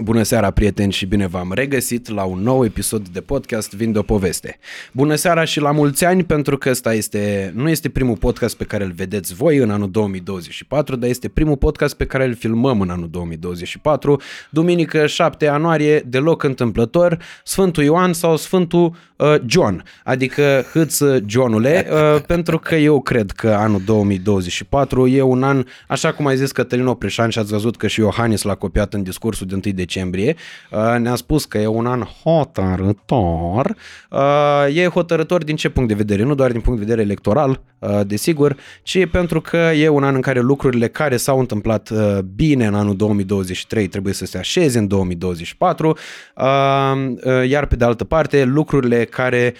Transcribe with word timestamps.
Bună 0.00 0.22
seara, 0.22 0.50
prieteni, 0.50 0.92
și 0.92 1.06
bine 1.06 1.26
v-am 1.26 1.52
regăsit 1.52 2.08
la 2.08 2.24
un 2.24 2.42
nou 2.42 2.64
episod 2.64 3.08
de 3.08 3.20
podcast 3.20 3.74
Vin 3.74 3.92
de 3.92 3.98
o 3.98 4.02
poveste. 4.02 4.58
Bună 4.92 5.14
seara 5.14 5.44
și 5.44 5.60
la 5.60 5.70
mulți 5.70 6.04
ani, 6.04 6.24
pentru 6.24 6.58
că 6.58 6.70
ăsta 6.70 6.94
este, 6.94 7.52
nu 7.54 7.68
este 7.68 7.88
primul 7.88 8.16
podcast 8.16 8.56
pe 8.56 8.64
care 8.64 8.84
îl 8.84 8.90
vedeți 8.90 9.34
voi 9.34 9.56
în 9.56 9.70
anul 9.70 9.90
2024, 9.90 10.96
dar 10.96 11.08
este 11.08 11.28
primul 11.28 11.56
podcast 11.56 11.96
pe 11.96 12.04
care 12.04 12.24
îl 12.24 12.34
filmăm 12.34 12.80
în 12.80 12.90
anul 12.90 13.08
2024, 13.10 14.20
duminică 14.50 15.06
7 15.06 15.44
ianuarie, 15.44 16.02
deloc 16.06 16.42
întâmplător, 16.42 17.18
Sfântul 17.44 17.82
Ioan 17.82 18.12
sau 18.12 18.36
Sfântul 18.36 18.96
uh, 19.16 19.34
John, 19.46 19.84
adică 20.04 20.64
hâț 20.72 20.98
Johnule, 21.26 21.86
uh, 21.90 22.22
pentru 22.26 22.58
că 22.58 22.74
eu 22.74 23.00
cred 23.00 23.30
că 23.30 23.48
anul 23.48 23.82
2024 23.84 25.06
e 25.06 25.22
un 25.22 25.42
an, 25.42 25.64
așa 25.88 26.12
cum 26.12 26.26
ai 26.26 26.36
zis 26.36 26.52
Cătălin 26.52 26.86
Opreșan 26.86 27.28
și 27.28 27.38
ați 27.38 27.50
văzut 27.50 27.76
că 27.76 27.86
și 27.86 28.00
Iohannis 28.00 28.42
l-a 28.42 28.54
copiat 28.54 28.94
în 28.94 29.02
discursul 29.02 29.46
de 29.46 29.54
1 29.54 29.62
decembrie, 29.88 30.36
uh, 30.70 30.98
ne-a 30.98 31.14
spus 31.14 31.44
că 31.44 31.58
e 31.58 31.66
un 31.66 31.86
an 31.86 32.02
hotărător. 32.22 33.76
Uh, 34.10 34.76
e 34.76 34.86
hotărător 34.86 35.44
din 35.44 35.56
ce 35.56 35.68
punct 35.68 35.88
de 35.88 35.94
vedere? 35.94 36.22
Nu 36.22 36.34
doar 36.34 36.50
din 36.50 36.60
punct 36.60 36.78
de 36.78 36.84
vedere 36.84 37.04
electoral, 37.04 37.60
uh, 37.78 38.00
desigur, 38.06 38.56
ci 38.82 39.06
pentru 39.06 39.40
că 39.40 39.56
e 39.56 39.88
un 39.88 40.04
an 40.04 40.14
în 40.14 40.20
care 40.20 40.40
lucrurile 40.40 40.88
care 40.88 41.16
s-au 41.16 41.38
întâmplat 41.38 41.90
bine 42.34 42.66
în 42.66 42.74
anul 42.74 42.96
2023 42.96 43.86
trebuie 43.86 44.14
să 44.14 44.24
se 44.24 44.38
așeze 44.38 44.78
în 44.78 44.86
2024, 44.86 45.96
iar 47.48 47.66
pe 47.66 47.76
de 47.76 47.84
altă 47.84 48.04
parte 48.04 48.44
lucrurile 48.44 49.04
care 49.04 49.54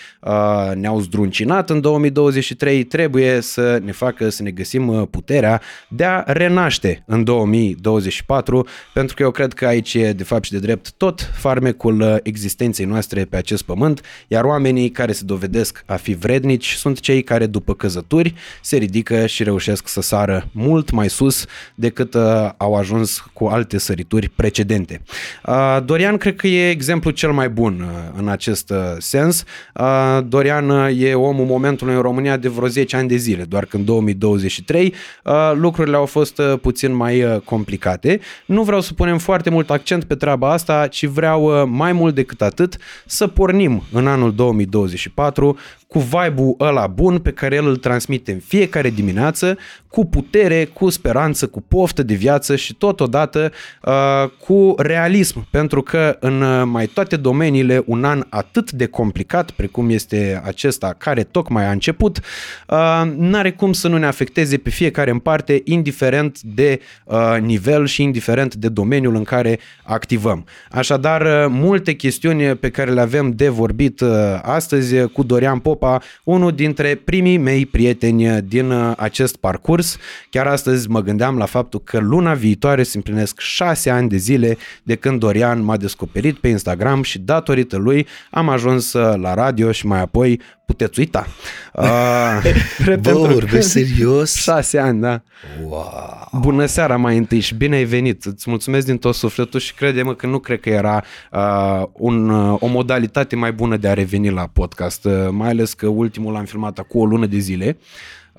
ne-au 0.74 1.00
zdruncinat 1.00 1.70
în 1.70 1.80
2023 1.80 2.84
trebuie 2.84 3.40
să 3.40 3.80
ne 3.84 3.92
facă 3.92 4.28
să 4.28 4.42
ne 4.42 4.50
găsim 4.50 5.08
puterea 5.10 5.60
de 5.88 6.04
a 6.04 6.22
renaște 6.26 7.02
în 7.06 7.24
2024, 7.24 8.66
pentru 8.92 9.14
că 9.14 9.22
eu 9.22 9.30
cred 9.30 9.52
că 9.52 9.66
aici 9.66 9.94
e 9.94 10.07
de 10.12 10.24
fapt 10.24 10.44
și 10.44 10.52
de 10.52 10.58
drept 10.58 10.92
tot 10.96 11.30
farmecul 11.34 12.00
uh, 12.00 12.16
existenței 12.22 12.84
noastre 12.84 13.24
pe 13.24 13.36
acest 13.36 13.62
pământ, 13.62 14.00
iar 14.28 14.44
oamenii 14.44 14.90
care 14.90 15.12
se 15.12 15.24
dovedesc 15.24 15.82
a 15.86 15.94
fi 15.94 16.14
vrednici 16.14 16.72
sunt 16.72 17.00
cei 17.00 17.22
care 17.22 17.46
după 17.46 17.74
căzături 17.74 18.34
se 18.62 18.76
ridică 18.76 19.26
și 19.26 19.42
reușesc 19.42 19.88
să 19.88 20.00
sară 20.00 20.48
mult 20.52 20.90
mai 20.90 21.08
sus 21.08 21.44
decât 21.74 22.14
uh, 22.14 22.22
au 22.56 22.74
ajuns 22.74 23.24
cu 23.32 23.46
alte 23.46 23.78
sărituri 23.78 24.28
precedente. 24.28 25.00
Uh, 25.46 25.78
Dorian 25.84 26.16
cred 26.16 26.36
că 26.36 26.46
e 26.46 26.70
exemplul 26.70 27.12
cel 27.12 27.32
mai 27.32 27.48
bun 27.48 27.80
uh, 27.80 28.18
în 28.18 28.28
acest 28.28 28.70
uh, 28.70 28.76
sens. 28.98 29.44
Uh, 29.74 30.18
Dorian 30.28 30.68
uh, 30.68 31.00
e 31.00 31.14
omul 31.14 31.44
momentului 31.44 31.94
în 31.94 32.00
România 32.00 32.36
de 32.36 32.48
vreo 32.48 32.68
10 32.68 32.96
ani 32.96 33.08
de 33.08 33.16
zile, 33.16 33.42
doar 33.42 33.64
că 33.64 33.76
în 33.76 33.84
2023 33.84 34.94
uh, 35.24 35.52
lucrurile 35.54 35.96
au 35.96 36.06
fost 36.06 36.38
uh, 36.38 36.58
puțin 36.60 36.94
mai 36.94 37.22
uh, 37.22 37.40
complicate. 37.44 38.20
Nu 38.46 38.62
vreau 38.62 38.80
să 38.80 38.94
punem 38.94 39.18
foarte 39.18 39.50
mult 39.50 39.70
accent 39.70 39.97
pe 40.04 40.14
treaba 40.14 40.52
asta, 40.52 40.86
ci 40.86 41.06
vreau 41.06 41.44
uh, 41.44 41.68
mai 41.70 41.92
mult 41.92 42.14
decât 42.14 42.42
atât 42.42 42.76
să 43.06 43.26
pornim 43.26 43.82
în 43.92 44.06
anul 44.06 44.34
2024 44.34 45.58
cu 45.88 45.98
vibe-ul 45.98 46.56
ăla 46.60 46.86
bun 46.86 47.18
pe 47.18 47.30
care 47.30 47.54
el 47.54 47.66
îl 47.66 47.76
transmite 47.76 48.32
în 48.32 48.38
fiecare 48.38 48.90
dimineață, 48.90 49.58
cu 49.88 50.04
putere, 50.04 50.64
cu 50.64 50.88
speranță, 50.88 51.46
cu 51.46 51.60
poftă 51.68 52.02
de 52.02 52.14
viață 52.14 52.56
și 52.56 52.74
totodată 52.74 53.52
uh, 53.82 54.30
cu 54.46 54.74
realism, 54.78 55.46
pentru 55.50 55.82
că 55.82 56.16
în 56.20 56.42
uh, 56.42 56.62
mai 56.64 56.86
toate 56.86 57.16
domeniile 57.16 57.82
un 57.86 58.04
an 58.04 58.24
atât 58.28 58.70
de 58.70 58.86
complicat 58.86 59.50
precum 59.50 59.90
este 59.90 60.42
acesta 60.44 60.94
care 60.98 61.22
tocmai 61.22 61.66
a 61.66 61.70
început, 61.70 62.20
uh, 62.68 63.02
n-are 63.16 63.52
cum 63.52 63.72
să 63.72 63.88
nu 63.88 63.98
ne 63.98 64.06
afecteze 64.06 64.56
pe 64.56 64.70
fiecare 64.70 65.10
în 65.10 65.18
parte, 65.18 65.60
indiferent 65.64 66.40
de 66.40 66.80
uh, 67.04 67.36
nivel 67.40 67.86
și 67.86 68.02
indiferent 68.02 68.54
de 68.54 68.68
domeniul 68.68 69.14
în 69.14 69.24
care 69.24 69.58
activăm. 69.82 70.44
Așadar, 70.70 71.20
uh, 71.22 71.46
multe 71.48 71.92
chestiuni 71.92 72.56
pe 72.56 72.70
care 72.70 72.90
le 72.90 73.00
avem 73.00 73.30
de 73.30 73.48
vorbit 73.48 74.00
uh, 74.00 74.08
astăzi 74.42 75.06
cu 75.06 75.22
Dorian 75.22 75.58
Pop 75.58 75.77
Popa, 75.78 76.02
unul 76.24 76.52
dintre 76.52 76.94
primii 76.94 77.36
mei 77.36 77.66
prieteni 77.66 78.42
din 78.42 78.70
uh, 78.70 78.92
acest 78.96 79.36
parcurs. 79.36 79.96
Chiar 80.30 80.46
astăzi 80.46 80.90
mă 80.90 81.00
gândeam 81.00 81.38
la 81.38 81.44
faptul 81.44 81.80
că 81.80 81.98
luna 81.98 82.34
viitoare 82.34 82.82
se 82.82 82.96
împlinesc 82.96 83.40
șase 83.40 83.90
ani 83.90 84.08
de 84.08 84.16
zile 84.16 84.56
de 84.82 84.94
când 84.94 85.18
Dorian 85.18 85.64
m-a 85.64 85.76
descoperit 85.76 86.38
pe 86.38 86.48
Instagram 86.48 87.02
și 87.02 87.18
datorită 87.18 87.76
lui 87.76 88.06
am 88.30 88.48
ajuns 88.48 88.92
uh, 88.92 89.16
la 89.20 89.34
radio 89.34 89.72
și 89.72 89.86
mai 89.86 90.00
apoi 90.00 90.40
puteți 90.66 90.98
uita. 90.98 91.26
Uh, 91.78 92.96
Bă, 93.00 93.12
vorbești 93.12 93.70
serios? 93.70 94.34
Șase 94.34 94.78
ani, 94.78 95.00
da. 95.00 95.22
Wow. 95.62 96.28
Bună 96.40 96.66
seara 96.66 96.96
mai 96.96 97.16
întâi 97.16 97.40
și 97.40 97.54
bine 97.54 97.76
ai 97.76 97.84
venit. 97.84 98.24
Îți 98.24 98.50
mulțumesc 98.50 98.86
din 98.86 98.98
tot 98.98 99.14
sufletul 99.14 99.60
și 99.60 99.74
crede-mă 99.74 100.14
că 100.14 100.26
nu 100.26 100.38
cred 100.38 100.60
că 100.60 100.68
era 100.68 101.04
uh, 101.32 101.82
un, 101.92 102.30
uh, 102.30 102.56
o 102.60 102.66
modalitate 102.66 103.36
mai 103.36 103.52
bună 103.52 103.76
de 103.76 103.88
a 103.88 103.92
reveni 103.92 104.30
la 104.30 104.50
podcast, 104.52 105.04
uh, 105.04 105.12
mai 105.30 105.48
ales 105.48 105.67
că 105.74 105.86
ultimul 105.86 106.32
l-am 106.32 106.44
filmat 106.44 106.78
acum 106.78 107.00
o 107.00 107.04
lună 107.04 107.26
de 107.26 107.38
zile. 107.38 107.78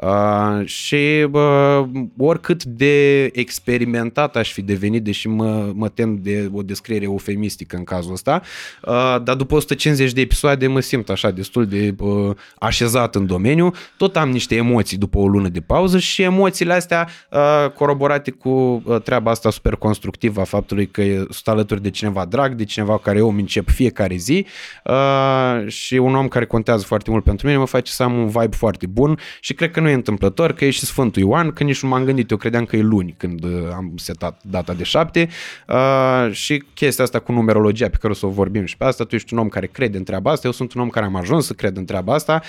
Uh, 0.01 0.65
și 0.65 1.27
uh, 1.31 1.83
oricât 2.17 2.63
de 2.63 3.23
experimentat 3.33 4.35
aș 4.35 4.51
fi 4.51 4.61
devenit, 4.61 5.03
deși 5.03 5.27
mă, 5.27 5.71
mă 5.73 5.89
tem 5.89 6.19
de 6.21 6.49
o 6.53 6.61
descriere 6.61 7.03
eufemistică 7.03 7.75
în 7.75 7.83
cazul 7.83 8.11
ăsta, 8.11 8.41
uh, 8.81 9.17
dar 9.23 9.35
după 9.35 9.55
150 9.55 10.11
de 10.11 10.21
episoade 10.21 10.67
mă 10.67 10.79
simt 10.79 11.09
așa 11.09 11.31
destul 11.31 11.65
de 11.65 11.95
uh, 11.99 12.35
așezat 12.59 13.15
în 13.15 13.25
domeniu, 13.25 13.71
tot 13.97 14.17
am 14.17 14.29
niște 14.29 14.55
emoții 14.55 14.97
după 14.97 15.17
o 15.17 15.27
lună 15.27 15.47
de 15.47 15.59
pauză 15.59 15.97
și 15.97 16.21
emoțiile 16.21 16.73
astea 16.73 17.07
uh, 17.31 17.71
coroborate 17.71 18.31
cu 18.31 18.49
uh, 18.49 19.01
treaba 19.01 19.31
asta 19.31 19.49
super 19.49 19.75
constructivă 19.75 20.41
a 20.41 20.43
faptului 20.43 20.87
că 20.87 21.01
sunt 21.29 21.43
alături 21.43 21.81
de 21.81 21.89
cineva 21.89 22.25
drag, 22.25 22.53
de 22.53 22.63
cineva 22.63 22.97
care 22.97 23.17
eu 23.17 23.29
îmi 23.29 23.39
încep 23.39 23.69
fiecare 23.69 24.15
zi 24.15 24.45
uh, 24.83 25.67
și 25.67 25.93
un 25.93 26.15
om 26.15 26.27
care 26.27 26.45
contează 26.45 26.83
foarte 26.83 27.11
mult 27.11 27.23
pentru 27.23 27.47
mine 27.47 27.59
mă 27.59 27.65
face 27.65 27.91
să 27.91 28.03
am 28.03 28.17
un 28.17 28.27
vibe 28.27 28.55
foarte 28.55 28.85
bun 28.85 29.19
și 29.39 29.53
cred 29.53 29.71
că 29.71 29.79
nu 29.79 29.88
e 29.89 29.93
întâmplător 29.93 30.51
că 30.51 30.65
e 30.65 30.69
și 30.69 30.85
Sfântul 30.85 31.21
Ioan, 31.21 31.51
că 31.51 31.63
nici 31.63 31.81
nu 31.83 31.89
m-am 31.89 32.03
gândit, 32.03 32.29
eu 32.29 32.37
credeam 32.37 32.65
că 32.65 32.75
e 32.75 32.81
luni 32.81 33.15
când 33.17 33.43
uh, 33.43 33.51
am 33.75 33.93
setat 33.95 34.41
data 34.43 34.73
de 34.73 34.83
șapte. 34.83 35.29
Uh, 35.67 36.31
și 36.31 36.63
chestia 36.73 37.03
asta 37.03 37.19
cu 37.19 37.31
numerologia 37.31 37.89
pe 37.89 37.97
care 37.99 38.13
o 38.13 38.15
să 38.15 38.25
o 38.25 38.29
vorbim 38.29 38.65
și 38.65 38.77
pe 38.77 38.83
asta, 38.83 39.03
tu 39.03 39.15
ești 39.15 39.33
un 39.33 39.39
om 39.39 39.47
care 39.47 39.67
crede 39.67 39.97
în 39.97 40.03
treaba 40.03 40.31
asta, 40.31 40.47
eu 40.47 40.53
sunt 40.53 40.73
un 40.73 40.81
om 40.81 40.89
care 40.89 41.05
am 41.05 41.15
ajuns 41.15 41.45
să 41.45 41.53
cred 41.53 41.77
în 41.77 41.85
treaba 41.85 42.13
asta, 42.13 42.41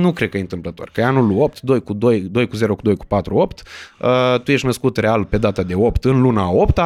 nu 0.00 0.12
cred 0.12 0.28
că 0.28 0.36
e 0.36 0.40
întâmplător, 0.40 0.90
că 0.92 1.00
e 1.00 1.04
anul 1.04 1.40
8, 1.40 1.60
2 1.60 1.82
cu 1.82 1.92
2, 1.92 2.20
2 2.20 2.48
cu 2.48 2.56
0 2.56 2.74
cu 2.74 2.82
2 2.82 2.96
cu 2.96 3.06
4, 3.06 3.36
8, 3.36 3.62
uh, 4.00 4.40
tu 4.40 4.52
ești 4.52 4.66
născut 4.66 4.96
real 4.96 5.24
pe 5.24 5.38
data 5.38 5.62
de 5.62 5.74
8 5.74 6.04
în 6.04 6.20
luna 6.20 6.50
8 6.50 6.78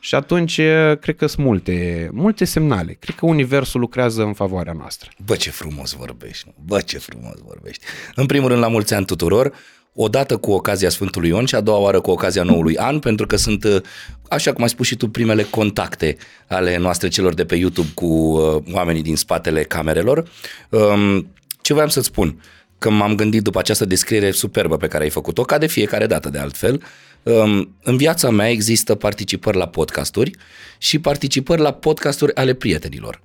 și 0.00 0.14
atunci 0.14 0.58
uh, 0.58 0.98
cred 1.00 1.16
că 1.16 1.26
sunt 1.26 1.46
multe, 1.46 2.08
multe 2.12 2.44
semnale, 2.44 2.92
cred 2.92 3.16
că 3.16 3.26
universul 3.26 3.80
lucrează 3.80 4.22
în 4.22 4.32
favoarea 4.32 4.72
noastră. 4.72 5.10
Bă, 5.24 5.36
ce 5.36 5.50
frumos 5.50 5.92
vorbești, 5.92 6.48
bă, 6.64 6.80
ce 6.80 6.98
frumos 6.98 7.34
vorbești. 7.46 7.84
În 8.14 8.26
primul 8.26 8.48
rând, 8.48 8.60
la 8.60 8.68
mulți 8.68 8.94
ani 8.94 9.04
tuturor, 9.04 9.37
tuturor, 9.42 9.66
o 10.00 10.08
dată 10.08 10.36
cu 10.36 10.50
ocazia 10.50 10.88
Sfântului 10.88 11.28
Ion 11.28 11.44
și 11.44 11.54
a 11.54 11.60
doua 11.60 11.78
oară 11.78 12.00
cu 12.00 12.10
ocazia 12.10 12.42
noului 12.42 12.76
an, 12.76 12.98
pentru 12.98 13.26
că 13.26 13.36
sunt, 13.36 13.64
uh, 13.64 13.80
așa 14.28 14.52
cum 14.52 14.62
ai 14.62 14.68
spus 14.68 14.86
și 14.86 14.96
tu, 14.96 15.08
primele 15.08 15.42
contacte 15.42 16.16
ale 16.48 16.76
noastre 16.76 17.08
celor 17.08 17.34
de 17.34 17.44
pe 17.44 17.54
YouTube 17.56 17.88
cu 17.94 18.06
uh, 18.06 18.62
oamenii 18.72 19.02
din 19.02 19.16
spatele 19.16 19.62
camerelor. 19.62 20.28
Um, 20.70 21.32
ce 21.60 21.72
voiam 21.72 21.88
să-ți 21.88 22.06
spun? 22.06 22.42
Că 22.78 22.90
m-am 22.90 23.14
gândit 23.14 23.42
după 23.42 23.58
această 23.58 23.84
descriere 23.84 24.30
superbă 24.30 24.76
pe 24.76 24.86
care 24.86 25.04
ai 25.04 25.10
făcut-o, 25.10 25.42
ca 25.42 25.58
de 25.58 25.66
fiecare 25.66 26.06
dată 26.06 26.28
de 26.28 26.38
altfel, 26.38 26.82
um, 27.22 27.74
în 27.82 27.96
viața 27.96 28.30
mea 28.30 28.50
există 28.50 28.94
participări 28.94 29.56
la 29.56 29.66
podcasturi 29.66 30.30
și 30.78 30.98
participări 30.98 31.60
la 31.60 31.72
podcasturi 31.72 32.34
ale 32.34 32.54
prietenilor. 32.54 33.20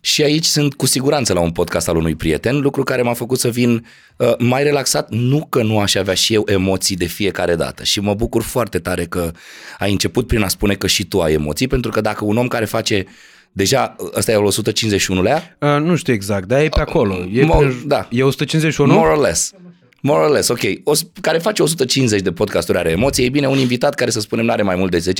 Și 0.00 0.22
aici 0.22 0.44
sunt 0.44 0.74
cu 0.74 0.86
siguranță 0.86 1.32
la 1.32 1.40
un 1.40 1.50
podcast 1.50 1.88
al 1.88 1.96
unui 1.96 2.14
prieten, 2.14 2.60
lucru 2.60 2.82
care 2.82 3.02
m-a 3.02 3.12
făcut 3.12 3.38
să 3.38 3.48
vin 3.48 3.86
uh, 4.16 4.32
mai 4.38 4.62
relaxat, 4.62 5.10
nu 5.10 5.46
că 5.48 5.62
nu 5.62 5.80
aș 5.80 5.94
avea 5.94 6.14
și 6.14 6.34
eu 6.34 6.42
emoții 6.46 6.96
de 6.96 7.04
fiecare 7.04 7.54
dată. 7.54 7.84
Și 7.84 8.00
mă 8.00 8.14
bucur 8.14 8.42
foarte 8.42 8.78
tare 8.78 9.04
că 9.04 9.30
ai 9.78 9.90
început 9.90 10.26
prin 10.26 10.42
a 10.42 10.48
spune 10.48 10.74
că 10.74 10.86
și 10.86 11.04
tu 11.04 11.20
ai 11.20 11.32
emoții, 11.32 11.66
pentru 11.66 11.90
că 11.90 12.00
dacă 12.00 12.24
un 12.24 12.36
om 12.36 12.48
care 12.48 12.64
face 12.64 13.06
Deja, 13.52 13.96
ăsta 14.16 14.32
e 14.32 14.34
al 14.34 14.52
151-lea? 14.52 15.56
Uh, 15.58 15.80
nu 15.80 15.96
știu 15.96 16.12
exact, 16.12 16.46
dar 16.48 16.60
e 16.60 16.68
pe 16.68 16.80
acolo. 16.80 17.14
E, 17.32 17.44
Mo- 17.44 17.58
pe, 17.58 17.74
da. 17.86 18.08
e 18.10 18.22
151? 18.22 18.92
More 18.92 19.10
or 19.10 19.20
less. 19.26 19.52
More 20.00 20.24
or 20.24 20.30
less, 20.30 20.48
ok. 20.48 20.60
O, 20.84 20.92
care 21.20 21.38
face 21.38 21.62
150 21.62 22.20
de 22.20 22.32
podcasturi 22.32 22.78
are 22.78 22.90
emoții, 22.90 23.24
e 23.24 23.28
bine, 23.28 23.46
un 23.46 23.58
invitat 23.58 23.94
care 23.94 24.10
să 24.10 24.20
spunem 24.20 24.44
nu 24.44 24.52
are 24.52 24.62
mai 24.62 24.76
mult 24.76 24.90
de 24.90 25.12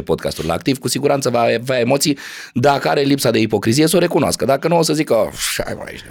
10-15 0.00 0.04
podcasturi 0.04 0.46
la 0.46 0.52
activ, 0.52 0.78
cu 0.78 0.88
siguranță 0.88 1.30
va 1.30 1.40
avea 1.40 1.80
emoții, 1.80 2.18
dacă 2.54 2.88
are 2.88 3.00
lipsa 3.00 3.30
de 3.30 3.38
ipocrizie, 3.38 3.86
să 3.86 3.96
o 3.96 3.98
recunoască. 3.98 4.44
Dacă 4.44 4.68
nu, 4.68 4.78
o 4.78 4.82
să 4.82 4.94
zică, 4.94 5.14
oh, 5.14 5.28
hai 5.64 5.74
mai 5.76 5.86
aici. 5.88 6.04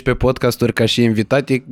10-15 0.14 0.16
podcasturi 0.18 0.72
ca 0.72 0.84
și 0.84 1.02
invitat 1.02 1.50
e 1.50 1.62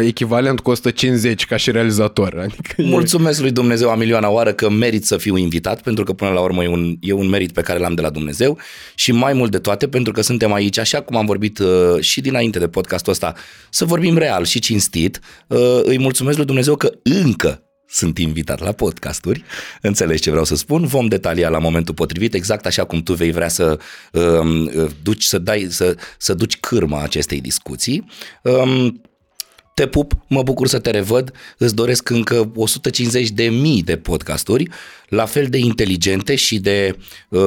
echivalent 0.00 0.60
cu 0.60 0.70
150 0.70 1.46
ca 1.46 1.56
și 1.56 1.70
realizator. 1.70 2.38
Adică 2.38 2.74
Mulțumesc 2.76 3.38
e... 3.38 3.42
lui 3.42 3.50
Dumnezeu 3.50 3.90
a 3.90 3.94
milioana 3.94 4.28
oară 4.28 4.52
că 4.52 4.70
merit 4.70 5.04
să 5.04 5.16
fiu 5.16 5.36
invitat, 5.36 5.82
pentru 5.82 6.04
că 6.04 6.12
până 6.12 6.30
la 6.30 6.40
urmă 6.40 6.62
e 6.62 6.68
un, 6.68 6.96
e 7.00 7.12
un 7.12 7.28
merit 7.28 7.52
pe 7.52 7.60
care 7.60 7.78
l-am 7.78 7.94
de 7.94 8.02
la 8.02 8.10
Dumnezeu 8.10 8.58
și 8.94 9.12
mai 9.12 9.32
mult 9.32 9.50
de 9.50 9.58
toate 9.58 9.88
pentru 9.88 10.12
că 10.12 10.20
suntem 10.22 10.52
aici, 10.52 10.78
așa 10.78 11.00
cum 11.00 11.16
am 11.16 11.26
vorbit 11.26 11.58
uh, 11.58 12.00
și 12.00 12.20
dinainte 12.20 12.58
de 12.58 12.68
podcastul 13.08 13.12
ăsta, 13.12 13.34
să 13.70 13.84
vorbim 13.84 14.16
real 14.16 14.44
și 14.44 14.58
cinstit. 14.58 15.20
Uh, 15.46 15.80
îi 15.82 15.98
mulțumesc 15.98 16.36
lui 16.36 16.46
Dumnezeu 16.46 16.76
că 16.76 16.90
încă 17.02 17.62
sunt 17.90 18.18
invitat 18.18 18.60
la 18.60 18.72
podcasturi, 18.72 19.44
înțelegi 19.82 20.22
ce 20.22 20.30
vreau 20.30 20.44
să 20.44 20.56
spun, 20.56 20.86
vom 20.86 21.06
detalia 21.06 21.48
la 21.48 21.58
momentul 21.58 21.94
potrivit, 21.94 22.34
exact 22.34 22.66
așa 22.66 22.84
cum 22.84 23.02
tu 23.02 23.14
vei 23.14 23.30
vrea 23.30 23.48
să 23.48 23.78
um, 24.12 24.70
duci, 25.02 25.24
să, 25.24 25.38
dai, 25.38 25.66
să, 25.70 25.96
să 26.18 26.34
duci 26.34 26.56
cârma 26.60 27.02
acestei 27.02 27.40
discuții. 27.40 28.04
Um, 28.42 29.00
te 29.78 29.86
pup, 29.86 30.12
mă 30.26 30.42
bucur 30.42 30.66
să 30.66 30.78
te 30.78 30.90
revăd, 30.90 31.32
îți 31.58 31.74
doresc 31.74 32.10
încă 32.10 32.52
150 32.54 33.28
de 33.30 33.44
mii 33.44 33.82
de 33.82 33.96
podcasturi, 33.96 34.68
la 35.08 35.24
fel 35.24 35.46
de 35.46 35.58
inteligente 35.58 36.34
și 36.34 36.58
de 36.58 36.96
uh, 37.28 37.40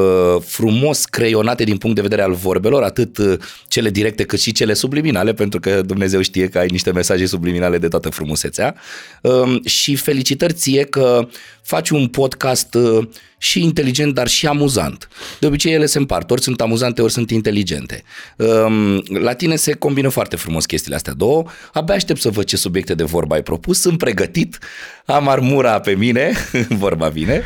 frumos 0.45 1.05
creionate 1.05 1.63
din 1.63 1.77
punct 1.77 1.95
de 1.95 2.01
vedere 2.01 2.21
al 2.21 2.33
vorbelor, 2.33 2.83
atât 2.83 3.17
uh, 3.17 3.39
cele 3.67 3.89
directe 3.89 4.23
cât 4.23 4.39
și 4.39 4.51
cele 4.51 4.73
subliminale, 4.73 5.33
pentru 5.33 5.59
că 5.59 5.81
Dumnezeu 5.81 6.21
știe 6.21 6.47
că 6.47 6.57
ai 6.57 6.67
niște 6.69 6.91
mesaje 6.91 7.25
subliminale 7.25 7.77
de 7.77 7.87
toată 7.87 8.09
frumusețea. 8.09 8.75
Uh, 9.21 9.65
și 9.65 9.95
felicitări 9.95 10.53
ție 10.53 10.83
că 10.83 11.27
faci 11.61 11.89
un 11.89 12.07
podcast 12.07 12.73
uh, 12.73 13.07
și 13.43 13.63
inteligent, 13.63 14.13
dar 14.13 14.27
și 14.27 14.47
amuzant. 14.47 15.07
De 15.39 15.47
obicei 15.47 15.73
ele 15.73 15.85
se 15.85 15.97
împart, 15.97 16.31
ori 16.31 16.41
sunt 16.41 16.61
amuzante, 16.61 17.01
ori 17.01 17.11
sunt 17.11 17.31
inteligente. 17.31 18.03
Um, 18.35 19.03
la 19.19 19.33
tine 19.33 19.55
se 19.55 19.73
combină 19.73 20.09
foarte 20.09 20.35
frumos 20.35 20.65
chestiile 20.65 20.95
astea 20.95 21.13
două. 21.13 21.43
Abia 21.73 21.95
aștept 21.95 22.19
să 22.21 22.29
văd 22.29 22.45
ce 22.45 22.57
subiecte 22.57 22.93
de 22.93 23.03
vorba 23.03 23.35
ai 23.35 23.43
propus. 23.43 23.79
Sunt 23.79 23.97
pregătit, 23.97 24.57
am 25.05 25.27
armura 25.27 25.79
pe 25.79 25.95
mine, 25.95 26.31
vorba 26.69 27.07
vine. 27.07 27.43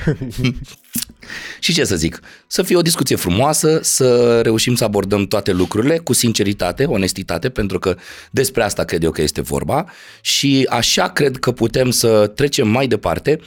și 1.60 1.74
ce 1.74 1.84
să 1.84 1.96
zic, 1.96 2.20
să 2.48 2.64
fie 2.64 2.76
o 2.76 2.82
discuție 2.82 3.16
frumoasă, 3.16 3.80
să 3.84 4.42
reușim 4.42 4.76
să 4.76 4.84
abordăm 4.84 5.26
toate 5.26 5.52
lucrurile 5.52 5.98
cu 5.98 6.14
sinceritate, 6.14 6.84
onestitate, 6.84 7.50
pentru 7.50 7.80
că 7.80 7.96
despre 8.32 8.64
asta 8.64 8.84
cred 8.84 9.04
eu 9.04 9.12
că 9.12 9.22
este 9.22 9.42
vorba 9.42 9.86
și 10.22 10.68
așa 10.70 11.10
cred 11.10 11.38
că 11.38 11.52
putem 11.52 11.92
să 11.92 12.32
trecem 12.36 12.68
mai 12.68 12.88
departe 12.88 13.40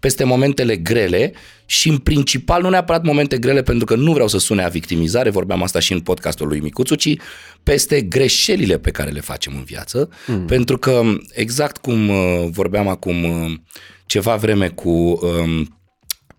peste 0.00 0.24
momentele 0.24 0.76
grele 0.76 1.32
și 1.66 1.88
în 1.88 1.98
principal 1.98 2.62
nu 2.62 2.68
neapărat 2.68 3.02
momente 3.02 3.38
grele 3.38 3.62
pentru 3.62 3.84
că 3.84 3.94
nu 3.94 4.12
vreau 4.12 4.28
să 4.28 4.38
sune 4.38 4.64
a 4.64 4.68
victimizare, 4.68 5.30
vorbeam 5.30 5.62
asta 5.62 5.78
și 5.78 5.92
în 5.92 6.00
podcastul 6.00 6.48
lui 6.48 6.60
Micuțu, 6.60 6.94
ci 6.94 7.16
peste 7.62 8.00
greșelile 8.00 8.78
pe 8.78 8.90
care 8.90 9.10
le 9.10 9.20
facem 9.20 9.52
în 9.56 9.64
viață, 9.64 10.08
mm. 10.26 10.44
pentru 10.44 10.78
că 10.78 11.02
exact 11.32 11.76
cum 11.76 12.08
uh, 12.08 12.46
vorbeam 12.50 12.88
acum 12.88 13.24
uh, 13.24 13.54
ceva 14.06 14.36
vreme 14.36 14.68
cu 14.68 14.90
um, 14.90 15.78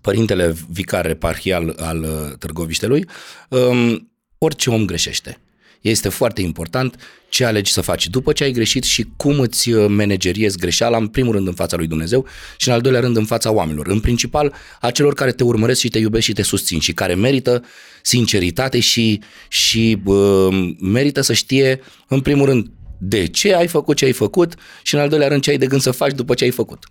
părintele 0.01 0.55
vicar 0.69 1.05
reparhial 1.05 1.75
al 1.79 2.01
uh, 2.01 2.37
Târgoviștelui, 2.39 3.05
um, 3.49 4.11
orice 4.37 4.69
om 4.69 4.85
greșește. 4.85 5.39
Este 5.89 6.09
foarte 6.09 6.41
important 6.41 6.95
ce 7.29 7.45
alegi 7.45 7.71
să 7.71 7.81
faci 7.81 8.07
după 8.07 8.31
ce 8.31 8.43
ai 8.43 8.51
greșit 8.51 8.83
și 8.83 9.05
cum 9.15 9.39
îți 9.39 9.71
uh, 9.71 9.85
manageriezi 9.89 10.57
greșeala, 10.57 10.97
în 10.97 11.07
primul 11.07 11.33
rând 11.33 11.47
în 11.47 11.53
fața 11.53 11.77
lui 11.77 11.87
Dumnezeu 11.87 12.25
și 12.57 12.67
în 12.67 12.73
al 12.73 12.81
doilea 12.81 13.01
rând 13.01 13.17
în 13.17 13.25
fața 13.25 13.51
oamenilor. 13.51 13.87
În 13.87 13.99
principal 13.99 14.53
a 14.81 14.91
celor 14.91 15.13
care 15.13 15.31
te 15.31 15.43
urmăresc 15.43 15.79
și 15.79 15.89
te 15.89 15.99
iubesc 15.99 16.23
și 16.23 16.33
te 16.33 16.41
susțin 16.41 16.79
și 16.79 16.93
care 16.93 17.15
merită 17.15 17.63
sinceritate 18.01 18.79
și, 18.79 19.21
și 19.47 19.97
uh, 20.05 20.73
merită 20.79 21.21
să 21.21 21.33
știe 21.33 21.81
în 22.07 22.21
primul 22.21 22.45
rând 22.45 22.71
de 22.99 23.27
ce 23.27 23.53
ai 23.53 23.67
făcut 23.67 23.97
ce 23.97 24.05
ai 24.05 24.11
făcut 24.11 24.55
și 24.83 24.95
în 24.95 25.01
al 25.01 25.09
doilea 25.09 25.27
rând 25.27 25.41
ce 25.41 25.49
ai 25.49 25.57
de 25.57 25.67
gând 25.67 25.81
să 25.81 25.91
faci 25.91 26.13
după 26.13 26.33
ce 26.33 26.43
ai 26.43 26.51
făcut. 26.51 26.85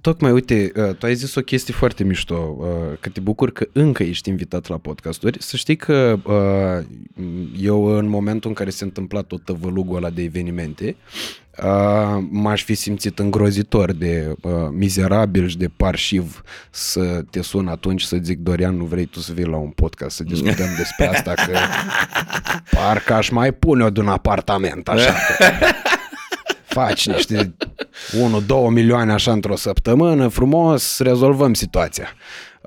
Tocmai, 0.00 0.32
uite, 0.32 0.72
uh, 0.76 0.94
tu 0.94 1.06
ai 1.06 1.14
zis 1.14 1.34
o 1.34 1.40
chestie 1.40 1.74
foarte 1.74 2.04
mișto, 2.04 2.56
uh, 2.58 2.66
că 3.00 3.08
te 3.08 3.20
bucur 3.20 3.52
că 3.52 3.66
încă 3.72 4.02
ești 4.02 4.28
invitat 4.28 4.68
la 4.68 4.76
podcasturi. 4.76 5.42
Să 5.42 5.56
știi 5.56 5.76
că 5.76 6.18
uh, 6.24 6.86
eu 7.60 7.84
în 7.84 8.08
momentul 8.08 8.48
în 8.48 8.54
care 8.54 8.70
se 8.70 8.84
întâmpla 8.84 9.20
tot 9.20 9.44
tăvălugul 9.44 9.96
ăla 9.96 10.10
de 10.10 10.22
evenimente, 10.22 10.96
m-aș 12.30 12.64
fi 12.64 12.74
simțit 12.74 13.18
îngrozitor 13.18 13.92
de 13.92 14.34
mizerabil 14.70 15.48
și 15.48 15.56
de 15.56 15.70
parșiv 15.76 16.42
să 16.70 17.24
te 17.30 17.42
sun 17.42 17.68
atunci 17.68 18.02
să 18.02 18.16
zic 18.22 18.38
Dorian, 18.38 18.76
nu 18.76 18.84
vrei 18.84 19.04
tu 19.04 19.18
să 19.18 19.32
vii 19.32 19.44
la 19.44 19.56
un 19.56 19.70
podcast 19.70 20.16
să 20.16 20.22
discutăm 20.22 20.68
despre 20.76 21.06
asta, 21.06 21.32
că 21.32 21.58
parcă 22.76 23.14
aș 23.14 23.28
mai 23.28 23.52
pune-o 23.52 23.90
de 23.90 24.00
un 24.00 24.08
apartament, 24.08 24.88
așa 24.88 25.12
că 25.12 25.44
faci 26.72 27.06
niște 27.06 27.54
1-2 28.12 28.70
milioane 28.70 29.12
așa 29.12 29.32
într-o 29.32 29.56
săptămână, 29.56 30.28
frumos, 30.28 30.98
rezolvăm 30.98 31.54
situația. 31.54 32.08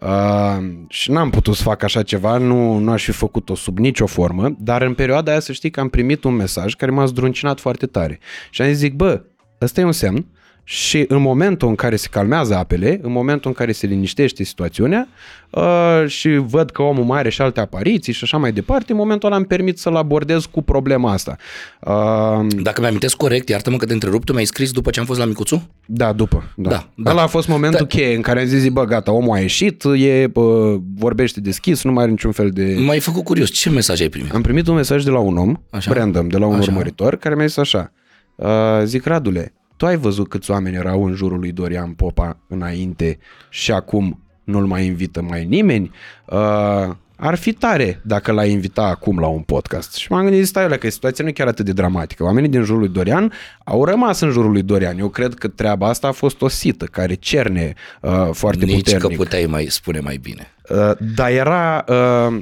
Uh, 0.01 0.57
și 0.87 1.11
n-am 1.11 1.29
putut 1.29 1.55
să 1.55 1.61
fac 1.61 1.83
așa 1.83 2.03
ceva, 2.03 2.37
nu, 2.37 2.77
nu 2.77 2.91
aș 2.91 3.03
fi 3.03 3.11
făcut-o 3.11 3.55
sub 3.55 3.77
nicio 3.77 4.05
formă, 4.05 4.55
dar 4.59 4.81
în 4.81 4.93
perioada 4.93 5.31
aia 5.31 5.39
să 5.39 5.51
știi 5.51 5.69
că 5.69 5.79
am 5.79 5.89
primit 5.89 6.23
un 6.23 6.33
mesaj 6.33 6.73
care 6.73 6.91
m-a 6.91 7.05
zdruncinat 7.05 7.59
foarte 7.59 7.85
tare. 7.85 8.19
Și 8.49 8.61
am 8.61 8.67
zis, 8.67 8.77
zic, 8.77 8.93
bă, 8.93 9.21
ăsta 9.61 9.81
e 9.81 9.83
un 9.83 9.91
semn 9.91 10.25
și 10.67 11.05
în 11.07 11.21
momentul 11.21 11.67
în 11.67 11.75
care 11.75 11.95
se 11.95 12.07
calmează 12.11 12.55
apele, 12.55 12.99
în 13.01 13.11
momentul 13.11 13.49
în 13.49 13.55
care 13.55 13.71
se 13.71 13.87
liniștește 13.87 14.43
situațiunea 14.43 15.07
uh, 15.49 16.03
și 16.07 16.35
văd 16.37 16.71
că 16.71 16.81
omul 16.81 17.03
mai 17.03 17.19
are 17.19 17.29
și 17.29 17.41
alte 17.41 17.59
apariții 17.59 18.13
și 18.13 18.23
așa 18.23 18.37
mai 18.37 18.51
departe, 18.51 18.91
în 18.91 18.97
momentul 18.97 19.27
ăla 19.27 19.37
îmi 19.37 19.45
permit 19.45 19.77
să-l 19.77 19.95
abordez 19.95 20.45
cu 20.45 20.61
problema 20.61 21.11
asta. 21.11 21.35
Uh, 21.81 22.47
Dacă 22.61 22.81
mi-amintesc 22.81 23.15
corect, 23.15 23.49
iartă-mă 23.49 23.77
că 23.77 23.85
te 23.85 23.93
întrerup, 23.93 24.23
tu 24.23 24.33
mi-ai 24.33 24.45
scris 24.45 24.71
după 24.71 24.89
ce 24.89 24.99
am 24.99 25.05
fost 25.05 25.19
la 25.19 25.25
Micuțu? 25.25 25.69
Da, 25.85 26.13
după. 26.13 26.53
Da. 26.55 26.69
da, 26.69 26.89
da. 26.95 27.11
Ăla 27.11 27.21
a 27.21 27.27
fost 27.27 27.47
momentul 27.47 27.79
da. 27.79 27.85
cheie 27.85 28.15
în 28.15 28.21
care 28.21 28.39
am 28.39 28.45
zis, 28.45 28.67
bă, 28.67 28.85
gata, 28.85 29.11
omul 29.11 29.35
a 29.35 29.39
ieșit, 29.39 29.83
e, 29.95 30.27
bă, 30.27 30.77
vorbește 30.95 31.39
deschis, 31.39 31.83
nu 31.83 31.91
mai 31.91 32.03
are 32.03 32.11
niciun 32.11 32.31
fel 32.31 32.49
de... 32.49 32.77
M-ai 32.85 32.99
făcut 32.99 33.23
curios, 33.23 33.49
ce 33.49 33.69
mesaj 33.69 34.01
ai 34.01 34.09
primit? 34.09 34.33
Am 34.33 34.41
primit 34.41 34.67
un 34.67 34.75
mesaj 34.75 35.03
de 35.03 35.09
la 35.09 35.19
un 35.19 35.37
om, 35.37 35.55
așa? 35.69 35.91
Brandon, 35.91 36.27
de 36.27 36.37
la 36.37 36.45
un 36.45 36.55
așa. 36.55 36.71
urmăritor, 36.71 37.15
care 37.15 37.35
mi-a 37.35 37.45
zis 37.45 37.57
așa, 37.57 37.91
uh, 38.35 38.47
zic, 38.83 39.05
Radule, 39.05 39.53
tu 39.77 39.85
ai 39.85 39.97
văzut 39.97 40.29
câți 40.29 40.51
oameni 40.51 40.75
erau 40.75 41.05
în 41.05 41.13
jurul 41.13 41.39
lui 41.39 41.51
Dorian 41.51 41.91
Popa 41.91 42.37
înainte 42.47 43.19
și 43.49 43.71
acum 43.71 44.19
nu-l 44.43 44.65
mai 44.65 44.85
invită 44.85 45.21
mai 45.21 45.45
nimeni? 45.45 45.91
Uh, 46.25 46.95
ar 47.17 47.35
fi 47.35 47.53
tare 47.53 48.01
dacă 48.03 48.31
l-ai 48.31 48.51
invita 48.51 48.83
acum 48.83 49.19
la 49.19 49.27
un 49.27 49.41
podcast. 49.41 49.95
Și 49.95 50.11
m-am 50.11 50.23
gândit, 50.23 50.47
stai 50.47 50.77
că 50.77 50.89
situația 50.89 51.23
nu 51.23 51.29
e 51.29 51.33
chiar 51.33 51.47
atât 51.47 51.65
de 51.65 51.71
dramatică. 51.71 52.23
Oamenii 52.23 52.49
din 52.49 52.63
jurul 52.63 52.79
lui 52.79 52.89
Dorian 52.89 53.31
au 53.63 53.85
rămas 53.85 54.19
în 54.19 54.29
jurul 54.29 54.51
lui 54.51 54.61
Dorian. 54.61 54.97
Eu 54.97 55.09
cred 55.09 55.33
că 55.33 55.47
treaba 55.47 55.87
asta 55.87 56.07
a 56.07 56.11
fost 56.11 56.41
o 56.41 56.47
sită 56.47 56.85
care 56.85 57.13
cerne 57.13 57.73
uh, 58.01 58.29
foarte 58.31 58.65
Nici 58.65 58.75
puternic. 58.75 59.03
Nici 59.03 59.17
că 59.17 59.23
puteai 59.23 59.45
mai 59.45 59.65
spune 59.69 59.99
mai 59.99 60.17
bine. 60.17 60.54
Uh, 60.69 60.91
dar 61.15 61.31
era, 61.31 61.83
uh, 61.87 62.41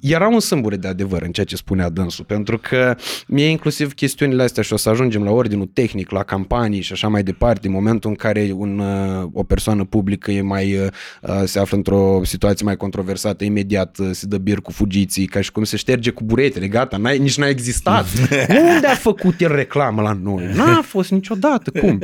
era 0.00 0.28
un 0.28 0.40
sâmbure 0.40 0.76
de 0.76 0.88
adevăr 0.88 1.22
în 1.22 1.32
ceea 1.32 1.46
ce 1.46 1.56
spunea 1.56 1.88
dânsul, 1.88 2.24
pentru 2.24 2.58
că 2.58 2.96
mie 3.26 3.46
inclusiv 3.46 3.94
chestiunile 3.94 4.42
astea 4.42 4.62
și 4.62 4.72
o 4.72 4.76
să 4.76 4.88
ajungem 4.88 5.24
la 5.24 5.30
ordinul 5.30 5.70
tehnic, 5.72 6.10
la 6.10 6.22
campanii 6.22 6.80
și 6.80 6.92
așa 6.92 7.08
mai 7.08 7.22
departe, 7.22 7.66
în 7.66 7.72
momentul 7.72 8.10
în 8.10 8.16
care 8.16 8.50
un, 8.54 8.78
uh, 8.78 9.28
o 9.32 9.42
persoană 9.42 9.84
publică 9.84 10.30
e 10.30 10.40
mai, 10.40 10.90
se 11.44 11.58
află 11.58 11.76
într-o 11.76 12.20
situație 12.24 12.64
mai 12.64 12.76
controversată, 12.76 13.44
imediat 13.44 13.96
se 14.10 14.26
dă 14.26 14.38
bir 14.38 14.60
cu 14.60 14.72
fugiții, 14.72 15.26
ca 15.26 15.40
și 15.40 15.52
cum 15.52 15.64
se 15.64 15.76
șterge 15.76 16.10
cu 16.10 16.24
buretele, 16.24 16.66
gata, 16.68 16.96
n-ai, 16.96 17.18
nici 17.18 17.38
n-a 17.38 17.48
existat. 17.48 18.06
Unde 18.74 18.86
a 18.86 18.94
făcut 18.94 19.40
el 19.40 19.54
reclamă 19.54 20.02
la 20.02 20.18
noi? 20.22 20.44
N-a 20.54 20.82
fost 20.82 21.10
niciodată, 21.10 21.70
cum? 21.70 22.00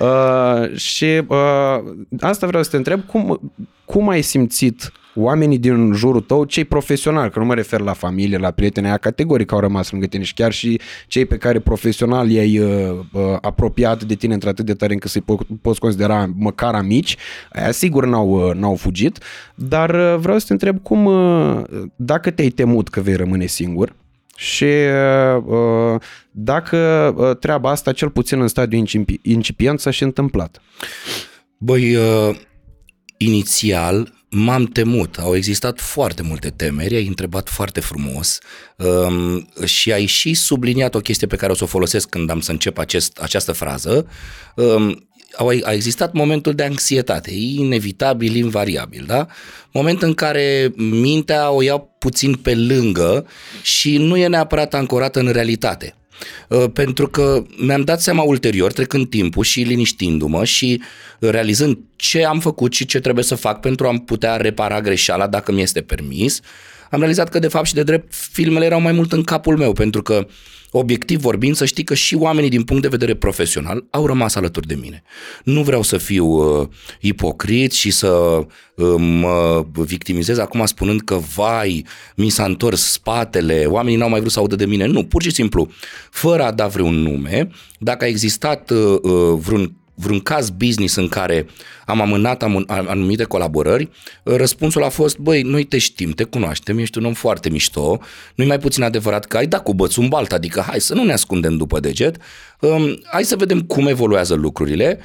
Uh, 0.00 0.76
și 0.76 1.22
uh, 1.26 1.78
asta 2.20 2.46
vreau 2.46 2.62
să 2.62 2.70
te 2.70 2.76
întreb, 2.76 3.00
cum, 3.06 3.52
cum 3.84 4.08
ai 4.08 4.22
simțit 4.22 4.92
oamenii 5.14 5.58
din 5.58 5.92
jurul 5.92 6.20
tău, 6.20 6.44
cei 6.44 6.64
profesionali, 6.64 7.30
că 7.30 7.38
nu 7.38 7.44
mă 7.44 7.54
refer 7.54 7.80
la 7.80 7.92
familie, 7.92 8.38
la 8.38 8.50
prieteni, 8.50 8.86
aia 8.86 8.96
categoric 8.96 9.52
au 9.52 9.60
rămas 9.60 9.90
lângă 9.90 10.06
tine 10.06 10.22
și 10.22 10.34
chiar 10.34 10.52
și 10.52 10.80
cei 11.06 11.24
pe 11.24 11.36
care 11.36 11.58
profesional 11.58 12.30
i-ai 12.30 12.58
uh, 12.58 12.98
uh, 13.12 13.22
apropiat 13.40 14.02
de 14.04 14.14
tine 14.14 14.34
într-atât 14.34 14.64
de 14.64 14.74
tare 14.74 14.92
încât 14.92 15.10
să-i 15.10 15.22
po- 15.22 15.60
poți 15.62 15.80
considera 15.80 16.30
măcar 16.36 16.74
amici, 16.74 17.16
aia 17.52 17.70
sigur 17.70 18.06
n-au, 18.06 18.48
uh, 18.48 18.54
n-au 18.54 18.74
fugit, 18.74 19.18
dar 19.54 19.90
uh, 19.94 20.16
vreau 20.18 20.38
să 20.38 20.46
te 20.46 20.52
întreb 20.52 20.82
cum, 20.82 21.04
uh, 21.04 21.62
dacă 21.96 22.30
te-ai 22.30 22.48
temut 22.48 22.88
că 22.88 23.00
vei 23.00 23.14
rămâne 23.14 23.46
singur, 23.46 23.98
și 24.36 24.64
uh, 24.64 26.00
dacă 26.30 26.76
uh, 27.16 27.36
treaba 27.36 27.70
asta, 27.70 27.92
cel 27.92 28.10
puțin 28.10 28.40
în 28.40 28.48
stadiu 28.48 28.84
incipient, 29.22 29.80
s-a 29.80 29.90
și 29.90 30.02
întâmplat. 30.02 30.60
Băi, 31.58 31.94
uh, 31.94 32.36
inițial 33.16 34.12
m-am 34.30 34.64
temut. 34.64 35.18
Au 35.18 35.36
existat 35.36 35.80
foarte 35.80 36.22
multe 36.22 36.50
temeri, 36.50 36.94
ai 36.94 37.06
întrebat 37.06 37.48
foarte 37.48 37.80
frumos 37.80 38.38
um, 38.76 39.48
și 39.64 39.92
ai 39.92 40.06
și 40.06 40.34
subliniat 40.34 40.94
o 40.94 41.00
chestie 41.00 41.26
pe 41.26 41.36
care 41.36 41.52
o 41.52 41.54
să 41.54 41.64
o 41.64 41.66
folosesc 41.66 42.08
când 42.08 42.30
am 42.30 42.40
să 42.40 42.50
încep 42.50 42.78
acest, 42.78 43.18
această 43.18 43.52
frază. 43.52 44.06
Um, 44.54 45.08
au, 45.36 45.48
a 45.62 45.72
existat 45.72 46.12
momentul 46.12 46.54
de 46.54 46.62
anxietate, 46.62 47.30
inevitabil, 47.34 48.34
invariabil, 48.34 49.04
da? 49.06 49.26
Moment 49.72 50.02
în 50.02 50.14
care 50.14 50.72
mintea 50.76 51.50
o 51.50 51.62
ia 51.62 51.78
puțin 51.78 52.34
pe 52.34 52.54
lângă 52.54 53.26
și 53.62 53.98
nu 53.98 54.16
e 54.16 54.26
neapărat 54.26 54.74
ancorată 54.74 55.20
în 55.20 55.28
realitate. 55.28 55.94
Uh, 56.48 56.64
pentru 56.72 57.08
că 57.08 57.44
mi-am 57.56 57.82
dat 57.82 58.00
seama 58.00 58.22
ulterior, 58.22 58.72
trecând 58.72 59.08
timpul 59.08 59.44
și 59.44 59.60
liniștindu-mă 59.60 60.44
și 60.44 60.82
realizând 61.18 61.78
ce 61.96 62.24
am 62.24 62.40
făcut 62.40 62.72
și 62.72 62.86
ce 62.86 63.00
trebuie 63.00 63.24
să 63.24 63.34
fac 63.34 63.60
pentru 63.60 63.86
a 63.86 64.02
putea 64.04 64.36
repara 64.36 64.80
greșeala 64.80 65.26
dacă 65.26 65.52
mi 65.52 65.62
este 65.62 65.80
permis, 65.80 66.40
am 66.90 66.98
realizat 66.98 67.28
că 67.28 67.38
de 67.38 67.48
fapt 67.48 67.66
și 67.66 67.74
de 67.74 67.82
drept 67.82 68.14
filmele 68.14 68.64
erau 68.64 68.80
mai 68.80 68.92
mult 68.92 69.12
în 69.12 69.22
capul 69.22 69.56
meu, 69.56 69.72
pentru 69.72 70.02
că 70.02 70.26
obiectiv 70.70 71.20
vorbind, 71.20 71.56
să 71.56 71.64
știi 71.64 71.84
că 71.84 71.94
și 71.94 72.14
oamenii 72.14 72.50
din 72.50 72.62
punct 72.62 72.82
de 72.82 72.88
vedere 72.88 73.14
profesional 73.14 73.86
au 73.90 74.06
rămas 74.06 74.34
alături 74.34 74.66
de 74.66 74.74
mine. 74.74 75.02
Nu 75.44 75.62
vreau 75.62 75.82
să 75.82 75.96
fiu 75.96 76.26
uh, 76.26 76.68
ipocrit 77.00 77.72
și 77.72 77.90
să 77.90 78.08
uh, 78.08 78.94
mă 78.96 79.66
victimizez 79.72 80.38
acum 80.38 80.66
spunând 80.66 81.00
că 81.00 81.20
vai, 81.34 81.86
mi 82.16 82.28
s-a 82.28 82.44
întors 82.44 82.90
spatele, 82.90 83.64
oamenii 83.64 83.98
n-au 83.98 84.08
mai 84.08 84.20
vrut 84.20 84.32
să 84.32 84.38
audă 84.38 84.56
de 84.56 84.66
mine. 84.66 84.86
Nu, 84.86 85.04
pur 85.04 85.22
și 85.22 85.30
simplu, 85.30 85.70
fără 86.10 86.42
a 86.42 86.52
da 86.52 86.66
vreun 86.66 86.94
nume, 86.94 87.48
dacă 87.78 88.04
a 88.04 88.08
existat 88.08 88.70
uh, 88.70 88.98
uh 89.02 89.38
vreun 89.38 89.74
vreun 90.00 90.20
caz 90.20 90.50
business 90.50 90.96
în 90.96 91.08
care 91.08 91.46
am 91.86 92.00
amânat 92.00 92.42
anumite 92.66 93.24
colaborări, 93.24 93.88
răspunsul 94.22 94.84
a 94.84 94.88
fost, 94.88 95.18
băi, 95.18 95.42
noi 95.42 95.64
te 95.64 95.78
știm, 95.78 96.10
te 96.10 96.24
cunoaștem, 96.24 96.78
ești 96.78 96.98
un 96.98 97.04
om 97.04 97.12
foarte 97.12 97.48
mișto, 97.50 97.98
nu-i 98.34 98.46
mai 98.46 98.58
puțin 98.58 98.82
adevărat 98.82 99.24
că 99.24 99.36
ai 99.36 99.46
dat 99.46 99.62
cu 99.62 99.74
bățul 99.74 100.02
în 100.02 100.08
balt, 100.08 100.32
adică 100.32 100.64
hai 100.66 100.80
să 100.80 100.94
nu 100.94 101.04
ne 101.04 101.12
ascundem 101.12 101.56
după 101.56 101.80
deget, 101.80 102.16
um, 102.60 103.00
hai 103.04 103.24
să 103.24 103.36
vedem 103.36 103.60
cum 103.60 103.86
evoluează 103.86 104.34
lucrurile, 104.34 104.98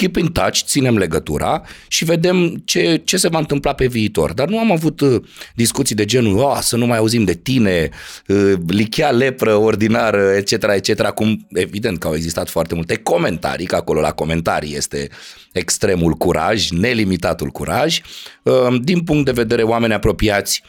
keep 0.00 0.16
in 0.16 0.32
touch, 0.32 0.60
ținem 0.64 0.98
legătura 0.98 1.62
și 1.88 2.04
vedem 2.04 2.62
ce, 2.64 3.02
ce 3.04 3.16
se 3.16 3.28
va 3.28 3.38
întâmpla 3.38 3.72
pe 3.72 3.86
viitor. 3.86 4.32
Dar 4.32 4.48
nu 4.48 4.58
am 4.58 4.72
avut 4.72 5.00
uh, 5.00 5.22
discuții 5.54 5.94
de 5.94 6.04
genul, 6.04 6.38
oh, 6.38 6.58
să 6.60 6.76
nu 6.76 6.86
mai 6.86 6.98
auzim 6.98 7.24
de 7.24 7.34
tine, 7.34 7.88
uh, 8.26 8.52
lichea 8.66 9.10
lepră 9.10 9.54
ordinară, 9.54 10.32
etc., 10.36 10.52
etc., 10.52 11.08
cum 11.08 11.46
evident 11.52 11.98
că 11.98 12.06
au 12.06 12.14
existat 12.14 12.48
foarte 12.48 12.74
multe 12.74 12.96
comentarii, 12.96 13.66
că 13.66 13.76
acolo 13.76 14.00
la 14.00 14.12
comentarii 14.12 14.76
este 14.76 15.08
extremul 15.52 16.12
curaj, 16.12 16.70
nelimitatul 16.70 17.48
curaj. 17.48 18.00
Uh, 18.42 18.80
din 18.82 19.00
punct 19.00 19.24
de 19.24 19.32
vedere 19.32 19.62
oameni 19.62 19.92
apropiați, 19.92 20.62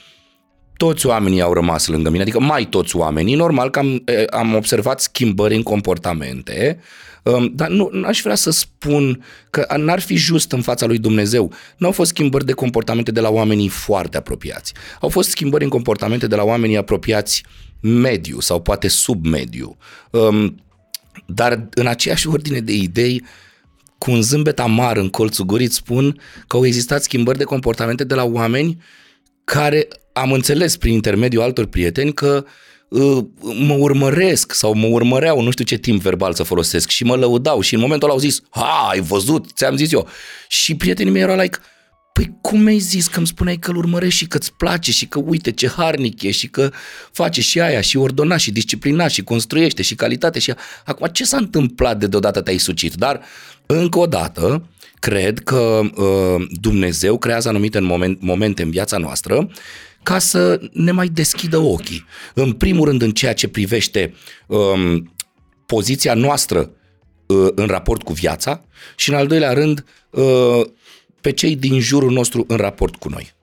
toți 0.78 1.06
oamenii 1.06 1.42
au 1.42 1.54
rămas 1.54 1.88
lângă 1.88 2.10
mine, 2.10 2.22
adică 2.22 2.40
mai 2.40 2.66
toți 2.66 2.96
oamenii, 2.96 3.36
normal 3.36 3.70
că 3.70 3.80
am, 3.80 4.04
am 4.30 4.56
observat 4.56 5.00
schimbări 5.00 5.56
în 5.56 5.64
comportamente, 5.64 6.80
Um, 6.80 7.11
dar 7.54 7.70
nu 7.70 7.92
aș 8.06 8.22
vrea 8.22 8.36
să 8.36 8.52
spun 8.52 9.24
că 9.50 9.66
n-ar 9.78 10.00
fi 10.00 10.16
just 10.16 10.52
în 10.52 10.62
fața 10.62 10.86
lui 10.86 10.98
Dumnezeu. 10.98 11.54
Nu 11.78 11.86
au 11.86 11.92
fost 11.92 12.10
schimbări 12.10 12.46
de 12.46 12.52
comportamente 12.52 13.12
de 13.12 13.20
la 13.20 13.30
oamenii 13.30 13.68
foarte 13.68 14.18
apropiați. 14.18 14.74
Au 15.00 15.10
fost 15.10 15.30
schimbări 15.30 15.64
în 15.64 15.70
comportamente 15.70 16.28
de 16.28 16.36
la 16.36 16.44
oamenii 16.44 16.78
apropiați 16.78 17.44
mediu 17.80 18.40
sau 18.40 18.62
poate 18.62 18.88
sub 18.88 19.26
mediu. 19.26 19.78
Um, 20.12 20.64
dar 21.26 21.68
în 21.74 21.88
aceeași 21.88 22.28
ordine 22.28 22.60
de 22.60 22.74
idei, 22.74 23.24
cu 23.98 24.12
un 24.12 24.22
zâmbet 24.22 24.60
amar 24.60 24.98
în 24.98 25.10
colțul 25.10 25.46
gurii, 25.46 25.72
spun 25.72 26.20
că 26.48 26.56
au 26.56 26.66
existat 26.66 27.04
schimbări 27.04 27.38
de 27.38 27.44
comportamente 27.44 28.04
de 28.04 28.16
la 28.16 28.24
oameni 28.24 28.82
care 29.44 29.88
am 30.14 30.32
înțeles 30.32 30.78
prin 30.78 30.94
intermediul 30.94 31.44
altor 31.44 31.66
prieteni 31.66 32.14
că 32.14 32.44
uh, 32.46 32.46
Uh, 32.46 32.50
mă 33.68 33.74
urmăresc 33.78 34.54
sau 34.54 34.74
mă 34.74 34.88
urmăreau, 34.88 35.42
nu 35.42 35.52
știu 35.52 35.66
ce 35.66 35.78
timp 35.78 36.02
verbal 36.02 36.34
să 36.34 36.44
folosesc 36.44 36.90
și 36.90 37.04
mă 37.04 37.16
lăudau 37.16 37.62
și 37.62 37.74
în 37.74 37.80
momentul 37.80 38.08
ăla 38.08 38.18
au 38.18 38.24
zis, 38.24 38.42
ha, 38.50 38.88
ai 38.92 39.00
văzut, 39.00 39.52
ți-am 39.54 39.76
zis 39.76 39.92
eu. 39.92 40.08
Și 40.48 40.76
prietenii 40.76 41.12
mei 41.12 41.22
erau 41.22 41.38
like, 41.38 41.58
Păi 42.14 42.38
cum 42.42 42.62
mi-ai 42.62 42.78
zis 42.78 43.08
că 43.08 43.18
îmi 43.18 43.28
spuneai 43.28 43.58
că 43.58 43.70
îl 43.72 43.78
urmărești 43.78 44.18
și 44.18 44.28
că 44.28 44.38
îți 44.38 44.54
place 44.54 44.92
și 44.92 45.06
că 45.06 45.20
uite 45.20 45.52
ce 45.52 45.70
harnic 45.70 46.22
e 46.22 46.32
și 46.32 46.48
că 46.48 46.72
face 47.12 47.42
și 47.42 47.62
aia 47.62 47.82
și 47.82 47.98
ordona 47.98 48.38
și 48.38 48.52
disciplina 48.52 49.08
și 49.08 49.24
construiește 49.24 49.82
și 49.82 49.96
calitate 49.96 50.40
și 50.40 50.54
acum 50.86 51.08
ce 51.08 51.24
s-a 51.24 51.38
întâmplat 51.38 51.98
de 51.98 52.08
deodată 52.08 52.42
te-ai 52.42 52.58
sucit? 52.58 52.94
Dar 52.94 53.22
încă 53.66 54.00
o 54.00 54.06
dată 54.06 54.66
cred 55.00 55.40
că 55.40 55.82
uh, 55.96 56.48
Dumnezeu 56.62 57.18
creează 57.18 57.50
anumite 57.50 57.80
moment, 57.80 58.22
momente 58.22 58.62
în 58.62 58.70
viața 58.70 58.98
noastră 58.98 59.50
ca 60.04 60.20
să 60.20 60.60
ne 60.72 60.92
mai 60.92 61.08
deschidă 61.08 61.58
ochii. 61.58 62.06
În 62.34 62.54
primul 62.54 62.86
rând 62.86 63.02
în 63.02 63.12
ceea 63.12 63.34
ce 63.34 63.48
privește 63.48 64.14
um, 64.48 65.14
poziția 65.66 66.14
noastră 66.14 66.72
uh, 67.26 67.48
în 67.56 67.68
raport 67.68 68.04
cu 68.04 68.14
viața 68.14 68.66
și 68.96 69.10
în 69.10 69.16
al 69.16 69.28
doilea 69.28 69.54
rând 69.54 69.86
uh, 70.10 70.62
pe 71.22 71.32
cei 71.32 71.56
din 71.56 71.80
jurul 71.80 72.12
nostru 72.12 72.46
în 72.48 72.58
raport 72.58 72.96
cu 72.96 73.10
noi. 73.10 73.34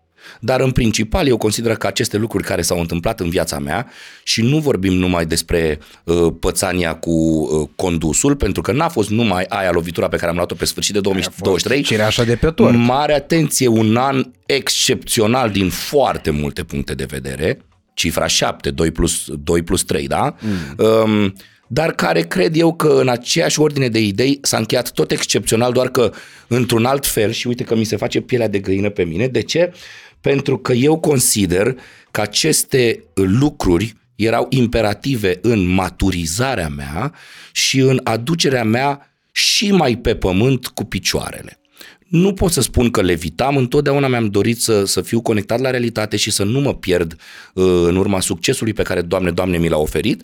Dar 0.40 0.60
în 0.60 0.70
principal 0.70 1.26
eu 1.26 1.36
consider 1.36 1.76
că 1.76 1.86
aceste 1.86 2.16
lucruri 2.16 2.44
care 2.44 2.62
s-au 2.62 2.80
întâmplat 2.80 3.20
în 3.20 3.28
viața 3.28 3.58
mea 3.58 3.86
și 4.22 4.42
nu 4.42 4.58
vorbim 4.58 4.92
numai 4.92 5.26
despre 5.26 5.78
uh, 6.04 6.32
pățania 6.40 6.94
cu 6.94 7.10
uh, 7.10 7.68
condusul, 7.76 8.36
pentru 8.36 8.62
că 8.62 8.72
n-a 8.72 8.88
fost 8.88 9.10
numai 9.10 9.44
aia 9.48 9.70
lovitura 9.70 10.08
pe 10.08 10.16
care 10.16 10.30
am 10.30 10.36
luat-o 10.36 10.54
pe 10.54 10.64
sfârșit 10.64 10.94
de 10.94 11.00
2023. 11.00 11.82
așa 12.00 12.24
de 12.24 12.34
pe 12.34 12.50
tort. 12.50 12.74
Mare 12.74 13.14
atenție, 13.14 13.66
un 13.66 13.96
an 13.96 14.24
excepțional 14.46 15.50
din 15.50 15.68
foarte 15.68 16.30
multe 16.30 16.62
puncte 16.64 16.94
de 16.94 17.04
vedere, 17.04 17.58
cifra 17.94 18.26
7, 18.26 18.70
2 18.70 18.90
plus, 18.90 19.24
2 19.42 19.62
plus 19.62 19.84
3, 19.84 20.06
da? 20.06 20.34
Mm. 20.40 20.86
Um, 20.86 21.34
dar 21.70 21.92
care 21.92 22.20
cred 22.20 22.56
eu 22.56 22.74
că 22.74 22.88
în 23.00 23.08
aceeași 23.08 23.60
ordine 23.60 23.88
de 23.88 24.00
idei 24.00 24.38
s-a 24.42 24.56
încheiat 24.56 24.90
tot 24.90 25.10
excepțional, 25.10 25.72
doar 25.72 25.88
că 25.88 26.12
într-un 26.46 26.84
alt 26.84 27.06
fel 27.06 27.30
și 27.30 27.46
uite 27.46 27.64
că 27.64 27.76
mi 27.76 27.84
se 27.84 27.96
face 27.96 28.20
pielea 28.20 28.48
de 28.48 28.58
găină 28.58 28.90
pe 28.90 29.04
mine. 29.04 29.26
De 29.26 29.42
ce? 29.42 29.72
Pentru 30.20 30.58
că 30.58 30.72
eu 30.72 30.98
consider 30.98 31.76
că 32.10 32.20
aceste 32.20 33.04
lucruri 33.14 33.94
erau 34.14 34.46
imperative 34.50 35.38
în 35.42 35.66
maturizarea 35.66 36.68
mea 36.68 37.14
și 37.52 37.78
în 37.78 38.00
aducerea 38.04 38.64
mea 38.64 39.12
și 39.32 39.72
mai 39.72 39.96
pe 39.96 40.14
pământ 40.14 40.66
cu 40.66 40.84
picioarele. 40.84 41.60
Nu 42.08 42.32
pot 42.32 42.52
să 42.52 42.60
spun 42.60 42.90
că 42.90 43.02
levitam, 43.02 43.56
întotdeauna 43.56 44.08
mi-am 44.08 44.26
dorit 44.26 44.60
să, 44.60 44.84
să 44.84 45.00
fiu 45.00 45.20
conectat 45.20 45.60
la 45.60 45.70
realitate 45.70 46.16
și 46.16 46.30
să 46.30 46.44
nu 46.44 46.60
mă 46.60 46.74
pierd 46.74 47.12
uh, 47.12 47.64
în 47.64 47.96
urma 47.96 48.20
succesului 48.20 48.72
pe 48.72 48.82
care, 48.82 49.02
Doamne, 49.02 49.30
Doamne, 49.30 49.58
mi 49.58 49.68
l-a 49.68 49.76
oferit, 49.76 50.22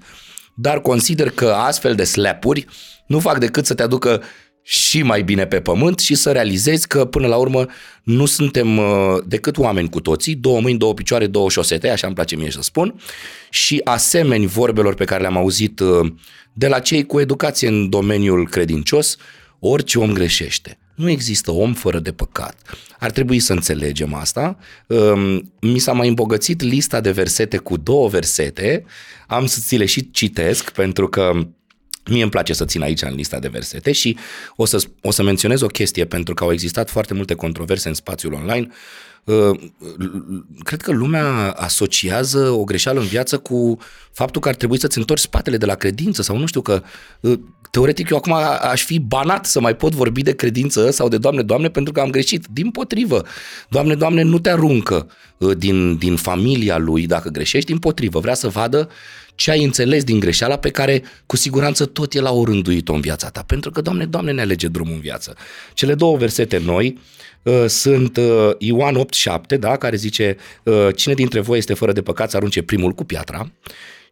dar 0.54 0.80
consider 0.80 1.30
că 1.30 1.46
astfel 1.46 1.94
de 1.94 2.04
slapuri 2.04 2.66
nu 3.06 3.18
fac 3.18 3.38
decât 3.38 3.66
să 3.66 3.74
te 3.74 3.82
aducă 3.82 4.22
și 4.66 5.02
mai 5.02 5.22
bine 5.22 5.46
pe 5.46 5.60
pământ 5.60 5.98
și 5.98 6.14
să 6.14 6.32
realizezi 6.32 6.86
că 6.86 7.04
până 7.04 7.26
la 7.26 7.36
urmă 7.36 7.66
nu 8.02 8.26
suntem 8.26 8.78
uh, 8.78 8.84
decât 9.26 9.58
oameni 9.58 9.88
cu 9.88 10.00
toții, 10.00 10.34
două 10.34 10.60
mâini, 10.60 10.78
două 10.78 10.94
picioare, 10.94 11.26
două 11.26 11.50
șosete, 11.50 11.88
așa 11.88 12.06
îmi 12.06 12.14
place 12.14 12.36
mie 12.36 12.50
să 12.50 12.62
spun, 12.62 12.94
și 13.50 13.80
asemeni 13.84 14.46
vorbelor 14.46 14.94
pe 14.94 15.04
care 15.04 15.20
le-am 15.20 15.36
auzit 15.36 15.80
uh, 15.80 16.12
de 16.52 16.68
la 16.68 16.78
cei 16.78 17.06
cu 17.06 17.20
educație 17.20 17.68
în 17.68 17.88
domeniul 17.88 18.48
credincios, 18.48 19.16
orice 19.58 19.98
om 19.98 20.12
greșește. 20.12 20.78
Nu 20.94 21.10
există 21.10 21.50
om 21.50 21.72
fără 21.72 21.98
de 21.98 22.12
păcat. 22.12 22.56
Ar 22.98 23.10
trebui 23.10 23.38
să 23.38 23.52
înțelegem 23.52 24.14
asta. 24.14 24.58
Um, 24.86 25.52
mi 25.60 25.78
s-a 25.78 25.92
mai 25.92 26.08
îmbogățit 26.08 26.62
lista 26.62 27.00
de 27.00 27.10
versete 27.10 27.56
cu 27.56 27.76
două 27.76 28.08
versete. 28.08 28.84
Am 29.26 29.46
să 29.46 29.58
ți 29.60 29.76
le 29.76 29.84
și 29.84 30.10
citesc 30.10 30.70
pentru 30.70 31.08
că 31.08 31.32
Mie 32.10 32.22
îmi 32.22 32.30
place 32.30 32.52
să 32.52 32.64
țin 32.64 32.82
aici 32.82 33.02
în 33.02 33.14
lista 33.14 33.38
de 33.38 33.48
versete 33.48 33.92
și 33.92 34.16
o 34.56 34.64
să, 34.64 34.84
o 35.00 35.10
să 35.10 35.22
menționez 35.22 35.60
o 35.60 35.66
chestie 35.66 36.04
pentru 36.04 36.34
că 36.34 36.44
au 36.44 36.52
existat 36.52 36.90
foarte 36.90 37.14
multe 37.14 37.34
controverse 37.34 37.88
în 37.88 37.94
spațiul 37.94 38.32
online. 38.32 38.68
Uh, 39.24 39.60
cred 40.62 40.80
că 40.80 40.92
lumea 40.92 41.50
asociază 41.50 42.48
o 42.48 42.64
greșeală 42.64 43.00
în 43.00 43.06
viață 43.06 43.38
cu 43.38 43.78
faptul 44.12 44.40
că 44.40 44.48
ar 44.48 44.54
trebui 44.54 44.80
să-ți 44.80 44.98
întorci 44.98 45.20
spatele 45.20 45.56
de 45.56 45.66
la 45.66 45.74
credință 45.74 46.22
sau 46.22 46.36
nu 46.36 46.46
știu 46.46 46.60
că 46.60 46.82
uh, 47.20 47.38
teoretic 47.70 48.10
eu 48.10 48.16
acum 48.16 48.32
aș 48.70 48.84
fi 48.84 48.98
banat 48.98 49.46
să 49.46 49.60
mai 49.60 49.76
pot 49.76 49.94
vorbi 49.94 50.22
de 50.22 50.34
credință 50.34 50.90
sau 50.90 51.08
de 51.08 51.18
Doamne, 51.18 51.42
Doamne 51.42 51.68
pentru 51.68 51.92
că 51.92 52.00
am 52.00 52.10
greșit. 52.10 52.46
Din 52.50 52.70
potrivă, 52.70 53.24
Doamne, 53.68 53.94
Doamne 53.94 54.22
nu 54.22 54.38
te 54.38 54.50
aruncă 54.50 55.06
uh, 55.38 55.56
din, 55.56 55.96
din 55.96 56.16
familia 56.16 56.78
lui 56.78 57.06
dacă 57.06 57.28
greșești, 57.28 57.70
din 57.70 57.78
potrivă, 57.78 58.18
vrea 58.20 58.34
să 58.34 58.48
vadă 58.48 58.88
ce 59.34 59.50
ai 59.50 59.64
înțeles 59.64 60.04
din 60.04 60.18
greșeala 60.18 60.56
pe 60.56 60.70
care 60.70 61.02
cu 61.26 61.36
siguranță 61.36 61.84
tot 61.84 62.14
el 62.14 62.26
a 62.26 62.32
orânduit-o 62.32 62.92
în 62.92 63.00
viața 63.00 63.28
ta. 63.28 63.42
Pentru 63.46 63.70
că, 63.70 63.80
Doamne, 63.80 64.04
Doamne 64.04 64.32
ne 64.32 64.40
alege 64.40 64.68
drumul 64.68 64.92
în 64.92 65.00
viață. 65.00 65.36
Cele 65.74 65.94
două 65.94 66.16
versete 66.16 66.58
noi 66.58 66.98
uh, 67.42 67.64
sunt 67.66 68.16
uh, 68.16 68.50
Ioan 68.58 68.96
8, 68.96 69.14
7, 69.14 69.56
da, 69.56 69.76
care 69.76 69.96
zice 69.96 70.36
uh, 70.62 70.88
cine 70.96 71.14
dintre 71.14 71.40
voi 71.40 71.58
este 71.58 71.74
fără 71.74 71.92
de 71.92 72.02
păcat 72.02 72.30
să 72.30 72.36
arunce 72.36 72.62
primul 72.62 72.92
cu 72.92 73.04
piatra 73.04 73.50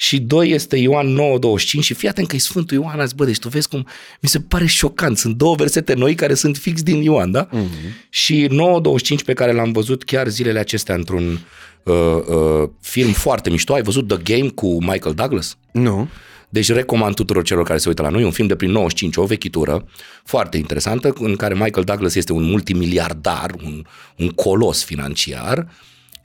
și 0.02 0.18
doi 0.18 0.50
este 0.50 0.76
Ioan 0.76 1.18
9.25 1.56 1.58
și 1.80 1.94
fii 1.94 2.08
atent 2.08 2.28
că 2.28 2.36
e 2.36 2.38
Sfântul 2.38 2.76
Ioan 2.76 3.00
azi, 3.00 3.14
bă, 3.14 3.24
deci 3.24 3.38
tu 3.38 3.48
vezi 3.48 3.68
cum 3.68 3.86
mi 4.20 4.28
se 4.28 4.40
pare 4.40 4.66
șocant, 4.66 5.18
sunt 5.18 5.36
două 5.36 5.54
versete 5.54 5.94
noi 5.94 6.14
care 6.14 6.34
sunt 6.34 6.56
fix 6.56 6.82
din 6.82 7.02
Ioan, 7.02 7.30
da? 7.30 7.48
Uh-huh. 7.48 8.08
Și 8.08 8.48
9.25 8.48 9.24
pe 9.24 9.32
care 9.32 9.52
l-am 9.52 9.72
văzut 9.72 10.04
chiar 10.04 10.28
zilele 10.28 10.58
acestea 10.58 10.94
într-un 10.94 11.38
uh, 11.82 11.94
uh, 12.26 12.68
film 12.80 13.12
foarte 13.12 13.50
mișto. 13.50 13.74
Ai 13.74 13.82
văzut 13.82 14.08
The 14.08 14.36
Game 14.36 14.48
cu 14.48 14.66
Michael 14.66 15.14
Douglas? 15.14 15.56
Nu. 15.72 16.08
Deci 16.48 16.72
recomand 16.72 17.14
tuturor 17.14 17.42
celor 17.42 17.64
care 17.64 17.78
se 17.78 17.88
uită 17.88 18.02
la 18.02 18.08
noi 18.08 18.24
un 18.24 18.30
film 18.30 18.46
de 18.46 18.56
prin 18.56 18.70
95, 18.70 19.16
o 19.16 19.24
vechitură 19.24 19.84
foarte 20.24 20.56
interesantă, 20.56 21.12
în 21.18 21.36
care 21.36 21.54
Michael 21.54 21.84
Douglas 21.84 22.14
este 22.14 22.32
un 22.32 22.42
multimiliardar, 22.42 23.50
un, 23.64 23.84
un 24.16 24.28
colos 24.28 24.84
financiar, 24.84 25.68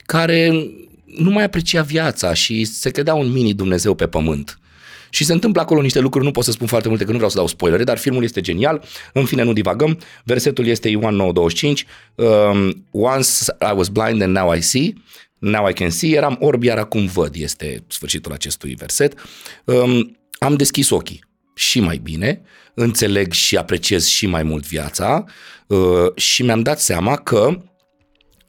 care 0.06 0.68
nu 1.16 1.30
mai 1.30 1.44
aprecia 1.44 1.82
viața 1.82 2.34
și 2.34 2.64
se 2.64 2.90
credea 2.90 3.14
un 3.14 3.32
mini 3.32 3.54
Dumnezeu 3.54 3.94
pe 3.94 4.06
pământ. 4.06 4.58
Și 5.10 5.24
se 5.24 5.32
întâmplă 5.32 5.60
acolo 5.60 5.80
niște 5.80 6.00
lucruri, 6.00 6.24
nu 6.24 6.30
pot 6.30 6.44
să 6.44 6.50
spun 6.50 6.66
foarte 6.66 6.88
multe, 6.88 7.04
că 7.04 7.10
nu 7.10 7.16
vreau 7.16 7.30
să 7.30 7.36
dau 7.36 7.46
spoilere, 7.46 7.84
dar 7.84 7.98
filmul 7.98 8.22
este 8.22 8.40
genial. 8.40 8.82
În 9.12 9.24
fine, 9.24 9.42
nu 9.42 9.52
divagăm. 9.52 9.98
Versetul 10.24 10.66
este 10.66 10.88
Ioan 10.88 11.14
925. 11.14 11.86
Um, 12.14 12.84
Once 12.90 13.30
I 13.60 13.72
was 13.76 13.88
blind 13.88 14.22
and 14.22 14.36
now 14.36 14.54
I 14.54 14.60
see. 14.60 14.92
Now 15.38 15.68
I 15.68 15.72
can 15.72 15.90
see. 15.90 16.16
Eram 16.16 16.36
orb, 16.40 16.62
iar 16.62 16.78
acum 16.78 17.06
văd. 17.06 17.34
Este 17.34 17.84
sfârșitul 17.88 18.32
acestui 18.32 18.74
verset. 18.74 19.14
Um, 19.64 20.18
am 20.38 20.54
deschis 20.54 20.90
ochii 20.90 21.24
și 21.54 21.80
mai 21.80 21.96
bine, 21.96 22.42
înțeleg 22.74 23.32
și 23.32 23.56
apreciez 23.56 24.06
și 24.06 24.26
mai 24.26 24.42
mult 24.42 24.66
viața 24.66 25.24
uh, 25.66 26.14
și 26.14 26.42
mi-am 26.42 26.62
dat 26.62 26.80
seama 26.80 27.16
că 27.16 27.62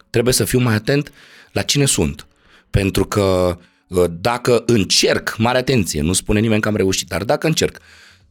trebuie 0.10 0.34
să 0.34 0.44
fiu 0.44 0.60
mai 0.60 0.74
atent 0.74 1.12
la 1.52 1.62
cine 1.62 1.86
sunt. 1.86 2.28
Pentru 2.70 3.06
că 3.06 3.58
uh, 3.88 4.04
dacă 4.20 4.64
încerc, 4.66 5.36
mare 5.38 5.58
atenție, 5.58 6.02
nu 6.02 6.14
spune 6.14 6.40
nimeni 6.40 6.62
că 6.62 6.68
am 6.68 6.76
reușit, 6.76 7.08
dar 7.08 7.24
dacă 7.24 7.48
încerc 7.48 7.80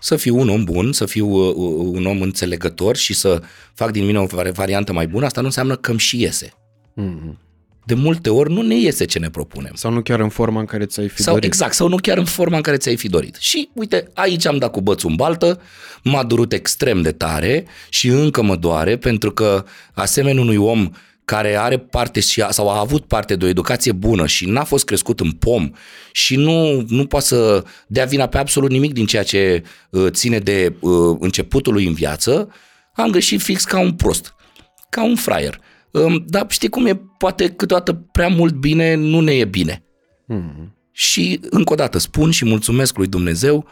să 0.00 0.17
fiu 0.17 0.38
un 0.38 0.49
om 0.49 0.65
bun, 0.65 0.93
să 0.93 1.07
fiu 1.07 1.29
uh, 1.29 1.55
un 1.97 2.07
om 2.07 2.23
înțelegător 2.23 2.97
și 2.97 3.15
să 3.15 3.43
fac 3.75 3.91
din 3.91 4.05
mine 4.05 4.19
o 4.19 4.27
variantă 4.53 4.93
mai 4.93 5.07
bună, 5.07 5.25
asta 5.25 5.41
nu 5.41 5.47
înseamnă 5.47 5.77
că 5.77 5.91
îmi 5.91 6.00
și 6.00 6.21
iese. 6.21 6.53
Mm-hmm 6.97 7.48
de 7.88 7.95
multe 7.95 8.30
ori 8.30 8.52
nu 8.52 8.62
ne 8.62 8.75
iese 8.75 9.04
ce 9.04 9.18
ne 9.18 9.30
propunem. 9.30 9.73
Sau 9.75 9.90
nu 9.90 10.02
chiar 10.02 10.21
în 10.21 10.28
forma 10.28 10.61
în 10.61 10.66
care 10.66 10.85
ți-ai 10.87 11.09
fi 11.09 11.23
sau, 11.23 11.35
dorit. 11.35 11.49
Exact, 11.49 11.75
sau 11.75 11.88
nu 11.88 11.97
chiar 11.97 12.18
în 12.18 12.25
forma 12.25 12.57
în 12.57 12.62
care 12.62 12.76
ți-ai 12.76 12.97
fi 12.97 13.09
dorit. 13.09 13.37
Și 13.40 13.68
uite, 13.73 14.11
aici 14.14 14.47
am 14.47 14.59
dat 14.59 14.71
cu 14.71 14.80
bățul 14.80 15.11
în 15.11 15.16
baltă, 15.16 15.61
m-a 16.02 16.23
durut 16.23 16.52
extrem 16.52 17.02
de 17.02 17.12
tare 17.12 17.66
și 17.88 18.09
încă 18.09 18.42
mă 18.42 18.57
doare 18.57 18.97
pentru 18.97 19.33
că 19.33 19.64
asemenea 19.92 20.42
unui 20.42 20.57
om 20.57 20.90
care 21.25 21.57
are 21.57 21.78
parte 21.78 22.21
și 22.21 22.42
a, 22.42 22.50
sau 22.50 22.71
a 22.71 22.78
avut 22.78 23.04
parte 23.04 23.37
de 23.37 23.45
o 23.45 23.49
educație 23.49 23.92
bună 23.92 24.26
și 24.26 24.47
n-a 24.47 24.64
fost 24.64 24.85
crescut 24.85 25.21
în 25.21 25.30
pom 25.30 25.71
și 26.12 26.37
nu, 26.37 26.85
nu 26.88 27.07
poate 27.07 27.26
să 27.26 27.64
dea 27.87 28.04
vina 28.04 28.26
pe 28.26 28.38
absolut 28.38 28.71
nimic 28.71 28.92
din 28.92 29.07
ceea 29.07 29.23
ce 29.23 29.62
uh, 29.90 30.07
ține 30.11 30.38
de 30.38 30.75
uh, 30.80 31.16
începutul 31.21 31.73
lui 31.73 31.87
în 31.87 31.92
viață, 31.92 32.49
am 32.95 33.11
greșit 33.11 33.40
fix 33.40 33.64
ca 33.64 33.80
un 33.80 33.92
prost, 33.92 34.35
ca 34.90 35.04
un 35.04 35.16
fraier. 35.16 35.61
Dar 36.26 36.47
știi 36.49 36.69
cum 36.69 36.87
e, 36.87 37.00
poate 37.19 37.49
câteodată 37.49 37.93
prea 37.93 38.28
mult 38.28 38.55
bine 38.55 38.95
nu 38.95 39.21
ne 39.21 39.33
e 39.33 39.45
bine. 39.45 39.85
Mm-hmm. 40.33 40.76
Și 40.93 41.40
încă 41.50 41.73
o 41.73 41.76
dată 41.76 41.99
spun 41.99 42.31
și 42.31 42.45
mulțumesc 42.45 42.97
lui 42.97 43.07
Dumnezeu, 43.07 43.67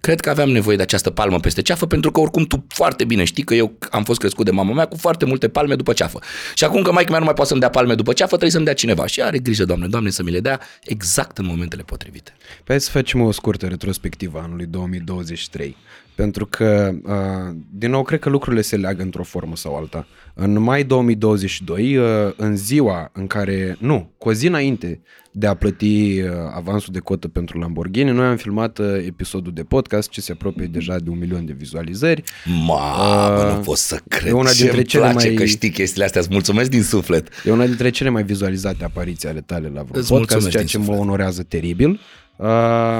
cred 0.00 0.20
că 0.20 0.30
aveam 0.30 0.50
nevoie 0.50 0.76
de 0.76 0.82
această 0.82 1.10
palmă 1.10 1.40
peste 1.40 1.62
ceafă 1.62 1.86
pentru 1.86 2.10
că 2.10 2.20
oricum 2.20 2.44
tu 2.44 2.64
foarte 2.68 3.04
bine 3.04 3.24
știi 3.24 3.42
că 3.42 3.54
eu 3.54 3.78
am 3.90 4.04
fost 4.04 4.18
crescut 4.18 4.44
de 4.44 4.50
mama 4.50 4.72
mea 4.72 4.84
cu 4.84 4.96
foarte 4.96 5.24
multe 5.24 5.48
palme 5.48 5.74
după 5.74 5.92
ceafă. 5.92 6.18
Și 6.54 6.64
acum 6.64 6.82
că 6.82 6.92
mai 6.92 7.06
mea 7.08 7.18
nu 7.18 7.24
mai 7.24 7.34
poate 7.34 7.48
să-mi 7.48 7.60
dea 7.60 7.70
palme 7.70 7.94
după 7.94 8.12
ceafă, 8.12 8.28
trebuie 8.28 8.50
să-mi 8.50 8.64
dea 8.64 8.74
cineva. 8.74 9.06
Și 9.06 9.22
are 9.22 9.38
grijă, 9.38 9.64
Doamne, 9.64 9.86
Doamne, 9.86 10.10
să 10.10 10.22
mi 10.22 10.30
le 10.30 10.40
dea 10.40 10.60
exact 10.84 11.38
în 11.38 11.44
momentele 11.46 11.82
potrivite. 11.82 12.36
Păi 12.64 12.80
să 12.80 12.90
facem 12.90 13.20
o 13.20 13.30
scurtă 13.30 13.66
retrospectivă 13.66 14.40
anului 14.44 14.66
2023. 14.66 15.76
Pentru 16.14 16.46
că, 16.46 16.94
uh, 17.02 17.56
din 17.70 17.90
nou, 17.90 18.02
cred 18.02 18.18
că 18.20 18.28
lucrurile 18.28 18.62
se 18.62 18.76
leagă 18.76 19.02
într-o 19.02 19.22
formă 19.22 19.56
sau 19.56 19.76
alta. 19.76 20.06
În 20.34 20.60
mai 20.60 20.84
2022, 20.84 21.96
uh, 21.96 22.04
în 22.36 22.56
ziua 22.56 23.10
în 23.12 23.26
care, 23.26 23.76
nu, 23.78 24.10
cu 24.18 24.28
o 24.28 24.32
zi 24.32 24.46
înainte 24.46 25.00
de 25.30 25.46
a 25.46 25.54
plăti 25.54 26.20
uh, 26.20 26.28
avansul 26.54 26.92
de 26.92 26.98
cotă 26.98 27.28
pentru 27.28 27.58
Lamborghini, 27.58 28.10
noi 28.10 28.26
am 28.26 28.36
filmat 28.36 28.78
episodul 29.06 29.52
de 29.52 29.62
podcast 29.62 30.10
ce 30.10 30.20
se 30.20 30.32
apropie 30.32 30.66
deja 30.66 30.98
de 30.98 31.10
un 31.10 31.18
milion 31.18 31.44
de 31.46 31.54
vizualizări. 31.56 32.22
Mamă, 32.66 33.48
uh, 33.48 33.54
nu 33.54 33.60
pot 33.60 33.76
să 33.76 34.00
cred. 34.08 34.32
E 34.32 34.32
una 34.32 34.52
dintre 34.52 34.82
cele 34.82 35.10
place 35.10 35.26
mai... 35.26 35.34
că 35.34 35.44
știi 35.44 35.70
chestiile 35.70 36.04
astea. 36.04 36.20
Îți 36.20 36.30
mulțumesc 36.30 36.70
din 36.70 36.82
suflet. 36.82 37.28
E 37.44 37.50
una 37.50 37.66
dintre 37.66 37.90
cele 37.90 38.08
mai 38.08 38.22
vizualizate 38.22 38.84
apariții 38.84 39.28
ale 39.28 39.40
tale 39.40 39.70
la 39.74 39.82
vreo 39.82 40.02
podcast, 40.08 40.48
ceea 40.48 40.64
ce 40.64 40.78
mă 40.78 40.92
onorează 40.92 41.42
teribil. 41.42 42.00
Uh, 42.36 42.48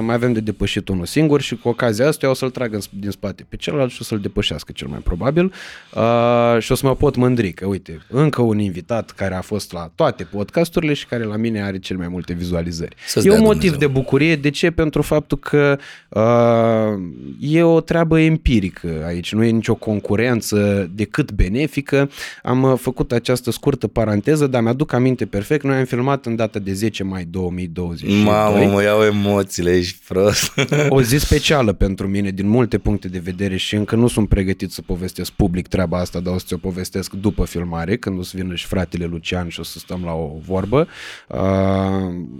mai 0.00 0.14
avem 0.14 0.32
de 0.32 0.40
depășit 0.40 0.88
unul 0.88 1.06
singur 1.06 1.40
și 1.40 1.56
cu 1.56 1.68
ocazia 1.68 2.06
asta 2.08 2.26
eu 2.26 2.32
o 2.32 2.34
să-l 2.34 2.50
trag 2.50 2.74
în, 2.74 2.80
din 2.90 3.10
spate 3.10 3.46
pe 3.48 3.56
celălalt 3.56 3.90
și 3.90 3.98
o 4.00 4.04
să-l 4.04 4.18
depășească 4.18 4.72
cel 4.74 4.88
mai 4.88 4.98
probabil 4.98 5.52
uh, 5.94 6.56
și 6.58 6.72
o 6.72 6.74
să 6.74 6.86
mă 6.86 6.94
pot 6.94 7.16
mândri 7.16 7.52
că 7.52 7.66
uite, 7.66 7.98
încă 8.08 8.42
un 8.42 8.58
invitat 8.58 9.10
care 9.10 9.34
a 9.34 9.40
fost 9.40 9.72
la 9.72 9.90
toate 9.94 10.24
podcasturile 10.24 10.92
și 10.92 11.06
care 11.06 11.24
la 11.24 11.36
mine 11.36 11.62
are 11.62 11.78
cel 11.78 11.96
mai 11.96 12.08
multe 12.08 12.32
vizualizări. 12.32 12.96
Să-ți 13.06 13.26
e 13.26 13.30
un 13.30 13.40
motiv 13.40 13.60
Dumnezeu. 13.60 13.78
de 13.78 13.86
bucurie. 13.86 14.36
De 14.36 14.50
ce? 14.50 14.70
Pentru 14.70 15.02
faptul 15.02 15.38
că 15.38 15.78
uh, 16.08 17.00
e 17.40 17.62
o 17.62 17.80
treabă 17.80 18.20
empirică 18.20 19.04
aici, 19.06 19.32
nu 19.32 19.44
e 19.44 19.50
nicio 19.50 19.74
concurență 19.74 20.90
decât 20.94 21.32
benefică. 21.32 22.10
Am 22.42 22.62
uh, 22.62 22.74
făcut 22.78 23.12
această 23.12 23.50
scurtă 23.50 23.86
paranteză, 23.86 24.46
dar 24.46 24.62
mi-aduc 24.62 24.92
aminte 24.92 25.26
perfect. 25.26 25.64
Noi 25.64 25.76
am 25.76 25.84
filmat 25.84 26.26
în 26.26 26.36
data 26.36 26.58
de 26.58 26.72
10 26.72 27.04
mai 27.04 27.24
2022. 27.30 28.22
Mamă, 28.22 28.64
mă 28.64 28.82
iau 28.82 29.00
emoțiile, 29.26 29.76
ești 29.76 29.98
prost. 30.08 30.52
o 30.88 31.02
zi 31.02 31.18
specială 31.26 31.72
pentru 31.72 32.08
mine 32.08 32.30
din 32.30 32.48
multe 32.48 32.78
puncte 32.78 33.08
de 33.08 33.20
vedere 33.24 33.56
și 33.56 33.74
încă 33.74 33.96
nu 33.96 34.08
sunt 34.08 34.28
pregătit 34.28 34.70
să 34.70 34.82
povestesc 34.82 35.30
public 35.30 35.68
treaba 35.68 35.98
asta, 35.98 36.20
dar 36.20 36.34
o 36.34 36.38
să 36.38 36.44
ți-o 36.46 36.56
povestesc 36.56 37.12
după 37.12 37.44
filmare, 37.44 37.96
când 37.96 38.18
o 38.18 38.22
să 38.22 38.32
vină 38.34 38.54
și 38.54 38.66
fratele 38.66 39.04
Lucian 39.04 39.48
și 39.48 39.60
o 39.60 39.62
să 39.62 39.78
stăm 39.78 40.02
la 40.04 40.12
o 40.12 40.30
vorbă. 40.46 40.88
Uh, 41.28 41.38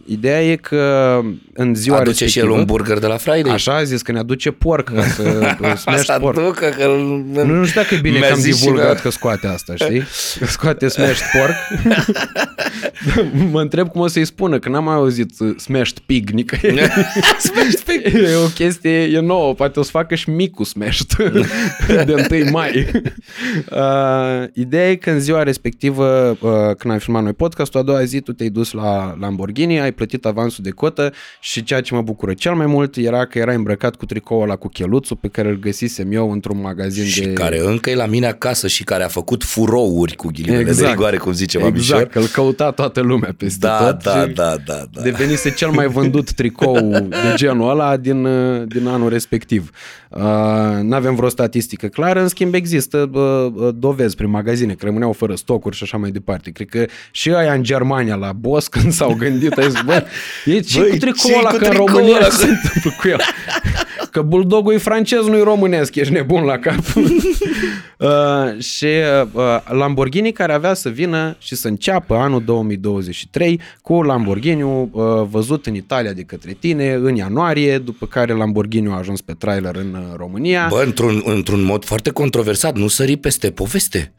ideea 0.07 0.43
e 0.43 0.57
că 0.57 1.21
în 1.53 1.75
ziua 1.75 1.97
Aduce 1.97 2.11
respectivă, 2.11 2.47
și 2.47 2.53
el 2.53 2.59
un 2.59 2.65
burger 2.65 2.99
de 2.99 3.07
la 3.07 3.17
Friday? 3.17 3.53
Așa 3.53 3.77
a 3.77 3.83
zis 3.83 4.03
că 4.03 4.13
ne 4.13 4.19
aduce 4.19 4.51
porc 4.51 4.95
ca 4.95 5.03
să 5.03 5.57
asta 5.85 6.19
porc. 6.19 6.35
Ducă, 6.43 6.75
că 6.77 6.87
nu, 6.87 7.45
nu 7.45 7.65
știu 7.65 7.81
dacă 7.81 7.95
e 7.95 7.99
bine 7.99 8.19
că 8.19 8.33
am 8.33 8.41
divulgat 8.41 9.01
că 9.01 9.11
scoate 9.11 9.47
asta, 9.47 9.75
știi? 9.77 10.03
Că 10.39 10.47
scoate 10.47 10.89
smashed 10.89 11.27
pork. 11.33 11.55
mă 13.53 13.61
întreb 13.61 13.89
cum 13.89 14.01
o 14.01 14.07
să-i 14.07 14.25
spună, 14.25 14.59
că 14.59 14.69
n-am 14.69 14.85
mai 14.85 14.95
auzit 14.95 15.31
smashed 15.57 15.99
pig 15.99 16.31
nicăieri. 16.31 16.72
e 18.33 18.35
o 18.45 18.49
chestie, 18.55 19.03
e 19.03 19.21
nouă, 19.21 19.55
poate 19.55 19.79
o 19.79 19.83
să 19.83 19.91
facă 19.91 20.15
și 20.15 20.31
micul 20.31 20.65
smashed 20.65 21.17
de 22.07 22.27
1 22.31 22.51
mai. 22.51 22.71
Uh, 23.71 24.49
ideea 24.53 24.91
e 24.91 24.95
că 24.95 25.11
în 25.11 25.21
ziua 25.21 25.43
respectivă, 25.43 26.37
uh, 26.41 26.51
când 26.79 26.93
am 26.93 26.99
filmat 26.99 27.23
noi 27.23 27.33
podcastul, 27.33 27.81
a 27.81 27.83
doua 27.83 28.05
zi 28.05 28.21
tu 28.21 28.33
te-ai 28.33 28.49
dus 28.49 28.73
la 28.73 29.17
Lamborghini, 29.21 29.81
ai 29.81 29.93
plătit 29.93 30.27
avansul 30.27 30.65
de 30.65 30.71
cotă 30.71 31.13
și 31.41 31.63
ceea 31.63 31.81
ce 31.81 31.95
mă 31.95 32.03
bucură 32.03 32.35
cel 32.35 32.55
mai 32.55 32.67
mult 32.67 32.97
era 32.97 33.27
că 33.27 33.39
era 33.39 33.53
îmbrăcat 33.53 33.97
cu 33.97 34.07
tricoul 34.07 34.43
ăla 34.43 34.57
cu 34.57 34.69
cheluțul 34.69 35.17
pe 35.21 35.29
care 35.29 35.49
îl 35.49 35.59
găsisem 35.59 36.13
eu 36.13 36.31
într-un 36.31 36.61
magazin 36.61 37.05
și 37.05 37.21
de... 37.21 37.33
care 37.33 37.59
încă 37.59 37.91
e 37.91 37.95
la 37.95 38.07
mine 38.07 38.27
acasă 38.27 38.69
și 38.69 38.85
care 38.85 39.05
a 39.05 39.09
făcut 39.09 39.45
furouri 39.45 40.17
cu 40.17 40.29
ghilimele 40.33 40.61
exact. 40.61 40.81
de 40.81 40.87
rigoare, 40.87 41.17
cum 41.17 41.33
zice 41.33 41.59
Exact, 41.65 42.11
că 42.11 42.19
îl 42.19 42.27
căuta 42.27 42.71
toată 42.71 43.01
lumea 43.01 43.35
peste 43.37 43.67
da, 43.67 43.85
tot. 43.85 44.03
Da, 44.03 44.27
da, 44.27 44.57
da, 44.65 44.85
da. 44.93 45.03
Devenise 45.03 45.51
cel 45.51 45.71
mai 45.71 45.87
vândut 45.87 46.33
tricou 46.33 46.62
de 47.09 47.33
genul 47.35 47.71
ăla 47.71 47.97
din, 47.97 48.23
din 48.67 48.87
anul 48.87 49.09
respectiv. 49.09 49.71
Uh, 50.09 50.83
nu 50.83 50.95
avem 50.95 51.15
vreo 51.15 51.29
statistică 51.29 51.87
clară, 51.87 52.21
în 52.21 52.29
schimb 52.29 52.55
există 52.55 53.11
uh, 53.13 53.75
dovezi 53.75 54.17
prin 54.17 54.31
magazine 54.31 54.73
că 54.73 54.85
rămâneau 54.85 55.13
fără 55.13 55.35
stocuri 55.35 55.77
și 55.77 55.83
așa 55.83 55.97
mai 55.97 56.11
departe. 56.11 56.51
Cred 56.51 56.69
că 56.69 56.85
și 57.11 57.31
aia 57.31 57.53
în 57.53 57.63
Germania 57.63 58.15
la 58.15 58.33
Boss 58.33 58.69
când 58.69 58.93
s-au 58.93 59.15
gândit, 59.15 59.53
ai 59.53 59.71
zis, 59.71 59.81
bă, 59.83 60.05
e 60.45 60.61
ce 60.61 60.81
cu 60.81 60.97
tricoul 60.97 61.39
ăla 61.39 61.51
că 61.51 61.65
în 61.65 61.73
România 61.73 62.31
se 62.31 62.47
întâmplă 62.47 62.91
cu 63.01 63.09
el. 63.09 63.21
Că 64.13 64.23
buldogul 64.23 64.73
e 64.73 64.79
francez, 64.79 65.27
nu 65.27 65.37
e 65.37 65.43
românesc, 65.43 65.95
ești 65.95 66.13
nebun 66.13 66.45
la 66.45 66.59
cap. 66.59 66.83
uh, 67.99 68.63
și 68.63 68.87
uh, 69.33 69.43
Lamborghini 69.65 70.33
care 70.33 70.53
avea 70.53 70.75
să 70.75 70.89
vină 70.89 71.37
și 71.39 71.55
să 71.55 71.69
înceapă 71.69 72.15
anul 72.15 72.45
2023 72.45 73.61
cu 73.83 74.03
Lamborghini 74.03 74.63
uh, 74.63 74.89
văzut 75.31 75.67
în 75.67 75.75
Italia 75.75 76.13
de 76.13 76.23
către 76.23 76.57
tine 76.61 76.93
în 76.93 77.15
ianuarie, 77.15 77.79
după 77.79 78.07
care 78.07 78.33
Lamborghini 78.33 78.89
a 78.89 78.97
ajuns 78.97 79.21
pe 79.21 79.33
trailer 79.33 79.77
în 79.77 79.95
uh, 79.95 80.17
România. 80.17 80.67
Bă, 80.71 80.83
într-un, 80.85 81.23
într-un 81.25 81.63
mod 81.63 81.85
foarte 81.85 82.11
controversat, 82.11 82.77
nu 82.77 82.89
sări 82.89 83.17
peste 83.17 83.51
poveste. 83.51 84.13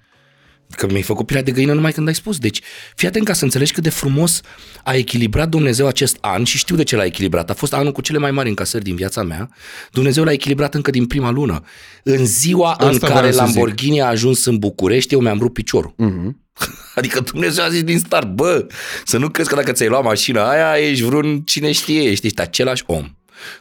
Că 0.76 0.88
mi-ai 0.90 1.02
făcut 1.02 1.26
pielea 1.26 1.44
de 1.44 1.52
găină 1.52 1.74
numai 1.74 1.92
când 1.92 2.08
ai 2.08 2.16
spus. 2.16 2.38
Deci, 2.38 2.62
fii 2.96 3.08
atent 3.08 3.26
ca 3.26 3.34
să 3.34 3.44
înțelegi 3.44 3.74
cât 3.74 3.84
de 3.84 3.90
frumos 3.90 4.42
a 4.84 4.94
echilibrat 4.94 5.50
Dumnezeu 5.50 5.88
acest 5.88 6.18
an 6.22 6.44
și 6.44 6.58
știu 6.58 6.76
de 6.76 6.84
ce 6.84 6.96
l-a 6.96 7.06
echilibrat. 7.06 7.50
A 7.50 7.54
fost 7.54 7.74
anul 7.74 7.92
cu 7.92 8.02
cele 8.02 8.18
mai 8.18 8.32
mari 8.32 8.50
încasări 8.50 8.84
din 8.84 8.96
viața 8.96 9.24
mea. 9.24 9.50
Dumnezeu 9.92 10.24
l-a 10.24 10.32
echilibrat 10.32 10.74
încă 10.74 10.92
din 10.92 11.06
prima 11.06 11.32
lună. 11.32 11.64
În 12.04 12.26
ziua 12.26 12.72
Asta 12.72 12.90
în 12.90 12.98
care 12.98 13.32
Lamborghini 13.32 14.02
a 14.02 14.08
ajuns 14.08 14.46
în 14.46 14.58
București, 14.58 15.14
eu 15.14 15.20
mi-am 15.20 15.40
rupt 15.40 15.54
piciorul. 15.54 15.94
Uh-huh. 15.94 16.42
Adică 16.96 17.20
Dumnezeu 17.20 17.64
a 17.64 17.70
zis 17.70 17.84
din 17.84 18.00
start, 18.00 18.28
bă, 18.28 18.68
să 19.06 19.18
nu 19.18 19.30
crezi 19.30 19.50
că 19.50 19.56
dacă 19.56 19.72
ți-ai 19.72 19.90
luat 19.90 20.04
mașina 20.04 20.50
aia, 20.50 20.88
ești 20.90 21.04
vreun 21.04 21.42
cine 21.42 21.72
știe, 21.72 22.02
ești, 22.02 22.26
ești 22.26 22.42
același 22.42 22.84
om. 22.86 23.16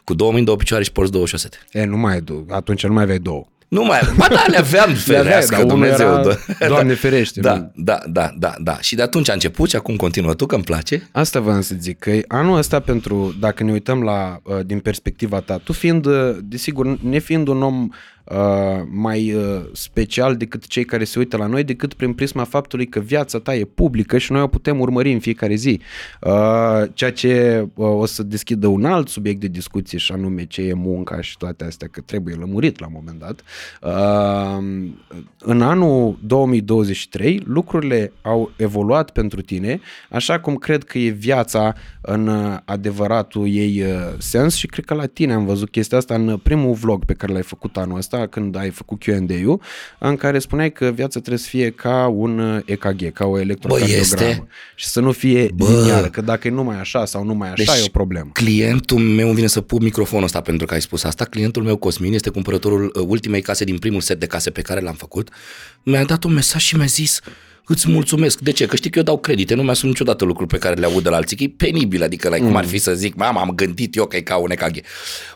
Cu 0.05 0.15
două 0.15 0.31
mâini, 0.31 0.45
două 0.45 0.57
picioare 0.57 0.85
și 0.85 0.93
porți 0.93 1.13
două 1.13 1.27
șosete. 1.27 1.59
E, 1.71 1.85
nu 1.85 1.97
mai 1.97 2.13
ai 2.13 2.45
atunci 2.49 2.87
nu 2.87 2.93
mai 2.93 3.03
aveai 3.03 3.19
două. 3.19 3.52
Nu 3.73 3.85
mai, 3.85 4.01
ba 4.17 4.27
da, 4.31 4.45
le 4.49 4.57
aveam, 4.57 4.95
ferească 4.95 5.55
avea, 5.55 5.67
Dumnezeu. 5.67 6.09
Era, 6.09 6.23
da. 6.59 6.67
Doamne 6.67 6.95
ferește. 6.95 7.41
Da, 7.41 7.71
da, 7.75 8.01
da, 8.07 8.35
da, 8.39 8.55
da. 8.59 8.81
Și 8.81 8.95
de 8.95 9.03
atunci 9.03 9.31
a 9.31 9.33
început 9.33 9.69
și 9.69 9.77
acum 9.77 9.97
continuă 9.97 10.35
tu, 10.35 10.47
că 10.47 10.55
îmi 10.55 10.65
place. 10.65 11.09
Asta 11.13 11.41
vreau 11.41 11.61
să 11.61 11.75
zic, 11.79 11.99
că 11.99 12.11
anul 12.29 12.57
ăsta 12.57 12.81
pentru, 12.81 13.35
dacă 13.41 13.63
ne 13.63 13.73
uităm 13.73 14.03
la, 14.03 14.41
uh, 14.43 14.59
din 14.67 14.81
perspectiva 14.81 15.41
ta, 15.41 15.57
tu 15.57 15.73
fiind, 15.73 16.07
uh, 16.07 16.37
desigur, 16.43 16.99
nefiind 17.01 17.49
un 17.49 17.63
om 17.63 17.89
uh, 18.25 18.83
mai 18.91 19.33
uh, 19.33 19.65
special 19.73 20.37
decât 20.37 20.67
cei 20.67 20.85
care 20.85 21.05
se 21.05 21.19
uită 21.19 21.37
la 21.37 21.47
noi, 21.47 21.65
decât 21.65 21.95
prin 21.95 22.13
prisma 22.13 22.45
faptului 22.45 22.87
că 22.87 23.01
viața 23.01 23.39
ta 23.39 23.55
e 23.55 23.65
publică 23.65 24.19
și 24.19 24.33
noi 24.33 24.41
o 24.41 24.47
putem 24.47 24.81
urmări 24.81 25.13
în 25.13 25.21
fiecare 25.21 25.55
zi. 25.55 25.81
Uh, 26.21 26.83
ceea 26.95 27.13
ce 27.13 27.67
uh, 27.75 27.87
o 27.89 28.07
să 28.07 28.23
deschidă 28.23 28.67
un 28.67 28.85
alt 28.85 29.09
subiect 29.09 29.41
de 29.41 29.47
discuție 29.47 29.99
și 29.99 30.13
anume 30.13 30.45
ce 30.45 30.63
e 30.63 30.73
munca 30.73 31.21
și 31.21 31.37
toate 31.37 31.65
astea, 31.65 31.89
că 31.89 32.01
trebuie 32.01 32.35
lămurit 32.35 32.81
la 32.81 32.87
un 32.87 32.93
moment 32.95 33.19
dat. 33.19 33.43
Uh, 33.83 34.91
în 35.39 35.63
anul 35.63 36.19
2023 36.27 37.43
lucrurile 37.45 38.13
au 38.23 38.51
evoluat 38.57 39.11
pentru 39.11 39.41
tine, 39.41 39.81
așa 40.11 40.41
cum 40.41 40.55
cred 40.55 40.85
că 40.85 40.99
e 40.99 41.09
viața 41.11 41.75
în 42.01 42.27
uh, 42.27 42.57
adevăratul 42.65 43.49
ei 43.49 43.83
uh, 43.83 43.89
sens 44.19 44.55
și 44.55 44.67
cred 44.67 44.85
că 44.85 44.95
la 44.95 45.07
tine 45.07 45.33
am 45.33 45.45
văzut 45.45 45.71
chestia 45.71 45.99
asta 45.99 46.15
în 46.15 46.37
primul 46.43 46.75
vlog 46.75 47.05
pe 47.05 47.13
care 47.15 47.33
l-ai 47.33 47.43
făcut 47.43 47.77
anul 47.77 47.97
ăsta, 47.97 48.12
când 48.27 48.57
ai 48.57 48.71
făcut 48.71 49.03
Q&A-ul, 49.03 49.61
în 49.99 50.17
care 50.17 50.39
spuneai 50.39 50.73
că 50.73 50.85
viața 50.85 51.19
trebuie 51.19 51.39
să 51.39 51.49
fie 51.49 51.71
ca 51.71 52.07
un 52.07 52.39
uh, 52.39 52.63
EKG, 52.65 53.13
ca 53.13 53.25
o 53.25 53.39
electrocardiogramă. 53.39 54.47
Și 54.75 54.87
să 54.87 55.01
nu 55.01 55.13
fie 55.13 55.51
Bă. 55.55 55.65
lineară, 55.65 56.07
că 56.07 56.21
dacă 56.21 56.49
e 56.49 56.51
numai 56.51 56.79
așa 56.79 57.05
sau 57.05 57.25
numai 57.25 57.49
așa, 57.49 57.73
deci, 57.73 57.83
e 57.83 57.85
o 57.87 57.91
problemă. 57.93 58.31
clientul 58.33 58.99
meu 58.99 59.33
vine 59.33 59.47
să 59.47 59.61
pun 59.61 59.83
microfonul 59.83 60.25
ăsta 60.25 60.41
pentru 60.41 60.67
că 60.67 60.75
ai 60.75 60.81
spus 60.81 61.05
asta. 61.05 61.25
Clientul 61.25 61.63
meu, 61.63 61.77
Cosmin, 61.77 62.13
este 62.13 62.31
cumpărătorul 62.31 63.05
ultimei 63.07 63.41
case 63.41 63.65
din 63.65 63.79
primul 63.79 64.01
set 64.01 64.21
de 64.21 64.27
case 64.27 64.51
pe 64.51 64.63
care 64.63 64.81
l-am 64.81 64.95
făcut. 64.95 65.29
Mi-a 65.83 66.05
dat 66.05 66.25
un 66.25 66.33
mesaj 66.33 66.63
și 66.63 66.77
mi-a 66.77 66.87
zis, 66.87 67.21
îți 67.67 67.91
mulțumesc. 67.91 68.41
De 68.41 68.51
ce? 68.51 68.67
Că 68.67 68.77
știi 68.77 68.91
că 68.91 68.99
eu 68.99 69.05
dau 69.05 69.19
credite, 69.19 69.55
nu 69.55 69.63
mi-asum 69.63 69.89
niciodată 69.89 70.25
lucruri 70.25 70.49
pe 70.49 70.59
care 70.59 70.75
le 70.75 70.87
aud 70.87 71.03
de 71.03 71.09
la 71.09 71.17
alții, 71.17 71.37
că 71.37 71.43
e 71.43 71.55
penibil, 71.57 72.03
adică 72.03 72.29
like, 72.29 72.41
mm. 72.41 72.47
cum 72.47 72.57
ar 72.57 72.65
fi 72.65 72.79
să 72.79 72.95
zic, 72.95 73.15
mama, 73.15 73.41
am 73.41 73.51
gândit 73.51 73.97
eu 73.97 74.07
că 74.07 74.17
e 74.17 74.21
ca 74.21 74.37
un 74.37 74.51
EKG. 74.51 74.81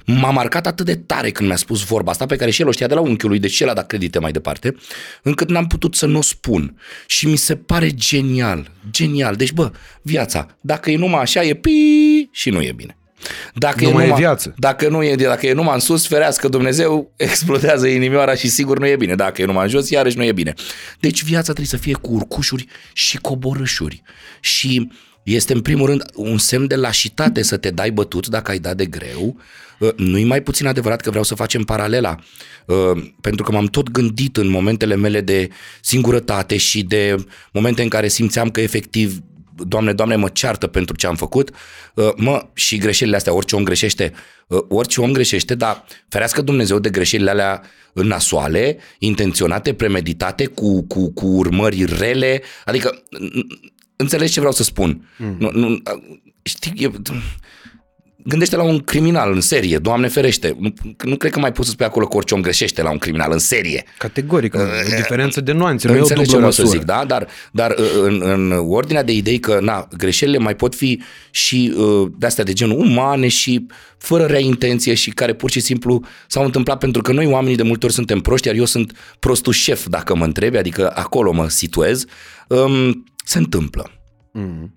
M-a 0.06 0.30
marcat 0.30 0.66
atât 0.66 0.86
de 0.86 0.94
tare 0.94 1.30
când 1.30 1.48
mi-a 1.48 1.56
spus 1.56 1.84
vorba 1.84 2.10
asta, 2.10 2.26
pe 2.26 2.36
care 2.36 2.50
și 2.50 2.60
el 2.60 2.68
o 2.68 2.70
știa 2.70 2.86
de 2.86 2.94
la 2.94 3.00
unchiul 3.00 3.30
lui, 3.30 3.38
deci 3.38 3.60
el 3.60 3.68
a 3.68 3.74
dat 3.74 3.86
credite 3.86 4.18
mai 4.18 4.32
departe, 4.32 4.74
încât 5.22 5.48
n-am 5.48 5.66
putut 5.66 5.94
să 5.94 6.06
nu 6.06 6.18
o 6.18 6.22
spun. 6.22 6.80
Și 7.06 7.26
mi 7.26 7.36
se 7.36 7.56
pare 7.56 7.90
genial, 7.90 8.70
genial. 8.90 9.34
Deci, 9.34 9.52
bă, 9.52 9.72
viața, 10.02 10.56
dacă 10.60 10.90
e 10.90 10.96
numai 10.96 11.20
așa, 11.20 11.44
e 11.44 11.54
pi 11.54 12.28
și 12.30 12.50
nu 12.50 12.62
e 12.62 12.72
bine. 12.72 12.96
Dacă 13.54 13.82
nu 13.82 13.88
e, 13.88 13.90
numai, 13.90 14.08
e 14.08 14.14
viață. 14.14 14.54
Dacă, 14.58 14.88
nu 14.88 15.02
e, 15.02 15.14
dacă 15.14 15.46
e 15.46 15.52
numai 15.52 15.74
în 15.74 15.80
sus, 15.80 16.06
ferească 16.06 16.48
Dumnezeu, 16.48 17.12
explodează 17.16 17.86
inimioara 17.86 18.34
și 18.34 18.48
sigur 18.48 18.78
nu 18.78 18.86
e 18.86 18.96
bine. 18.96 19.14
Dacă 19.14 19.42
e 19.42 19.44
numai 19.44 19.64
în 19.64 19.70
jos, 19.70 19.90
iarăși 19.90 20.16
nu 20.16 20.24
e 20.24 20.32
bine. 20.32 20.54
Deci 21.00 21.22
viața 21.22 21.42
trebuie 21.42 21.66
să 21.66 21.76
fie 21.76 21.94
cu 21.94 22.12
urcușuri 22.12 22.66
și 22.92 23.16
coborâșuri. 23.16 24.02
Și 24.40 24.90
este 25.22 25.52
în 25.52 25.60
primul 25.60 25.86
rând 25.86 26.02
un 26.14 26.38
semn 26.38 26.66
de 26.66 26.76
lașitate 26.76 27.42
să 27.42 27.56
te 27.56 27.70
dai 27.70 27.90
bătut 27.90 28.26
dacă 28.26 28.50
ai 28.50 28.58
dat 28.58 28.76
de 28.76 28.86
greu. 28.86 29.36
Uh, 29.78 29.92
nu-i 29.96 30.24
mai 30.24 30.42
puțin 30.42 30.66
adevărat 30.66 31.00
că 31.00 31.08
vreau 31.08 31.24
să 31.24 31.34
facem 31.34 31.62
paralela, 31.62 32.16
uh, 32.66 33.10
pentru 33.20 33.44
că 33.44 33.52
m-am 33.52 33.66
tot 33.66 33.90
gândit 33.90 34.36
în 34.36 34.48
momentele 34.48 34.96
mele 34.96 35.20
de 35.20 35.48
singurătate 35.80 36.56
și 36.56 36.82
de 36.82 37.16
momente 37.52 37.82
în 37.82 37.88
care 37.88 38.08
simțeam 38.08 38.50
că 38.50 38.60
efectiv 38.60 39.20
Doamne, 39.56 39.92
Doamne, 39.92 40.16
mă 40.16 40.28
ceartă 40.28 40.66
pentru 40.66 40.96
ce 40.96 41.06
am 41.06 41.16
făcut, 41.16 41.50
uh, 41.94 42.08
mă, 42.16 42.46
și 42.52 42.78
greșelile 42.78 43.16
astea, 43.16 43.34
orice 43.34 43.56
om 43.56 43.62
greșește, 43.62 44.12
uh, 44.46 44.60
orice 44.68 45.00
om 45.00 45.12
greșește, 45.12 45.54
dar 45.54 45.84
ferească 46.08 46.42
Dumnezeu 46.42 46.78
de 46.78 46.90
greșelile 46.90 47.30
alea 47.30 47.62
nasoale, 47.92 48.78
intenționate, 48.98 49.74
premeditate, 49.74 50.46
cu, 50.46 50.82
cu, 50.82 51.12
cu 51.12 51.26
urmări 51.26 51.84
rele, 51.84 52.42
adică, 52.64 53.02
înțelegi 53.96 54.32
ce 54.32 54.38
vreau 54.38 54.54
să 54.54 54.62
spun? 54.62 55.08
Mm. 55.18 55.36
Nu, 55.38 55.50
nu, 55.50 55.82
știi, 56.42 56.72
e, 56.76 56.90
gândește 58.28 58.56
la 58.56 58.62
un 58.62 58.78
criminal 58.78 59.32
în 59.32 59.40
serie, 59.40 59.78
Doamne 59.78 60.08
ferește. 60.08 60.56
Nu, 60.58 60.72
nu 61.04 61.16
cred 61.16 61.32
că 61.32 61.38
mai 61.38 61.52
poți 61.52 61.66
să 61.66 61.72
spui 61.72 61.86
acolo 61.86 62.06
că 62.06 62.16
orice 62.16 62.34
om 62.34 62.40
greșește 62.40 62.82
la 62.82 62.90
un 62.90 62.98
criminal 62.98 63.32
în 63.32 63.38
serie. 63.38 63.84
Categoric, 63.98 64.54
uh, 64.54 64.60
o 64.60 64.96
diferență 64.96 65.40
de 65.40 65.52
nuanțe, 65.52 65.88
nu 65.88 65.96
e 65.96 66.00
o 66.00 66.06
dublă 66.06 66.38
măsură. 66.38 66.66
Să 66.66 66.72
zic, 66.72 66.82
da? 66.82 67.04
Dar, 67.06 67.28
dar 67.52 67.70
uh, 67.78 67.86
în, 68.02 68.22
în 68.24 68.50
ordinea 68.68 69.02
de 69.02 69.12
idei 69.12 69.38
că 69.38 69.58
na, 69.60 69.88
greșelile 69.96 70.38
mai 70.38 70.54
pot 70.56 70.74
fi 70.74 71.02
și 71.30 71.74
uh, 71.76 72.10
de 72.18 72.26
astea 72.26 72.44
de 72.44 72.52
genul 72.52 72.78
umane 72.78 73.28
și 73.28 73.66
fără 73.98 74.24
rea 74.24 74.40
intenție 74.40 74.94
și 74.94 75.10
care 75.10 75.34
pur 75.34 75.50
și 75.50 75.60
simplu 75.60 76.02
s-au 76.26 76.44
întâmplat 76.44 76.78
pentru 76.78 77.02
că 77.02 77.12
noi 77.12 77.26
oamenii 77.26 77.56
de 77.56 77.62
multe 77.62 77.84
ori 77.86 77.94
suntem 77.94 78.20
proști, 78.20 78.46
iar 78.46 78.56
eu 78.56 78.64
sunt 78.64 78.92
prostul 79.18 79.52
șef 79.52 79.86
dacă 79.86 80.16
mă 80.16 80.24
întrebi, 80.24 80.56
adică 80.56 80.92
acolo 80.94 81.32
mă 81.32 81.48
situez, 81.48 82.04
um, 82.48 83.04
se 83.24 83.38
întâmplă. 83.38 83.90
Mm. 84.32 84.75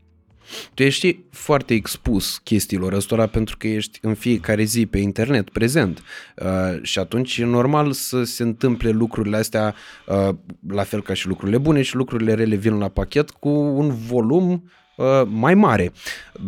Tu 0.74 0.84
ești 0.84 1.20
foarte 1.32 1.74
expus 1.74 2.38
chestiilor 2.38 2.94
ăstora 2.94 3.28
pentru 3.28 3.58
că 3.58 3.68
ești 3.68 4.00
în 4.02 4.14
fiecare 4.14 4.64
zi 4.64 4.86
pe 4.86 4.98
internet 4.98 5.50
prezent 5.50 6.04
uh, 6.36 6.80
și 6.82 7.00
atunci 7.00 7.38
e 7.38 7.46
normal 7.46 7.92
să 7.92 8.24
se 8.24 8.44
întâmple 8.44 8.90
lucrurile 8.90 9.38
astea 9.38 9.76
uh, 10.08 10.30
la 10.68 10.84
fel 10.84 11.02
ca 11.02 11.14
și 11.14 11.28
lucrurile 11.28 11.58
bune 11.58 11.82
și 11.82 11.96
lucrurile 11.96 12.34
rele 12.34 12.56
vin 12.56 12.78
la 12.78 12.88
pachet 12.88 13.30
cu 13.30 13.50
un 13.50 13.96
volum 13.96 14.70
uh, 14.98 15.22
mai 15.26 15.56
mare. 15.56 15.92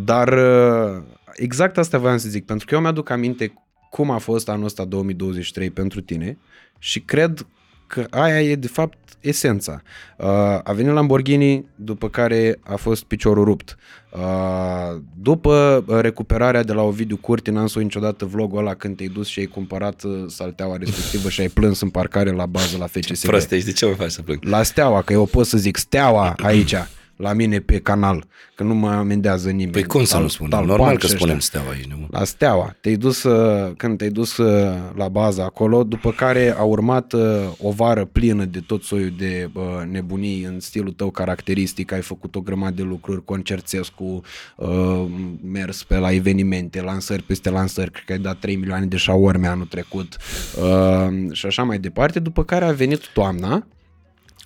Dar 0.03 0.27
uh, 0.27 1.03
exact 1.33 1.77
asta 1.77 1.97
voiam 1.97 2.17
să 2.17 2.29
zic, 2.29 2.45
pentru 2.45 2.65
că 2.65 2.75
eu 2.75 2.81
mi-aduc 2.81 3.09
aminte 3.09 3.53
cum 3.89 4.09
a 4.09 4.17
fost 4.17 4.49
anul 4.49 4.65
ăsta 4.65 4.85
2023 4.85 5.69
pentru 5.69 6.01
tine 6.01 6.37
și 6.79 6.99
cred 6.99 7.47
că 7.91 8.07
aia 8.09 8.41
e 8.41 8.55
de 8.55 8.67
fapt 8.67 8.97
esența. 9.19 9.81
Uh, 10.17 10.27
a 10.63 10.71
venit 10.75 10.93
Lamborghini, 10.93 11.65
după 11.75 12.09
care 12.09 12.59
a 12.63 12.75
fost 12.75 13.03
piciorul 13.03 13.43
rupt. 13.43 13.77
Uh, 14.11 15.01
după 15.21 15.83
recuperarea 15.87 16.63
de 16.63 16.73
la 16.73 16.81
Ovidiu 16.81 17.17
Curti, 17.17 17.49
n-am 17.49 17.67
spus 17.67 17.81
niciodată 17.81 18.25
vlogul 18.25 18.59
ăla 18.59 18.73
când 18.73 18.95
te-ai 18.95 19.09
dus 19.09 19.27
și 19.27 19.39
ai 19.39 19.45
cumpărat 19.45 20.03
uh, 20.03 20.23
salteaua 20.27 20.77
respectivă 20.77 21.29
și 21.29 21.41
ai 21.41 21.47
plâns 21.47 21.81
în 21.81 21.89
parcare 21.89 22.31
la 22.31 22.45
bază 22.45 22.77
la 22.77 22.87
FCSB. 22.87 23.29
Proste, 23.29 23.57
de 23.57 23.71
ce 23.71 23.85
mă 23.85 23.93
faci 23.93 24.11
să 24.11 24.21
plâng? 24.21 24.43
La 24.43 24.63
steaua, 24.63 25.01
că 25.01 25.13
eu 25.13 25.25
pot 25.25 25.45
să 25.45 25.57
zic 25.57 25.77
steaua 25.77 26.35
aici 26.49 26.75
la 27.21 27.33
mine 27.33 27.59
pe 27.59 27.79
canal, 27.79 28.25
că 28.55 28.63
nu 28.63 28.75
mă 28.75 28.89
amendează 28.89 29.49
nimeni. 29.49 29.71
Păi 29.71 29.83
cum 29.83 30.03
să 30.03 30.17
nu 30.17 30.27
spunem? 30.27 30.65
Normal 30.65 30.97
că 30.97 31.07
spunem 31.07 31.39
steaua 31.39 31.69
aici. 31.69 31.85
Nu? 31.85 32.07
La 32.11 32.23
steaua. 32.23 32.75
Te-ai 32.81 32.95
dus, 32.95 33.23
uh, 33.23 33.71
când 33.77 33.97
te-ai 33.97 34.09
dus 34.09 34.37
uh, 34.37 34.77
la 34.95 35.07
bază 35.07 35.41
acolo, 35.41 35.83
după 35.83 36.11
care 36.11 36.55
a 36.57 36.63
urmat 36.63 37.13
uh, 37.13 37.21
o 37.57 37.71
vară 37.71 38.05
plină 38.05 38.45
de 38.45 38.59
tot 38.59 38.83
soiul 38.83 39.13
de 39.17 39.49
nebunii 39.91 40.43
în 40.43 40.59
stilul 40.59 40.91
tău 40.91 41.09
caracteristic, 41.09 41.91
ai 41.91 42.01
făcut 42.01 42.35
o 42.35 42.41
grămadă 42.41 42.75
de 42.75 42.81
lucruri, 42.81 43.25
concertescu, 43.25 44.21
mers 45.43 45.83
pe 45.83 45.97
la 45.97 46.11
evenimente, 46.11 46.81
lansări 46.81 47.23
peste 47.23 47.49
lansări, 47.49 47.91
cred 47.91 48.03
că 48.05 48.11
ai 48.11 48.19
dat 48.19 48.39
3 48.39 48.55
milioane 48.55 48.85
de 48.85 48.97
șaorme 48.97 49.47
anul 49.47 49.65
trecut 49.65 50.17
și 51.31 51.45
așa 51.45 51.63
mai 51.63 51.79
departe, 51.79 52.19
după 52.19 52.43
care 52.43 52.65
a 52.65 52.71
venit 52.71 53.07
toamna, 53.13 53.65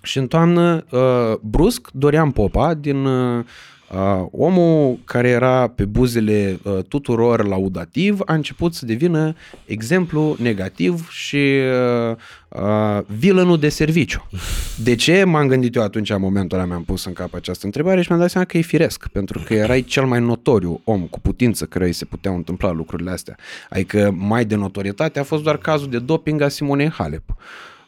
și 0.05 0.17
în 0.17 0.27
toamnă, 0.27 0.85
uh, 0.91 1.33
brusc, 1.41 1.89
Dorian 1.93 2.31
Popa, 2.31 2.73
din 2.73 3.05
uh, 3.05 3.43
uh, 3.91 4.25
omul 4.31 4.99
care 5.05 5.29
era 5.29 5.67
pe 5.67 5.85
buzele 5.85 6.59
uh, 6.63 6.83
tuturor 6.87 7.47
laudativ, 7.47 8.19
a 8.25 8.33
început 8.33 8.73
să 8.73 8.85
devină 8.85 9.35
exemplu 9.65 10.35
negativ 10.39 11.09
și 11.09 11.59
uh, 12.09 12.15
uh, 12.49 13.01
vilanul 13.17 13.59
de 13.59 13.69
serviciu. 13.69 14.27
De 14.83 14.95
ce 14.95 15.23
m-am 15.23 15.47
gândit 15.47 15.75
eu 15.75 15.83
atunci, 15.83 16.09
în 16.09 16.21
momentul 16.21 16.57
ăla 16.57 16.67
mi-am 16.67 16.83
pus 16.83 17.05
în 17.05 17.13
cap 17.13 17.33
această 17.33 17.65
întrebare 17.65 18.01
și 18.01 18.07
mi-am 18.09 18.21
dat 18.21 18.29
seama 18.29 18.47
că 18.47 18.57
e 18.57 18.61
firesc, 18.61 19.07
pentru 19.07 19.41
că 19.45 19.53
erai 19.53 19.81
cel 19.81 20.05
mai 20.05 20.19
notoriu 20.19 20.81
om 20.83 21.01
cu 21.01 21.19
putință 21.19 21.65
care 21.65 21.85
îi 21.85 21.93
se 21.93 22.05
puteau 22.05 22.35
întâmpla 22.35 22.71
lucrurile 22.71 23.11
astea. 23.11 23.35
Adică 23.69 24.15
mai 24.17 24.45
de 24.45 24.55
notorietate 24.55 25.19
a 25.19 25.23
fost 25.23 25.43
doar 25.43 25.57
cazul 25.57 25.89
de 25.89 25.99
doping 25.99 26.41
a 26.41 26.47
Simonei 26.47 26.89
Halep. 26.89 27.23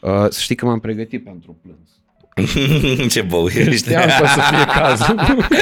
Uh, 0.02 0.10
să 0.30 0.40
știi 0.40 0.56
că 0.56 0.66
m-am 0.66 0.80
pregătit 0.80 1.24
pentru 1.24 1.58
plâns. 1.62 1.97
Ce 3.14 3.22
bău 3.22 3.48
ești. 3.48 3.76
Știam 3.76 4.10
că 4.18 4.24
o 4.24 4.26
să 4.26 4.42
fie 4.50 4.66
cazul. 4.82 5.16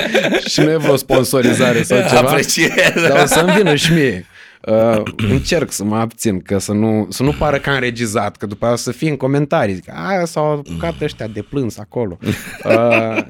și 0.52 0.60
nu 0.60 0.72
e 0.72 0.78
vreo 0.78 0.96
sponsorizare 0.96 1.84
sau 1.84 1.98
ceva. 1.98 2.20
Apreciez. 2.20 2.70
Dar 3.10 3.22
o 3.24 3.26
să-mi 3.26 3.52
vină 3.52 3.76
și 3.76 3.94
mie. 3.94 4.26
Uh, 4.62 5.02
încerc 5.30 5.72
să 5.72 5.84
mă 5.84 5.96
abțin, 5.96 6.42
că 6.42 6.58
să 6.58 6.72
nu, 6.72 7.08
să 7.10 7.24
nu 7.24 7.32
pară 7.32 7.58
că 7.58 7.70
am 7.70 7.80
regizat, 7.80 8.38
că 8.38 8.46
după 8.46 8.66
aia 8.66 8.74
o 8.74 8.78
să 8.78 8.92
fie 8.92 9.10
în 9.10 9.18
comentarii. 9.18 9.74
Zic, 9.74 9.90
aia 9.90 10.26
s-au 10.26 10.52
apucat 10.52 11.02
ăștia 11.02 11.28
de 11.28 11.42
plâns 11.42 11.78
acolo. 11.78 12.18
Uh, 12.64 13.26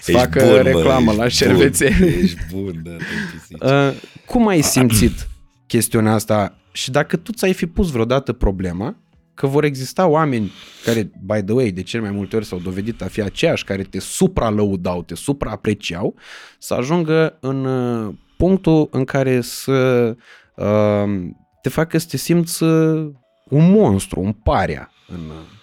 să 0.00 0.12
facă 0.12 0.44
bun, 0.44 0.62
reclamă 0.62 1.12
la 1.12 1.28
șervețe. 1.28 2.18
Ești 2.22 2.38
bun, 2.52 2.82
da, 2.82 3.86
uh, 3.86 3.94
Cum 4.26 4.48
ai 4.48 4.60
simțit 4.60 5.28
chestiunea 5.66 6.12
asta 6.12 6.58
și 6.72 6.90
dacă 6.90 7.16
tu 7.16 7.32
ți-ai 7.32 7.52
fi 7.52 7.66
pus 7.66 7.90
vreodată 7.90 8.32
problema 8.32 8.96
că 9.40 9.46
vor 9.46 9.64
exista 9.64 10.06
oameni 10.06 10.52
care, 10.84 11.10
by 11.22 11.42
the 11.42 11.52
way, 11.52 11.70
de 11.70 11.82
cel 11.82 12.00
mai 12.00 12.10
multe 12.10 12.36
ori 12.36 12.44
s-au 12.44 12.58
dovedit 12.58 13.02
a 13.02 13.06
fi 13.06 13.22
aceiași, 13.22 13.64
care 13.64 13.82
te 13.82 14.00
supralăudau, 14.00 15.02
te 15.02 15.14
supraapreciau, 15.14 16.14
să 16.58 16.74
ajungă 16.74 17.36
în 17.40 17.64
uh, 17.64 18.14
punctul 18.36 18.88
în 18.90 19.04
care 19.04 19.40
să 19.40 20.16
uh, 20.56 21.28
te 21.62 21.68
facă 21.68 21.98
să 21.98 22.06
te 22.10 22.16
simți 22.16 22.62
uh, 22.62 23.10
un 23.44 23.70
monstru, 23.70 24.20
un 24.20 24.32
paria. 24.32 24.92
În... 25.08 25.20
Uh, 25.28 25.58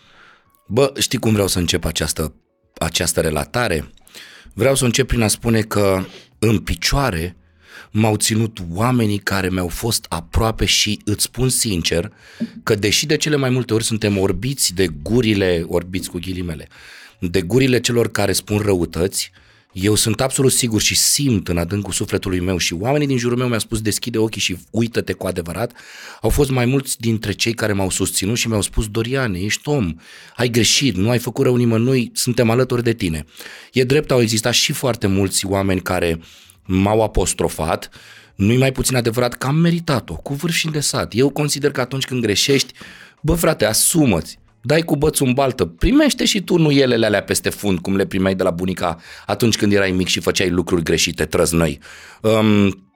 Bă, 0.68 0.92
știi 1.00 1.20
cum 1.20 1.32
vreau 1.32 1.48
să 1.48 1.60
încep 1.60 1.86
această, 1.86 2.34
această 2.78 3.22
relatare? 3.22 3.90
Vreau 4.54 4.76
să 4.76 4.86
încep 4.86 5.08
prin 5.08 5.22
a 5.22 5.28
spune 5.28 5.62
că 5.62 6.04
în 6.40 6.60
picioare 6.60 7.36
m-au 7.92 8.16
ținut 8.16 8.58
oamenii 8.74 9.18
care 9.18 9.50
mi-au 9.50 9.68
fost 9.68 10.06
aproape 10.10 10.66
și 10.66 11.00
îți 11.06 11.24
spun 11.24 11.50
sincer 11.50 12.12
că 12.64 12.76
deși 12.76 13.06
de 13.06 13.18
cele 13.18 13.36
mai 13.36 13.50
multe 13.50 13.74
ori 13.74 13.84
suntem 13.84 14.18
orbiți 14.18 14.74
de 14.74 14.88
gurile, 15.02 15.66
orbiți 15.68 16.10
cu 16.10 16.20
ghilimele, 16.20 16.68
de 17.20 17.42
gurile 17.42 17.80
celor 17.80 18.12
care 18.12 18.32
spun 18.32 18.58
răutăți, 18.58 19.32
eu 19.72 19.96
sunt 19.96 20.22
absolut 20.22 20.52
sigur 20.52 20.82
și 20.82 20.96
simt 20.96 21.48
în 21.48 21.58
adâncul 21.58 21.94
sufletului 21.94 22.40
meu 22.40 22.58
și 22.58 22.74
oamenii 22.74 23.08
din 23.08 23.18
jurul 23.18 23.38
meu 23.38 23.48
mi-au 23.48 23.60
spus 23.60 23.82
deschide 23.82 24.18
ochii 24.18 24.42
și 24.42 24.58
uită-te 24.70 25.14
cu 25.14 25.28
adevărat. 25.28 25.72
Au 26.22 26.30
fost 26.30 26.50
mai 26.50 26.66
mulți 26.66 27.00
dintre 27.00 27.32
cei 27.32 27.54
care 27.54 27.74
m-au 27.74 27.90
susținut 27.90 28.38
și 28.38 28.48
mi-au 28.48 28.62
spus 28.62 28.88
Doriane, 28.88 29.40
ești 29.40 29.70
om, 29.70 29.96
ai 30.36 30.50
greșit, 30.50 30.96
nu 30.96 31.10
ai 31.10 31.20
făcut 31.20 31.46
rău 31.46 31.56
nimănui, 31.56 32.12
suntem 32.14 32.50
alături 32.50 32.84
de 32.84 32.94
tine. 32.94 33.26
E 33.74 33.84
drept, 33.84 34.12
au 34.12 34.22
existat 34.22 34.54
și 34.54 34.74
foarte 34.74 35.08
mulți 35.08 35.46
oameni 35.46 35.82
care 35.82 36.20
m-au 36.68 37.04
apostrofat, 37.04 37.90
nu-i 38.36 38.58
mai 38.58 38.72
puțin 38.72 38.96
adevărat 38.96 39.34
că 39.34 39.48
am 39.48 39.56
meritat-o, 39.56 40.16
cu 40.16 40.34
vârf 40.34 40.54
și 40.54 40.66
îndesat. 40.66 41.14
Eu 41.16 41.30
consider 41.30 41.72
că 41.72 41.82
atunci 41.82 42.06
când 42.06 42.22
greșești, 42.22 42.74
bă 43.22 43.34
frate, 43.34 43.66
asumă-ți, 43.66 44.40
dai 44.62 44.82
cu 44.82 44.96
bățul 44.96 45.28
în 45.28 45.34
baltă, 45.34 45.66
primește 45.66 46.26
și 46.26 46.42
tu 46.42 46.58
nuielele 46.58 47.06
alea 47.06 47.24
peste 47.24 47.50
fund, 47.50 47.80
cum 47.80 47.96
le 47.96 48.06
primeai 48.06 48.36
de 48.36 48.44
la 48.44 48.50
bunica 48.50 48.98
atunci 49.26 49.58
când 49.58 49.74
erai 49.74 49.92
mic 49.92 50.08
și 50.08 50.20
făceai 50.20 50.50
lucruri 50.50 50.84
greșite, 50.84 51.26
trăznăi. 51.26 51.80
Um, 52.22 52.88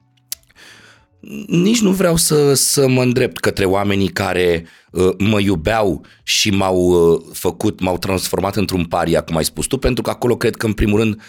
nici 1.47 1.81
nu 1.81 1.91
vreau 1.91 2.15
să, 2.15 2.53
să 2.53 2.88
mă 2.88 3.01
îndrept 3.01 3.38
către 3.38 3.65
oamenii 3.65 4.07
care 4.07 4.65
uh, 4.91 5.10
mă 5.17 5.39
iubeau 5.39 6.05
și 6.23 6.49
m-au 6.49 6.77
uh, 6.77 7.21
făcut, 7.34 7.79
m-au 7.79 7.97
transformat 7.97 8.55
într-un 8.55 8.86
paria, 8.86 9.21
cum 9.21 9.36
ai 9.36 9.45
spus 9.45 9.65
tu, 9.65 9.77
pentru 9.77 10.03
că 10.03 10.10
acolo 10.10 10.36
cred 10.36 10.55
că 10.55 10.65
în 10.65 10.73
primul 10.73 10.99
rând 10.99 11.21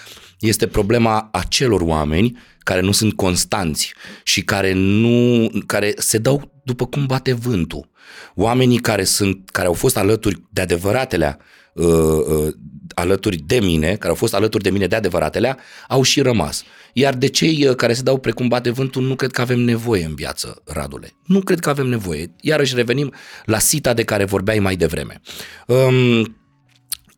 este 0.46 0.66
problema 0.66 1.28
acelor 1.32 1.80
oameni 1.80 2.38
care 2.58 2.80
nu 2.80 2.92
sunt 2.92 3.12
constanți 3.12 3.94
și 4.22 4.42
care 4.42 4.72
nu 4.72 5.48
care 5.66 5.92
se 5.96 6.18
dau 6.18 6.60
după 6.64 6.86
cum 6.86 7.06
bate 7.06 7.32
vântul. 7.32 7.90
Oamenii 8.34 8.78
care 8.78 9.04
sunt 9.04 9.50
care 9.50 9.66
au 9.66 9.72
fost 9.72 9.96
alături 9.96 10.42
de 10.50 10.60
adevăratele 10.60 11.38
uh, 11.74 11.86
uh, 11.86 12.52
alături 12.94 13.36
de 13.36 13.60
mine, 13.60 13.94
care 13.94 14.08
au 14.08 14.14
fost 14.14 14.34
alături 14.34 14.62
de 14.62 14.70
mine 14.70 14.86
de 14.86 14.96
adevăratele, 14.96 15.56
au 15.88 16.02
și 16.02 16.20
rămas. 16.20 16.62
Iar 16.92 17.14
de 17.14 17.26
cei 17.26 17.66
uh, 17.66 17.74
care 17.74 17.92
se 17.92 18.02
dau 18.02 18.18
precum 18.18 18.48
bate 18.48 18.70
vântul, 18.70 19.02
nu 19.02 19.14
cred 19.14 19.30
că 19.30 19.40
avem 19.40 19.60
nevoie 19.60 20.04
în 20.04 20.14
viață, 20.14 20.62
Radule. 20.64 21.12
Nu 21.26 21.40
cred 21.40 21.60
că 21.60 21.68
avem 21.68 21.86
nevoie. 21.86 22.34
Iarăși 22.40 22.74
revenim 22.74 23.12
la 23.44 23.58
sita 23.58 23.94
de 23.94 24.04
care 24.04 24.24
vorbeai 24.24 24.58
mai 24.58 24.76
devreme. 24.76 25.20
Um, 25.66 26.36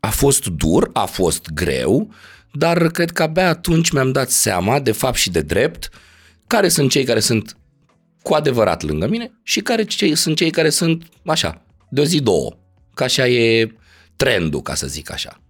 a 0.00 0.10
fost 0.10 0.46
dur, 0.46 0.90
a 0.92 1.04
fost 1.04 1.50
greu, 1.54 2.14
dar 2.56 2.88
cred 2.88 3.10
că 3.10 3.22
abia 3.22 3.48
atunci 3.48 3.90
mi-am 3.90 4.12
dat 4.12 4.30
seama, 4.30 4.80
de 4.80 4.92
fapt 4.92 5.16
și 5.16 5.30
de 5.30 5.40
drept, 5.40 5.88
care 6.46 6.68
sunt 6.68 6.90
cei 6.90 7.04
care 7.04 7.20
sunt 7.20 7.56
cu 8.22 8.34
adevărat 8.34 8.82
lângă 8.82 9.08
mine 9.08 9.32
și 9.42 9.60
care 9.60 9.84
cei, 9.84 10.14
sunt 10.14 10.36
cei 10.36 10.50
care 10.50 10.68
sunt 10.68 11.04
așa, 11.26 11.62
de 11.88 12.00
o 12.00 12.04
zi, 12.04 12.20
două. 12.20 12.56
Ca 12.94 13.04
așa 13.04 13.28
e 13.28 13.74
trendul, 14.16 14.60
ca 14.60 14.74
să 14.74 14.86
zic 14.86 15.12
așa. 15.12 15.40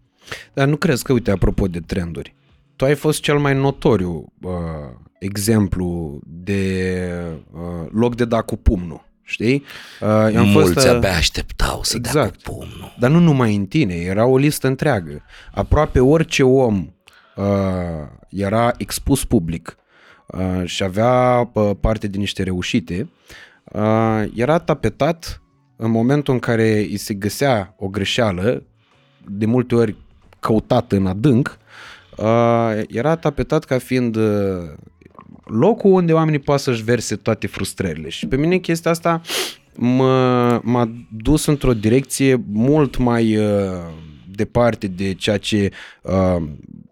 Dar 0.53 0.69
nu 0.69 0.77
crezi 0.77 1.03
că, 1.03 1.13
uite, 1.13 1.31
apropo 1.31 1.67
de 1.67 1.81
trenduri, 1.81 2.35
tu 2.77 2.85
ai 2.85 2.95
fost 2.95 3.21
cel 3.21 3.39
mai 3.39 3.55
notoriu 3.55 4.33
uh, 4.41 4.51
exemplu 5.19 6.19
de 6.25 7.03
uh, 7.53 7.89
loc 7.93 8.17
de 8.17 8.25
da 8.25 8.41
cu 8.41 8.57
pumnul. 8.57 9.13
Știi? 9.23 9.65
Uh, 10.01 10.09
am 10.09 10.49
Mulți 10.49 10.73
fost, 10.73 10.87
uh, 10.87 10.95
abia 10.95 11.17
așteptau 11.17 11.83
să 11.83 11.97
exact. 11.97 12.15
dea 12.15 12.23
cu 12.23 12.35
exact. 12.37 12.43
pumnul. 12.43 12.95
Dar 12.99 13.11
nu 13.11 13.19
numai 13.19 13.55
în 13.55 13.67
tine, 13.67 13.95
era 13.95 14.27
o 14.27 14.37
listă 14.37 14.67
întreagă. 14.67 15.23
Aproape 15.53 16.01
orice 16.01 16.43
om 16.43 16.77
uh, 16.77 16.94
era 18.29 18.73
expus 18.77 19.25
public 19.25 19.77
uh, 20.27 20.63
și 20.65 20.83
avea 20.83 21.51
uh, 21.53 21.71
parte 21.81 22.07
de 22.07 22.19
niște 22.19 22.43
reușite, 22.43 23.09
uh, 23.65 24.25
era 24.35 24.59
tapetat 24.59 25.43
în 25.77 25.91
momentul 25.91 26.35
în 26.35 26.41
care 26.41 26.77
îi 26.79 26.97
se 26.97 27.15
găsea 27.15 27.75
o 27.79 27.89
greșeală, 27.89 28.63
de 29.29 29.47
multe 29.47 29.75
ori 29.75 29.97
căutată 30.41 30.97
în 30.97 31.07
adânc, 31.07 31.59
uh, 32.17 32.83
era 32.89 33.17
tapetat 33.17 33.65
ca 33.65 33.79
fiind 33.79 34.17
uh, 34.17 34.73
locul 35.45 35.93
unde 35.93 36.13
oamenii 36.13 36.39
poate 36.39 36.63
să-și 36.63 36.83
verse 36.83 37.17
toate 37.17 37.47
frustrările. 37.47 38.09
Și 38.09 38.27
pe 38.27 38.37
mine 38.37 38.57
chestia 38.57 38.91
asta 38.91 39.21
mă, 39.77 40.61
m-a 40.63 40.91
dus 41.11 41.47
într-o 41.47 41.75
direcție 41.75 42.45
mult 42.53 42.97
mai 42.97 43.37
uh, 43.37 43.45
departe 44.31 44.87
de 44.87 45.13
ceea 45.13 45.39
ce 45.39 45.71
uh, 46.03 46.43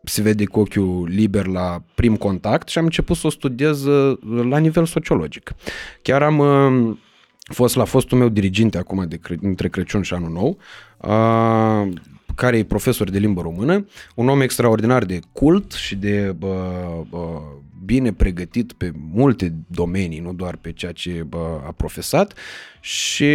se 0.05 0.23
vede 0.23 0.45
cu 0.45 0.61
ochiul 0.61 1.09
liber 1.09 1.47
la 1.47 1.83
prim 1.95 2.17
contact 2.17 2.69
și 2.69 2.79
am 2.79 2.85
început 2.85 3.17
să 3.17 3.27
o 3.27 3.31
studiez 3.31 3.85
uh, 3.85 4.19
la 4.49 4.59
nivel 4.59 4.87
sociologic. 4.87 5.53
Chiar 6.03 6.23
am 6.23 6.39
uh, 6.39 6.97
fost 7.39 7.77
la 7.77 7.85
fostul 7.85 8.19
meu 8.19 8.29
diriginte 8.29 8.79
acum 8.79 9.05
de, 9.09 9.21
între 9.41 9.69
Crăciun 9.69 10.03
și 10.03 10.15
Anul 10.15 10.31
Nou, 10.31 10.59
uh, 10.99 11.93
care 12.35 12.59
e 12.59 12.65
profesor 12.65 13.11
de 13.11 13.19
limbă 13.19 13.41
română, 13.41 13.87
un 14.15 14.29
om 14.29 14.41
extraordinar 14.41 15.05
de 15.05 15.21
cult 15.33 15.73
și 15.73 15.97
de 15.97 16.35
bă, 16.39 16.83
bă, 17.11 17.41
bine 17.85 18.13
pregătit 18.13 18.73
pe 18.73 18.93
multe 19.13 19.55
domenii, 19.67 20.19
nu 20.19 20.33
doar 20.33 20.57
pe 20.57 20.73
ceea 20.73 20.93
ce 20.93 21.25
bă, 21.29 21.61
a 21.67 21.73
profesat 21.77 22.35
și 22.81 23.27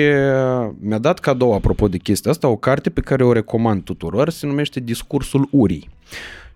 mi-a 0.79 0.97
dat 0.97 1.19
cadou, 1.19 1.53
apropo 1.53 1.87
de 1.87 1.97
chestia 1.97 2.31
asta, 2.31 2.47
o 2.47 2.55
carte 2.55 2.89
pe 2.89 3.01
care 3.01 3.23
o 3.23 3.31
recomand 3.31 3.83
tuturor, 3.83 4.29
se 4.29 4.45
numește 4.45 4.79
Discursul 4.79 5.47
Urii. 5.51 5.89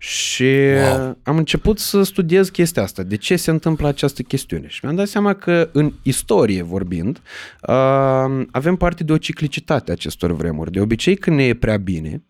Și 0.04 0.52
wow. 0.76 1.18
am 1.24 1.38
început 1.38 1.80
să 1.80 2.04
studiez 2.04 2.50
chestia 2.50 2.84
asta, 2.84 3.04
de 3.04 3.16
ce 3.16 3.36
se 3.36 3.52
întâmplă 3.52 3.88
această 3.88 4.22
chestiune. 4.22 4.68
Și 4.68 4.80
mi-am 4.84 4.96
dat 4.96 5.08
seama 5.08 5.34
că 5.34 5.70
în 5.74 5.94
istorie 6.04 6.62
vorbind, 6.62 7.22
uh, 7.68 8.46
avem 8.52 8.76
parte 8.76 9.04
de 9.04 9.12
o 9.12 9.18
ciclicitate 9.18 9.92
acestor 9.92 10.32
vremuri. 10.32 10.72
De 10.72 10.80
obicei 10.80 11.16
când 11.16 11.36
ne 11.36 11.44
e 11.44 11.54
prea 11.54 11.78
bine, 11.78 12.24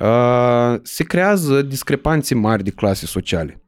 uh, 0.00 0.78
se 0.82 1.04
creează 1.04 1.62
discrepanțe 1.62 2.34
mari 2.34 2.64
de 2.64 2.70
clase 2.70 3.06
sociale. 3.06 3.60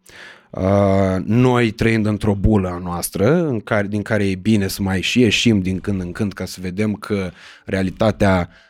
Uh, 0.50 1.22
noi 1.24 1.70
trăind 1.70 2.06
într-o 2.06 2.34
bulă 2.34 2.68
a 2.68 2.78
noastră, 2.78 3.46
în 3.46 3.60
care, 3.60 3.87
din 3.87 4.02
care 4.02 4.28
e 4.28 4.34
bine 4.34 4.68
să 4.68 4.82
mai 4.82 5.00
și 5.00 5.20
ieșim 5.20 5.60
din 5.60 5.80
când 5.80 6.00
în 6.00 6.12
când 6.12 6.32
ca 6.32 6.44
să 6.44 6.58
vedem 6.60 6.92
că 6.92 7.30
realitatea 7.64 8.48
uh, 8.50 8.63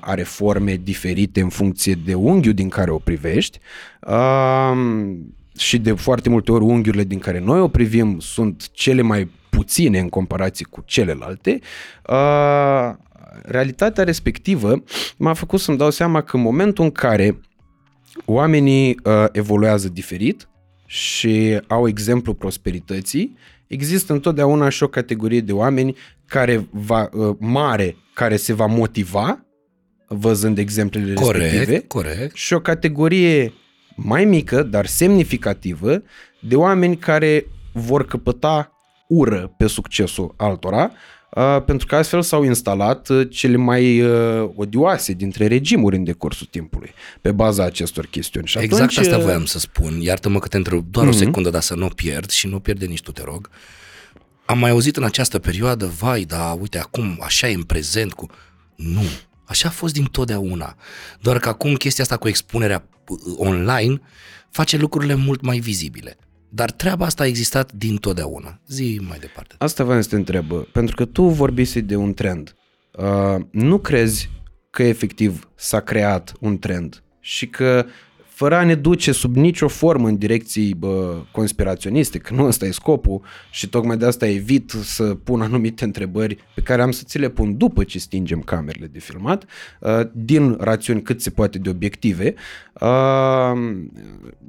are 0.00 0.22
forme 0.22 0.80
diferite 0.82 1.40
în 1.40 1.48
funcție 1.48 1.94
de 2.04 2.14
unghiul 2.14 2.54
din 2.54 2.68
care 2.68 2.90
o 2.90 2.98
privești 2.98 3.58
uh, 4.00 4.72
și 5.56 5.78
de 5.78 5.92
foarte 5.92 6.28
multe 6.28 6.52
ori 6.52 6.64
unghiurile 6.64 7.04
din 7.04 7.18
care 7.18 7.38
noi 7.38 7.60
o 7.60 7.68
privim 7.68 8.18
sunt 8.18 8.70
cele 8.72 9.02
mai 9.02 9.30
puține 9.50 9.98
în 9.98 10.08
comparație 10.08 10.66
cu 10.70 10.82
celelalte, 10.86 11.58
uh, 12.08 12.92
realitatea 13.42 14.04
respectivă 14.04 14.82
m-a 15.16 15.32
făcut 15.32 15.60
să-mi 15.60 15.78
dau 15.78 15.90
seama 15.90 16.20
că 16.20 16.36
în 16.36 16.42
momentul 16.42 16.84
în 16.84 16.90
care 16.90 17.40
oamenii 18.24 19.00
uh, 19.04 19.24
evoluează 19.32 19.88
diferit 19.88 20.48
și 20.86 21.60
au 21.66 21.88
exemplu 21.88 22.34
prosperității, 22.34 23.36
există 23.66 24.12
întotdeauna 24.12 24.68
și 24.68 24.82
o 24.82 24.86
categorie 24.88 25.40
de 25.40 25.52
oameni 25.52 25.96
care 26.26 26.66
va, 26.70 27.08
uh, 27.12 27.36
mare 27.38 27.96
care 28.14 28.36
se 28.36 28.52
va 28.52 28.66
motiva 28.66 29.44
văzând 30.08 30.58
exemplele 30.58 31.14
corect, 31.14 31.44
respective 31.44 31.86
corect. 31.86 32.36
și 32.36 32.52
o 32.52 32.60
categorie 32.60 33.52
mai 33.96 34.24
mică, 34.24 34.62
dar 34.62 34.86
semnificativă, 34.86 36.02
de 36.40 36.56
oameni 36.56 36.96
care 36.96 37.46
vor 37.72 38.06
căpăta 38.06 38.72
ură 39.08 39.54
pe 39.56 39.66
succesul 39.66 40.34
altora 40.36 40.92
Uh, 41.34 41.62
pentru 41.64 41.86
că 41.86 41.96
astfel 41.96 42.22
s-au 42.22 42.44
instalat 42.44 43.08
uh, 43.08 43.28
cele 43.30 43.56
mai 43.56 44.00
uh, 44.00 44.50
odioase 44.54 45.12
dintre 45.12 45.46
regimuri 45.46 45.96
în 45.96 46.04
decursul 46.04 46.46
timpului, 46.50 46.94
pe 47.20 47.32
baza 47.32 47.64
acestor 47.64 48.06
chestiuni. 48.06 48.46
Și 48.46 48.58
exact 48.58 48.82
atunci, 48.82 49.06
asta 49.06 49.22
voiam 49.22 49.44
să 49.44 49.58
spun. 49.58 50.00
Iartă-mă 50.00 50.38
că 50.38 50.48
te 50.48 50.56
întreb 50.56 50.84
doar 50.90 51.06
uh-huh. 51.06 51.08
o 51.08 51.12
mhm. 51.12 51.24
secundă, 51.24 51.50
dar 51.50 51.62
să 51.62 51.74
nu 51.74 51.88
pierd 51.88 52.30
și 52.30 52.46
nu 52.46 52.60
pierde 52.60 52.86
nici 52.86 53.02
tu, 53.02 53.12
te 53.12 53.22
rog. 53.24 53.48
Am 54.46 54.58
mai 54.58 54.70
auzit 54.70 54.96
în 54.96 55.04
această 55.04 55.38
perioadă, 55.38 55.86
vai, 55.86 56.22
da, 56.22 56.56
uite, 56.60 56.78
acum 56.78 57.18
așa 57.22 57.48
e 57.48 57.54
în 57.54 57.62
prezent 57.62 58.12
cu... 58.12 58.26
Nu, 58.76 59.04
așa 59.44 59.68
a 59.68 59.70
fost 59.70 59.92
din 59.92 60.04
totdeauna. 60.04 60.76
Doar 61.20 61.38
că 61.38 61.48
acum 61.48 61.74
chestia 61.74 62.04
asta 62.04 62.16
cu 62.16 62.28
expunerea 62.28 62.88
online 63.36 64.00
face 64.50 64.76
lucrurile 64.76 65.14
mult 65.14 65.40
mai 65.40 65.58
vizibile. 65.58 66.16
Dar 66.48 66.70
treaba 66.70 67.04
asta 67.04 67.22
a 67.22 67.26
existat 67.26 67.72
din 67.72 67.96
totdeauna. 67.96 68.60
Zi 68.66 69.00
mai 69.08 69.18
departe. 69.18 69.54
Asta 69.58 69.84
vreau 69.84 70.02
să 70.02 70.08
te 70.08 70.16
întreb, 70.16 70.52
pentru 70.72 70.96
că 70.96 71.04
tu 71.04 71.22
vorbisi 71.22 71.80
de 71.80 71.96
un 71.96 72.14
trend. 72.14 72.54
Uh, 72.92 73.44
nu 73.50 73.78
crezi 73.78 74.30
că 74.70 74.82
efectiv 74.82 75.48
s-a 75.54 75.80
creat 75.80 76.32
un 76.40 76.58
trend 76.58 77.02
și 77.20 77.46
că 77.46 77.86
fără 78.34 78.56
a 78.56 78.64
ne 78.64 78.74
duce 78.74 79.12
sub 79.12 79.36
nicio 79.36 79.68
formă 79.68 80.08
în 80.08 80.16
direcții 80.16 80.74
bă, 80.74 81.22
conspiraționiste, 81.32 82.18
că 82.18 82.34
nu 82.34 82.44
ăsta 82.44 82.66
e 82.66 82.70
scopul 82.70 83.22
și 83.50 83.68
tocmai 83.68 83.96
de 83.96 84.06
asta 84.06 84.26
evit 84.26 84.70
să 84.70 85.04
pun 85.04 85.40
anumite 85.40 85.84
întrebări 85.84 86.38
pe 86.54 86.60
care 86.60 86.82
am 86.82 86.90
să 86.90 87.02
ți 87.06 87.18
le 87.18 87.28
pun 87.28 87.56
după 87.56 87.84
ce 87.84 87.98
stingem 87.98 88.40
camerele 88.40 88.86
de 88.86 88.98
filmat, 88.98 89.44
uh, 89.80 90.00
din 90.12 90.56
rațiuni 90.60 91.02
cât 91.02 91.20
se 91.20 91.30
poate 91.30 91.58
de 91.58 91.68
obiective. 91.68 92.34
Uh, 92.80 93.52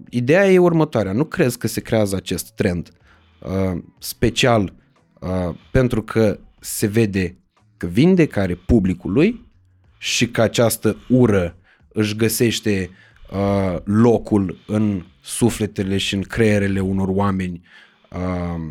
ideea 0.09 0.51
e 0.51 0.57
următoarea, 0.57 1.11
nu 1.11 1.23
crezi 1.23 1.57
că 1.57 1.67
se 1.67 1.81
creează 1.81 2.15
acest 2.15 2.51
trend 2.51 2.91
uh, 3.39 3.81
special 3.99 4.73
uh, 5.19 5.55
pentru 5.71 6.03
că 6.03 6.39
se 6.59 6.87
vede 6.87 7.37
că 7.77 7.85
vinde, 7.87 8.25
care 8.25 8.55
publicul 8.55 9.11
lui 9.11 9.45
și 9.97 10.27
că 10.27 10.41
această 10.41 10.97
ură 11.09 11.55
își 11.93 12.15
găsește 12.15 12.89
uh, 12.91 13.03
locul 13.83 14.57
în 14.67 15.03
sufletele 15.21 15.97
și 15.97 16.13
în 16.13 16.21
creierele 16.21 16.79
unor 16.79 17.07
oameni 17.07 17.61
uh, 18.11 18.61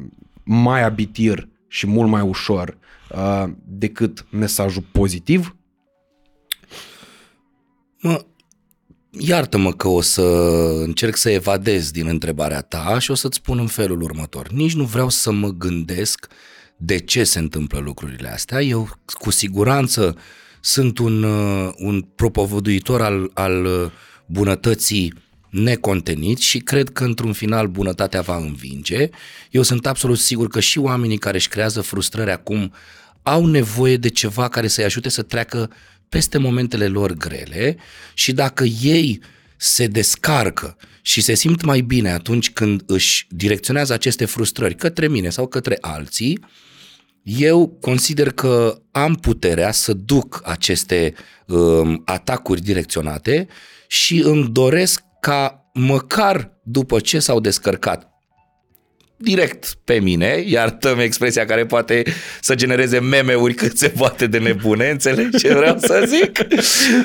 mai 0.42 0.82
abitir 0.82 1.48
și 1.68 1.86
mult 1.86 2.10
mai 2.10 2.20
ușor 2.20 2.78
uh, 3.10 3.44
decât 3.64 4.26
mesajul 4.30 4.84
pozitiv? 4.92 5.56
Mă, 8.00 8.24
iartă-mă 9.10 9.72
că 9.72 9.88
o 9.88 10.00
să 10.00 10.22
încerc 10.84 11.16
să 11.16 11.30
evadez 11.30 11.90
din 11.90 12.06
întrebarea 12.06 12.60
ta 12.60 12.98
și 12.98 13.10
o 13.10 13.14
să-ți 13.14 13.36
spun 13.36 13.58
în 13.58 13.66
felul 13.66 14.02
următor. 14.02 14.48
Nici 14.48 14.74
nu 14.74 14.84
vreau 14.84 15.08
să 15.08 15.32
mă 15.32 15.48
gândesc 15.48 16.26
de 16.76 16.98
ce 16.98 17.24
se 17.24 17.38
întâmplă 17.38 17.78
lucrurile 17.78 18.28
astea. 18.28 18.62
Eu 18.62 18.88
cu 19.04 19.30
siguranță 19.30 20.16
sunt 20.60 20.98
un, 20.98 21.22
uh, 21.22 21.72
un 21.76 22.00
propovăduitor 22.00 23.02
al, 23.02 23.30
al 23.34 23.64
uh, 23.64 23.90
bunătății 24.26 25.14
necontenit 25.50 26.38
și 26.38 26.58
cred 26.58 26.88
că 26.88 27.04
într-un 27.04 27.32
final 27.32 27.66
bunătatea 27.66 28.20
va 28.20 28.36
învinge. 28.36 29.08
Eu 29.50 29.62
sunt 29.62 29.86
absolut 29.86 30.18
sigur 30.18 30.48
că 30.48 30.60
și 30.60 30.78
oamenii 30.78 31.18
care 31.18 31.36
își 31.36 31.48
creează 31.48 31.80
frustrări 31.80 32.30
acum 32.30 32.72
au 33.22 33.46
nevoie 33.46 33.96
de 33.96 34.08
ceva 34.08 34.48
care 34.48 34.66
să-i 34.66 34.84
ajute 34.84 35.08
să 35.08 35.22
treacă 35.22 35.70
peste 36.08 36.38
momentele 36.38 36.86
lor 36.86 37.12
grele 37.12 37.76
și 38.14 38.32
dacă 38.32 38.64
ei 38.82 39.20
se 39.56 39.86
descarcă 39.86 40.76
și 41.02 41.20
se 41.20 41.34
simt 41.34 41.62
mai 41.62 41.80
bine 41.80 42.10
atunci 42.10 42.50
când 42.50 42.82
își 42.86 43.26
direcționează 43.30 43.92
aceste 43.92 44.24
frustrări 44.24 44.74
către 44.74 45.08
mine 45.08 45.28
sau 45.28 45.46
către 45.46 45.78
alții, 45.80 46.44
eu 47.22 47.68
consider 47.80 48.30
că 48.30 48.80
am 48.90 49.14
puterea 49.14 49.72
să 49.72 49.92
duc 49.92 50.40
aceste 50.44 51.14
um, 51.46 52.02
atacuri 52.04 52.60
direcționate 52.60 53.48
și 53.94 54.20
îmi 54.24 54.48
doresc 54.48 55.02
ca 55.20 55.70
măcar 55.72 56.58
după 56.62 57.00
ce 57.00 57.18
s-au 57.18 57.40
descărcat 57.40 58.08
direct 59.16 59.78
pe 59.84 60.00
mine, 60.00 60.44
iartă-mi 60.46 61.02
expresia 61.02 61.44
care 61.44 61.66
poate 61.66 62.02
să 62.40 62.54
genereze 62.54 62.98
meme-uri 62.98 63.54
cât 63.54 63.78
se 63.78 63.88
poate 63.88 64.26
de 64.26 64.38
nebune, 64.38 64.90
înțelegi 64.90 65.38
ce 65.38 65.54
vreau 65.54 65.78
să 65.78 66.04
zic? 66.06 66.38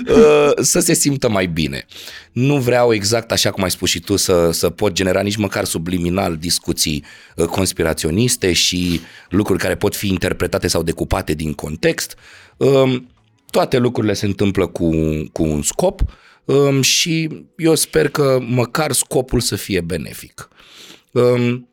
Uh, 0.09 0.51
să 0.61 0.79
se 0.79 0.93
simtă 0.93 1.29
mai 1.29 1.45
bine. 1.45 1.85
Nu 2.31 2.57
vreau 2.57 2.93
exact 2.93 3.31
așa 3.31 3.51
cum 3.51 3.63
ai 3.63 3.71
spus 3.71 3.89
și 3.89 3.99
tu 3.99 4.15
să, 4.15 4.51
să 4.51 4.69
pot 4.69 4.91
genera 4.91 5.21
nici 5.21 5.35
măcar 5.35 5.63
subliminal 5.65 6.37
discuții 6.37 7.03
uh, 7.35 7.45
conspiraționiste 7.45 8.53
și 8.53 9.01
lucruri 9.29 9.59
care 9.59 9.75
pot 9.75 9.95
fi 9.95 10.07
interpretate 10.07 10.67
sau 10.67 10.83
decupate 10.83 11.33
din 11.33 11.53
context. 11.53 12.15
Um, 12.57 13.09
toate 13.49 13.77
lucrurile 13.77 14.13
se 14.13 14.25
întâmplă 14.25 14.67
cu, 14.67 14.89
cu 15.31 15.43
un 15.43 15.61
scop 15.61 16.01
um, 16.49 16.81
și 16.81 17.45
eu 17.57 17.75
sper 17.75 18.09
că 18.09 18.39
măcar 18.47 18.91
scopul 18.91 19.39
să 19.39 19.55
fie 19.55 19.81
benefic. 19.81 20.49
Um, 21.11 21.69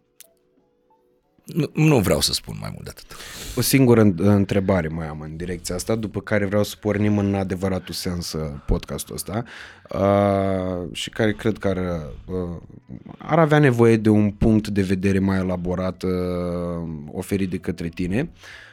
nu, 1.44 1.70
nu 1.74 1.98
vreau 1.98 2.20
să 2.20 2.32
spun 2.32 2.56
mai 2.60 2.70
mult 2.72 2.84
de 2.84 2.90
atât. 2.90 3.16
O 3.56 3.60
singură 3.60 4.00
întrebare 4.16 4.88
mai 4.88 5.06
am 5.06 5.20
în 5.20 5.36
direcția 5.36 5.74
asta, 5.74 5.94
după 5.94 6.20
care 6.20 6.44
vreau 6.46 6.62
să 6.62 6.76
pornim 6.80 7.18
în 7.18 7.34
adevăratul 7.34 7.94
sens 7.94 8.32
uh, 8.32 8.50
podcastul 8.66 9.14
ăsta 9.14 9.44
uh, 9.90 10.88
și 10.92 11.10
care 11.10 11.32
cred 11.32 11.58
că 11.58 11.68
ar, 11.68 11.76
uh, 11.76 12.60
ar 13.18 13.38
avea 13.38 13.58
nevoie 13.58 13.96
de 13.96 14.08
un 14.08 14.30
punct 14.30 14.68
de 14.68 14.82
vedere 14.82 15.18
mai 15.18 15.38
elaborat 15.38 16.02
uh, 16.02 16.10
oferit 17.12 17.50
de 17.50 17.58
către 17.58 17.88
tine. 17.88 18.30
Uh, 18.32 18.65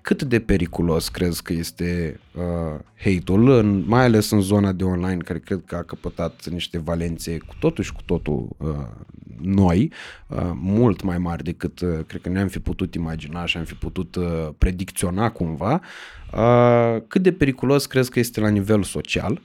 cât 0.00 0.22
de 0.22 0.40
periculos 0.40 1.08
crezi 1.08 1.42
că 1.42 1.52
este 1.52 2.20
uh, 2.34 2.80
hate-ul, 2.96 3.50
în, 3.50 3.84
mai 3.86 4.04
ales 4.04 4.30
în 4.30 4.40
zona 4.40 4.72
de 4.72 4.84
online, 4.84 5.16
care 5.16 5.38
cred 5.38 5.62
că 5.66 5.76
a 5.76 5.82
căpătat 5.82 6.48
niște 6.48 6.78
valențe 6.78 7.38
cu 7.38 7.54
totul 7.58 7.84
și 7.84 7.92
cu 7.92 8.02
totul 8.04 8.48
uh, 8.56 8.68
noi, 9.40 9.92
uh, 10.26 10.50
mult 10.54 11.02
mai 11.02 11.18
mari 11.18 11.44
decât 11.44 11.80
uh, 11.80 11.98
cred 12.06 12.20
că 12.20 12.28
ne-am 12.28 12.48
fi 12.48 12.58
putut 12.58 12.94
imagina 12.94 13.46
și 13.46 13.56
am 13.56 13.64
fi 13.64 13.74
putut 13.74 14.14
uh, 14.14 14.48
predicționa 14.58 15.30
cumva. 15.30 15.80
Uh, 16.32 17.02
cât 17.08 17.22
de 17.22 17.32
periculos 17.32 17.86
crezi 17.86 18.10
că 18.10 18.18
este 18.18 18.40
la 18.40 18.48
nivel 18.48 18.82
social 18.82 19.40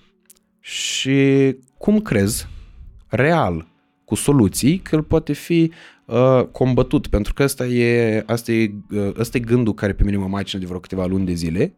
și 0.60 1.56
cum 1.78 1.99
crezi 1.99 2.47
real 3.08 3.67
cu 4.06 4.15
soluții 4.15 4.78
că 4.78 4.95
el 4.95 5.04
poate 5.04 5.34
fi 5.34 5.71
uh, 6.13 6.45
combătut, 6.52 7.08
pentru 7.08 7.34
că 7.34 7.43
asta 7.43 7.65
e, 7.65 8.23
asta, 8.26 8.52
e, 8.52 8.73
uh, 8.91 9.12
asta 9.19 9.38
e 9.38 9.39
gândul 9.39 9.73
care 9.73 9.93
pe 9.93 10.04
mine 10.04 10.17
mă 10.17 10.28
macină 10.28 10.62
de 10.62 10.67
vreo 10.67 10.80
câteva 10.80 11.06
luni 11.06 11.26
de 11.26 11.34
zile. 11.34 11.73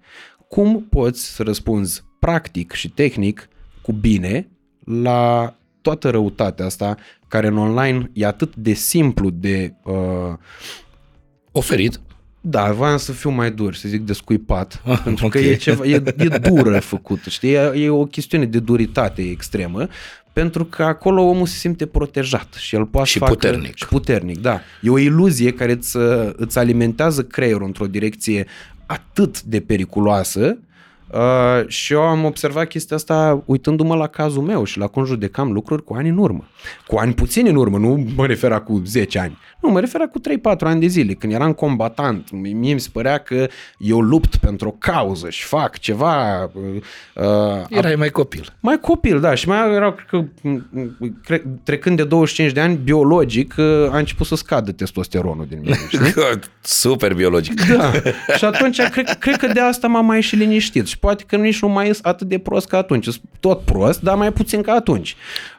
Cum 0.48 0.86
poți 0.90 1.36
să 1.36 1.44
răspunzi 1.44 2.04
practic 2.20 2.72
și 2.72 2.90
tehnic 2.90 3.50
cu 3.82 3.92
bine 3.92 4.50
la 4.86 5.56
toată 5.82 6.10
răutatea 6.10 6.66
asta 6.66 6.98
care 7.28 7.48
în 7.48 7.58
online 7.58 8.10
e 8.14 8.26
atât 8.26 8.56
de 8.56 8.74
simplu 8.74 9.30
de 9.30 9.74
uh, 9.84 10.34
oferit. 11.52 12.00
Da, 12.42 12.72
voiam 12.72 12.98
să 12.98 13.12
fiu 13.12 13.30
mai 13.30 13.52
dur, 13.52 13.74
să 13.74 13.88
zic 13.88 14.02
descuipat, 14.02 14.82
pentru 15.04 15.26
okay. 15.26 15.42
că 15.42 15.48
e, 15.48 15.56
ceva, 15.56 15.86
e, 15.86 16.04
e 16.18 16.28
dură 16.28 16.80
făcută, 16.80 17.30
știi? 17.30 17.52
E, 17.52 17.72
e 17.76 17.90
o 17.90 18.06
chestiune 18.06 18.46
de 18.46 18.60
duritate 18.60 19.22
extremă, 19.22 19.88
pentru 20.36 20.66
că 20.66 20.84
acolo 20.84 21.22
omul 21.22 21.46
se 21.46 21.58
simte 21.58 21.86
protejat 21.86 22.54
și 22.54 22.76
el 22.76 22.86
poate 22.86 23.08
și 23.10 23.18
facă, 23.18 23.34
puternic. 23.34 23.76
Și 23.76 23.88
puternic, 23.88 24.42
da. 24.42 24.60
E 24.82 24.90
o 24.90 24.98
iluzie 24.98 25.54
care 25.54 25.72
îți, 25.72 25.98
îți 26.36 26.58
alimentează 26.58 27.24
creierul 27.24 27.66
într-o 27.66 27.86
direcție 27.86 28.46
atât 28.86 29.42
de 29.42 29.60
periculoasă 29.60 30.58
Uh, 31.16 31.68
și 31.68 31.94
eu 31.94 32.02
am 32.02 32.26
observat 32.26 32.68
chestia 32.68 32.96
asta 32.96 33.44
uitându-mă 33.46 33.96
la 33.96 34.08
cazul 34.08 34.42
meu 34.42 34.64
și 34.64 34.78
la 34.78 34.88
cum 34.88 35.06
judecam 35.06 35.52
lucruri 35.52 35.84
cu 35.84 35.94
ani 35.94 36.10
în 36.10 36.18
urmă. 36.18 36.48
Cu 36.88 36.98
ani 36.98 37.14
puțini 37.14 37.50
în 37.50 37.56
urmă, 37.56 37.78
nu 37.78 38.06
mă 38.16 38.26
refer 38.26 38.52
cu 38.52 38.82
10 38.86 39.20
ani. 39.20 39.38
Nu, 39.62 39.70
mă 39.70 39.80
refer 39.80 40.02
cu 40.02 40.20
3-4 40.20 40.22
ani 40.60 40.80
de 40.80 40.88
zile, 40.88 41.14
când 41.14 41.34
eram 41.34 41.54
combatant. 41.54 42.32
Mie 42.32 42.74
mi 42.74 42.80
se 42.80 42.90
părea 42.92 43.18
că 43.18 43.48
eu 43.78 44.00
lupt 44.00 44.36
pentru 44.36 44.68
o 44.68 44.72
cauză 44.72 45.30
și 45.30 45.44
fac 45.44 45.78
ceva. 45.80 46.44
Uh, 47.14 47.24
Erai 47.70 47.96
mai 47.96 48.10
copil. 48.10 48.54
Mai 48.60 48.80
copil, 48.80 49.20
da. 49.20 49.36
Și 49.36 49.48
mai 49.48 49.74
erau, 49.74 49.92
cred 49.92 50.08
că, 50.10 50.24
cred, 51.24 51.44
trecând 51.64 51.98
de 51.98 52.04
25 52.04 52.52
de 52.52 52.60
ani, 52.60 52.80
biologic, 52.84 53.54
uh, 53.58 53.66
a 53.92 53.98
început 53.98 54.26
să 54.26 54.36
scadă 54.36 54.72
testosteronul 54.72 55.46
din 55.50 55.60
mine. 55.62 55.78
Știi? 55.88 56.14
Super 56.62 57.14
biologic. 57.14 57.62
Da. 57.62 57.92
Și 58.38 58.46
atunci, 58.46 58.82
cred, 58.82 59.18
cred 59.20 59.36
că 59.36 59.48
de 59.48 59.60
asta 59.60 59.88
m-am 59.88 60.06
mai 60.06 60.22
și 60.22 60.36
liniștit. 60.36 60.88
Și 60.88 61.00
poate 61.06 61.24
că 61.28 61.36
nici 61.36 61.62
nu 61.62 61.68
mai 61.68 61.86
sunt 61.86 62.06
atât 62.06 62.28
de 62.28 62.38
prost 62.38 62.68
ca 62.68 62.78
atunci. 62.78 63.08
Tot 63.40 63.62
prost, 63.62 64.02
dar 64.02 64.16
mai 64.16 64.32
puțin 64.32 64.62
ca 64.62 64.72
atunci. 64.72 65.16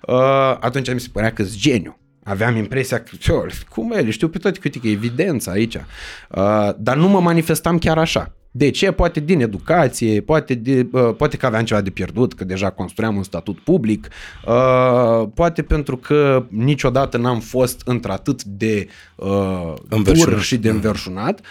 Uh, 0.06 0.16
atunci 0.60 0.92
mi 0.92 1.00
se 1.00 1.08
părea 1.12 1.32
că 1.32 1.42
sunt 1.42 1.58
geniu. 1.58 1.98
Aveam 2.24 2.56
impresia 2.56 3.02
că, 3.02 3.46
cum 3.68 3.92
el, 3.92 4.10
știu 4.10 4.28
pe 4.28 4.38
toate 4.38 4.58
câte 4.58 4.78
că 4.78 4.88
evidența 4.88 5.50
aici. 5.50 5.74
Uh, 5.74 6.70
dar 6.78 6.96
nu 6.96 7.08
mă 7.08 7.20
manifestam 7.20 7.78
chiar 7.78 7.98
așa. 7.98 8.32
De 8.50 8.70
ce? 8.70 8.90
Poate 8.90 9.20
din 9.20 9.40
educație, 9.40 10.20
poate, 10.20 10.54
de, 10.54 10.86
uh, 10.92 11.14
poate 11.16 11.36
că 11.36 11.46
aveam 11.46 11.64
ceva 11.64 11.80
de 11.80 11.90
pierdut, 11.90 12.34
că 12.34 12.44
deja 12.44 12.70
construiam 12.70 13.16
un 13.16 13.22
statut 13.22 13.58
public, 13.58 14.08
uh, 14.46 15.28
poate 15.34 15.62
pentru 15.62 15.96
că 15.96 16.46
niciodată 16.48 17.16
n-am 17.16 17.40
fost 17.40 17.82
într-atât 17.84 18.44
de 18.44 18.88
uh, 19.16 19.74
dur 20.02 20.40
și 20.40 20.56
de 20.56 20.68
înverșunat. 20.68 21.40
Mm 21.40 21.46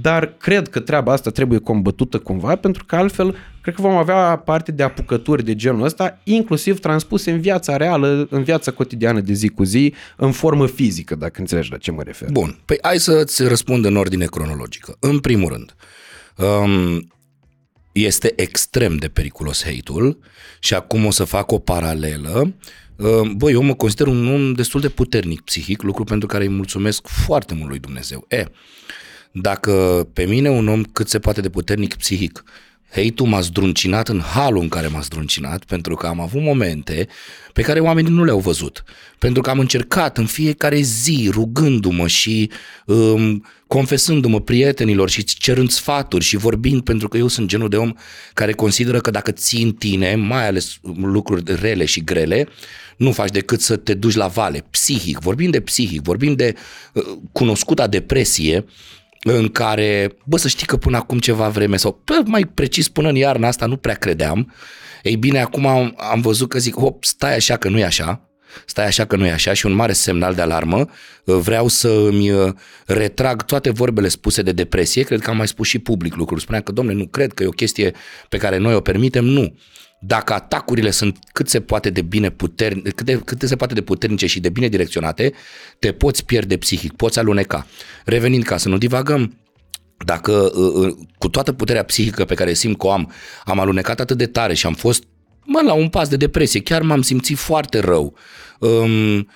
dar 0.00 0.34
cred 0.38 0.68
că 0.68 0.80
treaba 0.80 1.12
asta 1.12 1.30
trebuie 1.30 1.58
combătută 1.58 2.18
cumva, 2.18 2.56
pentru 2.56 2.84
că 2.84 2.96
altfel 2.96 3.36
cred 3.60 3.74
că 3.74 3.80
vom 3.80 3.96
avea 3.96 4.36
parte 4.36 4.72
de 4.72 4.82
apucături 4.82 5.44
de 5.44 5.54
genul 5.54 5.84
ăsta, 5.84 6.20
inclusiv 6.24 6.80
transpuse 6.80 7.30
în 7.30 7.40
viața 7.40 7.76
reală, 7.76 8.26
în 8.30 8.42
viața 8.42 8.70
cotidiană 8.70 9.20
de 9.20 9.32
zi 9.32 9.48
cu 9.48 9.64
zi, 9.64 9.94
în 10.16 10.32
formă 10.32 10.66
fizică, 10.66 11.14
dacă 11.14 11.40
înțelegi 11.40 11.70
la 11.70 11.76
ce 11.76 11.90
mă 11.90 12.02
refer. 12.02 12.28
Bun, 12.30 12.58
păi 12.64 12.78
hai 12.82 12.98
să-ți 12.98 13.42
răspund 13.46 13.84
în 13.84 13.96
ordine 13.96 14.24
cronologică. 14.24 14.96
În 15.00 15.18
primul 15.18 15.48
rând, 15.48 15.74
um, 16.36 17.08
este 17.92 18.32
extrem 18.36 18.96
de 18.96 19.08
periculos 19.08 19.64
hate-ul 19.64 20.18
și 20.58 20.74
acum 20.74 21.06
o 21.06 21.10
să 21.10 21.24
fac 21.24 21.52
o 21.52 21.58
paralelă. 21.58 22.54
Um, 22.96 23.36
băi, 23.36 23.52
eu 23.52 23.62
mă 23.62 23.74
consider 23.74 24.06
un 24.06 24.34
om 24.34 24.52
destul 24.52 24.80
de 24.80 24.88
puternic 24.88 25.40
psihic, 25.40 25.82
lucru 25.82 26.04
pentru 26.04 26.28
care 26.28 26.44
îi 26.44 26.50
mulțumesc 26.50 27.06
foarte 27.06 27.54
mult 27.54 27.68
lui 27.68 27.78
Dumnezeu. 27.78 28.24
E, 28.28 28.44
dacă 29.32 30.06
pe 30.12 30.24
mine 30.24 30.50
un 30.50 30.68
om 30.68 30.82
cât 30.82 31.08
se 31.08 31.18
poate 31.18 31.40
de 31.40 31.50
puternic 31.50 31.94
psihic 31.94 32.44
hate-ul 32.94 33.28
m-a 33.28 33.40
zdruncinat 33.40 34.08
în 34.08 34.20
halul 34.20 34.62
în 34.62 34.68
care 34.68 34.86
m-a 34.86 35.00
zdruncinat, 35.00 35.64
pentru 35.64 35.94
că 35.94 36.06
am 36.06 36.20
avut 36.20 36.42
momente 36.42 37.08
pe 37.52 37.62
care 37.62 37.80
oamenii 37.80 38.12
nu 38.12 38.24
le-au 38.24 38.38
văzut. 38.38 38.84
Pentru 39.18 39.42
că 39.42 39.50
am 39.50 39.58
încercat 39.58 40.18
în 40.18 40.26
fiecare 40.26 40.80
zi, 40.80 41.28
rugându-mă 41.32 42.06
și 42.06 42.50
um, 42.86 43.46
confesându-mă 43.66 44.40
prietenilor 44.40 45.10
și 45.10 45.24
cerând 45.24 45.70
sfaturi 45.70 46.24
și 46.24 46.36
vorbind, 46.36 46.82
pentru 46.82 47.08
că 47.08 47.16
eu 47.16 47.28
sunt 47.28 47.48
genul 47.48 47.68
de 47.68 47.76
om 47.76 47.92
care 48.34 48.52
consideră 48.52 49.00
că 49.00 49.10
dacă 49.10 49.30
ții 49.30 49.62
în 49.62 49.72
tine, 49.72 50.14
mai 50.14 50.46
ales 50.46 50.78
lucruri 50.96 51.42
rele 51.60 51.84
și 51.84 52.04
grele, 52.04 52.48
nu 52.96 53.12
faci 53.12 53.30
decât 53.30 53.60
să 53.60 53.76
te 53.76 53.94
duci 53.94 54.14
la 54.14 54.26
vale, 54.26 54.64
psihic, 54.70 55.18
vorbim 55.18 55.50
de 55.50 55.60
psihic, 55.60 56.02
vorbim 56.02 56.34
de 56.34 56.54
uh, 56.92 57.02
cunoscuta 57.32 57.86
depresie, 57.86 58.64
în 59.22 59.48
care, 59.48 60.16
bă, 60.24 60.36
să 60.36 60.48
știi 60.48 60.66
că 60.66 60.76
până 60.76 60.96
acum 60.96 61.18
ceva 61.18 61.48
vreme, 61.48 61.76
sau 61.76 62.00
bă, 62.04 62.22
mai 62.24 62.44
precis 62.44 62.88
până 62.88 63.08
în 63.08 63.14
iarna 63.14 63.48
asta 63.48 63.66
nu 63.66 63.76
prea 63.76 63.94
credeam, 63.94 64.52
ei 65.02 65.16
bine, 65.16 65.40
acum 65.40 65.66
am, 65.66 65.94
am 66.10 66.20
văzut 66.20 66.48
că 66.48 66.58
zic, 66.58 66.74
hop, 66.74 67.04
stai 67.04 67.34
așa 67.34 67.56
că 67.56 67.68
nu 67.68 67.78
e 67.78 67.84
așa, 67.84 68.28
stai 68.66 68.86
așa 68.86 69.04
că 69.04 69.16
nu 69.16 69.26
e 69.26 69.30
așa 69.30 69.52
și 69.52 69.66
un 69.66 69.72
mare 69.72 69.92
semnal 69.92 70.34
de 70.34 70.40
alarmă, 70.40 70.86
vreau 71.24 71.68
să 71.68 71.88
îmi 71.88 72.30
uh, 72.30 72.52
retrag 72.86 73.44
toate 73.44 73.70
vorbele 73.70 74.08
spuse 74.08 74.42
de 74.42 74.52
depresie, 74.52 75.02
cred 75.02 75.20
că 75.20 75.30
am 75.30 75.36
mai 75.36 75.48
spus 75.48 75.66
și 75.68 75.78
public 75.78 76.14
lucruri, 76.14 76.40
spuneam 76.40 76.62
că, 76.62 76.72
domnule, 76.72 76.96
nu 76.96 77.06
cred 77.06 77.32
că 77.32 77.42
e 77.42 77.46
o 77.46 77.50
chestie 77.50 77.92
pe 78.28 78.36
care 78.36 78.56
noi 78.56 78.74
o 78.74 78.80
permitem, 78.80 79.24
nu 79.24 79.56
dacă 80.04 80.32
atacurile 80.32 80.90
sunt 80.90 81.18
cât 81.32 81.48
se 81.48 81.60
poate 81.60 81.90
de 81.90 82.02
bine 82.02 82.30
puternice, 82.30 82.90
cât, 82.90 83.06
de, 83.06 83.20
cât 83.24 83.42
se 83.42 83.56
poate 83.56 83.74
de 83.74 83.82
puternice 83.82 84.26
și 84.26 84.40
de 84.40 84.48
bine 84.48 84.68
direcționate, 84.68 85.32
te 85.78 85.92
poți 85.92 86.24
pierde 86.24 86.56
psihic, 86.56 86.92
poți 86.92 87.18
aluneca. 87.18 87.66
Revenind 88.04 88.44
ca 88.44 88.56
să 88.56 88.68
nu 88.68 88.78
divagăm, 88.78 89.38
dacă 90.04 90.32
uh, 90.54 90.72
uh, 90.74 90.94
cu 91.18 91.28
toată 91.28 91.52
puterea 91.52 91.82
psihică 91.82 92.24
pe 92.24 92.34
care 92.34 92.52
simt 92.52 92.78
că 92.78 92.86
o 92.86 92.90
am, 92.90 93.12
am 93.44 93.60
alunecat 93.60 94.00
atât 94.00 94.18
de 94.18 94.26
tare 94.26 94.54
și 94.54 94.66
am 94.66 94.74
fost 94.74 95.04
mă, 95.44 95.60
la 95.64 95.72
un 95.72 95.88
pas 95.88 96.08
de 96.08 96.16
depresie, 96.16 96.60
chiar 96.60 96.82
m-am 96.82 97.02
simțit 97.02 97.36
foarte 97.36 97.78
rău. 97.78 98.14
Um, 98.58 99.28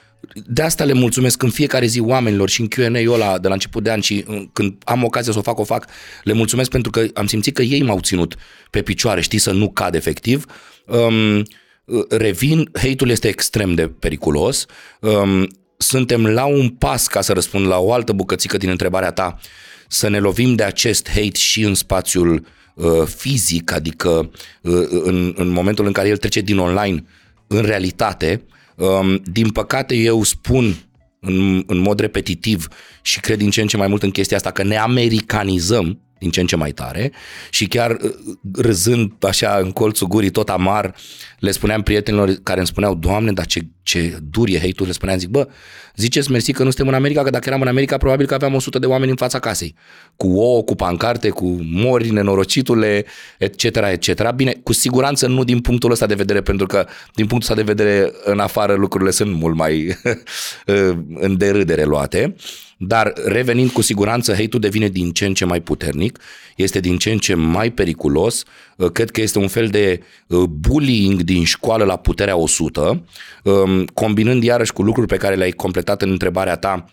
de 0.47 0.63
asta 0.63 0.85
le 0.85 0.93
mulțumesc 0.93 1.43
în 1.43 1.51
fiecare 1.51 1.87
zi 1.87 2.01
oamenilor 2.01 2.49
și 2.49 2.61
în 2.61 2.69
Q&A-ul 2.69 3.13
ăla 3.13 3.39
de 3.39 3.49
la 3.49 3.55
început 3.55 3.83
de 3.83 3.91
an 3.91 4.01
și 4.01 4.25
uh, 4.29 4.43
când 4.53 4.77
am 4.85 5.05
ocazia 5.05 5.33
să 5.33 5.39
o 5.39 5.43
fac, 5.43 5.59
o 5.59 5.65
fac, 5.65 5.87
le 6.23 6.33
mulțumesc 6.33 6.71
pentru 6.71 6.91
că 6.91 7.07
am 7.15 7.27
simțit 7.27 7.55
că 7.55 7.63
ei 7.63 7.83
m-au 7.83 8.01
ținut 8.01 8.35
pe 8.71 8.83
picioare, 8.83 9.21
știi, 9.21 9.39
să 9.39 9.53
nu 9.53 9.71
cad 9.71 9.95
efectiv. 9.95 10.45
Um, 10.87 11.37
uh, 11.85 12.05
revin, 12.09 12.69
hate-ul 12.73 13.11
este 13.11 13.29
extrem 13.29 13.75
de 13.75 13.89
periculos. 13.89 14.67
Um, 15.01 15.49
suntem 15.77 16.27
la 16.27 16.45
un 16.45 16.69
pas, 16.69 17.07
ca 17.07 17.21
să 17.21 17.33
răspund 17.33 17.67
la 17.67 17.79
o 17.79 17.93
altă 17.93 18.13
bucățică 18.13 18.57
din 18.57 18.69
întrebarea 18.69 19.11
ta, 19.11 19.39
să 19.89 20.09
ne 20.09 20.19
lovim 20.19 20.55
de 20.55 20.63
acest 20.63 21.09
hate 21.09 21.37
și 21.37 21.63
în 21.63 21.75
spațiul 21.75 22.47
uh, 22.75 23.03
fizic, 23.17 23.73
adică 23.73 24.31
uh, 24.61 24.87
în, 24.91 25.33
în 25.37 25.49
momentul 25.49 25.87
în 25.87 25.93
care 25.93 26.09
el 26.09 26.17
trece 26.17 26.41
din 26.41 26.59
online 26.59 27.05
în 27.47 27.63
realitate, 27.63 28.43
Um, 28.43 28.56
din 29.25 29.51
păcate 29.51 29.95
eu 29.95 30.23
spun 30.23 30.77
în, 31.21 31.63
în 31.67 31.79
mod 31.79 32.01
repetitiv 32.01 32.69
și 33.03 33.21
cred 33.21 33.39
din 33.39 33.51
ce 33.51 33.61
în 33.61 33.67
ce 33.67 33.77
mai 33.77 33.89
mult 33.89 34.03
în 34.03 34.11
chestia 34.11 34.37
asta 34.37 34.51
că 34.51 34.63
ne 34.63 34.77
americanizăm 34.77 36.01
din 36.19 36.31
ce 36.31 36.41
în 36.41 36.47
ce 36.47 36.57
mai 36.57 36.71
tare 36.71 37.13
și 37.51 37.67
chiar 37.67 37.91
uh, 37.91 38.15
râzând 38.53 39.13
așa 39.21 39.59
în 39.63 39.71
colțul 39.71 40.07
gurii 40.07 40.31
tot 40.31 40.49
amar, 40.49 40.95
le 41.39 41.51
spuneam 41.51 41.83
prietenilor 41.83 42.35
care 42.43 42.59
îmi 42.59 42.69
spuneau, 42.69 42.95
Doamne, 42.95 43.33
dar 43.33 43.47
ce, 43.47 43.61
ce 43.83 44.19
dur 44.31 44.49
e 44.49 44.59
hate 44.59 44.85
le 44.85 44.93
spuneam, 44.93 45.19
zic, 45.19 45.29
bă, 45.29 45.49
ziceți 45.97 46.31
mersi 46.31 46.53
că 46.53 46.63
nu 46.63 46.71
suntem 46.71 46.89
în 46.89 46.95
America, 46.95 47.23
că 47.23 47.31
dacă 47.31 47.49
eram 47.49 47.61
în 47.61 47.69
America 47.69 47.97
probabil 47.97 48.27
că 48.27 48.35
aveam 48.35 48.55
100 48.55 48.79
de 48.79 48.87
oameni 48.87 49.11
în 49.11 49.17
fața 49.17 49.39
casei, 49.39 49.75
cu 50.17 50.29
ouă, 50.29 50.63
cu 50.63 50.75
pancarte, 50.75 51.29
cu 51.29 51.59
mori, 51.61 52.11
nenorocitule, 52.11 53.05
etc., 53.39 53.65
etc. 53.65 54.31
Bine, 54.31 54.53
cu 54.63 54.73
siguranță 54.73 55.27
nu 55.27 55.45
din 55.45 55.61
punctul 55.61 55.91
ăsta 55.91 56.07
de 56.07 56.15
vedere, 56.15 56.41
pentru 56.41 56.67
că 56.67 56.87
din 57.15 57.27
punctul 57.27 57.51
ăsta 57.51 57.55
de 57.55 57.73
vedere 57.73 58.13
în 58.25 58.39
afară 58.39 58.75
lucrurile 58.75 59.11
sunt 59.11 59.35
mult 59.35 59.57
mai 59.57 59.97
în 61.27 61.37
derâdere 61.37 61.85
luate, 61.85 62.35
dar 62.77 63.13
revenind 63.25 63.71
cu 63.71 63.81
siguranță, 63.81 64.33
hate-ul 64.33 64.61
devine 64.61 64.89
din 64.89 65.13
ce 65.13 65.27
în 65.27 65.35
ce 65.35 65.45
mai 65.45 65.61
puternic, 65.61 66.19
este 66.57 66.81
din 66.81 66.97
ce 66.97 67.11
în 67.11 67.19
ce 67.19 67.35
mai 67.35 67.71
periculos, 67.71 68.45
uh, 68.77 68.91
cred 68.91 69.11
că 69.11 69.21
este 69.21 69.39
un 69.39 69.49
fel 69.49 69.69
de 69.69 70.03
uh, 70.27 70.43
bullying 70.43 71.21
din 71.21 71.45
școală 71.45 71.85
la 71.85 71.97
puterea 71.97 72.37
100, 72.37 73.05
um, 73.43 73.85
combinând 73.85 74.43
iarăși 74.43 74.73
cu 74.73 74.83
lucruri 74.83 75.07
pe 75.07 75.17
care 75.17 75.35
le-ai 75.35 75.51
completat 75.51 76.03
în 76.03 76.11
întrebarea 76.11 76.57
ta, 76.57 76.85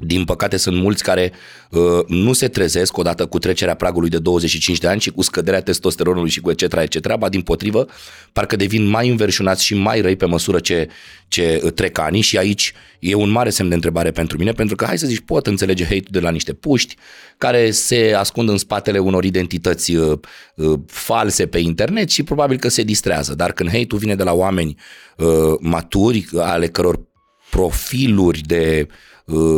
din 0.00 0.24
păcate 0.24 0.56
sunt 0.56 0.76
mulți 0.76 1.02
care 1.02 1.32
uh, 1.70 1.80
nu 2.06 2.32
se 2.32 2.48
trezesc 2.48 2.96
odată 2.96 3.26
cu 3.26 3.38
trecerea 3.38 3.74
pragului 3.74 4.08
de 4.08 4.18
25 4.18 4.78
de 4.78 4.88
ani 4.88 5.00
și 5.00 5.10
cu 5.10 5.22
scăderea 5.22 5.60
testosteronului 5.60 6.30
și 6.30 6.40
cu 6.40 6.50
etc. 6.50 6.62
etc. 6.62 7.14
Ba 7.14 7.28
din 7.28 7.40
potrivă, 7.40 7.86
parcă 8.32 8.56
devin 8.56 8.86
mai 8.86 9.08
înverșunați 9.08 9.64
și 9.64 9.74
mai 9.74 10.00
răi 10.00 10.16
pe 10.16 10.26
măsură 10.26 10.58
ce, 10.58 10.88
ce 11.28 11.60
uh, 11.64 11.72
trec 11.72 11.98
ani 11.98 12.20
și 12.20 12.38
aici 12.38 12.72
e 12.98 13.14
un 13.14 13.30
mare 13.30 13.50
semn 13.50 13.68
de 13.68 13.74
întrebare 13.74 14.10
pentru 14.10 14.38
mine, 14.38 14.52
pentru 14.52 14.76
că 14.76 14.84
hai 14.84 14.98
să 14.98 15.06
zici, 15.06 15.20
pot 15.24 15.46
înțelege 15.46 15.84
hate 15.84 16.04
de 16.08 16.20
la 16.20 16.30
niște 16.30 16.52
puști 16.52 16.96
care 17.38 17.70
se 17.70 18.14
ascund 18.16 18.48
în 18.48 18.56
spatele 18.56 18.98
unor 18.98 19.24
identități 19.24 19.94
uh, 19.94 20.18
uh, 20.54 20.78
false 20.86 21.46
pe 21.46 21.58
internet 21.58 22.10
și 22.10 22.22
probabil 22.22 22.58
că 22.58 22.68
se 22.68 22.82
distrează, 22.82 23.34
dar 23.34 23.52
când 23.52 23.70
hate-ul 23.70 24.00
vine 24.00 24.14
de 24.14 24.22
la 24.22 24.32
oameni 24.32 24.76
uh, 25.16 25.26
maturi, 25.60 26.26
ale 26.36 26.66
căror 26.66 27.08
profiluri 27.50 28.40
de 28.40 28.86
uh, 28.88 28.94
Uh, 28.94 29.09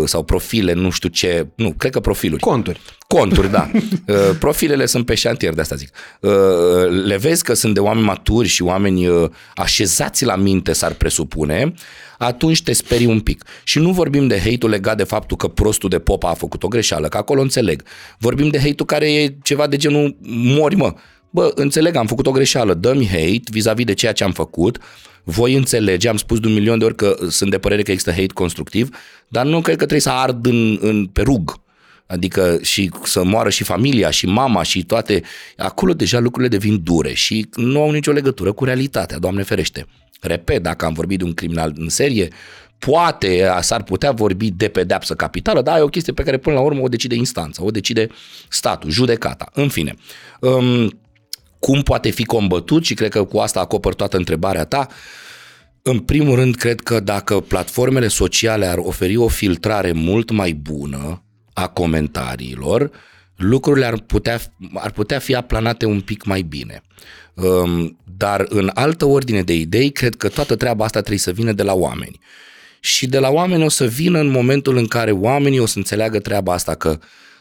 sau 0.04 0.22
profile, 0.22 0.72
nu 0.72 0.90
știu 0.90 1.08
ce, 1.08 1.46
nu, 1.54 1.72
cred 1.72 1.92
că 1.92 2.00
profiluri. 2.00 2.42
Conturi. 2.42 2.80
Conturi, 3.06 3.50
da. 3.50 3.70
Uh, 4.06 4.36
profilele 4.38 4.86
sunt 4.86 5.06
pe 5.06 5.14
șantier, 5.14 5.54
de 5.54 5.60
asta 5.60 5.74
zic. 5.74 5.90
Uh, 6.20 6.30
le 7.04 7.16
vezi 7.16 7.44
că 7.44 7.54
sunt 7.54 7.74
de 7.74 7.80
oameni 7.80 8.06
maturi 8.06 8.48
și 8.48 8.62
oameni 8.62 9.30
așezați 9.54 10.24
la 10.24 10.36
minte, 10.36 10.72
s-ar 10.72 10.92
presupune, 10.92 11.74
atunci 12.18 12.62
te 12.62 12.72
sperii 12.72 13.06
un 13.06 13.20
pic. 13.20 13.44
Și 13.64 13.78
nu 13.78 13.90
vorbim 13.90 14.26
de 14.26 14.38
hate-ul 14.38 14.70
legat 14.70 14.96
de 14.96 15.04
faptul 15.04 15.36
că 15.36 15.48
prostul 15.48 15.88
de 15.88 15.98
popa 15.98 16.28
a 16.28 16.34
făcut 16.34 16.62
o 16.62 16.68
greșeală, 16.68 17.08
că 17.08 17.16
acolo 17.16 17.40
înțeleg. 17.40 17.82
Vorbim 18.18 18.48
de 18.48 18.58
hate-ul 18.58 18.86
care 18.86 19.12
e 19.12 19.34
ceva 19.42 19.66
de 19.66 19.76
genul 19.76 20.16
mori, 20.20 20.76
mă. 20.76 20.94
Bă, 21.35 21.53
înțeleg, 21.55 21.97
am 21.97 22.07
făcut 22.07 22.26
o 22.26 22.30
greșeală, 22.30 22.74
dă-mi 22.74 23.07
hate 23.07 23.43
vis-a-vis 23.51 23.85
de 23.85 23.93
ceea 23.95 24.12
ce 24.12 24.24
am 24.24 24.33
făcut, 24.33 24.78
voi 25.24 25.55
înțelege, 25.55 26.09
am 26.09 26.16
spus 26.16 26.41
de 26.41 26.47
un 26.47 26.53
milion 26.53 26.78
de 26.78 26.85
ori 26.85 26.95
că 26.95 27.16
sunt 27.28 27.51
de 27.51 27.59
părere 27.59 27.83
că 27.83 27.91
există 27.91 28.11
hate 28.11 28.33
constructiv, 28.35 28.97
dar 29.28 29.47
nu 29.47 29.61
cred 29.61 29.76
că 29.76 29.85
trebuie 29.85 30.01
să 30.01 30.11
ard 30.11 30.47
în, 30.47 30.78
în 30.80 31.07
pe 31.07 31.22
rug. 31.22 31.61
Adică 32.07 32.59
și 32.62 32.91
să 33.05 33.24
moară 33.24 33.51
și 33.51 33.64
familia 33.64 34.11
și 34.11 34.26
mama 34.26 34.62
și 34.62 34.85
toate. 34.85 35.22
Acolo 35.57 35.93
deja 35.93 36.18
lucrurile 36.18 36.57
devin 36.57 36.83
dure 36.83 37.12
și 37.12 37.49
nu 37.55 37.80
au 37.83 37.91
nicio 37.91 38.12
legătură 38.12 38.53
cu 38.53 38.64
realitatea, 38.64 39.18
Doamne 39.18 39.43
ferește. 39.43 39.87
Repet, 40.20 40.62
dacă 40.62 40.85
am 40.85 40.93
vorbit 40.93 41.18
de 41.18 41.24
un 41.24 41.35
criminal 41.35 41.72
în 41.76 41.89
serie, 41.89 42.28
poate 42.78 43.51
s-ar 43.61 43.83
putea 43.83 44.12
vorbi 44.12 44.51
de 44.51 44.68
pedeapsă 44.68 45.14
capitală, 45.14 45.62
dar 45.62 45.78
e 45.78 45.83
o 45.83 45.87
chestie 45.87 46.12
pe 46.12 46.22
care 46.22 46.37
până 46.37 46.55
la 46.55 46.62
urmă 46.62 46.80
o 46.80 46.89
decide 46.89 47.14
instanța, 47.14 47.64
o 47.64 47.70
decide 47.70 48.09
statul, 48.49 48.91
judecata. 48.91 49.49
În 49.53 49.68
fine, 49.68 49.95
um, 50.41 50.93
cum 51.62 51.82
poate 51.82 52.10
fi 52.10 52.24
combătut 52.24 52.84
și 52.84 52.94
cred 52.94 53.10
că 53.10 53.24
cu 53.24 53.38
asta 53.38 53.60
acopăr 53.60 53.94
toată 53.94 54.16
întrebarea 54.16 54.64
ta. 54.64 54.88
În 55.82 55.98
primul 55.98 56.34
rând, 56.34 56.56
cred 56.56 56.80
că 56.80 57.00
dacă 57.00 57.40
platformele 57.40 58.08
sociale 58.08 58.66
ar 58.66 58.78
oferi 58.78 59.16
o 59.16 59.28
filtrare 59.28 59.92
mult 59.92 60.30
mai 60.30 60.52
bună 60.52 61.22
a 61.52 61.68
comentariilor, 61.68 62.90
lucrurile 63.36 63.86
ar 63.86 64.00
putea, 64.00 64.40
ar 64.74 64.90
putea 64.90 65.18
fi 65.18 65.34
aplanate 65.34 65.86
un 65.86 66.00
pic 66.00 66.24
mai 66.24 66.42
bine. 66.42 66.82
Um, 67.34 67.98
dar 68.16 68.46
în 68.48 68.70
altă 68.74 69.04
ordine 69.04 69.42
de 69.42 69.54
idei, 69.54 69.90
cred 69.90 70.14
că 70.14 70.28
toată 70.28 70.56
treaba 70.56 70.84
asta 70.84 70.98
trebuie 70.98 71.18
să 71.18 71.32
vină 71.32 71.52
de 71.52 71.62
la 71.62 71.74
oameni. 71.74 72.18
Și 72.80 73.06
de 73.06 73.18
la 73.18 73.30
oameni 73.30 73.64
o 73.64 73.68
să 73.68 73.84
vină 73.84 74.18
în 74.18 74.28
momentul 74.28 74.76
în 74.76 74.86
care 74.86 75.10
oamenii 75.10 75.58
o 75.58 75.66
să 75.66 75.78
înțeleagă 75.78 76.18
treaba 76.18 76.52
asta 76.52 76.74
că 76.74 76.98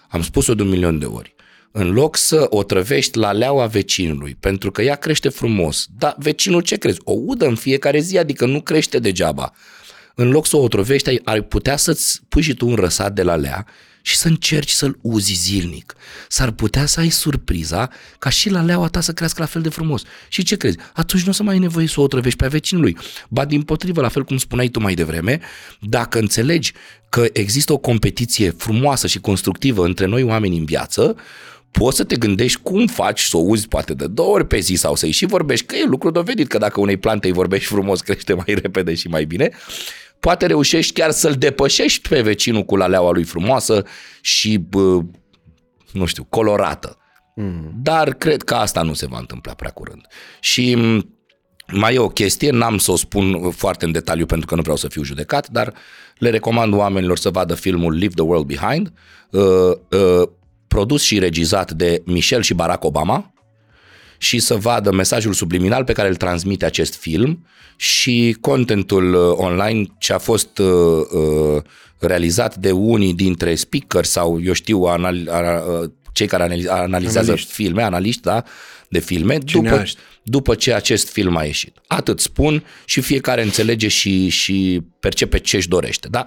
am 0.07 0.21
spus-o 0.21 0.55
de 0.55 0.61
un 0.61 0.69
milion 0.69 0.99
de 0.99 1.05
ori 1.05 1.35
în 1.71 1.91
loc 1.91 2.17
să 2.17 2.45
o 2.49 2.63
trăvești 2.63 3.17
la 3.17 3.31
leaua 3.31 3.65
vecinului, 3.65 4.37
pentru 4.39 4.71
că 4.71 4.81
ea 4.81 4.95
crește 4.95 5.29
frumos. 5.29 5.87
Dar 5.97 6.15
vecinul 6.17 6.61
ce 6.61 6.75
crezi? 6.75 6.99
O 7.03 7.13
udă 7.25 7.45
în 7.45 7.55
fiecare 7.55 7.99
zi, 7.99 8.17
adică 8.17 8.45
nu 8.45 8.61
crește 8.61 8.99
degeaba. 8.99 9.53
În 10.15 10.29
loc 10.29 10.47
să 10.47 10.57
o 10.57 10.67
trăvești, 10.67 11.19
ai 11.23 11.41
putea 11.41 11.77
să-ți 11.77 12.19
pui 12.29 12.41
și 12.41 12.53
tu 12.53 12.67
un 12.67 12.75
răsat 12.75 13.13
de 13.13 13.23
la 13.23 13.35
lea 13.35 13.65
și 14.01 14.17
să 14.17 14.27
încerci 14.27 14.69
să-l 14.69 14.97
uzi 15.01 15.33
zilnic. 15.33 15.95
S-ar 16.27 16.51
putea 16.51 16.85
să 16.85 16.99
ai 16.99 17.09
surpriza 17.09 17.89
ca 18.19 18.29
și 18.29 18.49
la 18.49 18.61
leaua 18.61 18.87
ta 18.87 19.01
să 19.01 19.13
crească 19.13 19.41
la 19.41 19.47
fel 19.47 19.61
de 19.61 19.69
frumos. 19.69 20.01
Și 20.29 20.43
ce 20.43 20.55
crezi? 20.55 20.77
Atunci 20.93 21.23
nu 21.23 21.29
o 21.29 21.33
să 21.33 21.43
mai 21.43 21.53
ai 21.53 21.59
nevoie 21.59 21.87
să 21.87 22.01
o 22.01 22.07
trăvești 22.07 22.37
pe 22.37 22.47
vecinului. 22.47 22.97
Ba 23.29 23.45
din 23.45 23.61
potrivă, 23.61 24.01
la 24.01 24.09
fel 24.09 24.23
cum 24.23 24.37
spuneai 24.37 24.67
tu 24.67 24.79
mai 24.79 24.93
devreme, 24.93 25.39
dacă 25.79 26.19
înțelegi 26.19 26.73
că 27.09 27.27
există 27.33 27.73
o 27.73 27.77
competiție 27.77 28.49
frumoasă 28.49 29.07
și 29.07 29.19
constructivă 29.19 29.85
între 29.85 30.05
noi 30.05 30.23
oameni 30.23 30.57
în 30.57 30.65
viață, 30.65 31.15
poți 31.71 31.97
să 31.97 32.03
te 32.03 32.15
gândești 32.15 32.59
cum 32.61 32.87
faci 32.87 33.21
să 33.21 33.37
o 33.37 33.39
uzi 33.39 33.67
poate 33.67 33.93
de 33.93 34.07
două 34.07 34.33
ori 34.33 34.47
pe 34.47 34.59
zi 34.59 34.73
sau 34.73 34.95
să-i 34.95 35.11
și 35.11 35.25
vorbești, 35.25 35.65
că 35.65 35.75
e 35.75 35.85
lucru 35.85 36.11
dovedit 36.11 36.47
că 36.47 36.57
dacă 36.57 36.79
unei 36.79 36.97
plante 36.97 37.27
îi 37.27 37.33
vorbești 37.33 37.67
frumos, 37.67 38.01
crește 38.07 38.33
mai 38.33 38.57
repede 38.61 38.93
și 38.93 39.07
mai 39.07 39.25
bine, 39.25 39.49
poate 40.19 40.45
reușești 40.45 40.93
chiar 40.93 41.11
să-l 41.11 41.33
depășești 41.33 42.09
pe 42.09 42.21
vecinul 42.21 42.63
cu 42.63 42.75
laleaua 42.75 43.11
lui 43.11 43.23
frumoasă 43.23 43.85
și, 44.21 44.57
bă, 44.57 44.99
nu 45.91 46.05
știu, 46.05 46.23
colorată. 46.23 46.97
Mm. 47.35 47.71
Dar 47.81 48.13
cred 48.13 48.43
că 48.43 48.53
asta 48.55 48.81
nu 48.81 48.93
se 48.93 49.05
va 49.05 49.17
întâmpla 49.17 49.53
prea 49.53 49.69
curând. 49.69 50.07
Și 50.39 50.77
mai 51.73 51.93
e 51.93 51.99
o 51.99 52.07
chestie, 52.07 52.51
n-am 52.51 52.77
să 52.77 52.91
o 52.91 52.95
spun 52.95 53.51
foarte 53.51 53.85
în 53.85 53.91
detaliu 53.91 54.25
pentru 54.25 54.47
că 54.47 54.55
nu 54.55 54.61
vreau 54.61 54.77
să 54.77 54.87
fiu 54.87 55.03
judecat, 55.03 55.49
dar 55.49 55.73
le 56.17 56.29
recomand 56.29 56.73
oamenilor 56.73 57.17
să 57.17 57.29
vadă 57.29 57.53
filmul 57.53 57.97
Leave 57.97 58.13
the 58.13 58.23
World 58.23 58.45
Behind, 58.45 58.93
uh, 59.29 59.41
uh, 59.89 60.27
produs 60.73 61.01
și 61.01 61.19
regizat 61.19 61.71
de 61.71 62.01
Michelle 62.05 62.43
și 62.43 62.53
Barack 62.53 62.83
Obama 62.83 63.33
și 64.17 64.39
să 64.39 64.55
vadă 64.55 64.91
mesajul 64.91 65.33
subliminal 65.33 65.83
pe 65.83 65.93
care 65.93 66.07
îl 66.07 66.15
transmite 66.15 66.65
acest 66.65 66.95
film 66.95 67.45
și 67.75 68.37
contentul 68.41 69.13
uh, 69.13 69.31
online 69.35 69.85
ce 69.97 70.13
a 70.13 70.17
fost 70.17 70.57
uh, 70.57 70.67
uh, 70.67 71.61
realizat 71.99 72.55
de 72.55 72.71
unii 72.71 73.13
dintre 73.13 73.55
speaker 73.55 74.05
sau 74.05 74.41
eu 74.43 74.53
știu 74.53 74.83
anal, 74.83 75.15
uh, 75.15 75.89
cei 76.11 76.27
care 76.27 76.43
analizează 76.67 77.31
analiști. 77.31 77.51
filme, 77.51 77.83
analiști, 77.83 78.21
da, 78.21 78.43
de 78.89 78.99
filme, 78.99 79.37
după, 79.37 79.83
după 80.23 80.55
ce 80.55 80.73
acest 80.73 81.09
film 81.09 81.37
a 81.37 81.43
ieșit. 81.43 81.77
Atât 81.87 82.19
spun 82.19 82.63
și 82.85 83.01
fiecare 83.01 83.41
înțelege 83.41 83.87
și, 83.87 84.29
și 84.29 84.81
percepe 84.99 85.37
ce 85.37 85.55
își 85.55 85.67
dorește. 85.67 86.07
Da? 86.11 86.23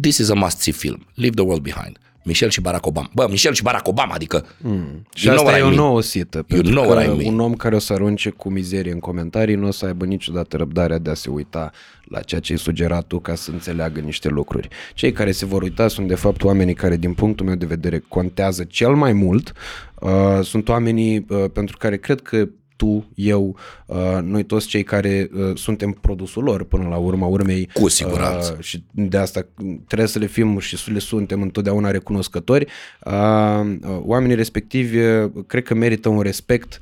This 0.00 0.18
is 0.18 0.28
a 0.28 0.34
must-see 0.34 0.72
film. 0.72 1.06
Leave 1.14 1.34
the 1.34 1.44
world 1.44 1.62
behind. 1.62 1.98
Michel 2.24 2.50
și 2.50 2.60
Barack 2.60 2.86
Obama. 2.86 3.10
Bă, 3.14 3.26
Michel 3.30 3.52
și 3.52 3.62
Barack 3.62 3.88
Obama, 3.88 4.14
adică... 4.14 4.46
Mm. 4.58 5.06
Și 5.14 5.28
asta 5.28 5.58
e 5.58 5.62
o 5.62 5.70
nouă 5.70 6.02
sită, 6.02 6.42
pentru 6.42 6.70
know 6.70 6.88
că 6.88 7.16
un 7.24 7.40
om 7.40 7.54
care 7.54 7.74
o 7.74 7.78
să 7.78 7.92
arunce 7.92 8.30
cu 8.30 8.50
mizerie 8.50 8.92
în 8.92 8.98
comentarii 8.98 9.54
nu 9.54 9.66
o 9.66 9.70
să 9.70 9.86
aibă 9.86 10.04
niciodată 10.04 10.56
răbdarea 10.56 10.98
de 10.98 11.10
a 11.10 11.14
se 11.14 11.30
uita 11.30 11.70
la 12.04 12.20
ceea 12.20 12.40
ce 12.40 12.52
ai 12.52 12.58
sugerat 12.58 13.06
tu 13.06 13.18
ca 13.18 13.34
să 13.34 13.50
înțeleagă 13.50 14.00
niște 14.00 14.28
lucruri. 14.28 14.68
Cei 14.94 15.12
care 15.12 15.32
se 15.32 15.46
vor 15.46 15.62
uita 15.62 15.88
sunt 15.88 16.08
de 16.08 16.14
fapt 16.14 16.42
oamenii 16.42 16.74
care 16.74 16.96
din 16.96 17.14
punctul 17.14 17.46
meu 17.46 17.54
de 17.54 17.66
vedere 17.66 18.04
contează 18.08 18.64
cel 18.64 18.94
mai 18.94 19.12
mult. 19.12 19.52
Uh, 20.00 20.10
sunt 20.42 20.68
oamenii 20.68 21.26
uh, 21.28 21.44
pentru 21.52 21.76
care 21.76 21.96
cred 21.96 22.20
că 22.20 22.48
tu, 22.76 23.10
eu, 23.14 23.56
uh, 23.86 24.18
noi 24.22 24.42
toți 24.42 24.66
cei 24.66 24.82
care 24.82 25.30
uh, 25.34 25.56
suntem 25.56 25.90
produsul 25.90 26.42
lor 26.42 26.64
până 26.64 26.88
la 26.88 26.96
urma 26.96 27.26
urmei. 27.26 27.68
Cu 27.72 27.88
siguranță. 27.88 28.54
Uh, 28.58 28.64
și 28.64 28.84
de 28.90 29.16
asta 29.16 29.46
trebuie 29.86 30.08
să 30.08 30.18
le 30.18 30.26
fim 30.26 30.58
și 30.58 30.76
să 30.76 30.90
le 30.92 30.98
suntem 30.98 31.42
întotdeauna 31.42 31.90
recunoscători. 31.90 32.66
Uh, 33.04 33.76
oamenii 34.00 34.36
respectivi 34.36 34.98
uh, 34.98 35.30
cred 35.46 35.62
că 35.62 35.74
merită 35.74 36.08
un 36.08 36.20
respect 36.20 36.80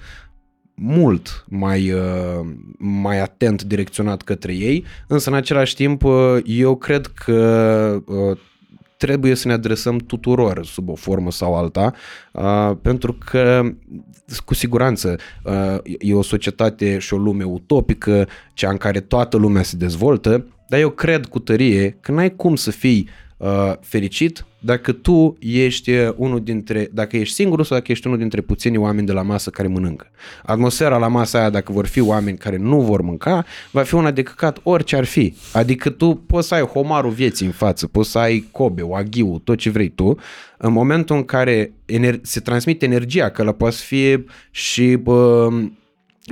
mult 0.75 1.45
mai, 1.49 1.93
uh, 1.93 2.47
mai 2.79 3.21
atent 3.21 3.63
direcționat 3.63 4.23
către 4.23 4.55
ei, 4.55 4.85
însă 5.07 5.31
în 5.31 5.37
același 5.37 5.75
timp 5.75 6.03
uh, 6.05 6.37
eu 6.45 6.77
cred 6.77 7.07
că 7.07 8.03
uh, 8.07 8.39
trebuie 9.03 9.35
să 9.35 9.49
ne 9.49 9.53
adresăm 9.53 9.99
tuturor 9.99 10.65
sub 10.65 10.89
o 10.89 10.95
formă 10.95 11.31
sau 11.31 11.55
alta, 11.55 11.93
pentru 12.83 13.19
că 13.31 13.63
cu 14.45 14.55
siguranță 14.55 15.17
e 15.99 16.15
o 16.15 16.23
societate 16.23 16.99
și 16.99 17.15
o 17.15 17.17
lume 17.17 17.45
utopică, 17.45 18.29
cea 18.55 18.71
în 18.71 18.77
care 18.77 19.01
toată 19.01 19.37
lumea 19.37 19.63
se 19.63 19.77
dezvoltă, 19.77 20.47
dar 20.69 20.81
eu 20.81 20.91
cred 20.91 21.27
cu 21.27 21.39
tărie 21.39 21.91
că 22.01 22.13
n-ai 22.13 22.35
cum 22.37 22.57
să 22.57 22.71
fii 22.71 23.09
uh, 23.43 23.73
fericit 23.81 24.45
dacă 24.65 24.93
tu 24.93 25.37
ești 25.41 25.91
uh, 25.91 26.13
unul 26.17 26.41
dintre, 26.43 26.89
dacă 26.93 27.17
ești 27.17 27.35
singurul 27.35 27.65
sau 27.65 27.79
dacă 27.79 27.93
ești 27.93 28.07
unul 28.07 28.19
dintre 28.19 28.41
puțini 28.41 28.77
oameni 28.77 29.07
de 29.07 29.13
la 29.13 29.23
masă 29.23 29.51
care 29.51 29.69
mănâncă. 29.69 30.11
Atmosfera 30.43 30.99
la 30.99 31.09
masa 31.09 31.39
aia, 31.39 31.51
dacă 31.51 31.73
vor 31.73 31.87
fi 31.87 32.01
oameni 32.01 32.39
care 32.39 32.57
nu 32.57 32.81
vor 32.81 33.01
mânca, 33.01 33.45
va 33.71 33.83
fi 33.83 33.95
una 33.95 34.11
de 34.11 34.23
căcat 34.23 34.59
orice 34.63 34.97
ar 34.97 35.05
fi. 35.05 35.35
Adică 35.53 35.91
tu 35.91 36.15
poți 36.15 36.49
să 36.49 36.55
ai 36.55 36.63
homarul 36.63 37.11
vieții 37.11 37.47
în 37.47 37.53
față, 37.53 37.87
poți 37.87 38.11
să 38.11 38.19
ai 38.19 38.49
Kobe, 38.51 38.83
Wagyu, 38.83 39.41
tot 39.45 39.59
ce 39.59 39.71
vrei 39.71 39.89
tu, 39.89 40.17
în 40.59 40.73
momentul 40.73 41.17
în 41.17 41.25
care 41.25 41.73
ener- 41.87 42.21
se 42.23 42.41
transmite 42.41 42.85
energia, 42.85 43.31
că 43.31 43.43
la 43.43 43.53
poate 43.53 43.77
fi 43.79 44.25
și 44.51 44.97
bă, 44.97 45.49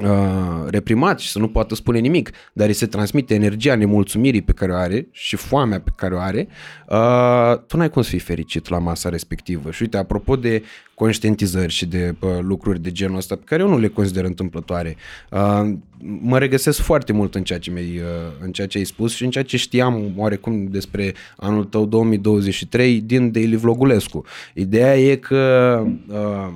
Uh, 0.03 0.67
reprimat 0.67 1.19
și 1.19 1.29
să 1.29 1.39
nu 1.39 1.49
poată 1.49 1.75
spune 1.75 1.99
nimic, 1.99 2.31
dar 2.53 2.69
îi 2.69 2.75
se 2.75 2.87
transmite 2.87 3.35
energia 3.35 3.75
nemulțumirii 3.75 4.43
pe 4.43 4.53
care 4.53 4.73
o 4.73 4.75
are 4.75 5.09
și 5.11 5.37
foamea 5.37 5.81
pe 5.81 5.91
care 5.97 6.15
o 6.15 6.19
are, 6.19 6.49
uh, 6.89 7.59
tu 7.67 7.77
n-ai 7.77 7.91
cum 7.91 8.03
să 8.03 8.09
fii 8.09 8.19
fericit 8.19 8.69
la 8.69 8.79
masa 8.79 9.09
respectivă. 9.09 9.71
Și 9.71 9.83
uite, 9.83 9.97
apropo 9.97 10.37
de 10.37 10.63
conștientizări 10.95 11.73
și 11.73 11.87
de 11.87 12.15
uh, 12.21 12.31
lucruri 12.41 12.81
de 12.81 12.93
genul 12.93 13.17
ăsta, 13.17 13.35
pe 13.35 13.43
care 13.45 13.63
eu 13.63 13.69
nu 13.69 13.79
le 13.79 13.89
consider 13.89 14.25
întâmplătoare, 14.25 14.97
uh, 15.31 15.73
mă 16.21 16.39
regăsesc 16.39 16.81
foarte 16.81 17.13
mult 17.13 17.35
în 17.35 17.43
ceea, 17.43 17.59
ce 17.59 17.71
mi-ai, 17.71 17.97
uh, 17.97 18.33
în 18.41 18.53
ceea 18.53 18.67
ce 18.67 18.79
ai 18.79 18.85
spus 18.85 19.15
și 19.15 19.25
în 19.25 19.31
ceea 19.31 19.45
ce 19.45 19.57
știam 19.57 20.13
oarecum 20.17 20.67
despre 20.67 21.15
anul 21.37 21.65
tău 21.65 21.87
2023 21.87 23.01
din 23.01 23.33
Daily 23.33 23.57
Vlogulescu. 23.57 24.25
Ideea 24.55 24.99
e 24.99 25.17
că 25.17 25.83
uh, 26.09 26.53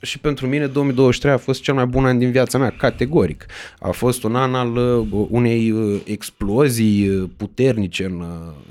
și 0.00 0.18
pentru 0.18 0.46
mine 0.46 0.66
2023 0.66 1.32
a 1.32 1.36
fost 1.36 1.62
cel 1.62 1.74
mai 1.74 1.86
bun 1.86 2.04
an 2.04 2.18
din 2.18 2.30
viața 2.30 2.58
mea, 2.58 2.74
categoric. 2.78 3.46
A 3.78 3.90
fost 3.90 4.22
un 4.24 4.36
an 4.36 4.54
al 4.54 4.76
uh, 4.76 5.26
unei 5.30 5.70
uh, 5.70 6.00
explozii 6.04 7.08
uh, 7.08 7.28
puternice 7.36 8.04
în, 8.04 8.24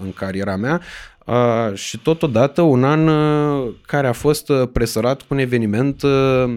în 0.04 0.14
cariera 0.14 0.56
mea 0.56 0.82
uh, 1.26 1.74
și 1.74 1.98
totodată 1.98 2.62
un 2.62 2.84
an 2.84 3.08
uh, 3.08 3.74
care 3.86 4.08
a 4.08 4.14
fost 4.14 4.52
presărat 4.74 5.22
cu 5.22 5.28
un 5.30 5.38
eveniment 5.38 6.02
uh, 6.02 6.56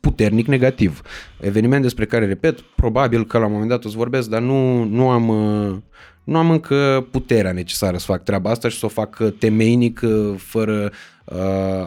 puternic 0.00 0.46
negativ. 0.46 1.00
Eveniment 1.40 1.82
despre 1.82 2.04
care, 2.04 2.26
repet, 2.26 2.60
probabil 2.60 3.26
că 3.26 3.38
la 3.38 3.46
un 3.46 3.52
moment 3.52 3.70
dat 3.70 3.84
o 3.84 3.88
să 3.88 3.96
vorbesc, 3.96 4.28
dar 4.28 4.40
nu, 4.40 4.84
nu 4.84 5.08
am... 5.08 5.28
Uh, 5.28 5.76
nu 6.24 6.38
am 6.38 6.50
încă 6.50 7.06
puterea 7.10 7.52
necesară 7.52 7.96
să 7.96 8.04
fac 8.04 8.22
treaba 8.22 8.50
asta 8.50 8.68
și 8.68 8.78
să 8.78 8.86
o 8.86 8.88
fac 8.88 9.22
temeinic, 9.38 10.00
fără 10.36 10.90
Uh, 11.19 11.19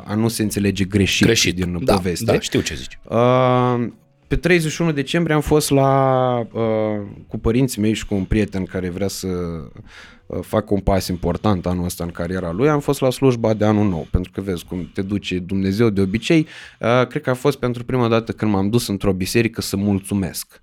a 0.06 0.16
nu 0.16 0.28
se 0.28 0.44
înțelege 0.44 0.84
greșit, 0.84 1.26
greșit. 1.26 1.56
din 1.56 1.80
da, 1.84 1.94
poveste. 1.94 2.26
Da, 2.26 2.40
știu 2.40 2.62
ce 2.62 2.76
zici. 2.76 3.00
Uh, 3.04 3.88
pe 4.28 4.40
31 4.40 4.92
decembrie 4.92 5.36
am 5.36 5.42
fost 5.42 5.70
la 5.70 6.38
uh, 6.52 7.02
cu 7.28 7.38
părinții 7.38 7.82
mei 7.82 7.94
și 7.94 8.06
cu 8.06 8.16
un 8.16 8.24
prieten 8.24 8.64
care 8.64 8.90
vrea 8.90 9.08
să 9.08 9.28
uh, 9.28 10.40
facă 10.42 10.74
un 10.74 10.80
pas 10.80 11.08
important 11.08 11.66
anul 11.66 11.86
ăsta 11.86 12.04
în 12.04 12.10
cariera 12.10 12.52
lui, 12.52 12.70
am 12.70 12.80
fost 12.80 13.02
la 13.02 13.10
slujba 13.10 13.54
de 13.54 13.66
anul 13.66 13.90
nou, 13.90 14.08
pentru 14.12 14.32
că 14.32 14.42
vezi 14.42 14.66
cum 14.66 14.92
te 14.94 15.02
duce 15.02 15.40
Dumnezeu 15.40 15.90
de 15.90 16.02
obicei. 16.02 16.48
Uh, 16.80 17.08
cred 17.08 17.22
că 17.22 17.30
a 17.30 17.34
fost 17.34 17.58
pentru 17.58 17.84
prima 17.84 18.08
dată 18.08 18.32
când 18.32 18.52
m-am 18.52 18.70
dus 18.70 18.88
într-o 18.88 19.14
biserică 19.14 19.62
să 19.62 19.78
mulțumesc. 19.78 20.62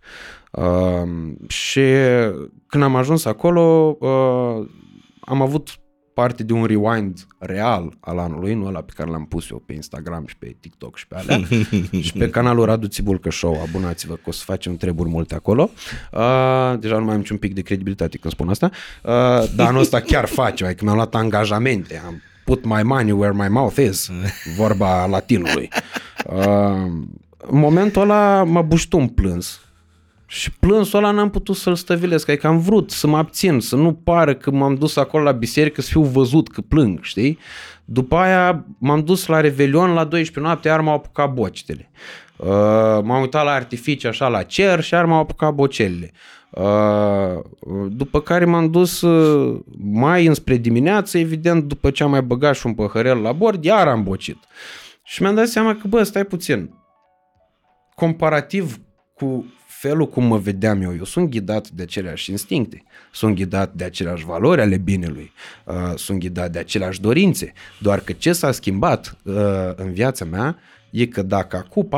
Uh, 0.53 1.09
și 1.49 1.83
când 2.67 2.83
am 2.83 2.97
ajuns 2.97 3.25
acolo, 3.25 3.97
uh, 4.01 4.69
am 5.21 5.43
avut 5.43 5.80
parte 6.21 6.43
de 6.43 6.53
un 6.53 6.65
rewind 6.65 7.27
real 7.39 7.93
al 8.01 8.19
anului, 8.19 8.55
nu 8.55 8.67
ăla 8.67 8.81
pe 8.81 8.93
care 8.97 9.11
l-am 9.11 9.25
pus 9.25 9.51
eu 9.51 9.63
pe 9.67 9.73
Instagram 9.73 10.25
și 10.27 10.37
pe 10.37 10.57
TikTok 10.61 10.97
și 10.97 11.07
pe 11.07 11.17
alea, 11.17 11.41
și 12.07 12.13
pe 12.13 12.31
canalul 12.31 12.65
Radu 12.65 12.87
Țibulcă 12.87 13.31
Show, 13.31 13.61
abunați-vă 13.63 14.15
că 14.15 14.21
o 14.25 14.31
să 14.31 14.43
facem 14.45 14.77
treburi 14.77 15.09
multe 15.09 15.35
acolo. 15.35 15.71
Uh, 16.13 16.79
deja 16.79 16.99
nu 16.99 17.05
mai 17.05 17.13
am 17.13 17.19
niciun 17.19 17.37
pic 17.37 17.55
de 17.55 17.61
credibilitate 17.61 18.19
când 18.19 18.33
spun 18.33 18.49
asta, 18.49 18.71
uh, 19.03 19.11
dar 19.57 19.67
anul 19.67 19.81
ăsta 19.81 20.01
chiar 20.01 20.27
face, 20.27 20.65
că 20.65 20.85
mi-am 20.85 20.95
luat 20.95 21.15
angajamente, 21.15 22.03
am 22.07 22.23
put 22.45 22.65
my 22.65 22.83
money 22.83 23.13
where 23.13 23.35
my 23.37 23.49
mouth 23.49 23.77
is, 23.77 24.11
vorba 24.57 25.07
latinului. 25.07 25.69
Uh, 26.27 26.37
în 27.37 27.59
momentul 27.59 28.03
ăla 28.03 28.45
m-a 28.45 28.63
bușit 28.63 28.93
un 28.93 29.09
plâns, 29.09 29.61
și 30.33 30.53
plânsul 30.53 30.99
ăla 30.99 31.11
n-am 31.11 31.31
putut 31.31 31.57
să-l 31.57 31.75
stăvilesc, 31.75 32.29
adică 32.29 32.47
am 32.47 32.59
vrut 32.59 32.91
să 32.91 33.07
mă 33.07 33.17
abțin, 33.17 33.61
să 33.61 33.77
nu 33.77 33.93
pară 33.93 34.35
că 34.35 34.51
m-am 34.51 34.75
dus 34.75 34.97
acolo 34.97 35.23
la 35.25 35.33
biserică 35.33 35.81
să 35.81 35.89
fiu 35.91 36.03
văzut 36.03 36.49
că 36.49 36.61
plâng, 36.61 36.99
știi? 37.03 37.39
După 37.85 38.17
aia 38.17 38.65
m-am 38.79 39.05
dus 39.05 39.27
la 39.27 39.41
Revelion 39.41 39.93
la 39.93 40.05
12 40.05 40.41
noapte, 40.41 40.69
iar 40.69 40.81
m-au 40.81 40.95
apucat 40.95 41.33
bocitele. 41.33 41.91
Uh, 42.37 42.49
m-am 43.03 43.21
uitat 43.21 43.45
la 43.45 43.51
artificii 43.51 44.09
așa 44.09 44.29
la 44.29 44.43
cer 44.43 44.81
și 44.81 44.95
iar 44.95 45.05
m-au 45.05 45.21
apucat 45.21 45.55
bocelele. 45.55 46.11
Uh, 46.51 47.41
după 47.89 48.21
care 48.21 48.45
m-am 48.45 48.71
dus 48.71 49.01
uh, 49.01 49.61
mai 49.79 50.27
înspre 50.27 50.57
dimineață, 50.57 51.19
evident, 51.19 51.65
după 51.65 51.91
ce 51.91 52.03
am 52.03 52.11
mai 52.11 52.23
băgat 52.23 52.55
și 52.55 52.67
un 52.67 52.75
păhărel 52.75 53.19
la 53.19 53.33
bord, 53.33 53.65
iar 53.65 53.89
am 53.89 54.03
bocit. 54.03 54.39
Și 55.03 55.23
mi-am 55.23 55.35
dat 55.35 55.47
seama 55.47 55.75
că, 55.75 55.89
bă, 55.89 56.03
stai 56.03 56.25
puțin, 56.25 56.75
comparativ 57.95 58.81
cu 59.15 59.45
felul 59.81 60.09
cum 60.09 60.25
mă 60.25 60.39
vedeam 60.39 60.83
eu, 60.83 60.97
eu 60.97 61.05
sunt 61.05 61.31
ghidat 61.31 61.69
de 61.69 61.83
aceleași 61.83 62.31
instincte, 62.31 62.83
sunt 63.13 63.35
ghidat 63.35 63.73
de 63.73 63.85
aceleași 63.85 64.25
valori 64.25 64.61
ale 64.61 64.77
binelui, 64.77 65.33
uh, 65.65 65.75
sunt 65.95 66.19
ghidat 66.19 66.51
de 66.51 66.59
aceleași 66.59 67.01
dorințe, 67.01 67.53
doar 67.79 68.01
că 68.01 68.13
ce 68.13 68.33
s-a 68.33 68.53
schimbat 68.53 69.17
uh, 69.23 69.35
în 69.75 69.93
viața 69.93 70.25
mea 70.25 70.59
e 70.91 71.07
că 71.07 71.23
dacă 71.23 71.57
acum 71.57 71.89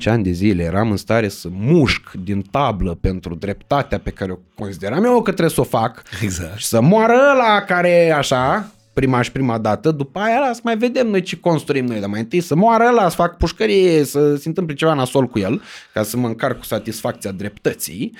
4-5 0.00 0.04
ani 0.04 0.22
de 0.22 0.30
zile 0.30 0.62
eram 0.62 0.90
în 0.90 0.96
stare 0.96 1.28
să 1.28 1.48
mușc 1.50 2.12
din 2.12 2.42
tablă 2.42 2.94
pentru 3.00 3.34
dreptatea 3.34 3.98
pe 3.98 4.10
care 4.10 4.32
o 4.32 4.38
consideram 4.54 5.04
eu 5.04 5.22
că 5.22 5.30
trebuie 5.30 5.54
să 5.54 5.60
o 5.60 5.64
fac 5.64 6.02
exact. 6.22 6.58
și 6.58 6.66
să 6.66 6.80
moară 6.80 7.14
ăla 7.32 7.60
care 7.60 8.10
așa, 8.10 8.70
prima 8.94 9.22
și 9.22 9.32
prima 9.32 9.58
dată, 9.58 9.90
după 9.90 10.18
aia 10.18 10.50
să 10.52 10.60
mai 10.64 10.76
vedem 10.76 11.06
noi 11.06 11.22
ce 11.22 11.36
construim 11.36 11.84
noi, 11.84 12.00
dar 12.00 12.08
mai 12.08 12.20
întâi 12.20 12.40
să 12.40 12.54
moară 12.54 12.84
ăla, 12.88 13.08
să 13.08 13.14
fac 13.14 13.36
pușcărie, 13.36 14.04
să 14.04 14.36
se 14.36 14.48
întâmple 14.48 14.74
ceva 14.74 14.94
nasol 14.94 15.26
cu 15.26 15.38
el, 15.38 15.62
ca 15.92 16.02
să 16.02 16.16
mă 16.16 16.26
încarc 16.26 16.58
cu 16.58 16.64
satisfacția 16.64 17.30
dreptății. 17.30 18.12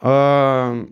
Uh, 0.00 0.82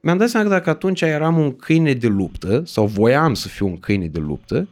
mi-am 0.00 0.16
dat 0.18 0.28
seama 0.28 0.46
că 0.46 0.52
dacă 0.52 0.70
atunci 0.70 1.00
eram 1.00 1.38
un 1.38 1.56
câine 1.56 1.92
de 1.92 2.06
luptă, 2.06 2.62
sau 2.66 2.86
voiam 2.86 3.34
să 3.34 3.48
fiu 3.48 3.66
un 3.66 3.76
câine 3.76 4.06
de 4.06 4.20
luptă, 4.20 4.68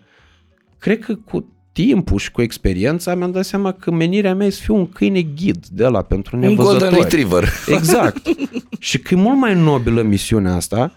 cred 0.79 0.99
că 0.99 1.15
cu 1.15 1.53
timpul 1.73 2.19
și 2.19 2.31
cu 2.31 2.43
experiența 2.43 3.15
mi-am 3.15 3.31
dat 3.31 3.45
seama 3.45 3.73
că 3.73 3.91
menirea 3.91 4.35
mea 4.35 4.47
e 4.47 4.51
să 4.51 4.61
fiu 4.63 4.75
un 4.75 4.89
câine 4.89 5.23
ghid 5.23 5.67
de 5.67 5.87
la 5.87 6.03
pentru 6.03 6.37
Un 6.37 6.43
nevăzători. 6.43 6.79
golden 6.81 6.99
retriever. 7.03 7.49
Exact. 7.67 8.27
și 8.79 8.99
că 8.99 9.15
e 9.15 9.17
mult 9.17 9.39
mai 9.39 9.55
nobilă 9.55 10.03
misiunea 10.03 10.55
asta 10.55 10.93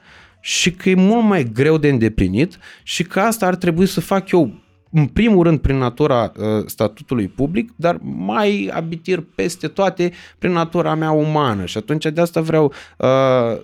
și 0.46 0.72
că 0.72 0.90
e 0.90 0.96
mult 0.96 1.24
mai 1.24 1.44
greu 1.54 1.78
de 1.78 1.90
îndeplinit 1.90 2.58
și 2.84 3.04
că 3.04 3.20
asta 3.20 3.46
ar 3.46 3.56
trebui 3.56 3.86
să 3.86 4.02
fac 4.02 4.32
eu 4.32 4.54
în 4.92 5.06
primul 5.06 5.44
rând 5.44 5.60
prin 5.60 5.78
natura 5.78 6.32
uh, 6.38 6.46
statutului 6.66 7.28
public, 7.28 7.72
dar 7.76 7.98
mai 8.02 8.72
abitir 8.74 9.26
peste 9.36 9.68
toate 9.68 10.12
prin 10.38 10.52
natura 10.52 10.96
mea 10.96 11.12
umană. 11.12 11.66
Și 11.66 11.78
atunci 11.78 12.06
de 12.06 12.22
asta 12.22 12.42
vreau 12.42 12.74
uh, 12.98 13.08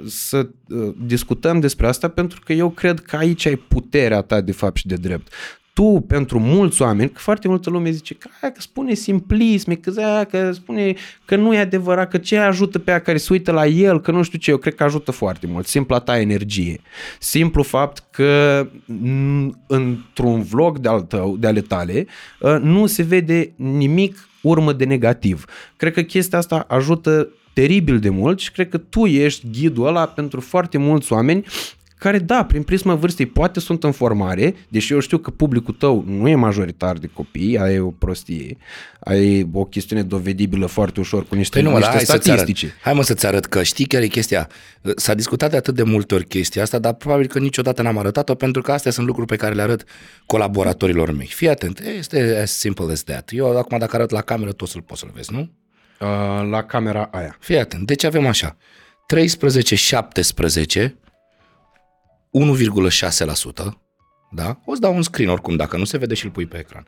să 0.06 0.50
uh, 0.68 0.94
discutăm 1.06 1.60
despre 1.60 1.88
asta, 1.88 2.08
pentru 2.08 2.42
că 2.46 2.54
eu 2.54 2.70
cred 2.70 3.00
că 3.00 3.16
aici 3.16 3.46
ai 3.46 3.56
puterea 3.56 4.22
ta 4.22 4.42
de 4.42 4.52
fapt 4.52 4.78
și 4.78 4.88
de 4.88 4.96
drept 4.96 5.34
tu, 5.74 6.06
pentru 6.08 6.40
mulți 6.40 6.82
oameni, 6.82 7.10
că 7.10 7.20
foarte 7.20 7.48
multă 7.48 7.70
lume 7.70 7.90
zice 7.92 8.14
că, 8.14 8.30
aia, 8.42 8.52
că 8.52 8.62
spune 8.62 8.94
simplisme, 8.94 9.76
că, 9.76 9.94
aia, 9.98 10.24
că 10.24 10.52
spune 10.52 10.94
că 11.26 11.36
nu 11.36 11.54
e 11.54 11.60
adevărat, 11.60 12.10
că 12.10 12.18
ce 12.18 12.38
ajută 12.38 12.80
pe 12.80 12.90
aia 12.90 13.02
care 13.02 13.18
se 13.18 13.28
uită 13.32 13.52
la 13.52 13.66
el, 13.66 14.02
că 14.02 14.12
nu 14.12 14.22
știu 14.24 14.38
ce, 14.38 14.52
eu 14.52 14.58
cred 14.58 14.76
că 14.76 14.84
ajută 14.84 15.12
foarte 15.12 15.48
mult. 15.48 15.68
Simpla 15.68 16.00
ta 16.00 16.20
energie. 16.20 16.82
Simplu 17.20 17.64
fapt 17.64 18.04
că 18.12 18.68
n- 18.86 19.50
într-un 19.68 20.44
vlog 20.44 20.78
de 20.78 20.88
al 20.88 21.02
tău, 21.02 21.38
de 21.38 21.48
ale 21.48 21.62
tale, 21.62 22.08
ă, 22.42 22.58
nu 22.58 22.86
se 22.86 23.04
vede 23.04 23.54
nimic 23.56 24.30
urmă 24.42 24.74
de 24.74 24.86
negativ. 24.86 25.46
Cred 25.78 25.94
că 25.94 26.02
chestia 26.02 26.38
asta 26.38 26.66
ajută 26.68 27.28
teribil 27.54 28.00
de 28.00 28.10
mult 28.10 28.40
și 28.40 28.52
cred 28.52 28.70
că 28.70 28.78
tu 28.78 29.06
ești 29.06 29.48
ghidul 29.52 29.88
ăla 29.88 30.06
pentru 30.06 30.40
foarte 30.40 30.78
mulți 30.78 31.14
oameni 31.14 31.46
care, 32.02 32.20
da, 32.20 32.46
prin 32.46 32.64
prisma 32.64 32.96
vârstei 32.96 33.26
poate 33.26 33.60
sunt 33.60 33.84
în 33.84 33.92
formare, 33.92 34.56
deși 34.68 34.94
eu 34.94 35.00
știu 35.00 35.18
că 35.18 35.30
publicul 35.30 35.74
tău 35.74 36.04
nu 36.08 36.28
e 36.28 36.36
majoritar 36.36 36.98
de 36.98 37.10
copii, 37.14 37.58
ai 37.58 37.80
o 37.80 37.90
prostie, 37.92 38.58
ai 39.00 39.50
o 39.54 39.66
chestiune 39.66 40.04
dovedibilă 40.04 40.66
foarte 40.66 41.00
ușor 41.00 41.28
cu 41.28 41.36
niște, 41.36 41.54
Păi 41.54 41.64
nu, 41.64 41.70
mă, 41.70 41.78
niște 41.78 41.92
dar 41.92 42.06
hai 42.06 42.06
să-ți 42.06 42.24
statistici. 42.32 42.64
arăt. 42.64 42.82
Hai 42.82 42.94
mă 42.94 43.04
să-ți 43.04 43.26
arăt 43.26 43.46
că 43.46 43.64
știi 43.64 43.86
care 43.86 44.04
e 44.04 44.08
chestia. 44.08 44.50
S-a 44.96 45.14
discutat 45.14 45.50
de 45.50 45.58
atât 45.58 45.76
de 45.76 45.84
multe 45.84 46.14
ori 46.16 46.26
chestia 46.26 46.62
asta, 46.62 46.80
dar 46.80 46.94
probabil 46.94 47.28
că 47.28 47.40
niciodată 47.40 47.82
n-am 47.82 47.98
arătat-o 47.98 48.36
pentru 48.36 48.62
că 48.62 48.72
astea 48.72 48.92
sunt 48.92 49.06
lucruri 49.08 49.28
pe 49.28 49.36
care 49.36 49.54
le 49.54 49.62
arăt 49.62 49.84
colaboratorilor 50.26 51.12
mei. 51.12 51.28
Fii 51.28 51.50
atent, 51.50 51.80
este 51.98 52.40
as 52.42 52.52
simple 52.52 52.92
as 52.92 53.04
that. 53.04 53.30
Eu 53.34 53.58
acum 53.58 53.78
dacă 53.78 53.96
arăt 53.96 54.10
la 54.10 54.22
cameră, 54.22 54.52
tot 54.52 54.68
să-l 54.68 54.82
poți 54.82 55.00
să-l 55.00 55.12
vezi, 55.14 55.34
nu? 55.34 55.40
Uh, 55.40 56.50
la 56.50 56.64
camera 56.64 57.10
aia. 57.12 57.36
Fii 57.40 57.58
atent, 57.58 57.86
deci 57.86 58.04
avem 58.04 58.28
așa. 58.28 58.58
13-17, 59.14 60.92
1,6%, 62.32 63.72
da? 64.32 64.60
O 64.66 64.74
să 64.74 64.80
dau 64.80 64.96
un 64.96 65.02
screen 65.02 65.30
oricum, 65.30 65.56
dacă 65.56 65.78
nu 65.78 65.84
se 65.84 65.98
vede 65.98 66.14
și 66.14 66.26
îl 66.26 66.32
pui 66.32 66.46
pe 66.46 66.58
ecran. 66.58 66.88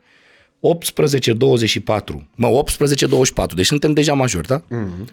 mă, 2.34 2.64
18-24, 3.50 3.54
deci 3.54 3.66
suntem 3.66 3.92
deja 3.92 4.14
majori, 4.14 4.46
da? 4.46 4.60
Mm-hmm. 4.60 5.04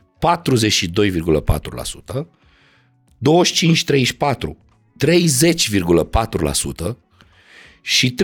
42,4%, 2.15 2.25
25-34, 3.21 3.33
30,4% 5.05 6.95
și 7.81 8.15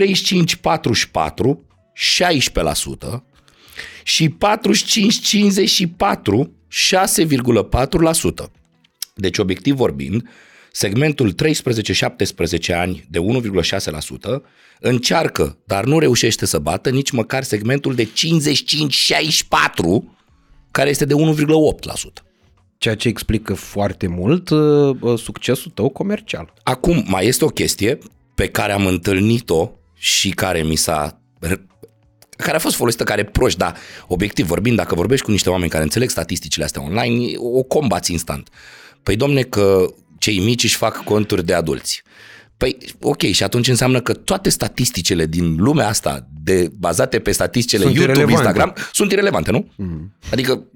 16% 3.14 3.20
și 4.02 4.28
45-54, 4.28 4.34
6,4%. 6.70 8.50
Deci, 9.14 9.38
obiectiv 9.38 9.74
vorbind, 9.74 10.28
segmentul 10.78 11.34
13-17 11.34 12.74
ani 12.74 13.06
de 13.10 13.18
1,6% 13.18 13.22
încearcă, 14.80 15.58
dar 15.64 15.84
nu 15.84 15.98
reușește 15.98 16.46
să 16.46 16.58
bată 16.58 16.90
nici 16.90 17.10
măcar 17.10 17.42
segmentul 17.42 17.94
de 17.94 18.08
55-64, 18.08 18.08
care 20.70 20.88
este 20.88 21.04
de 21.04 21.14
1,8%. 21.14 21.18
Ceea 22.78 22.94
ce 22.94 23.08
explică 23.08 23.54
foarte 23.54 24.06
mult 24.06 24.50
uh, 24.50 24.96
uh, 25.00 25.18
succesul 25.18 25.70
tău 25.74 25.88
comercial. 25.88 26.52
Acum, 26.62 27.04
mai 27.06 27.26
este 27.26 27.44
o 27.44 27.48
chestie 27.48 27.98
pe 28.34 28.48
care 28.48 28.72
am 28.72 28.86
întâlnit-o 28.86 29.70
și 29.94 30.30
care 30.30 30.62
mi 30.62 30.76
s-a 30.76 31.20
care 32.36 32.56
a 32.56 32.60
fost 32.60 32.76
folosită 32.76 33.04
care 33.04 33.24
proști, 33.24 33.58
dar 33.58 33.76
obiectiv 34.06 34.46
vorbind, 34.46 34.76
dacă 34.76 34.94
vorbești 34.94 35.24
cu 35.24 35.30
niște 35.30 35.50
oameni 35.50 35.70
care 35.70 35.82
înțeleg 35.82 36.10
statisticile 36.10 36.64
astea 36.64 36.82
online, 36.82 37.32
o 37.36 37.62
combați 37.62 38.12
instant. 38.12 38.48
Păi 39.02 39.16
domne 39.16 39.42
că 39.42 39.94
cei 40.18 40.38
mici 40.38 40.62
își 40.62 40.76
fac 40.76 41.04
conturi 41.04 41.44
de 41.44 41.54
adulți. 41.54 42.02
Păi, 42.56 42.76
ok, 43.00 43.22
și 43.22 43.42
atunci 43.42 43.68
înseamnă 43.68 44.00
că 44.00 44.12
toate 44.12 44.48
statisticile 44.48 45.26
din 45.26 45.56
lumea 45.58 45.88
asta, 45.88 46.28
de, 46.42 46.70
bazate 46.78 47.18
pe 47.18 47.30
statisticile 47.30 47.82
Sunt 47.82 47.94
YouTube, 47.94 48.18
irelevante. 48.18 48.48
Instagram, 48.48 48.74
sunt 48.92 49.12
irelevante, 49.12 49.50
nu? 49.50 49.68
Mm. 49.76 50.14
Adică, 50.30 50.66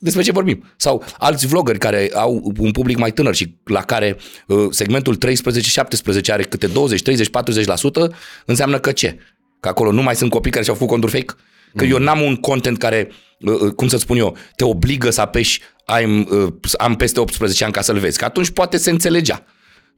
despre 0.00 0.22
ce 0.22 0.32
vorbim? 0.32 0.64
Sau 0.76 1.04
alți 1.18 1.46
vloggeri 1.46 1.78
care 1.78 2.10
au 2.14 2.52
un 2.58 2.70
public 2.70 2.96
mai 2.96 3.12
tânăr 3.12 3.34
și 3.34 3.56
la 3.64 3.82
care 3.82 4.16
uh, 4.46 4.66
segmentul 4.70 5.16
13-17 5.16 6.32
are 6.32 6.42
câte 6.42 6.66
20, 6.66 7.02
30, 7.02 7.28
40%, 8.08 8.14
înseamnă 8.44 8.78
că 8.78 8.92
ce? 8.92 9.18
Că 9.60 9.68
acolo 9.68 9.92
nu 9.92 10.02
mai 10.02 10.16
sunt 10.16 10.30
copii 10.30 10.50
care 10.50 10.64
și-au 10.64 10.76
făcut 10.76 10.90
conturi 10.90 11.12
fake? 11.12 11.34
Că 11.76 11.84
mm. 11.84 11.90
eu 11.90 11.98
n-am 11.98 12.20
un 12.20 12.36
content 12.36 12.78
care, 12.78 13.10
uh, 13.38 13.60
uh, 13.60 13.72
cum 13.72 13.88
să 13.88 13.96
spun 13.96 14.16
eu, 14.16 14.36
te 14.56 14.64
obligă 14.64 15.10
să 15.10 15.20
apeși 15.20 15.60
am, 15.86 16.28
uh, 16.30 16.52
am 16.78 16.94
peste 16.96 17.20
18 17.20 17.64
ani 17.64 17.72
ca 17.72 17.80
să-l 17.80 17.98
vezi. 17.98 18.18
Că 18.18 18.24
atunci 18.24 18.50
poate 18.50 18.76
se 18.76 18.90
înțelegea. 18.90 19.44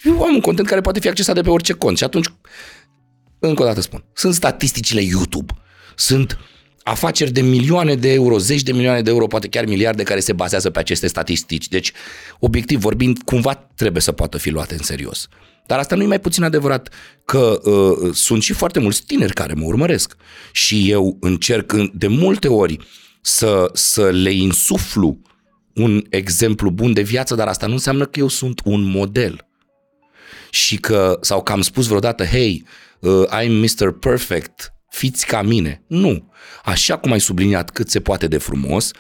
Eu 0.05 0.23
am 0.23 0.35
un 0.35 0.41
content 0.41 0.69
care 0.69 0.81
poate 0.81 1.01
fi 1.01 1.09
accesat 1.09 1.35
de 1.35 1.41
pe 1.41 1.51
orice 1.51 1.73
cont 1.73 1.97
și 1.97 2.05
atunci, 2.05 2.27
încă 3.39 3.63
o 3.63 3.65
dată 3.65 3.81
spun, 3.81 4.05
sunt 4.15 4.35
statisticile 4.35 5.01
YouTube, 5.01 5.53
sunt 5.97 6.39
afaceri 6.83 7.31
de 7.31 7.41
milioane 7.41 7.95
de 7.95 8.13
euro, 8.13 8.39
zeci 8.39 8.63
de 8.63 8.73
milioane 8.73 9.03
de 9.03 9.11
euro, 9.11 9.27
poate 9.27 9.49
chiar 9.49 9.65
miliarde 9.65 10.03
care 10.03 10.21
se 10.21 10.33
bazează 10.33 10.71
pe 10.71 10.79
aceste 10.79 11.07
statistici. 11.07 11.69
Deci, 11.69 11.93
obiectiv 12.39 12.81
vorbind, 12.81 13.19
cumva 13.25 13.55
trebuie 13.75 14.03
să 14.03 14.13
poată 14.13 14.39
fi 14.39 14.51
luate 14.51 14.75
în 14.75 14.83
serios. 14.83 15.29
Dar 15.67 15.79
asta 15.79 15.95
nu 15.97 16.03
e 16.03 16.07
mai 16.07 16.21
puțin 16.21 16.43
adevărat 16.43 16.89
că 17.25 17.61
uh, 17.71 18.11
sunt 18.15 18.43
și 18.43 18.53
foarte 18.53 18.79
mulți 18.79 19.03
tineri 19.07 19.33
care 19.33 19.53
mă 19.53 19.65
urmăresc 19.65 20.17
și 20.53 20.91
eu 20.91 21.17
încerc 21.21 21.73
în- 21.73 21.91
de 21.95 22.07
multe 22.07 22.49
ori 22.49 22.79
să, 23.21 23.71
să 23.73 24.11
le 24.11 24.33
insuflu 24.33 25.19
un 25.79 26.05
exemplu 26.11 26.71
bun 26.71 26.93
de 26.93 27.03
viață, 27.03 27.35
dar 27.35 27.49
asta 27.49 27.67
nu 27.67 27.73
înseamnă 27.73 28.05
că 28.05 28.19
eu 28.19 28.29
sunt 28.29 28.61
un 28.65 28.83
model 28.83 29.47
și 30.51 30.77
că, 30.77 31.19
sau 31.21 31.43
că 31.43 31.53
am 31.53 31.61
spus 31.61 31.87
vreodată, 31.87 32.25
hey, 32.25 32.65
uh, 33.01 33.25
I'm 33.43 33.51
Mr. 33.51 33.91
Perfect, 33.91 34.73
fiți 34.91 35.27
ca 35.27 35.43
mine. 35.43 35.83
Nu. 35.87 36.33
Așa 36.65 36.99
cum 36.99 37.13
ai 37.13 37.21
subliniat 37.21 37.71
cât 37.71 37.91
se 37.91 38.01
poate 38.01 38.27
de 38.27 38.39
frumos, 38.39 38.91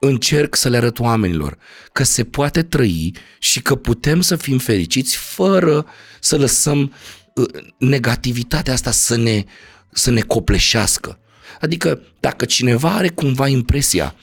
încerc 0.00 0.54
să 0.54 0.68
le 0.68 0.76
arăt 0.76 0.98
oamenilor 0.98 1.58
că 1.92 2.02
se 2.02 2.24
poate 2.24 2.62
trăi 2.62 3.12
și 3.38 3.62
că 3.62 3.74
putem 3.74 4.20
să 4.20 4.36
fim 4.36 4.58
fericiți 4.58 5.16
fără 5.16 5.86
să 6.20 6.36
lăsăm 6.36 6.94
uh, 7.34 7.44
negativitatea 7.78 8.72
asta 8.72 8.90
să 8.90 9.16
ne, 9.16 9.44
să 9.92 10.10
ne 10.10 10.20
copleșească. 10.20 11.18
Adică 11.60 12.02
dacă 12.20 12.44
cineva 12.44 12.90
are 12.90 13.08
cumva 13.08 13.48
impresia 13.48 14.14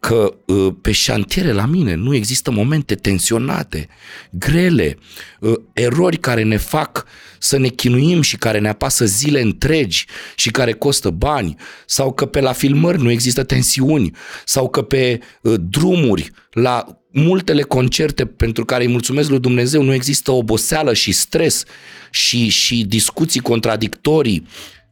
că 0.00 0.34
uh, 0.46 0.74
pe 0.82 0.92
șantiere 0.92 1.52
la 1.52 1.66
mine 1.66 1.94
nu 1.94 2.14
există 2.14 2.50
momente 2.50 2.94
tensionate, 2.94 3.88
grele, 4.30 4.98
uh, 5.40 5.54
erori 5.72 6.16
care 6.16 6.42
ne 6.42 6.56
fac 6.56 7.04
să 7.38 7.58
ne 7.58 7.68
chinuim 7.68 8.20
și 8.20 8.36
care 8.36 8.58
ne 8.58 8.68
apasă 8.68 9.04
zile 9.04 9.40
întregi 9.40 10.06
și 10.34 10.50
care 10.50 10.72
costă 10.72 11.10
bani, 11.10 11.56
sau 11.86 12.12
că 12.12 12.26
pe 12.26 12.40
la 12.40 12.52
filmări 12.52 13.02
nu 13.02 13.10
există 13.10 13.44
tensiuni, 13.44 14.10
sau 14.44 14.68
că 14.68 14.82
pe 14.82 15.20
uh, 15.42 15.54
drumuri 15.60 16.30
la 16.50 16.86
multele 17.12 17.62
concerte 17.62 18.26
pentru 18.26 18.64
care 18.64 18.84
îi 18.84 18.90
mulțumesc 18.90 19.28
lui 19.28 19.40
Dumnezeu 19.40 19.82
nu 19.82 19.92
există 19.92 20.30
oboseală 20.30 20.94
și 20.94 21.12
stres 21.12 21.64
și, 22.10 22.48
și 22.48 22.84
discuții 22.84 23.40
contradictorii, 23.40 24.46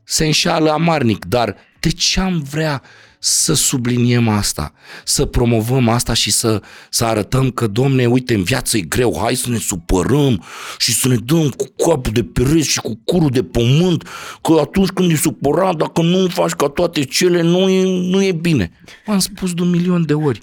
se 0.05 0.25
înșală 0.25 0.71
amarnic, 0.71 1.25
dar 1.25 1.57
de 1.81 1.91
ce 1.91 2.21
am 2.21 2.47
vrea 2.51 2.83
să 3.19 3.55
subliniem 3.55 4.29
asta, 4.29 4.73
să 5.05 5.25
promovăm 5.25 5.89
asta 5.89 6.13
și 6.13 6.31
să, 6.31 6.63
să 6.91 7.05
arătăm 7.05 7.51
că, 7.51 7.67
domne, 7.67 8.07
uite, 8.07 8.35
în 8.35 8.43
viață 8.43 8.77
e 8.77 8.81
greu, 8.81 9.19
hai 9.21 9.35
să 9.35 9.51
ne 9.51 9.59
supărăm 9.59 10.43
și 10.79 10.93
să 10.93 11.09
ne 11.09 11.17
dăm 11.17 11.49
cu 11.49 11.89
capul 11.89 12.13
de 12.13 12.25
pereți 12.25 12.69
și 12.69 12.81
cu 12.81 13.01
curul 13.05 13.31
de 13.31 13.43
pământ, 13.43 14.09
că 14.43 14.53
atunci 14.61 14.89
când 14.89 15.11
e 15.11 15.17
supărat, 15.17 15.77
dacă 15.77 16.03
nu 16.03 16.29
faci 16.29 16.53
ca 16.53 16.67
toate 16.67 17.05
cele, 17.05 17.43
nu 17.43 17.69
e, 17.69 17.83
nu 18.11 18.25
e 18.25 18.33
bine. 18.33 18.73
am 19.07 19.19
spus 19.19 19.55
de 19.55 19.63
un 19.63 19.71
milion 19.71 20.07
de 20.07 20.15
ori. 20.15 20.41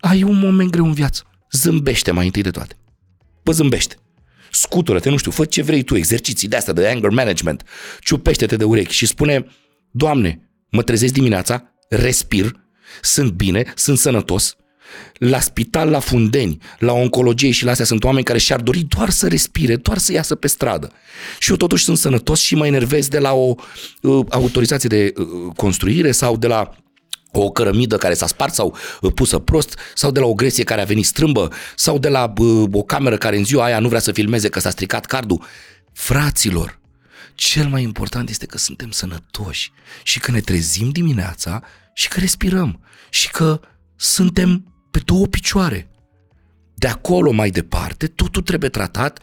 Ai 0.00 0.22
un 0.22 0.38
moment 0.38 0.70
greu 0.70 0.84
în 0.84 0.92
viață. 0.92 1.22
Zâmbește 1.52 2.10
mai 2.10 2.24
întâi 2.24 2.42
de 2.42 2.50
toate. 2.50 2.76
Bă, 3.42 3.52
zâmbește. 3.52 3.96
Scutură-te, 4.52 5.10
nu 5.10 5.16
știu, 5.16 5.30
fă 5.30 5.44
ce 5.44 5.62
vrei 5.62 5.82
tu, 5.82 5.96
exerciții 5.96 6.48
de 6.48 6.56
astea, 6.56 6.72
de 6.72 6.88
anger 6.88 7.10
management, 7.10 7.62
ciupește-te 8.00 8.56
de 8.56 8.64
urechi 8.64 8.92
și 8.92 9.06
spune, 9.06 9.46
Doamne, 9.90 10.50
mă 10.70 10.82
trezesc 10.82 11.12
dimineața, 11.12 11.70
respir, 11.90 12.60
sunt 13.02 13.30
bine, 13.30 13.72
sunt 13.74 13.98
sănătos, 13.98 14.56
la 15.14 15.40
spital 15.40 15.88
la 15.88 15.98
Fundeni, 15.98 16.58
la 16.78 16.92
oncologie 16.92 17.50
și 17.50 17.64
la 17.64 17.70
astea 17.70 17.86
sunt 17.86 18.04
oameni 18.04 18.24
care 18.24 18.38
și-ar 18.38 18.60
dori 18.60 18.78
doar 18.80 19.10
să 19.10 19.28
respire, 19.28 19.76
doar 19.76 19.98
să 19.98 20.12
iasă 20.12 20.34
pe 20.34 20.46
stradă. 20.46 20.92
Și 21.38 21.50
eu 21.50 21.56
totuși 21.56 21.84
sunt 21.84 21.98
sănătos 21.98 22.40
și 22.40 22.54
mă 22.54 22.66
enervez 22.66 23.08
de 23.08 23.18
la 23.18 23.32
o 23.32 23.54
uh, 24.02 24.26
autorizație 24.30 24.88
de 24.88 25.12
uh, 25.16 25.26
construire 25.56 26.12
sau 26.12 26.36
de 26.36 26.46
la 26.46 26.70
o 27.32 27.50
cărămidă 27.50 27.96
care 27.96 28.14
s-a 28.14 28.26
spart 28.26 28.54
sau 28.54 28.76
uh, 29.00 29.12
pusă 29.14 29.38
prost, 29.38 29.78
sau 29.94 30.10
de 30.10 30.20
la 30.20 30.26
o 30.26 30.34
gresie 30.34 30.64
care 30.64 30.80
a 30.80 30.84
venit 30.84 31.06
strâmbă, 31.06 31.52
sau 31.76 31.98
de 31.98 32.08
la 32.08 32.32
uh, 32.38 32.68
o 32.72 32.82
cameră 32.82 33.16
care 33.16 33.36
în 33.36 33.44
ziua 33.44 33.64
aia 33.64 33.78
nu 33.78 33.88
vrea 33.88 34.00
să 34.00 34.12
filmeze 34.12 34.48
că 34.48 34.60
s-a 34.60 34.70
stricat 34.70 35.06
cardul. 35.06 35.44
Fraților, 35.92 36.80
cel 37.34 37.68
mai 37.68 37.82
important 37.82 38.28
este 38.28 38.46
că 38.46 38.58
suntem 38.58 38.90
sănătoși 38.90 39.72
și 40.02 40.20
că 40.20 40.30
ne 40.30 40.40
trezim 40.40 40.90
dimineața 40.90 41.62
și 41.94 42.08
că 42.08 42.20
respirăm 42.20 42.80
și 43.10 43.30
că 43.30 43.60
suntem 43.96 44.74
pe 44.90 44.98
două 45.04 45.26
picioare. 45.26 45.90
De 46.74 46.86
acolo 46.86 47.30
mai 47.30 47.50
departe, 47.50 48.06
totul 48.06 48.42
trebuie 48.42 48.70
tratat 48.70 49.20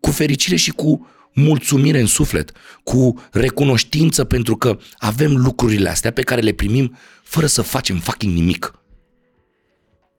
cu 0.00 0.10
fericire 0.10 0.56
și 0.56 0.70
cu 0.70 1.06
mulțumire 1.34 2.00
în 2.00 2.06
suflet, 2.06 2.52
cu 2.84 3.22
recunoștință 3.32 4.24
pentru 4.24 4.56
că 4.56 4.78
avem 4.96 5.36
lucrurile 5.36 5.88
astea 5.88 6.12
pe 6.12 6.22
care 6.22 6.40
le 6.40 6.52
primim 6.52 6.96
fără 7.22 7.46
să 7.46 7.62
facem 7.62 7.98
fucking 7.98 8.34
nimic. 8.34 8.74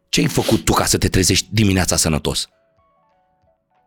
Ce 0.09 0.19
ai 0.19 0.27
făcut 0.27 0.63
tu 0.63 0.73
ca 0.73 0.85
să 0.85 0.97
te 0.97 1.09
trezești 1.09 1.47
dimineața 1.51 1.95
sănătos? 1.95 2.47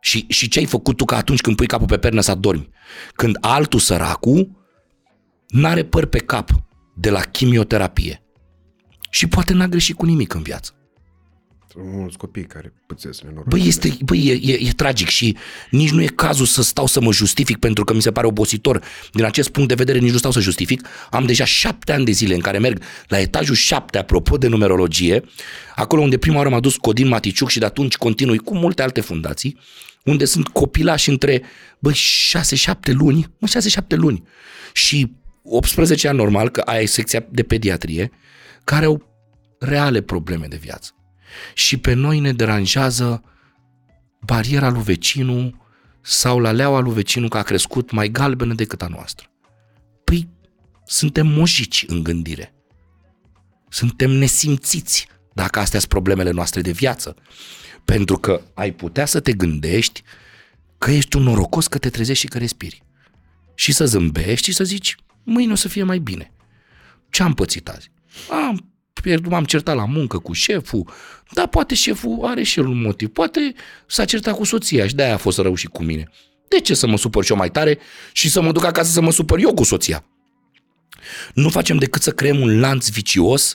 Și, 0.01 0.25
și 0.29 0.49
ce 0.49 0.59
ai 0.59 0.65
făcut 0.65 0.97
tu 0.97 1.05
ca 1.05 1.17
atunci 1.17 1.41
când 1.41 1.57
pui 1.57 1.67
capul 1.67 1.87
pe 1.87 1.99
pernă 1.99 2.21
să 2.21 2.31
adormi? 2.31 2.69
Când 3.15 3.37
altul 3.41 3.81
săracu 3.81 4.65
n-are 5.49 5.85
păr 5.85 6.07
pe 6.07 6.19
cap 6.19 6.51
de 6.99 7.11
la 7.11 7.21
chimioterapie. 7.21 8.23
Și 9.11 9.27
poate 9.27 9.53
n-a 9.53 9.67
greșit 9.67 9.97
cu 9.97 10.05
nimic 10.05 10.35
în 10.35 10.43
viață. 10.43 10.71
Sunt 11.73 11.85
mulți 11.93 12.17
copii 12.17 12.45
care 12.45 12.73
pățesc 12.87 13.23
nenorocire. 13.23 13.57
Băi, 13.57 13.69
este, 13.69 13.97
băi 14.05 14.27
e, 14.27 14.53
e, 14.53 14.69
e 14.69 14.71
tragic 14.71 15.09
și 15.09 15.37
nici 15.71 15.91
nu 15.91 16.03
e 16.03 16.07
cazul 16.07 16.47
să 16.47 16.63
stau 16.63 16.87
să 16.87 17.01
mă 17.01 17.13
justific 17.13 17.59
pentru 17.59 17.85
că 17.85 17.93
mi 17.93 18.03
se 18.03 18.13
pare 18.13 18.27
obositor. 18.27 18.83
Din 19.13 19.25
acest 19.25 19.49
punct 19.49 19.69
de 19.69 19.75
vedere 19.75 19.99
nici 19.99 20.13
nu 20.13 20.19
stau 20.19 20.31
să 20.31 20.41
justific. 20.41 20.87
Am 21.11 21.27
deja 21.27 21.45
șapte 21.45 21.93
ani 21.93 22.05
de 22.05 22.11
zile 22.11 22.35
în 22.35 22.41
care 22.41 22.59
merg 22.59 22.83
la 23.09 23.19
etajul 23.19 23.55
șapte, 23.55 23.99
apropo 23.99 24.37
de 24.37 24.49
numerologie, 24.49 25.23
acolo 25.75 26.03
unde 26.03 26.19
prima 26.19 26.37
oară 26.37 26.49
m-a 26.49 26.61
dus 26.61 26.77
Codin 26.77 27.09
Maticiuc 27.09 27.49
și 27.49 27.59
de 27.59 27.65
atunci 27.65 27.97
continui 27.97 28.39
cu 28.39 28.55
multe 28.55 28.83
alte 28.83 29.01
fundații, 29.01 29.59
unde 30.05 30.25
sunt 30.25 30.49
copilași 30.49 31.09
între, 31.09 31.43
băi, 31.79 31.95
șase-șapte 31.95 32.93
luni, 32.93 33.27
mă, 33.39 33.47
șase-șapte 33.47 33.95
luni 33.95 34.23
și 34.73 35.13
18 35.49 36.09
ani 36.09 36.17
normal, 36.17 36.49
că 36.49 36.61
aia 36.61 36.81
e 36.81 36.87
secția 36.87 37.27
de 37.31 37.43
pediatrie, 37.43 38.11
care 38.65 38.85
au 38.85 39.03
reale 39.59 40.01
probleme 40.01 40.47
de 40.47 40.57
viață. 40.57 40.91
Și 41.55 41.77
pe 41.77 41.93
noi 41.93 42.21
ne 42.21 42.33
deranjează 42.33 43.23
bariera 44.21 44.69
lui 44.69 44.83
vecinul 44.83 45.65
sau 46.01 46.39
la 46.39 46.53
leaua 46.53 46.81
lui 46.81 46.93
vecinul 46.93 47.29
că 47.29 47.39
a 47.39 47.43
crescut 47.43 47.91
mai 47.91 48.09
galbenă 48.09 48.55
decât 48.55 48.83
a 48.83 48.87
noastră. 48.87 49.31
Păi, 50.05 50.29
suntem 50.85 51.27
mojici 51.27 51.85
în 51.89 52.03
gândire. 52.03 52.55
Suntem 53.69 54.11
nesimțiți 54.11 55.09
dacă 55.35 55.59
astea 55.59 55.79
sunt 55.79 55.91
problemele 55.91 56.31
noastre 56.31 56.61
de 56.61 56.71
viață. 56.71 57.17
Pentru 57.85 58.19
că 58.19 58.41
ai 58.55 58.73
putea 58.73 59.07
să 59.07 59.21
te 59.21 59.33
gândești 59.33 60.03
că 60.79 60.91
ești 60.91 61.17
un 61.17 61.23
norocos 61.23 61.67
că 61.67 61.79
te 61.79 61.91
trezești 61.91 62.23
și 62.23 62.29
că 62.29 62.39
respiri. 62.39 62.83
Și 63.55 63.73
să 63.73 63.87
zâmbești 63.87 64.45
și 64.45 64.53
să 64.53 64.65
zici, 64.65 64.97
mâine 65.27 65.53
o 65.53 65.55
să 65.55 65.69
fie 65.69 65.83
mai 65.83 65.99
bine. 65.99 66.33
Ce 67.11 67.23
am 67.23 67.35
pățit 67.35 67.69
azi? 67.69 67.91
Am 68.31 68.71
pierdut, 69.03 69.31
m-am 69.31 69.45
certat 69.45 69.77
la 69.77 69.85
muncă 69.85 70.19
cu 70.19 70.33
șeful, 70.33 70.91
dar 71.33 71.47
poate 71.47 71.75
șeful 71.75 72.19
are 72.23 72.43
și 72.43 72.59
el 72.59 72.67
un 72.67 72.81
motiv. 72.81 73.09
Poate 73.09 73.55
s-a 73.87 74.05
certat 74.05 74.35
cu 74.35 74.45
soția 74.45 74.87
și 74.87 74.95
de-aia 74.95 75.15
a 75.15 75.17
fost 75.17 75.39
rău 75.39 75.55
și 75.55 75.67
cu 75.67 75.83
mine. 75.83 76.11
De 76.49 76.61
ce 76.61 76.75
să 76.75 76.87
mă 76.87 76.97
supăr 76.97 77.25
și 77.25 77.31
eu 77.31 77.37
mai 77.37 77.51
tare 77.51 77.79
și 78.13 78.31
să 78.31 78.41
mă 78.43 78.53
duc 78.53 78.65
acasă 78.65 78.91
să 78.91 79.01
mă 79.01 79.11
supăr 79.11 79.39
eu 79.39 79.55
cu 79.55 79.63
soția? 79.63 80.05
Nu 81.35 81.49
facem 81.49 81.77
decât 81.77 82.03
să 82.03 82.11
creăm 82.11 82.41
un 82.41 82.61
lanț 82.61 82.89
vicios 82.89 83.55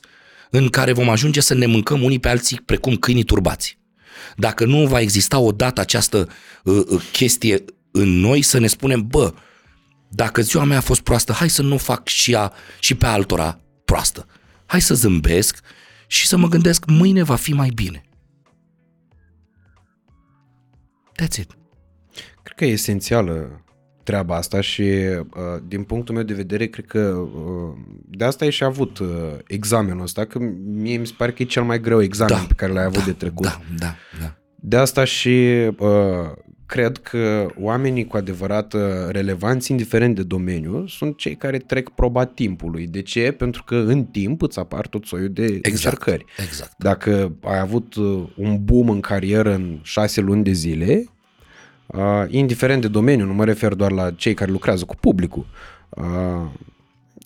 în 0.50 0.70
care 0.70 0.92
vom 0.92 1.10
ajunge 1.10 1.40
să 1.40 1.54
ne 1.54 1.66
mâncăm 1.66 2.04
unii 2.04 2.20
pe 2.20 2.30
alții 2.30 2.62
precum 2.66 2.96
câinii 2.96 3.24
turbați. 3.24 3.78
Dacă 4.36 4.66
nu 4.66 4.88
va 4.88 5.00
exista 5.00 5.40
odată 5.40 5.82
această 5.82 6.30
uh, 6.64 6.84
uh, 6.90 7.02
chestie 7.12 7.64
în 7.92 8.20
noi 8.20 8.42
să 8.42 8.60
ne 8.60 8.68
spunem, 8.68 9.08
bă, 9.08 9.34
dacă 10.14 10.42
ziua 10.42 10.64
mea 10.64 10.78
a 10.78 10.82
fost 10.82 11.02
proastă, 11.02 11.32
hai 11.32 11.50
să 11.50 11.62
nu 11.62 11.78
fac 11.78 12.08
și, 12.08 12.36
a, 12.36 12.52
și 12.80 12.96
pe 12.96 13.06
altora 13.06 13.60
proastă. 13.86 14.26
Hai 14.66 14.82
să 14.82 14.94
zâmbesc 14.94 15.60
și 16.08 16.28
să 16.28 16.38
mă 16.38 16.48
gândesc 16.48 16.86
mâine 16.86 17.24
va 17.24 17.36
fi 17.36 17.54
mai 17.54 17.70
bine. 17.70 18.04
That's 21.22 21.38
it. 21.38 21.58
Cred 22.44 22.56
că 22.56 22.66
e 22.66 22.72
esențială 22.72 23.64
treaba 24.04 24.36
asta 24.36 24.62
și 24.62 24.82
uh, 24.82 25.62
din 25.68 25.84
punctul 25.84 26.16
meu 26.16 26.24
de 26.24 26.34
vedere 26.34 26.68
cred 26.68 26.86
că 26.86 27.00
uh, 27.00 27.78
de 28.10 28.24
asta 28.24 28.46
ai 28.46 28.52
și 28.52 28.64
avut 28.64 29.00
uh, 29.00 29.08
examenul 29.48 30.02
ăsta, 30.02 30.26
că 30.26 30.40
mie 30.64 30.98
mi 30.98 31.08
se 31.08 31.14
pare 31.18 31.32
că 31.32 31.42
e 31.42 31.46
cel 31.46 31.64
mai 31.64 31.80
greu 31.80 32.02
examen 32.02 32.38
Da, 32.38 32.46
pe 32.48 32.54
care 32.54 32.72
l-ai 32.72 32.84
avut 32.84 33.00
da, 33.00 33.06
de 33.06 33.14
trecut. 33.14 33.46
Da, 33.46 33.62
da, 33.78 33.96
da. 34.20 34.36
De 34.56 34.78
asta 34.78 35.04
și 35.04 35.30
uh, 35.78 36.32
cred 36.72 36.98
că 36.98 37.48
oamenii 37.60 38.08
cu 38.08 38.18
adevărat 38.18 38.74
uh, 38.74 38.82
relevanți, 39.10 39.72
indiferent 39.72 40.16
de 40.16 40.24
domeniu, 40.24 40.88
sunt 40.88 41.18
cei 41.18 41.36
care 41.36 41.58
trec 41.58 41.90
proba 41.90 42.26
timpului. 42.26 42.88
De 42.88 43.02
ce? 43.02 43.32
Pentru 43.32 43.64
că 43.64 43.76
în 43.76 44.04
timp 44.04 44.42
îți 44.42 44.60
apar 44.60 44.88
tot 44.88 45.06
soiul 45.06 45.30
de 45.30 45.44
Exact, 45.44 45.66
încercări. 45.66 46.26
exact. 46.38 46.74
Dacă 46.78 47.36
ai 47.44 47.60
avut 47.60 47.96
uh, 47.96 48.24
un 48.36 48.64
boom 48.64 48.90
în 48.90 49.00
carieră 49.00 49.54
în 49.54 49.80
șase 49.82 50.22
luni 50.22 50.44
de 50.44 50.52
zile, 50.52 51.06
uh, 51.86 52.24
indiferent 52.28 52.82
de 52.82 52.88
domeniu, 52.88 53.26
nu 53.26 53.34
mă 53.34 53.46
refer 53.46 53.74
doar 53.74 53.92
la 53.92 54.12
cei 54.12 54.34
care 54.34 54.52
lucrează 54.52 54.86
cu 54.86 54.96
publicul, 54.96 55.46
uh, 55.90 56.50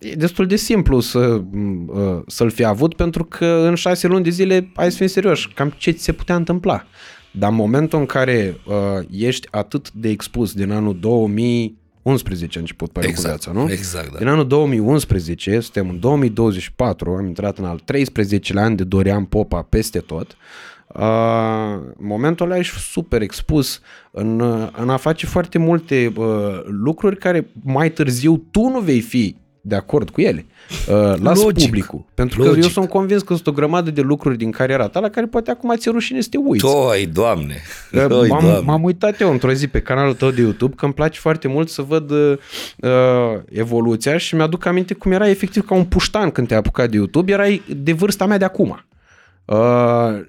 e 0.00 0.14
destul 0.14 0.46
de 0.46 0.56
simplu 0.56 1.00
să, 1.00 1.42
m, 1.50 1.88
uh, 1.88 2.22
să-l 2.26 2.50
fi 2.50 2.64
avut 2.64 2.94
pentru 2.94 3.24
că 3.24 3.46
în 3.46 3.74
șase 3.74 4.06
luni 4.06 4.24
de 4.24 4.30
zile, 4.30 4.70
hai 4.74 4.90
să 4.90 4.96
fim 4.96 5.06
serioși, 5.06 5.52
cam 5.52 5.74
ce 5.76 5.90
ți 5.90 6.02
se 6.02 6.12
putea 6.12 6.34
întâmpla. 6.34 6.86
Dar 7.38 7.50
în 7.50 7.56
momentul 7.56 7.98
în 7.98 8.06
care 8.06 8.56
uh, 8.66 8.74
ești 9.10 9.48
atât 9.50 9.92
de 9.92 10.08
expus 10.08 10.52
din 10.52 10.70
anul 10.70 10.98
2011 11.00 12.58
a 12.58 12.60
început 12.60 12.92
pare 12.92 13.06
cu 13.06 13.12
Exact, 13.12 13.42
viața, 13.42 13.60
nu? 13.60 13.70
exact, 13.70 14.12
da. 14.12 14.18
Din 14.18 14.26
anul 14.26 14.46
2011, 14.46 15.60
suntem 15.60 15.88
în 15.88 16.00
2024, 16.00 17.10
am 17.10 17.26
intrat 17.26 17.58
în 17.58 17.64
al 17.64 17.80
13-lea 17.92 18.62
an 18.62 18.76
de 18.76 18.84
Dorian 18.84 19.24
Popa 19.24 19.62
peste 19.62 19.98
tot. 19.98 20.36
Uh, 20.94 21.02
în 21.98 22.06
momentul 22.06 22.46
ăla 22.46 22.58
ești 22.58 22.78
super 22.78 23.22
expus 23.22 23.80
în, 24.10 24.40
uh, 24.40 24.68
în 24.76 24.90
a 24.90 24.96
face 24.96 25.26
foarte 25.26 25.58
multe 25.58 26.12
uh, 26.16 26.26
lucruri 26.64 27.16
care 27.18 27.50
mai 27.62 27.90
târziu 27.90 28.36
tu 28.50 28.68
nu 28.68 28.80
vei 28.80 29.00
fi 29.00 29.36
de 29.68 29.74
acord 29.74 30.10
cu 30.10 30.20
ele. 30.20 30.46
Uh, 30.88 30.94
las 31.20 31.42
Logic. 31.42 31.64
publicul. 31.64 32.04
Pentru 32.14 32.40
că 32.40 32.46
Logic. 32.46 32.62
eu 32.62 32.68
sunt 32.68 32.88
convins 32.88 33.22
că 33.22 33.34
sunt 33.34 33.46
o 33.46 33.52
grămadă 33.52 33.90
de 33.90 34.00
lucruri 34.00 34.36
din 34.36 34.50
cariera 34.50 34.88
ta 34.88 35.00
la 35.00 35.08
care 35.08 35.26
poate 35.26 35.50
acum 35.50 35.74
ți-e 35.76 35.90
rușine 35.90 36.20
să 36.20 36.28
te 36.30 36.36
uiți. 36.36 36.64
Toi, 36.64 37.06
doamne! 37.12 37.54
Că 37.90 38.06
Toi, 38.08 38.28
M-am, 38.28 38.40
doamne! 38.42 38.60
m-am 38.66 38.82
uitat 38.82 39.20
eu 39.20 39.30
într-o 39.30 39.52
zi 39.52 39.66
pe 39.66 39.80
canalul 39.80 40.14
tău 40.14 40.30
de 40.30 40.40
YouTube 40.40 40.74
că 40.76 40.84
îmi 40.84 40.94
place 40.94 41.18
foarte 41.20 41.48
mult 41.48 41.68
să 41.68 41.82
văd 41.82 42.10
uh, 42.10 42.32
uh, 42.76 42.90
evoluția 43.50 44.16
și 44.18 44.34
mi-aduc 44.34 44.64
aminte 44.66 44.94
cum 44.94 45.12
era 45.12 45.28
efectiv 45.28 45.66
ca 45.66 45.74
un 45.74 45.84
puștan 45.84 46.30
când 46.30 46.46
te-ai 46.46 46.58
apucat 46.58 46.90
de 46.90 46.96
YouTube, 46.96 47.32
erai 47.32 47.62
de 47.76 47.92
vârsta 47.92 48.26
mea 48.26 48.38
de 48.38 48.44
acum. 48.44 48.84
Uh, 49.46 49.58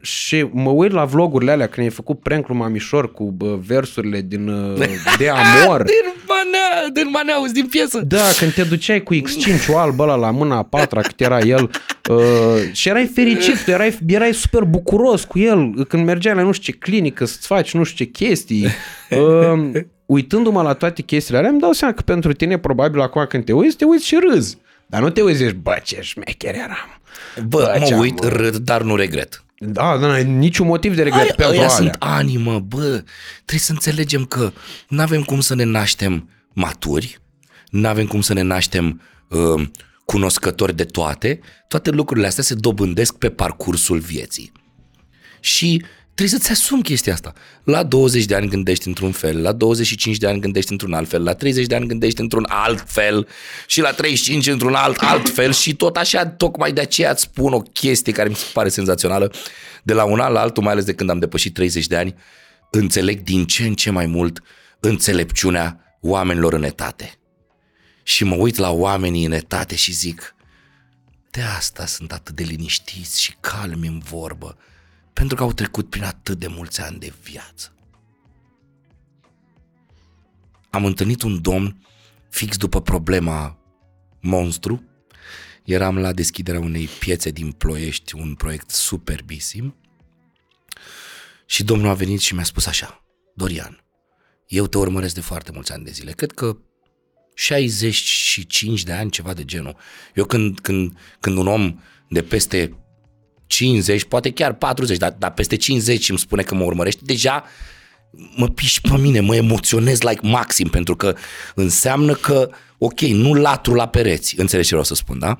și 0.01 0.47
mă 0.51 0.70
uit 0.70 0.91
la 0.91 1.05
vlogurile 1.05 1.51
alea 1.51 1.68
când 1.68 1.86
ai 1.86 1.93
făcut 1.93 2.20
prank 2.20 2.47
lui 2.47 2.57
Mamișor 2.57 3.11
cu 3.11 3.36
uh, 3.39 3.53
versurile 3.65 4.22
din 4.22 4.47
uh, 4.47 4.88
De 5.18 5.30
Amor. 5.63 5.84
Din 5.84 6.13
manea, 6.28 6.89
din 6.93 7.09
manea, 7.09 7.36
auzi, 7.36 7.53
din 7.53 7.65
piesă. 7.65 7.99
Da, 7.99 8.24
când 8.39 8.53
te 8.53 8.63
duceai 8.63 9.03
cu 9.03 9.15
X5 9.15 9.74
alb 9.76 9.99
ăla 9.99 10.15
la 10.15 10.32
mâna 10.32 10.57
a 10.57 10.63
patra 10.63 11.01
cât 11.01 11.22
era 11.22 11.39
el 11.39 11.70
uh, 12.09 12.18
și 12.72 12.89
erai 12.89 13.05
fericit, 13.05 13.63
tu 13.63 13.72
erai, 13.72 13.97
erai 14.07 14.34
super 14.34 14.63
bucuros 14.63 15.24
cu 15.24 15.39
el 15.39 15.86
când 15.88 16.05
mergeai 16.05 16.36
la 16.36 16.41
nu 16.41 16.51
știu 16.51 16.74
ce 16.74 16.80
clinică 16.80 17.26
să-ți 17.26 17.47
faci 17.47 17.74
nu 17.74 17.84
știu 17.84 18.05
ce 18.05 18.11
chestii. 18.11 18.68
Uh, 19.09 19.82
uitându-mă 20.05 20.61
la 20.61 20.74
toate 20.74 21.01
chestiile 21.01 21.39
alea, 21.39 21.51
îmi 21.51 21.59
dau 21.59 21.72
seama 21.72 21.93
că 21.93 22.01
pentru 22.01 22.34
tine 22.34 22.57
probabil 22.57 23.01
acum 23.01 23.26
când 23.30 23.45
te 23.45 23.53
uiți, 23.53 23.78
te 23.78 23.86
uiți 23.86 24.05
și 24.05 24.18
râzi. 24.30 24.57
Dar 24.88 25.01
nu 25.01 25.09
te 25.09 25.21
uiți, 25.21 25.38
zici, 25.43 25.51
bă, 25.55 25.79
ce 25.83 26.01
șmecher 26.01 26.55
eram. 26.55 27.01
Bă, 27.47 27.71
ce 27.73 27.79
mă 27.89 27.95
am, 27.95 27.99
uit, 27.99 28.15
bă. 28.15 28.27
râd, 28.27 28.55
dar 28.55 28.81
nu 28.81 28.95
regret. 28.95 29.43
Da, 29.59 29.97
da, 29.97 30.17
niciun 30.17 30.67
motiv 30.67 30.95
de 30.95 31.03
regret 31.03 31.21
Aia, 31.21 31.33
pentru 31.35 31.55
aia 31.55 31.63
alea. 31.63 31.75
sunt 31.75 31.95
ani, 31.99 32.38
mă, 32.38 32.59
bă. 32.59 33.03
Trebuie 33.35 33.59
să 33.59 33.71
înțelegem 33.71 34.25
că 34.25 34.51
nu 34.88 35.01
avem 35.01 35.23
cum 35.23 35.39
să 35.39 35.55
ne 35.55 35.63
naștem 35.63 36.29
maturi, 36.53 37.19
nu 37.69 37.88
avem 37.88 38.07
cum 38.07 38.21
să 38.21 38.33
ne 38.33 38.41
naștem 38.41 39.01
uh, 39.29 39.67
cunoscători 40.05 40.75
de 40.75 40.83
toate. 40.83 41.39
Toate 41.67 41.89
lucrurile 41.89 42.27
astea 42.27 42.43
se 42.43 42.53
dobândesc 42.55 43.17
pe 43.17 43.29
parcursul 43.29 43.99
vieții. 43.99 44.51
Și 45.39 45.85
Trebuie 46.18 46.39
să-ți 46.39 46.51
asumi 46.51 46.84
chestia 46.84 47.13
asta. 47.13 47.34
La 47.63 47.84
20 47.84 48.26
de 48.26 48.36
ani 48.36 48.47
gândești 48.47 48.88
într-un 48.88 49.11
fel, 49.11 49.41
la 49.41 49.51
25 49.51 50.18
de 50.18 50.28
ani 50.28 50.39
gândești 50.39 50.72
într-un 50.72 50.93
alt 50.93 51.09
fel, 51.09 51.24
la 51.24 51.34
30 51.34 51.65
de 51.65 51.76
ani 51.76 51.88
gândești 51.88 52.22
într-un 52.22 52.45
alt 52.49 52.84
fel 52.88 53.28
și 53.68 53.82
la 53.82 53.91
35 53.91 54.47
într-un 54.47 54.74
alt 54.74 54.97
alt 54.97 55.30
fel 55.30 55.53
și 55.53 55.76
tot 55.76 55.97
așa, 55.97 56.26
tocmai 56.26 56.72
de 56.72 56.82
aceea 56.82 57.11
îți 57.11 57.22
spun 57.22 57.53
o 57.53 57.59
chestie 57.59 58.13
care 58.13 58.30
mi 58.30 58.36
se 58.36 58.45
pare 58.53 58.70
senzațională. 58.70 59.32
De 59.84 59.93
la 59.93 60.03
un 60.03 60.20
an 60.20 60.32
la 60.32 60.39
altul, 60.39 60.63
mai 60.63 60.72
ales 60.72 60.86
de 60.86 60.93
când 60.93 61.09
am 61.09 61.20
depășit 61.20 61.53
30 61.53 61.88
de 61.88 61.95
ani, 61.95 62.15
înțeleg 62.72 63.22
din 63.22 63.45
ce 63.45 63.63
în 63.63 63.74
ce 63.74 63.89
mai 63.89 64.05
mult 64.05 64.41
înțelepciunea 64.80 65.97
oamenilor 66.01 66.53
în 66.53 66.63
etate. 66.63 67.20
Și 68.03 68.24
mă 68.24 68.36
uit 68.36 68.55
la 68.55 68.72
oamenii 68.72 69.26
în 69.26 69.32
etate 69.32 69.76
și 69.76 69.91
zic, 69.91 70.36
de 71.32 71.41
asta 71.41 71.86
sunt 71.86 72.11
atât 72.11 72.36
de 72.36 72.43
liniștiți 72.43 73.22
și 73.22 73.36
calmi 73.39 73.88
în 73.88 74.01
vorbă, 74.09 74.57
pentru 75.18 75.36
că 75.36 75.43
au 75.43 75.53
trecut 75.53 75.89
prin 75.89 76.03
atât 76.03 76.39
de 76.39 76.47
mulți 76.47 76.82
ani 76.82 76.99
de 76.99 77.13
viață. 77.24 77.74
Am 80.70 80.86
întâlnit 80.86 81.22
un 81.22 81.41
domn 81.41 81.86
fix 82.30 82.57
după 82.57 82.82
problema 82.82 83.57
monstru. 84.22 84.84
Eram 85.63 85.97
la 85.97 86.13
deschiderea 86.13 86.59
unei 86.59 86.88
piețe 86.99 87.30
din 87.32 87.51
Ploiești, 87.51 88.15
un 88.15 88.36
proiect 88.36 88.70
superbisim. 88.70 89.76
Și 91.45 91.63
domnul 91.63 91.89
a 91.89 91.93
venit 91.93 92.20
și 92.20 92.34
mi-a 92.34 92.43
spus 92.43 92.65
așa, 92.65 93.03
Dorian, 93.36 93.84
eu 94.47 94.68
te 94.68 94.78
urmăresc 94.78 95.13
de 95.13 95.22
foarte 95.22 95.51
mulți 95.51 95.72
ani 95.72 95.84
de 95.84 95.91
zile. 95.91 96.11
Cred 96.11 96.32
că 96.32 96.57
65 97.34 98.84
de 98.84 98.91
ani, 98.91 99.11
ceva 99.11 99.34
de 99.34 99.45
genul. 99.45 99.76
Eu 100.13 100.26
când, 100.26 100.59
când, 100.59 100.97
când 101.20 101.38
un 101.38 101.47
om 101.47 101.80
de 102.09 102.24
peste 102.24 102.86
50, 103.48 104.04
poate 104.04 104.32
chiar 104.32 104.54
40, 104.54 104.98
dar, 104.98 105.16
dar 105.20 105.34
peste 105.34 105.56
50 105.56 106.10
îmi 106.10 106.20
spune 106.20 106.41
că 106.41 106.56
mă 106.56 106.64
urmărește, 106.64 107.02
deja 107.04 107.43
mă 108.36 108.50
piși 108.50 108.82
pe 108.82 108.98
mine, 108.98 109.20
mă 109.20 109.36
emoționez 109.36 110.02
like 110.02 110.28
maxim, 110.28 110.68
pentru 110.68 110.95
că 110.95 111.16
înseamnă 111.56 112.14
că, 112.14 112.50
ok, 112.78 113.00
nu 113.00 113.34
latru 113.34 113.74
la 113.74 113.88
pereți, 113.88 114.39
înțelegi 114.39 114.68
ce 114.68 114.76
vreau 114.76 114.84
să 114.84 114.95
spun, 114.95 115.20
da? 115.20 115.38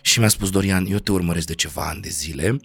Și 0.00 0.18
mi-a 0.18 0.28
spus, 0.28 0.50
Dorian, 0.50 0.86
eu 0.86 0.98
te 0.98 1.12
urmăresc 1.12 1.46
de 1.46 1.54
ceva 1.54 1.88
ani 1.88 2.00
de 2.00 2.08
zile 2.08 2.60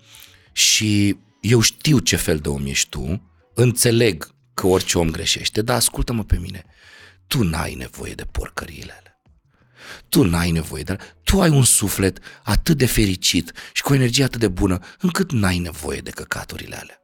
și 0.52 1.18
eu 1.42 1.60
știu 1.60 2.00
ce 2.00 2.16
fel 2.16 2.38
de 2.38 2.50
om 2.50 2.66
ești 2.66 2.90
tu, 2.90 3.32
înțeleg 3.54 4.30
că 4.54 4.68
orice 4.68 4.98
om 4.98 5.10
greșește, 5.10 5.62
dar 5.62 5.76
ascultă-mă 5.76 6.24
pe 6.24 6.38
mine, 6.42 6.66
tu 7.28 7.44
n-ai 7.44 7.74
nevoie 7.74 8.14
de 8.14 8.24
porcăriile 8.32 8.92
alea. 9.00 9.11
Tu 10.10 10.24
n-ai 10.24 10.52
nevoie 10.52 10.84
de 10.84 10.98
Tu 11.24 11.42
ai 11.42 11.50
un 11.50 11.64
suflet 11.64 12.20
atât 12.44 12.78
de 12.78 12.86
fericit 12.86 13.52
și 13.74 13.82
cu 13.82 13.92
o 13.92 13.96
energie 13.96 14.24
atât 14.24 14.40
de 14.40 14.48
bună 14.48 14.80
încât 15.00 15.32
n-ai 15.32 15.58
nevoie 15.58 16.00
de 16.00 16.10
căcaturile 16.10 16.76
alea. 16.76 17.02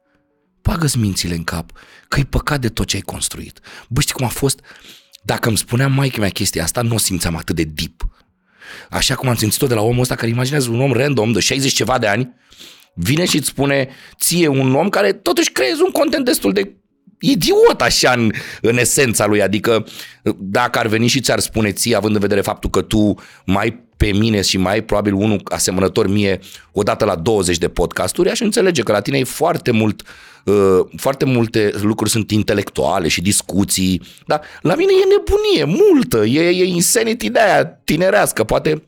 Bagă-ți 0.62 0.98
mințile 0.98 1.34
în 1.34 1.44
cap 1.44 1.72
că 2.08 2.20
e 2.20 2.24
păcat 2.24 2.60
de 2.60 2.68
tot 2.68 2.86
ce 2.86 2.96
ai 2.96 3.02
construit. 3.02 3.60
Bă, 3.88 4.00
știi 4.00 4.14
cum 4.14 4.24
a 4.24 4.28
fost? 4.28 4.60
Dacă 5.22 5.48
îmi 5.48 5.58
spunea 5.58 5.88
maica 5.88 6.20
mea 6.20 6.28
chestia 6.28 6.62
asta, 6.62 6.82
nu 6.82 6.94
o 6.94 6.98
simțeam 6.98 7.36
atât 7.36 7.56
de 7.56 7.64
deep. 7.64 8.08
Așa 8.90 9.14
cum 9.14 9.28
am 9.28 9.34
simțit-o 9.34 9.66
de 9.66 9.74
la 9.74 9.80
omul 9.80 10.00
ăsta 10.00 10.14
care 10.14 10.30
imaginează 10.30 10.70
un 10.70 10.80
om 10.80 10.92
random 10.92 11.32
de 11.32 11.40
60 11.40 11.72
ceva 11.72 11.98
de 11.98 12.06
ani, 12.06 12.34
vine 12.94 13.24
și 13.24 13.36
îți 13.36 13.48
spune 13.48 13.88
ție 14.18 14.46
un 14.46 14.74
om 14.74 14.88
care 14.88 15.12
totuși 15.12 15.52
creezi 15.52 15.82
un 15.82 15.90
content 15.90 16.24
destul 16.24 16.52
de 16.52 16.76
idiot 17.20 17.80
așa 17.80 18.12
în, 18.16 18.30
în 18.60 18.78
esența 18.78 19.26
lui, 19.26 19.42
adică 19.42 19.86
dacă 20.38 20.78
ar 20.78 20.86
veni 20.86 21.06
și 21.06 21.20
ți-ar 21.20 21.38
spune 21.38 21.72
ție, 21.72 21.96
având 21.96 22.14
în 22.14 22.20
vedere 22.20 22.40
faptul 22.40 22.70
că 22.70 22.82
tu 22.82 23.14
mai 23.44 23.86
pe 23.96 24.06
mine 24.06 24.40
și 24.40 24.58
mai 24.58 24.82
probabil 24.82 25.12
unul 25.12 25.40
asemănător 25.44 26.08
mie 26.08 26.40
odată 26.72 27.04
la 27.04 27.14
20 27.14 27.58
de 27.58 27.68
podcasturi, 27.68 28.30
aș 28.30 28.40
înțelege 28.40 28.82
că 28.82 28.92
la 28.92 29.00
tine 29.00 29.18
e 29.18 29.24
foarte 29.24 29.70
mult 29.70 30.02
uh, 30.44 30.80
foarte 30.96 31.24
multe 31.24 31.70
lucruri 31.80 32.10
sunt 32.10 32.30
intelectuale 32.30 33.08
și 33.08 33.20
discuții, 33.20 34.02
dar 34.26 34.40
la 34.60 34.74
mine 34.74 34.90
e 34.92 35.14
nebunie 35.16 35.80
multă, 35.82 36.24
e, 36.24 36.48
e 36.48 36.64
insanity 36.64 37.30
de 37.30 37.38
aia 37.38 37.64
tinerească, 37.64 38.44
poate 38.44 38.82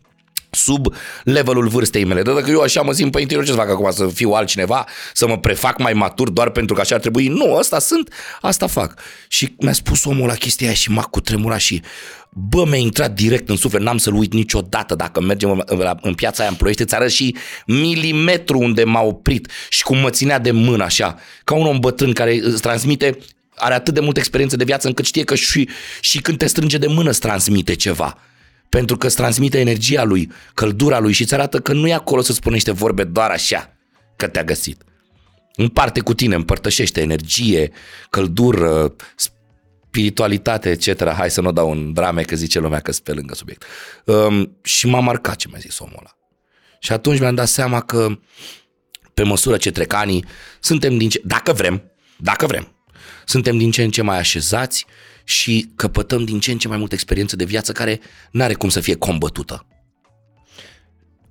sub 0.50 0.94
levelul 1.24 1.68
vârstei 1.68 2.04
mele. 2.04 2.22
Dar 2.22 2.34
dacă 2.34 2.50
eu 2.50 2.60
așa 2.60 2.82
mă 2.82 2.92
simt 2.92 3.12
pe 3.12 3.20
interior, 3.20 3.44
ce 3.44 3.50
să 3.50 3.56
fac 3.56 3.70
acum? 3.70 3.90
Să 3.90 4.06
fiu 4.06 4.30
altcineva? 4.30 4.86
Să 5.12 5.26
mă 5.26 5.38
prefac 5.38 5.78
mai 5.78 5.92
matur 5.92 6.30
doar 6.30 6.50
pentru 6.50 6.74
că 6.74 6.80
așa 6.80 6.94
ar 6.94 7.00
trebui? 7.00 7.28
Nu, 7.28 7.56
asta 7.56 7.78
sunt, 7.78 8.12
asta 8.40 8.66
fac. 8.66 8.94
Și 9.28 9.54
mi-a 9.58 9.72
spus 9.72 10.04
omul 10.04 10.26
la 10.26 10.34
chestia 10.34 10.66
aia 10.66 10.76
și 10.76 10.90
m-a 10.90 11.02
cutremura 11.02 11.56
și 11.56 11.82
bă, 12.30 12.64
mi-a 12.66 12.78
intrat 12.78 13.14
direct 13.14 13.48
în 13.48 13.56
suflet, 13.56 13.82
n-am 13.82 13.98
să-l 13.98 14.14
uit 14.14 14.32
niciodată 14.32 14.94
dacă 14.94 15.20
mergem 15.20 15.64
în 16.00 16.14
piața 16.14 16.42
aia 16.42 16.50
în 16.50 16.56
Ploiești, 16.56 16.82
îți 16.82 16.94
arăt 16.94 17.10
și 17.10 17.36
milimetru 17.66 18.58
unde 18.58 18.84
m-a 18.84 19.02
oprit 19.02 19.50
și 19.68 19.82
cum 19.82 19.98
mă 19.98 20.10
ținea 20.10 20.38
de 20.38 20.50
mână 20.50 20.84
așa, 20.84 21.18
ca 21.44 21.54
un 21.54 21.66
om 21.66 21.78
bătrân 21.78 22.12
care 22.12 22.40
îți 22.42 22.62
transmite 22.62 23.18
are 23.54 23.74
atât 23.74 23.94
de 23.94 24.00
multă 24.00 24.18
experiență 24.18 24.56
de 24.56 24.64
viață 24.64 24.86
încât 24.86 25.04
știe 25.04 25.24
că 25.24 25.34
și, 25.34 25.68
și 26.00 26.20
când 26.20 26.38
te 26.38 26.46
strânge 26.46 26.78
de 26.78 26.86
mână 26.86 27.10
îți 27.10 27.20
transmite 27.20 27.74
ceva 27.74 28.18
pentru 28.70 28.96
că 28.96 29.06
îți 29.06 29.16
transmite 29.16 29.58
energia 29.58 30.04
lui, 30.04 30.32
căldura 30.54 30.98
lui 30.98 31.12
și 31.12 31.22
îți 31.22 31.34
arată 31.34 31.60
că 31.60 31.72
nu 31.72 31.88
e 31.88 31.92
acolo 31.92 32.20
să 32.20 32.32
spune 32.32 32.54
niște 32.54 32.70
vorbe 32.70 33.04
doar 33.04 33.30
așa 33.30 33.76
că 34.16 34.28
te-a 34.28 34.44
găsit. 34.44 34.82
Împarte 35.56 36.00
cu 36.00 36.14
tine, 36.14 36.34
împărtășește 36.34 37.00
energie, 37.00 37.70
căldură, 38.10 38.94
spiritualitate, 39.86 40.70
etc. 40.70 41.08
Hai 41.08 41.30
să 41.30 41.40
nu 41.40 41.52
dau 41.52 41.70
un 41.70 41.92
drame 41.92 42.22
că 42.22 42.36
zice 42.36 42.58
lumea 42.58 42.80
că 42.80 42.92
sunt 42.92 43.04
pe 43.04 43.12
lângă 43.12 43.34
subiect. 43.34 43.64
Um, 44.04 44.58
și 44.62 44.86
m-a 44.86 45.00
marcat 45.00 45.36
ce 45.36 45.48
mi-a 45.48 45.58
zis 45.58 45.78
omul 45.78 45.96
ăla. 45.98 46.18
Și 46.78 46.92
atunci 46.92 47.18
mi-am 47.18 47.34
dat 47.34 47.48
seama 47.48 47.80
că 47.80 48.18
pe 49.14 49.22
măsură 49.22 49.56
ce 49.56 49.70
trec 49.70 49.92
anii, 49.92 50.24
suntem 50.60 50.98
din 50.98 51.08
ce, 51.08 51.20
dacă 51.24 51.52
vrem, 51.52 51.82
dacă 52.16 52.46
vrem, 52.46 52.74
suntem 53.24 53.58
din 53.58 53.70
ce 53.70 53.82
în 53.82 53.90
ce 53.90 54.02
mai 54.02 54.18
așezați, 54.18 54.86
și 55.30 55.70
căpătăm 55.76 56.24
din 56.24 56.40
ce 56.40 56.52
în 56.52 56.58
ce 56.58 56.68
mai 56.68 56.78
multă 56.78 56.94
experiență 56.94 57.36
de 57.36 57.44
viață 57.44 57.72
care 57.72 58.00
nu 58.30 58.42
are 58.42 58.54
cum 58.54 58.68
să 58.68 58.80
fie 58.80 58.96
combătută. 58.96 59.66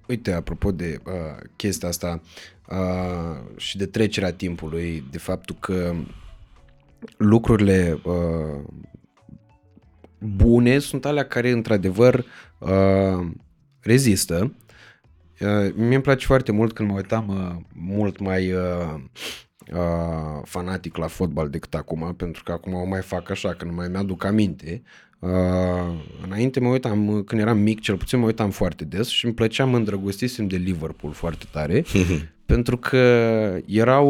Uite, 0.08 0.32
apropo 0.32 0.72
de 0.72 1.00
uh, 1.06 1.14
chestia 1.56 1.88
asta 1.88 2.22
uh, 2.70 3.58
și 3.58 3.78
de 3.78 3.86
trecerea 3.86 4.34
timpului, 4.34 5.04
de 5.12 5.18
faptul 5.18 5.56
că 5.60 5.96
lucrurile 7.18 8.00
uh, 8.04 8.64
bune 10.20 10.80
sunt 10.80 11.06
alea 11.06 11.28
care 11.28 11.50
într-adevăr 11.50 12.26
uh, 12.60 13.28
rezistă. 13.80 14.56
Uh, 15.40 15.74
mie 15.76 15.96
îmi 15.96 16.02
place 16.02 16.26
foarte 16.26 16.52
mult 16.52 16.74
când 16.74 16.90
mă 16.90 16.96
uitam 16.96 17.28
uh, 17.28 17.64
mult 17.74 18.20
mai 18.20 18.52
uh, 18.52 19.02
uh, 19.74 20.42
fanatic 20.44 20.98
la 20.98 21.08
fotbal 21.08 21.50
decât 21.50 21.74
acum, 21.74 22.14
pentru 22.18 22.44
că 22.44 22.52
acum 22.52 22.74
o 22.74 22.86
mai 22.86 23.02
fac 23.02 23.30
așa, 23.30 23.54
că 23.54 23.66
nu 23.66 23.72
mai 23.72 23.88
mi-aduc 23.88 24.24
aminte. 24.24 24.82
Uh, 25.20 25.30
înainte 26.26 26.60
mă 26.60 26.70
uitam, 26.70 27.24
când 27.24 27.42
eram 27.42 27.58
mic, 27.58 27.82
cel 27.82 27.98
puțin 27.98 28.20
mă 28.20 28.26
uitam 28.26 28.50
foarte 28.50 28.86
des 28.86 29.08
și 29.08 29.26
îmi 29.26 29.34
plăcea, 29.34 29.66
mă 29.66 29.78
îndrăgostisem 29.78 30.48
de 30.48 30.56
Liverpool 30.56 31.14
foarte 31.14 31.46
tare, 31.52 31.86
pentru 32.46 32.78
că 32.78 32.98
erau 33.66 34.10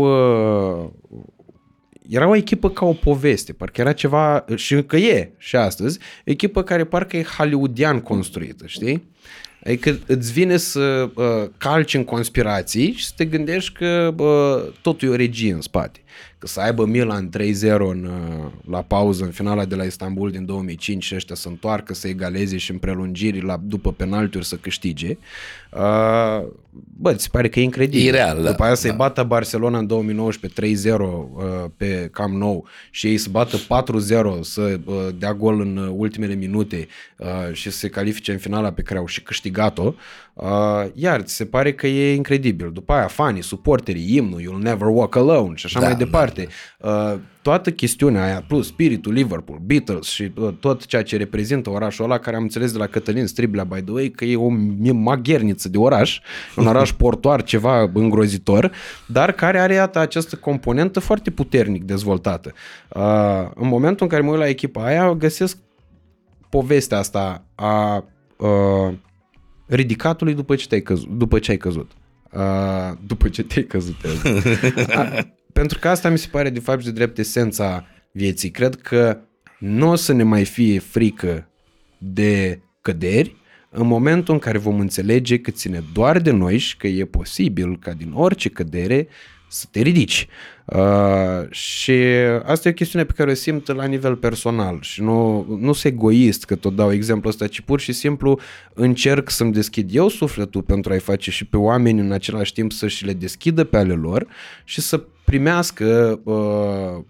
uh, 0.84 0.90
era 2.10 2.28
o 2.28 2.36
echipă 2.36 2.70
ca 2.70 2.86
o 2.86 2.94
poveste, 2.94 3.54
parcă 3.54 3.82
era 3.82 3.94
ceva, 3.94 4.46
și 4.56 4.74
încă 4.74 4.98
e 4.98 5.32
și 5.38 5.56
astăzi, 5.56 6.00
echipă 6.24 6.64
care 6.64 6.84
parcă 6.84 7.18
e 7.18 7.24
hollywoodian 7.24 8.00
construită, 8.00 8.64
știi? 8.68 9.04
Adică 9.66 10.00
îți 10.06 10.32
vine 10.32 10.58
să 10.58 11.10
uh, 11.16 11.50
calci 11.58 11.94
în 11.94 12.04
conspirații 12.04 12.94
și 12.94 13.06
să 13.06 13.12
te 13.16 13.26
gândești 13.26 13.72
că 13.72 14.14
uh, 14.18 14.74
totul 14.82 15.08
e 15.08 15.12
o 15.12 15.16
regie 15.16 15.54
în 15.54 15.62
spate 15.62 16.00
că 16.38 16.48
să 16.48 16.60
aibă 16.60 16.86
Milan 16.86 17.30
3-0 17.30 17.42
în, 17.64 18.04
uh, 18.04 18.52
la 18.70 18.82
pauză 18.82 19.24
în 19.24 19.32
finala 19.32 19.66
de 19.66 19.76
la 19.76 19.84
Istanbul 19.84 20.32
din 20.32 20.46
2005 20.46 21.04
și 21.04 21.16
ăștia 21.16 21.36
să 21.36 21.48
întoarcă, 21.48 21.94
să 21.94 22.08
egaleze 22.08 22.58
și 22.58 22.72
în 22.72 22.78
prelungiri 22.78 23.42
la, 23.42 23.60
după 23.64 23.92
penaltiuri 23.92 24.46
să 24.46 24.56
câștige. 24.56 25.18
Uh, 25.72 26.48
bă, 26.98 27.14
ți 27.14 27.32
pare 27.32 27.50
că 27.50 27.60
e 27.60 27.64
incredibil. 27.64 28.08
E 28.08 28.12
real, 28.12 28.42
da. 28.42 28.50
După 28.50 28.62
aia 28.62 28.72
da. 28.72 28.78
să-i 28.78 28.92
bată 28.92 29.24
Barcelona 29.24 29.78
în 29.78 29.88
2019 29.88 30.90
3-0 30.92 31.00
uh, 31.00 31.36
pe 31.78 32.10
Camp 32.12 32.36
Nou 32.36 32.68
și 32.92 33.08
ei 33.08 33.18
să 33.18 33.30
bată 33.32 33.58
4-0 33.58 33.60
să 34.42 34.80
uh, 34.86 34.96
dea 35.18 35.34
gol 35.34 35.62
în 35.62 35.78
ultimele 35.96 36.34
minute 36.34 36.88
uh, 37.18 37.28
și 37.54 37.72
să 37.72 37.78
se 37.78 37.90
califice 37.90 38.32
în 38.32 38.38
finala 38.38 38.72
pe 38.72 38.82
care 38.82 39.00
au 39.00 39.06
și 39.06 39.22
câștigat-o. 39.22 39.94
Uh, 40.42 40.90
iar 40.94 41.22
ți 41.22 41.36
se 41.36 41.46
pare 41.46 41.74
că 41.74 41.88
e 41.88 42.14
incredibil. 42.14 42.72
După 42.72 42.94
aia 42.94 43.08
fanii, 43.08 43.42
suporterii, 43.44 44.16
imnul, 44.16 44.42
You'll 44.42 44.62
Never 44.62 44.88
Walk 44.88 45.16
Alone 45.16 45.56
și 45.56 45.66
așa 45.66 45.80
da, 45.80 45.86
mai 45.86 45.96
departe. 45.96 46.48
Da, 46.78 46.90
da. 46.90 47.12
Uh, 47.12 47.20
toată 47.42 47.72
chestiunea 47.72 48.24
aia, 48.24 48.44
plus 48.48 48.68
spiritul 48.68 49.14
Liverpool, 49.14 49.60
Beatles 49.66 50.08
și 50.08 50.32
uh, 50.36 50.54
tot 50.60 50.86
ceea 50.86 51.04
ce 51.04 51.18
reprezintă 51.18 51.70
orașul 51.70 52.06
ăla, 52.06 52.18
care 52.18 52.36
am 52.36 52.42
înțeles 52.42 52.72
de 52.72 52.78
la 52.78 52.88
Cătălin 52.88 53.28
Striblea, 53.28 53.64
by 53.64 53.82
the 53.82 53.92
way, 53.92 54.10
că 54.10 54.26
e 54.26 54.36
o 54.36 54.50
magherniță 54.94 55.70
de 55.70 55.78
oraș, 55.78 56.20
un 56.56 56.68
oraș 56.74 56.92
portoar, 56.92 57.44
ceva 57.44 57.90
îngrozitor, 57.94 58.72
dar 59.06 59.32
care 59.32 59.60
are 59.60 59.74
iată 59.74 60.00
această 60.00 60.36
componentă 60.36 61.00
foarte 61.00 61.32
puternic 61.32 61.84
dezvoltată. 61.84 62.54
Uh, 62.88 63.02
în 63.56 63.68
momentul 63.68 64.06
în 64.06 64.12
care 64.12 64.22
mă 64.22 64.30
uit 64.30 64.40
la 64.40 64.48
echipa 64.48 64.86
aia, 64.86 65.14
găsesc 65.14 65.58
povestea 66.50 66.98
asta 66.98 67.46
a 67.56 68.04
uh, 68.38 68.94
ridicatului 69.70 70.34
după 70.34 70.56
ce, 70.56 70.68
te-ai 70.68 70.82
căzut, 70.82 71.10
după 71.10 71.40
ce 71.40 71.52
ai 71.52 71.58
căzut. 71.58 71.92
Uh, 72.32 72.98
după 73.08 73.30
ce 73.30 73.44
te-ai 73.44 73.66
căzut. 73.66 73.96
a, 74.96 75.28
pentru 75.54 75.80
că 75.80 75.88
asta 75.90 76.10
mi 76.10 76.18
se 76.18 76.28
pare 76.32 76.50
de 76.50 76.60
fapt 76.60 76.84
de 76.84 76.92
drept 76.92 77.18
esența 77.18 77.86
vieții. 78.12 78.50
Cred 78.50 78.76
că 78.76 79.20
nu 79.60 79.90
o 79.90 79.96
să 79.96 80.14
ne 80.14 80.24
mai 80.24 80.46
fie 80.46 80.80
frică 80.80 81.50
de 81.98 82.62
căderi 82.82 83.36
în 83.70 83.88
momentul 83.88 84.34
în 84.34 84.40
care 84.40 84.58
vom 84.58 84.80
înțelege 84.80 85.40
că 85.40 85.52
ține 85.52 85.84
doar 85.94 86.20
de 86.20 86.32
noi 86.32 86.58
și 86.58 86.78
că 86.78 86.88
e 86.88 87.06
posibil 87.06 87.80
ca 87.80 87.94
din 87.94 88.12
orice 88.14 88.50
cădere 88.50 89.08
să 89.50 89.66
te 89.72 89.82
ridici. 89.82 90.28
Uh, 90.66 91.50
și 91.50 91.94
asta 92.44 92.68
e 92.68 92.72
o 92.72 92.74
chestiune 92.74 93.06
pe 93.06 93.14
care 93.14 93.32
o 93.32 93.34
simt 93.34 93.68
la 93.68 93.86
nivel 93.86 94.16
personal 94.16 94.78
și 94.82 95.02
nu, 95.02 95.46
nu 95.60 95.74
sunt 95.74 95.94
egoist 95.94 96.46
că 96.46 96.56
tot 96.56 96.76
dau 96.76 96.92
exemplu 96.92 97.30
ăsta, 97.30 97.48
ci 97.48 97.62
pur 97.62 97.80
și 97.80 97.92
simplu 97.92 98.40
încerc 98.74 99.30
să-mi 99.30 99.54
deschid 99.54 99.96
eu 99.96 100.08
sufletul 100.08 100.62
pentru 100.62 100.92
a-i 100.92 101.00
face 101.00 101.32
și 101.32 101.46
pe 101.46 101.58
oameni 101.58 102.00
în 102.00 102.12
același 102.12 102.54
timp 102.54 102.72
să-și 102.72 103.06
le 103.06 103.14
deschidă 103.14 103.64
pe 103.64 103.78
ale 103.78 103.94
lor 103.94 104.28
și 104.64 104.82
să 104.82 105.04
primească 105.26 106.20
uh, 106.24 107.04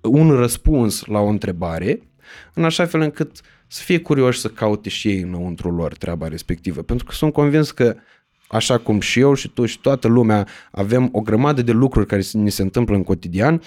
un 0.00 0.30
răspuns 0.30 1.04
la 1.04 1.18
o 1.18 1.26
întrebare 1.26 2.00
în 2.54 2.64
așa 2.64 2.86
fel 2.86 3.00
încât 3.00 3.40
să 3.66 3.82
fie 3.82 3.98
curioși 3.98 4.40
să 4.40 4.48
caute 4.48 4.88
și 4.88 5.08
ei 5.08 5.20
înăuntru 5.20 5.70
lor 5.70 5.94
treaba 5.94 6.28
respectivă. 6.28 6.82
Pentru 6.82 7.06
că 7.06 7.12
sunt 7.12 7.32
convins 7.32 7.70
că 7.70 7.96
așa 8.50 8.78
cum 8.78 9.00
și 9.00 9.20
eu 9.20 9.34
și 9.34 9.48
tu 9.48 9.66
și 9.66 9.80
toată 9.80 10.08
lumea 10.08 10.46
avem 10.70 11.08
o 11.12 11.20
grămadă 11.20 11.62
de 11.62 11.72
lucruri 11.72 12.06
care 12.06 12.22
ni 12.32 12.50
se 12.50 12.62
întâmplă 12.62 12.96
în 12.96 13.02
cotidian, 13.02 13.62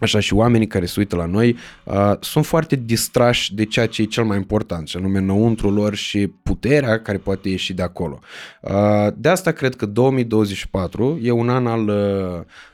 așa 0.00 0.20
și 0.20 0.34
oamenii 0.34 0.66
care 0.66 0.86
se 0.86 0.94
uită 0.98 1.16
la 1.16 1.26
noi 1.26 1.56
uh, 1.84 2.12
sunt 2.20 2.46
foarte 2.46 2.76
distrași 2.76 3.54
de 3.54 3.64
ceea 3.64 3.86
ce 3.86 4.02
e 4.02 4.04
cel 4.04 4.24
mai 4.24 4.36
important, 4.36 4.88
și 4.88 4.96
anume 4.96 5.18
înăuntru 5.18 5.70
lor 5.70 5.94
și 5.94 6.26
puterea 6.42 7.00
care 7.00 7.18
poate 7.18 7.48
ieși 7.48 7.72
de 7.72 7.82
acolo. 7.82 8.18
Uh, 8.60 8.72
de 9.16 9.28
asta 9.28 9.50
cred 9.50 9.76
că 9.76 9.86
2024 9.86 11.18
e 11.22 11.30
un 11.30 11.48
an 11.48 11.66
al 11.66 11.88
uh, 11.88 12.44
Uh, 12.44 12.69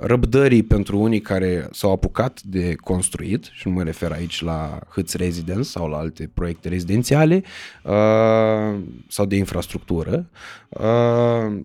răbdării 0.00 0.62
pentru 0.62 0.98
unii 0.98 1.20
care 1.20 1.68
s-au 1.72 1.92
apucat 1.92 2.42
de 2.42 2.74
construit, 2.74 3.50
și 3.52 3.68
nu 3.68 3.74
mă 3.74 3.82
refer 3.82 4.12
aici 4.12 4.42
la 4.42 4.78
Hâți 4.90 5.16
Residence 5.16 5.62
sau 5.62 5.88
la 5.88 5.96
alte 5.96 6.30
proiecte 6.34 6.68
rezidențiale 6.68 7.42
uh, 7.82 8.80
sau 9.08 9.26
de 9.26 9.36
infrastructură. 9.36 10.28
Uh, 10.68 11.60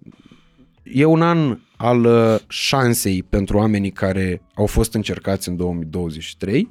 e 0.83 1.05
un 1.05 1.21
an 1.21 1.57
al 1.77 2.07
șansei 2.47 3.23
pentru 3.23 3.57
oamenii 3.57 3.91
care 3.91 4.41
au 4.53 4.65
fost 4.65 4.93
încercați 4.93 5.49
în 5.49 5.55
2023 5.55 6.69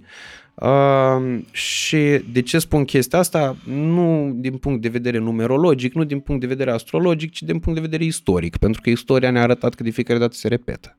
Uh, 0.54 1.38
și 1.50 2.22
de 2.32 2.42
ce 2.42 2.58
spun 2.58 2.84
chestia 2.84 3.18
asta? 3.18 3.56
Nu 3.64 4.32
din 4.34 4.56
punct 4.56 4.82
de 4.82 4.88
vedere 4.88 5.18
numerologic, 5.18 5.94
nu 5.94 6.04
din 6.04 6.20
punct 6.20 6.40
de 6.40 6.46
vedere 6.46 6.70
astrologic, 6.70 7.32
ci 7.32 7.42
din 7.42 7.58
punct 7.58 7.78
de 7.78 7.84
vedere 7.84 8.04
istoric, 8.04 8.56
pentru 8.56 8.80
că 8.80 8.90
istoria 8.90 9.30
ne-a 9.30 9.42
arătat 9.42 9.74
că 9.74 9.82
de 9.82 9.90
fiecare 9.90 10.18
dată 10.18 10.34
se 10.34 10.48
repetă. 10.48 10.96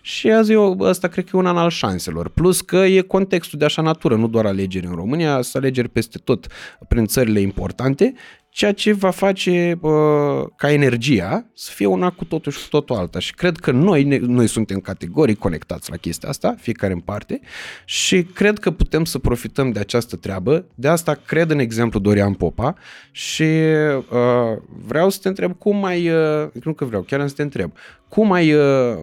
Și 0.00 0.30
azi 0.30 0.52
eu, 0.52 0.78
ăsta 0.80 1.08
cred 1.08 1.24
că 1.24 1.30
e 1.34 1.38
un 1.38 1.46
an 1.46 1.56
al 1.56 1.70
șanselor. 1.70 2.28
Plus 2.28 2.60
că 2.60 2.76
e 2.76 3.00
contextul 3.00 3.58
de 3.58 3.64
așa 3.64 3.82
natură, 3.82 4.16
nu 4.16 4.28
doar 4.28 4.46
alegeri 4.46 4.86
în 4.86 4.94
România, 4.94 5.42
sunt 5.42 5.62
alegeri 5.62 5.88
peste 5.88 6.18
tot 6.18 6.46
prin 6.88 7.06
țările 7.06 7.40
importante 7.40 8.14
ceea 8.54 8.72
ce 8.72 8.92
va 8.92 9.10
face 9.10 9.78
uh, 9.80 9.92
ca 10.56 10.72
energia 10.72 11.46
să 11.54 11.70
fie 11.74 11.86
una 11.86 12.10
cu 12.10 12.24
totul 12.24 12.52
și 12.52 12.62
cu 12.62 12.68
totul 12.68 12.96
alta. 12.96 13.18
Și 13.18 13.34
cred 13.34 13.56
că 13.56 13.70
noi, 13.70 14.04
noi 14.18 14.46
suntem 14.46 14.80
categorii 14.80 15.34
conectați 15.34 15.90
la 15.90 15.96
chestia 15.96 16.28
asta, 16.28 16.54
fiecare 16.58 16.92
în 16.92 17.00
parte, 17.00 17.40
și 17.84 18.22
cred 18.22 18.58
că 18.58 18.70
putem 18.70 19.04
să 19.04 19.18
profităm 19.18 19.72
de 19.72 19.78
această 19.78 20.16
treabă. 20.16 20.64
De 20.74 20.88
asta 20.88 21.14
cred 21.26 21.50
în 21.50 21.58
exemplu 21.58 21.98
Dorian 21.98 22.34
Popa 22.34 22.74
și 23.10 23.42
uh, 23.42 24.58
vreau 24.86 25.10
să 25.10 25.18
te 25.22 25.28
întreb 25.28 25.58
cum 25.58 25.84
ai, 25.84 26.08
uh, 26.08 26.48
nu 26.64 26.72
că 26.72 26.84
vreau, 26.84 27.02
chiar 27.02 27.28
să 27.28 27.34
te 27.34 27.42
întreb, 27.42 27.72
cum 28.08 28.32
ai 28.32 28.52
uh, 28.52 28.98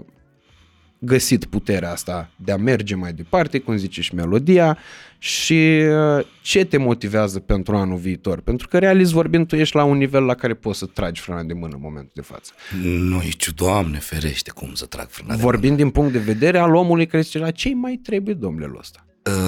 găsit 1.00 1.46
puterea 1.46 1.92
asta 1.92 2.30
de 2.36 2.52
a 2.52 2.58
merge 2.58 2.96
mai 2.96 3.14
departe, 3.14 3.60
cum 3.60 3.78
zice 3.78 4.02
și 4.02 4.16
melodia, 4.16 4.78
și 5.24 5.84
uh, 5.88 6.26
ce 6.42 6.66
te 6.66 6.78
motivează 6.78 7.40
pentru 7.40 7.76
anul 7.76 7.98
viitor? 7.98 8.40
Pentru 8.42 8.68
că, 8.68 8.80
realist 8.80 9.12
vorbind, 9.12 9.48
tu 9.48 9.56
ești 9.56 9.76
la 9.76 9.84
un 9.84 9.98
nivel 9.98 10.24
la 10.24 10.36
care 10.36 10.54
poți 10.54 10.80
să 10.80 10.86
tragi 10.86 11.22
frâna 11.22 11.44
de 11.44 11.54
mână 11.54 11.74
în 11.76 11.82
momentul 11.82 12.12
de 12.14 12.22
față. 12.22 12.52
Nu, 12.84 13.20
nici, 13.20 13.50
Doamne 13.54 13.98
ferește, 13.98 14.52
cum 14.52 14.74
să 14.74 14.86
trag 14.86 15.08
frâna 15.10 15.36
Vorbind 15.36 15.62
de 15.62 15.68
mână. 15.68 15.82
din 15.82 15.90
punct 15.90 16.12
de 16.12 16.32
vedere 16.32 16.58
al 16.58 16.76
omului 16.76 17.06
care 17.06 17.24
zice, 17.24 17.38
la 17.40 17.52
ce 17.52 17.76
mai 17.76 18.00
trebuie, 18.04 18.34
domnule 18.34 18.76
ăsta? 18.80 19.06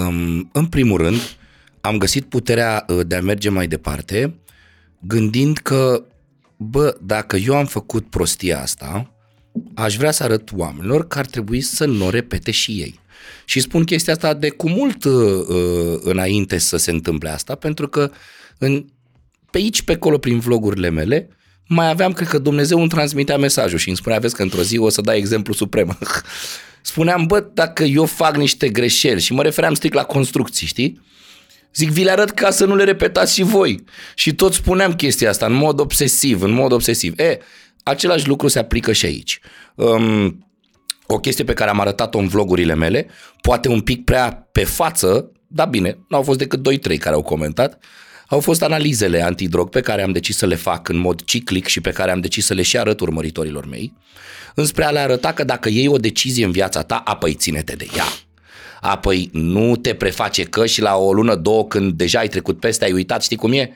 Um, 0.07 0.49
în 0.51 0.65
primul 0.65 0.97
rând, 0.97 1.19
am 1.81 1.97
găsit 1.97 2.23
puterea 2.25 2.85
uh, 2.87 2.99
de 3.07 3.15
a 3.15 3.21
merge 3.21 3.49
mai 3.49 3.67
departe, 3.67 4.35
gândind 4.99 5.57
că, 5.57 6.03
bă, 6.57 6.97
dacă 7.01 7.35
eu 7.35 7.55
am 7.55 7.65
făcut 7.65 8.09
prostia 8.09 8.61
asta, 8.61 9.13
aș 9.73 9.95
vrea 9.95 10.11
să 10.11 10.23
arăt 10.23 10.49
oamenilor 10.55 11.07
că 11.07 11.19
ar 11.19 11.25
trebui 11.25 11.61
să 11.61 11.85
nu 11.85 12.05
o 12.05 12.09
repete 12.09 12.51
și 12.51 12.71
ei. 12.71 12.99
Și 13.45 13.59
spun 13.59 13.83
chestia 13.83 14.13
asta 14.13 14.33
de 14.33 14.49
cu 14.49 14.69
mult 14.69 15.03
uh, 15.03 15.13
uh, 15.47 15.99
înainte 16.01 16.57
să 16.57 16.77
se 16.77 16.91
întâmple 16.91 17.29
asta, 17.29 17.55
pentru 17.55 17.87
că 17.87 18.11
în, 18.57 18.85
pe 19.51 19.57
aici, 19.57 19.81
pe 19.81 19.91
acolo, 19.91 20.17
prin 20.17 20.39
vlogurile 20.39 20.89
mele, 20.89 21.29
mai 21.67 21.89
aveam, 21.89 22.13
cred 22.13 22.27
că 22.27 22.37
Dumnezeu 22.37 22.79
îmi 22.79 22.89
transmitea 22.89 23.37
mesajul 23.37 23.77
și 23.77 23.87
îmi 23.87 23.97
spunea, 23.97 24.19
vezi 24.19 24.35
că 24.35 24.41
într-o 24.41 24.61
zi 24.61 24.77
o 24.77 24.89
să 24.89 25.01
dai 25.01 25.17
exemplu 25.17 25.53
suprem. 25.53 25.97
Spuneam, 26.81 27.25
bă, 27.25 27.39
dacă 27.53 27.83
eu 27.83 28.05
fac 28.05 28.35
niște 28.35 28.69
greșeli 28.69 29.21
și 29.21 29.33
mă 29.33 29.41
refeream 29.41 29.73
strict 29.73 29.93
la 29.93 30.03
construcții, 30.03 30.67
știi? 30.67 31.01
Zic, 31.73 31.89
vi 31.89 32.03
le 32.03 32.11
arăt 32.11 32.29
ca 32.29 32.49
să 32.49 32.65
nu 32.65 32.75
le 32.75 32.83
repetați 32.83 33.33
și 33.33 33.43
voi. 33.43 33.83
Și 34.15 34.33
tot 34.33 34.53
spuneam 34.53 34.93
chestia 34.93 35.29
asta 35.29 35.45
în 35.45 35.53
mod 35.53 35.79
obsesiv, 35.79 36.41
în 36.41 36.51
mod 36.51 36.71
obsesiv. 36.71 37.19
E, 37.19 37.39
același 37.83 38.27
lucru 38.27 38.47
se 38.47 38.59
aplică 38.59 38.91
și 38.91 39.05
aici. 39.05 39.39
Um, 39.75 40.45
o 41.13 41.19
chestie 41.19 41.43
pe 41.43 41.53
care 41.53 41.69
am 41.69 41.79
arătat-o 41.79 42.17
în 42.17 42.27
vlogurile 42.27 42.75
mele, 42.75 43.07
poate 43.41 43.69
un 43.69 43.81
pic 43.81 44.03
prea 44.03 44.47
pe 44.51 44.63
față, 44.63 45.31
dar 45.47 45.67
bine, 45.67 45.97
nu 46.07 46.17
au 46.17 46.23
fost 46.23 46.37
decât 46.37 46.69
2-3 46.93 46.97
care 46.97 47.15
au 47.15 47.21
comentat, 47.21 47.79
au 48.27 48.39
fost 48.39 48.63
analizele 48.63 49.21
antidrog 49.21 49.69
pe 49.69 49.81
care 49.81 50.01
am 50.01 50.11
decis 50.11 50.37
să 50.37 50.45
le 50.45 50.55
fac 50.55 50.89
în 50.89 50.97
mod 50.97 51.23
ciclic 51.23 51.67
și 51.67 51.81
pe 51.81 51.91
care 51.91 52.11
am 52.11 52.19
decis 52.19 52.45
să 52.45 52.53
le 52.53 52.61
și 52.61 52.77
arăt 52.77 52.99
urmăritorilor 52.99 53.65
mei, 53.65 53.93
înspre 54.55 54.83
a 54.83 54.89
le 54.89 54.99
arăta 54.99 55.33
că 55.33 55.43
dacă 55.43 55.69
iei 55.69 55.87
o 55.87 55.97
decizie 55.97 56.45
în 56.45 56.51
viața 56.51 56.81
ta, 56.81 56.95
apoi 56.95 57.33
ține-te 57.33 57.75
de 57.75 57.87
ea. 57.95 58.05
Apoi 58.81 59.29
nu 59.33 59.75
te 59.75 59.93
preface 59.93 60.43
că 60.43 60.65
și 60.65 60.81
la 60.81 60.95
o 60.95 61.13
lună, 61.13 61.35
două, 61.35 61.67
când 61.67 61.93
deja 61.93 62.19
ai 62.19 62.27
trecut 62.27 62.59
peste, 62.59 62.85
ai 62.85 62.91
uitat, 62.91 63.23
știi 63.23 63.37
cum 63.37 63.51
e? 63.51 63.71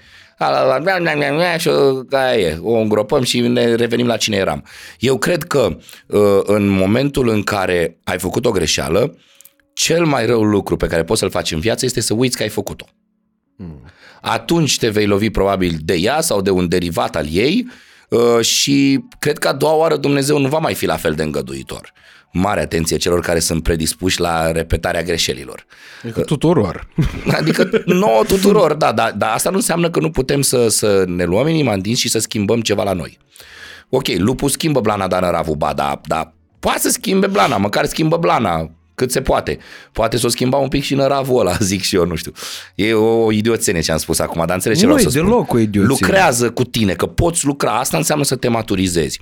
Și 1.58 1.70
aia 2.10 2.38
e, 2.38 2.58
o 2.62 2.74
îngropăm 2.74 3.24
și 3.24 3.40
ne 3.40 3.76
revenim 3.76 4.08
la 4.08 4.18
cine 4.18 4.36
eram. 4.36 4.64
Eu 5.00 5.18
cred 5.18 5.44
că 5.44 5.78
uh, 6.08 6.40
în 6.44 6.68
momentul 6.68 7.30
în 7.30 7.44
care 7.44 7.98
ai 8.04 8.20
făcut 8.20 8.46
o 8.46 8.52
greșeală, 8.52 9.18
cel 9.74 10.06
mai 10.06 10.26
rău 10.26 10.44
lucru 10.44 10.78
pe 10.78 10.88
care 10.88 11.04
poți 11.04 11.20
să-l 11.20 11.30
faci 11.30 11.52
în 11.52 11.60
viață 11.60 11.86
este 11.86 12.02
să 12.02 12.14
uiți 12.14 12.38
că 12.38 12.44
ai 12.44 12.50
făcut-o. 12.50 12.86
Hmm. 13.58 13.84
Atunci 14.22 14.78
te 14.78 14.90
vei 14.90 15.06
lovi 15.06 15.30
probabil 15.30 15.78
de 15.84 15.94
ea 15.94 16.22
sau 16.22 16.42
de 16.42 16.50
un 16.50 16.68
derivat 16.68 17.16
al 17.16 17.26
ei 17.30 17.68
uh, 18.10 18.46
și 18.46 19.04
cred 19.20 19.38
că 19.38 19.48
a 19.48 19.54
doua 19.54 19.74
oară 19.74 19.98
Dumnezeu 19.98 20.38
nu 20.38 20.48
va 20.48 20.58
mai 20.58 20.74
fi 20.74 20.86
la 20.86 20.96
fel 20.96 21.14
de 21.14 21.24
îngăduitor 21.24 21.94
mare 22.32 22.62
atenție 22.62 22.98
celor 22.98 23.20
care 23.20 23.40
sunt 23.40 23.64
predispuși 23.64 24.20
la 24.20 24.52
repetarea 24.52 25.04
greșelilor. 25.04 25.66
Adică 26.04 26.22
tuturor. 26.22 26.88
Adică 27.32 27.70
nouă 27.86 28.24
tuturor, 28.28 28.74
da, 28.74 28.92
dar 28.92 29.12
da, 29.12 29.34
asta 29.34 29.50
nu 29.50 29.56
înseamnă 29.56 29.90
că 29.90 30.00
nu 30.00 30.10
putem 30.10 30.42
să, 30.42 30.68
să 30.68 31.04
ne 31.08 31.24
luăm 31.24 31.48
inima 31.48 31.74
în 31.74 31.82
dinți 31.82 32.02
și 32.02 32.10
să 32.10 32.20
schimbăm 32.20 32.62
ceva 32.62 32.84
la 32.84 32.94
noi. 32.94 33.18
Ok, 33.90 34.08
lupul 34.08 34.50
schimbă 34.50 34.80
blana, 34.80 35.08
dar 35.08 35.24
ravuba, 35.24 35.74
dar 35.74 36.00
da, 36.06 36.34
poate 36.60 36.80
să 36.80 36.90
schimbe 36.90 37.28
blana, 37.28 37.58
măcar 37.58 37.86
schimbă 37.86 38.18
blana, 38.18 38.72
cât 38.98 39.12
se 39.12 39.22
poate. 39.22 39.58
Poate 39.92 40.18
să 40.18 40.26
o 40.26 40.30
schimba 40.30 40.58
un 40.58 40.68
pic 40.68 40.84
și 40.84 40.96
năravul 40.96 41.40
ăla, 41.40 41.58
zic 41.72 41.82
și 41.82 41.96
eu, 41.96 42.06
nu 42.06 42.16
știu. 42.16 42.32
E 42.76 42.94
o 42.94 43.32
idioțenie 43.32 43.82
ce 43.82 43.92
am 43.92 43.98
spus 43.98 44.20
acum, 44.20 44.44
dar 44.46 44.56
înțelegi 44.56 44.80
ce 44.80 44.86
nu 44.86 44.94
vreau 44.94 45.10
să 45.10 45.20
deloc 45.20 45.46
spun. 45.46 45.58
o 45.58 45.62
idioție. 45.62 45.90
Lucrează 45.90 46.52
cu 46.52 46.64
tine, 46.64 46.94
că 46.94 47.06
poți 47.06 47.46
lucra. 47.46 47.72
Asta 47.72 47.98
înseamnă 47.98 48.24
să 48.24 48.36
te 48.36 48.48
maturizezi. 48.48 49.20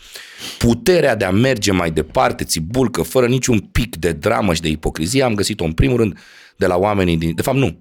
Puterea 0.57 1.15
de 1.15 1.25
a 1.25 1.31
merge 1.31 1.71
mai 1.71 1.91
departe, 1.91 2.43
ți 2.43 2.59
bulcă, 2.59 3.01
fără 3.01 3.27
niciun 3.27 3.59
pic 3.59 3.95
de 3.95 4.11
dramă 4.11 4.53
și 4.53 4.61
de 4.61 4.67
ipocrizie, 4.67 5.23
am 5.23 5.33
găsit-o 5.33 5.63
în 5.63 5.71
primul 5.71 5.97
rând 5.97 6.17
de 6.55 6.65
la 6.65 6.75
oamenii 6.75 7.17
din... 7.17 7.35
De 7.35 7.41
fapt, 7.41 7.57
nu. 7.57 7.77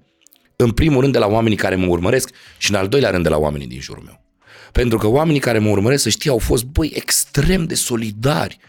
În 0.55 0.71
primul 0.71 1.01
rând 1.01 1.13
de 1.13 1.19
la 1.19 1.27
oamenii 1.27 1.57
care 1.57 1.75
mă 1.75 1.85
urmăresc 1.85 2.29
și 2.57 2.71
în 2.71 2.77
al 2.77 2.87
doilea 2.87 3.09
rând 3.09 3.23
de 3.23 3.29
la 3.29 3.37
oamenii 3.37 3.67
din 3.67 3.79
jurul 3.81 4.03
meu. 4.05 4.21
Pentru 4.71 4.97
că 4.97 5.07
oamenii 5.07 5.39
care 5.39 5.59
mă 5.59 5.69
urmăresc, 5.69 6.03
să 6.03 6.09
știi, 6.09 6.29
au 6.29 6.37
fost, 6.37 6.63
băi, 6.63 6.91
extrem 6.95 7.65
de 7.65 7.75
solidari 7.75 8.59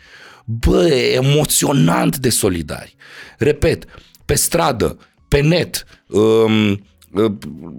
bă, 0.47 0.87
emoționant 1.15 2.17
de 2.17 2.29
solidari. 2.29 2.97
Repet, 3.39 3.85
pe 4.25 4.35
stradă, 4.35 4.99
pe 5.29 5.41
net, 5.41 5.85
um, 6.09 6.85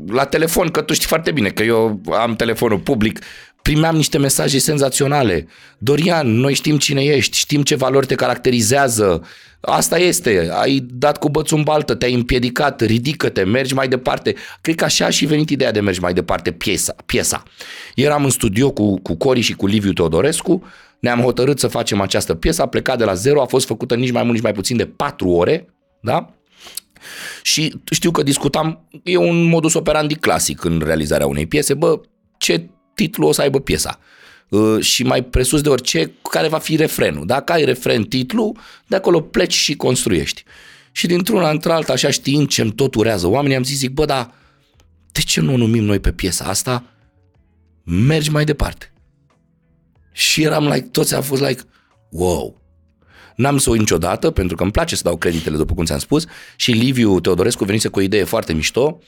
la 0.08 0.26
telefon, 0.26 0.68
că 0.68 0.82
tu 0.82 0.94
știi 0.94 1.08
foarte 1.08 1.32
bine 1.32 1.50
că 1.50 1.64
eu 1.64 2.02
am 2.12 2.36
telefonul 2.36 2.80
public, 2.80 3.20
primeam 3.62 3.96
niște 3.96 4.18
mesaje 4.18 4.60
senzaționale. 4.60 5.48
Dorian, 5.78 6.28
noi 6.28 6.54
știm 6.54 6.78
cine 6.78 7.04
ești, 7.04 7.38
știm 7.38 7.64
ce 7.64 7.76
valori 7.76 8.06
te 8.06 8.16
caracterizează. 8.16 9.22
Asta 9.60 9.98
este, 9.98 10.50
ai 10.52 10.86
dat 10.90 11.18
cu 11.18 11.30
bățul 11.30 11.58
în 11.58 11.64
baltă, 11.64 11.96
te-ai 11.96 12.14
împiedicat, 12.14 12.82
ridică-te, 12.82 13.44
mergi 13.44 13.74
mai 13.74 13.88
departe. 13.88 14.36
Cred 14.62 14.76
că 14.76 14.84
așa 14.84 15.06
a 15.06 15.10
și 15.10 15.26
venit 15.26 15.50
ideea 15.50 15.72
de 15.72 15.80
mergi 15.80 16.00
mai 16.00 16.14
departe 16.14 16.52
piesa. 16.52 16.96
piesa. 17.06 17.44
Eram 17.96 18.24
în 18.24 18.30
studio 18.30 18.72
cu, 18.72 19.00
cu 19.00 19.16
Cori 19.16 19.42
și 19.42 19.54
cu 19.54 19.68
Liviu 19.68 19.94
Teodorescu, 19.94 20.64
ne-am 21.00 21.22
hotărât 21.22 21.60
să 21.60 21.68
facem 21.68 22.02
această 22.02 22.36
piesă, 22.36 22.62
a 22.62 22.68
plecat 22.68 22.98
de 22.98 23.04
la 23.04 23.14
zero, 23.14 23.42
a 23.42 23.46
fost 23.46 23.66
făcută 23.66 23.96
nici 23.96 24.12
mai 24.12 24.22
mult, 24.22 24.34
nici 24.34 24.44
mai 24.44 24.54
puțin 24.54 24.78
de 24.78 24.86
patru 24.86 25.30
ore, 25.30 25.68
da? 26.02 26.34
Și 27.42 27.74
știu 27.92 28.12
că 28.12 28.24
discutam, 28.24 28.88
e 29.04 29.18
un 29.18 29.44
modus 29.44 29.74
operandi 29.74 30.16
clasic 30.16 30.64
în 30.64 30.82
realizarea 30.86 31.28
unei 31.28 31.46
piese, 31.46 31.74
bă, 31.74 32.02
ce 32.38 32.70
titlu 32.94 33.28
o 33.28 33.32
să 33.32 33.42
aibă 33.42 33.60
piesa? 33.60 34.00
Uh, 34.50 34.80
și 34.80 35.04
mai 35.04 35.24
presus 35.24 35.62
de 35.62 35.70
orice, 35.70 36.12
care 36.30 36.48
va 36.48 36.58
fi 36.58 36.76
refrenul. 36.76 37.26
Dacă 37.26 37.54
ai 37.54 37.64
refren, 37.66 38.04
titlu, 38.04 38.56
de 38.88 38.96
acolo 38.96 39.22
pleci 39.22 39.54
și 39.54 39.76
construiești. 39.76 40.44
Și 40.92 41.08
dintr-una 41.08 41.50
într-alta, 41.50 41.94
așa 41.94 42.10
știind 42.10 42.48
ce-mi 42.48 42.72
tot 42.72 42.96
urează 42.96 43.28
oamenii, 43.28 43.56
am 43.56 43.64
zis, 43.64 43.78
zic, 43.78 43.90
bă, 43.90 44.06
dar 44.06 44.34
de 45.12 45.20
ce 45.22 45.42
nu 45.42 45.54
o 45.54 45.58
numim 45.58 45.84
noi 45.84 46.00
pe 46.00 46.12
piesa 46.12 46.46
asta? 46.46 46.84
Mergi 47.84 48.30
mai 48.30 48.46
departe. 48.46 48.92
Și 50.18 50.44
eram 50.44 50.68
like, 50.68 50.88
toți 50.92 51.16
am 51.16 51.22
fost 51.22 51.42
like, 51.42 51.62
wow. 52.12 52.62
N-am 53.36 53.58
să 53.58 53.70
o 53.70 53.74
niciodată, 53.74 54.32
pentru 54.32 54.56
că 54.56 54.64
îmi 54.64 54.72
place 54.72 54.96
să 54.96 55.02
dau 55.04 55.18
creditele, 55.18 55.58
după 55.58 55.74
cum 55.74 55.86
ți-am 55.86 56.00
spus, 56.00 56.26
și 56.56 56.72
Liviu 56.72 57.20
Teodorescu 57.20 57.64
venise 57.64 57.88
cu 57.88 58.00
o 58.00 58.02
idee 58.02 58.24
foarte 58.24 58.54
mișto, 58.54 59.00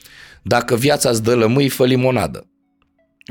dacă 0.41 0.76
viața 0.76 1.10
îți 1.10 1.24
dă 1.24 1.36
lămâi, 1.36 1.70
fă 1.70 1.86
limonadă. 1.86 2.47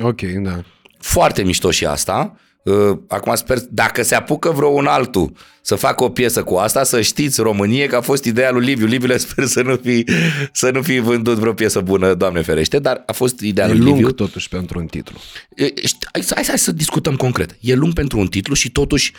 Ok, 0.03 0.21
da. 0.21 0.65
Foarte 0.99 1.43
mișto 1.43 1.71
și 1.71 1.87
asta. 1.87 2.37
Uh, 2.63 2.99
Acum 3.09 3.35
sper, 3.35 3.59
dacă 3.71 4.03
se 4.03 4.15
apucă 4.15 4.51
vreo 4.51 4.69
un 4.69 4.87
altul 4.87 5.33
să 5.63 5.75
facă 5.75 6.05
o 6.05 6.09
piesă 6.09 6.43
cu 6.43 6.55
asta, 6.55 6.83
să 6.85 7.01
știți, 7.01 7.41
Românie, 7.41 7.87
că 7.87 7.97
a 7.97 8.01
fost 8.01 8.25
ideea 8.25 8.51
lui 8.51 8.65
Liviu. 8.65 8.87
Liviu 8.87 9.07
le 9.09 9.17
sper 9.17 9.45
să 9.47 9.63
nu 9.63 9.77
fi, 9.83 10.05
să 10.53 10.71
nu 10.71 10.83
fi 10.83 10.99
vândut 10.99 11.37
vreo 11.39 11.53
piesă 11.53 11.81
bună, 11.81 12.15
Doamne 12.15 12.43
ferește, 12.43 12.79
dar 12.79 13.03
a 13.07 13.13
fost 13.13 13.41
ideea 13.41 13.67
E 13.67 13.71
lui 13.71 13.79
lung 13.79 13.97
Liviu. 13.97 14.11
totuși 14.13 14.49
pentru 14.49 14.79
un 14.79 14.87
titlu. 14.87 15.19
E, 15.55 15.65
ști- 15.67 16.09
Hai, 16.13 16.23
să- 16.23 16.33
hai, 16.35 16.45
hai 16.47 16.59
să 16.59 16.73
discutăm 16.73 17.17
concret. 17.17 17.57
E 17.61 17.75
lung 17.75 17.93
pentru 17.93 18.19
un 18.19 18.27
titlu 18.27 18.55
și 18.55 18.71
totuși 18.71 19.13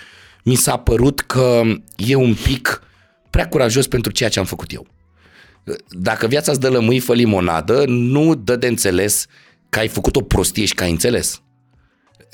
mi 0.43 0.55
s-a 0.55 0.77
părut 0.77 1.19
că 1.19 1.61
e 1.95 2.15
un 2.15 2.35
pic 2.43 2.81
prea 3.29 3.47
curajos 3.47 3.87
pentru 3.87 4.11
ceea 4.11 4.29
ce 4.29 4.39
am 4.39 4.45
făcut 4.45 4.73
eu. 4.73 4.87
Dacă 5.89 6.27
viața 6.27 6.51
îți 6.51 6.59
dă 6.59 6.69
lămâi, 6.69 6.99
fă 6.99 7.13
limonadă, 7.13 7.83
nu 7.87 8.35
dă 8.35 8.55
de 8.55 8.67
înțeles 8.67 9.25
că 9.69 9.79
ai 9.79 9.87
făcut 9.87 10.15
o 10.15 10.21
prostie 10.21 10.65
și 10.65 10.73
că 10.73 10.83
ai 10.83 10.91
înțeles. 10.91 11.41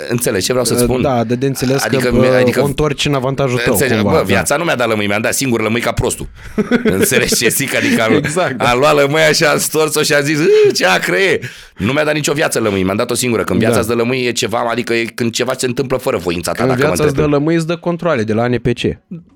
Înțelegi 0.10 0.46
ce 0.46 0.52
vreau 0.52 0.66
să-ți 0.66 0.82
spun? 0.82 1.02
Da, 1.02 1.24
de, 1.24 1.36
de 1.36 1.46
înțeles 1.46 1.84
Adică 1.84 2.08
că 2.08 2.12
mi- 2.16 2.20
bă, 2.20 2.26
adică- 2.42 2.62
o 2.62 2.66
întorci 2.66 3.06
în 3.06 3.14
avantajul 3.14 3.60
tău. 3.60 3.74
Înțelegi? 3.74 3.96
cumva, 4.02 4.12
Bă, 4.12 4.18
da. 4.18 4.24
viața 4.24 4.56
nu 4.56 4.64
mi-a 4.64 4.76
dat 4.76 4.88
lămâi, 4.88 5.08
mi-a 5.08 5.20
dat 5.20 5.34
singur 5.34 5.62
lămâi 5.62 5.82
ca 5.82 5.92
prostul. 5.92 6.28
Înțelegi 6.84 7.36
ce 7.36 7.48
zic? 7.50 7.76
Adică 7.76 8.02
am, 8.04 8.14
Exact, 8.14 8.58
da. 8.58 8.70
am 8.70 8.80
luat 8.80 8.96
lămâia 8.96 9.32
și 9.32 9.44
am 9.46 9.58
stors-o 9.58 10.02
și 10.02 10.14
am 10.14 10.24
zis, 10.24 10.40
"Ă, 10.40 10.72
ce 10.76 10.86
acră 10.86 11.16
e. 11.16 11.40
Nu 11.78 11.92
mi-a 11.92 12.04
dat 12.04 12.14
nicio 12.14 12.34
viață 12.34 12.60
lămâi, 12.60 12.84
mi-am 12.84 12.96
dat 12.98 13.12
o 13.12 13.14
singură. 13.14 13.44
Când 13.44 13.60
viața 13.60 13.74
Da. 13.74 13.80
îți 13.80 13.90
dă 13.90 13.96
lămâi 13.96 14.26
e 14.26 14.32
ceva, 14.32 14.68
adică 14.72 14.94
e 14.94 15.04
când 15.06 15.32
ceva 15.32 15.54
se 15.58 15.66
întâmplă 15.66 15.98
fără 15.98 16.18
voința 16.18 16.52
ta, 16.52 16.58
Când 16.58 16.70
dacă 16.70 16.82
mă 16.82 16.88
viața 16.88 17.04
îți 17.04 17.14
dă 17.16 17.22
întrebi. 17.22 17.32
lămâi, 17.44 17.56
îți 17.56 17.68
dă 17.68 17.76
controle 17.78 18.24
de 18.24 18.34
la 18.34 18.48
NPC. 18.48 18.80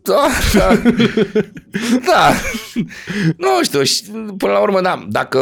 Da, 0.04 0.28
da. 0.54 0.82
da. 2.06 2.32
Nu 3.38 3.64
știu, 3.64 3.84
și 3.84 4.04
până 4.38 4.52
la 4.54 4.60
urmă, 4.60 4.82
da, 4.82 5.06
dacă 5.10 5.40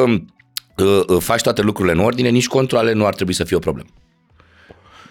uh, 0.78 1.02
uh, 1.08 1.18
faci 1.20 1.42
toate 1.42 1.62
lucrurile 1.62 1.94
în 1.94 2.00
ordine, 2.00 2.30
nici 2.30 2.48
controle 2.48 2.94
nu 2.94 3.06
ar 3.06 3.14
trebui 3.16 3.34
să 3.34 3.44
fie 3.44 3.56
o 3.56 3.60
problemă. 3.60 3.90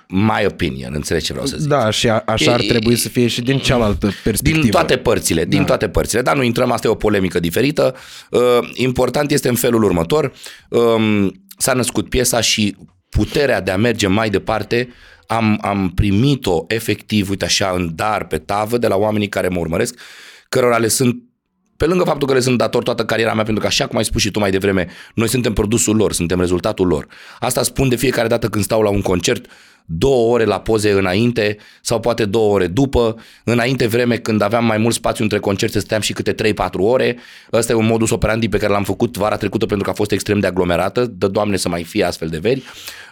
My 0.08 0.46
opinion, 0.46 0.92
înțelegi 0.94 1.24
ce 1.24 1.32
vreau 1.32 1.46
să 1.46 1.56
zic. 1.58 1.68
Da, 1.68 1.90
și 1.90 2.08
a, 2.08 2.22
așa 2.26 2.52
ar 2.52 2.60
E- 2.60 2.66
trebui 2.66 2.96
să 2.96 3.08
fie 3.08 3.26
și 3.26 3.42
din 3.42 3.58
cealaltă 3.58 4.10
perspectivă. 4.24 4.60
Din 4.62 4.70
toate 4.70 4.96
părțile, 4.96 5.44
din 5.44 5.64
toate 5.64 5.88
părțile. 5.88 6.22
Dar 6.22 6.36
nu 6.36 6.42
intrăm, 6.42 6.70
asta 6.70 6.86
e 6.86 6.90
o 6.90 6.94
polemică 6.94 7.40
diferită. 7.40 7.94
Uh, 8.30 8.40
important 8.74 9.30
este 9.30 9.48
în 9.48 9.54
felul 9.54 9.82
următor. 9.82 10.32
Um, 10.68 11.42
s-a 11.56 11.72
născut 11.72 12.08
piesa 12.08 12.40
și 12.40 12.76
puterea 13.10 13.60
de 13.60 13.70
a 13.70 13.76
merge 13.76 14.06
mai 14.06 14.30
departe 14.30 14.88
am, 15.26 15.58
am 15.62 15.92
primit-o 15.94 16.64
efectiv, 16.68 17.30
uite 17.30 17.44
așa, 17.44 17.72
în 17.76 17.90
dar 17.94 18.26
pe 18.26 18.38
tavă 18.38 18.78
de 18.78 18.86
la 18.86 18.96
oamenii 18.96 19.28
care 19.28 19.48
mă 19.48 19.58
urmăresc, 19.58 19.98
cărora 20.48 20.76
le 20.76 20.88
sunt 20.88 21.16
pe 21.76 21.86
lângă 21.86 22.04
faptul 22.04 22.28
că 22.28 22.34
le 22.34 22.40
sunt 22.40 22.58
dator 22.58 22.82
toată 22.82 23.04
cariera 23.04 23.34
mea, 23.34 23.44
pentru 23.44 23.62
că 23.62 23.68
așa 23.68 23.86
cum 23.86 23.98
ai 23.98 24.04
spus 24.04 24.22
și 24.22 24.30
tu 24.30 24.38
mai 24.38 24.50
devreme, 24.50 24.86
noi 25.14 25.28
suntem 25.28 25.52
produsul 25.52 25.96
lor, 25.96 26.12
suntem 26.12 26.40
rezultatul 26.40 26.86
lor. 26.86 27.06
Asta 27.38 27.62
spun 27.62 27.88
de 27.88 27.96
fiecare 27.96 28.28
dată 28.28 28.48
când 28.48 28.64
stau 28.64 28.82
la 28.82 28.88
un 28.88 29.02
concert, 29.02 29.46
două 29.86 30.32
ore 30.32 30.44
la 30.44 30.60
poze 30.60 30.90
înainte 30.90 31.56
sau 31.80 32.00
poate 32.00 32.24
două 32.24 32.52
ore 32.52 32.66
după. 32.66 33.16
Înainte 33.44 33.86
vreme 33.86 34.16
când 34.16 34.40
aveam 34.40 34.64
mai 34.64 34.78
mult 34.78 34.94
spațiu 34.94 35.24
între 35.24 35.38
concerte 35.38 35.78
stăteam 35.78 36.00
și 36.00 36.12
câte 36.12 36.52
3-4 36.52 36.54
ore. 36.76 37.16
Ăsta 37.52 37.72
e 37.72 37.74
un 37.74 37.86
modus 37.86 38.10
operandi 38.10 38.48
pe 38.48 38.58
care 38.58 38.72
l-am 38.72 38.84
făcut 38.84 39.16
vara 39.16 39.36
trecută 39.36 39.66
pentru 39.66 39.84
că 39.84 39.90
a 39.90 39.94
fost 39.94 40.10
extrem 40.10 40.40
de 40.40 40.46
aglomerată. 40.46 41.06
Dă 41.06 41.28
Doamne 41.28 41.56
să 41.56 41.68
mai 41.68 41.84
fie 41.84 42.04
astfel 42.04 42.28
de 42.28 42.38
veri. 42.38 42.62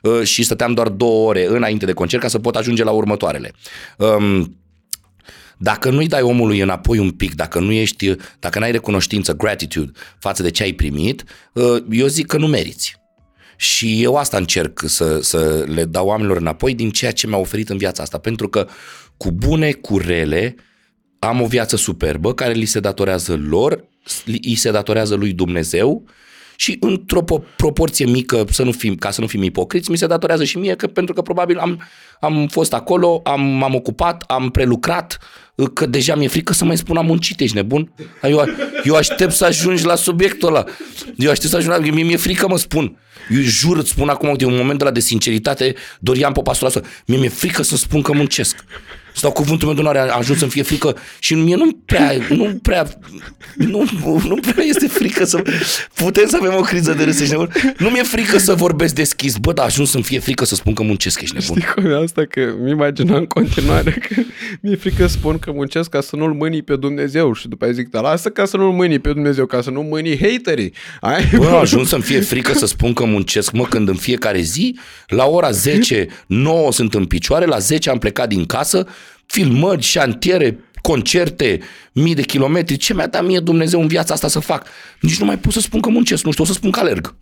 Uh, 0.03 0.23
Și 0.23 0.43
stăteam 0.43 0.75
doar 0.75 0.89
două 0.89 1.29
ore 1.29 1.47
înainte 1.49 1.87
de 1.87 1.93
concert 1.93 2.23
ca 2.23 2.29
să 2.29 2.39
pot 2.39 2.57
ajunge 2.57 2.85
la 2.85 2.91
următoarele. 2.91 3.53
Um, 3.99 4.57
dacă 5.59 5.91
nu-i 5.91 6.07
dai 6.07 6.23
omului 6.23 6.61
înapoi 6.61 6.99
un 6.99 7.11
pic, 7.11 7.35
dacă 7.35 7.59
nu 7.59 7.73
ești, 7.73 8.15
dacă 8.39 8.59
n-ai 8.59 8.71
recunoștință, 8.71 9.33
gratitude 9.33 9.93
față 10.19 10.43
de 10.43 10.51
ce 10.51 10.63
ai 10.63 10.73
primit, 10.73 11.25
uh, 11.53 11.77
eu 11.91 12.07
zic 12.07 12.27
că 12.27 12.37
nu 12.37 12.47
meriți. 12.47 13.04
Și 13.57 14.03
eu 14.03 14.17
asta 14.17 14.37
încerc 14.37 14.83
să, 14.87 15.19
să 15.21 15.65
le 15.69 15.85
dau 15.85 16.07
oamenilor 16.07 16.37
înapoi 16.37 16.75
din 16.75 16.91
ceea 16.91 17.13
ce 17.13 17.27
mi-a 17.27 17.39
oferit 17.39 17.69
în 17.69 17.77
viața 17.77 18.03
asta. 18.03 18.19
Pentru 18.19 18.49
că 18.49 18.67
cu 19.17 19.31
bune, 19.31 19.73
cu 19.73 19.99
rele, 19.99 20.55
am 21.19 21.41
o 21.41 21.47
viață 21.47 21.77
superbă 21.77 22.35
care 22.35 22.53
li 22.53 22.65
se 22.65 22.81
datorează 22.81 23.37
lor, 23.49 23.85
li 24.25 24.55
se 24.55 24.71
datorează 24.71 25.15
lui 25.15 25.33
Dumnezeu 25.33 26.05
și 26.57 26.77
într-o 26.81 27.23
po- 27.23 27.57
proporție 27.57 28.07
mică, 28.07 28.45
să 28.51 28.63
nu 28.63 28.73
fim, 28.73 28.95
ca 28.95 29.11
să 29.11 29.21
nu 29.21 29.27
fim 29.27 29.43
ipocriți, 29.43 29.91
mi 29.91 29.97
se 29.97 30.07
datorează 30.07 30.45
și 30.45 30.59
mie, 30.59 30.75
că, 30.75 30.87
pentru 30.87 31.15
că 31.15 31.23
probabil 31.23 31.59
am, 31.59 31.83
am 32.21 32.47
fost 32.47 32.73
acolo, 32.73 33.21
am, 33.25 33.41
m-am 33.41 33.75
ocupat, 33.75 34.25
am 34.27 34.51
prelucrat, 34.51 35.19
că 35.73 35.87
deja 35.87 36.15
mi-e 36.15 36.29
frică 36.29 36.53
să 36.53 36.65
mai 36.65 36.77
spun 36.77 36.97
am 36.97 37.07
muncit, 37.07 37.41
ești 37.41 37.57
nebun? 37.57 37.93
Eu, 38.23 38.45
eu 38.85 38.95
aștept 38.95 39.33
să 39.33 39.45
ajungi 39.45 39.85
la 39.85 39.95
subiectul 39.95 40.49
ăla. 40.49 40.65
Eu 41.17 41.31
aștept 41.31 41.51
să 41.51 41.57
ajung 41.57 41.73
la... 41.73 41.93
Mie 41.93 42.05
mi-e 42.05 42.17
frică, 42.17 42.49
mă 42.49 42.59
spun. 42.59 42.99
Eu 43.31 43.41
jur, 43.41 43.77
îți 43.77 43.91
spun 43.91 44.09
acum, 44.09 44.29
uite, 44.29 44.45
un 44.45 44.57
moment 44.57 44.79
de 44.79 44.85
la 44.85 44.91
de 44.91 45.01
sinceritate, 45.01 45.75
Dorian 45.99 46.33
Popa 46.33 46.51
asta. 46.51 46.81
Mie 47.07 47.19
mi-e 47.19 47.29
frică 47.29 47.63
să 47.63 47.77
spun 47.77 48.03
că 48.03 48.13
muncesc. 48.13 48.65
Stau 49.15 49.33
cuvântul 49.33 49.67
meu 49.67 49.75
de 49.77 49.81
onoare, 49.81 49.99
a 49.99 50.17
ajuns 50.17 50.39
să-mi 50.39 50.51
fie 50.51 50.63
frică 50.63 50.97
și 51.19 51.35
mie 51.35 51.57
nu 51.57 51.79
prea, 51.85 52.13
nu 52.29 52.59
prea, 52.63 52.87
nu, 53.55 53.85
nu 54.03 54.35
prea 54.35 54.65
este 54.65 54.87
frică 54.87 55.25
să, 55.25 55.43
putem 55.95 56.29
să 56.29 56.39
avem 56.41 56.55
o 56.57 56.61
criză 56.61 56.93
de 56.93 57.05
râs, 57.05 57.21
ești 57.21 57.33
nebun? 57.33 57.53
Nu 57.79 57.89
mi-e 57.89 58.03
frică 58.03 58.39
să 58.39 58.55
vorbesc 58.55 58.95
deschis, 58.95 59.37
bă, 59.37 59.53
dar 59.53 59.65
a 59.65 59.67
ajuns 59.67 59.91
să-mi 59.91 60.03
fie 60.03 60.19
frică 60.19 60.45
să 60.45 60.55
spun 60.55 60.75
că 60.75 60.83
muncesc, 60.83 61.21
ești 61.21 61.35
nebun. 61.35 61.57
Știi 61.61 61.73
cum 61.75 61.91
e 61.91 62.03
asta? 62.03 62.25
Că 62.25 62.55
mi 62.63 62.71
imaginam 62.71 63.17
în 63.17 63.27
continuare 63.27 63.91
că 63.91 64.21
mi-e 64.61 64.77
frică 64.77 65.07
să 65.07 65.13
spun 65.13 65.39
că 65.39 65.53
muncesc 65.53 65.91
ca 65.91 66.01
să 66.01 66.17
nu-L 66.17 66.33
mâni 66.33 66.63
pe 66.63 66.77
Dumnezeu 66.77 67.33
și 67.33 67.49
după 67.49 67.65
aia 67.65 67.73
zic, 67.73 67.91
dar 67.91 68.03
lasă 68.03 68.29
ca 68.29 68.45
să 68.45 68.57
nu-L 68.57 68.73
mâni 68.73 68.99
pe 68.99 69.13
Dumnezeu, 69.13 69.47
ca 69.47 69.63
să 69.63 69.71
nu 69.71 69.83
mâni 69.83 70.19
haterii. 70.19 70.73
Ai? 71.01 71.31
Bă, 71.37 71.47
a 71.47 71.59
ajuns 71.59 71.89
să-mi 71.89 72.03
fie 72.03 72.21
frică 72.21 72.53
să 72.53 72.67
spun 72.67 72.93
că 72.93 73.05
muncesc, 73.05 73.53
mă, 73.53 73.65
când 73.65 73.89
în 73.89 73.97
fiecare 73.97 74.41
zi, 74.41 74.79
la 75.07 75.25
ora 75.27 75.51
10, 75.51 76.07
9 76.27 76.73
sunt 76.73 76.95
în 76.95 77.05
picioare, 77.05 77.45
la 77.45 77.59
10 77.59 77.91
am 77.91 77.99
plecat 77.99 78.29
din 78.29 78.45
casă, 78.47 78.87
filmări, 79.27 79.83
șantiere, 79.83 80.59
concerte, 80.83 81.61
mii 81.93 82.15
de 82.15 82.23
kilometri, 82.23 82.77
ce 82.77 82.95
mi-a 82.95 83.07
dat 83.07 83.25
mie 83.25 83.41
Dumnezeu 83.41 83.81
în 83.81 83.87
viața 83.87 84.15
asta 84.15 84.29
să 84.29 84.39
fac? 84.39 84.67
Nici 85.01 85.19
nu 85.19 85.27
mai 85.27 85.39
pot 85.39 85.53
să 85.53 85.61
spun 85.61 85.81
că 85.81 85.89
muncesc, 85.89 86.25
nu 86.25 86.31
știu, 86.31 86.45
o 86.45 86.47
să 86.47 86.53
spun 86.53 86.71
că 86.71 86.81
alerg. 86.81 87.15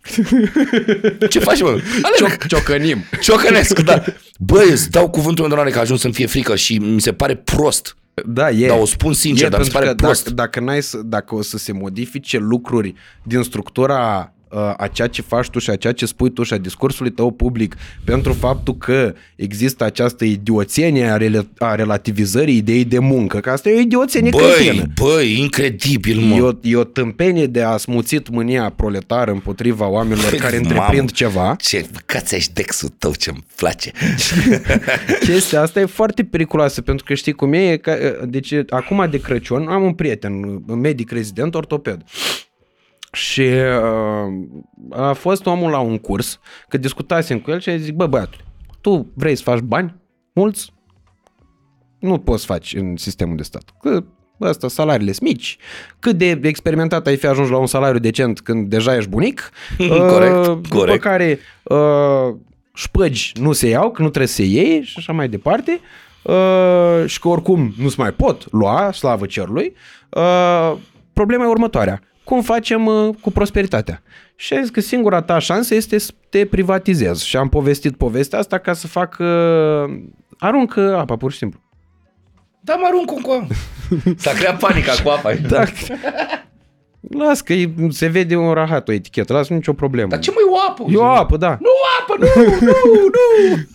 Ce 1.29 1.39
faci, 1.39 1.61
mă? 1.61 1.67
Alerg. 2.01 2.37
Cioc- 2.37 2.47
ciocănim. 2.47 3.03
Ciocănesc, 3.21 3.79
da. 3.79 4.03
Băi, 4.39 4.69
îți 4.71 4.89
dau 4.89 5.09
cuvântul 5.09 5.39
meu 5.39 5.47
de 5.47 5.53
onoare 5.53 5.71
că 5.71 5.77
a 5.77 5.81
ajuns 5.81 6.01
să-mi 6.01 6.13
fie 6.13 6.25
frică 6.25 6.55
și 6.55 6.77
mi 6.77 7.01
se 7.01 7.13
pare 7.13 7.35
prost. 7.35 7.97
Da, 8.25 8.49
e. 8.49 8.67
Dar 8.67 8.79
o 8.79 8.85
spun 8.85 9.13
sincer, 9.13 9.45
e, 9.45 9.49
dar 9.49 9.59
mi 9.59 9.65
se 9.65 9.71
pentru 9.71 9.89
pare 9.89 9.99
că 9.99 10.05
prost. 10.05 10.23
Dacă, 10.23 10.35
dacă, 10.35 10.59
n-ai 10.59 10.81
să, 10.83 10.97
dacă 11.05 11.35
o 11.35 11.41
să 11.41 11.57
se 11.57 11.71
modifice 11.71 12.37
lucruri 12.37 12.93
din 13.23 13.43
structura 13.43 14.33
uh, 14.42 14.42
a 14.77 14.87
ceea 14.87 15.07
ce 15.07 15.21
faci 15.21 15.49
tu 15.49 15.59
și 15.59 15.69
a 15.69 15.75
ceea 15.75 15.93
ce 15.93 16.05
spui 16.05 16.31
tu 16.31 16.43
și 16.43 16.53
a 16.53 16.57
discursului 16.57 17.11
tău 17.11 17.31
public 17.31 17.75
pentru 18.03 18.33
faptul 18.33 18.77
că 18.77 19.13
există 19.35 19.83
această 19.83 20.25
idioțenie 20.25 21.05
a, 21.05 21.17
rela- 21.17 21.47
a 21.57 21.75
relativizării 21.75 22.57
ideii 22.57 22.85
de 22.85 22.99
muncă, 22.99 23.39
că 23.39 23.49
asta 23.49 23.69
e 23.69 23.75
o 23.75 23.79
idioțenie 23.79 24.29
Băi, 24.29 24.41
cretină. 24.53 24.85
băi, 25.01 25.39
incredibil, 25.39 26.19
mă. 26.19 26.35
E 26.35 26.41
o, 26.41 26.51
e 26.61 26.75
o 26.75 26.83
tâmpenie 26.83 27.45
de 27.45 27.61
a 27.61 27.77
smuțit 27.77 28.29
mânia 28.29 28.73
proletară 28.75 29.31
împotriva 29.31 29.87
oamenilor 29.87 30.33
care 30.33 30.55
întreprind 30.55 30.97
Mamă, 30.97 31.09
ceva. 31.13 31.55
Ce 31.59 31.85
cățești 32.05 32.53
dexul 32.53 32.89
tău, 32.97 33.13
ce-mi 33.13 33.45
place. 33.55 33.91
Chestia 35.25 35.61
asta 35.61 35.79
e 35.79 35.85
foarte 35.85 36.23
periculoasă 36.23 36.81
pentru 36.81 37.05
că 37.05 37.13
știi 37.13 37.33
cum 37.33 37.53
e, 37.53 37.71
e 37.71 37.77
că, 37.77 38.19
deci 38.25 38.53
acum 38.69 39.07
de 39.11 39.19
Crăciun 39.19 39.67
am 39.67 39.83
un 39.83 39.93
prieten, 39.93 40.33
un 40.67 40.79
medic 40.79 41.11
rezident 41.11 41.55
ortoped. 41.55 42.03
Și 43.13 43.41
uh, 43.41 44.33
a 44.89 45.13
fost 45.13 45.45
omul 45.45 45.69
la 45.71 45.79
un 45.79 45.97
curs, 45.97 46.39
că 46.67 46.77
discutasem 46.77 47.39
cu 47.39 47.51
el 47.51 47.59
și 47.59 47.69
a 47.69 47.77
zis, 47.77 47.89
bă 47.89 48.07
băiatul, 48.07 48.41
tu 48.81 49.11
vrei 49.13 49.35
să 49.35 49.43
faci 49.43 49.59
bani 49.59 49.95
mulți? 50.33 50.73
Nu 51.99 52.17
poți 52.17 52.45
faci 52.45 52.73
în 52.73 52.95
sistemul 52.97 53.35
de 53.35 53.43
stat. 53.43 53.63
Că 53.81 54.03
ăsta, 54.41 54.67
salariile 54.67 55.11
sunt 55.11 55.27
mici. 55.29 55.57
Cât 55.99 56.17
de 56.17 56.39
experimentat 56.43 57.07
ai 57.07 57.17
fi 57.17 57.25
ajuns 57.27 57.49
la 57.49 57.57
un 57.57 57.65
salariu 57.67 57.99
decent 57.99 58.41
când 58.41 58.69
deja 58.69 58.95
ești 58.95 59.09
bunic. 59.09 59.49
Corect, 60.09 60.35
Uh, 60.35 60.45
După 60.45 60.75
corect. 60.77 61.01
care 61.01 61.39
uh, 61.63 62.35
șpăgi 62.73 63.31
nu 63.39 63.51
se 63.51 63.67
iau, 63.67 63.91
că 63.91 64.01
nu 64.01 64.07
trebuie 64.07 64.27
să 64.27 64.35
se 64.35 64.43
iei 64.45 64.81
și 64.83 64.95
așa 64.97 65.13
mai 65.13 65.27
departe. 65.29 65.79
uh, 66.23 67.03
și 67.05 67.19
că 67.19 67.27
oricum 67.27 67.73
nu-ți 67.77 67.99
mai 67.99 68.11
pot 68.11 68.51
lua, 68.51 68.91
slavă 68.91 69.25
cerului, 69.25 69.73
uh, 70.09 70.73
problema 71.13 71.43
e 71.43 71.47
următoarea. 71.47 72.01
Cum 72.23 72.41
facem 72.41 72.85
uh, 72.85 73.15
cu 73.21 73.31
prosperitatea? 73.31 74.01
Și 74.35 74.53
a 74.53 74.61
zis 74.61 74.69
că 74.69 74.81
singura 74.81 75.21
ta 75.21 75.39
șansă 75.39 75.75
este 75.75 75.97
să 75.97 76.11
te 76.29 76.45
privatizezi. 76.45 77.27
Și 77.27 77.37
am 77.37 77.49
povestit 77.49 77.97
povestea 77.97 78.39
asta 78.39 78.57
ca 78.57 78.73
să 78.73 78.87
fac... 78.87 79.17
Uh, 79.19 79.95
aruncă 80.37 80.97
apa, 80.97 81.15
pur 81.15 81.31
și 81.31 81.37
simplu. 81.37 81.59
Da, 82.61 82.75
mă 82.75 82.85
arunc 82.87 83.05
cu 83.05 83.31
apa. 83.31 83.47
S-a 84.17 84.31
creat 84.31 84.59
panica 84.59 84.93
cu 85.03 85.09
apa. 85.09 85.33
Da. 85.33 85.63
Las 87.09 87.41
că 87.41 87.53
e- 87.53 87.73
se 87.89 88.07
vede 88.07 88.35
un 88.35 88.53
rahat 88.53 88.87
o 88.87 88.91
etichetă, 88.91 89.33
las 89.33 89.47
nicio 89.47 89.73
problemă. 89.73 90.09
Dar 90.09 90.19
ce 90.19 90.31
mai 90.31 90.43
o 90.49 90.55
apă? 90.69 90.85
E 90.89 90.95
o 90.97 91.05
apă, 91.05 91.37
da. 91.37 91.57
Nu 91.61 91.69
apă, 91.99 92.15
nu, 92.19 92.43
nu, 92.45 92.71
nu. 92.91 93.57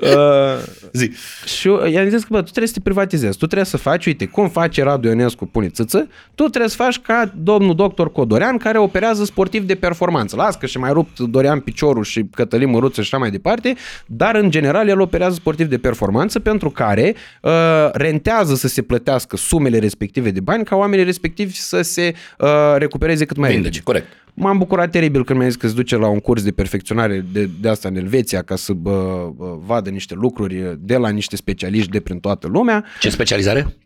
Uh, 0.00 0.62
Zi. 0.92 1.10
și 1.44 1.68
eu 1.68 1.86
i-am 1.86 2.08
zis 2.08 2.20
că, 2.20 2.28
bă, 2.30 2.38
tu 2.38 2.42
trebuie 2.42 2.66
să 2.66 2.72
te 2.72 2.80
privatizezi. 2.80 3.38
Tu 3.38 3.46
trebuie 3.46 3.66
să 3.66 3.76
faci, 3.76 4.06
uite, 4.06 4.26
cum 4.26 4.48
face 4.48 4.82
Radu 4.82 5.08
Ionescu, 5.08 5.46
pune 5.46 5.68
țâță, 5.68 6.08
tu 6.34 6.44
trebuie 6.44 6.70
să 6.70 6.76
faci 6.76 6.98
ca 6.98 7.32
domnul 7.36 7.74
doctor 7.74 8.12
Codorean, 8.12 8.56
care 8.56 8.78
operează 8.78 9.24
sportiv 9.24 9.66
de 9.66 9.74
performanță. 9.74 10.36
Las 10.36 10.56
că 10.56 10.66
și 10.66 10.78
mai 10.78 10.92
rupt 10.92 11.18
Dorian 11.18 11.60
Piciorul 11.60 12.04
și 12.04 12.24
Cătălin 12.34 12.70
Măruță 12.70 13.02
și 13.02 13.08
așa 13.12 13.18
mai 13.18 13.30
departe, 13.30 13.74
dar 14.06 14.34
în 14.34 14.50
general 14.50 14.88
el 14.88 15.00
operează 15.00 15.34
sportiv 15.34 15.66
de 15.66 15.78
performanță 15.78 16.38
pentru 16.38 16.70
care 16.70 17.14
uh, 17.42 17.50
rentează 17.92 18.54
să 18.54 18.68
se 18.68 18.82
plătească 18.82 19.36
sumele 19.36 19.78
respective 19.78 20.30
de 20.30 20.40
bani 20.40 20.64
ca 20.64 20.76
oamenii 20.76 21.04
respectivi 21.04 21.54
să 21.54 21.82
se 21.82 22.14
uh, 22.38 22.48
recupereze 22.76 23.24
cât 23.24 23.36
mai 23.36 23.48
repede. 23.48 23.62
Vindece, 23.62 23.84
corect. 23.84 24.06
M-am 24.34 24.58
bucurat 24.58 24.90
teribil 24.90 25.24
când 25.24 25.38
mi-a 25.38 25.48
zis 25.48 25.56
că 25.56 25.68
se 25.68 25.74
duce 25.74 25.96
la 25.96 26.08
un 26.08 26.18
curs 26.18 26.42
de 26.42 26.50
perfecționare 26.50 27.24
de, 27.32 27.50
de 27.60 27.68
asta 27.68 27.88
în 27.88 27.96
Elveția 27.96 28.42
ca 28.42 28.56
să 28.56 28.72
bă, 28.72 29.30
bă, 29.36 29.58
vadă 29.66 29.90
niște 29.90 30.14
lucruri 30.14 30.78
de 30.80 30.96
la 30.96 31.08
niște 31.08 31.36
specialiști 31.36 31.90
de 31.90 32.00
prin 32.00 32.18
toată 32.18 32.46
lumea. 32.46 32.84
Ce 33.00 33.10
specializare? 33.10 33.76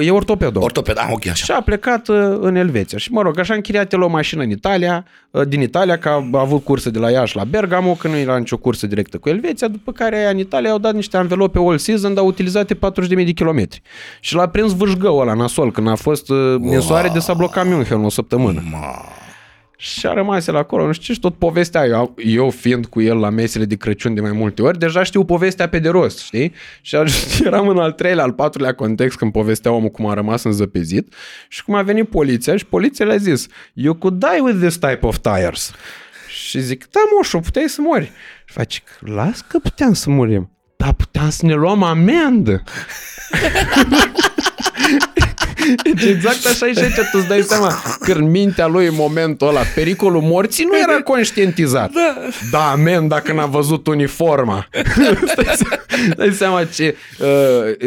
E 0.00 0.10
ortopedul. 0.10 0.62
Ortoped, 0.62 0.96
ah, 0.98 1.08
ok, 1.10 1.26
așa. 1.26 1.44
Și 1.44 1.50
a 1.50 1.60
plecat 1.60 2.08
uh, 2.08 2.16
în 2.40 2.54
Elveția. 2.54 2.98
Și 2.98 3.12
mă 3.12 3.22
rog, 3.22 3.38
așa 3.38 3.52
a 3.52 3.56
închiriat 3.56 3.92
el 3.92 4.02
o 4.02 4.08
mașină 4.08 4.42
în 4.42 4.50
Italia, 4.50 5.04
uh, 5.30 5.46
din 5.48 5.60
Italia, 5.60 5.98
că 5.98 6.08
a 6.08 6.40
avut 6.40 6.64
cursă 6.64 6.90
de 6.90 6.98
la 6.98 7.10
Iași 7.10 7.36
la 7.36 7.44
Bergamo, 7.44 7.94
că 7.94 8.08
nu 8.08 8.16
era 8.16 8.36
nicio 8.36 8.56
cursă 8.56 8.86
directă 8.86 9.18
cu 9.18 9.28
Elveția, 9.28 9.68
după 9.68 9.92
care 9.92 10.16
aia 10.16 10.30
în 10.30 10.38
Italia 10.38 10.70
au 10.70 10.78
dat 10.78 10.94
niște 10.94 11.16
anvelope 11.16 11.58
all 11.58 11.78
season, 11.78 12.14
dar 12.14 12.24
utilizate 12.24 12.74
40.000 12.74 12.78
de 13.08 13.30
kilometri. 13.30 13.82
Și 14.20 14.34
l-a 14.34 14.48
prins 14.48 14.72
vâșgăul 14.72 15.20
ăla 15.20 15.34
nasol, 15.34 15.70
când 15.70 15.88
a 15.88 15.94
fost 15.94 16.30
uh, 16.30 16.56
wow. 16.60 16.80
soare 16.80 17.10
de 17.12 17.18
s-a 17.18 17.34
blocat 17.34 17.66
München 17.66 18.04
o 18.04 18.08
săptămână. 18.08 18.62
Și 19.84 20.06
a 20.06 20.12
rămas 20.12 20.46
el 20.46 20.56
acolo, 20.56 20.86
nu 20.86 20.92
știu 20.92 21.06
ce, 21.06 21.12
și 21.12 21.20
tot 21.20 21.34
povestea. 21.34 21.84
Eu, 21.84 22.14
eu 22.16 22.50
fiind 22.50 22.86
cu 22.86 23.00
el 23.00 23.16
la 23.18 23.30
mesele 23.30 23.64
de 23.64 23.76
Crăciun 23.76 24.14
de 24.14 24.20
mai 24.20 24.32
multe 24.32 24.62
ori, 24.62 24.78
deja 24.78 25.02
știu 25.02 25.24
povestea 25.24 25.68
pe 25.68 25.78
de 25.78 25.88
rost, 25.88 26.18
știi? 26.18 26.52
Și 26.80 26.94
ajuns, 26.94 27.40
eram 27.46 27.68
în 27.68 27.78
al 27.78 27.92
treilea, 27.92 28.24
al 28.24 28.32
patrulea 28.32 28.74
context 28.74 29.16
când 29.16 29.32
povestea 29.32 29.72
omul 29.72 29.88
cum 29.88 30.06
a 30.06 30.14
rămas 30.14 30.42
înzăpezit 30.42 31.14
și 31.48 31.64
cum 31.64 31.74
a 31.74 31.82
venit 31.82 32.08
poliția 32.08 32.56
și 32.56 32.66
poliția 32.66 33.06
le-a 33.06 33.16
zis 33.16 33.46
You 33.72 33.94
could 33.94 34.18
die 34.18 34.40
with 34.40 34.58
this 34.60 34.78
type 34.78 35.06
of 35.06 35.18
tires. 35.18 35.72
Și 36.28 36.60
zic, 36.60 36.90
da 36.90 37.00
moșu, 37.16 37.38
puteai 37.38 37.68
să 37.68 37.80
mori. 37.80 38.12
Și 38.44 38.54
face, 38.54 38.80
las 38.98 39.40
că 39.40 39.58
puteam 39.58 39.92
să 39.92 40.10
murim. 40.10 40.50
Dar 40.76 40.92
puteam 40.92 41.30
să 41.30 41.46
ne 41.46 41.54
luăm 41.54 41.82
amendă. 41.82 42.62
Deci 45.84 46.04
exact 46.04 46.46
așa 46.46 46.66
e 46.66 46.72
și 46.72 46.78
aici, 46.78 46.94
tu 46.94 47.18
îți 47.18 47.28
dai 47.28 47.40
seama 47.42 47.82
că 48.00 48.12
în 48.12 48.30
mintea 48.30 48.66
lui 48.66 48.86
în 48.86 48.94
momentul 48.96 49.48
ăla 49.48 49.60
pericolul 49.74 50.20
morții 50.20 50.64
nu 50.70 50.78
era 50.78 51.00
conștientizat. 51.02 51.90
Da, 51.92 52.16
da 52.50 52.70
amen, 52.70 53.08
dacă 53.08 53.32
n-a 53.32 53.46
văzut 53.46 53.86
uniforma. 53.86 54.68
Stai 55.32 55.44
seama- 55.56 55.80
dai 56.16 56.30
seama 56.32 56.64
ce, 56.64 56.96
uh, 57.20 57.26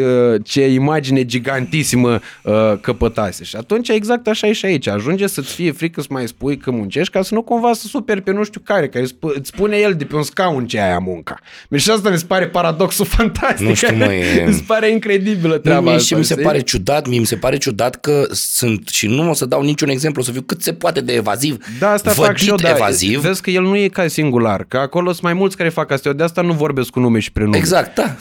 uh, 0.04 0.40
ce 0.44 0.66
imagine 0.68 1.24
gigantisimă 1.24 2.20
uh, 2.42 2.52
căpătase. 2.80 3.44
Și 3.44 3.56
atunci 3.56 3.88
exact 3.88 4.26
așa 4.28 4.46
e 4.46 4.52
și 4.52 4.64
aici. 4.66 4.86
Ajunge 4.88 5.26
să-ți 5.26 5.52
fie 5.52 5.72
frică 5.72 6.00
să 6.00 6.06
mai 6.10 6.26
spui 6.28 6.56
că 6.56 6.70
muncești 6.70 7.12
ca 7.12 7.22
să 7.22 7.34
nu 7.34 7.42
cumva 7.42 7.72
să 7.72 7.86
superi 7.86 8.22
pe 8.22 8.30
nu 8.32 8.44
știu 8.44 8.60
care, 8.64 8.88
care 8.88 9.04
îți 9.04 9.12
sp- 9.14 9.34
îți 9.38 9.48
spune 9.48 9.76
el 9.76 9.94
de 9.94 10.04
pe 10.04 10.16
un 10.16 10.22
scaun 10.22 10.66
ce 10.66 10.76
e 10.76 10.82
aia 10.82 10.98
munca. 10.98 11.38
Deci 11.68 11.80
și 11.80 11.90
asta 11.90 12.10
mi 12.10 12.18
se 12.18 12.24
pare 12.26 12.46
paradoxul 12.48 13.04
fantastic. 13.16 13.66
Nu 13.68 13.74
știu, 13.74 13.96
mă, 13.96 14.12
e- 14.12 14.44
Mi 14.48 14.52
se 14.54 14.62
pare 14.66 14.90
incredibilă 14.90 15.54
Nu, 15.54 15.60
treaba 15.60 15.80
mie 15.80 15.92
asta. 15.92 16.06
și 16.06 16.14
mi 16.14 16.24
se 16.24 16.32
știi? 16.32 16.44
pare 16.44 16.60
ciudat, 16.60 17.06
mie 17.08 17.18
mi 17.18 17.26
se 17.26 17.36
pare 17.36 17.56
ciudat 17.56 17.64
că 18.00 18.26
sunt, 18.30 18.88
și 18.88 19.06
nu 19.06 19.30
o 19.30 19.32
să 19.32 19.46
dau 19.46 19.62
niciun 19.62 19.88
exemplu, 19.88 20.22
o 20.22 20.24
să 20.24 20.30
fiu 20.32 20.42
cât 20.42 20.62
se 20.62 20.72
poate 20.72 21.00
de 21.00 21.12
evaziv, 21.12 21.56
Da, 21.78 21.90
asta 21.90 22.10
vădit 22.10 22.26
fac 22.26 22.36
și 22.36 22.48
eu, 22.48 22.54
dar 22.56 22.74
evaziv. 22.74 23.20
vezi 23.20 23.42
că 23.42 23.50
el 23.50 23.62
nu 23.62 23.76
e 23.76 23.88
ca 23.88 24.06
singular, 24.06 24.64
că 24.68 24.76
acolo 24.76 25.10
sunt 25.10 25.22
mai 25.22 25.32
mulți 25.32 25.56
care 25.56 25.68
fac 25.68 25.90
asta. 25.90 26.08
Eu 26.08 26.14
de 26.14 26.22
asta 26.22 26.42
nu 26.42 26.52
vorbesc 26.52 26.90
cu 26.90 27.00
nume 27.00 27.18
și 27.18 27.32
prenume. 27.32 27.56
Exact, 27.56 27.94
da. 27.94 28.16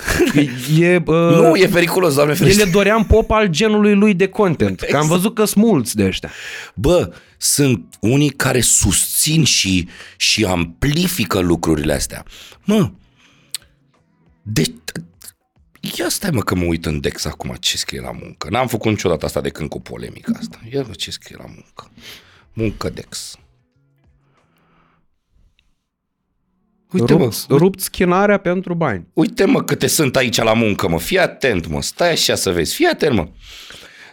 E, 0.79 0.95
uh, 1.05 1.15
nu, 1.15 1.55
e 1.55 1.67
periculos, 1.67 2.13
doamne 2.13 2.31
el 2.31 2.37
ferește. 2.37 2.61
e 2.61 2.69
Dorian 2.71 3.03
Pop 3.03 3.31
al 3.31 3.47
genului 3.47 3.95
lui 3.95 4.13
de 4.13 4.27
content. 4.27 4.79
Că 4.89 4.97
am 4.97 5.07
văzut 5.07 5.35
că 5.35 5.45
sunt 5.45 5.63
mulți 5.63 5.95
de 5.95 6.05
ăștia. 6.05 6.29
Bă, 6.73 7.13
sunt 7.37 7.93
unii 7.99 8.29
care 8.29 8.61
susțin 8.61 9.43
și, 9.43 9.87
și 10.17 10.45
amplifică 10.45 11.39
lucrurile 11.39 11.93
astea. 11.93 12.23
Mă, 12.63 12.89
deci, 14.41 14.71
ia 15.97 16.09
stai 16.09 16.29
mă 16.29 16.41
că 16.41 16.55
mă 16.55 16.63
uit 16.63 16.85
în 16.85 16.99
Dex 16.99 17.25
acum 17.25 17.55
ce 17.59 17.77
scrie 17.77 18.01
la 18.01 18.11
muncă. 18.11 18.47
N-am 18.49 18.67
făcut 18.67 18.91
niciodată 18.91 19.25
asta 19.25 19.41
de 19.41 19.49
când 19.49 19.69
cu 19.69 19.81
polemica 19.81 20.31
asta. 20.39 20.59
Ia 20.71 20.81
vă 20.81 20.91
ce 20.91 21.11
scrie 21.11 21.35
la 21.39 21.45
muncă. 21.47 21.91
Muncă 22.53 22.89
Dex. 22.89 23.37
Uite 26.91 27.13
mă, 27.13 27.19
Rupt, 27.23 27.45
rupt 27.49 27.79
schinarea 27.79 28.37
pentru 28.37 28.73
bani. 28.73 29.07
Uite 29.13 29.45
mă 29.45 29.63
câte 29.63 29.87
sunt 29.87 30.15
aici 30.15 30.37
la 30.37 30.53
muncă, 30.53 30.87
mă. 30.87 30.99
Fii 30.99 31.19
atent, 31.19 31.67
mă. 31.67 31.81
Stai 31.81 32.11
așa 32.11 32.35
să 32.35 32.51
vezi. 32.51 32.75
Fii 32.75 32.85
atent, 32.85 33.15
mă. 33.15 33.27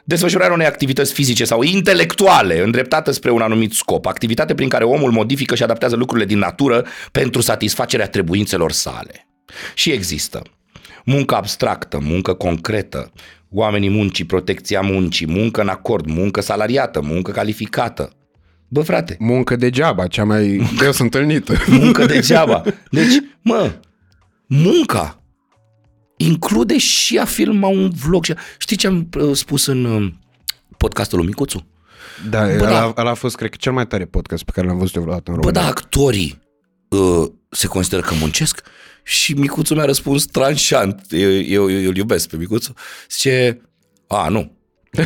Desfășurarea 0.05 0.55
unei 0.55 0.67
activități 0.67 1.13
fizice 1.13 1.45
sau 1.45 1.63
intelectuale 1.63 2.63
îndreptată 2.63 3.11
spre 3.11 3.31
un 3.31 3.41
anumit 3.41 3.73
scop. 3.73 4.07
Activitate 4.07 4.55
prin 4.55 4.69
care 4.69 4.85
omul 4.85 5.11
modifică 5.11 5.55
și 5.55 5.63
adaptează 5.63 5.97
lucrurile 5.97 6.27
din 6.27 6.39
natură 6.39 6.87
pentru 7.13 7.41
satisfacerea 7.41 8.09
trebuințelor 8.09 8.73
sale. 8.73 9.29
Și 9.75 9.91
există 9.91 10.43
muncă 11.05 11.35
abstractă, 11.35 11.99
muncă 12.03 12.35
concretă, 12.35 13.13
oamenii 13.51 13.89
muncii, 13.91 14.25
protecția 14.25 14.81
muncii, 14.81 15.27
muncă 15.27 15.61
în 15.61 15.69
acord, 15.69 16.07
muncă 16.07 16.41
salariată, 16.41 17.01
muncă 17.01 17.31
calificată. 17.31 18.13
Bă, 18.69 18.81
frate, 18.83 19.17
Muncă 19.19 19.57
degeaba, 19.57 20.07
cea 20.07 20.25
mai 20.25 20.71
des 20.79 20.99
întâlnită. 20.99 21.55
muncă 21.81 22.05
degeaba. 22.07 22.63
Deci, 22.91 23.13
mă, 23.43 23.73
munca 24.47 25.23
include 26.17 26.79
și 26.79 27.19
a 27.19 27.25
filma 27.25 27.67
un 27.69 27.91
vlog. 27.91 28.25
Și- 28.25 28.35
Știi 28.59 28.77
ce 28.77 28.87
am 28.87 29.09
uh, 29.19 29.37
spus 29.37 29.67
în 29.67 29.85
uh, 29.85 30.13
podcastul 30.77 31.19
lui 31.19 31.27
Micuțu? 31.27 31.67
Da, 32.31 32.41
Bă, 32.45 32.53
ăla, 32.53 32.69
da. 32.71 32.95
ăla 32.97 33.11
a 33.11 33.15
fost, 33.15 33.37
cred 33.37 33.51
că, 33.51 33.57
cel 33.61 33.73
mai 33.73 33.87
tare 33.87 34.05
podcast 34.05 34.43
pe 34.45 34.51
care 34.55 34.67
l-am 34.67 34.79
văzut 34.79 34.95
eu 34.95 35.03
vreodată 35.03 35.31
în 35.31 35.37
Bă, 35.37 35.43
România. 35.43 35.63
da, 35.63 35.69
actorii 35.69 36.43
uh, 36.89 37.29
se 37.49 37.67
consideră 37.67 38.03
că 38.03 38.15
muncesc? 38.21 38.63
Și 39.03 39.33
Micuțu 39.35 39.75
mi-a 39.75 39.85
răspuns 39.85 40.25
tranșant. 40.25 41.07
Eu, 41.11 41.31
eu, 41.31 41.71
eu 41.71 41.89
îl 41.89 41.97
iubesc 41.97 42.29
pe 42.29 42.37
Micuțu. 42.37 42.75
Zice, 43.11 43.61
a, 44.07 44.29
nu. 44.29 44.57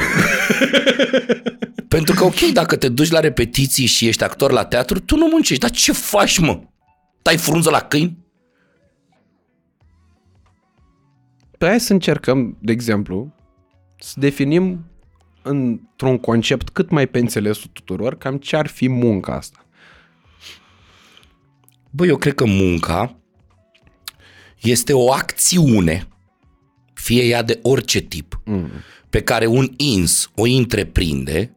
Pentru 1.89 2.15
că, 2.15 2.25
ok, 2.25 2.41
dacă 2.53 2.77
te 2.77 2.89
duci 2.89 3.11
la 3.11 3.21
repetiții 3.21 3.87
și 3.87 4.07
ești 4.07 4.25
actor 4.25 4.51
la 4.53 4.65
teatru, 4.65 5.01
tu 5.01 5.17
nu 5.17 5.27
muncești. 5.27 5.63
Dar 5.63 5.71
ce 5.71 5.93
faci, 5.93 6.39
mă? 6.39 6.61
Tai 7.23 7.37
frunză 7.37 7.71
la 7.71 7.81
câini? 7.81 8.19
Păi 11.59 11.69
hai 11.69 11.81
să 11.81 11.93
încercăm, 11.93 12.57
de 12.61 12.73
exemplu, 12.73 13.35
să 13.99 14.15
definim 14.17 14.91
într-un 15.43 16.19
concept 16.19 16.69
cât 16.69 16.91
mai 16.91 17.07
pe 17.07 17.19
înțelesul 17.19 17.71
tuturor 17.73 18.19
cam 18.19 18.37
ce 18.37 18.57
ar 18.57 18.67
fi 18.67 18.89
munca 18.89 19.35
asta. 19.35 19.67
Bă, 21.91 22.07
eu 22.07 22.17
cred 22.17 22.35
că 22.35 22.45
munca 22.45 23.17
este 24.67 24.93
o 24.93 25.13
acțiune, 25.13 26.09
fie 26.95 27.25
ea 27.25 27.43
de 27.43 27.59
orice 27.63 27.99
tip, 27.99 28.41
mm. 28.45 28.71
pe 29.11 29.23
care 29.23 29.47
un 29.47 29.73
ins 29.77 30.31
o 30.35 30.43
întreprinde 30.43 31.57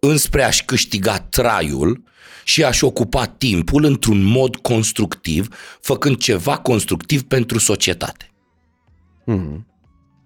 înspre 0.00 0.42
a-și 0.42 0.64
câștiga 0.64 1.18
traiul 1.18 2.02
și 2.44 2.64
a-și 2.64 2.84
ocupa 2.84 3.26
timpul 3.26 3.84
într-un 3.84 4.22
mod 4.22 4.56
constructiv, 4.56 5.48
făcând 5.80 6.16
ceva 6.16 6.56
constructiv 6.56 7.22
pentru 7.22 7.58
societate. 7.58 8.30
Mm. 9.24 9.66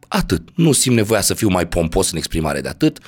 Atât. 0.09 0.49
Nu 0.55 0.73
simt 0.73 0.97
nevoia 0.97 1.21
să 1.21 1.35
fiu 1.35 1.49
mai 1.49 1.69
pompos 1.69 2.11
în 2.11 2.17
exprimare 2.17 2.61
de 2.61 2.69
atât, 2.69 2.99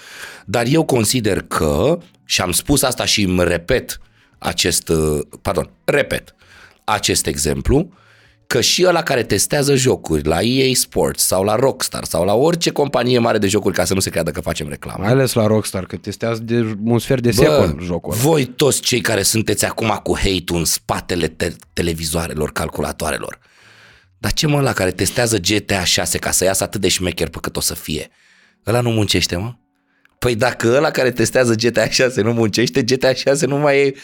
dar 0.47 0.67
eu 0.67 0.85
consider 0.85 1.43
că, 1.43 1.99
și 2.25 2.41
am 2.41 2.53
spus 2.53 2.83
asta 2.83 3.05
și 3.05 3.23
îmi 3.23 3.45
repet 3.45 4.01
acest, 4.39 4.89
uh, 4.89 5.21
pardon, 5.43 5.71
repet 5.85 6.35
acest 6.85 7.27
exemplu, 7.27 7.93
că 8.49 8.61
și 8.61 8.85
ăla 8.87 9.03
care 9.03 9.23
testează 9.23 9.75
jocuri 9.75 10.27
la 10.27 10.41
EA 10.43 10.71
Sports 10.75 11.23
sau 11.23 11.45
la 11.45 11.55
Rockstar 11.55 12.05
sau 12.05 12.25
la 12.25 12.35
orice 12.35 12.71
companie 12.71 13.19
mare 13.19 13.39
de 13.39 13.47
jocuri, 13.47 13.75
ca 13.75 13.85
să 13.85 13.95
nu 13.95 14.01
se 14.01 14.11
creadă 14.11 14.31
că 14.31 14.41
facem 14.41 14.69
reclamă. 14.69 15.03
Mai 15.03 15.13
ales 15.13 15.33
la 15.33 15.47
Rockstar, 15.47 15.85
că 15.87 15.97
testează 15.97 16.43
de 16.43 16.77
un 16.85 16.99
sfert 16.99 17.23
de 17.23 17.31
secol 17.31 17.79
jocul 17.83 18.13
ăla. 18.13 18.21
voi 18.21 18.45
toți 18.45 18.81
cei 18.81 19.01
care 19.01 19.23
sunteți 19.23 19.65
acum 19.65 20.01
cu 20.03 20.17
hate-ul 20.17 20.59
în 20.59 20.65
spatele 20.65 21.29
te- 21.29 21.57
televizoarelor, 21.73 22.53
calculatoarelor, 22.53 23.39
Dar 24.19 24.33
ce 24.33 24.47
mă 24.47 24.61
la 24.61 24.73
care 24.73 24.91
testează 24.91 25.39
GTA 25.39 25.85
6 25.85 26.19
ca 26.19 26.31
să 26.31 26.45
iasă 26.45 26.65
atât 26.65 26.81
de 26.81 26.89
șmecher 26.89 27.29
pe 27.29 27.39
cât 27.41 27.57
o 27.57 27.61
să 27.61 27.75
fie? 27.75 28.11
Ăla 28.67 28.81
nu 28.81 28.91
muncește, 28.91 29.37
mă? 29.37 29.55
Păi 30.19 30.35
dacă 30.35 30.75
ăla 30.77 30.91
care 30.91 31.11
testează 31.11 31.55
GTA 31.55 31.89
6 31.89 32.21
nu 32.21 32.33
muncește, 32.33 32.83
GTA 32.83 33.13
6 33.15 33.47
nu 33.47 33.57
mai 33.57 33.79
e 33.79 33.95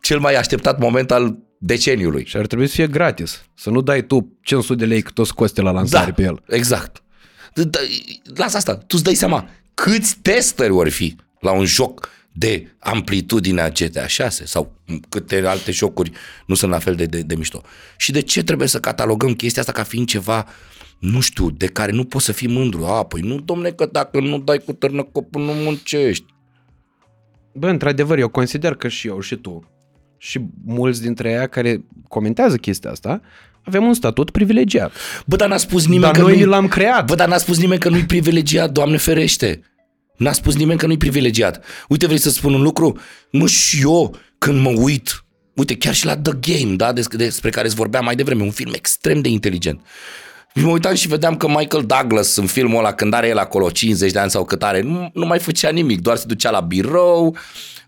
cel 0.00 0.18
mai 0.18 0.34
așteptat 0.34 0.78
moment 0.78 1.10
al 1.10 1.38
deceniului. 1.66 2.24
Și 2.26 2.36
ar 2.36 2.46
trebui 2.46 2.66
să 2.66 2.74
fie 2.74 2.86
gratis. 2.86 3.44
Să 3.54 3.70
nu 3.70 3.80
dai 3.80 4.06
tu 4.06 4.38
500 4.42 4.78
de 4.78 4.84
lei 4.92 5.02
cât 5.02 5.18
o 5.18 5.24
scoste 5.24 5.60
la 5.62 5.70
lansare 5.70 6.06
Da, 6.06 6.12
pe 6.12 6.22
el. 6.22 6.42
exact. 6.48 7.02
D- 7.60 7.64
d- 7.64 8.36
Lasă 8.36 8.56
asta, 8.56 8.76
tu 8.76 8.84
îți 8.88 9.02
dai 9.04 9.14
seama 9.14 9.48
câți 9.74 10.16
testări 10.22 10.70
vor 10.72 10.88
fi 10.88 11.16
la 11.40 11.52
un 11.52 11.64
joc 11.64 12.08
de 12.32 12.74
amplitudinea 12.78 13.68
GTA 13.68 14.06
6 14.06 14.46
sau 14.46 14.72
câte 15.08 15.46
alte 15.46 15.70
jocuri 15.72 16.10
nu 16.46 16.54
sunt 16.54 16.70
la 16.70 16.78
fel 16.78 16.94
de, 16.94 17.04
de, 17.06 17.20
de 17.20 17.34
mișto. 17.34 17.62
Și 17.96 18.12
de 18.12 18.20
ce 18.20 18.42
trebuie 18.42 18.68
să 18.68 18.80
catalogăm 18.80 19.34
chestia 19.34 19.60
asta 19.60 19.72
ca 19.74 19.82
fiind 19.82 20.06
ceva, 20.06 20.46
nu 20.98 21.20
știu, 21.20 21.50
de 21.50 21.66
care 21.66 21.92
nu 21.92 22.04
poți 22.04 22.24
să 22.24 22.32
fii 22.32 22.48
mândru? 22.48 22.84
A, 22.84 23.04
păi 23.04 23.20
nu, 23.20 23.40
domne, 23.40 23.70
că 23.70 23.88
dacă 23.92 24.20
nu 24.20 24.38
dai 24.38 24.58
cu 24.58 24.72
târnăcopul, 24.72 25.42
nu 25.44 25.52
muncești. 25.52 26.24
Bă, 27.54 27.68
într-adevăr, 27.68 28.18
eu 28.18 28.28
consider 28.28 28.74
că 28.74 28.88
și 28.88 29.06
eu 29.06 29.20
și 29.20 29.36
tu 29.36 29.68
și 30.24 30.40
mulți 30.64 31.02
dintre 31.02 31.30
ei 31.30 31.48
care 31.48 31.84
comentează 32.08 32.56
chestia 32.56 32.90
asta, 32.90 33.20
avem 33.64 33.84
un 33.84 33.94
statut 33.94 34.30
privilegiat. 34.30 34.92
Bă, 35.26 35.36
dar 35.36 35.48
n-a 35.48 35.56
spus 35.56 35.86
nimeni 35.86 36.12
Dar 36.12 36.12
că 36.12 36.20
noi 36.20 36.40
nu 36.40 36.46
l-am 36.46 36.68
creat. 36.68 37.06
Bă, 37.06 37.14
dar 37.14 37.28
n-a 37.28 37.36
spus 37.36 37.58
nimeni 37.58 37.80
că 37.80 37.88
nu-i 37.88 38.04
privilegiat, 38.04 38.70
Doamne 38.70 38.96
ferește. 38.96 39.60
N-a 40.16 40.32
spus 40.32 40.56
nimeni 40.56 40.78
că 40.78 40.86
nu-i 40.86 40.96
privilegiat. 40.96 41.64
Uite, 41.88 42.06
vrei 42.06 42.18
să 42.18 42.30
spun 42.30 42.54
un 42.54 42.62
lucru? 42.62 42.98
Mă, 43.30 43.46
și 43.46 43.80
eu, 43.82 44.16
când 44.38 44.60
mă 44.60 44.72
uit, 44.76 45.24
uite, 45.54 45.76
chiar 45.76 45.94
și 45.94 46.06
la 46.06 46.16
The 46.16 46.32
Game, 46.40 46.74
da, 46.74 46.92
des- 46.92 47.06
despre 47.06 47.50
care 47.50 47.66
îți 47.66 47.76
vorbeam 47.76 48.04
mai 48.04 48.16
devreme, 48.16 48.42
un 48.42 48.50
film 48.50 48.72
extrem 48.74 49.20
de 49.20 49.28
inteligent. 49.28 49.80
Și 50.56 50.64
mă 50.64 50.70
uitam 50.70 50.94
și 50.94 51.08
vedeam 51.08 51.36
că 51.36 51.48
Michael 51.48 51.84
Douglas 51.86 52.36
în 52.36 52.46
filmul 52.46 52.78
ăla, 52.78 52.92
când 52.92 53.12
are 53.12 53.28
el 53.28 53.38
acolo 53.38 53.70
50 53.70 54.12
de 54.12 54.18
ani 54.18 54.30
sau 54.30 54.44
cât 54.44 54.62
are, 54.62 54.80
nu, 54.80 55.10
nu 55.14 55.26
mai 55.26 55.38
făcea 55.38 55.70
nimic, 55.70 56.00
doar 56.00 56.16
se 56.16 56.24
ducea 56.26 56.50
la 56.50 56.60
birou, 56.60 57.36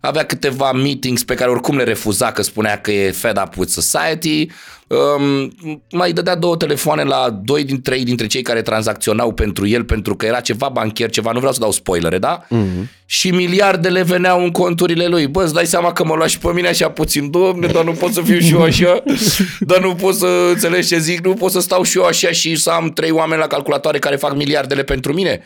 avea 0.01 0.25
câteva 0.25 0.73
meetings 0.73 1.25
pe 1.25 1.35
care 1.35 1.51
oricum 1.51 1.77
le 1.77 1.85
refuza 1.85 2.33
că 2.33 2.43
spunea 2.43 2.81
că 2.81 2.93
e 2.93 3.11
fed 3.11 3.39
up 3.45 3.57
with 3.57 3.71
society, 3.71 4.47
um, 4.87 5.53
mai 5.91 6.13
dădea 6.13 6.35
două 6.37 6.57
telefoane 6.57 7.03
la 7.03 7.41
doi 7.45 7.65
din 7.65 7.81
trei 7.81 8.05
dintre 8.05 8.27
cei 8.27 8.43
care 8.43 8.63
tranzacționau 8.63 9.33
pentru 9.33 9.67
el, 9.67 9.85
pentru 9.85 10.17
că 10.17 10.27
era 10.27 10.41
ceva 10.41 10.69
banchier, 10.69 11.11
ceva, 11.11 11.33
nu 11.33 11.39
vreau 11.39 11.53
să 11.53 11.61
dau 11.61 11.71
spoilere, 11.71 12.19
da? 12.19 12.47
Mm-hmm. 12.47 13.05
Și 13.07 13.31
miliardele 13.31 14.03
veneau 14.03 14.43
în 14.43 14.51
conturile 14.51 15.07
lui. 15.07 15.27
Bă, 15.27 15.43
îți 15.43 15.55
dai 15.55 15.67
seama 15.67 15.93
că 15.93 16.05
mă 16.05 16.15
lua 16.15 16.27
și 16.27 16.39
pe 16.39 16.53
mine 16.53 16.69
așa 16.69 16.91
puțin, 16.91 17.31
domne, 17.31 17.67
dar 17.67 17.85
nu 17.85 17.93
pot 17.93 18.13
să 18.13 18.21
fiu 18.21 18.39
și 18.39 18.53
eu 18.53 18.63
așa, 18.63 19.03
dar 19.61 19.81
nu 19.81 19.95
pot 19.95 20.15
să 20.15 20.51
înțelegi 20.53 20.89
ce 20.89 20.99
zic, 20.99 21.27
nu 21.27 21.35
pot 21.35 21.51
să 21.51 21.61
stau 21.61 21.83
și 21.83 21.99
eu 21.99 22.05
așa 22.05 22.31
și 22.31 22.57
să 22.57 22.71
am 22.71 22.91
trei 22.91 23.11
oameni 23.11 23.41
la 23.41 23.47
calculatoare 23.47 23.99
care 23.99 24.17
fac 24.17 24.37
miliardele 24.37 24.83
pentru 24.83 25.13
mine. 25.13 25.43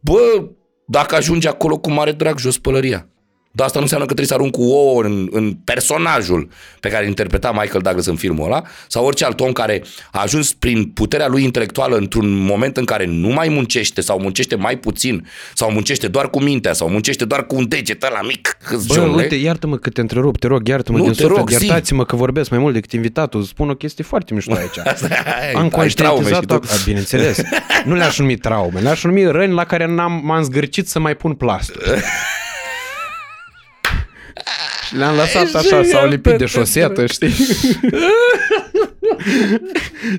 Bă, 0.00 0.44
dacă 0.86 1.14
ajunge 1.14 1.48
acolo 1.48 1.78
cu 1.78 1.90
mare 1.90 2.12
drag, 2.12 2.38
jos 2.38 2.58
pălăria. 2.58 3.08
Dar 3.50 3.66
asta 3.66 3.78
nu 3.78 3.84
înseamnă 3.84 4.06
că 4.06 4.14
trebuie 4.14 4.36
să 4.36 4.42
arunc 4.42 4.52
cu 4.52 4.62
ouă 4.62 5.02
în, 5.02 5.28
în 5.30 5.52
personajul 5.64 6.48
pe 6.80 6.88
care 6.88 7.02
îl 7.02 7.08
interpreta 7.08 7.50
Michael 7.50 7.80
Douglas 7.82 8.06
în 8.06 8.16
filmul 8.16 8.44
ăla 8.44 8.62
sau 8.88 9.04
orice 9.04 9.24
alt 9.24 9.40
om 9.40 9.52
care 9.52 9.82
a 10.12 10.22
ajuns 10.22 10.52
prin 10.52 10.84
puterea 10.84 11.28
lui 11.28 11.42
intelectuală 11.44 11.96
într-un 11.96 12.30
moment 12.30 12.76
în 12.76 12.84
care 12.84 13.04
nu 13.06 13.28
mai 13.28 13.48
muncește 13.48 14.00
sau 14.00 14.20
muncește 14.20 14.54
mai 14.54 14.76
puțin 14.76 15.28
sau 15.54 15.70
muncește 15.70 16.08
doar 16.08 16.30
cu 16.30 16.42
mintea 16.42 16.72
sau 16.72 16.88
muncește 16.88 17.24
doar 17.24 17.46
cu 17.46 17.56
un 17.56 17.68
deget 17.68 18.02
ăla 18.02 18.20
mic. 18.22 18.58
Bă, 18.86 19.00
uite, 19.00 19.34
iartă-mă 19.34 19.76
că 19.76 19.90
te 19.90 20.00
întrerup, 20.00 20.38
te 20.38 20.46
rog, 20.46 20.68
iartă-mă 20.68 20.98
Nu, 20.98 21.04
din 21.04 21.12
te 21.12 21.20
suflet, 21.20 21.38
rog, 21.38 21.50
zi. 21.50 21.64
iertați-mă 21.64 22.04
că 22.04 22.16
vorbesc 22.16 22.50
mai 22.50 22.58
mult 22.58 22.74
decât 22.74 22.92
invitatul, 22.92 23.42
spun 23.42 23.70
o 23.70 23.74
chestie 23.74 24.04
foarte 24.04 24.34
mișto 24.34 24.54
aici. 24.54 24.78
Am 25.54 25.62
ai 25.62 25.68
traume 25.68 25.88
și 25.88 26.00
conștientizat 26.00 26.44
tu. 26.44 26.54
A, 26.54 26.60
bineînțeles. 26.84 27.40
Nu 27.84 27.94
le-aș 27.94 28.18
numi 28.18 28.36
traume, 28.36 28.80
le-aș 28.80 29.04
numi 29.04 29.30
răni 29.30 29.52
la 29.52 29.64
care 29.64 29.86
n-am, 29.86 30.20
m-am 30.24 30.42
zgârcit 30.42 30.88
să 30.88 30.98
mai 30.98 31.14
pun 31.16 31.34
plastru. 31.34 31.80
Și 34.88 34.96
le-am 34.96 35.14
lăsat 35.16 35.54
așa, 35.54 35.82
s-au 35.82 36.08
lipit 36.08 36.36
de 36.36 36.46
șosetă, 36.46 37.06
știi? 37.06 37.32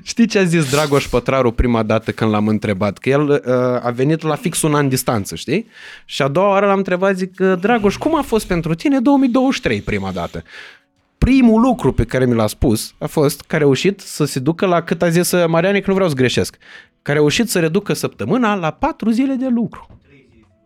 Știi 0.02 0.26
ce 0.26 0.38
a 0.38 0.44
zis 0.44 0.70
Dragoș 0.70 1.06
Pătraru 1.06 1.50
prima 1.52 1.82
dată 1.82 2.10
când 2.12 2.30
l-am 2.30 2.48
întrebat? 2.48 2.98
Că 2.98 3.08
el 3.08 3.28
uh, 3.28 3.40
a 3.86 3.90
venit 3.94 4.22
la 4.22 4.34
fix 4.34 4.62
un 4.62 4.74
an 4.74 4.88
distanță, 4.88 5.34
știi? 5.34 5.66
Și 6.04 6.22
a 6.22 6.28
doua 6.28 6.48
oară 6.48 6.66
l-am 6.66 6.76
întrebat, 6.76 7.16
zic, 7.16 7.34
"Uh, 7.38 7.52
Dragoș, 7.60 7.96
cum 7.96 8.16
a 8.16 8.22
fost 8.22 8.46
pentru 8.46 8.74
tine 8.74 9.00
2023 9.00 9.80
prima 9.80 10.10
dată? 10.12 10.42
Primul 11.18 11.60
lucru 11.60 11.92
pe 11.92 12.04
care 12.04 12.26
mi 12.26 12.34
l-a 12.34 12.46
spus 12.46 12.94
a 12.98 13.06
fost 13.06 13.40
că 13.46 13.54
a 13.54 13.58
reușit 13.58 14.00
să 14.00 14.24
se 14.24 14.38
ducă 14.38 14.66
la 14.66 14.82
cât 14.82 15.02
a 15.02 15.08
zis 15.08 15.30
uh, 15.30 15.46
Mariane, 15.48 15.78
că 15.80 15.84
nu 15.86 15.94
vreau 15.94 16.08
să 16.08 16.14
greșesc, 16.14 16.56
că 17.02 17.10
a 17.10 17.14
reușit 17.14 17.50
să 17.50 17.58
reducă 17.60 17.92
săptămâna 17.92 18.54
la 18.54 18.70
patru 18.70 19.10
zile 19.10 19.34
de 19.34 19.46
lucru. 19.48 20.00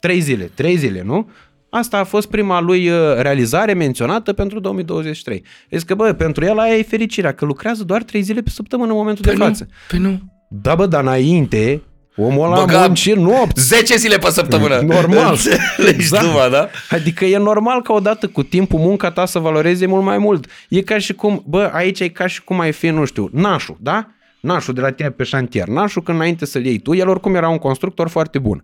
Trei 0.01 0.21
zile, 0.21 0.51
trei 0.55 0.77
zile, 0.77 1.03
nu? 1.03 1.29
Asta 1.77 1.99
a 1.99 2.05
fost 2.05 2.29
prima 2.29 2.61
lui 2.61 2.89
uh, 2.89 2.97
realizare 3.17 3.73
menționată 3.73 4.33
pentru 4.33 4.61
2023. 4.61 5.45
Zic 5.71 5.87
că, 5.87 5.95
bă, 5.95 6.13
pentru 6.13 6.45
el 6.45 6.59
aia 6.59 6.77
e 6.77 6.83
fericirea, 6.83 7.33
că 7.33 7.45
lucrează 7.45 7.85
doar 7.85 8.03
trei 8.03 8.23
zile 8.23 8.41
pe 8.41 8.51
săptămână 8.51 8.91
în 8.91 8.97
momentul 8.97 9.25
Păi 9.25 9.33
de 9.33 9.39
nu, 9.39 9.45
față. 9.45 9.69
păi 9.89 9.99
nu. 9.99 10.21
Da, 10.49 10.75
bă, 10.75 10.87
dar 10.87 11.03
înainte, 11.03 11.83
omul 12.17 12.45
ăla 12.53 12.65
Băga- 12.67 12.75
a 12.83 12.87
muncit 12.87 13.17
nopți. 13.17 13.63
10 13.67 13.97
zile 13.97 14.17
pe 14.19 14.31
săptămână. 14.31 14.81
Normal. 14.87 15.31
Înțelegi 15.31 15.95
Exact. 15.95 16.25
tu, 16.25 16.31
mă, 16.31 16.49
da? 16.51 16.69
Adică 16.91 17.25
e 17.25 17.37
normal 17.39 17.83
ca 17.83 17.93
odată 17.93 18.27
cu 18.27 18.43
timpul 18.43 18.79
munca 18.79 19.11
ta 19.11 19.27
să 19.27 19.39
valoreze 19.39 19.87
mult 19.87 20.05
mai 20.05 20.19
mult. 20.19 20.47
E 20.69 20.81
ca 20.81 20.99
și 20.99 21.13
cum, 21.13 21.43
bă, 21.47 21.71
aici 21.73 22.01
e 22.01 22.09
ca 22.09 22.27
și 22.27 22.45
cum 22.45 22.61
ai 22.61 22.73
fi, 22.73 22.89
nu 22.89 23.05
știu, 23.05 23.29
nașul, 23.33 23.77
da? 23.81 24.07
Nașul 24.45 24.75
de 24.75 24.81
la 24.81 24.91
tine 24.91 25.11
pe 25.11 25.25
șantier. 25.25 25.66
Nașul 25.66 26.03
când 26.03 26.19
înainte 26.19 26.47
să-l 26.47 26.65
iei 26.65 26.79
tu, 26.79 26.95
el 26.95 27.09
oricum 27.09 27.35
era 27.35 27.49
un 27.49 27.59
constructor 27.59 28.09
foarte 28.09 28.39
bun. 28.39 28.62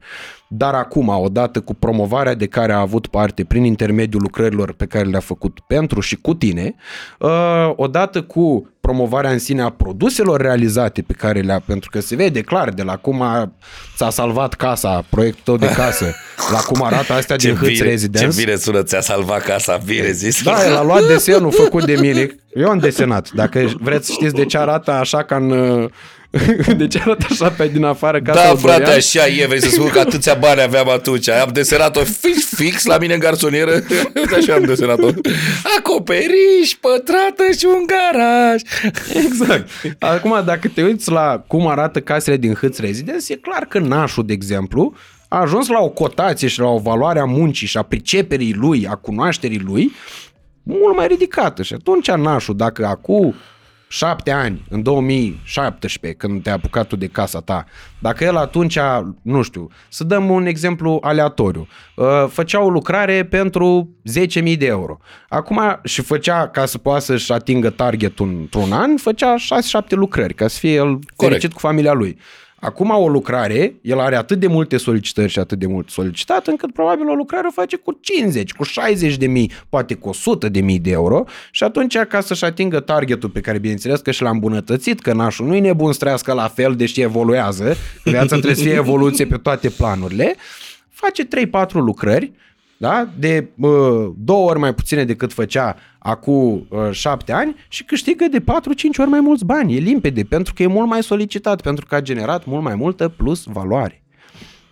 Dar 0.48 0.74
acum, 0.74 1.08
odată 1.08 1.60
cu 1.60 1.74
promovarea 1.74 2.34
de 2.34 2.46
care 2.46 2.72
a 2.72 2.78
avut 2.78 3.06
parte 3.06 3.44
prin 3.44 3.64
intermediul 3.64 4.22
lucrărilor 4.22 4.72
pe 4.72 4.86
care 4.86 5.04
le-a 5.04 5.20
făcut 5.20 5.58
pentru 5.66 6.00
și 6.00 6.16
cu 6.16 6.34
tine, 6.34 6.74
uh, 7.18 7.72
odată 7.76 8.22
cu 8.22 8.70
promovarea 8.80 9.30
în 9.30 9.38
sine 9.38 9.62
a 9.62 9.68
produselor 9.70 10.40
realizate 10.40 11.02
pe 11.02 11.12
care 11.12 11.40
le-a, 11.40 11.60
pentru 11.66 11.90
că 11.90 12.00
se 12.00 12.16
vede 12.16 12.40
clar 12.40 12.68
de 12.70 12.82
la 12.82 12.96
cum 12.96 13.22
a, 13.22 13.52
ți-a 13.96 14.10
salvat 14.10 14.54
casa, 14.54 15.04
proiectul 15.08 15.42
tău 15.44 15.68
de 15.68 15.74
casă, 15.74 16.14
la 16.52 16.58
cum 16.58 16.82
arată 16.82 17.12
astea 17.12 17.36
din 17.46 17.54
Hâț 17.54 17.68
bine, 17.68 17.88
Residence. 17.88 18.28
ce 18.28 18.44
bine 18.44 18.56
sună, 18.56 18.82
ți-a 18.82 19.00
salvat 19.00 19.42
casa, 19.42 19.80
bine 19.84 20.10
zis. 20.10 20.42
Da, 20.42 20.66
el 20.66 20.76
a 20.76 20.82
luat 20.82 21.06
desenul 21.06 21.52
făcut 21.52 21.84
de 21.84 21.96
mine. 22.00 22.34
Eu 22.54 22.68
am 22.68 22.78
desenat. 22.78 23.30
Dacă 23.30 23.70
vreți 23.80 24.06
să 24.06 24.12
știți 24.12 24.34
de 24.34 24.44
ce 24.44 24.58
arată 24.58 24.90
așa 24.90 25.24
ca 25.24 25.36
în... 25.36 25.88
De 26.76 26.86
ce 26.86 27.00
arată 27.00 27.26
așa 27.30 27.48
pe 27.48 27.68
din 27.68 27.84
afară 27.84 28.20
casa 28.20 28.42
Da, 28.42 28.50
lui 28.50 28.60
frate, 28.60 28.78
Dorian? 28.78 28.96
așa 28.96 29.26
e, 29.26 29.46
vrei 29.46 29.60
să 29.60 29.68
spun 29.68 29.88
că 29.88 29.98
atâția 29.98 30.34
bani 30.34 30.60
aveam 30.60 30.88
atunci. 30.90 31.28
Am 31.28 31.50
desenat-o 31.52 32.00
fix, 32.00 32.54
fix 32.54 32.84
la 32.84 32.98
mine 32.98 33.14
în 33.14 33.20
garsonieră. 33.20 33.72
Așa 34.36 34.54
am 34.54 34.64
desenat-o. 34.64 35.08
Acoperiș, 35.78 36.74
pătrată 36.80 37.42
și 37.58 37.66
un 37.66 37.84
garaj. 37.86 38.60
Exact. 39.24 39.68
Acum, 39.98 40.42
dacă 40.44 40.68
te 40.74 40.82
uiți 40.82 41.10
la 41.10 41.44
cum 41.46 41.66
arată 41.66 42.00
casele 42.00 42.36
din 42.36 42.54
Hâț 42.54 42.78
Residence, 42.78 43.32
e 43.32 43.36
clar 43.36 43.64
că 43.64 43.78
nașul, 43.78 44.26
de 44.26 44.32
exemplu, 44.32 44.94
a 45.28 45.40
ajuns 45.40 45.68
la 45.68 45.78
o 45.78 45.88
cotație 45.88 46.48
și 46.48 46.60
la 46.60 46.68
o 46.68 46.78
valoare 46.78 47.18
a 47.18 47.24
muncii 47.24 47.66
și 47.66 47.76
a 47.76 47.82
priceperii 47.82 48.54
lui, 48.54 48.86
a 48.90 48.94
cunoașterii 48.94 49.62
lui, 49.64 49.92
mult 50.80 50.96
mai 50.96 51.06
ridicată. 51.06 51.62
Și 51.62 51.74
atunci 51.74 52.10
nașul, 52.10 52.56
dacă 52.56 52.86
acum 52.86 53.34
șapte 53.92 54.30
ani, 54.30 54.64
în 54.68 54.82
2017, 54.82 56.18
când 56.18 56.42
te-ai 56.42 56.54
apucat 56.54 56.86
tu 56.86 56.96
de 56.96 57.06
casa 57.06 57.40
ta, 57.40 57.64
dacă 57.98 58.24
el 58.24 58.36
atunci, 58.36 58.78
nu 59.22 59.42
știu, 59.42 59.68
să 59.88 60.04
dăm 60.04 60.30
un 60.30 60.46
exemplu 60.46 60.98
aleatoriu, 61.02 61.68
uh, 61.96 62.06
făcea 62.28 62.62
o 62.62 62.70
lucrare 62.70 63.24
pentru 63.24 63.96
10.000 64.42 64.56
de 64.58 64.66
euro. 64.66 64.98
Acum 65.28 65.80
și 65.84 66.02
făcea, 66.02 66.48
ca 66.48 66.66
să 66.66 66.78
poată 66.78 67.00
să-și 67.00 67.32
atingă 67.32 67.70
targetul 67.70 68.28
într-un 68.28 68.72
an, 68.72 68.96
făcea 68.96 69.34
6-7 69.36 69.88
lucrări, 69.88 70.34
ca 70.34 70.48
să 70.48 70.58
fie 70.58 70.72
el 70.72 70.98
fericit 71.16 71.52
cu 71.52 71.58
familia 71.58 71.92
lui. 71.92 72.18
Acum 72.60 72.90
o 72.90 73.08
lucrare, 73.08 73.74
el 73.82 73.98
are 73.98 74.16
atât 74.16 74.38
de 74.38 74.46
multe 74.46 74.76
solicitări 74.76 75.28
și 75.28 75.38
atât 75.38 75.58
de 75.58 75.66
mult 75.66 75.88
solicitat, 75.88 76.46
încât 76.46 76.72
probabil 76.72 77.08
o 77.08 77.14
lucrare 77.14 77.46
o 77.46 77.50
face 77.50 77.76
cu 77.76 77.98
50, 78.00 78.52
cu 78.52 78.62
60 78.62 79.16
de 79.16 79.26
mii, 79.26 79.50
poate 79.68 79.94
cu 79.94 80.08
100 80.08 80.48
de 80.48 80.60
mii 80.60 80.78
de 80.78 80.90
euro 80.90 81.24
și 81.50 81.64
atunci 81.64 81.98
ca 81.98 82.20
să-și 82.20 82.44
atingă 82.44 82.80
targetul 82.80 83.28
pe 83.28 83.40
care 83.40 83.58
bineînțeles 83.58 84.00
că 84.00 84.10
și 84.10 84.22
l-a 84.22 84.30
îmbunătățit, 84.30 85.00
că 85.00 85.12
nașul 85.12 85.46
nu 85.46 85.54
e 85.54 85.60
nebun 85.60 85.92
să 85.92 85.98
trăiască 85.98 86.32
la 86.32 86.48
fel, 86.48 86.74
deși 86.74 87.00
evoluează, 87.00 87.76
viața 88.04 88.26
trebuie 88.26 88.54
să 88.54 88.62
fie 88.62 88.74
evoluție 88.74 89.26
pe 89.26 89.36
toate 89.36 89.68
planurile, 89.68 90.36
face 90.88 91.24
3-4 91.26 91.28
lucrări, 91.72 92.32
da? 92.80 93.08
de 93.18 93.48
uh, 93.56 94.10
două 94.16 94.50
ori 94.50 94.58
mai 94.58 94.74
puține 94.74 95.04
decât 95.04 95.32
făcea 95.32 95.76
acum 95.98 96.66
uh, 96.68 96.88
șapte 96.90 97.32
ani 97.32 97.56
și 97.68 97.84
câștigă 97.84 98.24
de 98.30 98.40
4-5 98.40 98.44
ori 98.98 99.08
mai 99.08 99.20
mulți 99.20 99.44
bani. 99.44 99.76
E 99.76 99.78
limpede, 99.78 100.22
pentru 100.22 100.54
că 100.54 100.62
e 100.62 100.66
mult 100.66 100.88
mai 100.88 101.02
solicitat, 101.02 101.60
pentru 101.60 101.86
că 101.86 101.94
a 101.94 102.00
generat 102.00 102.44
mult 102.44 102.62
mai 102.62 102.74
multă 102.74 103.08
plus 103.08 103.44
valoare. 103.44 104.02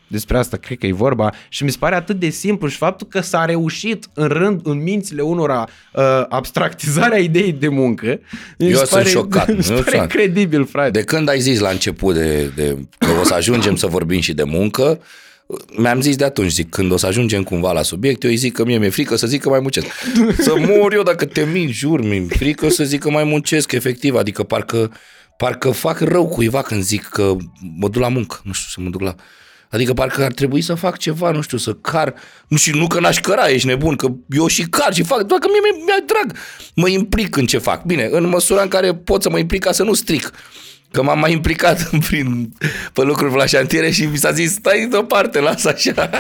Despre 0.06 0.39
asta 0.39 0.56
cred 0.56 0.78
că 0.78 0.86
e 0.86 0.93
vorba 0.93 1.32
și 1.48 1.64
mi 1.64 1.70
se 1.70 1.76
pare 1.80 1.94
atât 1.94 2.18
de 2.18 2.28
simplu 2.28 2.68
și 2.68 2.76
faptul 2.76 3.06
că 3.06 3.20
s-a 3.20 3.44
reușit 3.44 4.06
în 4.14 4.26
rând, 4.26 4.60
în 4.64 4.82
mințile 4.82 5.22
unora, 5.22 5.68
uh, 5.94 6.24
abstractizarea 6.28 7.18
ideii 7.18 7.52
de 7.52 7.68
muncă. 7.68 8.20
mi 8.59 8.66
Eu 8.66 8.70
se 8.70 8.76
sunt 8.76 8.89
pare, 8.90 9.09
șocat, 9.09 9.56
Mi 9.56 9.62
se 9.62 9.72
eu 9.72 9.82
pare 9.82 9.97
sunt. 9.97 10.09
credibil, 10.10 10.66
frate. 10.66 10.90
De 10.90 11.02
când 11.02 11.28
ai 11.28 11.40
zis 11.40 11.59
la 11.60 11.68
început 11.68 12.14
de, 12.14 12.52
de, 12.56 12.78
că 12.98 13.09
o 13.20 13.24
să 13.24 13.35
ajungem 13.35 13.76
să 13.76 13.86
vorbim 13.86 14.20
și 14.20 14.35
de 14.35 14.44
muncă, 14.44 15.01
mi-am 15.76 16.00
zis 16.00 16.16
de 16.16 16.24
atunci, 16.24 16.50
zic, 16.50 16.68
când 16.70 16.92
o 16.92 16.96
să 16.96 17.06
ajungem 17.06 17.42
cumva 17.42 17.72
la 17.72 17.82
subiect, 17.82 18.22
eu 18.22 18.30
îi 18.30 18.36
zic 18.36 18.52
că 18.52 18.64
mie 18.64 18.78
mi-e 18.78 18.88
frică 18.88 19.16
să 19.16 19.26
zic 19.26 19.40
că 19.42 19.48
mai 19.48 19.60
muncesc. 19.60 19.86
Să 20.38 20.54
mor 20.56 20.92
eu 20.92 21.02
dacă 21.02 21.24
te 21.24 21.44
mint, 21.44 21.70
jur, 21.70 22.02
mi-e 22.02 22.26
frică 22.28 22.68
să 22.68 22.84
zic 22.84 23.00
că 23.00 23.10
mai 23.10 23.24
muncesc, 23.24 23.72
efectiv, 23.72 24.14
adică 24.14 24.42
parcă, 24.42 24.92
parcă 25.36 25.70
fac 25.70 26.00
rău 26.00 26.28
cuiva 26.28 26.62
când 26.62 26.82
zic 26.82 27.02
că 27.02 27.36
mă 27.78 27.88
duc 27.88 28.02
la 28.02 28.08
muncă, 28.08 28.40
nu 28.44 28.52
știu 28.52 28.68
să 28.70 28.80
mă 28.80 28.90
duc 28.90 29.00
la... 29.00 29.14
Adică 29.70 29.92
parcă 29.92 30.24
ar 30.24 30.32
trebui 30.32 30.60
să 30.60 30.74
fac 30.74 30.98
ceva, 30.98 31.30
nu 31.30 31.40
știu, 31.40 31.58
să 31.58 31.74
car, 31.74 32.14
nu 32.48 32.56
știu, 32.56 32.78
nu 32.78 32.86
că 32.86 33.00
n-aș 33.00 33.20
căra, 33.20 33.48
ești 33.48 33.66
nebun, 33.66 33.96
că 33.96 34.08
eu 34.28 34.46
și 34.46 34.62
car 34.62 34.94
și 34.94 35.02
fac, 35.02 35.22
doar 35.22 35.40
că 35.40 35.46
mie 35.50 35.60
mi- 35.72 35.84
mi-e 35.84 36.04
drag, 36.06 36.38
mă 36.74 36.88
implic 36.88 37.36
în 37.36 37.46
ce 37.46 37.58
fac. 37.58 37.84
Bine, 37.84 38.08
în 38.10 38.26
măsura 38.26 38.62
în 38.62 38.68
care 38.68 38.94
pot 38.94 39.22
să 39.22 39.30
mă 39.30 39.38
implic 39.38 39.62
ca 39.64 39.72
să 39.72 39.82
nu 39.82 39.94
stric. 39.94 40.30
Că 40.90 41.02
m-am 41.02 41.19
mai 41.19 41.32
implicat 41.32 41.90
prin, 42.09 42.52
pe 42.93 43.02
lucruri 43.02 43.36
la 43.36 43.47
șantiere 43.47 43.90
și 43.90 44.06
mi 44.06 44.16
s-a 44.16 44.32
zis, 44.32 44.52
stai 44.52 44.86
deoparte, 44.90 45.40
lasă 45.40 45.69
așa. 45.69 46.10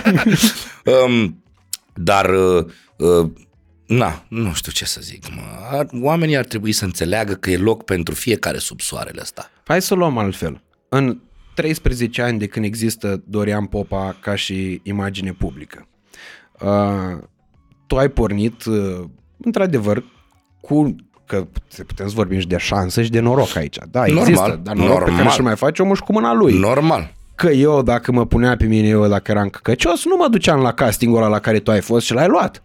um, 1.06 1.42
dar, 1.94 2.30
uh, 2.30 2.64
uh, 2.96 3.30
na, 3.86 4.24
nu 4.28 4.52
știu 4.52 4.72
ce 4.72 4.84
să 4.84 5.00
zic. 5.00 5.28
Mă. 5.34 5.42
Ar, 5.70 5.86
oamenii 6.00 6.36
ar 6.36 6.44
trebui 6.44 6.72
să 6.72 6.84
înțeleagă 6.84 7.34
că 7.34 7.50
e 7.50 7.56
loc 7.56 7.84
pentru 7.84 8.14
fiecare 8.14 8.58
sub 8.58 8.80
soarele 8.80 9.20
ăsta. 9.20 9.50
Hai 9.64 9.82
să 9.82 9.94
luăm 9.94 10.18
altfel. 10.18 10.62
În 10.88 11.20
13 11.54 12.22
ani 12.22 12.38
de 12.38 12.46
când 12.46 12.64
există 12.64 13.22
Dorian 13.26 13.66
Popa 13.66 14.16
ca 14.20 14.34
și 14.34 14.80
imagine 14.82 15.32
publică, 15.32 15.88
uh, 16.60 17.18
tu 17.86 17.96
ai 17.96 18.08
pornit, 18.08 18.64
uh, 18.64 19.04
într-adevăr, 19.36 20.04
cu 20.60 20.96
că 21.28 21.46
putem 21.86 22.08
să 22.08 22.12
vorbim 22.14 22.38
și 22.40 22.46
de 22.46 22.56
șansă 22.58 23.02
și 23.02 23.10
de 23.10 23.20
noroc 23.20 23.56
aici. 23.56 23.76
Da, 23.90 24.00
Normal, 24.04 24.28
există, 24.28 24.60
dar 24.62 24.74
noroc 24.74 24.98
pe 24.98 25.04
care 25.04 25.12
normal. 25.14 25.32
și 25.32 25.40
mai 25.40 25.56
face 25.56 25.82
omul 25.82 25.94
și 25.96 26.02
cu 26.02 26.12
mâna 26.12 26.32
lui. 26.34 26.58
Normal. 26.58 27.14
Că 27.34 27.48
eu, 27.48 27.82
dacă 27.82 28.12
mă 28.12 28.26
punea 28.26 28.56
pe 28.56 28.64
mine, 28.64 28.88
eu 28.88 29.06
dacă 29.06 29.30
eram 29.30 29.48
căcăcios, 29.48 30.04
nu 30.04 30.16
mă 30.16 30.28
duceam 30.28 30.60
la 30.60 30.72
castingul 30.72 31.18
ăla 31.18 31.28
la 31.28 31.38
care 31.38 31.58
tu 31.58 31.70
ai 31.70 31.80
fost 31.80 32.06
și 32.06 32.12
l-ai 32.12 32.28
luat. 32.28 32.62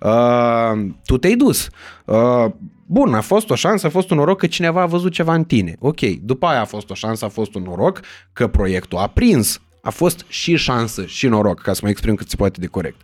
Uh, 0.00 0.90
tu 1.04 1.18
te-ai 1.18 1.34
dus. 1.34 1.68
Uh, 2.04 2.44
bun, 2.86 3.14
a 3.14 3.20
fost 3.20 3.50
o 3.50 3.54
șansă, 3.54 3.86
a 3.86 3.90
fost 3.90 4.10
un 4.10 4.16
noroc 4.16 4.38
că 4.38 4.46
cineva 4.46 4.80
a 4.82 4.86
văzut 4.86 5.12
ceva 5.12 5.34
în 5.34 5.44
tine. 5.44 5.76
Ok, 5.78 6.00
după 6.00 6.46
aia 6.46 6.60
a 6.60 6.64
fost 6.64 6.90
o 6.90 6.94
șansă, 6.94 7.24
a 7.24 7.28
fost 7.28 7.54
un 7.54 7.62
noroc 7.62 8.00
că 8.32 8.46
proiectul 8.46 8.98
a 8.98 9.06
prins. 9.06 9.60
A 9.82 9.90
fost 9.90 10.24
și 10.28 10.56
șansă 10.56 11.04
și 11.06 11.26
noroc, 11.26 11.60
ca 11.60 11.72
să 11.72 11.80
mă 11.82 11.88
exprim 11.88 12.14
cât 12.14 12.28
se 12.30 12.36
poate 12.36 12.60
de 12.60 12.66
corect. 12.66 13.00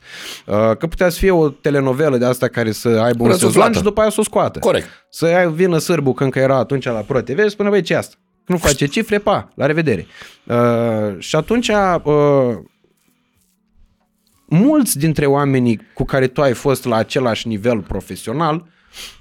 Uh, 0.46 0.54
că 0.54 0.86
putea 0.86 1.08
să 1.08 1.18
fie 1.18 1.30
o 1.30 1.48
telenovelă 1.48 2.16
de 2.16 2.24
asta 2.24 2.48
care 2.48 2.72
să 2.72 2.88
aibă 2.88 3.22
un 3.22 3.28
Răsuflată. 3.28 3.56
sezon 3.58 3.72
și 3.72 3.82
după 3.82 4.00
aia 4.00 4.10
să 4.10 4.20
o 4.20 4.22
scoată. 4.22 4.58
Corect. 4.58 4.86
Să 5.10 5.26
ai- 5.26 5.52
vină 5.52 5.78
sârbu 5.78 6.12
când 6.12 6.30
că 6.30 6.38
era 6.38 6.56
atunci 6.56 6.84
la 6.84 6.92
Pro 7.00 7.20
TV 7.20 7.42
și 7.42 7.48
spună, 7.48 7.68
băi, 7.68 7.82
ce 7.82 7.92
e 7.92 7.96
asta? 7.96 8.16
Nu 8.46 8.56
face 8.56 8.86
cifre, 8.86 9.18
pa, 9.18 9.48
la 9.54 9.66
revedere. 9.66 10.06
Uh, 10.44 10.54
și 11.18 11.36
atunci, 11.36 11.68
uh, 11.68 12.56
mulți 14.46 14.98
dintre 14.98 15.26
oamenii 15.26 15.80
cu 15.94 16.04
care 16.04 16.26
tu 16.26 16.42
ai 16.42 16.52
fost 16.52 16.84
la 16.84 16.96
același 16.96 17.48
nivel 17.48 17.80
profesional 17.80 18.66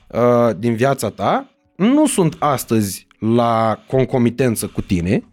uh, 0.08 0.50
din 0.58 0.76
viața 0.76 1.10
ta, 1.10 1.50
nu 1.76 2.08
sunt 2.08 2.36
astăzi 2.40 3.08
la 3.20 3.80
concomitență 3.88 4.68
cu 4.68 4.82
tine 4.82 5.24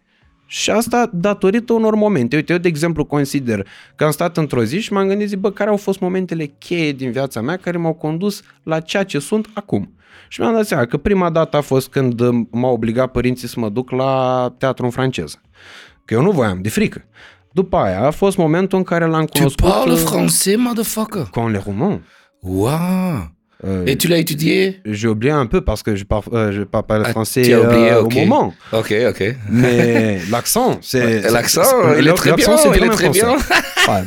și 0.53 0.71
asta 0.71 1.11
datorită 1.13 1.73
unor 1.73 1.95
momente. 1.95 2.37
Uite, 2.37 2.53
eu 2.53 2.59
de 2.59 2.69
exemplu 2.69 3.05
consider 3.05 3.67
că 3.95 4.05
am 4.05 4.11
stat 4.11 4.37
într-o 4.37 4.65
zi 4.65 4.81
și 4.81 4.93
m-am 4.93 5.07
gândit, 5.07 5.29
zic, 5.29 5.39
bă, 5.39 5.51
care 5.51 5.71
au 5.71 5.77
fost 5.77 6.01
momentele 6.01 6.47
cheie 6.59 6.93
din 6.93 7.11
viața 7.11 7.41
mea 7.41 7.57
care 7.57 7.77
m-au 7.79 7.93
condus 7.93 8.43
la 8.63 8.81
ceea 8.81 9.05
ce 9.05 9.19
sunt 9.19 9.49
acum. 9.55 9.95
Și 10.29 10.41
mi-am 10.41 10.55
dat 10.55 10.67
seama 10.67 10.85
că 10.85 10.97
prima 10.97 11.31
dată 11.31 11.57
a 11.57 11.61
fost 11.61 11.89
când 11.89 12.21
uh, 12.21 12.47
m-au 12.51 12.73
obligat 12.73 13.11
părinții 13.11 13.49
să 13.49 13.61
mă 13.61 13.69
duc 13.69 13.91
la 13.91 14.55
teatru 14.59 14.85
în 14.85 14.91
franceză. 14.91 15.41
Că 16.05 16.15
eu 16.15 16.23
nu 16.23 16.31
voiam, 16.31 16.63
de 16.63 16.69
frică. 16.69 17.05
După 17.53 17.77
aia 17.77 18.07
a 18.07 18.11
fost 18.11 18.37
momentul 18.37 18.79
în 18.79 18.85
care 18.85 19.07
l-am 19.07 19.25
Tu 19.25 19.33
cunoscut... 19.33 19.69
parles 19.69 20.03
uh, 20.03 20.09
français, 20.11 20.57
motherfucker? 20.57 21.23
Con 21.31 21.51
les 21.51 21.65
romans. 21.65 22.01
Wow. 22.41 23.32
Et 23.87 23.97
tu 23.97 24.09
l'as 24.09 24.19
étudié 24.19 24.81
J'ai 24.85 25.07
oublié 25.09 25.33
un 25.33 25.47
peu 25.47 25.61
parce 25.61 25.83
que 25.83 25.95
je 25.95 26.05
parle, 26.05 26.23
euh, 26.33 26.53
je 26.53 26.63
parle 26.63 26.85
pas 26.85 26.99
le 26.99 27.05
Ah, 27.07 27.11
français 27.11 27.55
oublié, 27.55 27.91
euh, 27.93 28.01
ok. 28.03 28.13
au 28.17 28.19
moment. 28.21 28.55
Ok, 28.73 28.93
ok. 29.09 29.37
Mais 29.51 30.19
l'accent, 30.31 30.79
c'est... 30.83 31.31
L'accent, 31.31 31.63
c'est- 31.63 32.01
il 32.01 32.09
est 32.09 32.13
très 32.15 32.31
l'accent, 32.31 32.55
bien, 32.71 32.73
il 32.77 32.85
est 32.85 32.89
très 32.91 33.09
bien. 33.11 33.31
Ouais. 33.89 34.03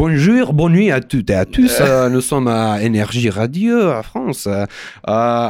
Bonjour, 0.00 0.52
bonne 0.52 0.72
nuit 0.72 0.90
à 0.90 1.00
toutes 1.00 1.30
et 1.30 1.34
à 1.34 1.46
tous. 1.46 1.72
Euh, 1.80 2.10
nous 2.10 2.20
sommes 2.20 2.48
à 2.48 2.82
Énergie 2.82 3.30
Radio 3.30 3.88
à 3.88 4.02
France 4.02 4.46
euh, 4.46 4.66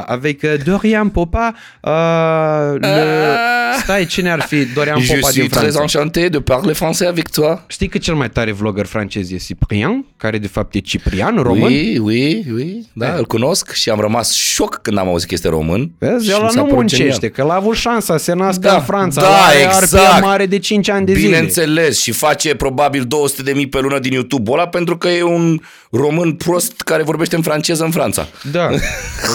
avec 0.07 0.45
euh, 0.45 0.57
Dorian 0.57 1.09
Popa. 1.09 1.53
Euh, 1.85 2.77
le... 2.81 3.79
Stai, 3.81 4.05
cine 4.09 4.27
ar 4.27 4.41
fi 4.47 4.65
Dorian 4.73 4.99
Je 4.99 5.15
Popa 5.15 5.31
suis 5.33 5.49
très 5.49 5.75
enchanté 5.75 6.29
de 6.29 6.39
parler 6.39 6.73
français 6.73 7.05
avec 7.07 7.29
toi. 7.29 7.63
Știi 7.67 7.87
că 7.87 7.97
cel 7.97 8.13
mai 8.15 8.29
tare 8.29 8.51
vlogger 8.51 8.85
francez 8.85 9.31
e 9.31 9.37
Cyprien, 9.37 10.05
care 10.17 10.37
de 10.37 10.47
fapt 10.47 10.75
e 10.75 10.79
Ciprian, 10.79 11.35
român? 11.35 11.71
Oui, 11.71 11.97
oui, 12.01 12.45
oui, 12.53 12.85
da, 12.93 13.13
îl 13.17 13.25
cunosc 13.25 13.71
și 13.71 13.89
am 13.89 13.99
rămas 13.99 14.33
șoc 14.33 14.79
când 14.81 14.97
am 14.97 15.07
auzit 15.07 15.27
că 15.27 15.33
este 15.33 15.49
român. 15.49 15.91
Vezi, 15.97 16.29
s-a 16.29 16.51
nu 16.55 16.63
muncește, 16.63 17.29
că 17.29 17.43
l-a 17.43 17.53
avut 17.53 17.75
șansa 17.75 18.17
să 18.17 18.23
se 18.23 18.33
nască 18.33 18.61
Da, 18.61 18.75
în 18.75 18.81
Franța. 18.81 19.21
da, 19.21 19.27
are 19.27 19.61
exact. 19.61 20.21
Mare 20.21 20.45
de 20.45 20.59
5 20.59 20.89
ani 20.89 21.05
de 21.05 21.13
zile. 21.13 21.25
Bineînțeles, 21.25 22.01
și 22.01 22.11
face 22.11 22.55
probabil 22.55 23.03
200 23.03 23.41
de 23.41 23.51
mii 23.51 23.67
pe 23.67 23.79
lună 23.79 23.99
din 23.99 24.11
YouTube 24.13 24.36
ăla 24.47 24.67
pentru 24.67 24.97
că 24.97 25.07
e 25.07 25.23
un 25.23 25.59
român 25.91 26.33
prost 26.33 26.81
care 26.81 27.03
vorbește 27.03 27.35
în 27.35 27.41
franceză 27.41 27.83
în 27.83 27.91
Franța. 27.91 28.27
Da, 28.51 28.69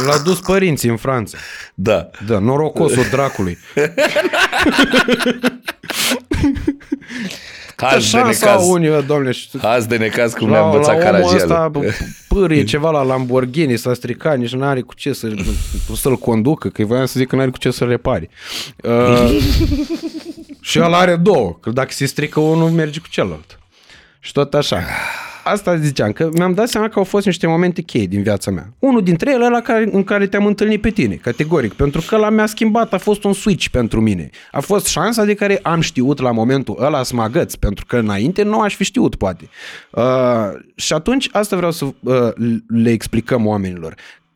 l-a 0.07 0.19
dus 0.25 0.41
părinții 0.41 0.89
în 0.89 0.97
Franța. 0.97 1.39
Da. 1.75 2.11
Da, 2.27 2.39
norocosul 2.39 3.05
dracului. 3.11 3.59
Haz 7.77 7.95
de 7.95 8.01
Șansa 8.09 8.47
necaz. 8.47 8.69
unii, 8.69 9.05
domnule, 9.07 9.31
și 9.31 9.49
Haz 9.61 9.87
de 9.87 9.97
necaz 9.97 10.33
cum 10.33 10.51
la, 10.51 10.53
mi-a 10.53 10.61
la 10.61 10.67
învățat 10.67 10.91
omul 10.91 11.05
Caragiale. 11.05 11.37
ăsta 11.37 11.69
bă, 11.69 11.81
pârie 12.29 12.65
ceva 12.65 12.91
la 12.91 13.03
Lamborghini, 13.03 13.77
s-a 13.79 13.95
stricat, 13.95 14.39
nici 14.39 14.55
nu 14.55 14.65
are 14.65 14.81
cu 14.81 14.95
ce 14.95 15.13
să, 15.13 15.35
să-l 15.97 16.17
conducă, 16.17 16.69
că 16.69 16.85
voiam 16.85 17.07
să 17.07 17.19
zic 17.19 17.29
că 17.29 17.35
nu 17.35 17.41
are 17.43 17.51
cu 17.51 17.59
ce 17.59 17.71
să-l 17.71 17.89
repare. 17.89 18.29
Uh, 18.83 19.39
și 20.61 20.81
ăla 20.81 20.99
are 20.99 21.17
două, 21.17 21.57
că 21.61 21.71
dacă 21.71 21.93
se 21.93 22.07
strică 22.07 22.41
unul, 22.41 22.71
merge 22.71 23.01
cu 23.01 23.09
celălalt. 23.09 23.59
Și 24.25 24.33
tot 24.33 24.55
așa. 24.55 24.83
Asta 25.45 25.77
ziceam, 25.77 26.13
că 26.13 26.29
mi-am 26.33 26.55
dat 26.55 26.69
seama 26.69 26.89
că 26.89 26.99
au 26.99 27.05
fost 27.05 27.27
niște 27.27 27.47
momente 27.47 27.83
cheie 27.83 28.07
din 28.07 28.23
viața 28.23 28.51
mea. 28.51 28.73
Unul 28.79 29.03
dintre 29.03 29.33
ele 29.33 29.49
la 29.49 29.61
care, 29.61 29.89
în 29.93 30.05
care 30.05 30.27
te-am 30.27 30.47
întâlnit 30.47 30.81
pe 30.81 30.91
tine, 30.91 31.15
categoric, 31.15 31.73
pentru 31.73 32.03
că 32.07 32.17
la 32.17 32.31
mi-a 32.31 32.47
schimbat, 32.47 32.93
a 32.93 32.99
fost 32.99 33.25
un 33.25 33.33
switch 33.33 33.67
pentru 33.67 34.01
mine. 34.01 34.31
A 34.53 34.61
fost 34.61 34.87
șansa 34.87 35.25
de 35.25 35.35
care 35.35 35.59
am 35.63 35.81
știut 35.81 36.21
la 36.21 36.31
momentul 36.31 36.77
ăla 36.81 37.03
să 37.03 37.15
mă 37.15 37.23
agăț, 37.23 37.55
pentru 37.55 37.85
că 37.87 37.97
înainte 37.97 38.43
nu 38.43 38.61
aș 38.61 38.75
fi 38.75 38.85
știut, 38.85 39.15
poate. 39.15 39.49
Uh, 39.91 40.03
și 40.75 40.93
atunci 40.93 41.29
asta 41.33 41.57
vreau 41.57 41.71
să 41.71 41.85
uh, 41.85 42.15
le 42.67 42.91
explicăm 42.91 43.47
oamenilor. 43.47 43.95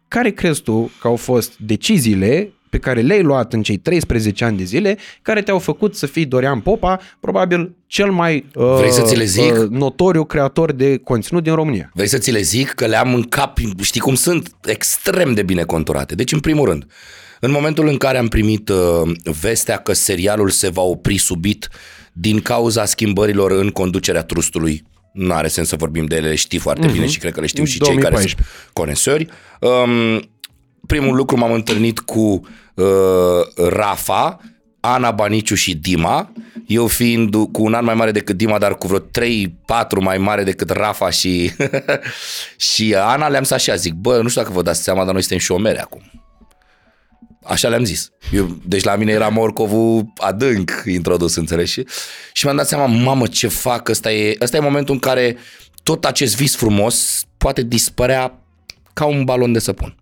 Care 0.09 0.31
crezi 0.31 0.63
tu 0.63 0.91
că 1.01 1.07
au 1.07 1.17
fost 1.17 1.59
deciziile 1.59 2.53
pe 2.71 2.79
care 2.79 3.01
le-ai 3.01 3.23
luat 3.23 3.53
în 3.53 3.63
cei 3.63 3.77
13 3.77 4.45
ani 4.45 4.57
de 4.57 4.65
zile, 4.65 4.99
care 5.23 5.43
te-au 5.43 5.59
făcut 5.59 5.97
să 5.97 6.07
fii 6.07 6.25
Dorian 6.25 6.61
Popa, 6.61 7.01
probabil 7.21 7.75
cel 7.87 8.11
mai 8.11 8.47
uh, 8.55 8.75
Vrei 8.79 8.93
să 8.93 9.03
ți 9.03 9.17
le 9.17 9.25
zic? 9.25 9.53
uh, 9.53 9.69
notoriu 9.69 10.25
creator 10.25 10.73
de 10.73 10.97
conținut 10.97 11.43
din 11.43 11.55
România. 11.55 11.91
Vrei 11.95 12.09
să 12.09 12.19
ți 12.19 12.31
le 12.31 12.41
zic 12.41 12.69
că 12.69 12.87
le 12.87 12.97
am 12.97 13.15
în 13.15 13.23
cap, 13.23 13.59
știi 13.83 14.01
cum 14.01 14.15
sunt, 14.15 14.51
extrem 14.65 15.35
de 15.35 15.43
bine 15.43 15.63
conturate. 15.63 16.15
Deci, 16.15 16.33
în 16.33 16.41
primul 16.41 16.69
rând, 16.69 16.87
în 17.41 17.51
momentul 17.51 17.89
în 17.89 17.97
care 17.97 18.19
am 18.19 18.29
primit 18.29 18.69
uh, 18.69 18.77
vestea 19.41 19.77
că 19.77 19.93
serialul 19.93 20.51
se 20.51 20.69
va 20.69 20.83
opri 20.83 21.17
subit 21.17 21.69
din 22.13 22.41
cauza 22.41 22.85
schimbărilor 22.85 23.51
în 23.51 23.69
conducerea 23.71 24.23
trustului, 24.23 24.85
nu 25.13 25.33
are 25.33 25.49
sens 25.49 25.69
să 25.69 25.77
vorbim 25.77 26.05
de 26.05 26.17
ele, 26.17 26.29
le 26.29 26.35
știi 26.35 26.59
foarte 26.59 26.87
bine 26.87 27.07
și 27.07 27.19
cred 27.19 27.33
că 27.33 27.41
le 27.41 27.47
știu 27.47 27.65
și 27.65 27.81
cei 27.81 27.97
care 27.97 28.15
2014. 28.15 28.35
sunt 28.37 28.71
conesori. 28.73 29.27
Um, 29.61 30.31
primul 30.87 31.15
lucru 31.15 31.37
m-am 31.37 31.53
întâlnit 31.53 31.99
cu 31.99 32.41
uh, 32.75 32.87
Rafa, 33.69 34.41
Ana 34.81 35.11
Baniciu 35.11 35.55
și 35.55 35.75
Dima, 35.75 36.33
eu 36.67 36.87
fiind 36.87 37.35
cu 37.53 37.63
un 37.63 37.75
an 37.75 37.85
mai 37.85 37.95
mare 37.95 38.11
decât 38.11 38.37
Dima, 38.37 38.59
dar 38.59 38.77
cu 38.77 38.87
vreo 38.87 39.01
3-4 39.01 39.03
mai 40.01 40.19
mare 40.19 40.43
decât 40.43 40.71
Rafa 40.71 41.11
și, 41.11 41.53
și 42.73 42.95
Ana, 42.95 43.29
le-am 43.29 43.43
stat 43.43 43.59
așa, 43.59 43.75
zic, 43.75 43.93
bă, 43.93 44.21
nu 44.23 44.29
știu 44.29 44.43
dacă 44.43 44.53
vă 44.55 44.63
dați 44.63 44.83
seama, 44.83 45.05
dar 45.05 45.13
noi 45.13 45.21
suntem 45.21 45.39
șomeri 45.39 45.79
acum. 45.79 46.03
Așa 47.43 47.69
le-am 47.69 47.85
zis. 47.85 48.11
Eu, 48.33 48.57
deci 48.65 48.83
la 48.83 48.97
mine 48.97 49.13
era 49.13 49.29
morcovul 49.29 50.13
adânc 50.17 50.83
introdus, 50.87 51.37
înțelegi? 51.37 51.73
Și, 51.73 51.87
și 52.33 52.45
mi-am 52.45 52.57
dat 52.57 52.69
seama, 52.69 52.87
mamă, 52.87 53.27
ce 53.27 53.49
fac, 53.49 53.89
ăsta 53.89 54.13
e, 54.13 54.37
ăsta 54.41 54.57
e 54.57 54.61
momentul 54.61 54.95
în 54.95 55.01
care 55.01 55.37
tot 55.83 56.05
acest 56.05 56.37
vis 56.37 56.57
frumos 56.57 57.25
poate 57.37 57.63
dispărea 57.63 58.39
ca 58.93 59.05
un 59.05 59.25
balon 59.25 59.53
de 59.53 59.59
săpun. 59.59 59.95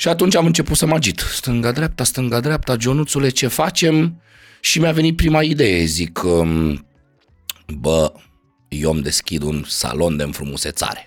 Și 0.00 0.08
atunci 0.08 0.36
am 0.36 0.46
început 0.46 0.76
să 0.76 0.86
mă 0.86 0.94
agit. 0.94 1.18
Stânga-dreapta, 1.18 2.04
stânga-dreapta, 2.04 2.76
Ionuțule, 2.80 3.28
ce 3.28 3.46
facem? 3.46 4.22
Și 4.60 4.78
mi-a 4.78 4.92
venit 4.92 5.16
prima 5.16 5.42
idee, 5.42 5.84
zic, 5.84 6.22
um, 6.22 6.86
bă, 7.66 8.12
eu 8.68 8.92
îmi 8.92 9.02
deschid 9.02 9.42
un 9.42 9.64
salon 9.66 10.16
de 10.16 10.22
înfrumusețare. 10.22 11.04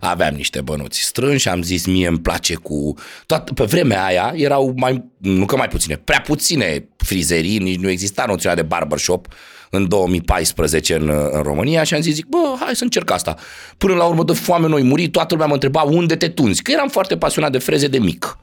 Aveam 0.00 0.34
niște 0.34 0.60
bănuți 0.60 1.00
strânși, 1.00 1.48
am 1.48 1.62
zis 1.62 1.86
mie 1.86 2.06
îmi 2.06 2.20
place 2.20 2.54
cu... 2.54 2.94
Toată, 3.26 3.52
pe 3.52 3.64
vremea 3.64 4.04
aia 4.04 4.32
erau 4.36 4.72
mai, 4.76 5.04
nu 5.18 5.44
că 5.44 5.56
mai 5.56 5.68
puține, 5.68 5.96
prea 5.96 6.20
puține 6.20 6.88
frizerii, 6.96 7.58
nici 7.58 7.80
nu 7.80 7.88
exista 7.88 8.24
noțiunea 8.26 8.56
de 8.56 8.68
barbershop 8.68 9.26
în 9.70 9.88
2014 9.88 10.94
în, 10.94 11.08
în 11.30 11.42
România 11.42 11.82
și 11.82 11.94
am 11.94 12.00
zis, 12.00 12.14
zic, 12.14 12.26
bă, 12.26 12.56
hai 12.60 12.76
să 12.76 12.84
încerc 12.84 13.10
asta. 13.10 13.36
Până 13.78 13.94
la 13.94 14.04
urmă 14.04 14.24
de 14.24 14.32
foame 14.32 14.68
noi 14.68 14.82
muri, 14.82 15.08
toată 15.08 15.28
lumea 15.34 15.46
mă 15.48 15.54
întreba 15.54 15.80
unde 15.80 16.16
te 16.16 16.28
tunzi, 16.28 16.62
că 16.62 16.70
eram 16.70 16.88
foarte 16.88 17.16
pasionat 17.16 17.52
de 17.52 17.58
freze 17.58 17.86
de 17.86 17.98
mic 17.98 18.38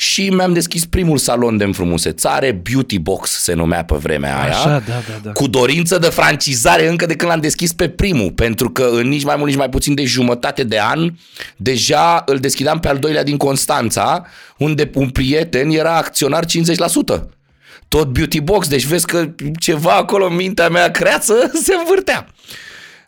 și 0.00 0.28
mi-am 0.28 0.52
deschis 0.52 0.86
primul 0.86 1.18
salon 1.18 1.56
de 1.56 1.64
înfrumusețare, 1.64 2.52
Beauty 2.52 2.98
Box 2.98 3.30
se 3.30 3.52
numea 3.52 3.84
pe 3.84 3.96
vremea 3.96 4.40
aia, 4.40 4.50
Așa, 4.50 4.68
da, 4.68 4.78
da, 4.86 5.20
da. 5.22 5.32
cu 5.32 5.46
dorință 5.46 5.98
de 5.98 6.06
francizare 6.06 6.88
încă 6.88 7.06
de 7.06 7.16
când 7.16 7.30
l-am 7.30 7.40
deschis 7.40 7.72
pe 7.72 7.88
primul, 7.88 8.30
pentru 8.32 8.70
că 8.70 8.88
în 8.92 9.08
nici 9.08 9.24
mai 9.24 9.34
mult, 9.36 9.48
nici 9.48 9.58
mai 9.58 9.68
puțin 9.68 9.94
de 9.94 10.04
jumătate 10.04 10.64
de 10.64 10.80
an, 10.80 11.12
deja 11.56 12.22
îl 12.26 12.38
deschideam 12.38 12.80
pe 12.80 12.88
al 12.88 12.98
doilea 12.98 13.22
din 13.22 13.36
Constanța, 13.36 14.26
unde 14.58 14.90
un 14.94 15.08
prieten 15.08 15.70
era 15.70 15.96
acționar 15.96 16.44
50%. 16.44 17.37
Tot 17.88 18.08
Beauty 18.08 18.40
Box, 18.40 18.68
deci 18.68 18.84
vezi 18.84 19.06
că 19.06 19.34
ceva 19.60 19.92
acolo 19.92 20.26
în 20.26 20.34
mintea 20.34 20.68
mea 20.68 20.90
creață 20.90 21.50
se 21.64 21.74
învârtea. 21.74 22.26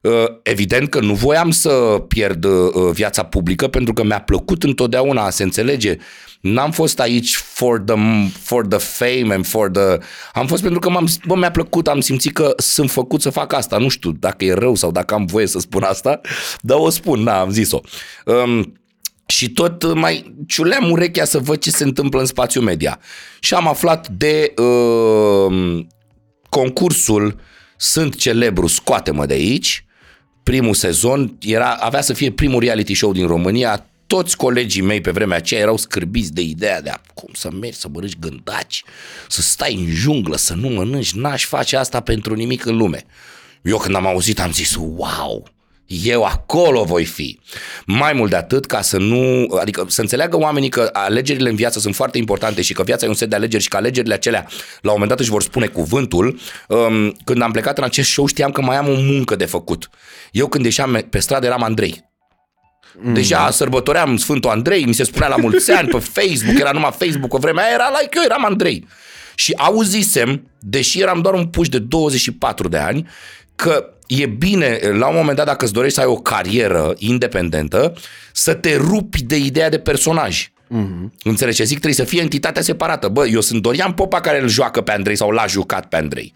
Uh, 0.01 0.25
Evident 0.43 0.89
că 0.89 1.01
nu 1.01 1.15
voiam 1.15 1.51
să 1.51 1.71
pierd 2.09 2.45
uh, 2.45 2.63
viața 2.93 3.25
publică 3.25 3.69
pentru 3.69 3.93
că 3.93 4.05
mi-a 4.05 4.21
plăcut 4.21 4.63
întotdeauna 4.63 5.25
a 5.25 5.31
se 5.31 5.43
înțelege. 5.43 5.97
N-am 6.41 6.71
fost 6.71 7.01
aici 7.01 7.37
for 7.37 7.79
the, 7.81 7.97
for 8.43 8.67
the 8.67 8.79
fame 8.79 9.35
and 9.35 9.47
for 9.47 9.71
the... 9.71 9.99
Am 10.33 10.47
fost 10.47 10.63
pentru 10.63 10.79
că 10.79 10.91
m-am, 10.91 11.09
bă, 11.27 11.37
mi-a 11.37 11.51
plăcut, 11.51 11.89
am 11.89 12.01
simțit 12.01 12.33
că 12.33 12.53
sunt 12.57 12.91
făcut 12.91 13.21
să 13.21 13.31
fac 13.31 13.53
asta. 13.53 13.79
Nu 13.79 13.89
știu 13.89 14.13
dacă 14.13 14.45
e 14.45 14.53
rău 14.53 14.75
sau 14.75 14.91
dacă 14.91 15.15
am 15.15 15.25
voie 15.25 15.47
să 15.47 15.59
spun 15.59 15.83
asta, 15.83 16.21
dar 16.61 16.79
o 16.79 16.91
spun, 16.91 17.23
na, 17.23 17.41
am 17.41 17.51
zis-o. 17.51 17.81
Um, 18.25 18.80
și 19.31 19.51
tot 19.51 19.95
mai 19.95 20.35
ciuleam 20.47 20.91
urechea 20.91 21.25
să 21.25 21.39
văd 21.39 21.59
ce 21.59 21.71
se 21.71 21.85
întâmplă 21.85 22.21
în 22.21 22.27
spațiu 22.27 22.61
media. 22.61 23.01
Și 23.41 23.55
am 23.55 23.69
aflat 23.69 24.09
de 24.09 24.55
uh, 24.57 25.85
concursul 26.49 27.41
Sunt 27.77 28.17
celebru, 28.17 28.67
scoate-mă 28.67 29.27
de 29.27 29.35
aici, 29.35 29.85
primul 30.43 30.75
sezon, 30.75 31.37
era, 31.41 31.71
avea 31.71 32.01
să 32.01 32.13
fie 32.13 32.31
primul 32.31 32.61
reality 32.61 32.95
show 32.95 33.13
din 33.13 33.27
România, 33.27 33.87
toți 34.07 34.37
colegii 34.37 34.83
mei 34.83 35.01
pe 35.01 35.11
vremea 35.11 35.37
aceea 35.37 35.61
erau 35.61 35.77
scârbiți 35.77 36.33
de 36.33 36.41
ideea 36.41 36.83
de 36.83 36.91
a, 36.91 37.01
cum 37.15 37.31
să 37.33 37.51
mergi 37.61 37.79
să 37.79 37.89
mănânci 37.89 38.19
gândaci, 38.19 38.85
să 39.29 39.41
stai 39.41 39.75
în 39.75 39.87
junglă, 39.87 40.37
să 40.37 40.55
nu 40.55 40.69
mănânci, 40.69 41.13
n-aș 41.13 41.45
face 41.45 41.77
asta 41.77 42.01
pentru 42.01 42.35
nimic 42.35 42.65
în 42.65 42.77
lume. 42.77 43.05
Eu 43.63 43.79
când 43.79 43.95
am 43.95 44.07
auzit 44.07 44.41
am 44.41 44.53
zis, 44.53 44.75
wow, 44.75 45.49
eu 45.93 46.25
acolo 46.25 46.85
voi 46.85 47.05
fi. 47.05 47.39
Mai 47.87 48.13
mult 48.13 48.31
de 48.31 48.37
atât 48.37 48.67
ca 48.67 48.81
să 48.81 48.99
nu, 48.99 49.47
adică 49.61 49.85
să 49.89 50.01
înțeleagă 50.01 50.39
oamenii 50.39 50.69
că 50.69 50.91
alegerile 50.93 51.49
în 51.49 51.55
viață 51.55 51.79
sunt 51.79 51.95
foarte 51.95 52.19
importante 52.19 52.63
și 52.63 52.73
că 52.73 52.83
viața 52.83 53.07
e 53.07 53.09
un 53.09 53.15
set 53.15 53.29
de 53.29 53.37
alegeri 53.37 53.63
și 53.63 53.69
că 53.69 53.77
alegerile 53.77 54.15
acelea 54.15 54.47
la 54.81 54.91
un 54.93 54.93
moment 54.93 55.09
dat 55.09 55.21
își 55.21 55.31
vor 55.31 55.43
spune 55.43 55.67
cuvântul. 55.67 56.39
Um, 56.69 57.17
când 57.25 57.43
am 57.43 57.51
plecat 57.51 57.79
în 57.79 57.85
acest 57.85 58.11
show 58.11 58.27
știam 58.27 58.51
că 58.51 58.61
mai 58.61 58.77
am 58.77 58.89
o 58.89 58.95
muncă 58.95 59.37
de 59.37 59.45
făcut. 59.45 59.91
Eu 60.33 60.49
când 60.49 60.65
ieșeam 60.65 61.07
pe 61.11 61.19
stradă 61.19 61.47
eram 61.47 61.63
Andrei. 61.63 62.09
Deja 63.13 63.51
sărbătoream 63.51 64.17
Sfântul 64.17 64.51
Andrei, 64.51 64.85
mi 64.85 64.95
se 64.95 65.05
spunea 65.05 65.29
la 65.29 65.37
mulți 65.37 65.71
ani 65.71 65.89
pe 65.89 65.99
Facebook, 65.99 66.59
era 66.59 66.71
numai 66.71 66.95
Facebook, 66.99 67.35
o 67.35 67.39
vremea 67.39 67.65
aia 67.65 67.75
era 67.75 67.91
like 68.01 68.17
eu, 68.17 68.23
eram 68.25 68.45
Andrei. 68.45 68.87
Și 69.35 69.53
auzisem, 69.57 70.51
deși 70.59 71.01
eram 71.01 71.21
doar 71.21 71.35
un 71.35 71.47
puș 71.47 71.69
de 71.69 71.79
24 71.79 72.69
de 72.69 72.77
ani, 72.77 73.09
că 73.55 73.95
e 74.11 74.27
bine, 74.27 74.79
la 74.93 75.09
un 75.09 75.15
moment 75.17 75.37
dat, 75.37 75.47
dacă 75.47 75.65
îți 75.65 75.73
dorești 75.73 75.95
să 75.95 76.01
ai 76.01 76.07
o 76.07 76.17
carieră 76.17 76.95
independentă, 76.99 77.95
să 78.33 78.55
te 78.55 78.77
rupi 78.77 79.23
de 79.23 79.37
ideea 79.37 79.69
de 79.69 79.79
personaj. 79.79 80.51
Mm-hmm. 80.71 81.23
Înțelegi 81.23 81.57
ce 81.57 81.65
zic? 81.65 81.79
Trebuie 81.79 82.07
să 82.07 82.11
fie 82.11 82.21
entitatea 82.21 82.63
separată. 82.63 83.09
Bă, 83.09 83.27
eu 83.27 83.41
sunt 83.41 83.63
Dorian 83.63 83.93
Popa 83.93 84.21
care 84.21 84.41
îl 84.41 84.49
joacă 84.49 84.81
pe 84.81 84.93
Andrei 84.93 85.17
sau 85.17 85.31
l-a 85.31 85.47
jucat 85.47 85.87
pe 85.87 85.97
Andrei. 85.97 86.33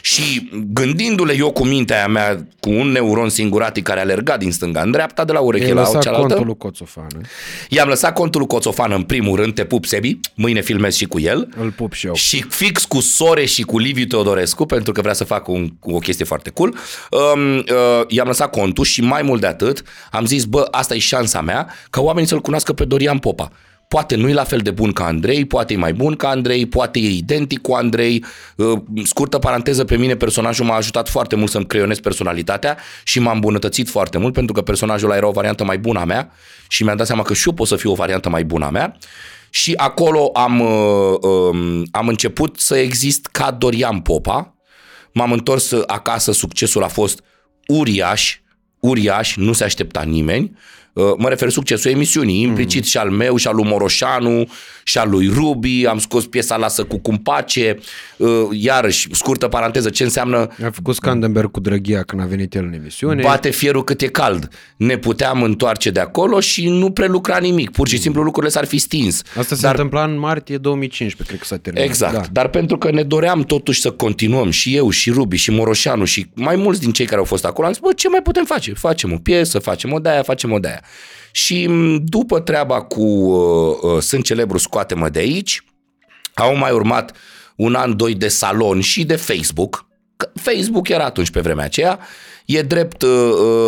Și 0.00 0.50
gândindu-le 0.72 1.36
eu 1.36 1.52
cu 1.52 1.64
mintea 1.64 2.06
mea, 2.08 2.46
cu 2.60 2.70
un 2.70 2.88
neuron 2.88 3.28
singuratic 3.28 3.84
care 3.84 4.00
alerga 4.00 4.36
din 4.36 4.52
stânga 4.52 4.80
în 4.80 4.90
dreapta, 4.90 5.24
de 5.24 5.32
la 5.32 5.40
ureche 5.40 5.72
la 5.72 5.80
lăsat 5.80 6.02
cealaltă, 6.02 6.26
contul 6.26 6.46
lui 6.46 6.56
Coțofană. 6.56 7.20
i-am 7.68 7.88
lăsat 7.88 8.12
contul 8.12 8.40
lui 8.40 8.48
Coțofană 8.48 8.94
în 8.94 9.02
primul 9.02 9.36
rând, 9.36 9.54
te 9.54 9.64
pup 9.64 9.84
Sebi, 9.84 10.20
mâine 10.34 10.60
filmez 10.60 10.94
și 10.94 11.04
cu 11.04 11.20
el. 11.20 11.48
Îl 11.60 11.70
pup 11.70 11.92
și 11.92 12.06
eu. 12.06 12.14
Și 12.14 12.44
fix 12.48 12.84
cu 12.84 13.00
Sore 13.00 13.44
și 13.44 13.62
cu 13.62 13.78
Liviu 13.78 14.04
Teodorescu, 14.04 14.66
pentru 14.66 14.92
că 14.92 15.00
vrea 15.00 15.12
să 15.12 15.24
facă 15.24 15.50
un, 15.50 15.72
o 15.80 15.98
chestie 15.98 16.24
foarte 16.24 16.50
cool, 16.50 16.76
um, 17.10 17.56
uh, 17.56 17.64
i-am 18.08 18.26
lăsat 18.26 18.50
contul 18.50 18.84
și 18.84 19.02
mai 19.02 19.22
mult 19.22 19.40
de 19.40 19.46
atât, 19.46 19.82
am 20.10 20.26
zis, 20.26 20.44
bă, 20.44 20.68
asta 20.70 20.94
e 20.94 20.98
șansa 20.98 21.40
mea, 21.40 21.74
ca 21.90 22.00
oamenii 22.00 22.28
să-l 22.28 22.40
cunoască 22.40 22.72
pe 22.72 22.84
Dorian 22.84 23.18
Popa. 23.18 23.50
Poate 23.88 24.16
nu 24.16 24.28
e 24.28 24.32
la 24.32 24.44
fel 24.44 24.58
de 24.58 24.70
bun 24.70 24.92
ca 24.92 25.04
Andrei, 25.04 25.44
poate 25.44 25.72
e 25.72 25.76
mai 25.76 25.92
bun 25.92 26.16
ca 26.16 26.28
Andrei, 26.28 26.66
poate 26.66 26.98
e 26.98 27.08
identic 27.08 27.60
cu 27.60 27.72
Andrei. 27.72 28.24
Uh, 28.56 28.78
Scurtă 29.04 29.38
paranteză, 29.38 29.84
pe 29.84 29.96
mine 29.96 30.16
personajul 30.16 30.64
m-a 30.64 30.74
ajutat 30.74 31.08
foarte 31.08 31.36
mult 31.36 31.50
să-mi 31.50 31.66
creionez 31.66 32.00
personalitatea 32.00 32.78
și 33.04 33.20
m-a 33.20 33.32
îmbunătățit 33.32 33.88
foarte 33.88 34.18
mult 34.18 34.32
pentru 34.32 34.54
că 34.54 34.62
personajul 34.62 35.08
ăla 35.08 35.16
era 35.16 35.26
o 35.26 35.30
variantă 35.32 35.64
mai 35.64 35.78
bună 35.78 36.00
a 36.00 36.04
mea 36.04 36.30
și 36.68 36.82
mi-am 36.82 36.96
dat 36.96 37.06
seama 37.06 37.22
că 37.22 37.34
și 37.34 37.48
eu 37.48 37.54
pot 37.54 37.66
să 37.66 37.76
fiu 37.76 37.90
o 37.90 37.94
variantă 37.94 38.28
mai 38.28 38.44
bună 38.44 38.64
a 38.64 38.70
mea. 38.70 38.96
Și 39.50 39.72
acolo 39.76 40.30
am, 40.34 40.60
uh, 40.60 41.16
um, 41.20 41.86
am 41.90 42.08
început 42.08 42.58
să 42.58 42.76
exist 42.76 43.26
ca 43.26 43.50
Dorian 43.50 44.00
Popa. 44.00 44.54
M-am 45.12 45.32
întors 45.32 45.72
acasă, 45.86 46.32
succesul 46.32 46.82
a 46.82 46.88
fost 46.88 47.22
uriaș, 47.66 48.38
uriaș, 48.80 49.36
nu 49.36 49.52
se 49.52 49.64
aștepta 49.64 50.02
nimeni. 50.02 50.56
Uh, 50.98 51.12
Mă 51.18 51.28
refer 51.28 51.50
succesul 51.50 51.90
emisiunii, 51.90 52.42
implicit 52.42 52.84
și 52.84 52.96
al 52.96 53.10
meu, 53.10 53.36
și 53.36 53.46
al 53.48 53.54
lui 53.54 53.64
Moroșanu, 53.64 54.44
și 54.84 54.98
al 54.98 55.10
lui 55.10 55.28
Rubi, 55.34 55.86
am 55.86 55.98
scos 55.98 56.26
piesa 56.26 56.56
Lasă 56.56 56.84
cu 56.84 56.98
Cumpace, 56.98 57.78
Uh, 58.16 58.28
iarăși, 58.50 59.08
scurtă 59.10 59.48
paranteză, 59.48 59.90
ce 59.90 60.02
înseamnă 60.02 60.36
A 60.64 60.70
făcut 60.72 60.94
Scandenberg 60.94 61.50
cu 61.50 61.60
drăghia 61.60 62.02
când 62.02 62.22
a 62.22 62.24
venit 62.24 62.54
el 62.54 62.64
în 62.64 62.72
emisiune. 62.72 63.22
bate 63.22 63.50
fierul 63.50 63.84
cât 63.84 64.00
e 64.00 64.06
cald. 64.06 64.48
Ne 64.76 64.96
puteam 64.96 65.42
întoarce 65.42 65.90
de 65.90 66.00
acolo 66.00 66.40
și 66.40 66.68
nu 66.68 66.90
prelucra 66.90 67.38
nimic, 67.38 67.70
pur 67.70 67.88
și 67.88 67.98
simplu 67.98 68.22
lucrurile 68.22 68.52
s-ar 68.52 68.64
fi 68.64 68.78
stins. 68.78 69.22
Asta 69.36 69.54
se 69.54 69.60
Dar 69.60 69.70
întâmpla 69.70 70.04
în 70.04 70.18
martie 70.18 70.56
2015, 70.56 71.26
cred 71.36 71.38
că 71.48 71.54
s-a 71.54 71.56
terminat. 71.62 71.88
Exact, 71.88 72.12
Da. 72.12 72.18
da. 72.20 72.26
dar 72.32 72.48
pentru 72.48 72.78
că 72.78 72.90
ne 72.90 73.02
doream 73.02 73.42
totuși 73.42 73.80
să 73.80 73.90
continuăm 73.90 74.50
și 74.50 74.76
eu 74.76 74.90
și 74.90 75.10
Rubi 75.10 75.36
și 75.36 75.50
Moroșanu 75.50 76.04
și 76.04 76.26
mai 76.34 76.56
mulți 76.56 76.80
din 76.80 76.92
cei 76.92 77.06
care 77.06 77.18
au 77.18 77.24
fost 77.24 77.44
acolo, 77.44 77.66
am 77.66 77.72
zis, 77.72 77.82
bă, 77.82 77.92
ce 77.92 78.08
mai 78.08 78.22
putem 78.22 78.44
face? 78.44 78.72
Facem 78.72 79.12
o 79.12 79.16
piesă, 79.16 79.58
facem 79.58 79.92
o 79.92 79.98
de-aia, 79.98 80.22
facem 80.22 80.52
o 80.52 80.58
de-aia. 80.58 80.80
Și 81.32 81.66
m, 81.66 82.04
după 82.04 82.40
treaba 82.40 82.82
cu 82.82 83.02
uh, 83.02 83.76
uh, 83.82 84.02
Sunt 84.02 84.24
celebru, 84.24 84.58
scoate-mă 84.58 85.08
de 85.08 85.18
aici, 85.18 85.64
au 86.34 86.56
mai 86.56 86.72
urmat 86.72 87.16
un 87.56 87.74
an, 87.74 87.96
doi 87.96 88.14
de 88.14 88.28
salon 88.28 88.80
și 88.80 89.04
de 89.04 89.16
Facebook. 89.16 89.86
Că 90.16 90.30
Facebook 90.34 90.88
era 90.88 91.04
atunci 91.04 91.30
pe 91.30 91.40
vremea 91.40 91.64
aceea. 91.64 91.98
E 92.48 92.62
drept, 92.62 93.02
uh, 93.02 93.10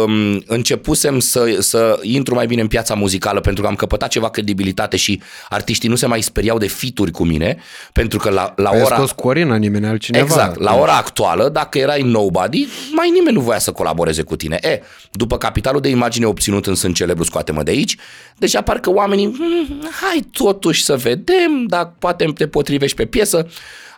um, 0.06 0.42
începusem 0.46 1.18
să, 1.18 1.56
să 1.58 1.98
intru 2.02 2.34
mai 2.34 2.46
bine 2.46 2.60
în 2.60 2.66
piața 2.66 2.94
muzicală 2.94 3.40
pentru 3.40 3.62
că 3.62 3.68
am 3.68 3.74
căpătat 3.74 4.08
ceva 4.08 4.30
credibilitate 4.30 4.96
și 4.96 5.20
artiștii 5.48 5.88
nu 5.88 5.94
se 5.94 6.06
mai 6.06 6.20
speriau 6.20 6.58
de 6.58 6.66
fituri 6.66 7.10
cu 7.10 7.24
mine, 7.24 7.56
pentru 7.92 8.18
că 8.18 8.30
la, 8.30 8.52
la 8.56 8.68
Ai 8.70 8.82
ora... 8.82 8.94
scos 8.94 9.10
Corina, 9.12 9.56
nimeni 9.56 9.86
altcineva. 9.86 10.24
Exact. 10.24 10.58
La 10.58 10.76
ora 10.76 10.96
actuală, 10.96 11.48
dacă 11.48 11.78
erai 11.78 12.02
nobody, 12.02 12.66
mai 12.92 13.10
nimeni 13.10 13.36
nu 13.36 13.42
voia 13.42 13.58
să 13.58 13.72
colaboreze 13.72 14.22
cu 14.22 14.36
tine. 14.36 14.58
E, 14.62 14.80
după 15.10 15.38
capitalul 15.38 15.80
de 15.80 15.88
imagine 15.88 16.26
obținut 16.26 16.66
în 16.66 16.74
Sunt 16.74 16.94
Celebru, 16.94 17.24
scoate-mă 17.24 17.62
de 17.62 17.70
aici, 17.70 17.96
deja 18.38 18.60
parcă 18.60 18.90
oamenii, 18.90 19.34
"Hmm, 19.36 19.88
hai 20.00 20.26
totuși 20.32 20.84
să 20.84 20.96
vedem 20.96 21.64
dacă 21.66 21.94
poate 21.98 22.24
te 22.34 22.46
potrivești 22.46 22.96
pe 22.96 23.04
piesă. 23.06 23.46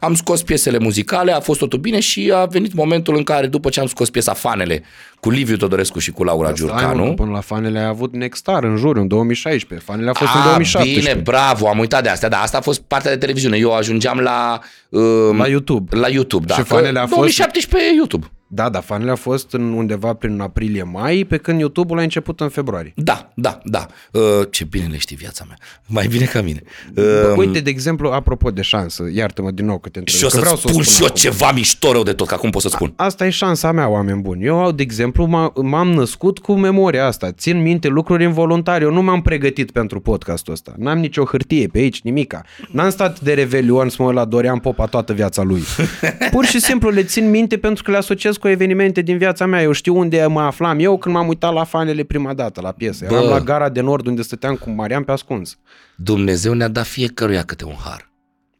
Am 0.04 0.14
scos 0.14 0.42
piesele 0.42 0.78
muzicale, 0.78 1.32
a 1.32 1.40
fost 1.40 1.58
totul 1.58 1.78
bine 1.78 2.00
și 2.00 2.32
a 2.34 2.44
venit 2.44 2.74
momentul 2.74 3.16
în 3.16 3.22
care, 3.22 3.46
după 3.46 3.68
ce 3.68 3.80
am 3.80 3.86
scos 3.86 4.10
piesa 4.10 4.32
Fanele 4.32 4.82
cu 5.20 5.30
Liviu 5.30 5.56
Todorescu 5.56 5.98
și 5.98 6.10
cu 6.10 6.24
Laura 6.24 6.52
Stai, 6.54 6.66
mă, 6.66 6.72
Giurcanu, 6.78 7.04
că 7.04 7.12
până 7.12 7.30
la 7.30 7.40
Fanele 7.40 7.78
a 7.78 7.88
avut 7.88 8.14
Nexstar 8.14 8.64
în 8.64 8.76
jur, 8.76 8.96
în 8.96 9.08
2016. 9.08 9.86
Fanele 9.86 10.10
a 10.10 10.12
fost 10.12 10.34
în 10.34 10.40
a, 10.40 10.44
2017. 10.44 11.10
bine, 11.10 11.22
bravo, 11.22 11.68
am 11.68 11.78
uitat 11.78 12.02
de 12.02 12.08
asta, 12.08 12.28
da, 12.28 12.40
asta 12.40 12.58
a 12.58 12.60
fost 12.60 12.80
partea 12.80 13.10
de 13.10 13.16
televiziune. 13.16 13.56
Eu 13.56 13.72
ajungeam 13.72 14.18
la... 14.18 14.60
Uh, 14.88 15.02
La 15.38 15.46
YouTube. 15.48 15.96
La 15.96 16.08
YouTube, 16.08 16.46
da. 16.46 16.54
Și 16.54 16.60
că 16.60 16.66
Fanele 16.66 16.98
a 16.98 17.02
fost- 17.02 17.14
2017 17.14 17.74
pe 17.76 17.94
YouTube. 17.96 18.26
Da, 18.54 18.68
da, 18.68 18.80
Fanele 18.80 19.10
a 19.10 19.14
fost 19.14 19.52
în 19.52 19.72
undeva 19.72 20.12
prin 20.14 20.40
aprilie-mai, 20.40 21.24
pe 21.28 21.36
când 21.36 21.60
YouTube-ul 21.60 21.98
a 21.98 22.02
început 22.02 22.40
în 22.40 22.48
februarie. 22.48 22.92
Da, 22.96 23.32
da, 23.34 23.60
da. 23.64 23.86
Uh, 24.12 24.20
ce 24.50 24.64
bine 24.64 24.86
le 24.90 24.96
știi 24.96 25.16
viața 25.16 25.44
mea. 25.46 25.56
Mai 25.86 26.06
bine 26.06 26.24
ca 26.24 26.40
mine. 26.42 26.62
Uh, 26.96 27.04
Uite, 27.36 27.60
de 27.60 27.70
exemplu, 27.70 28.10
apropo 28.10 28.50
de 28.50 28.62
șansă, 28.62 29.04
iartă-mă 29.12 29.50
din 29.50 29.64
nou 29.66 29.78
că 29.78 29.88
te 29.88 29.98
întreb. 29.98 30.18
și 30.18 30.24
o 30.24 30.28
că 30.28 30.34
să 30.34 30.40
vreau 30.40 30.56
spun 30.56 30.74
o 30.74 30.82
și 30.82 31.00
eu 31.00 31.06
acum. 31.06 31.16
ceva 31.16 31.52
mișto 31.52 31.92
rău 31.92 32.02
de 32.02 32.12
tot, 32.12 32.26
că 32.26 32.34
acum 32.34 32.50
pot 32.50 32.62
să 32.62 32.68
spun. 32.68 32.92
Asta 32.96 33.26
e 33.26 33.30
șansa 33.30 33.72
mea, 33.72 33.88
oameni 33.88 34.20
buni. 34.20 34.44
Eu, 34.44 34.72
de 34.72 34.82
exemplu, 34.82 35.26
m- 35.26 35.62
m-am 35.62 35.90
născut 35.90 36.38
cu 36.38 36.52
memoria 36.54 37.06
asta. 37.06 37.32
Țin 37.32 37.62
minte 37.62 37.88
lucruri 37.88 38.22
involuntare. 38.24 38.84
Eu 38.84 38.92
nu 38.92 39.02
m-am 39.02 39.22
pregătit 39.22 39.70
pentru 39.70 40.00
podcastul 40.00 40.52
ăsta. 40.52 40.74
N-am 40.76 40.98
nicio 40.98 41.24
hârtie 41.24 41.66
pe 41.66 41.78
aici, 41.78 42.00
nimica. 42.02 42.42
N-am 42.70 42.90
stat 42.90 43.20
de 43.20 43.32
revelion 43.34 43.88
să 43.88 43.96
mă 43.98 44.06
uit 44.06 44.16
la 44.16 44.24
Dorian 44.24 44.58
Popa 44.58 44.86
toată 44.86 45.12
viața 45.12 45.42
lui. 45.42 45.62
Pur 46.32 46.44
și 46.44 46.60
simplu 46.60 46.88
le 46.90 47.02
țin 47.02 47.30
minte 47.30 47.58
pentru 47.58 47.82
că 47.82 47.90
le 47.90 47.96
asociez 47.96 48.36
cu 48.42 48.48
evenimente 48.48 49.00
din 49.00 49.18
viața 49.18 49.46
mea. 49.46 49.62
Eu 49.62 49.72
știu 49.72 49.96
unde 49.98 50.26
mă 50.26 50.40
aflam 50.40 50.78
eu 50.78 50.98
când 50.98 51.14
m-am 51.14 51.28
uitat 51.28 51.52
la 51.52 51.64
fanele 51.64 52.02
prima 52.02 52.34
dată 52.34 52.60
la 52.60 52.72
piesă. 52.72 53.04
Eram 53.04 53.20
Bă. 53.22 53.28
la 53.28 53.40
gara 53.40 53.68
de 53.68 53.80
nord 53.80 54.06
unde 54.06 54.22
stăteam 54.22 54.54
cu 54.54 54.70
Marian 54.70 55.02
pe 55.04 55.12
ascuns. 55.12 55.58
Dumnezeu 55.96 56.52
ne-a 56.52 56.68
dat 56.68 56.86
fiecăruia 56.86 57.42
câte 57.42 57.64
un 57.64 57.74
har. 57.84 58.10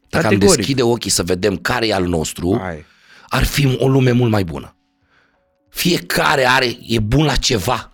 Dacă 0.09 0.25
am 0.25 0.31
Categoric. 0.31 0.55
deschide 0.55 0.81
ochii 0.81 1.11
să 1.11 1.23
vedem 1.23 1.57
care 1.57 1.87
e 1.87 1.93
al 1.93 2.05
nostru, 2.05 2.59
Hai. 2.61 2.85
ar 3.27 3.43
fi 3.43 3.77
o 3.79 3.87
lume 3.87 4.11
mult 4.11 4.31
mai 4.31 4.43
bună. 4.43 4.75
Fiecare 5.69 6.45
are, 6.47 6.77
e 6.87 6.99
bun 6.99 7.25
la 7.25 7.35
ceva. 7.35 7.91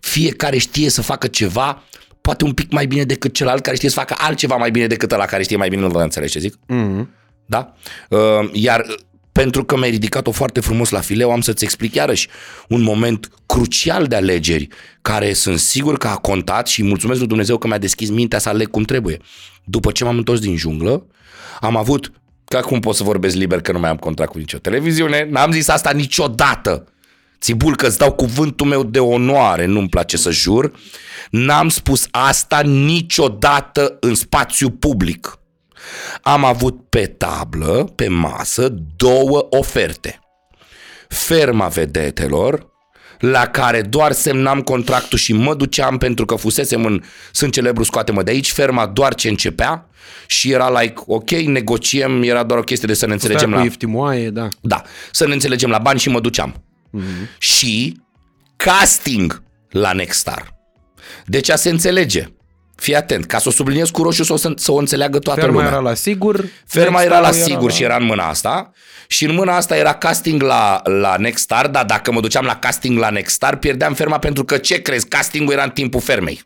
Fiecare 0.00 0.56
știe 0.56 0.88
să 0.88 1.02
facă 1.02 1.26
ceva, 1.26 1.82
poate 2.20 2.44
un 2.44 2.52
pic 2.52 2.72
mai 2.72 2.86
bine 2.86 3.04
decât 3.04 3.34
celălalt 3.34 3.62
care 3.62 3.76
știe 3.76 3.88
să 3.88 3.98
facă 3.98 4.14
altceva 4.18 4.56
mai 4.56 4.70
bine 4.70 4.86
decât 4.86 5.12
ăla 5.12 5.24
care 5.24 5.42
știe 5.42 5.56
mai 5.56 5.68
bine, 5.68 5.80
nu 5.80 5.88
vă 5.88 6.02
înțelegi 6.02 6.32
ce 6.32 6.38
zic? 6.38 6.54
Mm-hmm. 6.54 7.06
Da? 7.46 7.74
Uh, 8.08 8.18
Iar 8.52 8.80
uh, 8.80 8.94
pentru 9.32 9.64
că 9.64 9.76
mi-ai 9.76 9.90
ridicat-o 9.90 10.30
foarte 10.30 10.60
frumos 10.60 10.90
la 10.90 11.00
fileu, 11.00 11.30
am 11.30 11.40
să-ți 11.40 11.64
explic 11.64 11.94
iarăși 11.94 12.28
un 12.68 12.82
moment 12.82 13.30
crucial 13.46 14.06
de 14.06 14.16
alegeri 14.16 14.68
care 15.02 15.32
sunt 15.32 15.58
sigur 15.58 15.98
că 15.98 16.08
a 16.08 16.16
contat 16.16 16.66
și 16.66 16.82
mulțumesc 16.82 17.18
lui 17.18 17.28
Dumnezeu 17.28 17.58
că 17.58 17.66
mi-a 17.66 17.78
deschis 17.78 18.10
mintea 18.10 18.38
să 18.38 18.48
aleg 18.48 18.70
cum 18.70 18.82
trebuie. 18.82 19.18
După 19.64 19.90
ce 19.90 20.04
m-am 20.04 20.16
întors 20.16 20.40
din 20.40 20.56
junglă, 20.56 21.06
am 21.60 21.76
avut, 21.76 22.12
că 22.44 22.56
acum 22.56 22.80
pot 22.80 22.94
să 22.94 23.02
vorbesc 23.02 23.36
liber 23.36 23.60
că 23.60 23.72
nu 23.72 23.78
mai 23.78 23.90
am 23.90 23.96
contract 23.96 24.32
cu 24.32 24.38
nicio 24.38 24.58
televiziune, 24.58 25.28
n-am 25.30 25.52
zis 25.52 25.68
asta 25.68 25.90
niciodată. 25.90 26.86
Țibul 27.40 27.76
că 27.76 27.86
îți 27.86 27.98
dau 27.98 28.12
cuvântul 28.12 28.66
meu 28.66 28.82
de 28.82 28.98
onoare, 28.98 29.64
nu-mi 29.64 29.88
place 29.88 30.16
să 30.16 30.30
jur, 30.30 30.72
n-am 31.30 31.68
spus 31.68 32.06
asta 32.10 32.60
niciodată 32.60 33.96
în 34.00 34.14
spațiu 34.14 34.70
public 34.70 35.38
am 36.22 36.44
avut 36.44 36.88
pe 36.88 37.06
tablă, 37.06 37.92
pe 37.96 38.08
masă, 38.08 38.74
două 38.96 39.46
oferte. 39.50 40.20
Ferma 41.08 41.68
vedetelor, 41.68 42.70
la 43.18 43.46
care 43.46 43.82
doar 43.82 44.12
semnam 44.12 44.60
contractul 44.60 45.18
și 45.18 45.32
mă 45.32 45.54
duceam 45.54 45.98
pentru 45.98 46.24
că 46.24 46.34
fusesem 46.34 46.84
în 46.84 47.02
Sunt 47.32 47.52
celebru, 47.52 47.82
scoate-mă 47.82 48.22
de 48.22 48.30
aici, 48.30 48.52
ferma 48.52 48.86
doar 48.86 49.14
ce 49.14 49.28
începea 49.28 49.86
și 50.26 50.50
era 50.50 50.80
like, 50.80 51.02
ok, 51.06 51.30
negociem, 51.30 52.22
era 52.22 52.42
doar 52.42 52.60
o 52.60 52.62
chestie 52.62 52.88
de 52.88 52.94
să 52.94 53.06
ne 53.06 53.12
înțelegem 53.12 53.50
cu 53.50 53.56
la... 53.56 53.62
iftimoaie, 53.62 54.30
da. 54.30 54.48
Da, 54.60 54.82
să 55.10 55.26
ne 55.26 55.32
înțelegem 55.32 55.70
la 55.70 55.78
bani 55.78 55.98
și 55.98 56.08
mă 56.08 56.20
duceam. 56.20 56.64
Mm-hmm. 56.98 57.38
Și 57.38 58.00
casting 58.56 59.42
la 59.70 59.92
Nextstar. 59.92 60.56
Deci 61.26 61.50
a 61.50 61.56
se 61.56 61.70
înțelege. 61.70 62.26
Fii 62.74 62.96
atent, 62.96 63.24
ca 63.24 63.38
să 63.38 63.48
o 63.48 63.50
subliniez 63.50 63.90
cu 63.90 64.02
roșu 64.02 64.22
să 64.22 64.32
o, 64.32 64.36
să 64.56 64.72
o 64.72 64.76
înțeleagă 64.76 65.18
toată 65.18 65.40
Ferma 65.40 65.54
lumea. 65.54 65.70
era 65.70 65.80
la 65.80 65.94
sigur. 65.94 66.44
Ferma 66.66 67.02
era 67.02 67.18
la 67.18 67.26
Nextstar 67.26 67.48
sigur 67.48 67.72
și 67.72 67.82
era 67.82 67.96
în 67.96 68.04
mâna 68.04 68.28
asta 68.28 68.72
și 69.06 69.24
în 69.24 69.34
mâna 69.34 69.56
asta 69.56 69.76
era 69.76 69.94
casting 69.94 70.42
la, 70.42 70.80
la 70.84 71.16
Nextstar, 71.16 71.68
dar 71.68 71.84
dacă 71.84 72.12
mă 72.12 72.20
duceam 72.20 72.44
la 72.44 72.56
casting 72.56 72.98
la 72.98 73.10
Nextstar, 73.10 73.56
pierdeam 73.56 73.94
ferma 73.94 74.18
pentru 74.18 74.44
că 74.44 74.56
ce 74.56 74.82
crezi, 74.82 75.08
castingul 75.08 75.52
era 75.52 75.62
în 75.62 75.70
timpul 75.70 76.00
fermei. 76.00 76.42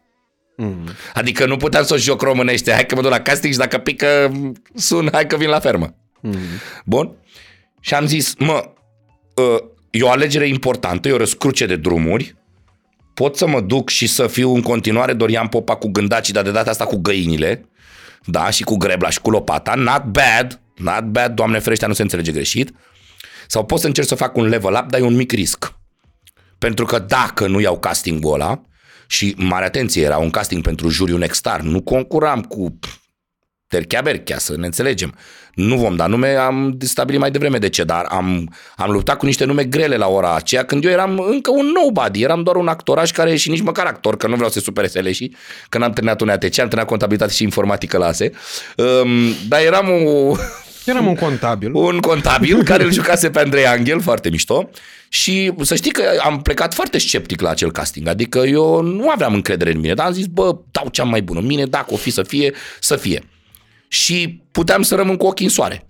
Mm. 0.56 0.88
Adică 1.14 1.46
nu 1.46 1.56
puteam 1.56 1.84
să 1.84 1.94
o 1.94 1.96
joc 1.96 2.22
românește, 2.22 2.72
hai 2.72 2.86
că 2.86 2.94
mă 2.94 3.00
duc 3.02 3.10
la 3.10 3.20
casting 3.20 3.52
și 3.52 3.58
dacă 3.58 3.78
pică 3.78 4.32
sun, 4.74 5.08
hai 5.12 5.26
că 5.26 5.36
vin 5.36 5.48
la 5.48 5.60
fermă. 5.60 5.94
Mm. 6.20 6.38
Bun? 6.84 7.16
Și 7.80 7.94
am 7.94 8.06
zis, 8.06 8.34
mă, 8.38 8.70
ă, 9.36 9.62
e 9.90 10.02
o 10.02 10.10
alegere 10.10 10.48
importantă, 10.48 11.08
e 11.08 11.12
o 11.12 11.16
răscruce 11.16 11.66
de 11.66 11.76
drumuri, 11.76 12.36
pot 13.16 13.36
să 13.36 13.47
mă 13.47 13.60
duc 13.60 13.88
și 13.88 14.06
să 14.06 14.26
fiu 14.26 14.55
în 14.55 14.62
continuare 14.62 15.12
Dorian 15.12 15.47
Popa 15.47 15.76
cu 15.76 15.88
gândacii, 15.88 16.32
dar 16.32 16.43
de 16.43 16.51
data 16.51 16.70
asta 16.70 16.84
cu 16.84 16.97
găinile, 16.97 17.68
da, 18.24 18.51
și 18.51 18.62
cu 18.62 18.76
grebla 18.76 19.10
și 19.10 19.20
cu 19.20 19.30
lopata, 19.30 19.74
not 19.74 20.05
bad, 20.05 20.60
not 20.76 21.05
bad, 21.05 21.34
Doamne 21.34 21.59
ferește, 21.59 21.86
nu 21.86 21.93
se 21.93 22.02
înțelege 22.02 22.32
greșit, 22.32 22.72
sau 23.47 23.64
pot 23.64 23.80
să 23.80 23.86
încerc 23.86 24.06
să 24.06 24.14
fac 24.14 24.36
un 24.36 24.47
level 24.47 24.74
up, 24.74 24.90
dar 24.90 25.01
e 25.01 25.05
un 25.05 25.14
mic 25.14 25.32
risc. 25.32 25.74
Pentru 26.59 26.84
că 26.84 26.98
dacă 26.98 27.47
nu 27.47 27.60
iau 27.60 27.78
castingul 27.78 28.34
ăla, 28.34 28.60
și 29.06 29.34
mare 29.38 29.64
atenție, 29.64 30.02
era 30.02 30.18
un 30.18 30.30
casting 30.30 30.62
pentru 30.62 30.88
juriul 30.88 31.18
Nextstar, 31.18 31.60
nu 31.60 31.80
concuram 31.80 32.43
cu 32.43 32.78
Terchea 33.68 34.01
Berchea, 34.01 34.38
să 34.38 34.56
ne 34.56 34.66
înțelegem. 34.66 35.14
Nu 35.55 35.76
vom 35.76 35.97
da 35.97 36.06
nume, 36.06 36.34
am 36.34 36.76
stabilit 36.80 37.20
mai 37.20 37.30
devreme 37.30 37.59
de 37.59 37.68
ce, 37.68 37.84
dar 37.84 38.05
am, 38.09 38.55
am 38.76 38.90
luptat 38.90 39.18
cu 39.18 39.26
niște 39.26 39.44
nume 39.44 39.64
grele 39.64 39.97
la 39.97 40.09
ora 40.09 40.34
aceea, 40.34 40.64
când 40.64 40.84
eu 40.84 40.90
eram 40.90 41.18
încă 41.18 41.51
un 41.51 41.72
nobody, 41.74 42.22
eram 42.22 42.43
doar 42.43 42.56
un 42.56 42.68
actoraș 42.68 43.10
care 43.10 43.36
și 43.36 43.51
nici 43.51 43.60
măcar 43.60 43.86
actor, 43.86 44.16
că 44.16 44.26
nu 44.26 44.34
vreau 44.34 44.51
să 44.51 44.60
supere 44.60 45.12
și 45.12 45.34
când 45.68 45.84
am 45.84 45.93
terminat 45.93 46.20
un 46.20 46.28
ATC, 46.28 46.44
am 46.44 46.51
terminat 46.51 46.86
contabilitate 46.86 47.32
și 47.32 47.43
informatică 47.43 47.98
la 47.98 48.06
ASE, 48.06 48.32
um, 48.76 49.09
dar 49.48 49.60
eram 49.60 49.88
o, 49.90 50.34
Eram 50.86 51.06
un 51.06 51.14
contabil. 51.14 51.74
un 51.74 51.98
contabil 51.98 52.62
care 52.62 52.84
îl 52.84 52.93
jucase 52.93 53.30
pe 53.30 53.38
Andrei 53.38 53.66
Angel, 53.66 54.01
foarte 54.01 54.30
mișto. 54.30 54.70
Și 55.09 55.52
să 55.62 55.74
știi 55.74 55.90
că 55.90 56.02
am 56.22 56.43
plecat 56.43 56.74
foarte 56.74 56.98
sceptic 56.98 57.40
la 57.40 57.51
acel 57.51 57.72
casting. 57.72 58.09
Adică 58.09 58.38
eu 58.38 58.82
nu 58.82 59.10
aveam 59.10 59.34
încredere 59.34 59.72
în 59.72 59.80
mine, 59.80 59.94
dar 59.94 60.06
am 60.06 60.12
zis, 60.12 60.26
bă, 60.26 60.56
dau 60.70 60.88
cea 60.90 61.05
mai 61.05 61.22
bună. 61.22 61.40
Mine, 61.40 61.64
dacă 61.64 61.94
o 61.94 61.97
fi 61.97 62.10
să 62.10 62.22
fie, 62.22 62.52
să 62.80 62.97
fie. 62.97 63.22
Și 63.97 64.43
puteam 64.52 64.82
să 64.82 64.94
rămân 64.94 65.16
cu 65.16 65.27
ochii 65.27 65.44
în 65.44 65.51
soare. 65.51 65.89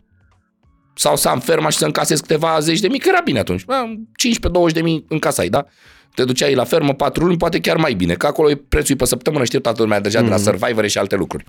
Sau 0.94 1.16
să 1.16 1.28
am 1.28 1.40
ferma 1.40 1.68
și 1.68 1.78
să 1.78 1.84
încasez 1.84 2.20
câteva 2.20 2.60
zeci 2.60 2.80
de 2.80 2.88
mii, 2.88 2.98
că 2.98 3.08
era 3.08 3.20
bine 3.24 3.38
atunci. 3.38 3.62
15-20 3.62 4.72
de 4.72 4.82
mii 4.82 5.04
încasai, 5.08 5.48
da? 5.48 5.66
Te 6.14 6.24
duceai 6.24 6.54
la 6.54 6.64
fermă 6.64 6.94
patru 6.94 7.24
luni, 7.24 7.36
poate 7.36 7.60
chiar 7.60 7.76
mai 7.76 7.94
bine, 7.94 8.14
că 8.14 8.26
acolo 8.26 8.50
e 8.50 8.56
prețul 8.56 8.96
pe 8.96 9.04
săptămână, 9.04 9.44
știu 9.44 9.60
toată 9.60 9.82
lumea 9.82 10.00
deja 10.00 10.20
mm-hmm. 10.20 10.24
de 10.24 10.28
la 10.28 10.36
Survivor 10.36 10.88
și 10.88 10.98
alte 10.98 11.16
lucruri. 11.16 11.44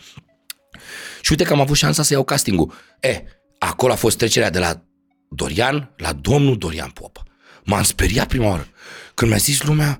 Și 1.21 1.31
uite 1.31 1.43
că 1.43 1.53
am 1.53 1.59
avut 1.59 1.75
șansa 1.75 2.03
să 2.03 2.13
iau 2.13 2.23
castingul. 2.23 2.73
E, 2.99 3.23
acolo 3.59 3.91
a 3.91 3.95
fost 3.95 4.17
trecerea 4.17 4.49
de 4.49 4.59
la 4.59 4.81
Dorian 5.29 5.93
la 5.97 6.13
domnul 6.13 6.57
Dorian 6.57 6.89
Popa. 6.89 7.23
M-am 7.63 7.83
speriat 7.83 8.27
prima 8.27 8.47
oară. 8.47 8.67
Când 9.13 9.29
mi-a 9.29 9.39
zis 9.39 9.63
lumea, 9.63 9.99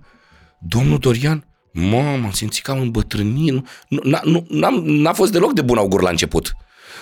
domnul 0.60 0.98
Dorian, 0.98 1.47
mă, 1.78 2.18
m-am 2.22 2.32
simțit 2.32 2.64
ca 2.64 2.74
un 2.74 2.92
bătrânit. 2.92 3.54
Nu, 3.88 4.00
n-a, 4.04 4.22
nu, 4.24 4.46
n-am, 4.50 4.84
n-a 4.86 5.14
fost 5.14 5.32
deloc 5.32 5.54
de 5.54 5.62
bun 5.62 5.78
augur 5.78 6.02
la 6.02 6.10
început. 6.10 6.56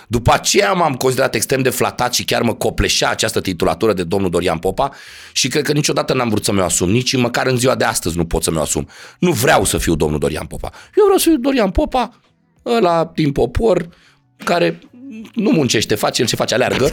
După 0.08 0.34
aceea 0.34 0.74
m-am 0.74 0.94
considerat 0.96 1.36
extrem 1.36 1.62
de 1.62 1.70
flatat 1.70 2.14
și 2.14 2.26
chiar 2.26 2.42
mă 2.42 2.54
copleșea 2.54 3.10
această 3.10 3.42
titulatură 3.42 3.94
de 3.94 4.04
domnul 4.04 4.30
Dorian 4.30 4.58
Popa 4.58 4.92
și 5.32 5.48
cred 5.48 5.64
că 5.64 5.72
niciodată 5.72 6.14
n-am 6.14 6.30
vrut 6.30 6.44
să 6.44 6.52
mi-o 6.52 6.64
asum, 6.64 6.90
nici 6.90 7.16
măcar 7.16 7.48
în 7.48 7.58
ziua 7.58 7.76
de 7.76 7.84
astăzi 7.84 8.18
nu 8.18 8.26
pot 8.26 8.44
să 8.44 8.52
mi-o 8.52 8.62
asum. 8.62 8.88
Nu 9.20 9.32
vreau 9.32 9.64
să 9.64 9.78
fiu 9.78 9.96
domnul 9.96 10.20
Dorian 10.20 10.46
Popa. 10.46 10.72
Eu 10.96 11.04
vreau 11.04 11.18
să 11.18 11.30
fiu 11.30 11.38
Dorian 11.38 11.72
Popa, 11.72 12.20
ăla 12.66 13.12
din 13.16 13.32
popor, 13.32 13.90
care 14.44 14.80
nu 15.34 15.52
muncește, 15.52 15.96
face 15.96 16.22
el 16.22 16.28
ce 16.28 16.36
face, 16.36 16.54
aleargă, 16.54 16.90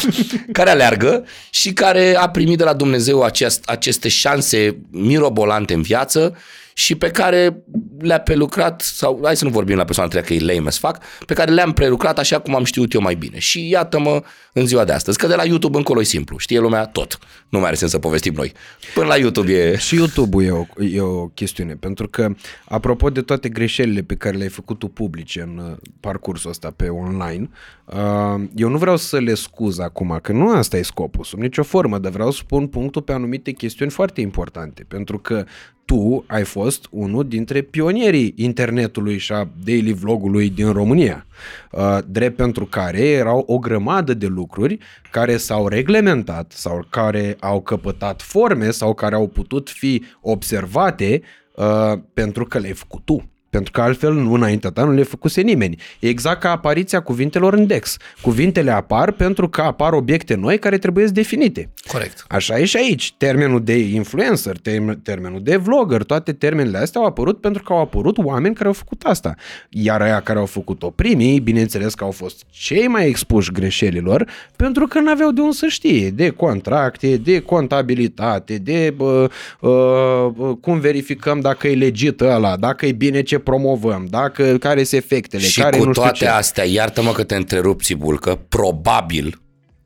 care 0.52 0.70
aleargă 0.70 1.24
și 1.50 1.72
care 1.72 2.16
a 2.16 2.28
primit 2.28 2.58
de 2.58 2.64
la 2.64 2.72
Dumnezeu 2.72 3.22
acest, 3.22 3.68
aceste 3.68 4.08
șanse 4.08 4.76
mirobolante 4.90 5.74
în 5.74 5.82
viață 5.82 6.36
și 6.78 6.94
pe 6.94 7.10
care 7.10 7.62
le-a 7.98 8.20
prelucrat, 8.20 8.80
sau 8.80 9.20
hai 9.24 9.36
să 9.36 9.44
nu 9.44 9.50
vorbim 9.50 9.76
la 9.76 9.84
persoana 9.84 10.10
treia 10.10 10.24
că 10.24 10.34
e 10.34 10.54
lame 10.54 10.68
as 10.68 10.78
fuck, 10.78 10.98
pe 11.26 11.34
care 11.34 11.52
le-am 11.52 11.72
prelucrat 11.72 12.18
așa 12.18 12.38
cum 12.38 12.54
am 12.54 12.64
știut 12.64 12.92
eu 12.92 13.00
mai 13.00 13.14
bine. 13.14 13.38
Și 13.38 13.68
iată-mă 13.68 14.22
în 14.52 14.66
ziua 14.66 14.84
de 14.84 14.92
astăzi, 14.92 15.18
că 15.18 15.26
de 15.26 15.34
la 15.34 15.44
YouTube 15.44 15.76
încolo 15.76 16.00
e 16.00 16.04
simplu, 16.04 16.38
știe 16.38 16.58
lumea 16.58 16.86
tot. 16.86 17.18
Nu 17.48 17.58
mai 17.58 17.66
are 17.66 17.76
sens 17.76 17.90
să 17.90 17.98
povestim 17.98 18.34
noi. 18.34 18.52
Până 18.94 19.06
la 19.06 19.16
YouTube 19.16 19.52
e... 19.52 19.76
Și 19.76 19.94
YouTube-ul 19.94 20.44
e 20.44 20.50
o, 20.50 20.64
e 20.82 21.00
o 21.00 21.26
chestiune, 21.26 21.74
pentru 21.74 22.08
că, 22.08 22.28
apropo 22.64 23.10
de 23.10 23.20
toate 23.20 23.48
greșelile 23.48 24.02
pe 24.02 24.14
care 24.14 24.36
le-ai 24.36 24.48
făcut 24.48 24.78
tu 24.78 24.88
publice 24.88 25.40
în 25.40 25.58
uh, 25.70 25.76
parcursul 26.00 26.50
ăsta 26.50 26.72
pe 26.76 26.88
online, 26.88 27.50
uh, 27.84 28.44
eu 28.56 28.68
nu 28.68 28.78
vreau 28.78 28.96
să 28.96 29.18
le 29.18 29.34
scuz 29.34 29.78
acum, 29.78 30.18
că 30.22 30.32
nu 30.32 30.50
asta 30.50 30.76
e 30.76 30.82
scopul, 30.82 31.24
sub 31.24 31.38
nicio 31.38 31.62
formă, 31.62 31.98
dar 31.98 32.12
vreau 32.12 32.30
să 32.30 32.42
pun 32.46 32.66
punctul 32.66 33.02
pe 33.02 33.12
anumite 33.12 33.50
chestiuni 33.50 33.90
foarte 33.90 34.20
importante, 34.20 34.84
pentru 34.88 35.18
că 35.18 35.44
tu 35.86 36.24
ai 36.26 36.44
fost 36.44 36.86
unul 36.90 37.28
dintre 37.28 37.60
pionierii 37.60 38.32
internetului 38.36 39.18
și 39.18 39.32
a 39.32 39.48
daily 39.64 39.92
vlogului 39.92 40.50
din 40.50 40.72
România, 40.72 41.26
uh, 41.72 41.98
drept 42.06 42.36
pentru 42.36 42.64
care 42.64 43.00
erau 43.00 43.44
o 43.46 43.58
grămadă 43.58 44.14
de 44.14 44.26
lucruri 44.26 44.78
care 45.10 45.36
s-au 45.36 45.68
reglementat 45.68 46.52
sau 46.52 46.86
care 46.90 47.36
au 47.40 47.60
căpătat 47.60 48.22
forme 48.22 48.70
sau 48.70 48.94
care 48.94 49.14
au 49.14 49.28
putut 49.28 49.68
fi 49.70 50.02
observate 50.20 51.22
uh, 51.54 51.92
pentru 52.14 52.44
că 52.44 52.58
le-ai 52.58 52.72
făcut 52.72 53.04
tu. 53.04 53.30
Pentru 53.56 53.74
că 53.74 53.80
altfel, 53.80 54.12
nu 54.12 54.32
înaintea 54.32 54.70
ta, 54.70 54.84
nu 54.84 54.92
le 54.92 55.02
făcuse 55.02 55.40
nimeni. 55.40 55.78
E 55.98 56.08
exact 56.08 56.40
ca 56.40 56.50
apariția 56.50 57.00
cuvintelor 57.00 57.54
în 57.54 57.66
Dex. 57.66 57.96
Cuvintele 58.22 58.70
apar 58.70 59.12
pentru 59.12 59.48
că 59.48 59.60
apar 59.60 59.92
obiecte 59.92 60.34
noi 60.34 60.58
care 60.58 60.78
trebuie 60.78 61.04
definite. 61.06 61.70
Corect. 61.92 62.24
Așa 62.28 62.58
e 62.58 62.64
și 62.64 62.76
aici. 62.76 63.14
Termenul 63.16 63.64
de 63.64 63.78
influencer, 63.78 64.56
term- 64.56 65.02
termenul 65.02 65.42
de 65.42 65.56
vlogger, 65.56 66.02
toate 66.02 66.32
termenele 66.32 66.78
astea 66.78 67.00
au 67.00 67.06
apărut 67.06 67.40
pentru 67.40 67.62
că 67.62 67.72
au 67.72 67.80
apărut 67.80 68.18
oameni 68.18 68.54
care 68.54 68.66
au 68.66 68.72
făcut 68.72 69.02
asta. 69.02 69.34
Iar 69.70 70.02
aia 70.02 70.20
care 70.20 70.38
au 70.38 70.46
făcut-o 70.46 70.90
primii, 70.90 71.40
bineînțeles 71.40 71.94
că 71.94 72.04
au 72.04 72.10
fost 72.10 72.44
cei 72.50 72.86
mai 72.88 73.08
expuși 73.08 73.52
greșelilor, 73.52 74.28
pentru 74.56 74.86
că 74.86 75.00
nu 75.00 75.10
aveau 75.10 75.30
de 75.30 75.40
unde 75.40 75.54
să 75.54 75.66
știe 75.66 76.10
de 76.10 76.30
contracte, 76.30 77.16
de 77.16 77.40
contabilitate, 77.40 78.56
de 78.56 78.94
uh, 78.98 79.24
uh, 79.60 80.56
cum 80.60 80.78
verificăm 80.78 81.40
dacă 81.40 81.68
e 81.68 81.74
legit 81.74 82.20
ăla, 82.20 82.56
dacă 82.56 82.86
e 82.86 82.92
bine 82.92 83.22
ce 83.22 83.38
promovăm, 83.46 84.06
dacă 84.10 84.58
care 84.58 84.84
sunt 84.84 85.02
efectele, 85.02 85.42
Și 85.42 85.60
care 85.60 85.78
cu 85.78 85.84
nu 85.84 85.90
știu 85.90 86.02
toate 86.02 86.18
ce. 86.18 86.26
astea, 86.26 86.64
iartă-mă 86.64 87.12
că 87.12 87.24
te 87.24 87.34
întrerup, 87.36 87.82
Țibulcă, 87.82 88.34
probabil, 88.34 89.40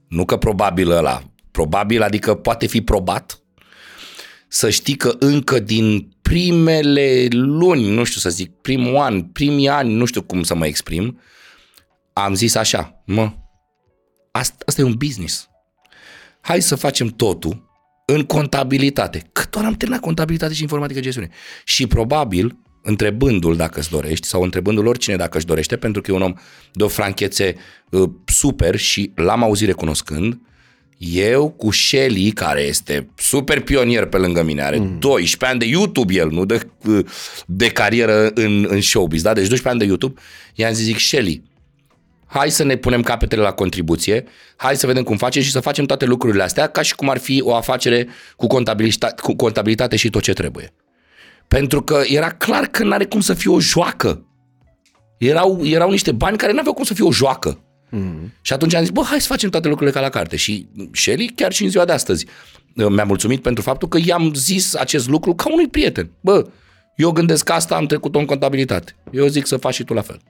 nu 0.08 0.24
că 0.24 0.36
probabil 0.36 0.90
ăla, 0.90 1.22
probabil, 1.50 2.02
adică 2.02 2.34
poate 2.34 2.66
fi 2.66 2.80
probat, 2.80 3.42
să 4.48 4.70
știi 4.70 4.94
că 4.94 5.16
încă 5.18 5.58
din 5.58 6.12
primele 6.22 7.26
luni, 7.30 7.90
nu 7.90 8.04
știu 8.04 8.20
să 8.20 8.30
zic, 8.30 8.50
primul 8.50 8.96
an, 8.96 9.22
primii 9.22 9.68
ani, 9.68 9.92
nu 9.92 10.04
știu 10.04 10.22
cum 10.22 10.42
să 10.42 10.54
mă 10.54 10.66
exprim, 10.66 11.20
am 12.12 12.34
zis 12.34 12.54
așa, 12.54 13.02
mă, 13.06 13.32
asta, 14.30 14.64
asta 14.66 14.80
e 14.80 14.84
un 14.84 14.96
business. 14.98 15.48
Hai 16.40 16.62
să 16.62 16.74
facem 16.74 17.08
totul 17.08 17.68
în 18.06 18.22
contabilitate. 18.22 19.28
Că 19.32 19.42
doar 19.50 19.64
am 19.64 19.74
terminat 19.74 20.02
contabilitate 20.02 20.52
și 20.52 20.62
informatică 20.62 21.00
gestiune. 21.00 21.28
Și 21.64 21.86
probabil, 21.86 22.58
întrebându-l 22.82 23.56
dacă 23.56 23.78
îți 23.78 23.90
dorești 23.90 24.26
sau 24.26 24.42
întrebându-l 24.42 24.86
oricine 24.86 25.16
dacă 25.16 25.36
își 25.36 25.46
dorește, 25.46 25.76
pentru 25.76 26.00
că 26.00 26.10
e 26.10 26.14
un 26.14 26.22
om 26.22 26.34
de 26.72 26.82
o 26.82 26.88
franchețe 26.88 27.54
uh, 27.90 28.10
super 28.24 28.76
și 28.76 29.12
l-am 29.14 29.42
auzit 29.42 29.66
recunoscând, 29.66 30.38
eu 31.02 31.50
cu 31.50 31.70
Shelly, 31.70 32.30
care 32.30 32.60
este 32.60 33.08
super 33.16 33.60
pionier 33.60 34.04
pe 34.04 34.16
lângă 34.16 34.42
mine, 34.42 34.62
are 34.62 34.78
mm. 34.78 34.98
12 34.98 35.44
ani 35.44 35.58
de 35.58 35.66
YouTube 35.66 36.14
el, 36.14 36.30
nu 36.30 36.44
de, 36.44 36.66
de 37.46 37.70
carieră 37.70 38.30
în, 38.34 38.66
în 38.68 38.80
showbiz, 38.80 39.22
da? 39.22 39.32
Deci 39.32 39.48
12 39.48 39.68
ani 39.68 39.78
de 39.78 39.84
YouTube, 39.84 40.20
i-am 40.54 40.72
zis, 40.72 40.84
zic, 40.84 40.98
Shelly, 40.98 41.42
hai 42.26 42.50
să 42.50 42.64
ne 42.64 42.76
punem 42.76 43.02
capetele 43.02 43.42
la 43.42 43.52
contribuție, 43.52 44.24
hai 44.56 44.76
să 44.76 44.86
vedem 44.86 45.02
cum 45.02 45.16
facem 45.16 45.42
și 45.42 45.50
să 45.50 45.60
facem 45.60 45.84
toate 45.84 46.04
lucrurile 46.04 46.42
astea 46.42 46.66
ca 46.66 46.82
și 46.82 46.94
cum 46.94 47.08
ar 47.08 47.18
fi 47.18 47.40
o 47.44 47.54
afacere 47.54 48.08
cu 48.36 48.46
contabilitate, 48.46 49.22
cu 49.22 49.36
contabilitate 49.36 49.96
și 49.96 50.10
tot 50.10 50.22
ce 50.22 50.32
trebuie. 50.32 50.72
Pentru 51.56 51.82
că 51.82 52.02
era 52.04 52.30
clar 52.30 52.66
că 52.66 52.84
nu 52.84 52.92
are 52.92 53.04
cum 53.04 53.20
să 53.20 53.34
fie 53.34 53.50
o 53.50 53.60
joacă. 53.60 54.24
Erau, 55.18 55.60
erau 55.64 55.90
niște 55.90 56.12
bani 56.12 56.36
care 56.36 56.52
nu 56.52 56.58
aveau 56.58 56.74
cum 56.74 56.84
să 56.84 56.94
fie 56.94 57.04
o 57.04 57.12
joacă. 57.12 57.60
Mm. 57.90 58.32
Și 58.40 58.52
atunci 58.52 58.74
am 58.74 58.80
zis, 58.80 58.90
bă, 58.90 59.02
hai 59.02 59.20
să 59.20 59.26
facem 59.26 59.50
toate 59.50 59.68
lucrurile 59.68 59.96
ca 59.96 60.02
la 60.02 60.08
carte. 60.08 60.36
Și 60.36 60.68
Shelly, 60.92 61.32
chiar 61.34 61.52
și 61.52 61.64
în 61.64 61.70
ziua 61.70 61.84
de 61.84 61.92
astăzi, 61.92 62.26
mi-a 62.74 63.04
mulțumit 63.04 63.42
pentru 63.42 63.62
faptul 63.62 63.88
că 63.88 63.98
i-am 64.04 64.34
zis 64.34 64.74
acest 64.74 65.08
lucru 65.08 65.34
ca 65.34 65.52
unui 65.52 65.68
prieten. 65.68 66.10
Bă, 66.20 66.46
eu 66.96 67.10
gândesc 67.10 67.50
asta, 67.50 67.76
am 67.76 67.86
trecut-o 67.86 68.18
în 68.18 68.24
contabilitate. 68.24 68.96
Eu 69.10 69.26
zic 69.26 69.46
să 69.46 69.56
faci 69.56 69.74
și 69.74 69.84
tu 69.84 69.94
la 69.94 70.02
fel. 70.02 70.20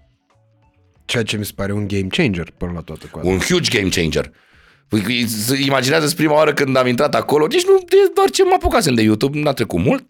Ceea 1.05 1.23
ce 1.23 1.37
mi 1.37 1.45
se 1.45 1.53
pare 1.55 1.73
un 1.73 1.89
game 1.89 2.07
changer 2.07 2.53
până 2.57 2.73
la 2.75 2.81
toată 2.81 3.07
coada. 3.11 3.29
Un 3.29 3.39
huge 3.39 3.79
game 3.79 3.89
changer. 3.89 4.31
Imaginează-ți 5.65 6.17
prima 6.17 6.35
oară 6.35 6.53
când 6.53 6.77
am 6.77 6.87
intrat 6.87 7.15
acolo, 7.15 7.47
deci 7.47 7.65
nu, 7.65 7.85
doar 8.15 8.31
ce 8.31 8.45
mă 8.45 8.53
apucasem 8.55 8.95
de 8.95 9.03
YouTube, 9.03 9.41
n-a 9.41 9.53
trecut 9.53 9.81
mult 9.81 10.05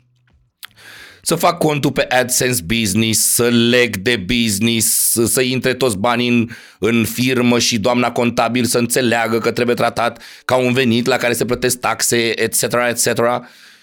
să 1.23 1.35
fac 1.35 1.59
contul 1.59 1.93
pe 1.93 2.07
AdSense 2.09 2.63
Business, 2.67 3.35
să 3.35 3.49
leg 3.49 3.97
de 3.97 4.17
business, 4.17 5.11
să, 5.11 5.27
să 5.27 5.41
intre 5.41 5.75
toți 5.75 5.99
banii 5.99 6.29
în, 6.29 6.49
în 6.79 7.05
firmă 7.05 7.59
și 7.59 7.79
doamna 7.79 8.13
contabil 8.13 8.65
să 8.65 8.79
înțeleagă 8.79 9.39
că 9.39 9.51
trebuie 9.51 9.75
tratat 9.75 10.23
ca 10.45 10.57
un 10.57 10.73
venit 10.73 11.07
la 11.07 11.17
care 11.17 11.33
se 11.33 11.45
plătesc 11.45 11.79
taxe, 11.79 12.43
etc., 12.43 12.63
etc. 12.89 13.21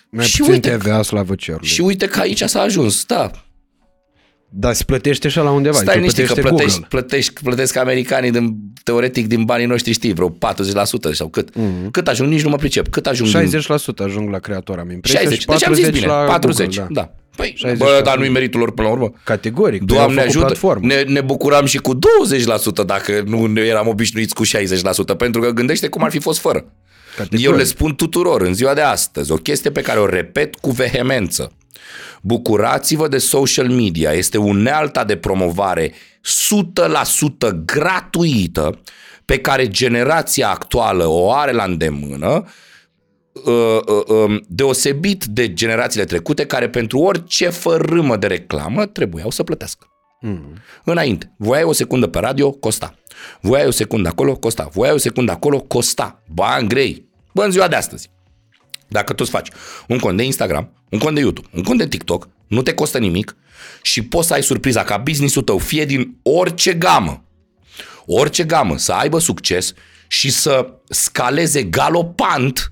Mai 0.09 0.25
și 0.25 0.37
puțin 0.37 0.53
uite, 0.53 0.69
TVA, 0.69 1.01
slavă 1.01 1.35
cerului. 1.35 1.67
Și 1.67 1.81
uite 1.81 2.07
că 2.07 2.19
aici 2.19 2.43
s-a 2.43 2.61
ajuns, 2.61 3.05
da. 3.05 3.31
Dar 4.49 4.73
se 4.73 4.83
plătește 4.83 5.27
așa 5.27 5.41
la 5.41 5.51
undeva. 5.51 5.77
Stai 5.77 5.99
niște 5.99 6.23
că 6.23 6.33
plătești, 6.33 6.81
plătești, 6.81 7.33
plătesc 7.43 7.75
americanii 7.75 8.31
din, 8.31 8.57
teoretic 8.83 9.27
din 9.27 9.43
banii 9.43 9.65
noștri, 9.65 9.91
știi, 9.91 10.13
vreo 10.13 10.29
40% 10.31 10.35
sau 11.11 11.27
cât. 11.27 11.49
Mm-hmm. 11.49 11.91
Cât 11.91 12.07
ajung, 12.07 12.29
nici 12.29 12.43
nu 12.43 12.49
mă 12.49 12.55
pricep. 12.55 12.87
Cât 12.87 13.07
ajung 13.07 13.29
60% 13.29 13.33
din... 13.35 14.05
ajung 14.05 14.29
la 14.29 14.39
creator, 14.39 14.79
am 14.79 14.91
impresia. 14.91 15.19
60, 15.19 15.39
și 15.39 15.45
40 15.45 15.75
deci 15.75 15.85
am 15.85 15.91
zis 15.91 16.01
bine, 16.01 16.13
40, 16.13 16.75
Google, 16.75 16.93
da. 16.93 17.01
da. 17.01 17.13
Păi, 17.37 17.53
60, 17.55 17.77
bă, 17.77 18.01
dar 18.03 18.17
nu-i 18.17 18.29
meritul 18.29 18.59
lor 18.59 18.71
până 18.71 18.87
la 18.87 18.93
urmă. 18.93 19.11
Categoric. 19.23 19.81
Doamne 19.81 20.21
ajută, 20.21 20.77
ne, 20.81 21.01
ne 21.01 21.21
bucuram 21.21 21.65
și 21.65 21.77
cu 21.77 21.95
20% 21.95 21.97
dacă 22.85 23.23
nu 23.25 23.59
eram 23.59 23.87
obișnuiți 23.87 24.33
cu 24.33 24.45
60%, 24.45 25.17
pentru 25.17 25.41
că 25.41 25.49
gândește 25.49 25.87
cum 25.87 26.03
ar 26.03 26.11
fi 26.11 26.19
fost 26.19 26.39
fără. 26.39 26.65
Categoric. 27.15 27.45
Eu 27.45 27.55
le 27.55 27.63
spun 27.63 27.95
tuturor 27.95 28.41
în 28.41 28.53
ziua 28.53 28.73
de 28.73 28.81
astăzi, 28.81 29.31
o 29.31 29.35
chestie 29.35 29.71
pe 29.71 29.81
care 29.81 29.99
o 29.99 30.05
repet 30.05 30.55
cu 30.55 30.71
vehemență. 30.71 31.51
Bucurați-vă 32.21 33.07
de 33.07 33.17
social 33.17 33.69
media, 33.69 34.11
este 34.11 34.37
unealta 34.37 35.03
de 35.03 35.15
promovare 35.15 35.91
100% 35.91 35.93
gratuită 37.65 38.79
pe 39.25 39.37
care 39.37 39.67
generația 39.67 40.49
actuală 40.49 41.05
o 41.05 41.33
are 41.33 41.51
la 41.51 41.63
îndemână, 41.63 42.27
uh, 42.27 42.33
uh, 42.33 42.43
um, 42.43 42.47
deosebit 44.47 45.25
de 45.25 45.53
generațiile 45.53 46.05
trecute 46.05 46.45
care 46.45 46.69
pentru 46.69 46.99
orice 46.99 47.49
fărâmă 47.49 48.17
de 48.17 48.27
reclamă 48.27 48.85
trebuiau 48.85 49.29
să 49.29 49.43
plătească. 49.43 49.87
Mm. 50.21 50.53
Înainte, 50.83 51.33
voiai 51.37 51.63
o 51.63 51.71
secundă 51.71 52.07
pe 52.07 52.19
radio, 52.19 52.51
costa. 52.51 52.95
Voiai 53.41 53.67
o 53.67 53.71
secundă 53.71 54.09
acolo, 54.09 54.35
costa. 54.35 54.69
Voiai 54.73 54.93
o 54.93 54.97
secundă 54.97 55.31
acolo, 55.31 55.59
costa. 55.59 56.23
Bani 56.33 56.67
grei. 56.67 57.05
Bă, 57.33 57.43
în 57.43 57.51
ziua 57.51 57.67
de 57.67 57.75
astăzi. 57.75 58.09
Dacă 58.87 59.13
tu 59.13 59.19
îți 59.21 59.31
faci 59.31 59.49
un 59.87 59.97
cont 59.97 60.17
de 60.17 60.23
Instagram, 60.23 60.71
un 60.89 60.99
cont 60.99 61.15
de 61.15 61.21
YouTube, 61.21 61.47
un 61.53 61.63
cont 61.63 61.77
de 61.77 61.87
TikTok, 61.87 62.29
nu 62.47 62.61
te 62.61 62.73
costă 62.73 62.97
nimic 62.97 63.35
și 63.81 64.03
poți 64.03 64.27
să 64.27 64.33
ai 64.33 64.43
surpriza 64.43 64.83
ca 64.83 64.97
businessul 64.97 65.41
tău, 65.41 65.57
fie 65.57 65.85
din 65.85 66.17
orice 66.23 66.73
gamă, 66.73 67.23
orice 68.05 68.43
gamă, 68.43 68.77
să 68.77 68.91
aibă 68.93 69.19
succes 69.19 69.73
și 70.07 70.31
să 70.31 70.73
scaleze 70.89 71.63
galopant 71.63 72.71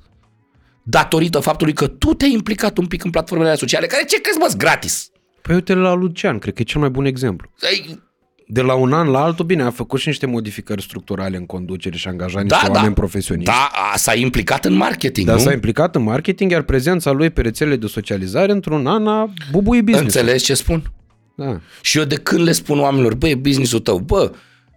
datorită 0.87 1.39
faptului 1.39 1.73
că 1.73 1.87
tu 1.87 2.13
te-ai 2.13 2.31
implicat 2.31 2.77
un 2.77 2.85
pic 2.85 3.03
în 3.03 3.09
platformele 3.09 3.55
sociale, 3.55 3.85
care 3.85 4.03
ce 4.07 4.21
crezi, 4.21 4.37
mă, 4.37 4.53
gratis. 4.57 5.09
Păi 5.41 5.55
uite 5.55 5.73
la 5.73 5.93
Lucian, 5.93 6.39
cred 6.39 6.53
că 6.53 6.61
e 6.61 6.65
cel 6.65 6.79
mai 6.81 6.89
bun 6.89 7.05
exemplu. 7.05 7.51
Ai, 7.61 8.03
de 8.47 8.61
la 8.61 8.73
un 8.73 8.93
an 8.93 9.07
la 9.07 9.23
altul, 9.23 9.45
bine, 9.45 9.63
a 9.63 9.69
făcut 9.69 9.99
și 9.99 10.07
niște 10.07 10.25
modificări 10.25 10.81
structurale 10.81 11.37
în 11.37 11.45
conducere 11.45 11.97
și 11.97 12.07
a 12.07 12.09
angajat 12.09 12.43
niște 12.43 12.57
da, 12.67 12.71
oameni 12.71 12.93
profesioniști. 12.93 13.51
Da, 13.51 13.69
s-a 13.95 14.13
implicat 14.13 14.65
în 14.65 14.73
marketing, 14.73 15.27
Da, 15.27 15.33
nu? 15.33 15.39
s-a 15.39 15.53
implicat 15.53 15.95
în 15.95 16.03
marketing, 16.03 16.51
iar 16.51 16.61
prezența 16.61 17.11
lui 17.11 17.29
pe 17.29 17.41
rețelele 17.41 17.75
de 17.75 17.87
socializare 17.87 18.51
într-un 18.51 18.87
an 18.87 19.07
a 19.07 19.33
bubuie 19.51 19.81
business 19.81 20.15
Înțelegi 20.15 20.43
ce 20.43 20.53
spun? 20.53 20.91
Da. 21.35 21.59
Și 21.81 21.97
eu 21.97 22.03
de 22.03 22.15
când 22.15 22.41
le 22.41 22.51
spun 22.51 22.79
oamenilor, 22.79 23.15
bă, 23.15 23.27
e 23.27 23.35
business-ul 23.35 23.79
tău, 23.79 23.97
bă, 23.97 24.31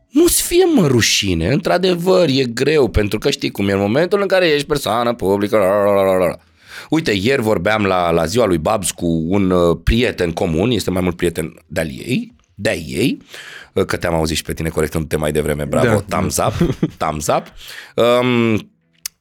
nu-ți 0.09 0.43
fie 0.43 0.65
mă 0.75 0.87
rușine, 0.87 1.53
într-adevăr, 1.53 2.29
e 2.29 2.45
greu, 2.45 2.89
pentru 2.89 3.19
că 3.19 3.31
știi 3.31 3.51
cum 3.51 3.69
e 3.69 3.73
în 3.73 3.79
momentul 3.79 4.21
în 4.21 4.27
care 4.27 4.47
ești 4.47 4.67
persoană 4.67 5.15
publică, 5.15 5.57
la, 5.57 5.95
la, 5.95 6.03
la, 6.03 6.27
la. 6.27 6.37
Uite, 6.91 7.11
ieri 7.11 7.43
vorbeam 7.43 7.85
la, 7.85 8.11
la 8.11 8.25
ziua 8.25 8.47
lui 8.47 8.59
Babs 8.59 8.91
cu 8.91 9.25
un 9.29 9.51
uh, 9.51 9.79
prieten 9.85 10.33
comun, 10.33 10.71
este 10.71 10.91
mai 10.91 11.03
mult 11.03 11.17
prieten 11.17 11.55
de-al 11.67 11.87
ei, 11.87 12.35
de 12.55 12.85
ei, 12.87 13.19
că 13.87 13.97
te-am 13.97 14.15
auzit 14.15 14.37
și 14.37 14.43
pe 14.43 14.53
tine 14.53 14.69
corectându-te 14.69 15.17
mai 15.17 15.33
devreme, 15.33 15.65
bravo, 15.65 16.05
da. 16.07 16.17
thumbs 16.17 16.37
up, 16.37 16.77
thumbs 16.97 17.27
up. 17.27 17.53
Um, 17.95 18.71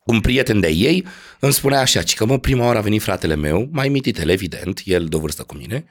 un 0.04 0.22
prieten 0.22 0.60
de 0.60 0.68
ei 0.68 1.06
îmi 1.40 1.54
spunea 1.54 1.80
așa, 1.80 2.02
că 2.16 2.26
mă, 2.26 2.40
prima 2.40 2.66
oară 2.66 2.78
a 2.78 2.82
venit 2.82 3.02
fratele 3.02 3.36
meu, 3.36 3.70
mai 3.72 3.90
mititel, 3.90 4.30
evident, 4.30 4.82
el 4.86 5.06
de 5.06 5.16
o 5.16 5.20
vârstă 5.20 5.44
cu 5.44 5.56
mine, 5.56 5.86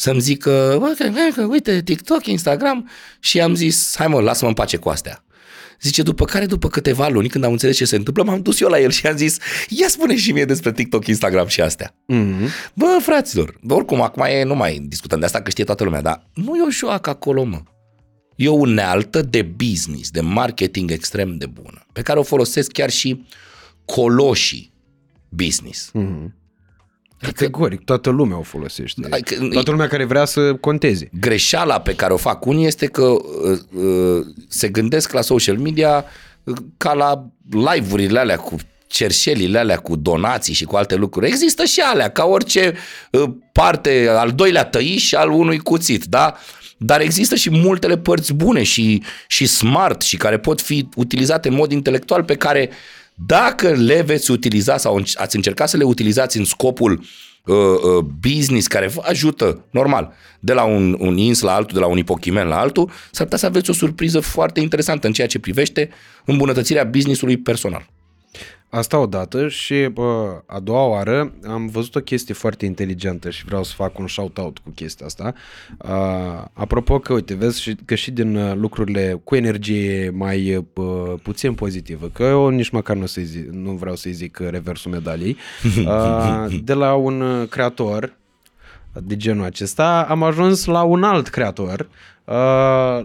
să-mi 0.00 0.20
zică, 0.20 0.76
bă, 0.78 0.94
că, 0.98 1.10
că, 1.34 1.44
uite, 1.44 1.82
TikTok, 1.82 2.26
Instagram 2.26 2.88
și 3.18 3.40
am 3.40 3.54
zis, 3.54 3.94
hai 3.96 4.06
mă, 4.06 4.20
lasă-mă 4.20 4.48
în 4.48 4.54
pace 4.54 4.76
cu 4.76 4.88
astea. 4.88 5.24
Zice, 5.80 6.02
după 6.02 6.24
care, 6.24 6.46
după 6.46 6.68
câteva 6.68 7.08
luni, 7.08 7.28
când 7.28 7.44
am 7.44 7.50
înțeles 7.50 7.76
ce 7.76 7.84
se 7.84 7.96
întâmplă, 7.96 8.22
m-am 8.22 8.42
dus 8.42 8.60
eu 8.60 8.68
la 8.68 8.80
el 8.80 8.90
și 8.90 9.06
am 9.06 9.16
zis, 9.16 9.36
ia 9.68 9.88
spune 9.88 10.16
și 10.16 10.32
mie 10.32 10.44
despre 10.44 10.72
TikTok, 10.72 11.06
Instagram 11.06 11.46
și 11.46 11.60
astea. 11.60 11.94
Mm-hmm. 12.12 12.72
Bă, 12.74 12.98
fraților, 13.02 13.58
oricum, 13.68 14.00
acum 14.00 14.22
e, 14.22 14.42
nu 14.42 14.54
mai 14.54 14.78
discutăm 14.88 15.18
de 15.18 15.24
asta, 15.24 15.42
că 15.42 15.50
știe 15.50 15.64
toată 15.64 15.84
lumea, 15.84 16.00
dar 16.00 16.26
nu 16.34 16.56
e 16.56 16.62
o 16.66 16.70
joacă 16.70 17.10
acolo, 17.10 17.44
mă. 17.44 17.62
E 18.36 18.48
o 18.48 18.52
unealtă 18.52 19.22
de 19.22 19.42
business, 19.42 20.10
de 20.10 20.20
marketing 20.20 20.90
extrem 20.90 21.36
de 21.36 21.46
bună, 21.46 21.86
pe 21.92 22.02
care 22.02 22.18
o 22.18 22.22
folosesc 22.22 22.70
chiar 22.70 22.90
și 22.90 23.24
coloșii 23.84 24.72
business. 25.28 25.90
Mm-hmm. 25.98 26.39
Categoric, 27.20 27.84
toată 27.84 28.10
lumea 28.10 28.38
o 28.38 28.42
folosește. 28.42 29.00
Adică, 29.10 29.48
toată 29.52 29.70
lumea 29.70 29.86
care 29.86 30.04
vrea 30.04 30.24
să 30.24 30.54
conteze. 30.54 31.08
Greșeala 31.20 31.80
pe 31.80 31.94
care 31.94 32.12
o 32.12 32.16
fac 32.16 32.46
unii 32.46 32.66
este 32.66 32.86
că 32.86 33.02
uh, 33.02 33.58
uh, 33.82 34.26
se 34.48 34.68
gândesc 34.68 35.12
la 35.12 35.20
social 35.20 35.58
media 35.58 36.04
uh, 36.44 36.56
ca 36.76 36.92
la 36.92 37.26
live-urile 37.50 38.18
alea 38.18 38.36
cu 38.36 38.56
cerșelile 38.86 39.58
alea 39.58 39.76
cu 39.76 39.96
donații 39.96 40.54
și 40.54 40.64
cu 40.64 40.76
alte 40.76 40.94
lucruri. 40.94 41.26
Există 41.26 41.64
și 41.64 41.80
alea, 41.80 42.10
ca 42.10 42.24
orice 42.24 42.74
uh, 43.10 43.30
parte, 43.52 44.08
al 44.08 44.30
doilea 44.30 44.64
tăiș 44.64 45.12
al 45.12 45.30
unui 45.30 45.58
cuțit, 45.58 46.04
da? 46.04 46.36
Dar 46.76 47.00
există 47.00 47.34
și 47.34 47.50
multele 47.50 47.98
părți 47.98 48.34
bune 48.34 48.62
și, 48.62 49.02
și 49.26 49.46
smart 49.46 50.00
și 50.00 50.16
care 50.16 50.38
pot 50.38 50.60
fi 50.60 50.88
utilizate 50.96 51.48
în 51.48 51.54
mod 51.54 51.72
intelectual 51.72 52.24
pe 52.24 52.36
care 52.36 52.68
uh, 52.70 52.99
dacă 53.26 53.68
le 53.68 54.02
veți 54.02 54.30
utiliza 54.30 54.76
sau 54.76 55.02
ați 55.14 55.36
încercat 55.36 55.68
să 55.68 55.76
le 55.76 55.84
utilizați 55.84 56.38
în 56.38 56.44
scopul 56.44 56.92
uh, 57.44 57.56
uh, 57.56 58.04
business 58.20 58.66
care 58.66 58.86
vă 58.86 59.00
ajută, 59.04 59.64
normal, 59.70 60.12
de 60.40 60.52
la 60.52 60.64
un, 60.64 60.96
un 60.98 61.16
ins 61.16 61.40
la 61.40 61.54
altul, 61.54 61.74
de 61.74 61.80
la 61.80 61.86
un 61.86 61.98
ipochimen 61.98 62.46
la 62.46 62.58
altul, 62.58 62.90
s-ar 63.10 63.24
putea 63.24 63.38
să 63.38 63.46
aveți 63.46 63.70
o 63.70 63.72
surpriză 63.72 64.20
foarte 64.20 64.60
interesantă 64.60 65.06
în 65.06 65.12
ceea 65.12 65.26
ce 65.26 65.38
privește 65.38 65.90
îmbunătățirea 66.24 66.84
businessului 66.84 67.36
personal. 67.36 67.86
Asta 68.70 68.98
odată 68.98 69.48
și 69.48 69.88
bă, 69.92 70.42
a 70.46 70.60
doua 70.60 70.86
oară 70.86 71.32
am 71.48 71.66
văzut 71.66 71.94
o 71.94 72.00
chestie 72.00 72.34
foarte 72.34 72.66
inteligentă 72.66 73.30
și 73.30 73.44
vreau 73.44 73.62
să 73.62 73.72
fac 73.74 73.98
un 73.98 74.08
shout-out 74.08 74.58
cu 74.58 74.70
chestia 74.70 75.06
asta. 75.06 75.34
Uh, 75.78 76.44
apropo 76.52 76.98
că, 76.98 77.12
uite, 77.12 77.34
vezi 77.34 77.60
și, 77.60 77.76
că 77.84 77.94
și 77.94 78.10
din 78.10 78.36
uh, 78.36 78.54
lucrurile 78.54 79.20
cu 79.24 79.36
energie 79.36 80.10
mai 80.14 80.56
uh, 80.56 80.64
puțin 81.22 81.54
pozitivă, 81.54 82.10
că 82.12 82.22
eu 82.22 82.48
nici 82.48 82.70
măcar 82.70 82.96
nu, 82.96 83.06
să 83.06 83.20
zic, 83.20 83.48
nu 83.48 83.70
vreau 83.70 83.96
să-i 83.96 84.12
zic 84.12 84.38
reversul 84.38 84.90
medaliei, 84.90 85.36
uh, 85.78 86.46
de 86.64 86.72
la 86.72 86.94
un 86.94 87.46
creator 87.48 88.18
de 88.92 89.16
genul 89.16 89.44
acesta, 89.44 90.06
am 90.08 90.22
ajuns 90.22 90.64
la 90.64 90.82
un 90.82 91.02
alt 91.02 91.28
creator 91.28 91.88
Uh, 92.19 92.19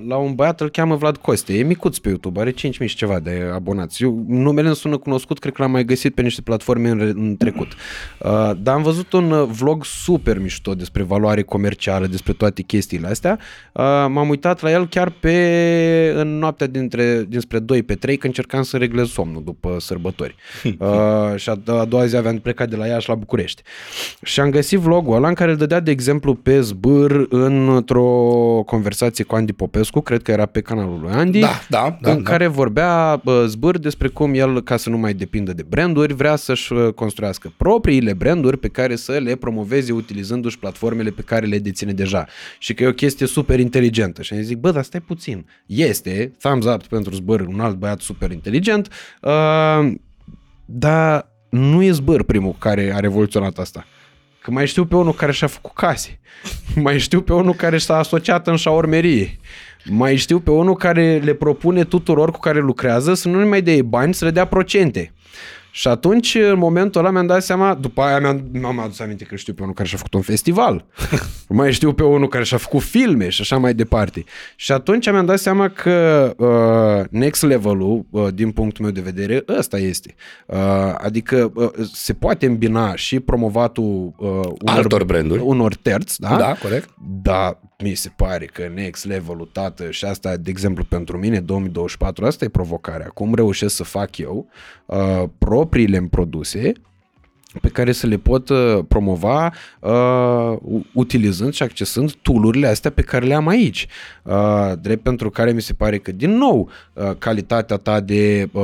la 0.08 0.18
un 0.18 0.36
băiat 0.36 0.62
îl 0.62 0.70
cheamă 0.70 0.96
Vlad 0.96 1.18
Coste. 1.18 1.58
E 1.58 1.64
micuț 1.64 1.98
pe 1.98 2.10
YouTube, 2.10 2.40
are 2.40 2.52
5.000 2.52 2.56
și 2.86 2.96
ceva 2.96 3.20
de 3.20 3.50
abonați. 3.54 4.04
Eu, 4.04 4.26
numele 4.28 4.68
îmi 4.68 4.76
sună 4.76 4.98
cunoscut, 4.98 5.40
cred 5.40 5.54
că 5.54 5.62
l-am 5.62 5.72
mai 5.72 5.86
găsit 5.86 6.14
pe 6.14 6.22
niște 6.22 6.42
platforme 6.42 6.90
în, 6.90 7.00
în 7.00 7.36
trecut. 7.38 7.68
Uh, 7.68 8.52
dar 8.58 8.76
am 8.76 8.82
văzut 8.84 9.14
un 9.14 9.32
uh, 9.32 9.48
vlog 9.52 9.86
super 9.86 10.40
mișto 10.40 10.74
despre 10.74 11.04
valoare 11.04 11.42
comercială, 11.42 12.08
despre 12.08 12.34
toate 12.34 12.62
chestiile 12.62 13.08
astea. 13.08 13.40
Uh, 13.74 13.84
m-am 14.10 14.30
uitat 14.30 14.62
la 14.62 14.72
el 14.72 14.88
chiar 14.88 15.10
pe 15.10 16.14
în 16.16 16.38
noaptea 16.38 16.68
dintre, 16.68 17.26
dinspre 17.28 17.60
2 17.60 17.84
pe 17.84 17.96
3 17.96 18.18
când 18.18 18.34
încercam 18.38 18.64
să 18.64 18.78
reglez 18.78 19.08
somnul 19.08 19.44
după 19.44 19.76
sărbători. 19.80 20.36
Uh, 20.64 21.36
și 21.42 21.50
a, 21.50 21.60
a 21.66 21.86
doua 21.86 22.06
zi 22.06 22.16
aveam 22.16 22.38
plecat 22.38 22.70
de 22.70 22.76
la 22.76 22.88
Iași 22.88 23.10
la 23.10 23.16
București. 23.16 23.62
Și 24.24 24.40
am 24.40 24.50
găsit 24.50 24.80
vlogul 24.80 25.16
ăla 25.16 25.28
în 25.28 25.34
care 25.34 25.52
îl 25.52 25.58
dădea 25.58 25.80
de 25.80 25.92
exemplu 25.92 26.34
pe 26.34 26.62
zbâr 26.62 27.26
într-o 27.30 28.04
conversație 28.66 29.15
conversație 29.24 29.24
cu 29.24 29.36
Andy 29.36 29.54
Popescu, 29.54 30.02
cred 30.02 30.22
că 30.22 30.32
era 30.32 30.46
pe 30.46 30.62
canalul 30.62 31.00
lui 31.00 31.12
Andy, 31.12 31.40
da, 31.40 31.62
da, 31.70 31.98
da, 32.02 32.12
în 32.12 32.24
da. 32.24 32.30
care 32.30 32.48
vorbea 32.48 33.22
bă, 33.24 33.46
zbâr 33.48 33.78
despre 33.78 34.08
cum 34.08 34.34
el, 34.34 34.64
ca 34.64 34.78
să 34.78 34.90
nu 34.90 34.98
mai 34.98 35.14
depindă 35.14 35.54
de 35.54 35.64
branduri, 35.64 36.14
vrea 36.14 36.36
să-și 36.36 36.74
uh, 36.74 36.94
construiască 36.94 37.54
propriile 37.58 38.14
branduri 38.14 38.58
pe 38.58 38.68
care 38.68 38.96
să 38.96 39.12
le 39.12 39.36
promoveze 39.36 39.92
utilizându-și 39.92 40.60
platformele 40.60 41.10
pe 41.10 41.22
care 41.22 41.46
le 41.46 41.60
deține 41.60 41.92
deja. 41.92 42.26
Și 42.60 42.74
că 42.74 42.84
e 42.84 42.88
o 42.88 42.94
chestie 42.94 43.26
super 43.26 43.60
inteligentă. 43.60 44.22
Și 44.22 44.34
am 44.34 44.42
zic, 44.42 44.58
bă, 44.58 44.72
dar 44.72 44.84
stai 44.84 45.02
puțin. 45.02 45.46
Este, 45.66 46.36
thumbs 46.40 46.66
up 46.66 46.86
pentru 46.86 47.14
zbâr, 47.14 47.40
un 47.40 47.60
alt 47.60 47.76
băiat 47.76 48.00
super 48.00 48.32
inteligent, 48.32 48.90
uh, 49.22 49.94
dar 50.66 51.34
nu 51.50 51.84
e 51.84 51.92
zbâr 51.92 52.24
primul 52.24 52.56
care 52.60 52.94
a 52.96 53.00
revoluționat 53.00 53.58
asta. 53.58 53.86
Că 54.46 54.52
mai 54.52 54.68
știu 54.68 54.86
pe 54.86 54.96
unul 54.96 55.14
care 55.14 55.32
și-a 55.32 55.48
făcut 55.48 55.74
case. 55.74 56.20
Mai 56.76 57.00
știu 57.00 57.22
pe 57.22 57.34
unul 57.34 57.54
care 57.54 57.78
s-a 57.78 57.98
asociat 57.98 58.48
în 58.48 58.56
șaormerie. 58.56 59.40
Mai 59.86 60.16
știu 60.16 60.40
pe 60.40 60.52
unul 60.52 60.76
care 60.76 61.22
le 61.24 61.34
propune 61.34 61.84
tuturor 61.84 62.32
cu 62.32 62.40
care 62.40 62.60
lucrează 62.60 63.14
să 63.14 63.28
nu 63.28 63.48
mai 63.48 63.62
dea 63.62 63.84
bani, 63.84 64.14
să 64.14 64.26
le 64.26 64.32
dea 64.32 64.46
procente. 64.46 65.14
Și 65.76 65.88
atunci, 65.88 66.36
în 66.36 66.58
momentul 66.58 67.02
ăla, 67.02 67.12
mi-am 67.12 67.26
dat 67.26 67.44
seama, 67.44 67.74
după 67.74 68.02
aia 68.02 68.20
mi-am, 68.20 68.48
mi-am 68.52 68.80
adus 68.80 69.00
aminte 69.00 69.24
că 69.24 69.36
știu 69.36 69.54
pe 69.54 69.62
unul 69.62 69.74
care 69.74 69.88
și-a 69.88 69.98
făcut 69.98 70.14
un 70.14 70.22
festival, 70.22 70.86
mai 71.50 71.74
știu 71.74 71.94
pe 71.94 72.04
unul 72.04 72.28
care 72.28 72.44
și-a 72.44 72.58
făcut 72.58 72.82
filme 72.82 73.30
și 73.30 73.42
așa 73.42 73.58
mai 73.58 73.74
departe. 73.74 74.24
Și 74.56 74.72
atunci 74.72 75.12
mi-am 75.12 75.26
dat 75.26 75.40
seama 75.40 75.70
că 75.70 76.34
uh, 76.38 77.06
next 77.10 77.44
level-ul, 77.44 78.06
uh, 78.10 78.28
din 78.34 78.52
punctul 78.52 78.84
meu 78.84 78.94
de 78.94 79.02
vedere, 79.02 79.44
ăsta 79.58 79.78
este. 79.78 80.16
Uh, 80.46 80.58
adică 80.98 81.52
uh, 81.56 81.70
se 81.94 82.14
poate 82.14 82.46
îmbina 82.46 82.96
și 82.96 83.20
promovatul 83.20 84.14
uh, 84.18 84.28
unor, 84.28 84.54
Altor 84.66 85.04
branduri. 85.04 85.42
unor 85.44 85.76
terți, 85.76 86.20
da? 86.20 86.36
Da, 86.38 86.56
corect. 86.62 86.90
Da, 87.22 87.60
mi 87.84 87.94
se 87.94 88.12
pare 88.16 88.46
că 88.46 88.72
next 88.74 89.06
level-ul, 89.06 89.50
tată, 89.52 89.92
și 89.92 90.06
asta, 90.06 90.38
de 90.38 90.50
exemplu, 90.50 90.84
pentru 90.84 91.18
mine, 91.18 91.40
2024, 91.40 92.26
asta 92.26 92.46
e 92.46 92.50
provocarea. 92.50 93.08
Cum 93.08 93.34
reușesc 93.34 93.76
să 93.76 93.84
fac 93.84 94.18
eu 94.18 94.48
uh, 94.86 95.24
propriile 95.38 96.08
produse 96.10 96.72
pe 97.62 97.70
care 97.70 97.92
să 97.92 98.08
le 98.08 98.18
pot 98.18 98.50
uh, 98.50 98.80
promova 98.88 99.54
uh, 99.80 100.58
utilizând 100.94 101.54
și 101.54 101.64
accesând 101.64 102.14
tool 102.14 102.66
astea 102.66 102.92
pe 102.92 103.02
care 103.02 103.26
le 103.26 103.34
am 103.34 103.48
aici. 103.48 103.88
Uh, 104.24 104.72
drept 104.82 105.04
pentru 105.04 105.30
care 105.30 105.52
mi 105.52 105.62
se 105.62 105.74
pare 105.74 105.98
că, 105.98 106.12
din 106.12 106.38
nou, 106.38 106.70
uh, 106.94 107.12
calitatea 107.18 107.78
ta 107.78 108.00
de 108.00 108.50
uh, 108.52 108.62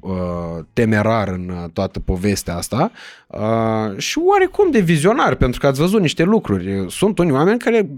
uh, 0.00 0.64
temerar 0.72 1.28
în 1.28 1.48
uh, 1.48 1.70
toată 1.72 2.00
povestea 2.00 2.56
asta 2.56 2.90
uh, 3.26 3.96
și 3.96 4.18
oarecum 4.18 4.70
de 4.70 4.80
vizionar, 4.80 5.34
pentru 5.34 5.60
că 5.60 5.66
ați 5.66 5.80
văzut 5.80 6.00
niște 6.00 6.22
lucruri. 6.22 6.84
Sunt 6.88 7.18
unii 7.18 7.32
oameni 7.32 7.58
care, 7.58 7.88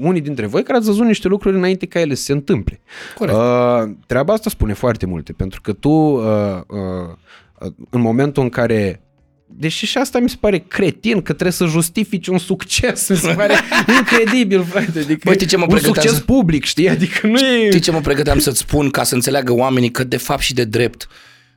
unii 0.00 0.20
dintre 0.20 0.46
voi, 0.46 0.62
care 0.62 0.78
ați 0.78 0.86
văzut 0.86 1.04
niște 1.06 1.28
lucruri 1.28 1.56
înainte 1.56 1.86
ca 1.86 2.00
ele 2.00 2.14
să 2.14 2.22
se 2.22 2.32
întâmple. 2.32 2.80
Corect. 3.18 3.36
Uh, 3.36 3.94
treaba 4.06 4.32
asta 4.32 4.50
spune 4.50 4.72
foarte 4.72 5.06
multe, 5.06 5.32
pentru 5.32 5.60
că 5.60 5.72
tu, 5.72 5.90
uh, 5.90 6.22
uh, 6.66 7.72
în 7.90 8.00
momentul 8.00 8.42
în 8.42 8.48
care 8.48 9.00
Deși 9.48 9.86
și 9.86 9.98
asta 9.98 10.18
mi 10.18 10.28
se 10.28 10.36
pare 10.40 10.58
cretin, 10.58 11.14
că 11.22 11.32
trebuie 11.32 11.50
să 11.52 11.66
justifici 11.66 12.26
un 12.26 12.38
succes. 12.38 13.08
Mi 13.08 13.16
se 13.16 13.32
pare 13.34 13.54
incredibil, 13.98 14.64
frate. 14.64 14.98
Adică 14.98 15.20
Bă, 15.24 15.32
știi 15.32 15.46
ce 15.46 15.56
mă 15.56 15.62
un 15.62 15.68
pregăteam 15.68 15.94
succes 15.94 16.12
să- 16.18 16.24
public, 16.24 16.64
știi? 16.64 16.88
Adică 16.88 17.26
nu 17.26 17.38
e... 17.38 17.68
Știi 17.68 17.80
ce 17.80 17.90
mă 17.90 18.00
pregăteam 18.00 18.38
să-ți 18.38 18.58
spun 18.58 18.90
ca 18.90 19.02
să 19.02 19.14
înțeleagă 19.14 19.52
oamenii 19.52 19.90
că 19.90 20.04
de 20.04 20.16
fapt 20.16 20.42
și 20.42 20.54
de 20.54 20.64
drept, 20.64 21.08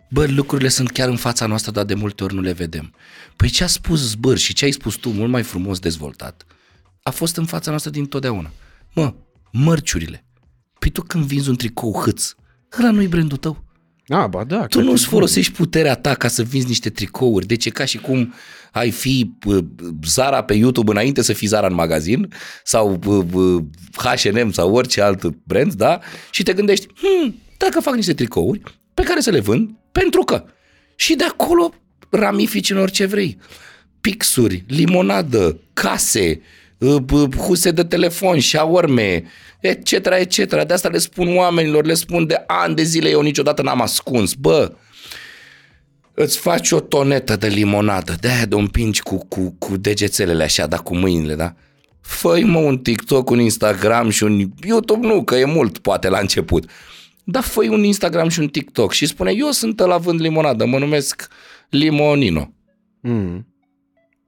bă, 0.09 0.25
lucrurile 0.27 0.69
sunt 0.69 0.91
chiar 0.91 1.09
în 1.09 1.15
fața 1.15 1.45
noastră, 1.45 1.71
dar 1.71 1.85
de 1.85 1.93
multe 1.93 2.23
ori 2.23 2.33
nu 2.33 2.41
le 2.41 2.51
vedem. 2.51 2.93
Păi 3.35 3.49
ce 3.49 3.63
a 3.63 3.67
spus 3.67 4.09
Zbâr 4.09 4.37
și 4.37 4.53
ce 4.53 4.65
ai 4.65 4.71
spus 4.71 4.95
tu, 4.95 5.09
mult 5.09 5.29
mai 5.31 5.43
frumos 5.43 5.79
dezvoltat, 5.79 6.45
a 7.03 7.09
fost 7.09 7.37
în 7.37 7.45
fața 7.45 7.69
noastră 7.69 7.91
din 7.91 8.05
totdeauna. 8.05 8.51
Mă, 8.93 9.13
mărciurile. 9.51 10.25
Păi 10.79 10.89
tu 10.89 11.01
când 11.01 11.23
vinzi 11.23 11.49
un 11.49 11.55
tricou 11.55 12.01
hâț, 12.03 12.33
ăla 12.79 12.91
nu-i 12.91 13.07
brandul 13.07 13.37
tău. 13.37 13.63
A, 14.09 14.27
ba 14.27 14.43
da. 14.43 14.59
Tu 14.65 14.77
cred 14.77 14.83
nu-ți 14.89 15.03
că- 15.03 15.09
folosești 15.09 15.51
puterea 15.53 15.95
ta 15.95 16.13
ca 16.13 16.27
să 16.27 16.43
vinzi 16.43 16.67
niște 16.67 16.89
tricouri. 16.89 17.45
Deci 17.45 17.65
e 17.65 17.69
ca 17.69 17.85
și 17.85 17.97
cum 17.97 18.33
ai 18.71 18.91
fi 18.91 19.31
uh, 19.45 19.57
Zara 20.05 20.43
pe 20.43 20.53
YouTube 20.53 20.91
înainte 20.91 21.21
să 21.21 21.33
fii 21.33 21.47
Zara 21.47 21.67
în 21.67 21.73
magazin 21.73 22.33
sau 22.63 22.99
uh, 23.05 23.23
uh, 23.33 23.63
H&M 23.95 24.51
sau 24.51 24.73
orice 24.73 25.01
alt 25.01 25.25
brand, 25.43 25.73
da? 25.73 25.99
Și 26.31 26.43
te 26.43 26.53
gândești, 26.53 26.87
hmm, 27.01 27.35
dacă 27.57 27.79
fac 27.79 27.95
niște 27.95 28.13
tricouri 28.13 28.61
pe 28.93 29.03
care 29.03 29.19
să 29.19 29.29
le 29.31 29.39
vând, 29.39 29.69
pentru 29.91 30.21
că. 30.21 30.43
Și 30.95 31.15
de 31.15 31.23
acolo 31.23 31.73
ramifici 32.09 32.69
în 32.69 32.77
orice 32.77 33.05
vrei. 33.05 33.37
Pixuri, 34.01 34.63
limonadă, 34.67 35.59
case, 35.73 36.29
uh, 36.29 36.37
b- 36.39 36.58
huse 37.37 37.71
de 37.71 37.83
telefon, 37.83 38.39
șaorme, 38.39 39.23
etc., 39.59 39.91
etc. 39.91 40.63
De 40.63 40.73
asta 40.73 40.89
le 40.89 40.97
spun 40.97 41.37
oamenilor, 41.37 41.85
le 41.85 41.93
spun 41.93 42.27
de 42.27 42.43
ani 42.47 42.75
de 42.75 42.83
zile, 42.83 43.09
eu 43.09 43.21
niciodată 43.21 43.61
n-am 43.61 43.81
ascuns. 43.81 44.33
Bă, 44.33 44.71
îți 46.13 46.37
faci 46.37 46.71
o 46.71 46.79
tonetă 46.79 47.35
de 47.35 47.47
limonadă, 47.47 48.15
de 48.19 48.27
aia 48.27 48.45
de 48.45 48.55
o 48.55 48.57
împingi 48.57 49.01
cu, 49.01 49.25
cu, 49.27 49.55
cu 49.57 49.77
degețelele 49.77 50.43
așa, 50.43 50.67
dar 50.67 50.83
cu 50.83 50.95
mâinile, 50.95 51.35
da? 51.35 51.55
Fă-i 52.01 52.43
mă 52.43 52.59
un 52.59 52.77
TikTok, 52.77 53.29
un 53.29 53.39
Instagram 53.39 54.09
și 54.09 54.23
un 54.23 54.49
YouTube, 54.65 55.07
nu, 55.07 55.23
că 55.23 55.35
e 55.35 55.45
mult 55.45 55.77
poate 55.77 56.09
la 56.09 56.19
început. 56.19 56.69
Dar 57.23 57.43
fă 57.43 57.59
un 57.69 57.83
Instagram 57.83 58.29
și 58.29 58.39
un 58.39 58.47
TikTok 58.47 58.91
și 58.93 59.05
spune, 59.05 59.31
eu 59.35 59.51
sunt 59.51 59.79
la 59.79 59.97
vând 59.97 60.21
limonadă, 60.21 60.65
mă 60.65 60.77
numesc 60.77 61.27
Limonino. 61.69 62.53
Mm. 62.99 63.47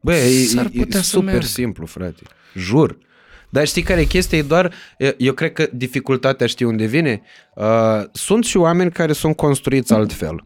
Bă, 0.02 0.16
e, 0.16 0.46
S-ar 0.46 0.66
e, 0.66 0.70
putea 0.80 1.00
e 1.00 1.04
să 1.04 1.10
super 1.10 1.26
meargă. 1.26 1.46
simplu, 1.46 1.86
frate. 1.86 2.22
Jur. 2.54 2.98
Dar 3.50 3.68
știi 3.68 3.82
care 3.82 4.02
e 4.02 4.04
chestia? 4.04 4.38
E 4.38 4.42
doar, 4.42 4.74
e- 4.98 5.16
eu 5.18 5.34
cred 5.34 5.54
că 5.54 5.68
dificultatea 5.74 6.48
știi 6.48 6.66
unde 6.66 6.86
vine? 6.86 7.22
Uh, 7.56 7.66
sunt 8.12 8.44
și 8.46 8.58
oameni 8.58 8.92
care 8.92 9.14
sunt 9.14 9.36
construiți 9.36 9.94
altfel. 9.94 10.44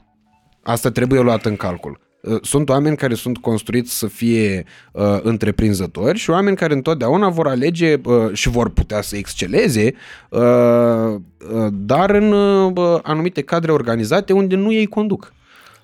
Asta 0.63 0.91
trebuie 0.91 1.19
luat 1.19 1.45
în 1.45 1.55
calcul. 1.55 1.99
Uh, 2.21 2.37
Sunt 2.41 2.69
oameni 2.69 2.97
care 2.97 3.13
sunt 3.13 3.37
construiți 3.37 3.97
să 3.97 4.07
fie 4.07 4.65
uh, 4.91 5.19
întreprinzători 5.21 6.17
și 6.17 6.29
oameni 6.29 6.55
care 6.55 6.73
întotdeauna 6.73 7.29
vor 7.29 7.47
alege 7.47 7.95
uh, 8.03 8.33
și 8.33 8.49
vor 8.49 8.69
putea 8.69 9.01
să 9.01 9.15
exceleze, 9.17 9.93
uh, 10.29 10.41
uh, 10.41 11.67
dar 11.71 12.09
în 12.09 12.31
uh, 12.31 12.99
anumite 13.03 13.41
cadre 13.41 13.71
organizate 13.71 14.33
unde 14.33 14.55
nu 14.55 14.71
ei 14.71 14.85
conduc. 14.85 15.33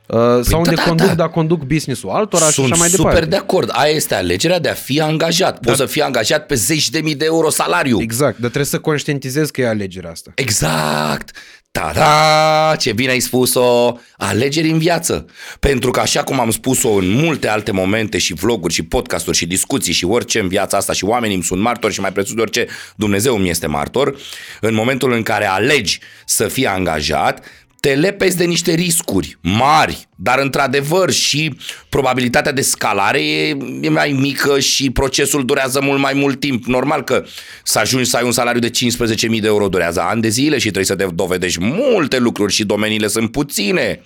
Uh, 0.07 0.17
sau 0.41 0.59
unde 0.59 0.73
da, 0.75 0.83
conduc, 0.83 1.07
da. 1.07 1.13
dar 1.13 1.29
conduc 1.29 1.63
business-ul 1.63 2.09
altora 2.09 2.45
și 2.45 2.51
Sunt 2.51 2.71
așa 2.71 2.79
mai 2.79 2.89
super 2.89 3.03
departe. 3.03 3.29
de 3.29 3.35
acord. 3.35 3.69
Aia 3.73 3.93
este 3.95 4.15
alegerea 4.15 4.59
de 4.59 4.69
a 4.69 4.73
fi 4.73 5.01
angajat. 5.01 5.59
Poți 5.59 5.77
să 5.77 5.85
fii 5.85 6.01
angajat 6.01 6.45
pe 6.45 6.55
zeci 6.55 6.89
de 6.89 6.99
mii 6.99 7.15
de 7.15 7.25
euro 7.25 7.49
salariu. 7.49 8.01
Exact, 8.01 8.31
dar 8.31 8.49
trebuie 8.49 8.65
să 8.65 8.79
conștientizezi 8.79 9.51
că 9.51 9.61
e 9.61 9.67
alegerea 9.67 10.11
asta. 10.11 10.31
Exact! 10.35 11.37
Ta-da! 11.71 12.75
Ce 12.75 12.93
bine 12.93 13.11
ai 13.11 13.19
spus-o! 13.19 13.97
Alegeri 14.17 14.69
în 14.69 14.77
viață. 14.77 15.25
Pentru 15.59 15.91
că 15.91 15.99
așa 15.99 16.23
cum 16.23 16.39
am 16.39 16.51
spus-o 16.51 16.89
în 16.89 17.09
multe 17.09 17.47
alte 17.47 17.71
momente 17.71 18.17
și 18.17 18.33
vloguri 18.33 18.73
și 18.73 18.83
podcasturi 18.83 19.37
și 19.37 19.45
discuții 19.45 19.93
și 19.93 20.05
orice 20.05 20.39
în 20.39 20.47
viața 20.47 20.77
asta 20.77 20.93
și 20.93 21.05
oamenii 21.05 21.35
îmi 21.35 21.43
sunt 21.43 21.61
martori 21.61 21.93
și 21.93 21.99
mai 21.99 22.11
presus 22.11 22.33
de 22.35 22.41
orice, 22.41 22.67
Dumnezeu 22.95 23.35
îmi 23.35 23.49
este 23.49 23.67
martor, 23.67 24.15
în 24.61 24.73
momentul 24.73 25.11
în 25.11 25.21
care 25.21 25.45
alegi 25.45 25.99
să 26.25 26.47
fii 26.47 26.67
angajat, 26.67 27.45
te 27.81 27.95
lepezi 27.95 28.37
de 28.37 28.43
niște 28.43 28.73
riscuri 28.73 29.37
mari, 29.41 30.07
dar 30.15 30.39
într-adevăr 30.39 31.11
și 31.11 31.55
probabilitatea 31.89 32.51
de 32.51 32.61
scalare 32.61 33.21
e, 33.21 33.57
e 33.81 33.89
mai 33.89 34.11
mică 34.19 34.59
și 34.59 34.89
procesul 34.89 35.45
durează 35.45 35.81
mult 35.81 35.99
mai 35.99 36.13
mult 36.13 36.39
timp. 36.39 36.65
Normal 36.65 37.03
că 37.03 37.25
să 37.63 37.79
ajungi 37.79 38.09
să 38.09 38.17
ai 38.17 38.23
un 38.23 38.31
salariu 38.31 38.59
de 38.59 38.69
15.000 38.69 39.39
de 39.39 39.47
euro 39.47 39.67
durează 39.67 40.01
ani 40.01 40.21
de 40.21 40.27
zile 40.27 40.55
și 40.55 40.61
trebuie 40.61 40.85
să 40.85 40.95
te 40.95 41.05
dovedești 41.13 41.59
multe 41.61 42.19
lucruri 42.19 42.53
și 42.53 42.63
domeniile 42.63 43.07
sunt 43.07 43.31
puține. 43.31 44.01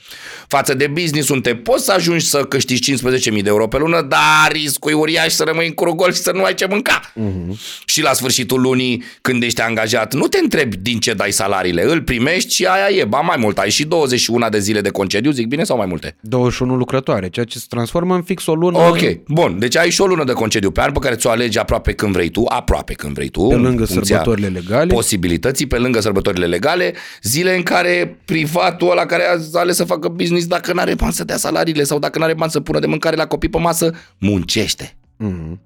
Față 0.48 0.74
de 0.74 0.88
business 0.88 1.30
unde 1.30 1.56
poți 1.56 1.86
să 1.86 1.92
ajungi 1.92 2.26
să 2.26 2.44
câștigi 2.44 2.94
15.000 2.94 3.24
de 3.24 3.42
euro 3.46 3.68
pe 3.68 3.78
lună, 3.78 4.02
dar 4.02 4.52
riscul 4.52 4.92
e 4.92 4.96
uriaș 4.96 5.34
să 5.34 5.44
rămâi 5.44 5.68
în 5.68 5.74
curugol 5.74 6.14
și 6.14 6.20
să 6.20 6.32
nu 6.32 6.44
ai 6.44 6.54
ce 6.54 6.66
mânca. 6.66 7.02
Uh-huh. 7.02 7.56
Și 7.86 8.02
la 8.02 8.14
sfârșitul 8.14 8.62
lunii, 8.62 9.04
când 9.22 9.44
ești 9.44 9.62
angajat, 9.62 10.14
nu 10.14 10.28
te 10.28 10.38
întrebi 10.38 10.78
din 10.78 11.00
ce 11.00 11.14
dai 11.14 11.32
salariile, 11.32 11.84
îl 11.84 12.02
primești 12.02 12.54
și 12.56 12.66
aia 12.66 12.98
e, 12.98 13.04
ba 13.04 13.20
mai 13.20 13.38
mult, 13.40 13.58
ai 13.66 13.72
și 13.72 13.86
21 13.86 14.50
de 14.50 14.60
zile 14.60 14.82
de 14.82 14.90
concediu, 14.90 15.32
zic 15.32 15.48
bine 15.48 15.64
sau 15.64 15.78
mai 15.78 15.86
multe? 15.86 16.16
21 16.22 16.76
lucrătoare, 16.76 17.30
ceea 17.30 17.46
ce 17.46 17.60
se 17.60 17.66
transformă 17.70 18.16
în 18.16 18.22
fix 18.22 18.46
o 18.46 18.56
lună. 18.56 18.78
Ok, 18.78 19.24
bun, 19.28 19.60
deci 19.60 19.78
ai 19.78 19.90
și 19.90 20.02
o 20.02 20.06
lună 20.06 20.24
de 20.24 20.32
concediu 20.32 20.72
pe 20.72 20.82
an 20.82 20.92
pe 20.92 21.00
care 21.00 21.16
ți-o 21.16 21.30
alegi 21.30 21.60
aproape 21.60 21.94
când 21.94 22.12
vrei 22.12 22.30
tu, 22.30 22.44
aproape 22.48 22.94
când 22.94 23.14
vrei 23.14 23.30
tu. 23.30 23.48
Pe 23.48 23.56
lângă 23.56 23.86
sărbătorile 23.86 24.48
legale. 24.48 24.94
Posibilității, 24.94 25.68
pe 25.68 25.78
lângă 25.78 26.00
sărbătorile 26.00 26.46
legale, 26.46 26.94
zile 27.22 27.56
în 27.56 27.64
care 27.64 28.20
privatul 28.26 28.92
ăla 28.92 29.06
care 29.06 29.24
a 29.24 29.60
ales 29.60 29.76
să 29.76 29.84
facă 29.84 30.08
business, 30.08 30.48
dacă 30.48 30.74
nu 30.74 30.80
are 30.80 30.96
bani 30.96 31.14
să 31.14 31.24
dea 31.24 31.38
salariile 31.38 31.84
sau 31.84 32.00
dacă 32.00 32.18
nu 32.18 32.24
are 32.24 32.34
bani 32.34 32.52
să 32.52 32.60
pună 32.60 32.80
de 32.80 32.88
mâncare 32.88 33.16
la 33.16 33.28
copii 33.28 33.50
pe 33.50 33.58
masă, 33.58 33.94
muncește. 34.20 34.98
Mm-hmm. 35.24 35.60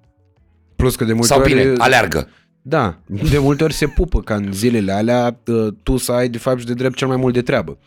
Plus 0.75 0.95
că 0.95 1.03
de 1.03 1.13
multe 1.13 1.27
Sau 1.27 1.39
ori... 1.39 1.53
bine, 1.53 1.73
aleargă. 1.77 2.29
Da, 2.69 2.95
de 3.05 3.37
multe 3.37 3.63
ori 3.63 3.73
se 3.73 3.87
pupă 3.87 4.21
ca 4.21 4.35
în 4.35 4.53
zilele 4.53 4.91
alea 4.91 5.39
tu 5.83 5.97
să 5.97 6.11
ai 6.11 6.29
de 6.29 6.37
fapt 6.37 6.59
și 6.59 6.65
de 6.65 6.73
drept 6.73 6.95
cel 6.95 7.07
mai 7.07 7.17
mult 7.17 7.33
de 7.33 7.41
treabă. 7.41 7.77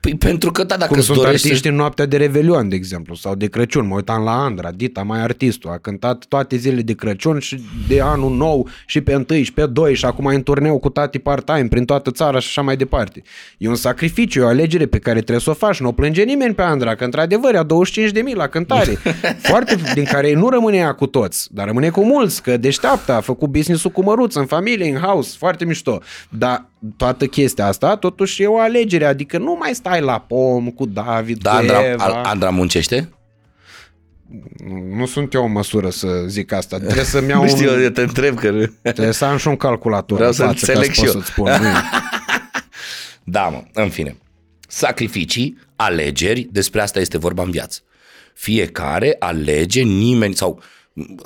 Păi 0.00 0.14
pentru 0.14 0.52
că 0.52 0.64
da, 0.64 0.76
dacă 0.76 0.92
Cum 0.92 1.02
sunt 1.02 1.18
dorești... 1.18 1.46
artiști 1.46 1.68
în 1.68 1.74
noaptea 1.74 2.06
de 2.06 2.16
Revelion, 2.16 2.68
de 2.68 2.74
exemplu, 2.74 3.14
sau 3.14 3.34
de 3.34 3.46
Crăciun. 3.46 3.86
Mă 3.86 3.94
uitam 3.94 4.22
la 4.22 4.44
Andra, 4.44 4.70
Dita, 4.70 5.02
mai 5.02 5.20
artistul. 5.20 5.70
A 5.70 5.78
cântat 5.78 6.24
toate 6.28 6.56
zilele 6.56 6.82
de 6.82 6.92
Crăciun 6.92 7.38
și 7.38 7.60
de 7.88 8.00
anul 8.00 8.36
nou 8.36 8.68
și 8.86 9.00
pe 9.00 9.24
1 9.30 9.42
și 9.42 9.52
pe 9.52 9.66
2 9.66 9.94
și 9.94 10.04
acum 10.04 10.26
e 10.26 10.34
în 10.34 10.42
turneu 10.42 10.78
cu 10.78 10.88
tati 10.88 11.18
part-time 11.18 11.66
prin 11.68 11.84
toată 11.84 12.10
țara 12.10 12.38
și 12.38 12.46
așa 12.48 12.62
mai 12.62 12.76
departe. 12.76 13.22
E 13.58 13.68
un 13.68 13.74
sacrificiu, 13.74 14.40
e 14.40 14.44
o 14.44 14.48
alegere 14.48 14.86
pe 14.86 14.98
care 14.98 15.18
trebuie 15.18 15.40
să 15.40 15.50
o 15.50 15.54
faci. 15.54 15.80
Nu 15.80 15.88
o 15.88 15.92
plânge 15.92 16.22
nimeni 16.22 16.54
pe 16.54 16.62
Andra, 16.62 16.94
că 16.94 17.04
într-adevăr 17.04 17.54
ia 17.54 17.62
25 17.62 18.10
de 18.12 18.20
mii 18.20 18.34
la 18.34 18.46
cântare. 18.46 18.98
Foarte, 19.50 19.76
din 19.94 20.04
care 20.04 20.34
nu 20.34 20.48
rămâne 20.48 20.76
ea 20.76 20.92
cu 20.92 21.06
toți, 21.06 21.48
dar 21.54 21.66
rămâne 21.66 21.88
cu 21.88 22.04
mulți, 22.04 22.42
că 22.42 22.56
deșteaptă, 22.56 23.12
a 23.12 23.20
făcut 23.20 23.48
business-ul 23.48 23.90
cu 23.90 24.02
măruț 24.26 24.34
în 24.34 24.46
familie, 24.46 24.90
în 24.90 25.00
house, 25.00 25.34
foarte 25.38 25.64
mișto. 25.64 26.00
Dar 26.28 26.68
toată 26.96 27.26
chestia 27.26 27.66
asta 27.66 27.96
totuși 27.96 28.42
e 28.42 28.46
o 28.46 28.58
alegere, 28.58 29.04
adică 29.04 29.38
nu 29.38 29.56
mai 29.58 29.74
stai 29.74 30.00
la 30.00 30.18
pom 30.18 30.70
cu 30.70 30.86
David, 30.86 31.42
Da, 31.42 31.50
cu 31.50 31.56
Andra, 31.56 31.90
Eva. 31.90 32.22
Andra 32.22 32.50
muncește? 32.50 33.08
Nu 34.96 35.06
sunt 35.06 35.34
eu 35.34 35.44
în 35.44 35.52
măsură 35.52 35.90
să 35.90 36.08
zic 36.26 36.52
asta. 36.52 36.78
Trebuie 36.78 37.04
să-mi 37.04 37.28
iau 37.28 37.42
Nu 37.44 37.48
știu, 37.48 37.72
un... 37.72 37.82
eu 37.82 37.88
te 37.88 38.02
întreb 38.02 38.38
că... 38.38 38.68
Trebuie 38.82 39.12
să 39.12 39.24
am 39.24 39.36
și 39.36 39.48
un 39.48 39.56
calculator 39.56 40.16
Vreau 40.16 40.30
în 40.30 40.36
să 40.36 40.44
față 40.44 40.66
ca 40.66 40.72
înțeleg 40.72 40.94
să 40.94 41.00
pot 41.00 41.08
și 41.10 41.14
eu. 41.14 41.20
să-ți 41.20 41.32
spun. 41.32 41.50
Nu. 41.50 41.68
Da, 43.28 43.48
mă, 43.48 43.62
în 43.72 43.88
fine. 43.88 44.16
Sacrificii, 44.68 45.58
alegeri, 45.76 46.48
despre 46.52 46.80
asta 46.80 47.00
este 47.00 47.18
vorba 47.18 47.42
în 47.42 47.50
viață. 47.50 47.80
Fiecare 48.34 49.16
alege, 49.18 49.82
nimeni 49.82 50.34
sau 50.34 50.62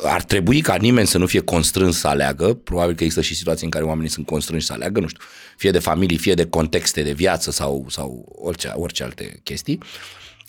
ar 0.03 0.23
trebui 0.23 0.61
ca 0.61 0.75
nimeni 0.75 1.07
să 1.07 1.19
nu 1.19 1.27
fie 1.27 1.41
constrâns 1.41 1.99
să 1.99 2.09
aleagă, 2.09 2.55
probabil 2.55 2.95
că 2.95 3.03
există 3.03 3.23
și 3.25 3.35
situații 3.35 3.65
în 3.65 3.71
care 3.71 3.85
oamenii 3.85 4.11
sunt 4.11 4.27
constrânși 4.27 4.67
să 4.67 4.73
aleagă, 4.73 5.01
nu 5.01 5.09
știu, 5.09 5.25
fie 5.57 5.71
de 5.71 5.79
familie, 5.79 6.17
fie 6.17 6.35
de 6.35 6.47
contexte 6.47 7.03
de 7.03 7.13
viață 7.13 7.51
sau, 7.51 7.87
sau 7.89 8.39
orice, 8.43 8.73
orice 8.75 9.03
alte 9.03 9.41
chestii, 9.43 9.79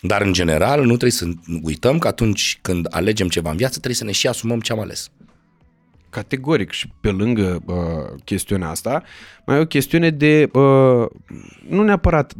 dar 0.01 0.21
în 0.21 0.33
general 0.33 0.79
nu 0.79 0.85
trebuie 0.85 1.11
să 1.11 1.27
uităm 1.61 1.97
că 1.97 2.07
atunci 2.07 2.59
când 2.61 2.87
alegem 2.89 3.27
ceva 3.27 3.49
în 3.49 3.57
viață 3.57 3.73
trebuie 3.73 3.95
să 3.95 4.03
ne 4.03 4.11
și 4.11 4.27
asumăm 4.27 4.59
ce 4.59 4.71
am 4.71 4.79
ales. 4.79 5.09
Categoric 6.09 6.71
și 6.71 6.87
pe 7.01 7.09
lângă 7.09 7.61
uh, 7.65 7.75
chestiunea 8.23 8.69
asta, 8.69 9.03
mai 9.45 9.57
e 9.57 9.59
o 9.59 9.65
chestiune 9.65 10.09
de, 10.09 10.49
uh, 10.53 11.05
nu 11.69 11.83
neapărat, 11.83 12.33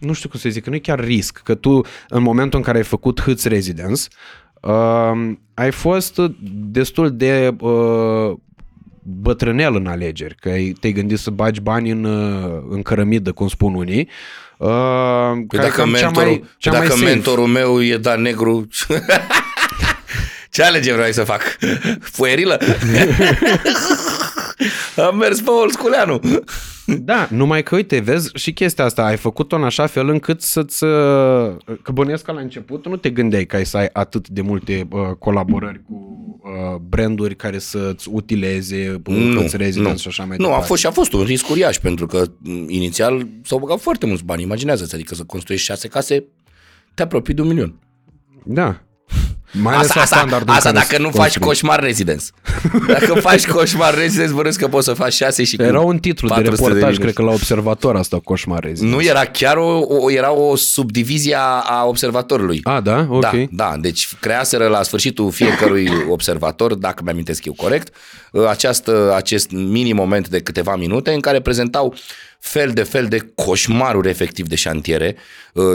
nu 0.00 0.12
știu 0.12 0.28
cum 0.28 0.38
să 0.38 0.48
zic, 0.48 0.62
că 0.62 0.70
nu 0.70 0.76
e 0.76 0.78
chiar 0.78 1.04
risc, 1.04 1.40
că 1.44 1.54
tu 1.54 1.80
în 2.08 2.22
momentul 2.22 2.58
în 2.58 2.64
care 2.64 2.78
ai 2.78 2.84
făcut 2.84 3.20
Hâți 3.20 3.48
Residence, 3.48 4.02
uh, 4.10 4.39
ai 5.54 5.70
fost 5.70 6.18
destul 6.70 7.16
de 7.16 7.54
uh, 7.58 8.32
bătrânel 9.02 9.74
în 9.74 9.86
alegeri, 9.86 10.34
că 10.34 10.48
ai, 10.48 10.74
te-ai 10.80 10.92
gândit 10.92 11.18
să 11.18 11.30
bagi 11.30 11.60
bani 11.60 11.90
în, 11.90 12.04
uh, 12.04 12.62
în 12.70 12.82
cărămidă, 12.82 13.32
cum 13.32 13.48
spun 13.48 13.74
unii. 13.74 14.08
Uh, 14.56 14.68
Păi 15.32 15.46
care 15.48 15.62
e 15.62 15.68
dacă, 15.68 15.80
cam 15.80 15.92
cea 15.94 16.00
mentorul, 16.00 16.28
mai, 16.28 16.44
cea 16.58 16.70
dacă 16.70 16.86
mai 16.86 16.96
safe. 16.96 17.10
mentorul 17.10 17.46
meu 17.46 17.82
e 17.82 17.96
Dan 17.96 18.22
Negru, 18.22 18.68
ce 20.50 20.62
alegere 20.62 20.96
vrei 20.96 21.12
să 21.12 21.24
fac? 21.24 21.42
Fuerilă? 22.12 22.58
Am 25.06 25.16
mers 25.16 25.40
pe 25.40 25.50
Olsculeanu. 25.50 26.20
Da, 26.86 27.28
numai 27.30 27.62
că, 27.62 27.74
uite, 27.74 27.98
vezi, 27.98 28.30
și 28.34 28.52
chestia 28.52 28.84
asta, 28.84 29.04
ai 29.04 29.16
făcut-o 29.16 29.56
în 29.56 29.62
așa 29.64 29.86
fel 29.86 30.08
încât 30.08 30.40
să-ți... 30.42 30.84
uh, 30.84 30.90
Că 31.82 31.92
bănuiesc 31.92 32.24
că 32.24 32.32
la 32.32 32.40
început 32.40 32.86
nu 32.86 32.96
te 32.96 33.10
gândeai 33.10 33.46
că 33.46 33.56
ai 33.56 33.66
să 33.66 33.76
ai 33.76 33.88
atât 33.92 34.28
de 34.28 34.40
multe 34.40 34.88
uh, 34.90 35.00
colaborări 35.18 35.82
cu 35.88 36.16
uh, 36.42 36.76
branduri 36.88 37.36
care 37.36 37.58
să-ți 37.58 38.08
utileze 38.12 39.00
uh, 39.06 39.16
Nu, 39.16 39.40
Hâți 39.40 39.56
Residence 39.56 39.90
nu. 39.92 39.96
și 39.98 40.08
așa 40.08 40.24
mai 40.24 40.36
Nu, 40.36 40.44
a 40.44 40.46
departe. 40.46 40.66
fost 40.66 40.80
și 40.80 40.86
a 40.86 40.90
fost 40.90 41.12
un 41.12 41.22
risc 41.22 41.48
uriaș, 41.50 41.78
pentru 41.78 42.06
că 42.06 42.24
m, 42.38 42.50
inițial 42.68 43.26
s-au 43.44 43.58
băgat 43.58 43.80
foarte 43.80 44.06
mulți 44.06 44.24
bani, 44.24 44.42
imaginează-ți, 44.42 44.94
adică 44.94 45.14
să 45.14 45.22
construiești 45.24 45.66
șase 45.68 45.88
case, 45.88 46.24
te 46.94 47.02
apropii 47.02 47.34
de 47.34 47.40
un 47.40 47.46
milion. 47.48 47.74
Da. 48.44 48.80
Mai 49.52 49.74
ales 49.74 49.86
Asta, 49.86 49.98
la 49.98 50.02
asta, 50.02 50.16
standardul 50.16 50.48
în 50.48 50.54
asta 50.56 50.72
care 50.72 50.84
dacă 50.88 51.02
nu 51.02 51.10
se 51.10 51.16
faci 51.18 51.22
construie. 51.38 51.46
coșmar 51.48 51.80
residence. 51.80 52.24
Dacă 52.86 53.14
faci 53.28 53.46
coșmar 53.46 53.94
residence, 53.94 54.32
bănuiesc 54.32 54.58
că 54.58 54.68
poți 54.68 54.84
să 54.86 54.92
faci 54.92 55.12
șase 55.12 55.44
și 55.44 55.56
cu 55.56 55.62
Era 55.62 55.80
un 55.80 55.98
titlu 55.98 56.28
de 56.28 56.34
400 56.34 56.62
reportaj, 56.62 56.82
minute. 56.82 57.02
cred 57.02 57.14
că 57.14 57.22
la 57.22 57.30
Observator 57.30 57.96
asta, 57.96 58.20
Coșmar 58.24 58.62
Residence. 58.62 58.94
Nu 58.96 59.02
era 59.02 59.24
chiar 59.24 59.56
o, 59.56 59.78
o 59.86 60.10
era 60.10 60.32
o 60.32 60.56
subdivizie 60.56 61.34
a, 61.34 61.60
a 61.66 61.84
observatorului. 61.86 62.60
A, 62.62 62.80
da? 62.80 63.06
Ok. 63.08 63.20
Da, 63.20 63.32
da, 63.50 63.74
deci 63.80 64.08
creaseră 64.20 64.66
la 64.66 64.82
sfârșitul 64.82 65.30
fiecărui 65.30 65.90
observator, 66.10 66.74
dacă 66.74 67.02
mi-amintesc 67.04 67.44
eu 67.44 67.52
corect, 67.52 67.94
această, 68.48 69.12
acest 69.16 69.50
mini 69.50 69.92
moment 69.92 70.28
de 70.28 70.40
câteva 70.40 70.76
minute 70.76 71.12
în 71.12 71.20
care 71.20 71.40
prezentau 71.40 71.94
fel 72.40 72.72
de 72.72 72.82
fel 72.82 73.06
de 73.06 73.32
coșmaruri 73.34 74.08
efectiv 74.08 74.46
de 74.46 74.54
șantiere. 74.54 75.16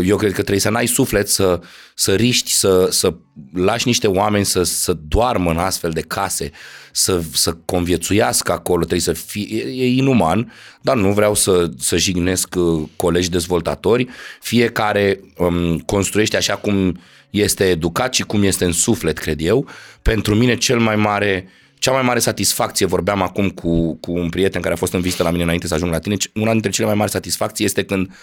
Eu 0.04 0.18
cred 0.18 0.30
că 0.30 0.42
trebuie 0.42 0.60
să 0.60 0.70
n-ai 0.70 0.88
suflet 0.88 1.28
să, 1.30 1.60
să 1.94 2.16
riști, 2.16 2.52
să, 2.52 2.88
să 2.92 3.14
lași 3.54 3.88
niște 3.88 4.08
oameni 4.08 4.46
să, 4.46 4.64
să 4.64 4.94
doarmă 5.08 5.52
în 5.52 5.58
astfel 5.58 5.92
de 5.92 6.02
case, 6.02 6.52
să, 6.92 7.22
să 7.34 7.58
conviețuiască 7.66 8.52
acolo, 8.52 8.80
trebuie 8.80 9.00
să 9.00 9.14
fie, 9.14 9.58
e, 9.58 9.84
e 9.84 9.88
inuman, 9.88 10.54
dar 10.82 10.96
nu 10.96 11.14
vreau 11.14 11.36
să, 11.36 11.70
să 11.78 11.98
jignesc 11.98 12.56
uh, 12.56 12.84
colegi 12.96 13.30
dezvoltatori. 13.30 14.08
Fiecare 14.42 15.20
um, 15.38 15.80
construiește 15.80 16.38
așa 16.38 16.56
cum 16.56 17.00
este 17.30 17.64
educat 17.64 18.14
și 18.14 18.24
cum 18.24 18.44
este 18.44 18.66
în 18.66 18.72
suflet, 18.72 19.18
cred 19.18 19.42
eu. 19.42 19.68
Pentru 20.02 20.36
mine 20.36 20.56
cel 20.56 20.80
mai 20.80 20.96
mare 20.96 21.48
cea 21.86 21.92
mai 21.92 22.02
mare 22.02 22.20
satisfacție, 22.20 22.86
vorbeam 22.86 23.22
acum 23.22 23.50
cu, 23.50 23.96
cu 23.96 24.12
un 24.12 24.30
prieten 24.30 24.62
care 24.62 24.74
a 24.74 24.78
fost 24.78 24.94
în 24.94 25.02
vizită 25.02 25.24
la 25.24 25.32
mine 25.32 25.44
înainte 25.44 25.68
să 25.68 25.74
ajung 25.74 25.92
la 25.92 26.00
tine, 26.00 26.16
una 26.34 26.52
dintre 26.52 26.70
cele 26.70 26.88
mai 26.88 26.96
mari 26.96 27.12
satisfacții 27.12 27.66
este 27.66 27.84
când 27.84 28.16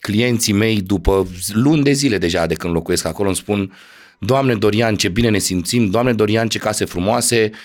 clienții 0.00 0.52
mei, 0.52 0.80
după 0.80 1.26
luni 1.52 1.82
de 1.82 1.92
zile 1.92 2.18
deja 2.18 2.46
de 2.46 2.54
când 2.54 2.74
locuiesc 2.74 3.04
acolo, 3.04 3.28
îmi 3.28 3.36
spun 3.36 3.72
Doamne 4.18 4.54
Dorian, 4.54 4.96
ce 4.96 5.08
bine 5.08 5.28
ne 5.28 5.38
simțim, 5.38 5.90
Doamne 5.90 6.12
Dorian, 6.12 6.48
ce 6.48 6.58
case 6.58 6.84
frumoase, 6.84 7.50
uh, 7.52 7.58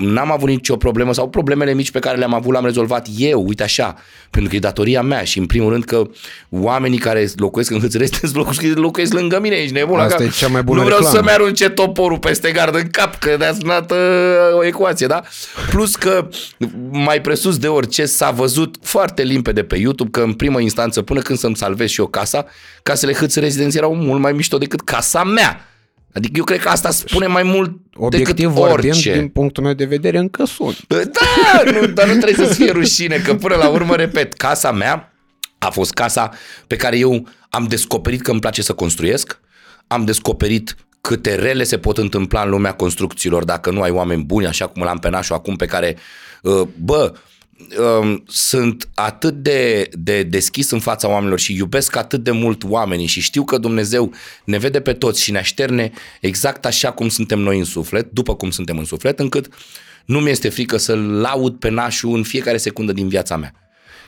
n-am 0.00 0.32
avut 0.32 0.48
nicio 0.48 0.76
problemă 0.76 1.12
sau 1.12 1.28
problemele 1.28 1.74
mici 1.74 1.90
pe 1.90 1.98
care 1.98 2.16
le-am 2.18 2.34
avut 2.34 2.52
le-am 2.52 2.64
rezolvat 2.64 3.06
eu, 3.16 3.44
uite 3.46 3.62
așa, 3.62 3.94
pentru 4.30 4.50
că 4.50 4.56
e 4.56 4.58
datoria 4.58 5.02
mea 5.02 5.24
și 5.24 5.38
în 5.38 5.46
primul 5.46 5.70
rând 5.70 5.84
că 5.84 6.02
oamenii 6.50 6.98
care 6.98 7.28
locuiesc 7.36 7.70
în 7.70 7.80
Hâțăreste 7.80 8.18
locuiesc, 8.34 8.76
locuiesc 8.76 9.12
lângă 9.12 9.40
mine, 9.40 9.54
ești 9.54 9.72
nebun 9.72 9.96
la 9.96 10.02
Asta 10.02 10.16
cap. 10.16 10.26
e 10.26 10.30
cea 10.30 10.48
mai 10.48 10.62
bună 10.62 10.78
Nu 10.78 10.84
vreau 10.84 11.00
reclamă. 11.00 11.18
să-mi 11.26 11.36
arunce 11.36 11.68
toporul 11.68 12.18
peste 12.18 12.50
gard 12.50 12.74
în 12.74 12.88
cap, 12.90 13.14
că 13.18 13.34
de-a 13.38 13.52
sunat 13.52 13.90
uh, 13.90 13.98
o 14.56 14.64
ecuație, 14.64 15.06
da? 15.06 15.22
Plus 15.70 15.96
că 15.96 16.28
mai 16.90 17.20
presus 17.20 17.58
de 17.58 17.68
orice 17.68 18.04
s-a 18.06 18.30
văzut 18.30 18.76
foarte 18.82 19.22
limpede 19.22 19.62
pe 19.62 19.76
YouTube 19.76 20.10
că 20.10 20.20
în 20.20 20.32
primă 20.32 20.60
instanță, 20.60 21.02
până 21.02 21.20
când 21.20 21.38
să-mi 21.38 21.56
salvez 21.56 21.88
și 21.88 22.00
eu 22.00 22.06
casa, 22.06 22.46
casele 22.82 23.12
Hâț 23.14 23.34
Rezidenți 23.34 23.76
erau 23.76 23.94
mult 23.94 24.20
mai 24.20 24.32
mișto 24.32 24.58
decât 24.58 24.80
casa 24.80 25.24
mea. 25.24 25.68
Adică 26.14 26.32
eu 26.36 26.44
cred 26.44 26.60
că 26.60 26.68
asta 26.68 26.90
spune 26.90 27.26
mai 27.26 27.42
mult 27.42 27.76
Obiectiv 27.94 28.34
decât 28.34 28.52
vorbind, 28.52 28.92
orice. 28.92 29.12
din 29.12 29.28
punctul 29.28 29.62
meu 29.62 29.72
de 29.72 29.84
vedere, 29.84 30.18
încă 30.18 30.44
sunt. 30.44 30.76
Da, 30.86 31.70
nu, 31.70 31.86
dar 31.86 32.06
nu 32.06 32.20
trebuie 32.20 32.46
să-ți 32.46 32.60
fie 32.60 32.70
rușine, 32.70 33.16
că 33.16 33.34
până 33.34 33.54
la 33.54 33.68
urmă, 33.68 33.96
repet, 33.96 34.32
casa 34.32 34.72
mea 34.72 35.12
a 35.58 35.70
fost 35.70 35.92
casa 35.92 36.30
pe 36.66 36.76
care 36.76 36.98
eu 36.98 37.28
am 37.50 37.66
descoperit 37.68 38.22
că 38.22 38.30
îmi 38.30 38.40
place 38.40 38.62
să 38.62 38.72
construiesc, 38.72 39.40
am 39.86 40.04
descoperit 40.04 40.76
câte 41.00 41.34
rele 41.34 41.62
se 41.64 41.78
pot 41.78 41.98
întâmpla 41.98 42.42
în 42.42 42.50
lumea 42.50 42.72
construcțiilor 42.72 43.44
dacă 43.44 43.70
nu 43.70 43.82
ai 43.82 43.90
oameni 43.90 44.24
buni, 44.24 44.46
așa 44.46 44.66
cum 44.66 44.82
l-am 44.82 44.98
pe 44.98 45.08
nașul 45.08 45.34
acum 45.34 45.56
pe 45.56 45.66
care, 45.66 45.96
uh, 46.42 46.66
bă, 46.76 47.12
um, 48.00 48.24
sunt 48.26 48.88
atât 48.94 49.34
de, 49.34 49.88
de 49.92 50.22
deschis 50.22 50.70
în 50.70 50.80
fața 50.80 51.08
oamenilor 51.08 51.38
și 51.38 51.56
iubesc 51.56 51.96
atât 51.96 52.24
de 52.24 52.30
mult 52.30 52.64
oamenii 52.64 53.06
și 53.06 53.20
știu 53.20 53.44
că 53.44 53.58
Dumnezeu 53.58 54.12
ne 54.44 54.58
vede 54.58 54.80
pe 54.80 54.92
toți 54.92 55.22
și 55.22 55.30
ne 55.30 55.38
așterne 55.38 55.92
exact 56.20 56.66
așa 56.66 56.92
cum 56.92 57.08
suntem 57.08 57.38
noi 57.38 57.58
în 57.58 57.64
suflet, 57.64 58.10
după 58.10 58.34
cum 58.36 58.50
suntem 58.50 58.78
în 58.78 58.84
suflet, 58.84 59.18
încât 59.18 59.48
nu 60.04 60.20
mi 60.20 60.30
este 60.30 60.48
frică 60.48 60.76
să-l 60.76 60.98
laud 60.98 61.54
pe 61.58 61.68
nașul 61.68 62.16
în 62.16 62.22
fiecare 62.22 62.56
secundă 62.56 62.92
din 62.92 63.08
viața 63.08 63.36
mea. 63.36 63.54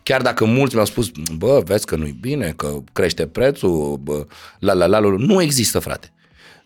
Chiar 0.02 0.22
dacă 0.22 0.44
mulți 0.44 0.74
mi-au 0.74 0.86
spus, 0.86 1.10
bă, 1.36 1.62
vezi 1.64 1.86
că 1.86 1.96
nu-i 1.96 2.16
bine, 2.20 2.52
că 2.56 2.82
crește 2.92 3.26
prețul, 3.26 4.00
bă, 4.02 4.26
la 4.58 4.72
la 4.72 4.86
la, 4.86 4.98
la 4.98 5.14
nu 5.18 5.42
există, 5.42 5.78
frate. 5.78 6.12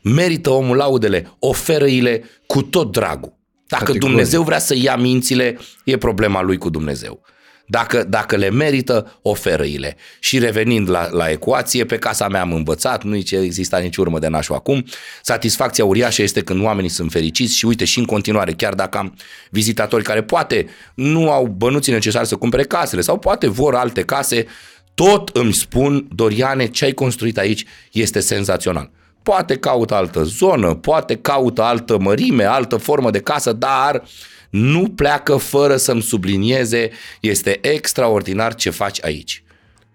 Merită 0.02 0.50
omul 0.50 0.76
laudele, 0.76 1.36
oferă-i-le 1.38 2.24
cu 2.46 2.62
tot 2.62 2.92
dragul. 2.92 3.38
Dacă 3.70 3.84
Categoric. 3.84 4.08
Dumnezeu 4.08 4.42
vrea 4.42 4.58
să 4.58 4.74
ia 4.76 4.96
mințile, 4.96 5.58
e 5.84 5.96
problema 5.96 6.42
lui 6.42 6.58
cu 6.58 6.70
Dumnezeu. 6.70 7.22
Dacă, 7.66 8.04
dacă 8.08 8.36
le 8.36 8.50
merită, 8.50 9.18
oferă-i-le. 9.22 9.96
Și 10.20 10.38
revenind 10.38 10.90
la, 10.90 11.08
la 11.10 11.30
ecuație, 11.30 11.84
pe 11.84 11.98
casa 11.98 12.28
mea 12.28 12.40
am 12.40 12.52
învățat, 12.52 13.04
nu 13.04 13.16
exista 13.30 13.78
nici 13.78 13.96
urmă 13.96 14.18
de 14.18 14.28
nașul 14.28 14.54
acum, 14.54 14.84
satisfacția 15.22 15.84
uriașă 15.84 16.22
este 16.22 16.40
când 16.42 16.62
oamenii 16.62 16.90
sunt 16.90 17.10
fericiți 17.10 17.56
și 17.56 17.66
uite 17.66 17.84
și 17.84 17.98
în 17.98 18.04
continuare, 18.04 18.52
chiar 18.52 18.74
dacă 18.74 18.98
am 18.98 19.14
vizitatori 19.50 20.02
care 20.02 20.22
poate 20.22 20.66
nu 20.94 21.30
au 21.30 21.46
bănuții 21.46 21.92
necesari 21.92 22.26
să 22.26 22.36
cumpere 22.36 22.62
casele 22.62 23.00
sau 23.00 23.18
poate 23.18 23.48
vor 23.48 23.74
alte 23.74 24.02
case, 24.02 24.46
tot 24.94 25.28
îmi 25.32 25.52
spun, 25.52 26.08
Doriane, 26.14 26.66
ce 26.66 26.84
ai 26.84 26.92
construit 26.92 27.38
aici 27.38 27.64
este 27.92 28.20
senzațional. 28.20 28.90
Poate 29.22 29.56
caută 29.56 29.94
altă 29.94 30.22
zonă, 30.22 30.74
poate 30.74 31.16
caută 31.16 31.62
altă 31.62 31.98
mărime, 31.98 32.44
altă 32.44 32.76
formă 32.76 33.10
de 33.10 33.20
casă, 33.20 33.52
dar 33.52 34.02
nu 34.50 34.88
pleacă 34.88 35.36
fără 35.36 35.76
să-mi 35.76 36.02
sublinieze, 36.02 36.90
este 37.20 37.58
extraordinar 37.62 38.54
ce 38.54 38.70
faci 38.70 39.04
aici. 39.04 39.42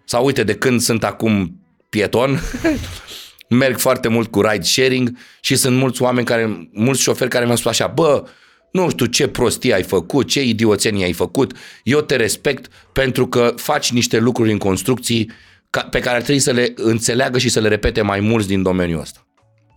Sau 0.05 0.25
uite, 0.25 0.43
de 0.43 0.53
când 0.53 0.81
sunt 0.81 1.03
acum 1.03 1.59
pieton, 1.89 2.39
merg 3.49 3.77
foarte 3.77 4.07
mult 4.07 4.31
cu 4.31 4.41
ride 4.41 4.63
sharing 4.63 5.17
și 5.41 5.55
sunt 5.55 5.77
mulți 5.77 6.01
oameni 6.01 6.25
care, 6.25 6.69
mulți 6.71 7.01
șoferi 7.01 7.29
care 7.29 7.43
mi-au 7.43 7.57
spus 7.57 7.71
așa, 7.71 7.87
bă, 7.87 8.23
nu 8.71 8.89
știu 8.89 9.05
ce 9.05 9.27
prostie 9.27 9.73
ai 9.73 9.83
făcut, 9.83 10.27
ce 10.27 10.43
idioțenie 10.43 11.05
ai 11.05 11.13
făcut, 11.13 11.57
eu 11.83 12.01
te 12.01 12.15
respect 12.15 12.71
pentru 12.93 13.27
că 13.27 13.53
faci 13.55 13.91
niște 13.91 14.17
lucruri 14.17 14.51
în 14.51 14.57
construcții 14.57 15.31
pe 15.81 15.99
care 15.99 16.15
ar 16.15 16.21
trebui 16.21 16.41
să 16.41 16.51
le 16.51 16.73
înțeleagă 16.75 17.37
și 17.37 17.49
să 17.49 17.59
le 17.59 17.67
repete 17.67 18.01
mai 18.01 18.19
mulți 18.19 18.47
din 18.47 18.61
domeniul 18.61 18.99
ăsta. 18.99 19.19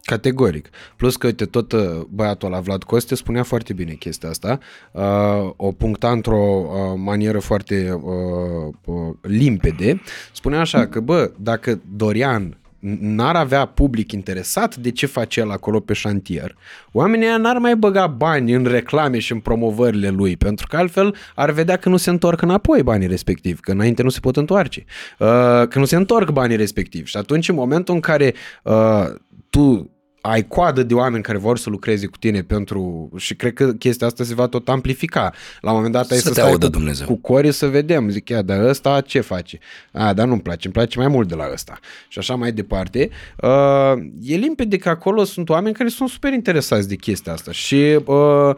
Categoric. 0.03 0.69
Plus 0.97 1.17
că, 1.17 1.27
uite, 1.27 1.45
tot 1.45 1.73
uh, 1.73 1.81
băiatul 2.09 2.51
la 2.51 2.61
Vlad 2.61 2.83
Coste 2.83 3.15
spunea 3.15 3.43
foarte 3.43 3.73
bine 3.73 3.93
chestia 3.93 4.29
asta. 4.29 4.59
Uh, 4.93 5.51
o 5.57 5.73
puncta 5.73 6.11
într-o 6.11 6.37
uh, 6.37 6.95
manieră 6.97 7.39
foarte 7.39 7.93
uh, 7.93 8.75
uh, 8.85 9.15
limpede. 9.21 10.01
Spunea 10.33 10.61
așa 10.61 10.87
că, 10.87 11.01
bă, 11.01 11.33
dacă 11.37 11.81
Dorian 11.97 12.59
n-ar 13.01 13.37
avea 13.37 13.65
public 13.65 14.13
interesat 14.13 14.77
de 14.77 14.91
ce 14.91 15.07
face 15.07 15.41
el 15.41 15.51
acolo 15.51 15.81
pe 15.81 15.93
șantier, 15.93 16.57
oamenii 16.93 17.29
n-ar 17.39 17.59
mai 17.59 17.77
băga 17.77 18.07
bani 18.07 18.53
în 18.53 18.65
reclame 18.65 19.19
și 19.19 19.33
în 19.33 19.41
promovările 19.41 20.09
lui, 20.09 20.37
pentru 20.37 20.67
că 20.67 20.77
altfel 20.77 21.15
ar 21.35 21.51
vedea 21.51 21.77
că 21.77 21.89
nu 21.89 21.97
se 21.97 22.11
întorc 22.11 22.43
înapoi 22.43 22.83
banii 22.83 23.07
respectivi, 23.07 23.61
că 23.61 23.71
înainte 23.71 24.03
nu 24.03 24.09
se 24.09 24.21
pot 24.21 24.37
întoarce, 24.37 24.85
uh, 25.19 25.27
că 25.69 25.79
nu 25.79 25.85
se 25.85 25.97
întorc 25.97 26.31
banii 26.31 26.57
respectivi. 26.57 27.11
Și 27.11 27.17
atunci, 27.17 27.49
în 27.49 27.55
momentul 27.55 27.95
în 27.95 28.01
care 28.01 28.35
uh, 28.63 29.05
tu 29.51 29.91
ai 30.21 30.47
coadă 30.47 30.83
de 30.83 30.95
oameni 30.95 31.23
care 31.23 31.39
vor 31.39 31.59
să 31.59 31.71
lucreze 31.71 32.07
cu 32.07 32.17
tine 32.17 32.43
pentru 32.43 33.11
și 33.17 33.35
cred 33.35 33.53
că 33.53 33.73
chestia 33.73 34.07
asta 34.07 34.25
se 34.25 34.35
va 34.35 34.47
tot 34.47 34.69
amplifica. 34.69 35.33
La 35.61 35.71
un 35.71 35.77
moment 35.77 35.95
dat 35.95 36.11
ai 36.11 36.17
să, 36.17 36.27
să 36.27 36.33
stai 36.33 36.53
cu, 36.53 36.69
Dumnezeu. 36.69 37.07
cu 37.07 37.17
corii 37.17 37.53
să 37.53 37.67
vedem. 37.67 38.09
Zic, 38.11 38.29
ia, 38.29 38.43
dar 38.43 38.61
ăsta 38.61 39.01
ce 39.01 39.21
face? 39.21 39.59
A, 39.93 40.13
dar 40.13 40.27
nu-mi 40.27 40.41
place, 40.41 40.67
îmi 40.67 40.75
place 40.75 40.99
mai 40.99 41.09
mult 41.09 41.29
de 41.29 41.35
la 41.35 41.49
ăsta. 41.53 41.79
Și 42.09 42.19
așa 42.19 42.35
mai 42.35 42.53
departe. 42.53 43.11
Uh, 43.37 43.93
e 44.23 44.37
limpede 44.37 44.77
că 44.77 44.89
acolo 44.89 45.25
sunt 45.25 45.49
oameni 45.49 45.75
care 45.75 45.89
sunt 45.89 46.09
super 46.09 46.33
interesați 46.33 46.89
de 46.89 46.97
chestia 46.97 47.33
asta 47.33 47.53
și 47.53 47.99
uh, 48.05 48.55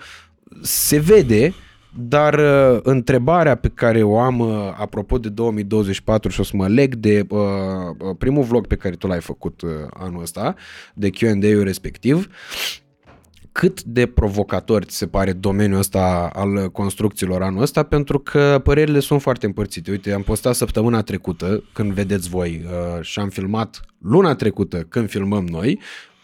se 0.63 0.99
vede 0.99 1.47
uh, 1.47 1.55
dar 1.99 2.35
uh, 2.39 2.81
întrebarea 2.83 3.55
pe 3.55 3.69
care 3.69 4.03
o 4.03 4.19
am 4.19 4.39
uh, 4.39 4.75
apropo 4.79 5.19
de 5.19 5.29
2024 5.29 6.31
și 6.31 6.41
o 6.41 6.43
să 6.43 6.53
mă 6.55 6.69
leg 6.69 6.95
de 6.95 7.27
uh, 7.29 7.39
uh, 7.99 8.17
primul 8.19 8.43
vlog 8.43 8.67
pe 8.67 8.77
care 8.77 8.95
tu 8.95 9.07
l-ai 9.07 9.21
făcut 9.21 9.61
uh, 9.61 9.71
anul 9.91 10.23
ăsta, 10.23 10.55
de 10.95 11.11
Q&A-ul 11.11 11.63
respectiv, 11.65 12.29
cât 13.53 13.83
de 13.83 14.07
provocator 14.07 14.85
ți 14.85 14.97
se 14.97 15.07
pare 15.07 15.33
domeniul 15.33 15.79
ăsta 15.79 16.31
al 16.33 16.71
construcțiilor 16.71 17.43
anul 17.43 17.63
ăsta, 17.63 17.83
pentru 17.83 18.19
că 18.19 18.61
părerile 18.65 19.01
sunt 19.01 19.23
foarte 19.23 19.47
împărțite. 19.47 19.91
Uite, 19.91 20.13
am 20.13 20.23
postat 20.23 20.55
săptămâna 20.55 21.03
trecută, 21.03 21.65
când 21.73 21.93
vedeți 21.93 22.29
voi, 22.29 22.65
uh, 22.65 23.03
și 23.03 23.19
am 23.19 23.29
filmat 23.29 23.81
luna 23.99 24.35
trecută, 24.35 24.79
când 24.89 25.09
filmăm 25.09 25.47
noi, 25.47 25.81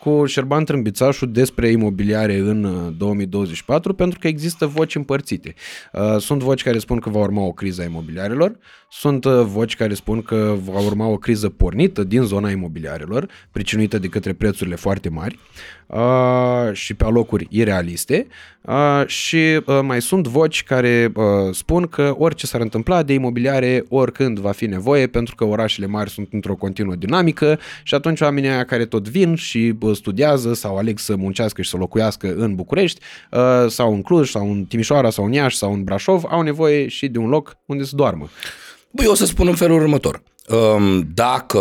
cu 0.07 0.27
Șerban 0.27 0.65
Trâmbițașu 0.65 1.27
despre 1.27 1.69
imobiliare 1.69 2.37
în 2.37 2.95
2024 2.99 3.91
uh, 3.91 3.97
pentru 3.97 4.19
că 4.19 4.29
există 4.29 4.67
voci 4.67 4.95
împărțite. 4.95 5.55
Uh, 5.93 6.17
sunt 6.19 6.43
voci 6.43 6.63
care 6.63 6.79
spun 6.79 6.99
că 6.99 7.11
va 7.11 7.19
urma 7.19 7.43
o 7.43 7.53
criză 7.53 7.83
a 7.83 7.85
imobiliarelor, 7.85 8.59
sunt 8.91 9.25
uh, 9.25 9.43
voci 9.45 9.77
care 9.77 9.95
spun 9.95 10.23
că 10.23 10.57
va 10.65 10.81
urma 10.81 11.07
o 11.07 11.17
criză 11.17 11.49
pornită 11.49 12.05
din 12.05 12.23
zona 12.23 12.51
imobiliarelor, 12.51 13.29
pricinuită 13.53 13.99
de 13.99 14.07
către 14.07 14.33
prețurile 14.33 14.75
foarte 14.75 15.09
mari 15.09 15.39
și 16.73 16.95
pe 16.95 17.05
alocuri 17.05 17.47
irealiste 17.51 18.27
și 19.07 19.61
mai 19.83 20.03
sunt 20.03 20.27
voci 20.27 20.65
care 20.65 21.13
spun 21.51 21.87
că 21.87 22.15
orice 22.19 22.47
s-ar 22.47 22.61
întâmpla 22.61 23.03
de 23.03 23.13
imobiliare 23.13 23.85
oricând 23.89 24.39
va 24.39 24.53
fi 24.53 24.67
nevoie 24.67 25.07
pentru 25.07 25.35
că 25.35 25.45
orașele 25.45 25.87
mari 25.87 26.11
sunt 26.11 26.29
într-o 26.33 26.55
continuă 26.55 26.95
dinamică 26.95 27.59
și 27.83 27.95
atunci 27.95 28.21
oamenii 28.21 28.49
aia 28.49 28.65
care 28.65 28.85
tot 28.85 29.09
vin 29.09 29.35
și 29.35 29.79
studiază 29.93 30.55
sau 30.55 30.77
aleg 30.77 30.99
să 30.99 31.17
muncească 31.17 31.63
și 31.63 31.71
să 31.71 31.77
locuiască 31.77 32.35
în 32.37 32.55
București 32.55 33.01
sau 33.69 33.95
în 33.95 34.03
Cluj 34.03 34.31
sau 34.31 34.51
în 34.51 34.65
Timișoara 34.65 35.11
sau 35.11 35.25
în 35.25 35.33
Iași 35.33 35.57
sau 35.57 35.73
în 35.73 35.85
Brașov 35.85 36.25
au 36.29 36.43
nevoie 36.43 36.89
și 36.89 37.09
de 37.09 37.19
un 37.19 37.29
loc 37.29 37.57
unde 37.67 37.85
să 37.85 37.97
doarmă. 37.97 38.29
Băi, 38.97 39.05
eu 39.05 39.11
o 39.11 39.15
să 39.15 39.27
spun 39.27 39.49
în 39.49 39.55
felul 39.55 39.81
următor. 39.81 40.23
Dacă 41.15 41.61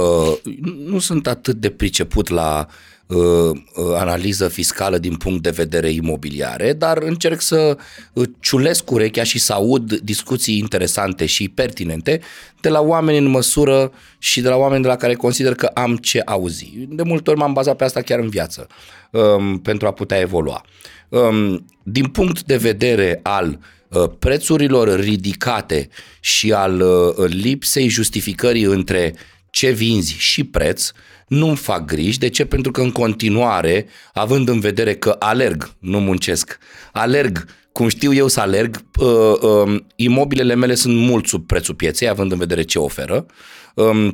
nu 0.86 1.00
sunt 1.00 1.28
atât 1.28 1.56
de 1.56 1.70
priceput 1.70 2.30
la 2.30 2.68
uh, 3.06 3.18
uh, 3.18 3.96
analiză 3.96 4.48
fiscală 4.48 4.98
din 4.98 5.16
punct 5.16 5.44
de 5.44 5.50
vedere 5.50 5.90
imobiliare, 5.90 6.74
dar 6.74 6.98
încerc 6.98 7.42
să 7.42 7.78
uh, 8.14 8.28
ciulesc 8.40 8.92
urechea 8.92 9.24
și 9.24 9.40
să 9.40 9.54
aud 9.54 9.94
discuții 9.94 10.58
interesante 10.58 11.26
și 11.26 11.50
pertinente 11.50 12.20
de 12.62 12.70
la 12.70 12.82
oameni 12.82 13.18
în 13.18 13.26
măsură 13.26 13.92
și 14.18 14.42
de 14.42 14.50
la 14.50 14.56
oameni 14.56 14.82
de 14.82 14.88
la 14.88 14.96
care 14.96 15.14
consider 15.14 15.56
că 15.56 15.66
am 15.66 15.98
ce 15.98 16.22
auzi. 16.26 16.88
De 16.90 17.04
multe 17.04 17.30
ori 17.30 17.40
m-am 17.40 17.54
bazat 17.54 17.76
pe 17.76 17.84
asta 17.84 18.02
chiar 18.02 18.20
în 18.20 18.30
viață 18.30 18.68
um, 19.12 19.60
pentru 19.60 19.88
a 19.88 19.92
putea 19.92 20.20
evolua. 20.20 20.66
Um, 21.10 21.66
din 21.84 22.06
punct 22.06 22.44
de 22.44 22.58
vedere 22.58 23.20
al 23.24 23.48
Uh, 23.48 23.85
prețurilor 24.20 25.00
ridicate 25.00 25.90
și 26.20 26.54
al 26.54 26.82
uh, 26.82 27.28
lipsei 27.28 27.88
justificării 27.88 28.64
între 28.64 29.16
ce 29.50 29.70
vinzi 29.70 30.14
și 30.18 30.44
preț, 30.44 30.92
nu-mi 31.28 31.56
fac 31.56 31.86
griji. 31.86 32.20
De 32.20 32.30
ce? 32.30 32.46
Pentru 32.46 32.72
că 32.72 32.82
în 32.82 32.92
continuare, 32.92 33.86
având 34.14 34.50
în 34.50 34.60
vedere 34.60 34.96
că 34.96 35.16
alerg, 35.20 35.72
nu 35.80 36.00
muncesc, 36.00 36.58
alerg 36.92 37.46
cum 37.72 37.88
știu 37.88 38.14
eu 38.14 38.28
să 38.28 38.40
alerg, 38.40 38.82
uh, 39.00 39.08
uh, 39.42 39.82
imobilele 39.96 40.56
mele 40.56 40.76
sunt 40.76 40.96
mult 40.98 41.28
sub 41.28 41.46
prețul 41.46 41.76
pieței, 41.76 42.08
având 42.08 42.32
în 42.32 42.38
vedere 42.38 42.62
ce 42.62 42.80
oferă. 42.80 43.26
Uh, 43.26 43.34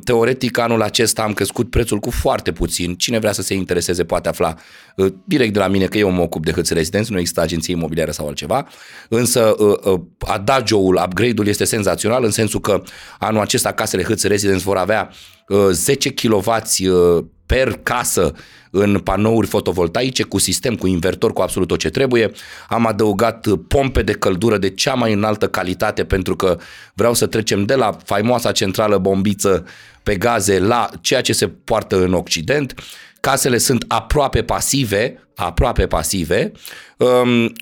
teoretic, 0.03 0.57
anul 0.57 0.81
acesta 0.81 1.23
am 1.23 1.33
crescut 1.33 1.69
prețul 1.69 1.99
cu 1.99 2.09
foarte 2.09 2.51
puțin. 2.51 2.95
Cine 2.95 3.19
vrea 3.19 3.31
să 3.31 3.41
se 3.41 3.53
intereseze 3.53 4.03
poate 4.03 4.29
afla 4.29 4.55
uh, 4.95 5.13
direct 5.23 5.53
de 5.53 5.59
la 5.59 5.67
mine 5.67 5.85
că 5.85 5.97
eu 5.97 6.09
mă 6.09 6.21
ocup 6.21 6.45
de 6.45 6.51
hâți 6.51 6.73
rezidenți, 6.73 7.11
nu 7.11 7.19
există 7.19 7.41
agenție 7.41 7.73
imobiliară 7.73 8.11
sau 8.11 8.27
altceva. 8.27 8.67
Însă 9.09 9.55
uh, 9.57 9.77
uh, 9.83 9.99
adagio-ul, 10.19 11.01
upgrade-ul 11.05 11.47
este 11.47 11.63
senzațional 11.63 12.23
în 12.23 12.31
sensul 12.31 12.59
că 12.59 12.83
anul 13.19 13.41
acesta 13.41 13.71
casele 13.71 14.03
hâți 14.03 14.27
rezidenți 14.27 14.63
vor 14.63 14.77
avea 14.77 15.09
uh, 15.09 15.40
10 15.72 16.14
kW 16.14 16.36
uh, 16.38 17.23
per 17.45 17.80
casă 17.84 18.34
în 18.72 18.99
panouri 18.99 19.48
fotovoltaice 19.48 20.23
cu 20.23 20.38
sistem, 20.38 20.76
cu 20.76 20.88
invertor, 20.88 21.34
cu 21.34 21.41
absolut 21.41 21.68
tot 21.68 21.80
ce 21.80 21.90
trebuie. 21.90 22.32
Am 22.68 22.86
adăugat 22.86 23.48
pompe 23.68 24.02
de 24.02 24.11
căldură 24.11 24.57
de 24.57 24.69
cea 24.69 24.94
mai 24.94 25.14
înaltă 25.14 25.48
calitate 25.48 26.03
pentru 26.03 26.36
că 26.36 26.57
vreau 26.94 27.14
să 27.14 27.26
trecem 27.26 27.65
de 27.65 27.76
la 27.76 27.98
faimoasa 28.03 28.52
centrală 28.52 28.98
bombiță 28.98 29.65
pe 30.03 30.15
gaze 30.15 30.60
la 30.60 30.90
ceea 31.02 31.22
ce 31.22 31.34
se 31.34 31.48
poartă 31.48 32.03
în 32.03 32.14
Occident. 32.14 32.73
casele 33.19 33.57
sunt 33.57 33.86
aproape 33.88 34.44
pasive, 34.44 35.28
aproape 35.36 35.88
pasive, 35.88 36.52
um, 36.52 36.90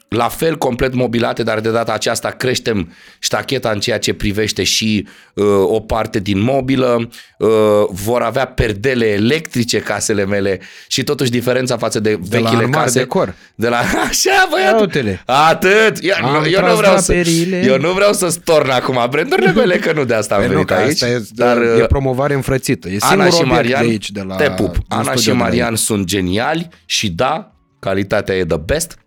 la 0.07 0.28
fel 0.28 0.57
complet 0.57 0.94
mobilate, 0.94 1.44
dar 1.44 1.60
de 1.60 1.70
data 1.72 1.94
aceasta 1.94 2.30
creștem 2.30 2.94
ștacheta 3.20 3.70
în 3.70 3.80
ceea 3.80 3.99
ce 3.99 4.14
privește 4.14 4.64
și 4.64 5.07
uh, 5.34 5.45
o 5.61 5.80
parte 5.80 6.20
din 6.20 6.40
mobilă, 6.41 7.10
uh, 7.38 7.49
vor 7.90 8.22
avea 8.22 8.45
perdele 8.45 9.06
electrice 9.07 9.80
casele 9.80 10.26
mele 10.26 10.60
și 10.88 11.03
totuși 11.03 11.32
diferența 11.32 11.78
față 11.78 11.99
de, 11.99 12.10
De 12.10 12.38
la 12.38 12.41
vechile 12.49 12.64
armar 12.64 12.84
case. 12.84 12.99
decor. 12.99 13.34
De 13.56 13.68
la 13.70 13.78
așa, 14.10 14.48
băiatul. 14.52 14.80
Uite-le. 14.82 15.22
Atât. 15.26 15.98
Eu, 16.02 16.16
Am 16.26 16.44
eu, 16.44 16.60
nu 16.61 16.66
tras 16.66 16.78
vreau 16.78 16.98
să, 16.98 17.11
draperile. 17.14 17.64
eu 17.66 17.78
nu 17.80 17.91
vreau 17.94 18.14
să 18.14 18.28
storn 18.30 18.70
acum 18.70 19.07
brandurile 19.10 19.52
mele, 19.52 19.76
că 19.78 19.91
nu 19.94 20.03
de 20.06 20.14
asta 20.14 20.36
am 20.36 20.40
Păi 20.41 20.49
nu, 20.49 20.53
venit 20.53 20.68
că 20.68 20.74
aici. 20.74 20.90
asta 20.91 21.07
e, 21.07 21.24
dar 21.32 21.57
e 21.61 21.86
promovare 21.86 22.34
înfrățită. 22.34 22.90
E 22.90 22.98
Ana 22.99 23.10
singurul 23.10 23.32
și 23.32 23.41
obiect 23.41 23.56
Marian, 23.56 23.84
de 23.86 23.90
aici, 23.91 24.11
de 24.11 24.22
la 24.28 24.36
te 24.36 24.49
pup. 24.49 24.72
din 24.72 24.84
Ana 24.88 25.02
și 25.02 25.07
studio 25.18 25.32
de 25.34 25.38
la 25.38 25.44
Marian 25.44 25.76
sunt 25.76 26.06
geniali 26.06 26.68
și 26.86 27.10
da, 27.10 27.52
calitatea 27.80 28.36
e 28.36 28.45
the 28.45 28.57
best. 28.57 28.98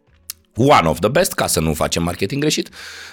One 0.57 0.89
of 0.89 0.99
the 0.99 1.09
best, 1.09 1.33
ca 1.33 1.47
să 1.47 1.61
nu 1.61 1.75
facem 1.75 2.03
marketing 2.03 2.41
greșit. 2.41 2.69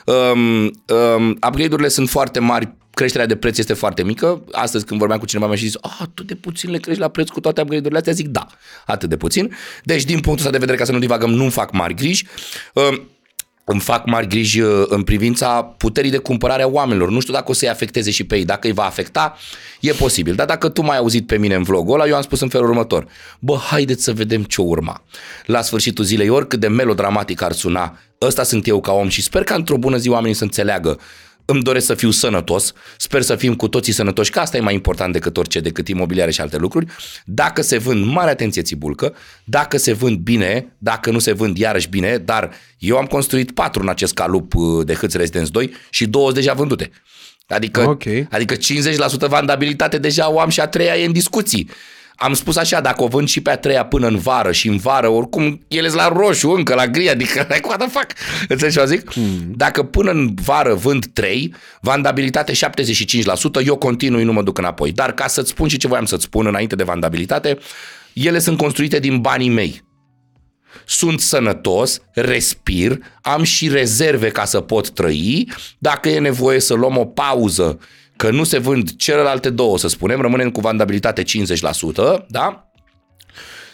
Um, 0.06 0.64
um, 0.64 1.30
upgrade-urile 1.30 1.88
sunt 1.88 2.10
foarte 2.10 2.40
mari, 2.40 2.74
creșterea 2.91 3.26
de 3.26 3.36
preț 3.36 3.57
este 3.57 3.74
foarte 3.74 4.03
mică. 4.03 4.44
Astăzi 4.52 4.86
când 4.86 4.99
vorbeam 4.99 5.20
cu 5.20 5.26
cineva 5.26 5.48
mi-a 5.48 5.56
și 5.56 5.66
zis, 5.66 5.76
ah, 5.82 5.98
atât 5.99 6.28
de 6.28 6.36
puțin 6.36 6.72
le 6.72 6.78
crești 6.78 7.02
la 7.02 7.07
preț 7.07 7.30
cu 7.30 7.40
toate 7.40 7.61
upgrade-urile 7.61 7.98
astea? 7.98 8.14
Zic, 8.14 8.28
da, 8.28 8.48
atât 8.86 9.10
de 9.10 9.18
puțin. 9.18 9.56
Deci, 9.84 10.03
din 10.03 10.20
punctul 10.20 10.38
ăsta 10.38 10.52
de 10.52 10.57
vedere, 10.57 10.78
ca 10.78 10.84
să 10.84 10.91
nu 10.91 10.99
divagăm, 10.99 11.30
nu 11.30 11.49
fac 11.49 11.72
mari 11.72 11.94
griji. 11.94 12.26
Um, 12.74 13.10
îmi 13.72 13.80
fac 13.80 14.06
mari 14.06 14.28
griji 14.28 14.62
uh, 14.62 14.84
în 14.88 15.04
privința 15.04 15.64
puterii 15.64 16.12
de 16.12 16.18
cumpărare 16.18 16.62
a 16.62 16.68
oamenilor. 16.68 17.10
Nu 17.10 17.20
știu 17.20 17.34
dacă 17.34 17.52
o 17.52 17.54
să-i 17.54 17.70
afecteze 17.70 18.12
și 18.12 18.24
pe 18.24 18.36
ei. 18.36 18.46
Dacă 18.46 18.68
îi 18.68 18.74
va 18.74 18.84
afecta, 18.84 19.38
e 19.80 19.91
posibil. 19.91 20.36
Dar 20.36 20.46
dacă 20.46 20.70
tu 20.70 20.82
m-ai 20.82 20.98
auzit 20.98 21.28
pe 21.28 21.38
mine 21.38 21.56
în 21.56 21.64
vlogul 21.64 21.94
ăla, 21.94 22.08
eu 22.08 22.16
am 22.16 22.22
spus 22.22 22.40
în 22.40 22.50
felul 22.50 22.70
următor. 22.70 23.08
Bă, 23.40 23.58
haideți 23.58 24.04
să 24.04 24.14
vedem 24.14 24.44
ce 24.44 24.62
urma. 24.62 25.02
La 25.46 25.62
sfârșitul 25.62 26.04
zilei, 26.04 26.30
oricât 26.30 26.60
de 26.60 26.68
melodramatic 26.68 27.41
ar 27.41 27.52
suna, 27.52 27.98
ăsta 28.22 28.44
sunt 28.44 28.68
eu 28.68 28.82
ca 28.82 28.91
om 28.91 29.08
și 29.08 29.22
sper 29.22 29.44
că 29.44 29.54
într-o 29.54 29.78
bună 29.78 29.98
zi 29.98 30.10
oamenii 30.10 30.36
să 30.36 30.44
înțeleagă 30.44 31.00
îmi 31.49 31.61
doresc 31.61 31.85
să 31.85 31.93
fiu 31.93 32.11
sănătos, 32.11 32.73
sper 32.97 33.21
să 33.21 33.35
fim 33.35 33.55
cu 33.55 33.67
toții 33.67 33.93
sănătoși, 33.93 34.31
că 34.31 34.39
asta 34.39 34.57
e 34.57 34.59
mai 34.59 34.73
important 34.73 35.13
decât 35.13 35.38
orice, 35.38 35.59
decât 35.59 35.88
imobiliare 35.88 36.31
și 36.31 36.41
alte 36.41 36.57
lucruri. 36.57 36.85
Dacă 37.26 37.61
se 37.61 37.77
vând, 37.77 38.05
mare 38.05 38.30
atenție 38.30 38.61
țibulcă, 38.61 39.15
dacă 39.43 39.77
se 39.77 39.93
vând 39.93 40.17
bine, 40.17 40.73
dacă 40.77 41.11
nu 41.11 41.19
se 41.19 41.31
vând 41.31 41.57
iarăși 41.57 41.89
bine, 41.89 42.17
dar 42.17 42.51
eu 42.77 42.97
am 42.97 43.05
construit 43.05 43.51
patru 43.51 43.81
în 43.81 43.89
acest 43.89 44.13
calup 44.13 44.53
uh, 44.55 44.85
de 44.85 44.93
Hâț 44.93 45.13
Residence 45.13 45.51
2 45.51 45.71
și 45.89 46.05
două 46.05 46.31
deja 46.31 46.53
vândute. 46.53 46.91
Adică, 47.47 47.81
Ok. 47.81 48.03
adică 48.30 48.55
50% 48.55 49.27
vandabilitate 49.27 49.97
deja 49.97 50.31
o 50.31 50.39
am 50.39 50.49
și 50.49 50.59
a 50.59 50.67
treia 50.67 50.97
e 50.97 51.05
în 51.05 51.11
discuții. 51.11 51.69
Am 52.20 52.34
spus 52.34 52.56
așa, 52.56 52.82
dacă 52.82 53.04
o 53.04 53.08
vând 53.08 53.28
și 53.28 53.41
pe 53.41 53.50
a 53.50 53.58
treia 53.58 53.86
până 53.86 54.08
în 54.08 54.18
vară 54.18 54.52
și 54.52 54.68
în 54.68 54.78
vară, 54.78 55.08
oricum, 55.08 55.60
ele 55.68 55.88
sunt 55.88 56.00
la 56.00 56.08
roșu 56.08 56.50
încă, 56.50 56.74
la 56.74 56.88
gri, 56.88 57.10
adică, 57.10 57.46
like, 57.50 57.68
what 57.68 57.80
the 57.80 57.90
fuck? 57.90 58.12
Înțelegi 58.48 58.76
ce 58.76 58.82
vă 58.82 58.88
zic? 58.88 59.12
Hmm. 59.12 59.54
Dacă 59.56 59.84
până 59.84 60.12
în 60.12 60.34
vară 60.44 60.74
vând 60.74 61.06
3, 61.14 61.54
vandabilitate 61.82 62.54
75%, 62.54 62.58
eu 63.66 63.78
continui, 63.78 64.24
nu 64.24 64.34
mă 64.34 64.41
duc 64.44 64.58
înapoi. 64.58 64.91
Dar 64.91 65.12
ca 65.12 65.28
să-ți 65.28 65.50
spun 65.50 65.68
și 65.68 65.78
ce 65.78 65.88
voiam 65.88 66.06
să-ți 66.06 66.24
spun 66.24 66.46
înainte 66.46 66.76
de 66.76 66.84
vandabilitate, 66.84 67.58
ele 68.14 68.40
sunt 68.40 68.58
construite 68.58 69.00
din 69.00 69.22
banii 69.22 69.50
mei 69.50 69.88
sunt 70.86 71.20
sănătos, 71.20 72.02
respir, 72.14 72.98
am 73.22 73.44
și 73.44 73.68
rezerve 73.68 74.30
ca 74.30 74.46
să 74.46 74.62
pot 74.62 74.90
trăi. 74.90 75.52
Dacă 75.78 76.10
e 76.10 76.20
nevoie 76.20 76.60
să 76.60 76.74
luăm 76.74 76.98
o 76.98 77.06
pauză, 77.06 77.80
că 78.20 78.30
nu 78.30 78.44
se 78.44 78.58
vând 78.58 78.96
celelalte 78.96 79.50
două, 79.50 79.78
să 79.78 79.88
spunem, 79.88 80.22
rămânem 80.22 80.52
cu 80.52 80.62
vandabilitate 80.62 81.24
50%, 81.24 81.26
da? 82.28 82.72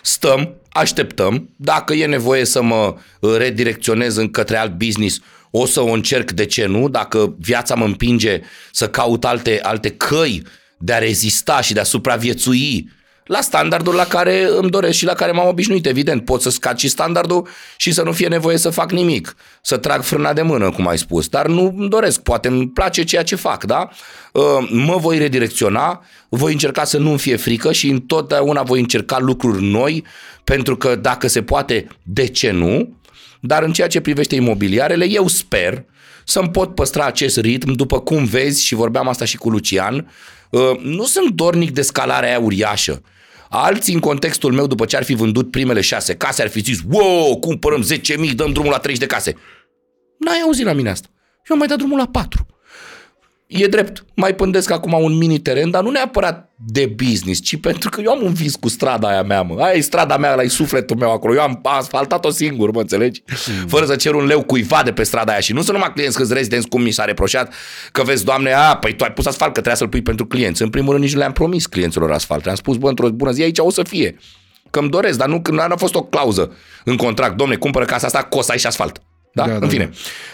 Stăm, 0.02 0.56
așteptăm. 0.70 1.50
Dacă 1.58 1.94
e 1.94 2.06
nevoie 2.06 2.46
să 2.46 2.62
mă 2.62 2.96
uh, 3.20 3.36
redirecționez 3.38 4.16
în 4.16 4.32
către 4.32 4.58
alt 4.58 4.72
business, 4.72 5.20
o 5.52 5.66
să 5.66 5.82
o 5.82 5.92
încerc, 5.92 6.32
de 6.32 6.46
ce 6.46 6.66
nu? 6.66 6.90
Dacă 6.90 7.36
viața 7.40 7.76
mă 7.76 7.86
împinge 7.86 8.42
să 8.72 8.90
caut 8.90 9.26
alte, 9.26 9.60
alte 9.62 9.90
căi 9.90 10.44
de 10.80 10.94
a 10.94 10.98
rezista 10.98 11.62
și 11.62 11.74
de 11.74 11.80
a 11.80 11.84
supraviețui 11.84 12.90
la 13.26 13.42
standardul 13.42 13.94
la 13.94 14.04
care 14.06 14.48
îmi 14.50 14.70
doresc 14.70 14.98
și 14.98 15.06
la 15.06 15.14
care 15.14 15.32
m-am 15.32 15.48
obișnuit, 15.48 15.86
evident. 15.86 16.26
Pot 16.26 16.42
să 16.42 16.50
scad 16.50 16.78
și 16.78 16.88
standardul 16.88 17.48
și 17.78 17.92
să 17.92 18.04
nu 18.04 18.12
fie 18.12 18.28
nevoie 18.28 18.58
să 18.58 18.70
fac 18.70 18.92
nimic. 18.92 19.36
Să 19.62 19.78
trag 19.78 20.02
frâna 20.02 20.34
de 20.34 20.42
mână, 20.42 20.72
cum 20.72 20.88
ai 20.88 20.98
spus. 20.98 21.28
Dar 21.28 21.48
nu 21.48 21.74
îmi 21.78 21.90
doresc, 21.90 22.22
poate 22.22 22.48
îmi 22.48 22.68
place 22.68 23.04
ceea 23.04 23.24
ce 23.24 23.36
fac, 23.36 23.64
da? 23.64 23.90
Uh, 24.32 24.44
Mă 24.70 24.98
voi 24.98 25.18
redirecționa, 25.18 26.06
voi 26.30 26.52
încerca 26.52 26.84
să 26.84 26.98
nu-mi 26.98 27.18
fie 27.18 27.36
frică 27.36 27.72
și 27.72 27.90
întotdeauna 27.90 28.64
voi 28.64 28.80
încerca 28.80 29.20
lucruri 29.20 29.64
noi, 29.64 30.04
pentru 30.44 30.78
că 30.78 30.96
dacă 30.96 31.28
se 31.28 31.42
poate, 31.42 31.88
de 32.04 32.28
ce 32.28 32.52
nu? 32.52 32.96
Dar 33.40 33.64
în 33.64 33.72
ceea 33.72 33.88
ce 33.88 34.02
privește 34.02 34.36
imobiliarele, 34.36 35.10
eu 35.10 35.28
sper 35.28 35.86
să-mi 36.24 36.50
pot 36.50 36.76
păstra 36.76 37.06
acest 37.06 37.38
ritm, 37.38 37.72
după 37.72 38.00
cum 38.00 38.26
vezi 38.26 38.66
și 38.66 38.76
vorbeam 38.76 39.08
asta 39.08 39.26
și 39.26 39.38
cu 39.38 39.50
Lucian, 39.50 40.12
uh, 40.50 40.80
nu 40.82 41.06
sunt 41.06 41.30
dornic 41.30 41.72
de 41.72 41.82
scalarea 41.82 42.30
aia 42.30 42.40
uriașă. 42.40 43.02
Alții, 43.58 43.94
în 43.94 44.00
contextul 44.00 44.54
meu, 44.54 44.68
după 44.68 44.86
ce 44.86 44.98
ar 44.98 45.04
fi 45.04 45.14
vândut 45.14 45.52
primele 45.52 45.82
șase 45.82 46.16
case, 46.16 46.42
ar 46.42 46.50
fi 46.50 46.60
zis, 46.60 46.80
wow, 46.90 47.40
cumpărăm 47.40 47.84
10.000, 48.28 48.36
dăm 48.36 48.52
drumul 48.52 48.72
la 48.72 48.78
30 48.78 49.02
de 49.02 49.06
case. 49.06 49.36
N-ai 50.18 50.40
auzit 50.44 50.66
la 50.66 50.74
mine 50.74 50.90
asta. 50.90 51.08
Eu 51.50 51.56
am 51.56 51.58
mai 51.58 51.68
dat 51.68 51.78
drumul 51.78 51.98
la 51.98 52.08
4. 52.08 52.46
E 53.48 53.68
drept, 53.68 54.06
mai 54.14 54.36
pândesc 54.36 54.72
acum 54.72 55.04
un 55.04 55.18
mini 55.18 55.40
teren, 55.40 55.70
dar 55.70 55.84
nu 55.84 55.90
neapărat 55.90 56.54
de 56.56 56.96
business, 56.96 57.42
ci 57.42 57.60
pentru 57.60 57.90
că 57.90 58.02
eu 58.02 58.12
am 58.12 58.24
un 58.24 58.34
vis 58.34 58.56
cu 58.56 58.68
strada 58.68 59.08
aia 59.08 59.24
mea, 59.24 59.42
mă. 59.42 59.62
Aia 59.62 59.74
e 59.74 59.80
strada 59.80 60.18
mea, 60.18 60.32
ăla 60.32 60.42
e 60.42 60.48
sufletul 60.48 60.98
meu 60.98 61.12
acolo. 61.12 61.34
Eu 61.34 61.42
am 61.42 61.60
asfaltat-o 61.64 62.30
singur, 62.30 62.72
mă 62.72 62.80
înțelegi? 62.80 63.24
Fără 63.68 63.86
să 63.86 63.96
cer 63.96 64.14
un 64.14 64.26
leu 64.26 64.44
cuiva 64.44 64.82
de 64.84 64.92
pe 64.92 65.04
strada 65.04 65.32
aia. 65.32 65.42
Și 65.42 65.54
nu 65.54 65.62
sunt 65.62 65.74
numai 65.74 65.92
clienți 65.94 66.18
câți 66.18 66.34
rezidenți, 66.34 66.68
cum 66.68 66.82
mi 66.82 66.92
s-a 66.92 67.04
reproșat, 67.04 67.54
că 67.92 68.04
vezi, 68.04 68.26
doamne, 68.26 68.54
a, 68.54 68.76
păi 68.76 68.96
tu 68.96 69.04
ai 69.04 69.12
pus 69.12 69.26
asfalt, 69.26 69.54
că 69.54 69.60
trebuia 69.60 69.76
să-l 69.76 69.90
pui 69.90 70.02
pentru 70.02 70.26
clienți. 70.26 70.62
În 70.62 70.70
primul 70.70 70.92
rând 70.92 71.04
nici 71.04 71.14
nu 71.14 71.20
le-am 71.20 71.32
promis 71.32 71.66
clienților 71.66 72.12
asfalt. 72.12 72.44
Le-am 72.44 72.56
spus, 72.56 72.78
bă, 72.78 72.90
într-o 72.90 73.10
bună 73.10 73.32
zi 73.32 73.42
aici 73.42 73.60
o 73.60 73.72
să 73.72 73.84
fie. 73.84 74.18
Că 74.70 74.80
îmi 74.80 74.90
doresc, 74.90 75.18
dar 75.18 75.28
nu, 75.28 75.42
că 75.42 75.52
nu 75.52 75.60
a 75.60 75.76
fost 75.78 75.96
o 75.96 76.04
clauză 76.04 76.56
în 76.84 76.96
contract. 76.96 77.38
Domne, 77.38 77.56
cumpără 77.56 77.86
casa 77.86 78.06
asta, 78.06 78.22
că 78.22 78.38
o 78.38 78.42
să 78.42 78.52
ai 78.52 78.58
și 78.58 78.68
asfalt. 78.68 79.02
Da? 79.36 79.44
Da, 79.46 79.52
da 79.52 79.60
da, 79.60 79.66
în 79.66 79.72
fine. 79.72 79.90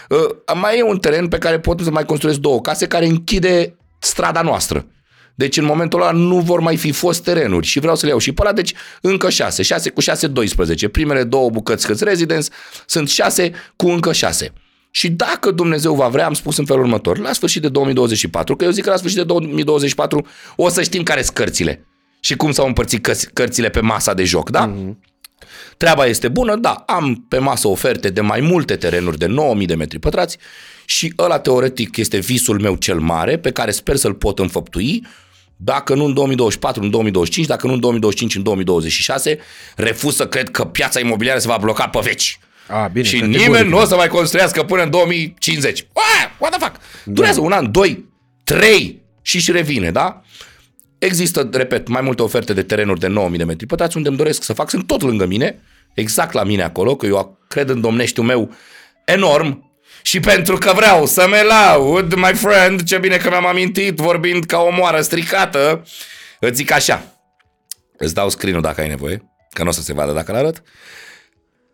Uh, 0.08 0.54
mai 0.60 0.78
e 0.78 0.82
un 0.82 0.98
teren 0.98 1.28
pe 1.28 1.38
care 1.38 1.60
pot 1.60 1.80
să 1.80 1.90
mai 1.90 2.04
construiesc 2.04 2.40
două 2.40 2.60
case 2.60 2.86
care 2.86 3.06
închide 3.06 3.76
strada 3.98 4.42
noastră. 4.42 4.86
Deci 5.34 5.56
în 5.56 5.64
momentul 5.64 6.00
ăla 6.00 6.10
nu 6.10 6.38
vor 6.38 6.60
mai 6.60 6.76
fi 6.76 6.92
fost 6.92 7.22
terenuri 7.22 7.66
și 7.66 7.80
vreau 7.80 7.96
să 7.96 8.04
le 8.04 8.10
iau 8.10 8.18
și 8.18 8.32
pe 8.32 8.42
ăla, 8.42 8.52
deci 8.52 8.74
încă 9.00 9.30
6, 9.30 9.62
6 9.62 9.90
cu 9.90 10.00
6, 10.00 10.26
12. 10.26 10.88
Primele 10.88 11.24
două 11.24 11.50
bucăți 11.50 11.86
câți 11.86 12.04
residence 12.04 12.48
sunt 12.86 13.08
6 13.08 13.52
cu 13.76 13.88
încă 13.88 14.12
6. 14.12 14.52
Și 14.90 15.10
dacă 15.10 15.50
Dumnezeu 15.50 15.94
va 15.94 16.08
vrea, 16.08 16.26
am 16.26 16.34
spus 16.34 16.56
în 16.56 16.64
felul 16.64 16.82
următor, 16.82 17.18
la 17.18 17.32
sfârșit 17.32 17.62
de 17.62 17.68
2024, 17.68 18.56
că 18.56 18.64
eu 18.64 18.70
zic 18.70 18.84
că 18.84 18.90
la 18.90 18.96
sfârșit 18.96 19.18
de 19.18 19.24
2024 19.24 20.26
o 20.56 20.68
să 20.68 20.82
știm 20.82 21.02
care 21.02 21.22
sunt 21.22 21.36
cărțile 21.36 21.86
și 22.20 22.36
cum 22.36 22.52
s-au 22.52 22.66
împărțit 22.66 23.02
cărți- 23.02 23.30
cărțile 23.32 23.68
pe 23.68 23.80
masa 23.80 24.14
de 24.14 24.24
joc, 24.24 24.50
da? 24.50 24.72
Mm-hmm. 24.72 25.11
Treaba 25.76 26.06
este 26.06 26.28
bună, 26.28 26.56
da, 26.56 26.72
am 26.86 27.24
pe 27.28 27.38
masă 27.38 27.68
oferte 27.68 28.08
de 28.08 28.20
mai 28.20 28.40
multe 28.40 28.76
terenuri 28.76 29.18
de 29.18 29.26
9000 29.26 29.66
de 29.66 29.74
metri 29.74 29.98
pătrați 29.98 30.38
și 30.84 31.12
ăla 31.18 31.38
teoretic 31.38 31.96
este 31.96 32.18
visul 32.18 32.60
meu 32.60 32.74
cel 32.74 32.98
mare 32.98 33.38
pe 33.38 33.50
care 33.50 33.70
sper 33.70 33.96
să-l 33.96 34.14
pot 34.14 34.38
înfăptui 34.38 35.06
dacă 35.56 35.94
nu 35.94 36.04
în 36.04 36.14
2024, 36.14 36.82
în 36.82 36.90
2025, 36.90 37.46
dacă 37.46 37.66
nu 37.66 37.72
în 37.72 37.80
2025, 37.80 38.36
în 38.36 38.42
2026, 38.42 39.38
refuz 39.76 40.14
să 40.14 40.26
cred 40.26 40.50
că 40.50 40.64
piața 40.64 41.00
imobiliară 41.00 41.38
se 41.38 41.46
va 41.46 41.56
bloca 41.60 41.88
pe 41.88 41.98
veci. 42.02 42.38
A, 42.68 42.86
bine, 42.86 43.06
și 43.06 43.18
categoric. 43.18 43.46
nimeni 43.46 43.68
nu 43.68 43.78
o 43.78 43.84
să 43.84 43.96
mai 43.96 44.08
construiască 44.08 44.62
până 44.62 44.82
în 44.82 44.90
2050. 44.90 45.86
Ua, 45.92 46.02
what 46.38 46.56
the 46.56 46.64
fuck? 46.64 46.80
Durează 47.04 47.40
un 47.40 47.52
an, 47.52 47.70
doi, 47.70 48.04
trei 48.44 49.02
și 49.22 49.36
își 49.36 49.52
revine, 49.52 49.90
da? 49.90 50.22
Există, 51.04 51.48
repet, 51.52 51.88
mai 51.88 52.00
multe 52.00 52.22
oferte 52.22 52.52
de 52.52 52.62
terenuri 52.62 53.00
de 53.00 53.06
9000 53.06 53.38
de 53.38 53.44
metri 53.44 53.66
pătrați 53.66 53.96
unde 53.96 54.08
îmi 54.08 54.16
doresc 54.16 54.42
să 54.42 54.52
fac, 54.52 54.70
sunt 54.70 54.86
tot 54.86 55.02
lângă 55.02 55.26
mine, 55.26 55.60
exact 55.94 56.32
la 56.32 56.44
mine 56.44 56.62
acolo, 56.62 56.96
că 56.96 57.06
eu 57.06 57.38
cred 57.48 57.68
în 57.68 57.80
domneștiul 57.80 58.26
meu 58.26 58.54
enorm 59.04 59.72
și 60.02 60.20
pentru 60.20 60.56
că 60.56 60.72
vreau 60.72 61.06
să 61.06 61.26
me 61.28 61.42
laud, 61.42 62.14
my 62.14 62.34
friend, 62.34 62.82
ce 62.82 62.98
bine 62.98 63.16
că 63.16 63.28
mi-am 63.28 63.46
amintit 63.46 63.96
vorbind 63.96 64.44
ca 64.44 64.58
o 64.58 64.70
moară 64.70 65.00
stricată, 65.00 65.86
îți 66.40 66.56
zic 66.56 66.72
așa, 66.72 67.04
îți 67.96 68.14
dau 68.14 68.28
screen 68.28 68.60
dacă 68.60 68.80
ai 68.80 68.88
nevoie, 68.88 69.22
că 69.50 69.62
nu 69.62 69.68
o 69.68 69.72
să 69.72 69.82
se 69.82 69.92
vadă 69.92 70.12
dacă 70.12 70.32
l 70.32 70.34
arăt. 70.34 70.62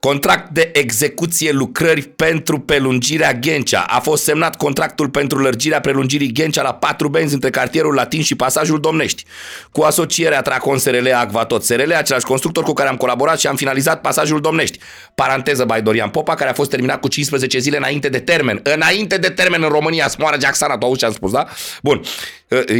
Contract 0.00 0.50
de 0.50 0.70
execuție 0.72 1.52
lucrări 1.52 2.02
pentru 2.02 2.58
prelungirea 2.58 3.32
Ghencea. 3.32 3.80
A 3.80 4.00
fost 4.00 4.22
semnat 4.22 4.56
contractul 4.56 5.08
pentru 5.08 5.38
lărgirea 5.38 5.80
prelungirii 5.80 6.32
Ghencea 6.32 6.62
la 6.62 6.74
patru 6.74 7.08
benzi 7.08 7.34
între 7.34 7.50
cartierul 7.50 7.94
Latin 7.94 8.22
și 8.22 8.34
pasajul 8.34 8.80
Domnești. 8.80 9.24
Cu 9.72 9.82
asocierea 9.82 10.42
Tracon 10.42 10.78
SRL 10.78 11.08
Acvatot 11.14 11.64
SRL, 11.64 11.92
același 11.92 12.24
constructor 12.24 12.64
cu 12.64 12.72
care 12.72 12.88
am 12.88 12.96
colaborat 12.96 13.38
și 13.38 13.46
am 13.46 13.56
finalizat 13.56 14.00
pasajul 14.00 14.40
Domnești. 14.40 14.78
Paranteză 15.14 15.64
by 15.64 15.80
Dorian 15.82 16.08
Popa, 16.08 16.34
care 16.34 16.50
a 16.50 16.52
fost 16.52 16.70
terminat 16.70 17.00
cu 17.00 17.08
15 17.08 17.58
zile 17.58 17.76
înainte 17.76 18.08
de 18.08 18.18
termen. 18.18 18.60
Înainte 18.62 19.16
de 19.16 19.28
termen 19.28 19.62
în 19.62 19.68
România, 19.68 20.08
smoară 20.08 20.36
Jacksana, 20.40 20.78
tu 20.78 20.86
auzi 20.86 20.98
ce 20.98 21.04
am 21.04 21.12
spus, 21.12 21.32
da? 21.32 21.46
Bun. 21.82 22.00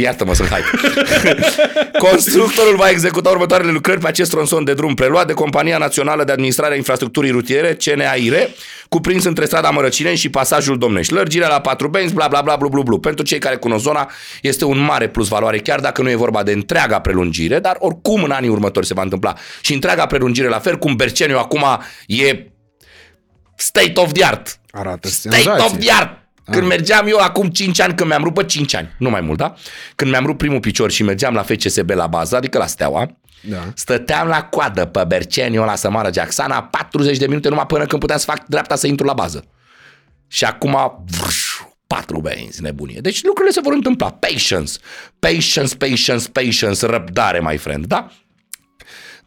Iartă-mă, 0.01 0.33
sunt 0.33 0.49
hype. 0.49 0.69
Constructorul 2.09 2.75
va 2.75 2.89
executa 2.89 3.29
următoarele 3.29 3.71
lucrări 3.71 3.99
pe 3.99 4.07
acest 4.07 4.31
tronson 4.31 4.63
de 4.63 4.73
drum 4.73 4.93
preluat 4.93 5.27
de 5.27 5.33
Compania 5.33 5.77
Națională 5.77 6.23
de 6.23 6.31
Administrare 6.31 6.73
a 6.73 6.77
Infrastructurii 6.77 7.08
Rutiere, 7.15 7.75
CNAIR, 7.75 8.49
cuprins 8.89 9.23
între 9.23 9.45
strada 9.45 9.69
Mărăcineni 9.69 10.17
și 10.17 10.29
pasajul 10.29 10.77
Domnești. 10.77 11.13
Lărgirea 11.13 11.47
la 11.47 11.61
patru 11.61 11.87
benzi, 11.87 12.13
bla 12.13 12.27
bla 12.27 12.41
bla 12.41 12.55
blu 12.55 12.69
blu 12.69 12.83
blu. 12.83 12.99
Pentru 12.99 13.25
cei 13.25 13.39
care 13.39 13.55
cunosc 13.55 13.83
zona, 13.83 14.11
este 14.41 14.65
un 14.65 14.79
mare 14.79 15.07
plus 15.09 15.27
valoare, 15.27 15.57
chiar 15.57 15.79
dacă 15.79 16.01
nu 16.01 16.09
e 16.09 16.15
vorba 16.15 16.43
de 16.43 16.51
întreaga 16.51 16.99
prelungire, 16.99 17.59
dar 17.59 17.75
oricum 17.79 18.23
în 18.23 18.31
anii 18.31 18.49
următori 18.49 18.85
se 18.85 18.93
va 18.93 19.01
întâmpla. 19.01 19.33
Și 19.61 19.73
întreaga 19.73 20.05
prelungire, 20.05 20.47
la 20.47 20.59
fel 20.59 20.77
cum 20.77 20.95
Berceniu 20.95 21.37
acum 21.37 21.65
e 22.07 22.45
state 23.55 23.93
of 23.95 24.11
the 24.11 24.25
art. 24.25 24.59
Arată 24.71 25.07
State 25.07 25.35
senzație. 25.35 25.65
of 25.65 25.77
the 25.77 25.91
art. 25.91 26.17
Când 26.51 26.67
mergeam 26.67 27.07
eu 27.07 27.17
acum 27.17 27.47
5 27.49 27.81
ani, 27.81 27.93
când 27.95 28.09
mi-am 28.09 28.23
rupt, 28.23 28.35
bă, 28.35 28.43
5 28.43 28.75
ani, 28.75 28.95
nu 28.97 29.09
mai 29.09 29.21
mult, 29.21 29.37
da? 29.37 29.53
Când 29.95 30.11
mi-am 30.11 30.25
rupt 30.25 30.37
primul 30.37 30.59
picior 30.59 30.91
și 30.91 31.03
mergeam 31.03 31.33
la 31.33 31.41
FCSB 31.41 31.89
la 31.89 32.07
bază, 32.07 32.35
adică 32.35 32.57
la 32.57 32.65
Steaua, 32.65 33.17
Da. 33.41 33.63
stăteam 33.75 34.27
la 34.27 34.43
coadă 34.43 34.85
pe 34.85 35.03
Berceniu 35.07 35.61
ăla 35.61 35.75
să 35.75 35.89
moară 35.89 36.09
Jacksana 36.13 36.63
40 36.63 37.17
de 37.17 37.27
minute 37.27 37.49
numai 37.49 37.65
până 37.65 37.85
când 37.85 38.01
puteam 38.01 38.19
să 38.19 38.25
fac 38.25 38.45
dreapta 38.47 38.75
să 38.75 38.87
intru 38.87 39.05
la 39.05 39.13
bază. 39.13 39.45
Și 40.27 40.45
acum 40.45 41.03
vrș, 41.19 41.59
patru 41.87 42.21
benzi, 42.21 42.61
nebunie. 42.61 42.99
Deci 42.99 43.23
lucrurile 43.23 43.53
se 43.53 43.61
vor 43.61 43.73
întâmpla. 43.73 44.11
Patience. 44.11 44.73
Patience, 45.19 45.75
patience, 45.75 46.29
patience. 46.29 46.85
Răbdare, 46.85 47.39
my 47.39 47.57
friend. 47.57 47.85
Da? 47.85 48.11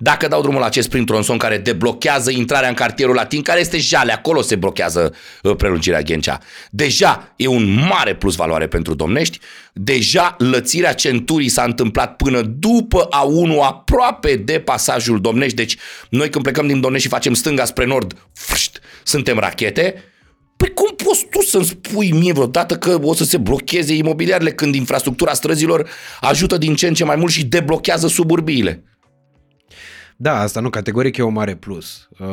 Dacă 0.03 0.29
dau 0.29 0.41
drumul 0.41 0.61
la 0.61 0.67
acest 0.67 0.89
prim 0.89 1.05
tronson 1.05 1.39
care 1.39 1.59
deblochează 1.59 2.31
intrarea 2.31 2.69
în 2.69 2.75
cartierul 2.75 3.15
latin, 3.15 3.43
care 3.43 3.61
este 3.61 3.79
jale, 3.79 4.13
acolo 4.13 4.41
se 4.41 4.57
blochează 4.57 5.15
uh, 5.43 5.57
prelungirea 5.57 6.01
Ghencea. 6.01 6.39
Deja 6.71 7.33
e 7.37 7.47
un 7.47 7.87
mare 7.89 8.15
plus 8.15 8.35
valoare 8.35 8.67
pentru 8.67 8.95
domnești, 8.95 9.39
deja 9.73 10.35
lățirea 10.39 10.95
centurii 10.95 11.49
s-a 11.49 11.63
întâmplat 11.63 12.17
până 12.17 12.43
după 12.43 13.09
A1, 13.09 13.59
aproape 13.63 14.35
de 14.35 14.61
pasajul 14.61 15.21
domnești, 15.21 15.57
deci 15.57 15.77
noi 16.11 16.31
când 16.31 16.45
plecăm 16.45 16.67
din 16.67 16.81
domnești 16.81 17.07
și 17.07 17.13
facem 17.13 17.35
stânga 17.35 17.65
spre 17.65 17.85
nord, 17.85 18.29
frșt, 18.33 18.81
suntem 19.03 19.39
rachete, 19.39 20.05
Păi 20.57 20.73
cum 20.75 20.95
poți 21.05 21.27
tu 21.31 21.41
să-mi 21.41 21.65
spui 21.65 22.11
mie 22.11 22.33
vreodată 22.33 22.77
că 22.77 22.99
o 23.03 23.15
să 23.15 23.25
se 23.25 23.37
blocheze 23.37 23.95
imobiliarele 23.95 24.53
când 24.53 24.75
infrastructura 24.75 25.33
străzilor 25.33 25.89
ajută 26.21 26.59
din 26.59 26.75
ce 26.75 26.87
în 26.87 26.95
ce 26.95 27.05
mai 27.05 27.17
mult 27.17 27.33
și 27.33 27.45
deblochează 27.45 28.07
suburbiile? 28.07 28.92
Da, 30.17 30.41
asta 30.41 30.61
nu, 30.61 30.71
categoric 30.71 31.17
e 31.17 31.23
o 31.23 31.29
mare 31.29 31.55
plus. 31.57 32.09
Uh, 32.19 32.27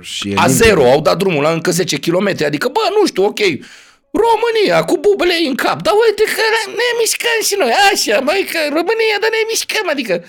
și 0.00 0.28
e 0.28 0.34
A 0.36 0.46
limpede. 0.46 0.52
zero, 0.68 0.90
au 0.90 1.00
dat 1.00 1.16
drumul 1.18 1.42
la 1.42 1.50
încă 1.52 1.70
10 1.70 1.98
km, 1.98 2.28
adică, 2.44 2.68
bă, 2.68 2.80
nu 3.00 3.06
știu, 3.06 3.24
ok, 3.24 3.38
România, 4.24 4.84
cu 4.84 4.98
bubele 4.98 5.34
în 5.48 5.54
cap, 5.54 5.82
dar 5.82 5.94
uite 6.06 6.22
că 6.34 6.42
ne 6.66 6.88
mișcăm 7.00 7.38
și 7.48 7.54
noi, 7.58 7.72
așa, 7.92 8.20
mai 8.20 8.48
că 8.52 8.58
România, 8.68 9.16
dar 9.20 9.30
ne 9.30 9.42
mișcăm, 9.48 9.88
adică 9.90 10.24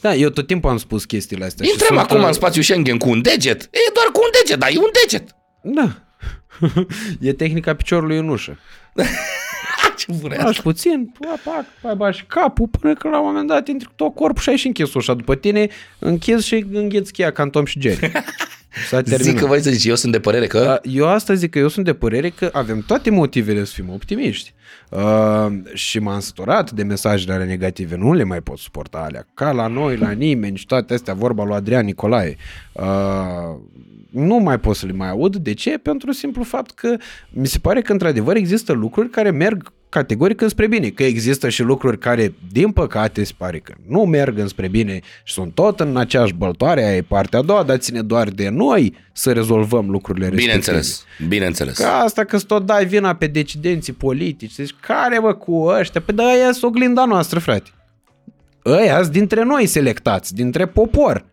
Da, 0.00 0.14
eu 0.14 0.28
tot 0.28 0.46
timpul 0.46 0.70
am 0.70 0.78
spus 0.78 1.04
chestiile 1.04 1.44
astea. 1.44 1.64
și 1.64 1.70
intrăm 1.72 1.96
sunt, 1.96 2.08
acum 2.10 2.20
uh, 2.20 2.26
în 2.26 2.32
spațiu 2.32 2.62
Schengen 2.62 2.98
cu 2.98 3.08
un 3.08 3.22
deget, 3.22 3.62
e 3.62 3.90
doar 3.94 4.06
cu 4.12 4.20
un 4.22 4.30
deget, 4.42 4.58
dar 4.58 4.70
e 4.70 4.78
un 4.78 4.90
deget. 5.02 5.24
Da. 5.62 5.88
e 7.28 7.32
tehnica 7.32 7.74
piciorului 7.74 8.18
în 8.18 8.28
ușă. 8.28 8.58
Ce 10.06 10.12
bună 10.20 10.34
e 10.34 10.36
Lași 10.36 10.48
asta. 10.48 10.62
puțin, 10.62 11.12
pac, 11.20 11.40
pac, 11.42 11.64
mai 11.82 11.94
bași 11.94 12.24
capul, 12.28 12.68
până 12.80 12.94
că 12.94 13.08
la 13.08 13.20
un 13.20 13.26
moment 13.26 13.48
dat 13.48 13.68
intri 13.68 13.86
cu 13.86 13.92
tot 13.96 14.14
corpul 14.14 14.42
și 14.42 14.48
ai 14.48 14.56
și 14.56 14.66
închis 14.66 14.94
ușa 14.94 15.14
după 15.14 15.34
tine, 15.34 15.68
închizi 15.98 16.46
și 16.46 16.66
îngheți 16.72 17.12
cheia 17.12 17.32
ca 17.32 17.42
în 17.42 17.50
Tom 17.50 17.64
și 17.64 17.80
Jerry. 17.80 18.12
S-a 18.88 19.02
terminat. 19.02 19.20
Zic 19.20 19.38
că 19.38 19.46
voi 19.46 19.60
să 19.60 19.70
zici, 19.70 19.84
eu 19.84 19.94
sunt 19.94 20.12
de 20.12 20.20
părere 20.20 20.46
că... 20.46 20.58
Da, 20.58 20.80
Eu 20.82 21.08
asta 21.08 21.34
zic 21.34 21.50
că 21.50 21.58
eu 21.58 21.68
sunt 21.68 21.84
de 21.84 21.94
părere 21.94 22.28
că 22.28 22.48
avem 22.52 22.84
toate 22.86 23.10
motivele 23.10 23.64
să 23.64 23.72
fim 23.74 23.90
optimiști. 23.90 24.54
Uh, 24.90 25.46
și 25.72 25.98
m-am 25.98 26.20
săturat 26.20 26.70
de 26.70 26.82
mesajele 26.82 27.32
alea 27.32 27.46
negative, 27.46 27.96
nu 27.96 28.12
le 28.12 28.24
mai 28.24 28.40
pot 28.40 28.58
suporta 28.58 28.98
alea. 28.98 29.26
Ca 29.34 29.52
la 29.52 29.66
noi, 29.66 29.96
la 29.96 30.10
nimeni 30.10 30.56
și 30.56 30.66
toate 30.66 30.94
astea, 30.94 31.14
vorba 31.14 31.44
lui 31.44 31.54
Adrian 31.54 31.84
Nicolae. 31.84 32.36
Uh, 32.72 32.84
nu 34.10 34.36
mai 34.36 34.58
pot 34.58 34.76
să 34.76 34.86
le 34.86 34.92
mai 34.92 35.08
aud. 35.08 35.36
De 35.36 35.52
ce? 35.52 35.78
Pentru 35.78 36.12
simplu 36.12 36.42
fapt 36.42 36.70
că 36.70 36.96
mi 37.30 37.46
se 37.46 37.58
pare 37.58 37.82
că 37.82 37.92
într-adevăr 37.92 38.36
există 38.36 38.72
lucruri 38.72 39.10
care 39.10 39.30
merg 39.30 39.72
categoric 39.92 40.40
înspre 40.40 40.66
bine, 40.66 40.88
că 40.88 41.02
există 41.02 41.48
și 41.48 41.62
lucruri 41.62 41.98
care, 41.98 42.34
din 42.52 42.70
păcate, 42.70 43.24
se 43.24 43.32
pare 43.36 43.58
că 43.58 43.74
nu 43.88 44.00
merg 44.00 44.38
înspre 44.38 44.68
bine 44.68 45.00
și 45.24 45.32
sunt 45.34 45.54
tot 45.54 45.80
în 45.80 45.96
aceeași 45.96 46.34
băltoare, 46.34 46.84
aia 46.84 46.96
e 46.96 47.02
partea 47.02 47.38
a 47.38 47.42
doua, 47.42 47.62
dar 47.62 47.76
ține 47.76 48.02
doar 48.02 48.28
de 48.28 48.48
noi 48.48 48.94
să 49.12 49.32
rezolvăm 49.32 49.90
lucrurile 49.90 50.28
respective. 50.28 50.58
Bineînțeles, 50.58 51.04
bineînțeles. 51.28 51.76
Ca 51.76 51.98
asta 51.98 52.24
că 52.24 52.38
tot 52.38 52.66
dai 52.66 52.86
vina 52.86 53.14
pe 53.14 53.26
decidenții 53.26 53.92
politici, 53.92 54.52
zici, 54.52 54.74
care 54.80 55.20
bă 55.20 55.34
cu 55.34 55.64
ăștia? 55.64 56.00
Păi 56.00 56.14
da, 56.14 56.24
aia 56.24 56.52
sunt 56.52 56.62
oglinda 56.62 57.04
noastră, 57.04 57.38
frate. 57.38 57.70
Ăia 58.64 59.00
sunt 59.00 59.12
dintre 59.12 59.44
noi 59.44 59.66
selectați, 59.66 60.34
dintre 60.34 60.66
popor. 60.66 61.24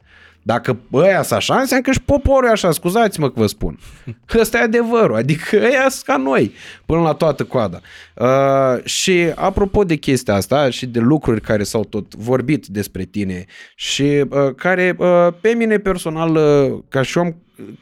Dacă 0.49 0.79
ăia 0.93 1.21
sunt 1.21 1.37
așa, 1.37 1.59
înseamnă 1.59 1.85
că 1.85 1.91
și 1.91 2.01
poporul 2.01 2.47
e 2.47 2.51
așa, 2.51 2.71
scuzați-mă 2.71 3.27
că 3.27 3.33
vă 3.35 3.45
spun. 3.45 3.79
Ăsta 4.39 4.57
e 4.57 4.61
adevărul, 4.61 5.15
adică 5.15 5.57
ăia 5.57 5.89
sunt 5.89 6.05
ca 6.05 6.17
noi, 6.17 6.53
până 6.85 7.01
la 7.01 7.13
toată 7.13 7.43
coada. 7.43 7.79
Uh, 8.15 8.83
și 8.83 9.31
apropo 9.35 9.83
de 9.83 9.95
chestia 9.95 10.33
asta 10.33 10.69
și 10.69 10.85
de 10.85 10.99
lucruri 10.99 11.41
care 11.41 11.63
s-au 11.63 11.83
tot 11.83 12.15
vorbit 12.15 12.67
despre 12.67 13.03
tine 13.03 13.45
și 13.75 14.03
uh, 14.03 14.55
care 14.55 14.95
uh, 14.97 15.27
pe 15.41 15.49
mine 15.49 15.77
personal, 15.77 16.35
uh, 16.35 16.79
ca 16.89 17.01
și 17.01 17.17
om 17.17 17.33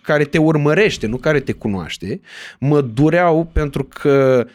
care 0.01 0.23
te 0.23 0.37
urmărește, 0.37 1.07
nu 1.07 1.17
care 1.17 1.39
te 1.39 1.51
cunoaște, 1.51 2.21
mă 2.59 2.81
dureau 2.81 3.49
pentru 3.53 3.83
că 3.83 4.45
Uh, 4.47 4.53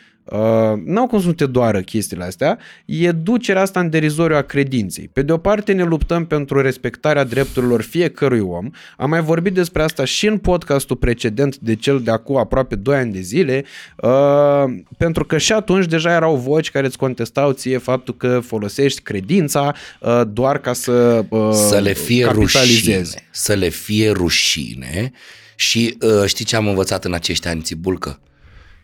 n-au 0.85 1.07
cum 1.07 1.20
să 1.20 1.27
nu 1.27 1.32
te 1.32 1.47
doară 1.47 1.81
chestiile 1.81 2.24
astea, 2.24 2.59
e 2.85 3.12
ducerea 3.12 3.62
asta 3.62 3.81
în 3.81 3.90
derizoriu 3.90 4.36
a 4.36 4.43
credinței. 4.43 5.11
Pe 5.12 5.23
de 5.23 5.32
o 5.32 5.36
parte 5.36 5.73
ne 5.73 5.82
luptăm 5.82 6.27
pentru 6.27 6.61
respectarea 6.61 7.24
drepturilor 7.24 7.82
fiecărui 7.82 8.40
om, 8.40 8.70
am 8.97 9.11
mai 9.11 9.23
vorbit 9.23 9.55
despre 9.55 9.82
asta 9.82 10.05
și 10.05 10.27
în 10.27 10.39
podcastul 10.39 10.97
precedent 10.97 11.57
de 11.57 11.74
cel 11.74 12.01
de 12.01 12.11
acum 12.11 12.36
aproape 12.36 12.74
2 12.74 12.97
ani 12.97 13.12
de 13.12 13.20
zile, 13.20 13.65
uh, 13.97 14.65
pentru 14.97 15.24
că 15.24 15.39
și 15.39 15.53
atunci 15.53 15.86
deja 15.86 16.12
erau 16.12 16.36
voci 16.36 16.70
care 16.70 16.86
îți 16.86 16.99
contestau 16.99 17.53
ție 17.53 17.78
faptul 17.78 18.16
că 18.16 18.40
folosești 18.40 19.01
credința 19.01 19.74
uh, 20.01 20.20
doar 20.32 20.59
ca 20.59 20.73
să 20.73 21.24
uh, 21.28 21.51
să 21.53 21.78
le 21.78 21.93
fie 21.93 22.24
capitalizezi. 22.24 22.81
rușine. 22.89 23.28
Să 23.31 23.55
le 23.55 23.69
fie 23.69 24.11
rușine 24.11 25.12
și 25.57 25.97
uh, 26.01 26.24
știi 26.27 26.44
ce 26.44 26.57
am 26.57 26.69
învățat 26.69 27.05
în 27.05 27.12
acești 27.12 27.49
ani, 27.49 27.62
Țibulcă? 27.62 28.20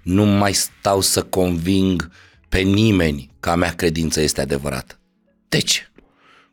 Nu 0.02 0.24
mai 0.24 0.52
stau 0.52 1.00
să 1.00 1.22
conving 1.22 2.10
pe 2.48 2.58
nimeni 2.58 3.30
că 3.40 3.50
a 3.50 3.54
mea 3.54 3.74
credință 3.74 4.20
este 4.20 4.40
adevărată. 4.40 4.98
De 5.48 5.58
ce? 5.58 5.80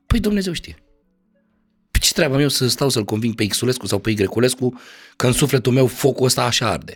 Păi 0.06 0.20
Dumnezeu 0.20 0.54
știe. 0.54 0.76
Pe 1.92 1.98
ce 1.98 2.14
treabă 2.14 2.36
am 2.36 2.42
eu 2.42 2.48
să 2.48 2.68
stau 2.68 2.90
să-l 2.90 3.04
conving 3.04 3.36
pe 3.36 3.48
Xulescu 3.48 3.88
sau 3.88 4.00
pe 4.00 4.10
Y-Culescu 4.10 4.82
că 5.16 5.26
în 5.26 5.34
sufletul 5.34 5.74
meu 5.74 5.88
focul 5.88 6.26
ăsta 6.26 6.44
așa 6.44 6.70
arde? 6.70 6.96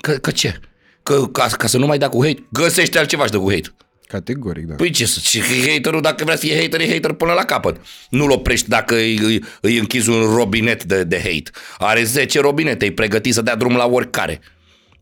Că, 0.00 0.12
că 0.12 0.30
ce? 0.30 0.60
Că, 1.02 1.26
ca, 1.26 1.46
ca 1.46 1.66
să 1.66 1.78
nu 1.78 1.86
mai 1.86 1.98
da 1.98 2.08
cu 2.08 2.24
hate? 2.24 2.46
Găsește 2.52 2.98
altceva 2.98 3.24
și 3.24 3.30
dă 3.30 3.38
cu 3.38 3.50
hate. 3.50 3.74
Categoric, 4.06 4.64
da. 4.64 4.74
Păi 4.74 4.90
ce 4.90 5.06
să, 5.06 5.20
și 5.20 5.40
haterul 5.40 6.00
dacă 6.00 6.24
vrea 6.24 6.36
să 6.36 6.46
fie 6.46 6.60
hater, 6.60 6.80
e 6.80 6.92
hater 6.92 7.12
până 7.12 7.32
la 7.32 7.44
capăt. 7.44 7.80
Nu-l 8.10 8.30
oprești 8.30 8.68
dacă 8.68 8.94
îi, 8.94 9.18
îi, 9.18 9.44
îi 9.60 9.78
închizi 9.78 10.10
un 10.10 10.34
robinet 10.34 10.84
de, 10.84 11.04
de 11.04 11.16
hate. 11.16 11.50
Are 11.78 12.04
10 12.04 12.40
robinete, 12.40 12.84
e 12.84 12.92
pregătit 12.92 13.34
să 13.34 13.42
dea 13.42 13.56
drum 13.56 13.76
la 13.76 13.86
oricare. 13.86 14.40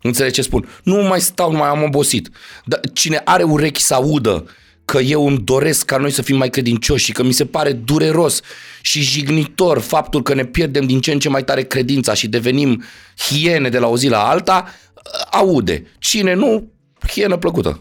Înțelegi 0.02 0.34
ce 0.34 0.42
spun? 0.42 0.68
Nu 0.82 0.96
mai 0.96 1.20
stau, 1.20 1.50
nu 1.52 1.58
mai 1.58 1.68
am 1.68 1.82
obosit. 1.82 2.28
Dar 2.64 2.80
cine 2.92 3.20
are 3.24 3.42
urechi 3.42 3.82
să 3.82 3.94
audă 3.94 4.44
că 4.84 4.98
eu 4.98 5.26
îmi 5.26 5.38
doresc 5.38 5.84
ca 5.84 5.96
noi 5.96 6.10
să 6.10 6.22
fim 6.22 6.36
mai 6.36 6.50
credincioși 6.50 7.04
și 7.04 7.12
că 7.12 7.22
mi 7.22 7.32
se 7.32 7.46
pare 7.46 7.72
dureros 7.72 8.40
și 8.80 9.00
jignitor 9.00 9.78
faptul 9.78 10.22
că 10.22 10.34
ne 10.34 10.44
pierdem 10.44 10.86
din 10.86 11.00
ce 11.00 11.12
în 11.12 11.18
ce 11.18 11.28
mai 11.28 11.44
tare 11.44 11.62
credința 11.62 12.14
și 12.14 12.28
devenim 12.28 12.82
hiene 13.16 13.68
de 13.68 13.78
la 13.78 13.86
o 13.86 13.96
zi 13.96 14.08
la 14.08 14.28
alta, 14.28 14.68
aude. 15.30 15.86
Cine 15.98 16.34
nu, 16.34 16.72
hienă 17.08 17.36
plăcută. 17.36 17.80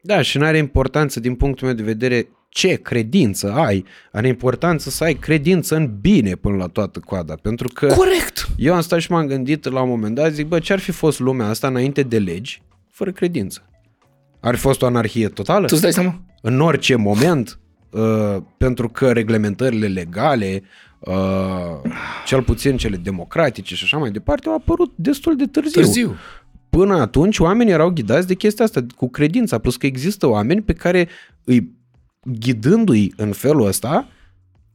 Da, 0.00 0.22
și 0.22 0.38
nu 0.38 0.44
are 0.44 0.58
importanță 0.58 1.20
din 1.20 1.34
punctul 1.34 1.66
meu 1.66 1.76
de 1.76 1.82
vedere 1.82 2.28
ce 2.52 2.74
credință 2.74 3.52
ai. 3.52 3.84
Are 4.12 4.28
importanță 4.28 4.90
să 4.90 5.04
ai 5.04 5.14
credință 5.14 5.76
în 5.76 5.90
bine 6.00 6.34
până 6.34 6.56
la 6.56 6.66
toată 6.66 6.98
coada. 6.98 7.34
Pentru 7.34 7.68
că 7.68 7.86
Corect. 7.86 8.48
eu 8.56 8.74
am 8.74 8.80
stat 8.80 9.00
și 9.00 9.10
m-am 9.10 9.26
gândit 9.26 9.70
la 9.70 9.82
un 9.82 9.88
moment 9.88 10.14
dat, 10.14 10.32
zic, 10.32 10.46
bă, 10.46 10.58
ce 10.58 10.72
ar 10.72 10.78
fi 10.78 10.90
fost 10.90 11.20
lumea 11.20 11.46
asta 11.46 11.66
înainte 11.66 12.02
de 12.02 12.18
legi, 12.18 12.62
fără 12.90 13.10
credință? 13.12 13.62
Ar 14.40 14.54
fi 14.54 14.60
fost 14.60 14.82
o 14.82 14.86
anarhie 14.86 15.28
totală? 15.28 15.66
Tu 15.66 15.72
îți 15.72 15.82
dai 15.82 15.92
seama? 15.92 16.20
În 16.42 16.60
orice 16.60 16.96
moment, 16.96 17.58
uh, 17.90 18.36
pentru 18.56 18.88
că 18.88 19.12
reglementările 19.12 19.86
legale 19.86 20.62
uh, 20.98 21.90
cel 22.26 22.42
puțin 22.42 22.76
cele 22.76 22.96
democratice 22.96 23.74
și 23.74 23.84
așa 23.84 23.96
mai 23.96 24.10
departe, 24.10 24.48
au 24.48 24.54
apărut 24.54 24.92
destul 24.94 25.36
de 25.36 25.46
târziu. 25.46 25.80
Târziu. 25.80 26.16
Până 26.70 26.94
atunci 26.94 27.38
oamenii 27.38 27.72
erau 27.72 27.90
ghidați 27.90 28.26
de 28.26 28.34
chestia 28.34 28.64
asta, 28.64 28.86
cu 28.96 29.08
credința, 29.08 29.58
plus 29.58 29.76
că 29.76 29.86
există 29.86 30.26
oameni 30.26 30.62
pe 30.62 30.72
care 30.72 31.08
îi 31.44 31.80
ghidându-i 32.24 33.12
în 33.16 33.32
felul 33.32 33.66
ăsta, 33.66 34.08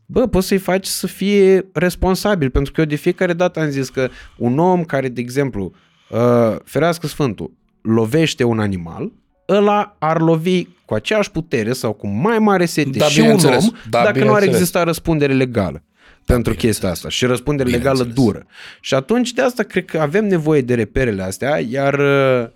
bă, 0.06 0.28
poți 0.28 0.48
să-i 0.48 0.58
faci 0.58 0.86
să 0.86 1.08
fie 1.08 1.70
responsabil, 1.74 2.50
pentru 2.50 2.72
că 2.72 2.80
eu 2.82 2.88
de 2.88 2.96
fiecare 2.96 3.34
dată 3.34 3.60
am 3.60 3.70
zis 3.70 3.90
că 3.90 4.10
un 4.38 4.60
om 4.60 4.84
care, 4.84 5.08
de 5.10 5.22
exemplu, 5.22 5.72
uh, 6.10 6.56
ferească 6.64 7.08
Sfântul, 7.08 7.52
lovește 7.82 8.44
un 8.44 8.60
animal, 8.60 9.12
ăla 9.50 9.96
ar 10.00 10.22
lovi 10.22 10.64
cu 10.86 10.94
aceeași 10.94 11.32
putere 11.32 11.74
sau 11.74 11.94
cu 11.94 12.08
mai 12.08 12.40
mare 12.40 12.66
sete 12.66 12.98
Da, 12.98 13.06
și 13.06 13.18
un 13.20 13.24
bineînțeles. 13.24 13.64
om 13.64 13.70
Da, 13.90 14.04
dacă 14.04 14.08
nu 14.08 14.10
ar 14.10 14.14
bineînțeles. 14.24 14.56
exista 14.56 14.84
răspundere 14.84 15.34
legală 15.34 15.84
pentru 16.26 16.54
chestia 16.54 16.90
asta 16.90 17.10
și 17.10 17.26
răspundere 17.26 17.70
legală 17.70 17.98
Bineînțeles. 17.98 18.26
dură. 18.32 18.46
Și 18.82 18.94
atunci 18.94 19.32
de 19.34 19.42
asta 19.42 19.64
cred 19.64 19.86
că 19.86 20.00
avem 20.00 20.26
nevoie 20.28 20.62
de 20.62 20.74
reperele 20.74 21.24
astea, 21.24 21.60
iar 21.70 21.94
uh, 22.00 22.48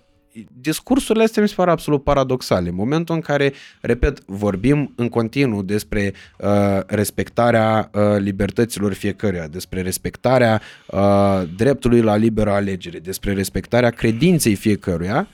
discursurile 0.60 1.24
astea 1.24 1.42
mi 1.42 1.48
se 1.48 1.54
par 1.54 1.68
absolut 1.68 2.02
paradoxale. 2.04 2.68
În 2.68 2.74
momentul 2.74 3.14
în 3.14 3.20
care, 3.20 3.52
repet, 3.80 4.24
vorbim 4.26 4.92
în 4.96 5.08
continuu 5.08 5.62
despre 5.62 6.12
uh, 6.38 6.48
respectarea 6.86 7.90
uh, 7.94 8.02
libertăților 8.18 8.92
fiecăruia, 8.92 9.46
despre 9.46 9.82
respectarea 9.82 10.60
uh, 10.86 11.42
dreptului 11.56 12.00
la 12.00 12.16
liberă 12.16 12.50
alegere, 12.50 12.98
despre 12.98 13.32
respectarea 13.32 13.90
credinței 13.90 14.54
fiecăruia, 14.54 15.28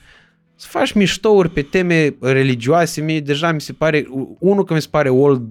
să 0.55 0.67
faci 0.69 0.91
miștouri 0.91 1.49
pe 1.49 1.61
teme 1.61 2.15
religioase, 2.19 3.01
mie 3.01 3.19
deja 3.19 3.51
mi 3.51 3.61
se 3.61 3.73
pare, 3.73 4.07
unul 4.39 4.63
că 4.63 4.73
mi 4.73 4.81
se 4.81 4.87
pare 4.89 5.09
old, 5.09 5.41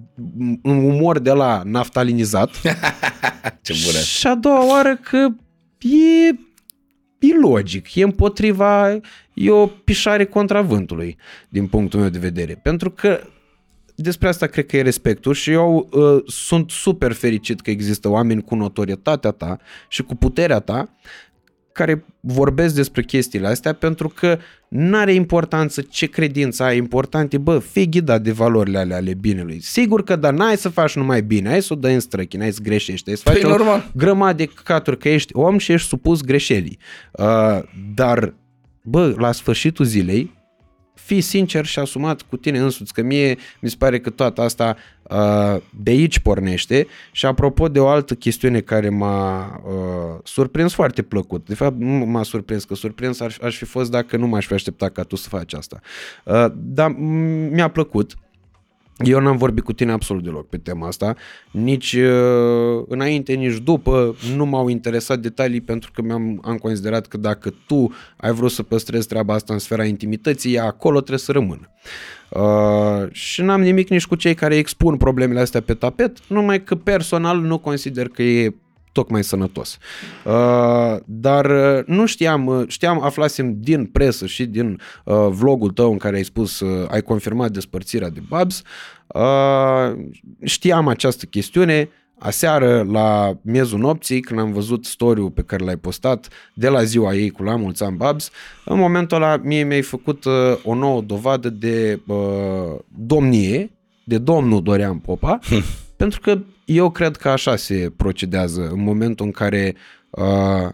un 0.62 0.77
umor 0.77 1.19
de 1.19 1.33
la 1.33 1.62
naftalinizat, 1.65 2.51
Ce 3.62 3.75
bună. 3.87 3.99
și 3.99 4.27
a 4.27 4.35
doua 4.35 4.69
oară 4.69 4.97
că 4.97 5.29
e, 5.79 6.29
e 7.19 7.39
logic, 7.41 7.95
e 7.95 8.03
împotriva, 8.03 8.99
e 9.39 9.51
o 9.51 9.66
pișare 9.66 10.24
contra 10.24 10.62
vântului, 10.62 11.16
din 11.48 11.66
punctul 11.66 12.01
meu 12.01 12.09
de 12.09 12.19
vedere. 12.19 12.60
Pentru 12.62 12.90
că 12.90 13.20
despre 13.94 14.28
asta 14.28 14.47
cred 14.47 14.66
că 14.66 14.77
e 14.77 14.82
respectul 14.82 15.35
și 15.35 15.51
eu 15.51 15.89
uh, 15.93 16.23
sunt 16.27 16.70
super 16.70 17.12
fericit 17.12 17.60
că 17.60 17.70
există 17.70 18.09
oameni 18.09 18.43
cu 18.43 18.55
notorietatea 18.55 19.31
ta 19.31 19.59
și 19.89 20.02
cu 20.02 20.15
puterea 20.15 20.60
ta 20.60 20.94
care 21.73 22.05
vorbesc 22.20 22.74
despre 22.74 23.02
chestiile 23.02 23.47
astea 23.47 23.73
pentru 23.73 24.09
că 24.09 24.39
n-are 24.69 25.12
importanță 25.12 25.82
ce 25.82 26.06
credință 26.06 26.62
ai, 26.62 26.77
important 26.77 27.32
e, 27.32 27.39
bă, 27.39 27.59
fii 27.59 27.89
ghidat 27.89 28.23
de 28.23 28.32
valorile 28.32 28.78
alea 28.78 28.97
ale 28.97 29.15
binelui. 29.15 29.60
Sigur 29.60 30.05
că, 30.05 30.16
dar 30.16 30.32
n-ai 30.32 30.56
să 30.56 30.69
faci 30.69 30.97
numai 30.97 31.23
bine, 31.23 31.52
ai 31.52 31.62
să 31.62 31.73
o 31.73 31.77
dai 31.77 31.94
în 31.94 32.01
străchini, 32.01 32.43
ai 32.43 32.52
să 32.52 32.60
greșești, 32.62 33.10
ai 33.10 33.16
să 33.16 33.23
faci 33.24 33.40
Păi, 33.40 33.44
o 33.44 33.48
normal. 33.48 33.90
grămadă 33.97 34.36
de 34.36 34.44
căcaturi, 34.44 34.98
că 34.98 35.09
ești 35.09 35.36
om 35.36 35.59
și 35.59 35.73
ești 35.73 35.89
supus 35.89 36.20
greșelii. 36.20 36.78
Uh, 37.12 37.60
dar, 37.94 38.35
bă, 38.89 39.15
la 39.19 39.32
sfârșitul 39.32 39.85
zilei, 39.85 40.36
fii 40.94 41.20
sincer 41.20 41.65
și 41.65 41.78
asumat 41.78 42.23
cu 42.23 42.36
tine 42.36 42.59
însuți, 42.59 42.93
că 42.93 43.02
mie 43.02 43.36
mi 43.60 43.69
se 43.69 43.77
pare 43.78 44.01
că 44.01 44.10
toată 44.10 44.40
asta 44.40 44.77
uh, 45.02 45.62
de 45.82 45.90
aici 45.90 46.19
pornește. 46.19 46.86
Și 47.12 47.27
apropo 47.27 47.69
de 47.69 47.81
o 47.81 47.89
altă 47.89 48.15
chestiune 48.15 48.60
care 48.60 48.89
m-a 48.89 49.47
uh, 49.66 50.20
surprins 50.24 50.73
foarte 50.73 51.02
plăcut, 51.02 51.47
de 51.47 51.55
fapt 51.55 51.78
nu 51.78 52.05
m-a 52.05 52.23
surprins, 52.23 52.65
că 52.65 52.74
surprins 52.74 53.20
aș, 53.20 53.39
aș 53.39 53.56
fi 53.56 53.65
fost 53.65 53.90
dacă 53.90 54.16
nu 54.16 54.27
m-aș 54.27 54.47
fi 54.47 54.52
așteptat 54.52 54.93
ca 54.93 55.02
tu 55.02 55.16
să 55.16 55.28
faci 55.28 55.55
asta, 55.55 55.81
uh, 56.24 56.47
dar 56.55 56.90
m- 56.93 57.51
mi-a 57.51 57.69
plăcut, 57.69 58.15
eu 59.05 59.20
n-am 59.20 59.37
vorbit 59.37 59.65
cu 59.65 59.73
tine 59.73 59.93
absolut 59.93 60.23
deloc 60.23 60.49
pe 60.49 60.57
tema 60.57 60.87
asta, 60.87 61.16
nici 61.51 61.93
uh, 61.93 62.85
înainte, 62.89 63.33
nici 63.33 63.57
după, 63.57 64.16
nu 64.37 64.47
m-au 64.47 64.69
interesat 64.69 65.19
detalii 65.19 65.61
pentru 65.61 65.91
că 65.95 66.03
mi-am 66.03 66.41
am 66.45 66.57
considerat 66.57 67.07
că 67.07 67.16
dacă 67.16 67.55
tu 67.66 67.93
ai 68.16 68.33
vrut 68.33 68.51
să 68.51 68.62
păstrezi 68.62 69.09
treaba 69.09 69.35
asta 69.35 69.53
în 69.53 69.59
sfera 69.59 69.85
intimității, 69.85 70.55
ea 70.55 70.65
acolo 70.65 70.97
trebuie 70.99 71.19
să 71.19 71.33
rămână. 71.33 71.70
Uh, 72.31 73.12
și 73.12 73.43
n-am 73.43 73.61
nimic 73.61 73.89
nici 73.89 74.07
cu 74.07 74.15
cei 74.15 74.35
care 74.35 74.57
expun 74.57 74.97
problemele 74.97 75.41
astea 75.41 75.61
pe 75.61 75.75
tapet, 75.75 76.19
numai 76.29 76.65
că 76.65 76.75
personal 76.75 77.41
nu 77.41 77.59
consider 77.59 78.09
că 78.09 78.23
e 78.23 78.55
tocmai 78.99 79.25
sănătos. 79.25 79.79
Uh, 80.25 80.97
dar 81.05 81.45
uh, 81.45 81.85
nu 81.87 82.07
știam, 82.07 82.47
uh, 82.47 82.65
știam, 82.69 83.03
aflasem 83.03 83.61
din 83.61 83.85
presă 83.85 84.27
și 84.27 84.47
din 84.47 84.81
uh, 85.05 85.27
vlogul 85.31 85.70
tău 85.70 85.93
în 85.93 85.99
care 85.99 86.16
ai 86.16 86.25
spus, 86.25 86.61
uh, 86.61 86.89
ai 86.91 87.03
confirmat 87.03 87.51
despărțirea 87.51 88.11
de 88.11 88.20
Babs, 88.29 88.62
uh, 89.07 89.97
știam 90.45 90.89
această 90.89 91.25
chestiune, 91.25 91.89
Aseară, 92.19 92.87
la 92.91 93.39
miezul 93.43 93.79
nopții, 93.79 94.20
când 94.20 94.41
am 94.41 94.53
văzut 94.53 94.85
story 94.85 95.31
pe 95.31 95.43
care 95.43 95.65
l-ai 95.65 95.77
postat 95.77 96.29
de 96.55 96.69
la 96.69 96.83
ziua 96.83 97.15
ei 97.15 97.31
cu 97.31 97.43
la 97.43 97.57
mulți 97.57 97.83
ani 97.83 97.97
Babs, 97.97 98.31
în 98.65 98.79
momentul 98.79 99.16
ăla 99.16 99.37
mie 99.37 99.65
mi-ai 99.65 99.83
făcut 99.83 100.25
uh, 100.25 100.33
o 100.65 100.75
nouă 100.75 101.01
dovadă 101.01 101.49
de 101.49 102.01
uh, 102.07 102.16
domnie, 102.89 103.70
de 104.05 104.19
domnul 104.19 104.62
Dorian 104.62 104.99
Popa, 104.99 105.39
pentru 105.97 106.20
că 106.20 106.39
eu 106.69 106.90
cred 106.90 107.16
că 107.16 107.28
așa 107.28 107.57
se 107.57 107.93
procedează 107.97 108.69
în 108.73 108.82
momentul 108.82 109.27
în 109.27 109.32
care 109.32 109.74
uh, 110.11 110.69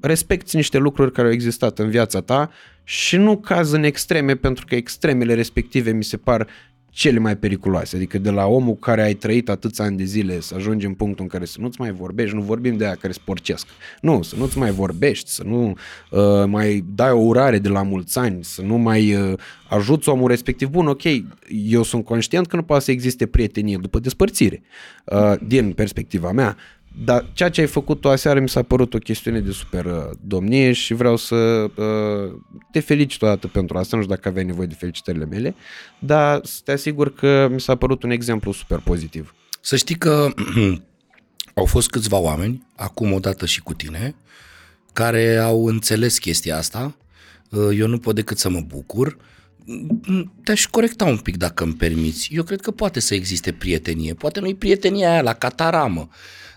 respecti 0.00 0.56
niște 0.56 0.78
lucruri 0.78 1.12
care 1.12 1.26
au 1.26 1.32
existat 1.32 1.78
în 1.78 1.90
viața 1.90 2.20
ta 2.20 2.50
și 2.84 3.16
nu 3.16 3.36
caz 3.36 3.72
în 3.72 3.82
extreme, 3.82 4.34
pentru 4.34 4.64
că 4.68 4.74
extremele 4.74 5.34
respective 5.34 5.90
mi 5.90 6.04
se 6.04 6.16
par 6.16 6.46
cele 6.90 7.18
mai 7.18 7.36
periculoase. 7.36 7.96
Adică 7.96 8.18
de 8.18 8.30
la 8.30 8.46
omul 8.46 8.76
care 8.76 9.02
ai 9.02 9.14
trăit 9.14 9.48
atâția 9.48 9.84
ani 9.84 9.96
de 9.96 10.04
zile 10.04 10.40
să 10.40 10.54
ajungi 10.54 10.86
în 10.86 10.94
punctul 10.94 11.24
în 11.24 11.30
care 11.30 11.44
să 11.44 11.56
nu-ți 11.60 11.80
mai 11.80 11.92
vorbești, 11.92 12.34
nu 12.34 12.42
vorbim 12.42 12.76
de 12.76 12.84
aia 12.84 12.94
care 12.94 13.12
sporcesc. 13.12 13.66
Nu, 14.00 14.22
să 14.22 14.34
nu-ți 14.36 14.58
mai 14.58 14.70
vorbești, 14.70 15.30
să 15.30 15.42
nu 15.46 15.74
uh, 16.10 16.20
mai 16.46 16.84
dai 16.94 17.10
o 17.10 17.20
urare 17.20 17.58
de 17.58 17.68
la 17.68 17.82
mulți 17.82 18.18
ani, 18.18 18.44
să 18.44 18.62
nu 18.62 18.76
mai 18.76 19.14
uh, 19.14 19.38
ajuți 19.68 20.08
omul 20.08 20.28
respectiv. 20.28 20.68
Bun, 20.68 20.86
ok, 20.86 21.02
eu 21.48 21.82
sunt 21.82 22.04
conștient 22.04 22.46
că 22.46 22.56
nu 22.56 22.62
poate 22.62 22.84
să 22.84 22.90
existe 22.90 23.26
prietenie 23.26 23.78
după 23.80 23.98
despărțire, 23.98 24.62
uh, 25.04 25.34
din 25.46 25.72
perspectiva 25.72 26.32
mea, 26.32 26.56
dar 26.98 27.26
ceea 27.32 27.48
ce 27.48 27.60
ai 27.60 27.66
făcut 27.66 28.00
tu 28.00 28.08
aseară 28.08 28.40
mi 28.40 28.48
s-a 28.48 28.62
părut 28.62 28.94
o 28.94 28.98
chestiune 28.98 29.40
de 29.40 29.50
super 29.50 29.84
uh, 29.84 30.10
domnie 30.20 30.72
și 30.72 30.94
vreau 30.94 31.16
să 31.16 31.34
uh, 31.34 32.40
te 32.72 32.80
felicit 32.80 33.22
odată 33.22 33.46
pentru 33.46 33.78
asta, 33.78 33.96
nu 33.96 34.02
știu 34.02 34.14
dacă 34.14 34.28
aveai 34.28 34.44
nevoie 34.44 34.66
de 34.66 34.74
felicitările 34.74 35.24
mele, 35.24 35.54
dar 35.98 36.40
să 36.44 36.60
te 36.64 36.72
asigur 36.72 37.14
că 37.14 37.48
mi 37.50 37.60
s-a 37.60 37.74
părut 37.74 38.02
un 38.02 38.10
exemplu 38.10 38.52
super 38.52 38.78
pozitiv. 38.78 39.34
Să 39.60 39.76
știi 39.76 39.94
că 39.94 40.28
au 41.54 41.64
fost 41.64 41.90
câțiva 41.90 42.18
oameni, 42.18 42.66
acum 42.76 43.12
odată 43.12 43.46
și 43.46 43.60
cu 43.60 43.74
tine, 43.74 44.14
care 44.92 45.36
au 45.36 45.66
înțeles 45.66 46.18
chestia 46.18 46.56
asta. 46.56 46.96
Eu 47.76 47.86
nu 47.86 47.98
pot 47.98 48.14
decât 48.14 48.38
să 48.38 48.48
mă 48.48 48.60
bucur. 48.60 49.16
Te-aș 50.44 50.66
corecta 50.66 51.04
un 51.04 51.18
pic 51.18 51.36
dacă 51.36 51.64
îmi 51.64 51.74
permiți. 51.74 52.34
Eu 52.34 52.42
cred 52.42 52.60
că 52.60 52.70
poate 52.70 53.00
să 53.00 53.14
existe 53.14 53.52
prietenie. 53.52 54.14
Poate 54.14 54.40
nu-i 54.40 54.54
prietenia 54.54 55.10
aia 55.10 55.22
la 55.22 55.32
cataramă, 55.32 56.08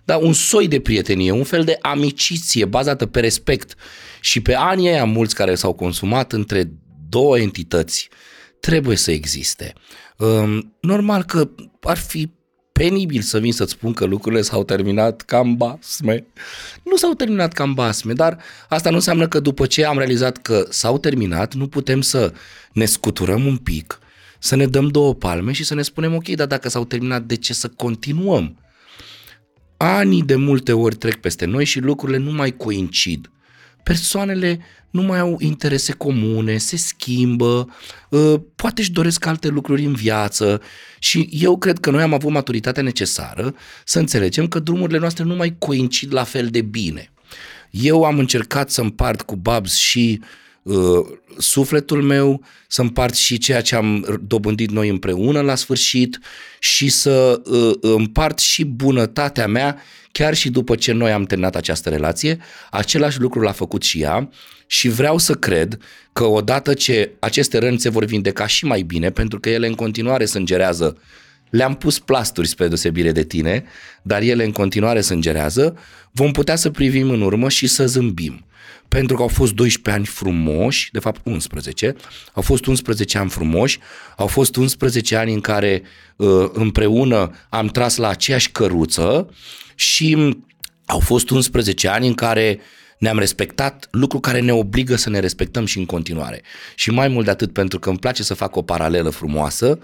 dar 0.05 0.21
un 0.21 0.33
soi 0.33 0.67
de 0.67 0.79
prietenie, 0.79 1.31
un 1.31 1.43
fel 1.43 1.63
de 1.63 1.77
amiciție 1.81 2.65
bazată 2.65 3.05
pe 3.05 3.19
respect 3.19 3.75
și 4.21 4.41
pe 4.41 4.55
anii 4.55 4.89
aia 4.89 5.05
mulți 5.05 5.35
care 5.35 5.55
s-au 5.55 5.73
consumat 5.73 6.31
între 6.31 6.71
două 7.09 7.39
entități 7.39 8.09
trebuie 8.59 8.95
să 8.95 9.11
existe. 9.11 9.73
Um, 10.17 10.75
Normal 10.79 11.23
că 11.23 11.49
ar 11.81 11.97
fi 11.97 12.31
penibil 12.71 13.21
să 13.21 13.39
vin 13.39 13.53
să-ți 13.53 13.71
spun 13.71 13.93
că 13.93 14.05
lucrurile 14.05 14.41
s-au 14.41 14.63
terminat 14.63 15.21
cam 15.21 15.55
basme. 15.55 16.25
Nu 16.83 16.95
s-au 16.95 17.13
terminat 17.13 17.53
cam 17.53 17.73
basme, 17.73 18.13
dar 18.13 18.37
asta 18.69 18.89
nu 18.89 18.95
înseamnă 18.95 19.27
că 19.27 19.39
după 19.39 19.65
ce 19.65 19.85
am 19.85 19.97
realizat 19.97 20.37
că 20.37 20.65
s-au 20.69 20.97
terminat, 20.97 21.53
nu 21.53 21.67
putem 21.67 22.01
să 22.01 22.33
ne 22.73 22.85
scuturăm 22.85 23.45
un 23.45 23.57
pic, 23.57 23.99
să 24.39 24.55
ne 24.55 24.65
dăm 24.65 24.87
două 24.87 25.13
palme 25.13 25.51
și 25.51 25.63
să 25.63 25.73
ne 25.73 25.81
spunem, 25.81 26.15
ok, 26.15 26.27
dar 26.27 26.47
dacă 26.47 26.69
s-au 26.69 26.85
terminat, 26.85 27.23
de 27.23 27.35
ce 27.35 27.53
să 27.53 27.67
continuăm? 27.67 28.57
Anii 29.85 30.23
de 30.23 30.35
multe 30.35 30.73
ori 30.73 30.95
trec 30.95 31.15
peste 31.15 31.45
noi 31.45 31.65
și 31.65 31.79
lucrurile 31.79 32.17
nu 32.17 32.31
mai 32.31 32.55
coincid. 32.55 33.31
Persoanele 33.83 34.59
nu 34.89 35.01
mai 35.01 35.19
au 35.19 35.37
interese 35.39 35.91
comune, 35.93 36.57
se 36.57 36.77
schimbă, 36.77 37.69
uh, 38.09 38.33
poate 38.55 38.81
își 38.81 38.91
doresc 38.91 39.25
alte 39.25 39.47
lucruri 39.47 39.85
în 39.85 39.93
viață 39.93 40.61
și 40.99 41.29
eu 41.31 41.57
cred 41.57 41.79
că 41.79 41.91
noi 41.91 42.01
am 42.01 42.13
avut 42.13 42.31
maturitatea 42.31 42.83
necesară 42.83 43.55
să 43.85 43.99
înțelegem 43.99 44.47
că 44.47 44.59
drumurile 44.59 44.99
noastre 44.99 45.23
nu 45.23 45.35
mai 45.35 45.55
coincid 45.57 46.13
la 46.13 46.23
fel 46.23 46.47
de 46.47 46.61
bine. 46.61 47.11
Eu 47.69 48.03
am 48.03 48.19
încercat 48.19 48.69
să 48.69 48.81
împart 48.81 49.21
cu 49.21 49.35
Babs 49.35 49.75
și 49.75 50.19
uh, 50.21 50.27
sufletul 51.37 52.01
meu, 52.01 52.43
să 52.67 52.81
împart 52.81 53.15
și 53.15 53.37
ceea 53.37 53.61
ce 53.61 53.75
am 53.75 54.19
dobândit 54.27 54.71
noi 54.71 54.89
împreună 54.89 55.41
la 55.41 55.55
sfârșit 55.55 56.19
și 56.59 56.89
să 56.89 57.41
uh, 57.45 57.73
împart 57.81 58.39
și 58.39 58.63
bunătatea 58.63 59.47
mea 59.47 59.81
chiar 60.11 60.33
și 60.33 60.49
după 60.49 60.75
ce 60.75 60.91
noi 60.91 61.11
am 61.11 61.23
terminat 61.23 61.55
această 61.55 61.89
relație, 61.89 62.37
același 62.71 63.19
lucru 63.19 63.39
l-a 63.39 63.51
făcut 63.51 63.83
și 63.83 64.01
ea 64.01 64.29
și 64.67 64.89
vreau 64.89 65.17
să 65.17 65.33
cred 65.33 65.77
că 66.13 66.23
odată 66.23 66.73
ce 66.73 67.11
aceste 67.19 67.57
răni 67.57 67.79
se 67.79 67.89
vor 67.89 68.05
vindeca 68.05 68.47
și 68.47 68.65
mai 68.65 68.81
bine, 68.81 69.09
pentru 69.09 69.39
că 69.39 69.49
ele 69.49 69.67
în 69.67 69.73
continuare 69.73 70.25
sângerează 70.25 70.97
le-am 71.49 71.75
pus 71.75 71.99
plasturi 71.99 72.47
spre 72.47 72.67
deosebire 72.67 73.11
de 73.11 73.23
tine, 73.23 73.63
dar 74.01 74.21
ele 74.21 74.43
în 74.43 74.51
continuare 74.51 75.01
sângerează, 75.01 75.77
vom 76.11 76.31
putea 76.31 76.55
să 76.55 76.69
privim 76.69 77.09
în 77.09 77.21
urmă 77.21 77.49
și 77.49 77.67
să 77.67 77.87
zâmbim. 77.87 78.45
Pentru 78.87 79.15
că 79.15 79.21
au 79.21 79.27
fost 79.27 79.53
12 79.53 80.01
ani 80.01 80.05
frumoși, 80.05 80.91
de 80.91 80.99
fapt 80.99 81.21
11, 81.23 81.95
au 82.33 82.41
fost 82.41 82.65
11 82.65 83.17
ani 83.17 83.29
frumoși, 83.29 83.79
au 84.17 84.27
fost 84.27 84.55
11 84.55 85.15
ani 85.15 85.33
în 85.33 85.41
care 85.41 85.81
uh, 86.15 86.49
împreună 86.53 87.31
am 87.49 87.67
tras 87.67 87.95
la 87.95 88.07
aceeași 88.07 88.51
căruță 88.51 89.29
și 89.75 90.37
au 90.85 90.99
fost 90.99 91.29
11 91.29 91.87
ani 91.87 92.07
în 92.07 92.13
care 92.13 92.59
ne-am 92.97 93.19
respectat, 93.19 93.87
lucru 93.91 94.19
care 94.19 94.39
ne 94.39 94.53
obligă 94.53 94.95
să 94.95 95.09
ne 95.09 95.19
respectăm 95.19 95.65
și 95.65 95.77
în 95.77 95.85
continuare. 95.85 96.41
Și 96.75 96.91
mai 96.91 97.07
mult 97.07 97.25
de 97.25 97.31
atât, 97.31 97.53
pentru 97.53 97.79
că 97.79 97.89
îmi 97.89 97.99
place 97.99 98.23
să 98.23 98.33
fac 98.33 98.55
o 98.55 98.61
paralelă 98.61 99.09
frumoasă, 99.09 99.79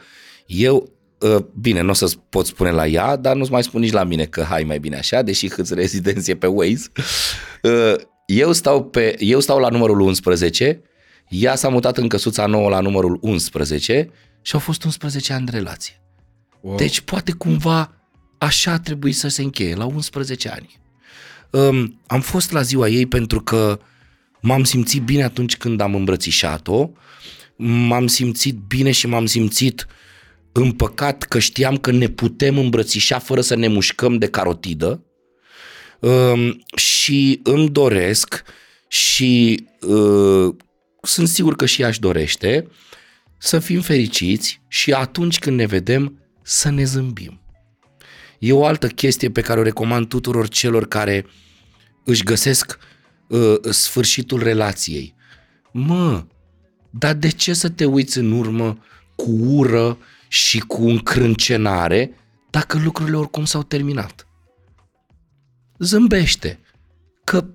eu 0.45 0.91
Uh, 1.19 1.37
bine, 1.61 1.81
nu 1.81 1.89
o 1.89 1.93
să 1.93 2.11
pot 2.29 2.45
spune 2.45 2.71
la 2.71 2.87
ea, 2.87 3.15
dar 3.15 3.35
nu-ți 3.35 3.51
mai 3.51 3.63
spun 3.63 3.81
nici 3.81 3.91
la 3.91 4.03
mine 4.03 4.25
că 4.25 4.43
hai 4.43 4.63
mai 4.63 4.79
bine 4.79 4.97
așa, 4.97 5.21
deși 5.21 5.47
câți 5.47 5.73
rezidenție 5.73 6.35
pe 6.35 6.47
Waze. 6.47 6.91
Uh, 8.29 8.35
eu 8.37 8.51
stau, 8.51 8.83
pe, 8.83 9.15
eu 9.19 9.39
stau 9.39 9.59
la 9.59 9.69
numărul 9.69 9.99
11, 9.99 10.81
ea 11.29 11.55
s-a 11.55 11.69
mutat 11.69 11.97
în 11.97 12.07
căsuța 12.07 12.45
nouă 12.45 12.69
la 12.69 12.79
numărul 12.79 13.17
11 13.21 14.09
și 14.41 14.53
au 14.53 14.59
fost 14.59 14.83
11 14.83 15.33
ani 15.33 15.45
de 15.45 15.51
relație. 15.51 16.01
Wow. 16.61 16.75
Deci 16.75 17.01
poate 17.01 17.31
cumva 17.31 17.93
așa 18.37 18.79
trebuie 18.79 19.13
să 19.13 19.27
se 19.27 19.41
încheie, 19.41 19.75
la 19.75 19.85
11 19.85 20.49
ani. 20.49 20.79
Um, 21.51 22.01
am 22.07 22.21
fost 22.21 22.51
la 22.51 22.61
ziua 22.61 22.87
ei 22.87 23.05
pentru 23.05 23.41
că 23.41 23.79
m-am 24.41 24.63
simțit 24.63 25.01
bine 25.01 25.23
atunci 25.23 25.57
când 25.57 25.81
am 25.81 25.95
îmbrățișat-o, 25.95 26.89
m-am 27.55 28.07
simțit 28.07 28.55
bine 28.67 28.91
și 28.91 29.07
m-am 29.07 29.25
simțit 29.25 29.87
uh, 29.87 29.93
împăcat 30.51 31.23
că 31.23 31.39
știam 31.39 31.77
că 31.77 31.91
ne 31.91 32.07
putem 32.07 32.57
îmbrățișa 32.57 33.19
fără 33.19 33.41
să 33.41 33.55
ne 33.55 33.67
mușcăm 33.67 34.17
de 34.17 34.27
carotidă 34.27 35.03
um, 35.99 36.63
și 36.75 36.98
îmi 37.43 37.69
doresc 37.69 38.43
și 38.87 39.63
uh, 39.81 40.55
sunt 41.01 41.27
sigur 41.27 41.55
că 41.55 41.65
și 41.65 41.81
ea 41.81 41.87
își 41.87 41.99
dorește 41.99 42.67
să 43.37 43.59
fim 43.59 43.81
fericiți 43.81 44.61
și 44.67 44.93
atunci 44.93 45.39
când 45.39 45.57
ne 45.57 45.65
vedem 45.65 46.21
să 46.41 46.69
ne 46.69 46.83
zâmbim. 46.83 47.41
E 48.39 48.51
o 48.51 48.65
altă 48.65 48.87
chestie 48.87 49.29
pe 49.29 49.41
care 49.41 49.59
o 49.59 49.63
recomand 49.63 50.07
tuturor 50.07 50.47
celor 50.47 50.87
care 50.87 51.25
își 52.05 52.23
găsesc 52.23 52.79
uh, 53.27 53.55
sfârșitul 53.69 54.43
relației. 54.43 55.15
Mă, 55.71 56.25
dar 56.89 57.13
de 57.13 57.29
ce 57.29 57.53
să 57.53 57.69
te 57.69 57.85
uiți 57.85 58.17
în 58.17 58.31
urmă 58.31 58.77
cu 59.15 59.31
ură 59.31 59.97
și 60.27 60.59
cu 60.59 60.87
încrâncenare 60.87 62.11
dacă 62.49 62.77
lucrurile 62.77 63.17
oricum 63.17 63.45
s-au 63.45 63.63
terminat. 63.63 64.27
Zâmbește, 65.79 66.59
că 67.29 67.47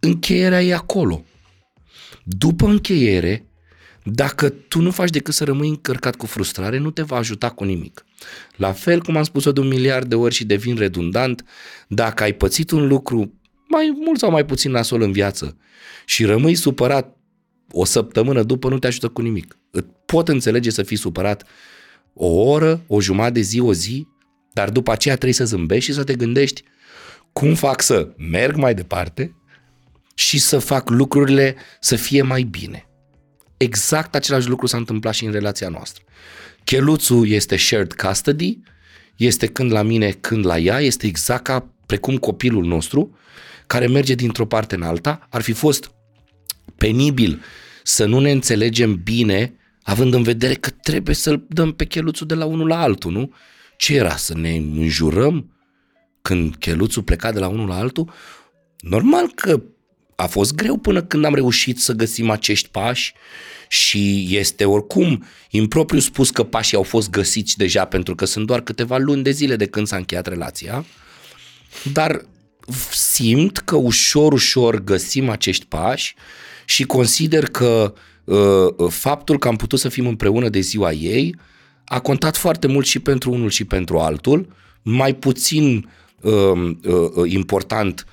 încheierea 0.00 0.62
e 0.62 0.74
acolo. 0.74 1.24
După 2.24 2.66
încheiere, 2.66 3.46
dacă 4.04 4.48
tu 4.48 4.80
nu 4.80 4.90
faci 4.90 5.10
decât 5.10 5.34
să 5.34 5.44
rămâi 5.44 5.68
încărcat 5.68 6.16
cu 6.16 6.26
frustrare, 6.26 6.78
nu 6.78 6.90
te 6.90 7.02
va 7.02 7.16
ajuta 7.16 7.50
cu 7.50 7.64
nimic. 7.64 8.04
La 8.56 8.72
fel 8.72 9.02
cum 9.02 9.16
am 9.16 9.22
spus-o 9.22 9.52
de 9.52 9.60
un 9.60 9.68
miliard 9.68 10.08
de 10.08 10.14
ori 10.14 10.34
și 10.34 10.44
devin 10.44 10.76
redundant, 10.76 11.44
dacă 11.88 12.22
ai 12.22 12.32
pățit 12.32 12.70
un 12.70 12.86
lucru 12.86 13.40
mai 13.68 13.98
mult 14.04 14.18
sau 14.18 14.30
mai 14.30 14.44
puțin 14.44 14.70
nasol 14.70 15.00
în 15.00 15.12
viață 15.12 15.56
și 16.04 16.24
rămâi 16.24 16.54
supărat 16.54 17.16
o 17.70 17.84
săptămână 17.84 18.42
după, 18.42 18.68
nu 18.68 18.78
te 18.78 18.86
ajută 18.86 19.08
cu 19.08 19.20
nimic 19.20 19.58
pot 20.06 20.28
înțelege 20.28 20.70
să 20.70 20.82
fii 20.82 20.96
supărat 20.96 21.44
o 22.14 22.26
oră, 22.26 22.84
o 22.86 23.00
jumătate 23.00 23.32
de 23.32 23.40
zi, 23.40 23.60
o 23.60 23.72
zi, 23.72 24.06
dar 24.52 24.70
după 24.70 24.92
aceea 24.92 25.14
trebuie 25.14 25.34
să 25.34 25.44
zâmbești 25.44 25.84
și 25.84 25.92
să 25.92 26.04
te 26.04 26.14
gândești 26.14 26.62
cum 27.34 27.54
fac 27.54 27.82
să 27.82 28.08
merg 28.16 28.56
mai 28.56 28.74
departe 28.74 29.34
și 30.14 30.38
să 30.38 30.58
fac 30.58 30.90
lucrurile 30.90 31.56
să 31.80 31.96
fie 31.96 32.22
mai 32.22 32.42
bine. 32.42 32.88
Exact 33.56 34.14
același 34.14 34.48
lucru 34.48 34.66
s-a 34.66 34.76
întâmplat 34.76 35.14
și 35.14 35.24
în 35.24 35.32
relația 35.32 35.68
noastră. 35.68 36.02
Cheluțul 36.64 37.28
este 37.28 37.56
shared 37.56 37.92
custody, 37.92 38.58
este 39.16 39.46
când 39.46 39.72
la 39.72 39.82
mine, 39.82 40.10
când 40.10 40.46
la 40.46 40.58
ea, 40.58 40.80
este 40.80 41.06
exact 41.06 41.44
ca 41.44 41.72
precum 41.86 42.16
copilul 42.16 42.64
nostru, 42.64 43.18
care 43.66 43.86
merge 43.86 44.14
dintr-o 44.14 44.46
parte 44.46 44.74
în 44.74 44.82
alta. 44.82 45.26
Ar 45.30 45.42
fi 45.42 45.52
fost 45.52 45.90
penibil 46.76 47.42
să 47.82 48.04
nu 48.04 48.18
ne 48.18 48.30
înțelegem 48.30 49.02
bine 49.02 49.54
având 49.82 50.14
în 50.14 50.22
vedere 50.22 50.54
că 50.54 50.70
trebuie 50.70 51.14
să-l 51.14 51.46
dăm 51.48 51.72
pe 51.72 51.84
cheluțul 51.84 52.26
de 52.26 52.34
la 52.34 52.44
unul 52.44 52.66
la 52.66 52.80
altul, 52.80 53.12
nu? 53.12 53.32
Ce 53.76 53.94
era, 53.96 54.16
să 54.16 54.34
ne 54.36 54.54
înjurăm 54.54 55.53
când 56.28 56.56
cheluțul 56.56 57.02
pleca 57.02 57.32
de 57.32 57.38
la 57.38 57.48
unul 57.48 57.68
la 57.68 57.76
altul? 57.76 58.12
Normal 58.78 59.30
că 59.34 59.62
a 60.16 60.26
fost 60.26 60.54
greu 60.54 60.76
până 60.76 61.02
când 61.02 61.24
am 61.24 61.34
reușit 61.34 61.80
să 61.80 61.92
găsim 61.92 62.30
acești 62.30 62.68
pași 62.68 63.14
și 63.68 64.26
este 64.30 64.64
oricum 64.64 65.24
impropriu 65.50 65.98
spus 66.00 66.30
că 66.30 66.42
pașii 66.42 66.76
au 66.76 66.82
fost 66.82 67.10
găsiți 67.10 67.56
deja 67.56 67.84
pentru 67.84 68.14
că 68.14 68.24
sunt 68.24 68.46
doar 68.46 68.60
câteva 68.60 68.96
luni 68.96 69.22
de 69.22 69.30
zile 69.30 69.56
de 69.56 69.66
când 69.66 69.86
s-a 69.86 69.96
încheiat 69.96 70.26
relația, 70.26 70.84
dar 71.92 72.24
simt 72.90 73.58
că 73.58 73.76
ușor, 73.76 74.32
ușor 74.32 74.84
găsim 74.84 75.28
acești 75.28 75.66
pași 75.66 76.14
și 76.64 76.84
consider 76.84 77.44
că 77.46 77.94
Uh, 78.24 78.68
uh, 78.76 78.90
faptul 78.90 79.38
că 79.38 79.48
am 79.48 79.56
putut 79.56 79.78
să 79.78 79.88
fim 79.88 80.06
împreună 80.06 80.48
de 80.48 80.60
ziua 80.60 80.92
ei 80.92 81.36
a 81.84 82.00
contat 82.00 82.36
foarte 82.36 82.66
mult 82.66 82.86
și 82.86 82.98
pentru 82.98 83.30
unul 83.32 83.50
și 83.50 83.64
pentru 83.64 83.98
altul, 83.98 84.48
mai 84.82 85.14
puțin 85.14 85.88
uh, 86.24 86.76
uh, 86.84 87.32
important 87.32 88.06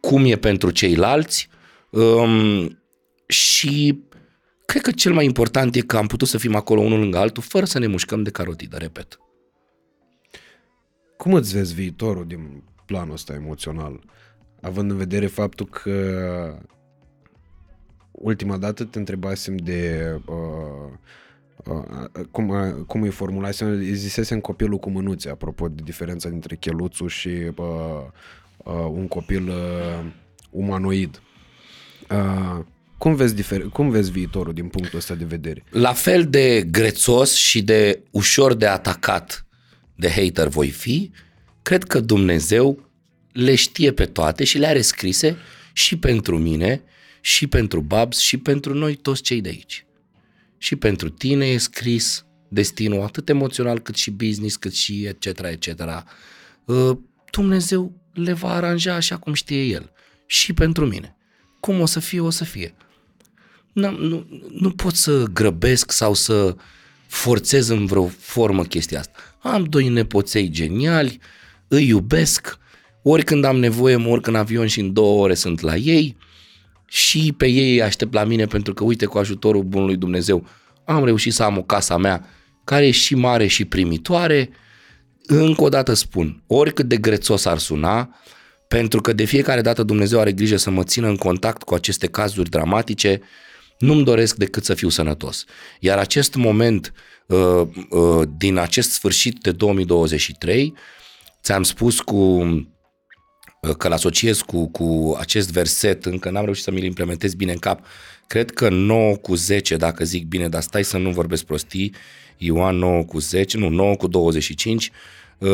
cum 0.00 0.24
e 0.24 0.36
pentru 0.36 0.70
ceilalți 0.70 1.48
um, 1.90 2.78
și 3.26 4.02
cred 4.66 4.82
că 4.82 4.90
cel 4.90 5.12
mai 5.12 5.24
important 5.24 5.74
e 5.74 5.80
că 5.80 5.96
am 5.96 6.06
putut 6.06 6.28
să 6.28 6.38
fim 6.38 6.54
acolo 6.54 6.80
unul 6.80 6.98
lângă 6.98 7.18
altul 7.18 7.42
fără 7.42 7.64
să 7.64 7.78
ne 7.78 7.86
mușcăm 7.86 8.22
de 8.22 8.30
carotidă, 8.30 8.76
repet. 8.76 9.18
Cum 11.16 11.32
îți 11.32 11.52
vezi 11.54 11.74
viitorul 11.74 12.26
din 12.26 12.62
planul 12.86 13.12
ăsta 13.12 13.34
emoțional? 13.34 14.00
Având 14.60 14.90
în 14.90 14.96
vedere 14.96 15.26
faptul 15.26 15.66
că 15.66 16.58
ultima 18.10 18.56
dată 18.56 18.84
te 18.84 18.98
întrebasem 18.98 19.56
de 19.56 20.12
uh, 20.26 20.34
uh, 20.34 20.98
cum, 22.30 22.48
uh, 22.48 22.84
cum 22.86 23.02
îi 23.02 23.10
formulasem, 23.10 23.80
zisesem 23.80 24.40
copilul 24.40 24.78
cu 24.78 24.90
mânuțe, 24.90 25.30
apropo 25.30 25.68
de 25.68 25.82
diferența 25.84 26.28
dintre 26.28 26.56
cheluțul 26.56 27.08
și 27.08 27.28
uh, 27.28 27.54
uh, 28.56 28.72
un 28.90 29.08
copil 29.08 29.48
uh, 29.48 30.04
umanoid. 30.50 31.22
Uh, 32.10 32.64
cum 32.98 33.14
vezi, 33.14 33.34
difer- 33.34 33.72
cum 33.72 33.90
vezi 33.90 34.10
viitorul 34.10 34.52
din 34.52 34.68
punctul 34.68 34.98
ăsta 34.98 35.14
de 35.14 35.24
vedere? 35.24 35.64
La 35.70 35.92
fel 35.92 36.26
de 36.26 36.62
grețos 36.70 37.34
și 37.34 37.62
de 37.62 38.02
ușor 38.10 38.54
de 38.54 38.66
atacat 38.66 39.46
de 39.94 40.10
hater 40.10 40.48
voi 40.48 40.70
fi, 40.70 41.10
cred 41.62 41.84
că 41.84 42.00
Dumnezeu 42.00 42.90
le 43.32 43.54
știe 43.54 43.92
pe 43.92 44.04
toate 44.04 44.44
și 44.44 44.58
le 44.58 44.66
are 44.66 44.80
scrise 44.80 45.36
și 45.72 45.98
pentru 45.98 46.38
mine 46.38 46.82
și 47.20 47.46
pentru 47.46 47.80
Babs 47.80 48.18
și 48.18 48.36
pentru 48.36 48.74
noi 48.74 48.94
toți 48.94 49.22
cei 49.22 49.40
de 49.40 49.48
aici. 49.48 49.86
Și 50.58 50.76
pentru 50.76 51.08
tine 51.08 51.46
e 51.46 51.58
scris 51.58 52.26
destinul 52.48 53.02
atât 53.02 53.28
emoțional 53.28 53.78
cât 53.78 53.94
și 53.94 54.10
business, 54.10 54.56
cât 54.56 54.74
și 54.74 55.04
etc. 55.04 55.26
etc. 55.26 55.82
Uh, 56.64 56.96
Dumnezeu 57.30 57.92
le 58.12 58.32
va 58.32 58.52
aranja 58.52 58.94
așa 58.94 59.16
cum 59.16 59.32
știe 59.32 59.62
El. 59.62 59.92
Și 60.26 60.52
pentru 60.52 60.86
mine. 60.86 61.16
Cum 61.60 61.80
o 61.80 61.86
să 61.86 62.00
fie, 62.00 62.20
o 62.20 62.30
să 62.30 62.44
fie. 62.44 62.74
Nu, 63.72 63.90
nu, 63.90 64.26
nu 64.50 64.70
pot 64.70 64.94
să 64.94 65.24
grăbesc 65.32 65.92
sau 65.92 66.14
să 66.14 66.56
forțez 67.06 67.68
în 67.68 67.86
vreo 67.86 68.06
formă 68.06 68.64
chestia 68.64 68.98
asta. 68.98 69.18
Am 69.38 69.64
doi 69.64 69.88
nepoței 69.88 70.48
geniali, 70.48 71.20
îi 71.68 71.86
iubesc, 71.86 72.58
ori 73.02 73.24
când 73.24 73.44
am 73.44 73.58
nevoie 73.58 73.96
mă 73.96 74.08
urc 74.08 74.26
în 74.26 74.34
avion 74.34 74.66
și 74.66 74.80
în 74.80 74.92
două 74.92 75.22
ore 75.22 75.34
sunt 75.34 75.60
la 75.60 75.76
ei, 75.76 76.16
și 76.88 77.34
pe 77.36 77.46
ei 77.46 77.82
aștept 77.82 78.12
la 78.12 78.24
mine 78.24 78.46
pentru 78.46 78.74
că, 78.74 78.84
uite, 78.84 79.04
cu 79.04 79.18
ajutorul 79.18 79.62
bunului 79.62 79.96
Dumnezeu 79.96 80.46
am 80.84 81.04
reușit 81.04 81.32
să 81.32 81.42
am 81.42 81.56
o 81.56 81.62
casa 81.62 81.96
mea 81.96 82.28
care 82.64 82.86
e 82.86 82.90
și 82.90 83.14
mare 83.14 83.46
și 83.46 83.64
primitoare. 83.64 84.50
Încă 85.26 85.62
o 85.62 85.68
dată 85.68 85.92
spun, 85.92 86.42
oricât 86.46 86.88
de 86.88 86.96
grețos 86.96 87.44
ar 87.44 87.58
suna, 87.58 88.16
pentru 88.68 89.00
că 89.00 89.12
de 89.12 89.24
fiecare 89.24 89.60
dată 89.60 89.82
Dumnezeu 89.82 90.20
are 90.20 90.32
grijă 90.32 90.56
să 90.56 90.70
mă 90.70 90.84
țină 90.84 91.08
în 91.08 91.16
contact 91.16 91.62
cu 91.62 91.74
aceste 91.74 92.06
cazuri 92.06 92.50
dramatice, 92.50 93.20
nu-mi 93.78 94.04
doresc 94.04 94.36
decât 94.36 94.64
să 94.64 94.74
fiu 94.74 94.88
sănătos. 94.88 95.44
Iar 95.80 95.98
acest 95.98 96.34
moment 96.34 96.92
uh, 97.26 97.62
uh, 97.90 98.28
din 98.36 98.56
acest 98.56 98.90
sfârșit 98.90 99.38
de 99.38 99.52
2023, 99.52 100.74
ți-am 101.42 101.62
spus 101.62 102.00
cu 102.00 102.42
că-l 103.78 103.92
asociez 103.92 104.40
cu, 104.40 104.68
cu 104.68 105.16
acest 105.18 105.52
verset, 105.52 106.04
încă 106.04 106.30
n-am 106.30 106.44
reușit 106.44 106.64
să 106.64 106.70
mi-l 106.70 106.84
implementez 106.84 107.34
bine 107.34 107.52
în 107.52 107.58
cap, 107.58 107.84
cred 108.26 108.50
că 108.50 108.68
9 108.68 109.16
cu 109.16 109.34
10, 109.34 109.76
dacă 109.76 110.04
zic 110.04 110.26
bine, 110.26 110.48
dar 110.48 110.62
stai 110.62 110.84
să 110.84 110.98
nu 110.98 111.10
vorbesc 111.10 111.44
prostii, 111.44 111.94
Ioan 112.36 112.76
9 112.76 113.04
cu 113.04 113.18
10, 113.18 113.56
nu, 113.56 113.68
9 113.68 113.96
cu 113.96 114.06
25, 114.06 114.90
uh, 115.38 115.50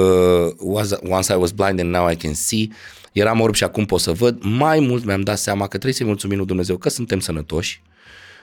Once 1.02 1.32
I 1.32 1.36
was 1.36 1.50
blind 1.50 1.80
and 1.80 1.90
now 1.90 2.10
I 2.10 2.16
can 2.16 2.34
see, 2.34 2.68
eram 3.12 3.40
orb 3.40 3.54
și 3.54 3.64
acum 3.64 3.84
pot 3.84 4.00
să 4.00 4.12
văd, 4.12 4.38
mai 4.42 4.80
mult 4.80 5.04
mi-am 5.04 5.20
dat 5.20 5.38
seama 5.38 5.62
că 5.62 5.68
trebuie 5.68 5.92
să-i 5.92 6.06
mulțumim 6.06 6.36
lui 6.36 6.46
Dumnezeu 6.46 6.76
că 6.76 6.88
suntem 6.88 7.20
sănătoși, 7.20 7.82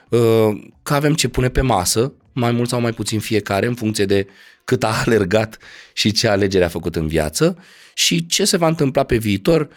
uh, 0.08 0.48
că 0.82 0.94
avem 0.94 1.14
ce 1.14 1.28
pune 1.28 1.48
pe 1.48 1.60
masă, 1.60 2.12
mai 2.32 2.52
mult 2.52 2.68
sau 2.68 2.80
mai 2.80 2.92
puțin 2.92 3.20
fiecare, 3.20 3.66
în 3.66 3.74
funcție 3.74 4.04
de 4.04 4.26
cât 4.64 4.82
a 4.84 5.02
alergat 5.06 5.58
și 5.92 6.12
ce 6.12 6.28
alegere 6.28 6.64
a 6.64 6.68
făcut 6.68 6.96
în 6.96 7.06
viață 7.06 7.56
și 7.94 8.26
ce 8.26 8.44
se 8.44 8.56
va 8.56 8.66
întâmpla 8.66 9.04
pe 9.04 9.16
viitor 9.16 9.68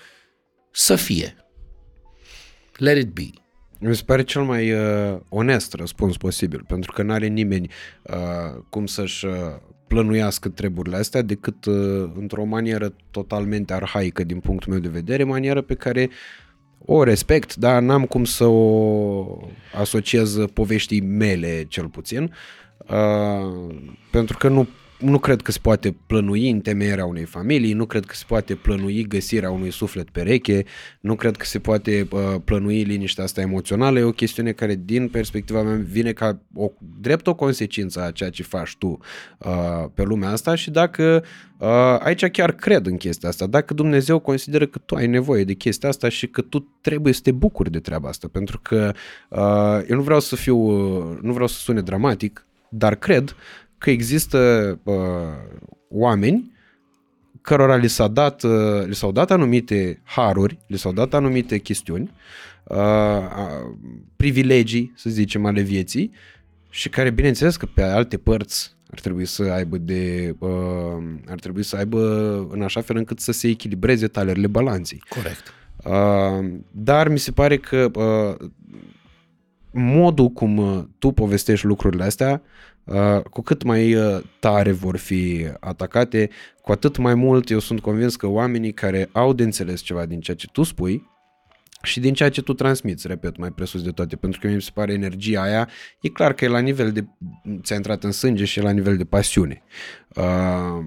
să 0.71 0.95
fie. 0.95 1.35
Let 2.77 2.97
it 2.97 3.09
be. 3.09 3.29
Mi 3.79 3.95
se 3.95 4.03
pare 4.05 4.23
cel 4.23 4.43
mai 4.43 4.71
uh, 4.71 5.19
onest 5.29 5.73
răspuns 5.73 6.17
posibil, 6.17 6.63
pentru 6.67 6.91
că 6.91 7.03
nu 7.03 7.13
are 7.13 7.27
nimeni 7.27 7.69
uh, 8.01 8.61
cum 8.69 8.85
să-și 8.85 9.25
uh, 9.25 9.33
plănuiască 9.87 10.49
treburile 10.49 10.95
astea 10.95 11.21
decât 11.21 11.65
uh, 11.65 12.11
într-o 12.15 12.43
manieră 12.43 12.95
totalmente 13.11 13.73
arhaică 13.73 14.23
din 14.23 14.39
punctul 14.39 14.71
meu 14.71 14.81
de 14.81 14.87
vedere, 14.87 15.23
manieră 15.23 15.61
pe 15.61 15.73
care 15.73 16.09
o 16.85 17.03
respect, 17.03 17.55
dar 17.55 17.81
n-am 17.81 18.05
cum 18.05 18.23
să 18.23 18.43
o 18.45 19.39
asociez 19.73 20.37
poveștii 20.53 21.01
mele 21.01 21.65
cel 21.67 21.87
puțin, 21.87 22.33
uh, 22.77 23.75
pentru 24.11 24.37
că 24.37 24.47
nu 24.47 24.67
nu 24.99 25.19
cred 25.19 25.41
că 25.41 25.51
se 25.51 25.59
poate 25.61 25.95
plănui 26.07 26.49
întemeierea 26.49 27.05
unei 27.05 27.23
familii, 27.23 27.73
nu 27.73 27.85
cred 27.85 28.05
că 28.05 28.13
se 28.15 28.23
poate 28.27 28.55
plănui 28.55 29.07
găsirea 29.07 29.51
unui 29.51 29.71
suflet 29.71 30.09
pereche, 30.09 30.65
nu 30.99 31.15
cred 31.15 31.35
că 31.35 31.45
se 31.45 31.59
poate 31.59 32.07
uh, 32.11 32.35
plănui 32.43 32.83
liniștea 32.83 33.23
asta 33.23 33.41
emoțională. 33.41 33.99
E 33.99 34.03
o 34.03 34.11
chestiune 34.11 34.51
care, 34.51 34.79
din 34.85 35.07
perspectiva 35.07 35.61
mea, 35.61 35.75
vine 35.75 36.11
ca 36.11 36.39
o 36.53 36.71
drept 36.99 37.27
o 37.27 37.35
consecință 37.35 38.03
a 38.03 38.11
ceea 38.11 38.29
ce 38.29 38.43
faci 38.43 38.75
tu 38.75 38.97
uh, 39.37 39.85
pe 39.93 40.03
lumea 40.03 40.29
asta 40.29 40.55
și 40.55 40.71
dacă 40.71 41.23
uh, 41.57 41.97
aici 41.99 42.25
chiar 42.25 42.51
cred 42.51 42.85
în 42.85 42.97
chestia 42.97 43.29
asta, 43.29 43.47
dacă 43.47 43.73
Dumnezeu 43.73 44.19
consideră 44.19 44.65
că 44.65 44.79
tu 44.79 44.95
ai 44.95 45.07
nevoie 45.07 45.43
de 45.43 45.53
chestia 45.53 45.89
asta 45.89 46.09
și 46.09 46.27
că 46.27 46.41
tu 46.41 46.77
trebuie 46.81 47.13
să 47.13 47.19
te 47.23 47.31
bucuri 47.31 47.71
de 47.71 47.79
treaba 47.79 48.09
asta, 48.09 48.27
pentru 48.31 48.59
că 48.63 48.93
uh, 49.29 49.89
eu 49.89 49.95
nu 49.95 50.01
vreau 50.01 50.19
să 50.19 50.35
fiu, 50.35 50.57
uh, 50.57 51.17
nu 51.21 51.33
vreau 51.33 51.47
să 51.47 51.59
sune 51.59 51.81
dramatic, 51.81 52.45
dar 52.69 52.95
cred 52.95 53.35
că 53.85 53.91
există 53.91 54.79
uh, 54.83 54.95
oameni 55.89 56.51
cărora 57.41 57.75
li, 57.75 57.87
s-a 57.87 58.07
dat, 58.07 58.43
uh, 58.43 58.85
li 58.85 58.95
s-au 58.95 59.11
dat 59.11 59.31
anumite 59.31 60.01
haruri, 60.03 60.57
li 60.67 60.77
s-au 60.77 60.93
dat 60.93 61.13
anumite 61.13 61.57
chestiuni, 61.57 62.11
uh, 62.63 62.77
uh, 62.77 63.75
privilegii, 64.15 64.93
să 64.95 65.09
zicem, 65.09 65.45
ale 65.45 65.61
vieții 65.61 66.11
și 66.69 66.89
care, 66.89 67.09
bineînțeles 67.09 67.57
că 67.57 67.65
pe 67.65 67.81
alte 67.81 68.17
părți 68.17 68.75
ar 68.91 68.99
trebui 68.99 69.25
să 69.25 69.43
aibă 69.43 69.77
de 69.77 70.35
uh, 70.39 70.49
ar 71.27 71.39
trebui 71.39 71.63
să 71.63 71.75
aibă 71.75 71.99
în 72.51 72.61
așa 72.61 72.81
fel 72.81 72.97
încât 72.97 73.19
să 73.19 73.31
se 73.31 73.47
echilibreze 73.47 74.07
talerele 74.07 74.47
balanței. 74.47 75.03
Corect. 75.09 75.53
Uh, 75.83 76.59
dar 76.71 77.07
mi 77.07 77.19
se 77.19 77.31
pare 77.31 77.57
că 77.57 77.91
uh, 77.93 78.47
modul 79.71 80.29
cum 80.29 80.57
uh, 80.57 80.83
tu 80.99 81.11
povestești 81.11 81.65
lucrurile 81.65 82.03
astea 82.03 82.41
Uh, 82.41 82.65
cu 83.29 83.41
cât 83.41 83.63
mai 83.63 83.95
uh, 83.95 84.21
tare 84.39 84.71
vor 84.71 84.97
fi 84.97 85.47
atacate, 85.59 86.29
cu 86.61 86.71
atât 86.71 86.97
mai 86.97 87.15
mult 87.15 87.49
eu 87.49 87.59
sunt 87.59 87.79
convins 87.79 88.15
că 88.15 88.27
oamenii 88.27 88.73
care 88.73 89.09
au 89.11 89.33
de 89.33 89.43
înțeles 89.43 89.81
ceva 89.81 90.05
din 90.05 90.19
ceea 90.19 90.37
ce 90.37 90.47
tu 90.51 90.63
spui 90.63 91.13
și 91.81 91.99
din 91.99 92.13
ceea 92.13 92.29
ce 92.29 92.41
tu 92.41 92.53
transmiți, 92.53 93.07
repet, 93.07 93.37
mai 93.37 93.49
presus 93.49 93.83
de 93.83 93.91
toate, 93.91 94.15
pentru 94.15 94.39
că 94.39 94.47
mi 94.47 94.61
se 94.61 94.69
pare 94.73 94.93
energia 94.93 95.41
aia, 95.41 95.69
e 96.01 96.09
clar 96.09 96.33
că 96.33 96.45
e 96.45 96.47
la 96.47 96.59
nivel 96.59 96.91
de, 96.91 97.05
ți-a 97.61 97.75
intrat 97.75 98.03
în 98.03 98.11
sânge 98.11 98.45
și 98.45 98.59
e 98.59 98.61
la 98.61 98.71
nivel 98.71 98.97
de 98.97 99.03
pasiune. 99.03 99.63
Uh, 100.15 100.85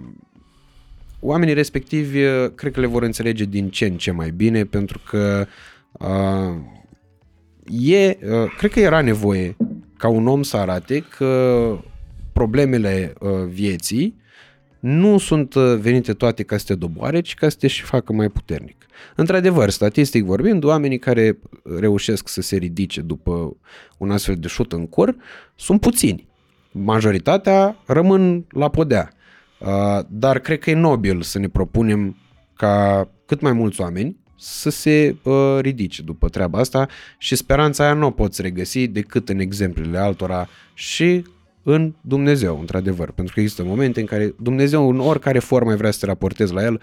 oamenii 1.21 1.55
respectivi 1.55 2.19
cred 2.55 2.73
că 2.73 2.81
le 2.81 2.87
vor 2.87 3.03
înțelege 3.03 3.45
din 3.45 3.69
ce 3.69 3.87
în 3.87 3.97
ce 3.97 4.11
mai 4.11 4.31
bine, 4.31 4.65
pentru 4.65 5.01
că 5.11 5.47
uh, 5.93 6.55
e, 7.91 8.09
uh, 8.09 8.55
cred 8.57 8.71
că 8.71 8.81
era 8.81 9.01
nevoie 9.01 9.57
ca 9.99 10.09
un 10.09 10.27
om 10.27 10.43
să 10.43 10.57
arate 10.57 11.01
că 11.01 11.79
problemele 12.33 13.13
uh, 13.21 13.31
vieții 13.49 14.17
nu 14.79 15.19
sunt 15.19 15.55
uh, 15.55 15.77
venite 15.81 16.13
toate 16.13 16.43
ca 16.43 16.57
să 16.57 16.65
te 16.67 16.75
doboare, 16.75 17.21
ci 17.21 17.35
ca 17.35 17.49
să 17.49 17.57
te 17.59 17.67
și 17.67 17.83
facă 17.83 18.13
mai 18.13 18.29
puternic. 18.29 18.87
Într-adevăr, 19.15 19.71
statistic 19.71 20.25
vorbind, 20.25 20.65
oamenii 20.65 20.99
care 20.99 21.39
reușesc 21.79 22.29
să 22.29 22.41
se 22.41 22.57
ridice 22.57 23.01
după 23.01 23.57
un 23.99 24.11
astfel 24.11 24.35
de 24.35 24.49
șut 24.49 24.73
în 24.73 24.87
cur 24.87 25.17
sunt 25.55 25.81
puțini. 25.81 26.29
Majoritatea 26.71 27.77
rămân 27.87 28.45
la 28.49 28.69
podea. 28.69 29.11
Uh, 29.61 30.05
dar 30.09 30.39
cred 30.39 30.59
că 30.59 30.71
e 30.71 30.75
nobil 30.75 31.23
să 31.23 31.39
ne 31.39 31.49
propunem 31.49 32.17
ca 32.55 33.09
cât 33.27 33.41
mai 33.41 33.53
mulți 33.53 33.81
oameni 33.81 34.17
să 34.39 34.71
se 34.71 35.17
uh, 35.23 35.59
ridice 35.61 36.03
după 36.03 36.29
treaba 36.29 36.59
asta 36.59 36.89
și 37.19 37.37
speranța 37.37 37.85
aia 37.85 37.93
nu 37.93 38.07
o 38.07 38.11
poți 38.11 38.43
regăsi 38.43 38.87
decât 38.87 39.29
în 39.29 39.39
exemplele 39.39 39.99
altora 39.99 40.49
și 40.75 41.25
în 41.63 41.95
Dumnezeu, 42.01 42.61
într-adevăr. 42.61 43.11
Pentru 43.11 43.35
că 43.35 43.41
există 43.41 43.65
momente 43.65 44.01
în 44.01 44.07
care 44.07 44.35
Dumnezeu, 44.41 44.91
în 44.91 45.01
oricare 45.01 45.39
formă 45.39 45.75
vrea 45.75 45.91
să 45.91 45.99
te 45.99 46.07
raportezi 46.07 46.53
la 46.53 46.63
El, 46.63 46.75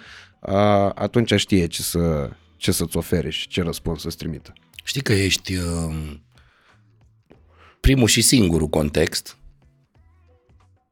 uh, 0.41 0.91
atunci 0.95 1.33
știe 1.33 1.65
ce, 1.65 1.81
să, 1.81 2.29
ce 2.57 2.71
să-ți 2.71 2.97
ofere 2.97 3.29
și 3.29 3.47
ce 3.47 3.61
răspuns 3.61 4.01
să-ți 4.01 4.17
trimită. 4.17 4.53
Știi 4.83 5.01
că 5.01 5.13
ești 5.13 5.55
uh, 5.55 5.95
primul 7.79 8.07
și 8.07 8.21
singurul 8.21 8.67
context 8.67 9.37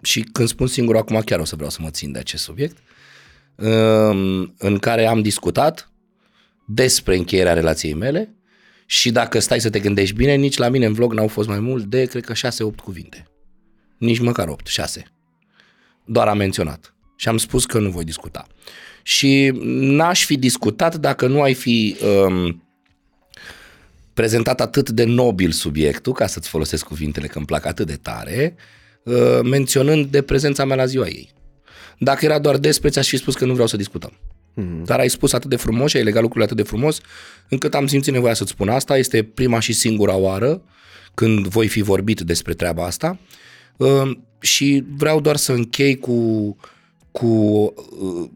și 0.01 0.21
când 0.21 0.47
spun 0.47 0.67
singur 0.67 0.95
acum 0.95 1.21
chiar 1.25 1.39
o 1.39 1.45
să 1.45 1.55
vreau 1.55 1.69
să 1.69 1.77
mă 1.81 1.89
țin 1.89 2.11
de 2.11 2.19
acest 2.19 2.43
subiect, 2.43 2.77
uh, 3.55 4.47
în 4.57 4.77
care 4.79 5.05
am 5.05 5.21
discutat 5.21 5.92
despre 6.65 7.15
încheierea 7.15 7.53
relației 7.53 7.93
mele 7.93 8.35
și 8.85 9.11
dacă 9.11 9.39
stai 9.39 9.61
să 9.61 9.69
te 9.69 9.79
gândești 9.79 10.15
bine, 10.15 10.35
nici 10.35 10.57
la 10.57 10.69
mine 10.69 10.85
în 10.85 10.93
vlog 10.93 11.13
n-au 11.13 11.27
fost 11.27 11.47
mai 11.47 11.59
mult 11.59 11.83
de, 11.83 12.05
cred 12.05 12.25
că 12.25 12.33
6-8 12.33 12.75
cuvinte. 12.83 13.27
Nici 13.97 14.19
măcar 14.19 14.47
8, 14.47 14.67
6. 14.67 15.03
Doar 16.05 16.27
am 16.27 16.37
menționat. 16.37 16.95
Și 17.15 17.27
am 17.27 17.37
spus 17.37 17.65
că 17.65 17.79
nu 17.79 17.89
voi 17.89 18.03
discuta. 18.03 18.47
Și 19.03 19.51
n-aș 19.63 20.25
fi 20.25 20.37
discutat 20.37 20.95
dacă 20.95 21.27
nu 21.27 21.41
ai 21.41 21.53
fi 21.53 21.97
um, 22.25 22.63
prezentat 24.13 24.61
atât 24.61 24.89
de 24.89 25.03
nobil 25.03 25.51
subiectul, 25.51 26.13
ca 26.13 26.27
să-ți 26.27 26.49
folosesc 26.49 26.85
cuvintele 26.85 27.27
că 27.27 27.37
îmi 27.37 27.45
plac 27.45 27.65
atât 27.65 27.87
de 27.87 27.95
tare, 27.95 28.55
uh, 29.03 29.39
menționând 29.43 30.05
de 30.05 30.21
prezența 30.21 30.65
mea 30.65 30.75
la 30.75 30.85
ziua 30.85 31.07
ei. 31.07 31.31
Dacă 31.97 32.25
era 32.25 32.39
doar 32.39 32.57
despre, 32.57 32.89
ți-aș 32.89 33.07
fi 33.07 33.17
spus 33.17 33.35
că 33.35 33.45
nu 33.45 33.53
vreau 33.53 33.67
să 33.67 33.77
discutăm. 33.77 34.19
Mm-hmm. 34.55 34.83
Dar 34.85 34.99
ai 34.99 35.09
spus 35.09 35.33
atât 35.33 35.49
de 35.49 35.55
frumos 35.55 35.89
și 35.89 35.97
ai 35.97 36.03
legat 36.03 36.21
lucrurile 36.21 36.51
atât 36.51 36.63
de 36.63 36.69
frumos, 36.69 37.01
încât 37.49 37.73
am 37.73 37.87
simțit 37.87 38.13
nevoia 38.13 38.33
să-ți 38.33 38.51
spun 38.51 38.69
asta. 38.69 38.97
Este 38.97 39.23
prima 39.23 39.59
și 39.59 39.73
singura 39.73 40.15
oară 40.15 40.61
când 41.13 41.47
voi 41.47 41.67
fi 41.67 41.81
vorbit 41.81 42.21
despre 42.21 42.53
treaba 42.53 42.85
asta. 42.85 43.19
Uh, 43.77 44.11
și 44.39 44.83
vreau 44.97 45.21
doar 45.21 45.35
să 45.35 45.53
închei 45.53 45.97
cu, 45.97 46.57
cu 47.11 47.25
uh, 47.25 48.29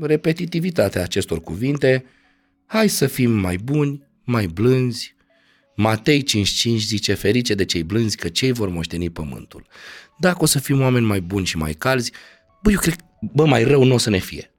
repetitivitatea 0.00 1.02
acestor 1.02 1.40
cuvinte. 1.40 2.04
Hai 2.66 2.88
să 2.88 3.06
fim 3.06 3.30
mai 3.30 3.56
buni, 3.56 4.02
mai 4.24 4.46
blânzi. 4.46 5.14
Matei 5.76 6.24
5.5 6.24 6.76
zice, 6.76 7.14
ferice 7.14 7.54
de 7.54 7.64
cei 7.64 7.82
blânzi, 7.82 8.16
că 8.16 8.28
cei 8.28 8.52
vor 8.52 8.68
moșteni 8.68 9.10
pământul. 9.10 9.66
Dacă 10.18 10.38
o 10.40 10.46
să 10.46 10.58
fim 10.58 10.80
oameni 10.80 11.06
mai 11.06 11.20
buni 11.20 11.46
și 11.46 11.56
mai 11.56 11.72
calzi, 11.72 12.12
bă, 12.62 12.70
eu 12.70 12.78
cred, 12.78 12.96
bă, 13.20 13.46
mai 13.46 13.64
rău 13.64 13.84
nu 13.84 13.94
o 13.94 13.98
să 13.98 14.10
ne 14.10 14.18
fie. 14.18 14.53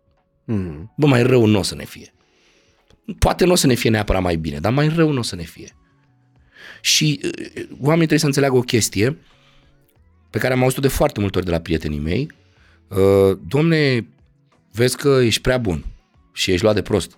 Mm. 0.45 0.93
Bă, 0.97 1.07
mai 1.07 1.23
rău 1.23 1.45
nu 1.45 1.59
o 1.59 1.63
să 1.63 1.75
ne 1.75 1.85
fie. 1.85 2.13
Poate 3.19 3.45
nu 3.45 3.51
o 3.51 3.55
să 3.55 3.67
ne 3.67 3.73
fie 3.73 3.89
neapărat 3.89 4.21
mai 4.21 4.35
bine, 4.35 4.59
dar 4.59 4.71
mai 4.71 4.87
rău 4.87 5.11
nu 5.11 5.19
o 5.19 5.21
să 5.21 5.35
ne 5.35 5.43
fie. 5.43 5.75
Și 6.81 7.19
uh, 7.23 7.31
oamenii 7.69 7.97
trebuie 7.97 8.19
să 8.19 8.25
înțeleagă 8.25 8.55
o 8.57 8.61
chestie 8.61 9.17
pe 10.29 10.37
care 10.39 10.53
am 10.53 10.61
auzit-o 10.61 10.81
de 10.81 10.87
foarte 10.87 11.19
multe 11.19 11.37
ori 11.37 11.45
de 11.45 11.51
la 11.51 11.59
prietenii 11.59 11.99
mei. 11.99 12.31
Uh, 12.87 13.37
domne, 13.47 14.07
vezi 14.71 14.97
că 14.97 15.19
ești 15.23 15.41
prea 15.41 15.57
bun 15.57 15.85
și 16.33 16.51
ești 16.51 16.63
luat 16.63 16.75
de 16.75 16.81
prost. 16.81 17.17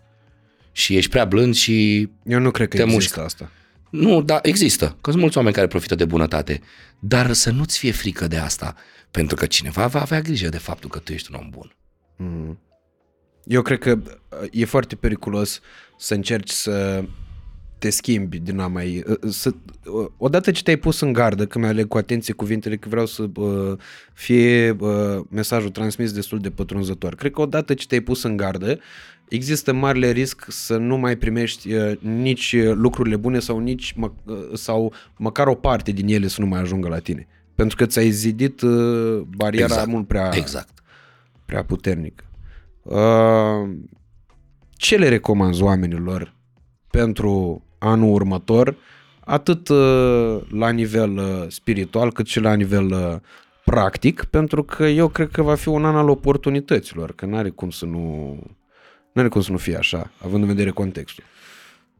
Și 0.71 0.97
ești 0.97 1.09
prea 1.09 1.25
blând 1.25 1.55
și 1.55 2.09
Eu 2.25 2.39
nu 2.39 2.51
cred 2.51 2.67
că 2.67 2.77
te 2.77 2.83
există 2.83 3.19
mușcă. 3.19 3.23
asta. 3.23 3.51
Nu, 3.89 4.21
da, 4.21 4.39
există. 4.41 4.97
Că 5.01 5.09
sunt 5.09 5.21
mulți 5.21 5.37
oameni 5.37 5.55
care 5.55 5.67
profită 5.67 5.95
de 5.95 6.05
bunătate. 6.05 6.61
Dar 6.99 7.33
să 7.33 7.51
nu-ți 7.51 7.77
fie 7.77 7.91
frică 7.91 8.27
de 8.27 8.37
asta. 8.37 8.75
Pentru 9.11 9.35
că 9.35 9.45
cineva 9.45 9.87
va 9.87 10.01
avea 10.01 10.21
grijă 10.21 10.49
de 10.49 10.57
faptul 10.57 10.89
că 10.89 10.99
tu 10.99 11.13
ești 11.13 11.31
un 11.31 11.39
om 11.39 11.49
bun. 11.49 11.75
Eu 13.48 13.61
cred 13.61 13.80
că 13.80 13.91
uh, 13.91 14.48
e 14.52 14.65
foarte 14.65 14.95
periculos 14.95 15.60
să 15.98 16.14
încerci 16.14 16.49
să 16.49 17.03
te 17.78 17.90
schimbi 17.90 18.40
din 18.40 18.60
a 18.60 18.68
mai... 18.68 19.03
uh, 19.07 19.18
Să, 19.30 19.53
uh, 19.86 20.07
odată 20.18 20.52
ce 20.52 20.64
te-ai 20.64 20.76
pus 20.76 20.99
în 20.99 21.14
gardă, 21.14 21.45
că 21.45 21.60
mi-aleg 21.60 21.88
cu 21.88 21.98
atenție 21.98 22.34
cuvintele, 22.34 22.78
că 22.78 22.90
vreau 22.90 23.06
să 23.06 23.26
uh, 23.36 23.78
fie 24.14 24.69
uh, 24.80 25.19
mesajul 25.30 25.69
transmis 25.69 26.11
destul 26.11 26.40
de 26.40 26.49
pătrunzător. 26.49 27.15
Cred 27.15 27.32
că 27.32 27.41
odată 27.41 27.74
ce 27.74 27.88
te-ai 27.88 28.02
pus 28.02 28.24
în 28.24 28.38
gardă, 28.38 28.80
există 29.28 29.74
marele 29.74 30.11
risc 30.11 30.45
să 30.48 30.78
nu 30.78 30.98
mai 30.98 31.15
primești 31.18 31.74
uh, 31.74 31.98
nici 31.99 32.53
uh, 32.53 32.72
lucrurile 32.74 33.15
bune 33.15 33.40
sau 33.40 33.60
nici 33.60 33.94
mă, 33.95 34.11
uh, 34.24 34.38
sau 34.53 34.94
măcar 35.18 35.48
o 35.48 35.56
parte 35.56 35.91
din 35.91 36.07
ele 36.07 36.28
să 36.28 36.41
nu 36.41 36.48
mai 36.48 36.60
ajungă 36.60 36.88
la 36.88 36.99
tine. 36.99 37.28
Pentru 37.56 37.78
că 37.78 37.86
ți-ai 37.86 38.10
zidit 38.10 38.61
uh, 38.61 39.22
bariera 39.36 39.65
Exact. 39.65 39.88
mult 39.88 40.07
prea, 40.07 40.30
Exact. 40.34 40.84
prea 41.45 41.64
puternic. 41.64 42.24
Uh, 42.88 43.69
ce 44.72 44.98
le 44.98 45.07
recomanzi 45.07 45.61
oamenilor 45.61 46.33
pentru 46.90 47.64
anul 47.77 48.14
următor, 48.14 48.75
atât 49.19 49.67
uh, 49.67 50.41
la 50.49 50.69
nivel 50.69 51.17
uh, 51.17 51.45
spiritual, 51.48 52.11
cât 52.11 52.27
și 52.27 52.40
la 52.40 52.53
nivel 52.53 52.91
uh, 52.91 53.16
practic, 53.66 54.24
pentru 54.24 54.64
că 54.64 54.85
eu 54.85 55.07
cred 55.07 55.30
că 55.32 55.41
va 55.41 55.56
fi 55.56 55.67
un 55.67 55.85
an 55.85 55.95
al 55.95 56.09
oportunităților, 56.09 57.16
că 57.16 57.25
n-are 57.25 57.49
cum 57.49 57.69
să 57.69 57.85
nu 57.85 58.38
n-are 59.14 59.27
cum 59.27 59.41
să 59.41 59.51
nu 59.51 59.57
fie 59.57 59.75
așa, 59.75 60.11
având 60.24 60.41
în 60.41 60.48
vedere 60.48 60.69
contextul. 60.69 61.24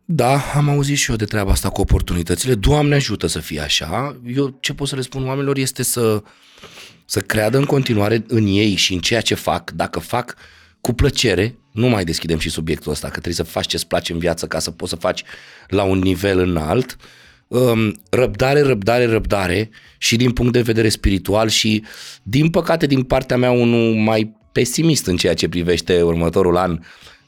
Da, 0.06 0.41
am 0.56 0.69
auzit 0.69 0.98
și 0.98 1.09
eu 1.09 1.16
de 1.16 1.25
treaba 1.25 1.51
asta 1.51 1.69
cu 1.69 1.82
oportunitățile. 1.82 2.56
Doamne 2.56 2.95
ajută 2.95 3.27
să 3.27 3.40
fie 3.40 3.59
așa. 3.59 4.19
Eu 4.25 4.57
ce 4.59 4.74
pot 4.74 4.88
să 4.88 4.95
le 4.95 5.01
spun 5.01 5.27
oamenilor 5.27 5.57
este 5.57 5.83
să, 5.83 6.24
să 7.06 7.19
creadă 7.22 7.57
în 7.57 7.66
continuare 7.66 8.24
în 8.27 8.45
ei 8.45 8.75
și 8.75 8.93
în 8.93 8.99
ceea 8.99 9.22
ce 9.22 9.35
fac. 9.35 9.72
Dacă 9.72 9.99
fac 9.99 10.35
cu 10.88 10.93
plăcere, 10.93 11.57
nu 11.72 11.88
mai 11.88 12.03
deschidem 12.03 12.38
și 12.38 12.49
subiectul 12.49 12.91
ăsta, 12.91 13.07
că 13.07 13.14
trebuie 13.14 13.33
să 13.33 13.43
faci 13.43 13.66
ce-ți 13.66 13.88
place 13.88 14.14
în 14.14 14.19
viață 14.19 14.48
ca 14.48 14.59
să 14.59 14.72
poți 14.72 14.90
să 14.90 14.95
faci 14.95 15.24
la 15.67 15.83
un 15.83 15.99
nivel 15.99 16.40
înalt. 16.40 16.98
Um, 17.48 18.01
răbdare, 18.09 18.61
răbdare, 18.61 19.06
răbdare 19.06 19.69
și 19.98 20.16
din 20.16 20.32
punct 20.32 20.53
de 20.53 20.61
vedere 20.61 20.90
spiritual 20.90 21.48
și 21.48 21.83
din 22.24 22.49
păcate 22.49 22.85
din 22.85 23.03
partea 23.03 23.38
mea 23.38 23.51
unul 23.51 23.93
mai 23.93 24.35
pesimist 24.51 25.07
în 25.07 25.17
ceea 25.17 25.33
ce 25.33 25.49
privește 25.49 26.01
următorul 26.01 26.57
an 26.57 26.80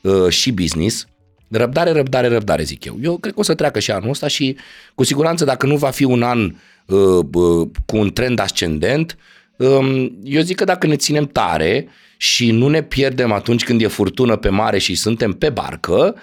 uh, 0.02 0.30
și 0.30 0.52
business. 0.52 1.08
Răbdare, 1.50 1.92
răbdare, 1.92 2.28
răbdare, 2.28 2.64
zic 2.64 2.86
eu. 2.86 2.98
Eu 3.02 3.18
cred 3.18 3.34
că 3.34 3.40
o 3.40 3.44
să 3.44 3.54
treacă 3.54 3.80
și 3.80 3.92
anul 3.92 4.10
ăsta 4.10 4.28
și 4.28 4.58
cu 4.96 5.04
siguranță 5.04 5.46
dacă 5.46 5.66
nu 5.66 5.78
va 5.78 5.90
fi 5.90 6.04
un 6.04 6.24
an 6.24 6.56
uh, 6.86 7.26
uh, 7.34 7.68
cu 7.86 7.98
un 7.98 8.12
trend 8.14 8.40
ascendent, 8.40 9.18
um, 9.58 10.18
eu 10.24 10.42
zic 10.42 10.56
că 10.56 10.64
dacă 10.64 10.88
ne 10.88 10.96
ținem 10.96 11.26
tare 11.26 11.88
și 12.22 12.52
nu 12.52 12.68
ne 12.68 12.84
pierdem 12.84 13.32
atunci 13.32 13.64
când 13.64 13.82
e 13.82 13.88
furtună 13.88 14.36
pe 14.36 14.50
mare 14.50 14.78
și 14.78 14.96
suntem 14.96 15.34
pe 15.34 15.50
barcă, 15.50 16.16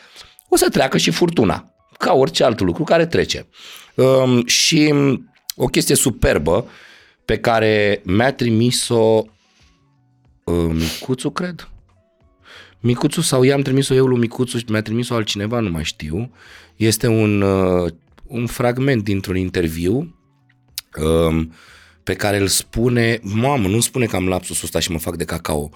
o 0.49 0.57
să 0.57 0.69
treacă 0.69 0.99
și 0.99 1.11
furtuna, 1.11 1.75
ca 1.99 2.13
orice 2.13 2.45
alt 2.45 2.61
lucru 2.61 2.85
care 2.85 3.07
trece. 3.07 3.47
Um, 3.95 4.47
și 4.47 4.95
o 5.55 5.67
chestie 5.67 5.95
superbă 5.95 6.69
pe 7.25 7.39
care 7.39 8.01
mi-a 8.05 8.33
trimis-o 8.33 9.25
uh, 10.45 10.71
Micuțu, 10.73 11.31
cred, 11.31 11.69
Micuțu 12.81 13.21
sau 13.21 13.43
i-am 13.43 13.63
trimis-o 13.63 13.95
eu 13.95 14.07
lui 14.07 14.19
Micuțu 14.19 14.59
și 14.59 14.65
mi-a 14.69 14.83
trimis-o 14.83 15.15
altcineva, 15.15 15.61
nu 15.61 15.71
mai 15.71 15.85
știu. 15.85 16.33
Este 16.77 17.07
un, 17.07 17.41
uh, 17.41 17.93
un 18.27 18.47
fragment 18.47 19.05
dintr-un 19.05 19.37
interviu 19.37 20.15
um, 21.03 21.53
pe 22.07 22.15
care 22.15 22.37
îl 22.39 22.47
spune, 22.47 23.19
mamă, 23.23 23.69
nu 23.69 23.81
spune 23.81 24.05
că 24.07 24.17
am 24.17 24.29
lapsusul 24.29 24.65
ăsta 24.65 24.79
și 24.79 24.91
mă 24.91 24.99
fac 24.99 25.17
de 25.17 25.25
cacao. 25.25 25.71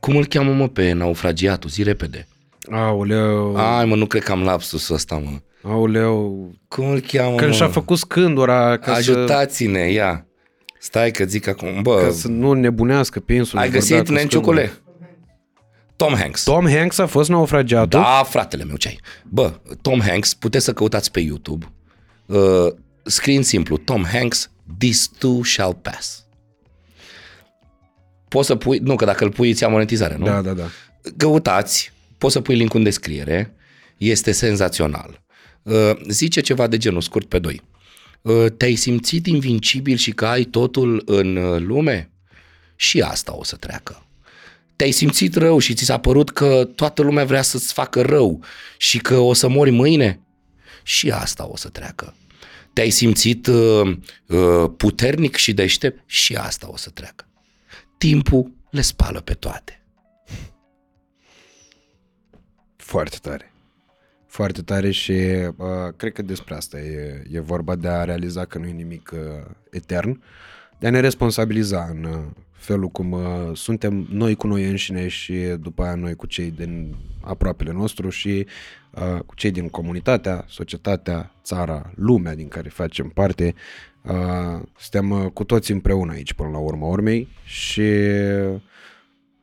Cum 0.00 0.16
îl 0.16 0.26
cheamă, 0.26 0.52
mă, 0.52 0.68
pe 0.68 0.92
naufragiatul? 0.92 1.70
Zi 1.70 1.82
repede. 1.82 2.26
Aoleu, 2.70 3.56
Ai, 3.56 3.84
mă, 3.84 3.94
nu 3.96 4.06
cred 4.06 4.22
că 4.22 4.32
am 4.32 4.42
lapsusul 4.42 4.94
ăsta, 4.94 5.14
mă. 5.24 5.30
aoleu, 5.70 6.50
Cum 6.68 6.88
îl 6.88 7.00
cheamă, 7.00 7.36
că 7.36 7.46
mă? 7.46 7.52
și-a 7.52 7.68
făcut 7.68 7.98
scândura 7.98 8.76
ca, 8.78 8.92
să, 8.92 8.98
Ajutați-ne, 8.98 9.90
ia. 9.92 10.26
Stai 10.80 11.10
că 11.10 11.24
zic 11.24 11.46
acum, 11.46 11.82
bă, 11.82 12.00
ca 12.04 12.10
să 12.10 12.28
nu 12.28 12.52
nebunească 12.52 13.20
pe 13.20 13.32
insulă. 13.34 13.60
ai 13.60 13.68
bărbatul 13.68 13.88
găsit 13.88 14.06
scândură. 14.06 14.18
Nenciucule? 14.18 14.72
Tom 15.96 16.14
Hanks. 16.14 16.44
Tom 16.44 16.68
Hanks 16.68 16.98
a 16.98 17.06
fost 17.06 17.28
naufragiatul? 17.28 18.00
Da, 18.00 18.22
fratele 18.28 18.64
meu, 18.64 18.76
ce 18.76 18.88
ai? 18.88 18.98
Bă, 19.28 19.52
Tom 19.82 20.00
Hanks, 20.00 20.34
puteți 20.34 20.64
să 20.64 20.72
căutați 20.72 21.10
pe 21.10 21.20
YouTube. 21.20 21.66
Uh, 22.26 22.66
screen 23.02 23.42
simplu, 23.42 23.76
Tom 23.76 24.04
Hanks, 24.04 24.50
This 24.78 25.10
too 25.18 25.42
shall 25.42 25.74
pass. 25.74 26.26
Poți 28.28 28.46
să 28.46 28.56
pui, 28.56 28.78
nu, 28.78 28.96
că 28.96 29.04
dacă 29.04 29.24
îl 29.24 29.30
pui 29.30 29.50
îți 29.50 29.62
ia 29.62 29.68
monetizare, 29.68 30.16
nu? 30.16 30.24
Da, 30.24 30.42
da, 30.42 30.52
da. 30.52 30.64
Căutați, 31.16 31.92
poți 32.18 32.32
să 32.32 32.40
pui 32.40 32.54
link 32.54 32.74
în 32.74 32.82
descriere, 32.82 33.54
este 33.96 34.32
senzațional. 34.32 35.22
Uh, 35.62 35.90
zice 36.08 36.40
ceva 36.40 36.66
de 36.66 36.76
genul 36.76 37.00
scurt 37.00 37.28
pe 37.28 37.38
doi. 37.38 37.62
Uh, 38.22 38.46
te-ai 38.56 38.74
simțit 38.74 39.26
invincibil 39.26 39.96
și 39.96 40.12
că 40.12 40.26
ai 40.26 40.44
totul 40.44 41.02
în 41.06 41.36
uh, 41.36 41.60
lume? 41.60 42.10
Și 42.76 43.00
asta 43.00 43.36
o 43.36 43.44
să 43.44 43.56
treacă 43.56 44.04
te-ai 44.76 44.90
simțit 44.90 45.36
rău 45.36 45.58
și 45.58 45.74
ți 45.74 45.84
s-a 45.84 45.98
părut 45.98 46.30
că 46.30 46.68
toată 46.74 47.02
lumea 47.02 47.24
vrea 47.24 47.42
să-ți 47.42 47.72
facă 47.72 48.02
rău 48.02 48.44
și 48.76 48.98
că 48.98 49.16
o 49.16 49.32
să 49.32 49.48
mori 49.48 49.70
mâine? 49.70 50.20
Și 50.82 51.10
asta 51.10 51.48
o 51.48 51.56
să 51.56 51.68
treacă. 51.68 52.14
Te-ai 52.74 52.90
simțit 52.90 53.46
uh, 53.46 53.96
uh, 54.26 54.70
puternic 54.76 55.36
și 55.36 55.52
deștept? 55.52 56.02
Și 56.06 56.34
asta 56.34 56.70
o 56.70 56.76
să 56.76 56.90
treacă. 56.90 57.26
Timpul 57.98 58.52
le 58.70 58.80
spală 58.80 59.20
pe 59.20 59.34
toate. 59.34 59.84
Foarte 62.76 63.16
tare. 63.22 63.52
Foarte 64.26 64.62
tare 64.62 64.90
și 64.90 65.12
uh, 65.12 65.66
cred 65.96 66.12
că 66.12 66.22
despre 66.22 66.54
asta 66.54 66.80
e, 66.80 67.22
e 67.30 67.40
vorba 67.40 67.74
de 67.74 67.88
a 67.88 68.04
realiza 68.04 68.44
că 68.44 68.58
nu 68.58 68.66
e 68.66 68.72
nimic 68.72 69.10
uh, 69.12 69.50
etern, 69.70 70.22
de 70.78 70.86
a 70.86 70.90
ne 70.90 71.00
responsabiliza 71.00 71.86
în 71.90 72.04
uh, 72.04 72.24
felul 72.52 72.88
cum 72.88 73.12
uh, 73.12 73.50
suntem 73.52 74.06
noi 74.10 74.34
cu 74.34 74.46
noi 74.46 74.64
înșine 74.64 75.08
și 75.08 75.34
după 75.60 75.82
aia 75.82 75.94
noi 75.94 76.14
cu 76.14 76.26
cei 76.26 76.50
din 76.50 76.94
aproapele 77.20 77.72
nostru 77.72 78.08
și 78.08 78.46
uh, 78.96 79.20
cu 79.26 79.34
cei 79.34 79.50
din 79.50 79.68
comunitatea, 79.68 80.44
societatea, 80.48 81.34
țara, 81.42 81.92
lumea 81.94 82.34
din 82.34 82.48
care 82.48 82.68
facem 82.68 83.08
parte. 83.08 83.54
Uh, 84.02 84.62
suntem 84.78 85.10
uh, 85.10 85.30
cu 85.32 85.44
toți 85.44 85.72
împreună 85.72 86.12
aici 86.12 86.32
până 86.32 86.48
la 86.48 86.58
urma 86.58 86.86
urmei 86.86 87.28
și 87.44 87.90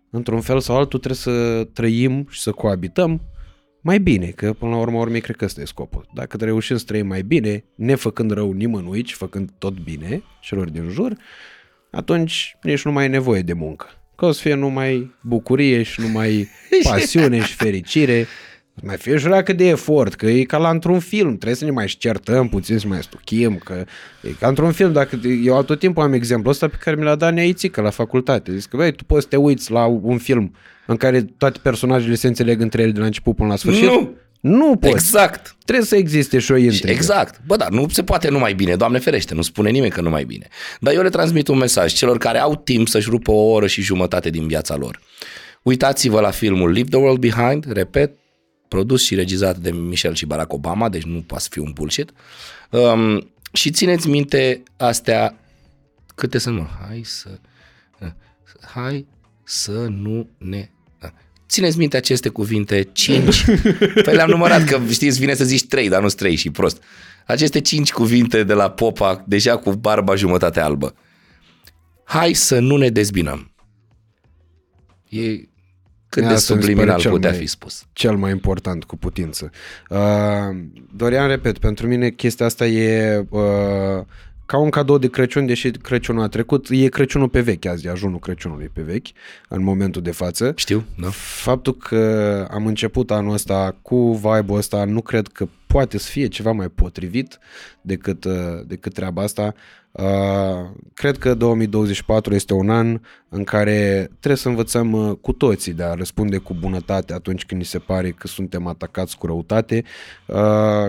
într-un 0.10 0.42
fel 0.42 0.60
sau 0.60 0.76
altul 0.76 1.00
trebuie 1.00 1.20
să 1.20 1.68
trăim 1.74 2.28
și 2.30 2.42
să 2.42 2.52
coabităm 2.52 3.22
mai 3.82 4.00
bine, 4.00 4.26
că 4.26 4.54
până 4.54 4.72
la 4.72 4.78
urmă 4.78 4.98
urmei 4.98 5.22
cred 5.22 5.36
că 5.36 5.46
ăsta 5.46 5.62
e 5.62 5.66
scopul. 5.66 6.08
Dacă 6.14 6.38
reușim 6.38 6.78
să 6.78 6.86
trăim 6.86 7.08
mai 7.08 7.22
bine, 7.22 7.64
nefăcând 7.76 8.32
rău 8.32 8.52
nimănui, 8.52 9.02
ci 9.02 9.14
făcând 9.14 9.50
tot 9.58 9.80
bine 9.80 10.24
celor 10.42 10.70
din 10.70 10.90
jur, 10.90 11.18
atunci 11.92 12.58
nici 12.64 12.86
nu 12.86 12.92
mai 12.92 13.06
e 13.06 13.08
nevoie 13.08 13.42
de 13.42 13.54
muncă. 13.54 13.86
Că 14.16 14.26
o 14.26 14.32
să 14.32 14.42
fie 14.42 14.54
numai 14.54 15.16
bucurie 15.22 15.84
și 15.84 16.02
numai 16.02 16.48
pasiune 16.90 17.42
și 17.42 17.54
fericire. 17.54 18.28
Mai 18.84 18.98
fie 18.98 19.18
și 19.18 19.28
dacă 19.28 19.54
de 19.54 19.68
efort, 19.68 20.14
că 20.14 20.26
e 20.26 20.44
ca 20.44 20.58
la 20.58 20.70
într-un 20.70 21.00
film, 21.00 21.28
trebuie 21.28 21.56
să 21.56 21.66
ne 21.66 21.72
mai 21.72 21.86
certăm 21.86 22.50
puțin, 22.50 22.78
să 22.78 22.88
mai 22.88 23.02
stuchim, 23.02 23.62
că 23.64 23.86
e 24.22 24.30
ca 24.40 24.48
într-un 24.48 24.72
film, 24.72 24.92
dacă 24.92 25.20
eu 25.44 25.64
tot 25.64 25.80
timpul 25.80 26.04
am 26.04 26.14
exemplu 26.14 26.50
ăsta 26.50 26.68
pe 26.68 26.78
care 26.80 26.96
mi 26.96 27.04
l-a 27.04 27.16
dat 27.16 27.34
Neaițică 27.34 27.82
la 27.82 27.90
facultate. 27.90 28.58
Zic 28.58 28.70
că, 28.70 28.78
băi, 28.78 28.92
tu 28.92 29.04
poți 29.04 29.22
să 29.22 29.28
te 29.28 29.36
uiți 29.36 29.72
la 29.72 29.86
un 29.86 30.18
film 30.18 30.56
în 30.86 30.98
care 30.98 31.22
toate 31.22 31.60
personajele 31.62 32.16
se 32.16 32.28
înțeleg 32.28 32.62
între 32.62 32.82
ele 32.82 32.92
de 32.92 33.00
la 33.00 33.06
început 33.06 33.36
până 33.36 33.48
la 33.48 33.56
sfârșit? 33.56 33.84
Nu! 33.84 34.16
Nu 34.42 34.76
poți. 34.76 34.94
Exact. 34.94 35.56
Trebuie 35.66 35.86
să 35.86 35.96
existe 35.96 36.40
și 36.40 36.52
o 36.52 36.56
intrigă. 36.56 36.92
Exact. 36.92 37.42
Bă, 37.46 37.56
da, 37.56 37.68
nu 37.70 37.88
se 37.90 38.04
poate 38.04 38.30
numai 38.30 38.54
bine, 38.54 38.76
Doamne 38.76 39.00
ferește, 39.00 39.34
nu 39.34 39.42
spune 39.42 39.70
nimeni 39.70 39.92
că 39.92 40.02
numai 40.02 40.24
bine. 40.24 40.48
Dar 40.80 40.94
eu 40.94 41.02
le 41.02 41.10
transmit 41.10 41.48
un 41.48 41.58
mesaj 41.58 41.94
celor 41.94 42.18
care 42.18 42.40
au 42.40 42.56
timp 42.56 42.88
să-și 42.88 43.10
rupă 43.10 43.32
o 43.32 43.52
oră 43.52 43.68
și 43.68 43.82
jumătate 43.82 44.30
din 44.30 44.48
viața 44.48 44.76
lor. 44.76 45.00
Uitați-vă 45.62 46.20
la 46.20 46.30
filmul 46.30 46.72
Leave 46.72 46.90
the 46.90 47.00
World 47.00 47.20
Behind, 47.20 47.66
repet, 47.72 48.12
produs 48.72 49.04
și 49.04 49.16
regizat 49.16 49.58
de 49.58 49.72
Michelle 49.72 50.16
și 50.16 50.26
Barack 50.26 50.54
Obama, 50.54 50.90
deci 50.90 51.04
nu 51.04 51.22
poate 51.22 51.44
să 51.44 51.50
fie 51.52 51.62
un 51.62 51.72
bullshit. 51.74 52.12
Um, 52.70 53.32
și 53.54 53.72
țineți 53.72 54.10
minte 54.10 54.64
astea, 54.78 55.38
câte 56.16 56.38
sunt, 56.38 56.58
mă? 56.58 56.68
Hai 56.88 57.02
să... 57.04 57.30
Hai 58.74 59.08
să 59.44 59.88
nu 59.90 60.30
ne... 60.38 60.70
Țineți 61.50 61.78
minte 61.78 61.98
aceste 61.98 62.30
cuvinte, 62.30 62.90
cinci. 62.92 63.46
Păi 64.06 64.14
le-am 64.14 64.30
numărat, 64.30 64.64
că 64.64 64.80
știți, 64.90 65.20
vine 65.20 65.34
să 65.34 65.44
zici 65.44 65.68
trei, 65.68 65.90
dar 65.90 66.02
nu 66.02 66.08
trei 66.08 66.36
și 66.36 66.50
prost. 66.50 66.84
Aceste 67.26 67.62
cinci 67.62 67.92
cuvinte 67.92 68.44
de 68.44 68.54
la 68.54 68.70
Popa, 68.70 69.24
deja 69.28 69.58
cu 69.58 69.72
barba 69.72 70.16
jumătate 70.16 70.60
albă. 70.60 70.96
Hai 72.04 72.34
să 72.34 72.60
nu 72.60 72.78
ne 72.78 72.90
dezbinăm. 72.90 73.52
E 75.10 75.50
cât 76.12 76.24
de 76.24 76.34
Asta 76.34 76.54
mi 76.56 76.62
se 76.62 76.68
pare 76.68 76.74
subliminal 76.74 77.00
cel 77.00 77.12
putea 77.12 77.30
mai- 77.30 77.40
fi 77.40 77.46
spus. 77.48 77.86
cel 77.94 78.16
mai 78.16 78.32
important 78.32 78.84
cu 78.84 78.98
putință. 78.98 79.50
Uh, 79.90 79.98
Dorian, 80.96 81.28
repet, 81.28 81.58
pentru 81.58 81.88
mine 81.88 82.10
chestia 82.10 82.46
asta 82.46 82.68
e 82.68 83.18
uh, 83.30 83.42
ca 84.46 84.58
un 84.58 84.70
cadou 84.70 84.98
de 84.98 85.10
Crăciun, 85.10 85.46
deși 85.46 85.72
Crăciunul 85.72 86.24
a 86.24 86.28
trecut, 86.28 86.68
e 86.70 86.88
Crăciunul 86.88 87.30
pe 87.30 87.42
vechi 87.42 87.66
azi, 87.66 87.88
e 87.88 87.90
ajunul 87.90 88.20
Crăciunului 88.20 88.70
pe 88.74 88.82
vechi, 88.82 89.08
în 89.48 89.64
momentul 89.64 90.02
de 90.02 90.12
față. 90.12 90.54
Știu, 90.56 90.84
da? 91.02 91.08
Faptul 91.12 91.76
că 91.76 92.48
am 92.52 92.66
început 92.66 93.12
anul 93.12 93.34
ăsta 93.34 93.76
cu 93.82 94.14
vibe-ul 94.14 94.58
ăsta, 94.58 94.86
nu 94.86 95.02
cred 95.02 95.28
că 95.28 95.48
poate 95.72 95.98
să 95.98 96.10
fie 96.10 96.28
ceva 96.28 96.52
mai 96.52 96.68
potrivit 96.68 97.40
decât, 97.82 98.24
uh, 98.24 98.34
decât 98.68 98.94
treaba 98.94 99.22
asta. 99.22 99.54
Uh, 99.92 100.04
cred 100.94 101.18
că 101.18 101.34
2024 101.34 102.36
este 102.36 102.54
un 102.54 102.70
an 102.70 103.00
în 103.30 103.44
care 103.44 104.10
trebuie 104.20 104.36
să 104.36 104.48
învățăm 104.48 104.92
uh, 104.92 105.16
cu 105.22 105.32
toții 105.32 105.74
de 105.74 105.84
a 105.84 105.94
răspunde 105.94 106.38
cu 106.38 106.54
bunătate 106.60 107.14
atunci 107.14 107.46
când 107.46 107.62
ni 107.62 107.66
se 107.66 107.80
pare 107.80 108.10
că 108.10 108.28
suntem 108.28 108.68
atacați 108.68 109.18
cu 109.18 109.26
răutate. 109.26 109.84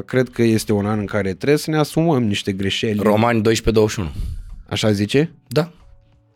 Cred 0.05 0.29
că 0.29 0.43
este 0.43 0.73
un 0.73 0.87
an 0.87 0.99
în 0.99 1.07
care 1.07 1.35
trebuie 1.35 1.59
să 1.59 1.71
ne 1.71 1.77
asumăm 1.77 2.23
niște 2.23 2.53
greșeli. 2.53 3.01
Romani 3.03 3.43
12-21. 3.43 3.43
Așa 4.69 4.93
zice? 4.93 5.35
Da. 5.49 5.73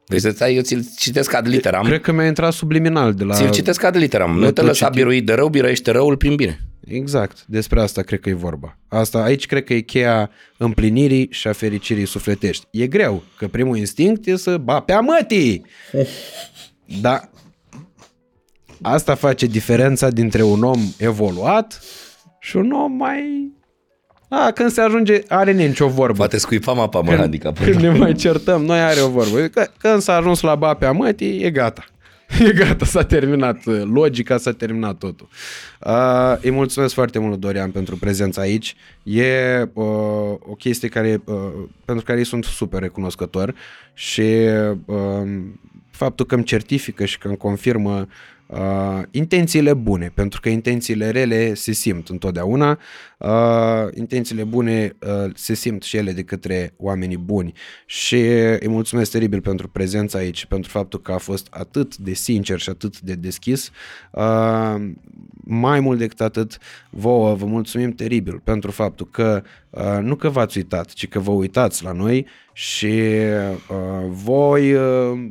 Vrei 0.07 0.21
să 0.21 0.31
stai, 0.31 0.55
eu 0.55 0.63
ți-l 0.63 0.85
citesc 0.97 1.35
ad 1.35 1.49
literam. 1.49 1.85
Cred 1.85 2.01
că 2.01 2.13
mi-a 2.13 2.27
intrat 2.27 2.53
subliminal 2.53 3.15
de 3.15 3.25
la... 3.25 3.35
Ți-l 3.35 3.51
citesc 3.51 3.83
ad 3.83 3.97
literam. 3.97 4.39
Nu 4.39 4.51
te 4.51 4.63
lăsa 4.63 4.89
biruit 4.89 5.27
de 5.27 5.33
rău, 5.33 5.49
biruiește 5.49 5.91
răul 5.91 6.17
prin 6.17 6.35
bine. 6.35 6.66
Exact, 6.87 7.45
despre 7.47 7.81
asta 7.81 8.03
cred 8.03 8.21
că 8.21 8.29
e 8.29 8.35
vorba. 8.35 8.79
Asta 8.89 9.23
aici 9.23 9.47
cred 9.47 9.65
că 9.65 9.75
e 9.75 9.81
cheia 9.81 10.31
împlinirii 10.57 11.29
și 11.31 11.49
a 11.49 11.53
fericirii 11.53 12.07
sufletești. 12.07 12.67
E 12.71 12.87
greu, 12.87 13.23
că 13.39 13.49
primul 13.49 13.77
instinct 13.77 14.27
e 14.27 14.37
să 14.37 14.57
ba 14.57 14.81
pe 14.81 14.93
amătii. 14.93 15.65
Da. 17.01 17.31
Asta 18.83 19.15
face 19.15 19.47
diferența 19.47 20.11
dintre 20.11 20.43
un 20.43 20.63
om 20.63 20.81
evoluat 20.99 21.81
și 22.41 22.57
un 22.57 22.71
om 22.71 22.93
mai 22.93 23.55
a, 24.29 24.51
când 24.51 24.71
se 24.71 24.81
ajunge, 24.81 25.23
are 25.29 25.53
nicio 25.53 25.89
vorbă. 25.89 26.17
Poate 26.17 26.39
scuipam 26.39 26.81
apa, 26.81 27.01
mă, 27.01 27.09
când, 27.09 27.21
adică. 27.21 27.53
Când 27.65 27.75
ne 27.75 27.91
mai 27.91 28.15
certăm, 28.15 28.65
noi 28.65 28.81
are 28.81 29.01
o 29.01 29.09
vorbă. 29.09 29.51
Când 29.79 30.01
s-a 30.01 30.15
ajuns 30.15 30.41
la 30.41 30.55
ba 30.55 30.75
pe 30.75 30.85
amătii, 30.85 31.43
e 31.43 31.51
gata. 31.51 31.85
E 32.49 32.53
gata, 32.53 32.85
s-a 32.85 33.05
terminat 33.05 33.65
logica, 33.85 34.37
s-a 34.37 34.53
terminat 34.53 34.99
totul. 34.99 35.29
Uh, 35.81 36.37
îi 36.41 36.51
mulțumesc 36.51 36.95
foarte 36.95 37.19
mult, 37.19 37.41
Dorian, 37.41 37.71
pentru 37.71 37.97
prezența 37.97 38.41
aici. 38.41 38.77
E 39.03 39.63
uh, 39.73 39.85
o 40.39 40.55
chestie 40.59 40.89
care, 40.89 41.23
uh, 41.25 41.53
pentru 41.85 42.05
care 42.05 42.19
îi 42.19 42.25
sunt 42.25 42.45
super 42.45 42.81
recunoscător 42.81 43.55
și 43.95 44.35
uh, 44.85 45.43
faptul 45.91 46.27
că 46.27 46.35
îmi 46.35 46.45
certifică 46.45 47.05
și 47.05 47.19
că 47.19 47.29
îmi 47.29 47.37
confirmă 47.37 48.07
uh, 48.47 49.03
intențiile 49.11 49.75
bune, 49.75 50.13
pentru 50.15 50.41
că 50.41 50.49
intențiile 50.49 51.11
rele 51.11 51.55
se 51.55 51.73
simt 51.73 52.09
întotdeauna, 52.09 52.79
uh, 53.19 53.29
intențiile 53.95 54.45
bune 54.45 54.97
uh, 55.07 55.31
se 55.35 55.55
simt 55.55 55.83
și 55.83 55.97
ele 55.97 56.13
de 56.13 56.23
către 56.23 56.75
oamenii 56.77 57.17
buni 57.17 57.53
și 57.87 58.17
îi 58.61 58.69
mulțumesc 58.69 59.11
teribil 59.11 59.41
pentru 59.41 59.69
prezența 59.69 60.19
aici, 60.19 60.47
pentru 60.47 60.71
faptul 60.71 61.01
că 61.01 61.13
a 61.13 61.19
fost 61.19 61.47
atât 61.51 61.97
de 61.97 62.13
sincer 62.13 62.59
și 62.59 62.69
atât 62.69 63.01
de 63.01 63.15
deschis. 63.15 63.71
Uh, 64.11 64.75
mai 65.49 65.81
mult 65.81 65.99
decât 65.99 66.21
atât, 66.21 66.59
vouă 66.91 67.35
vă 67.35 67.47
mulțumim 67.47 67.93
teribil 67.93 68.41
pentru 68.45 68.71
faptul 68.71 69.09
că 69.11 69.43
uh, 69.71 69.99
nu 70.01 70.15
că 70.15 70.29
v-ați 70.29 70.57
uitat, 70.57 70.93
ci 70.93 71.09
că 71.09 71.19
vă 71.19 71.31
uitați 71.31 71.85
la 71.85 71.93
noi 71.93 72.27
și 72.53 72.87
uh, 72.87 74.07
voi 74.09 74.75
uh, 74.75 75.29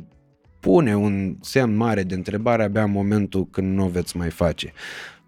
pune 0.66 0.96
un 0.96 1.36
semn 1.40 1.76
mare 1.76 2.02
de 2.02 2.14
întrebare 2.14 2.62
abia 2.62 2.82
în 2.82 2.90
momentul 2.90 3.46
când 3.50 3.74
nu 3.74 3.84
o 3.84 3.88
veți 3.88 4.16
mai 4.16 4.30
face. 4.30 4.72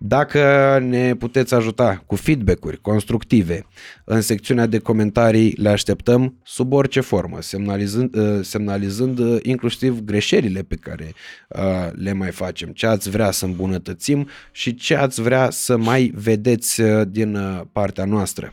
Dacă 0.01 0.79
ne 0.83 1.15
puteți 1.15 1.55
ajuta 1.55 2.03
cu 2.07 2.17
feedback-uri 2.17 2.81
constructive 2.81 3.67
în 4.05 4.21
secțiunea 4.21 4.67
de 4.67 4.79
comentarii, 4.79 5.55
le 5.57 5.69
așteptăm 5.69 6.39
sub 6.43 6.73
orice 6.73 7.01
formă, 7.01 7.41
semnalizând, 7.41 8.15
uh, 8.15 8.39
semnalizând 8.43 9.19
uh, 9.19 9.39
inclusiv 9.43 10.01
greșelile 10.01 10.63
pe 10.63 10.75
care 10.75 11.13
uh, 11.49 11.61
le 11.93 12.13
mai 12.13 12.31
facem, 12.31 12.69
ce 12.69 12.87
ați 12.87 13.11
vrea 13.11 13.31
să 13.31 13.45
îmbunătățim 13.45 14.29
și 14.53 14.75
ce 14.75 14.95
ați 14.95 15.23
vrea 15.23 15.51
să 15.51 15.77
mai 15.77 16.13
vedeți 16.15 16.83
din 17.09 17.39
partea 17.73 18.05
noastră. 18.05 18.53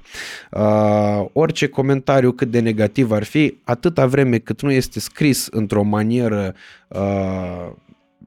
Orice 1.33 1.67
comentariu 1.67 2.31
cât 2.31 2.51
de 2.51 2.59
negativ 2.59 3.11
ar 3.11 3.23
fi, 3.23 3.57
atâta 3.63 4.05
vreme 4.05 4.37
cât 4.37 4.61
nu 4.61 4.71
este 4.71 4.99
scris 4.99 5.47
într-o 5.51 5.83
manieră 5.83 6.55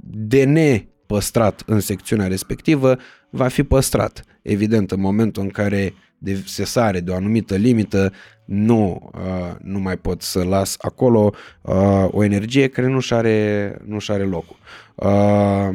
de 0.00 0.44
ne 0.44 0.84
păstrat 1.08 1.62
în 1.66 1.80
secțiunea 1.80 2.26
respectivă, 2.26 2.96
va 3.30 3.48
fi 3.48 3.62
păstrat. 3.62 4.24
Evident, 4.42 4.90
în 4.90 5.00
momentul 5.00 5.42
în 5.42 5.48
care 5.48 5.94
de, 6.18 6.42
se 6.46 6.64
sare 6.64 7.00
de 7.00 7.10
o 7.10 7.14
anumită 7.14 7.54
limită, 7.54 8.12
nu, 8.44 9.10
uh, 9.14 9.54
nu 9.62 9.78
mai 9.78 9.96
pot 9.96 10.22
să 10.22 10.44
las 10.44 10.76
acolo 10.78 11.32
uh, 11.62 12.06
o 12.10 12.24
energie 12.24 12.68
care 12.68 12.88
nu-și 12.88 13.14
are, 13.14 13.78
nu-și 13.84 14.10
are 14.10 14.22
locul. 14.22 14.56
Uh, 14.94 15.68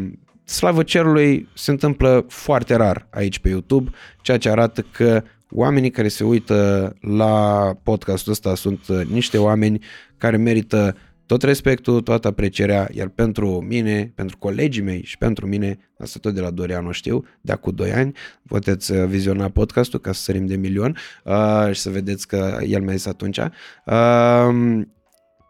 slavă 0.44 0.84
cerului 0.84 1.48
se 1.54 1.72
întâmplă 1.72 2.26
foarte 2.28 2.76
rar 2.76 3.08
aici 3.10 3.40
pe 3.40 3.50
YouTube, 3.50 3.92
ceea 4.22 4.38
ce 4.38 4.50
arată 4.50 4.86
că 4.92 5.24
oamenii 5.50 5.92
care 5.92 6.08
se 6.08 6.24
uită 6.24 6.94
la 7.02 7.70
podcastul 7.84 8.32
ăsta 8.32 8.56
sunt 8.56 8.88
niște 8.88 9.38
oameni 9.38 9.80
care 10.18 10.38
merită 10.38 10.96
tot 11.26 11.44
respectul, 11.44 12.02
toată 12.02 12.28
aprecierea, 12.28 12.90
iar 12.92 13.08
pentru 13.08 13.62
mine, 13.68 14.12
pentru 14.16 14.38
colegii 14.38 14.82
mei 14.82 15.04
și 15.04 15.18
pentru 15.18 15.48
mine, 15.48 15.80
asta 15.98 16.20
tot 16.22 16.34
de 16.34 16.42
la 16.42 16.50
Dorian 16.50 16.86
o 16.86 16.92
știu, 16.92 17.26
de 17.42 17.52
acum 17.52 17.76
2 17.76 17.92
ani, 17.92 18.16
puteți 18.48 18.92
uh, 18.92 19.06
viziona 19.06 19.50
podcastul 19.50 20.00
ca 20.00 20.12
să 20.12 20.22
sărim 20.22 20.46
de 20.46 20.56
milion 20.56 20.98
uh, 21.24 21.70
și 21.72 21.82
să 21.82 21.90
vedeți 21.90 22.28
că 22.28 22.60
el 22.68 22.82
mi-a 22.82 22.94
zis 22.94 23.06
atunci. 23.06 23.38
Uh, 23.86 24.82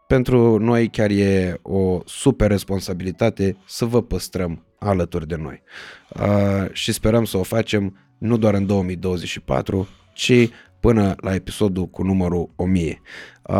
pentru 0.07 0.57
noi 0.57 0.89
chiar 0.89 1.09
e 1.09 1.59
o 1.61 2.01
super 2.05 2.49
responsabilitate 2.49 3.57
să 3.67 3.85
vă 3.85 4.01
păstrăm 4.01 4.65
alături 4.79 5.27
de 5.27 5.35
noi. 5.35 5.61
Uh, 6.09 6.71
și 6.71 6.91
sperăm 6.91 7.25
să 7.25 7.37
o 7.37 7.43
facem 7.43 7.97
nu 8.17 8.37
doar 8.37 8.53
în 8.53 8.65
2024, 8.65 9.87
ci 10.13 10.49
până 10.79 11.15
la 11.17 11.33
episodul 11.33 11.85
cu 11.85 12.03
numărul 12.03 12.49
1000. 12.55 13.01
Uh, 13.41 13.55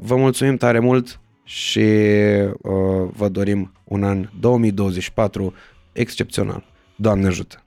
vă 0.00 0.16
mulțumim 0.16 0.56
tare 0.56 0.78
mult! 0.78 1.20
Și 1.46 1.80
uh, 1.80 3.08
vă 3.12 3.28
dorim 3.28 3.72
un 3.84 4.04
an 4.04 4.28
2024 4.40 5.54
excepțional. 5.92 6.64
Doamne 6.96 7.26
ajută! 7.26 7.60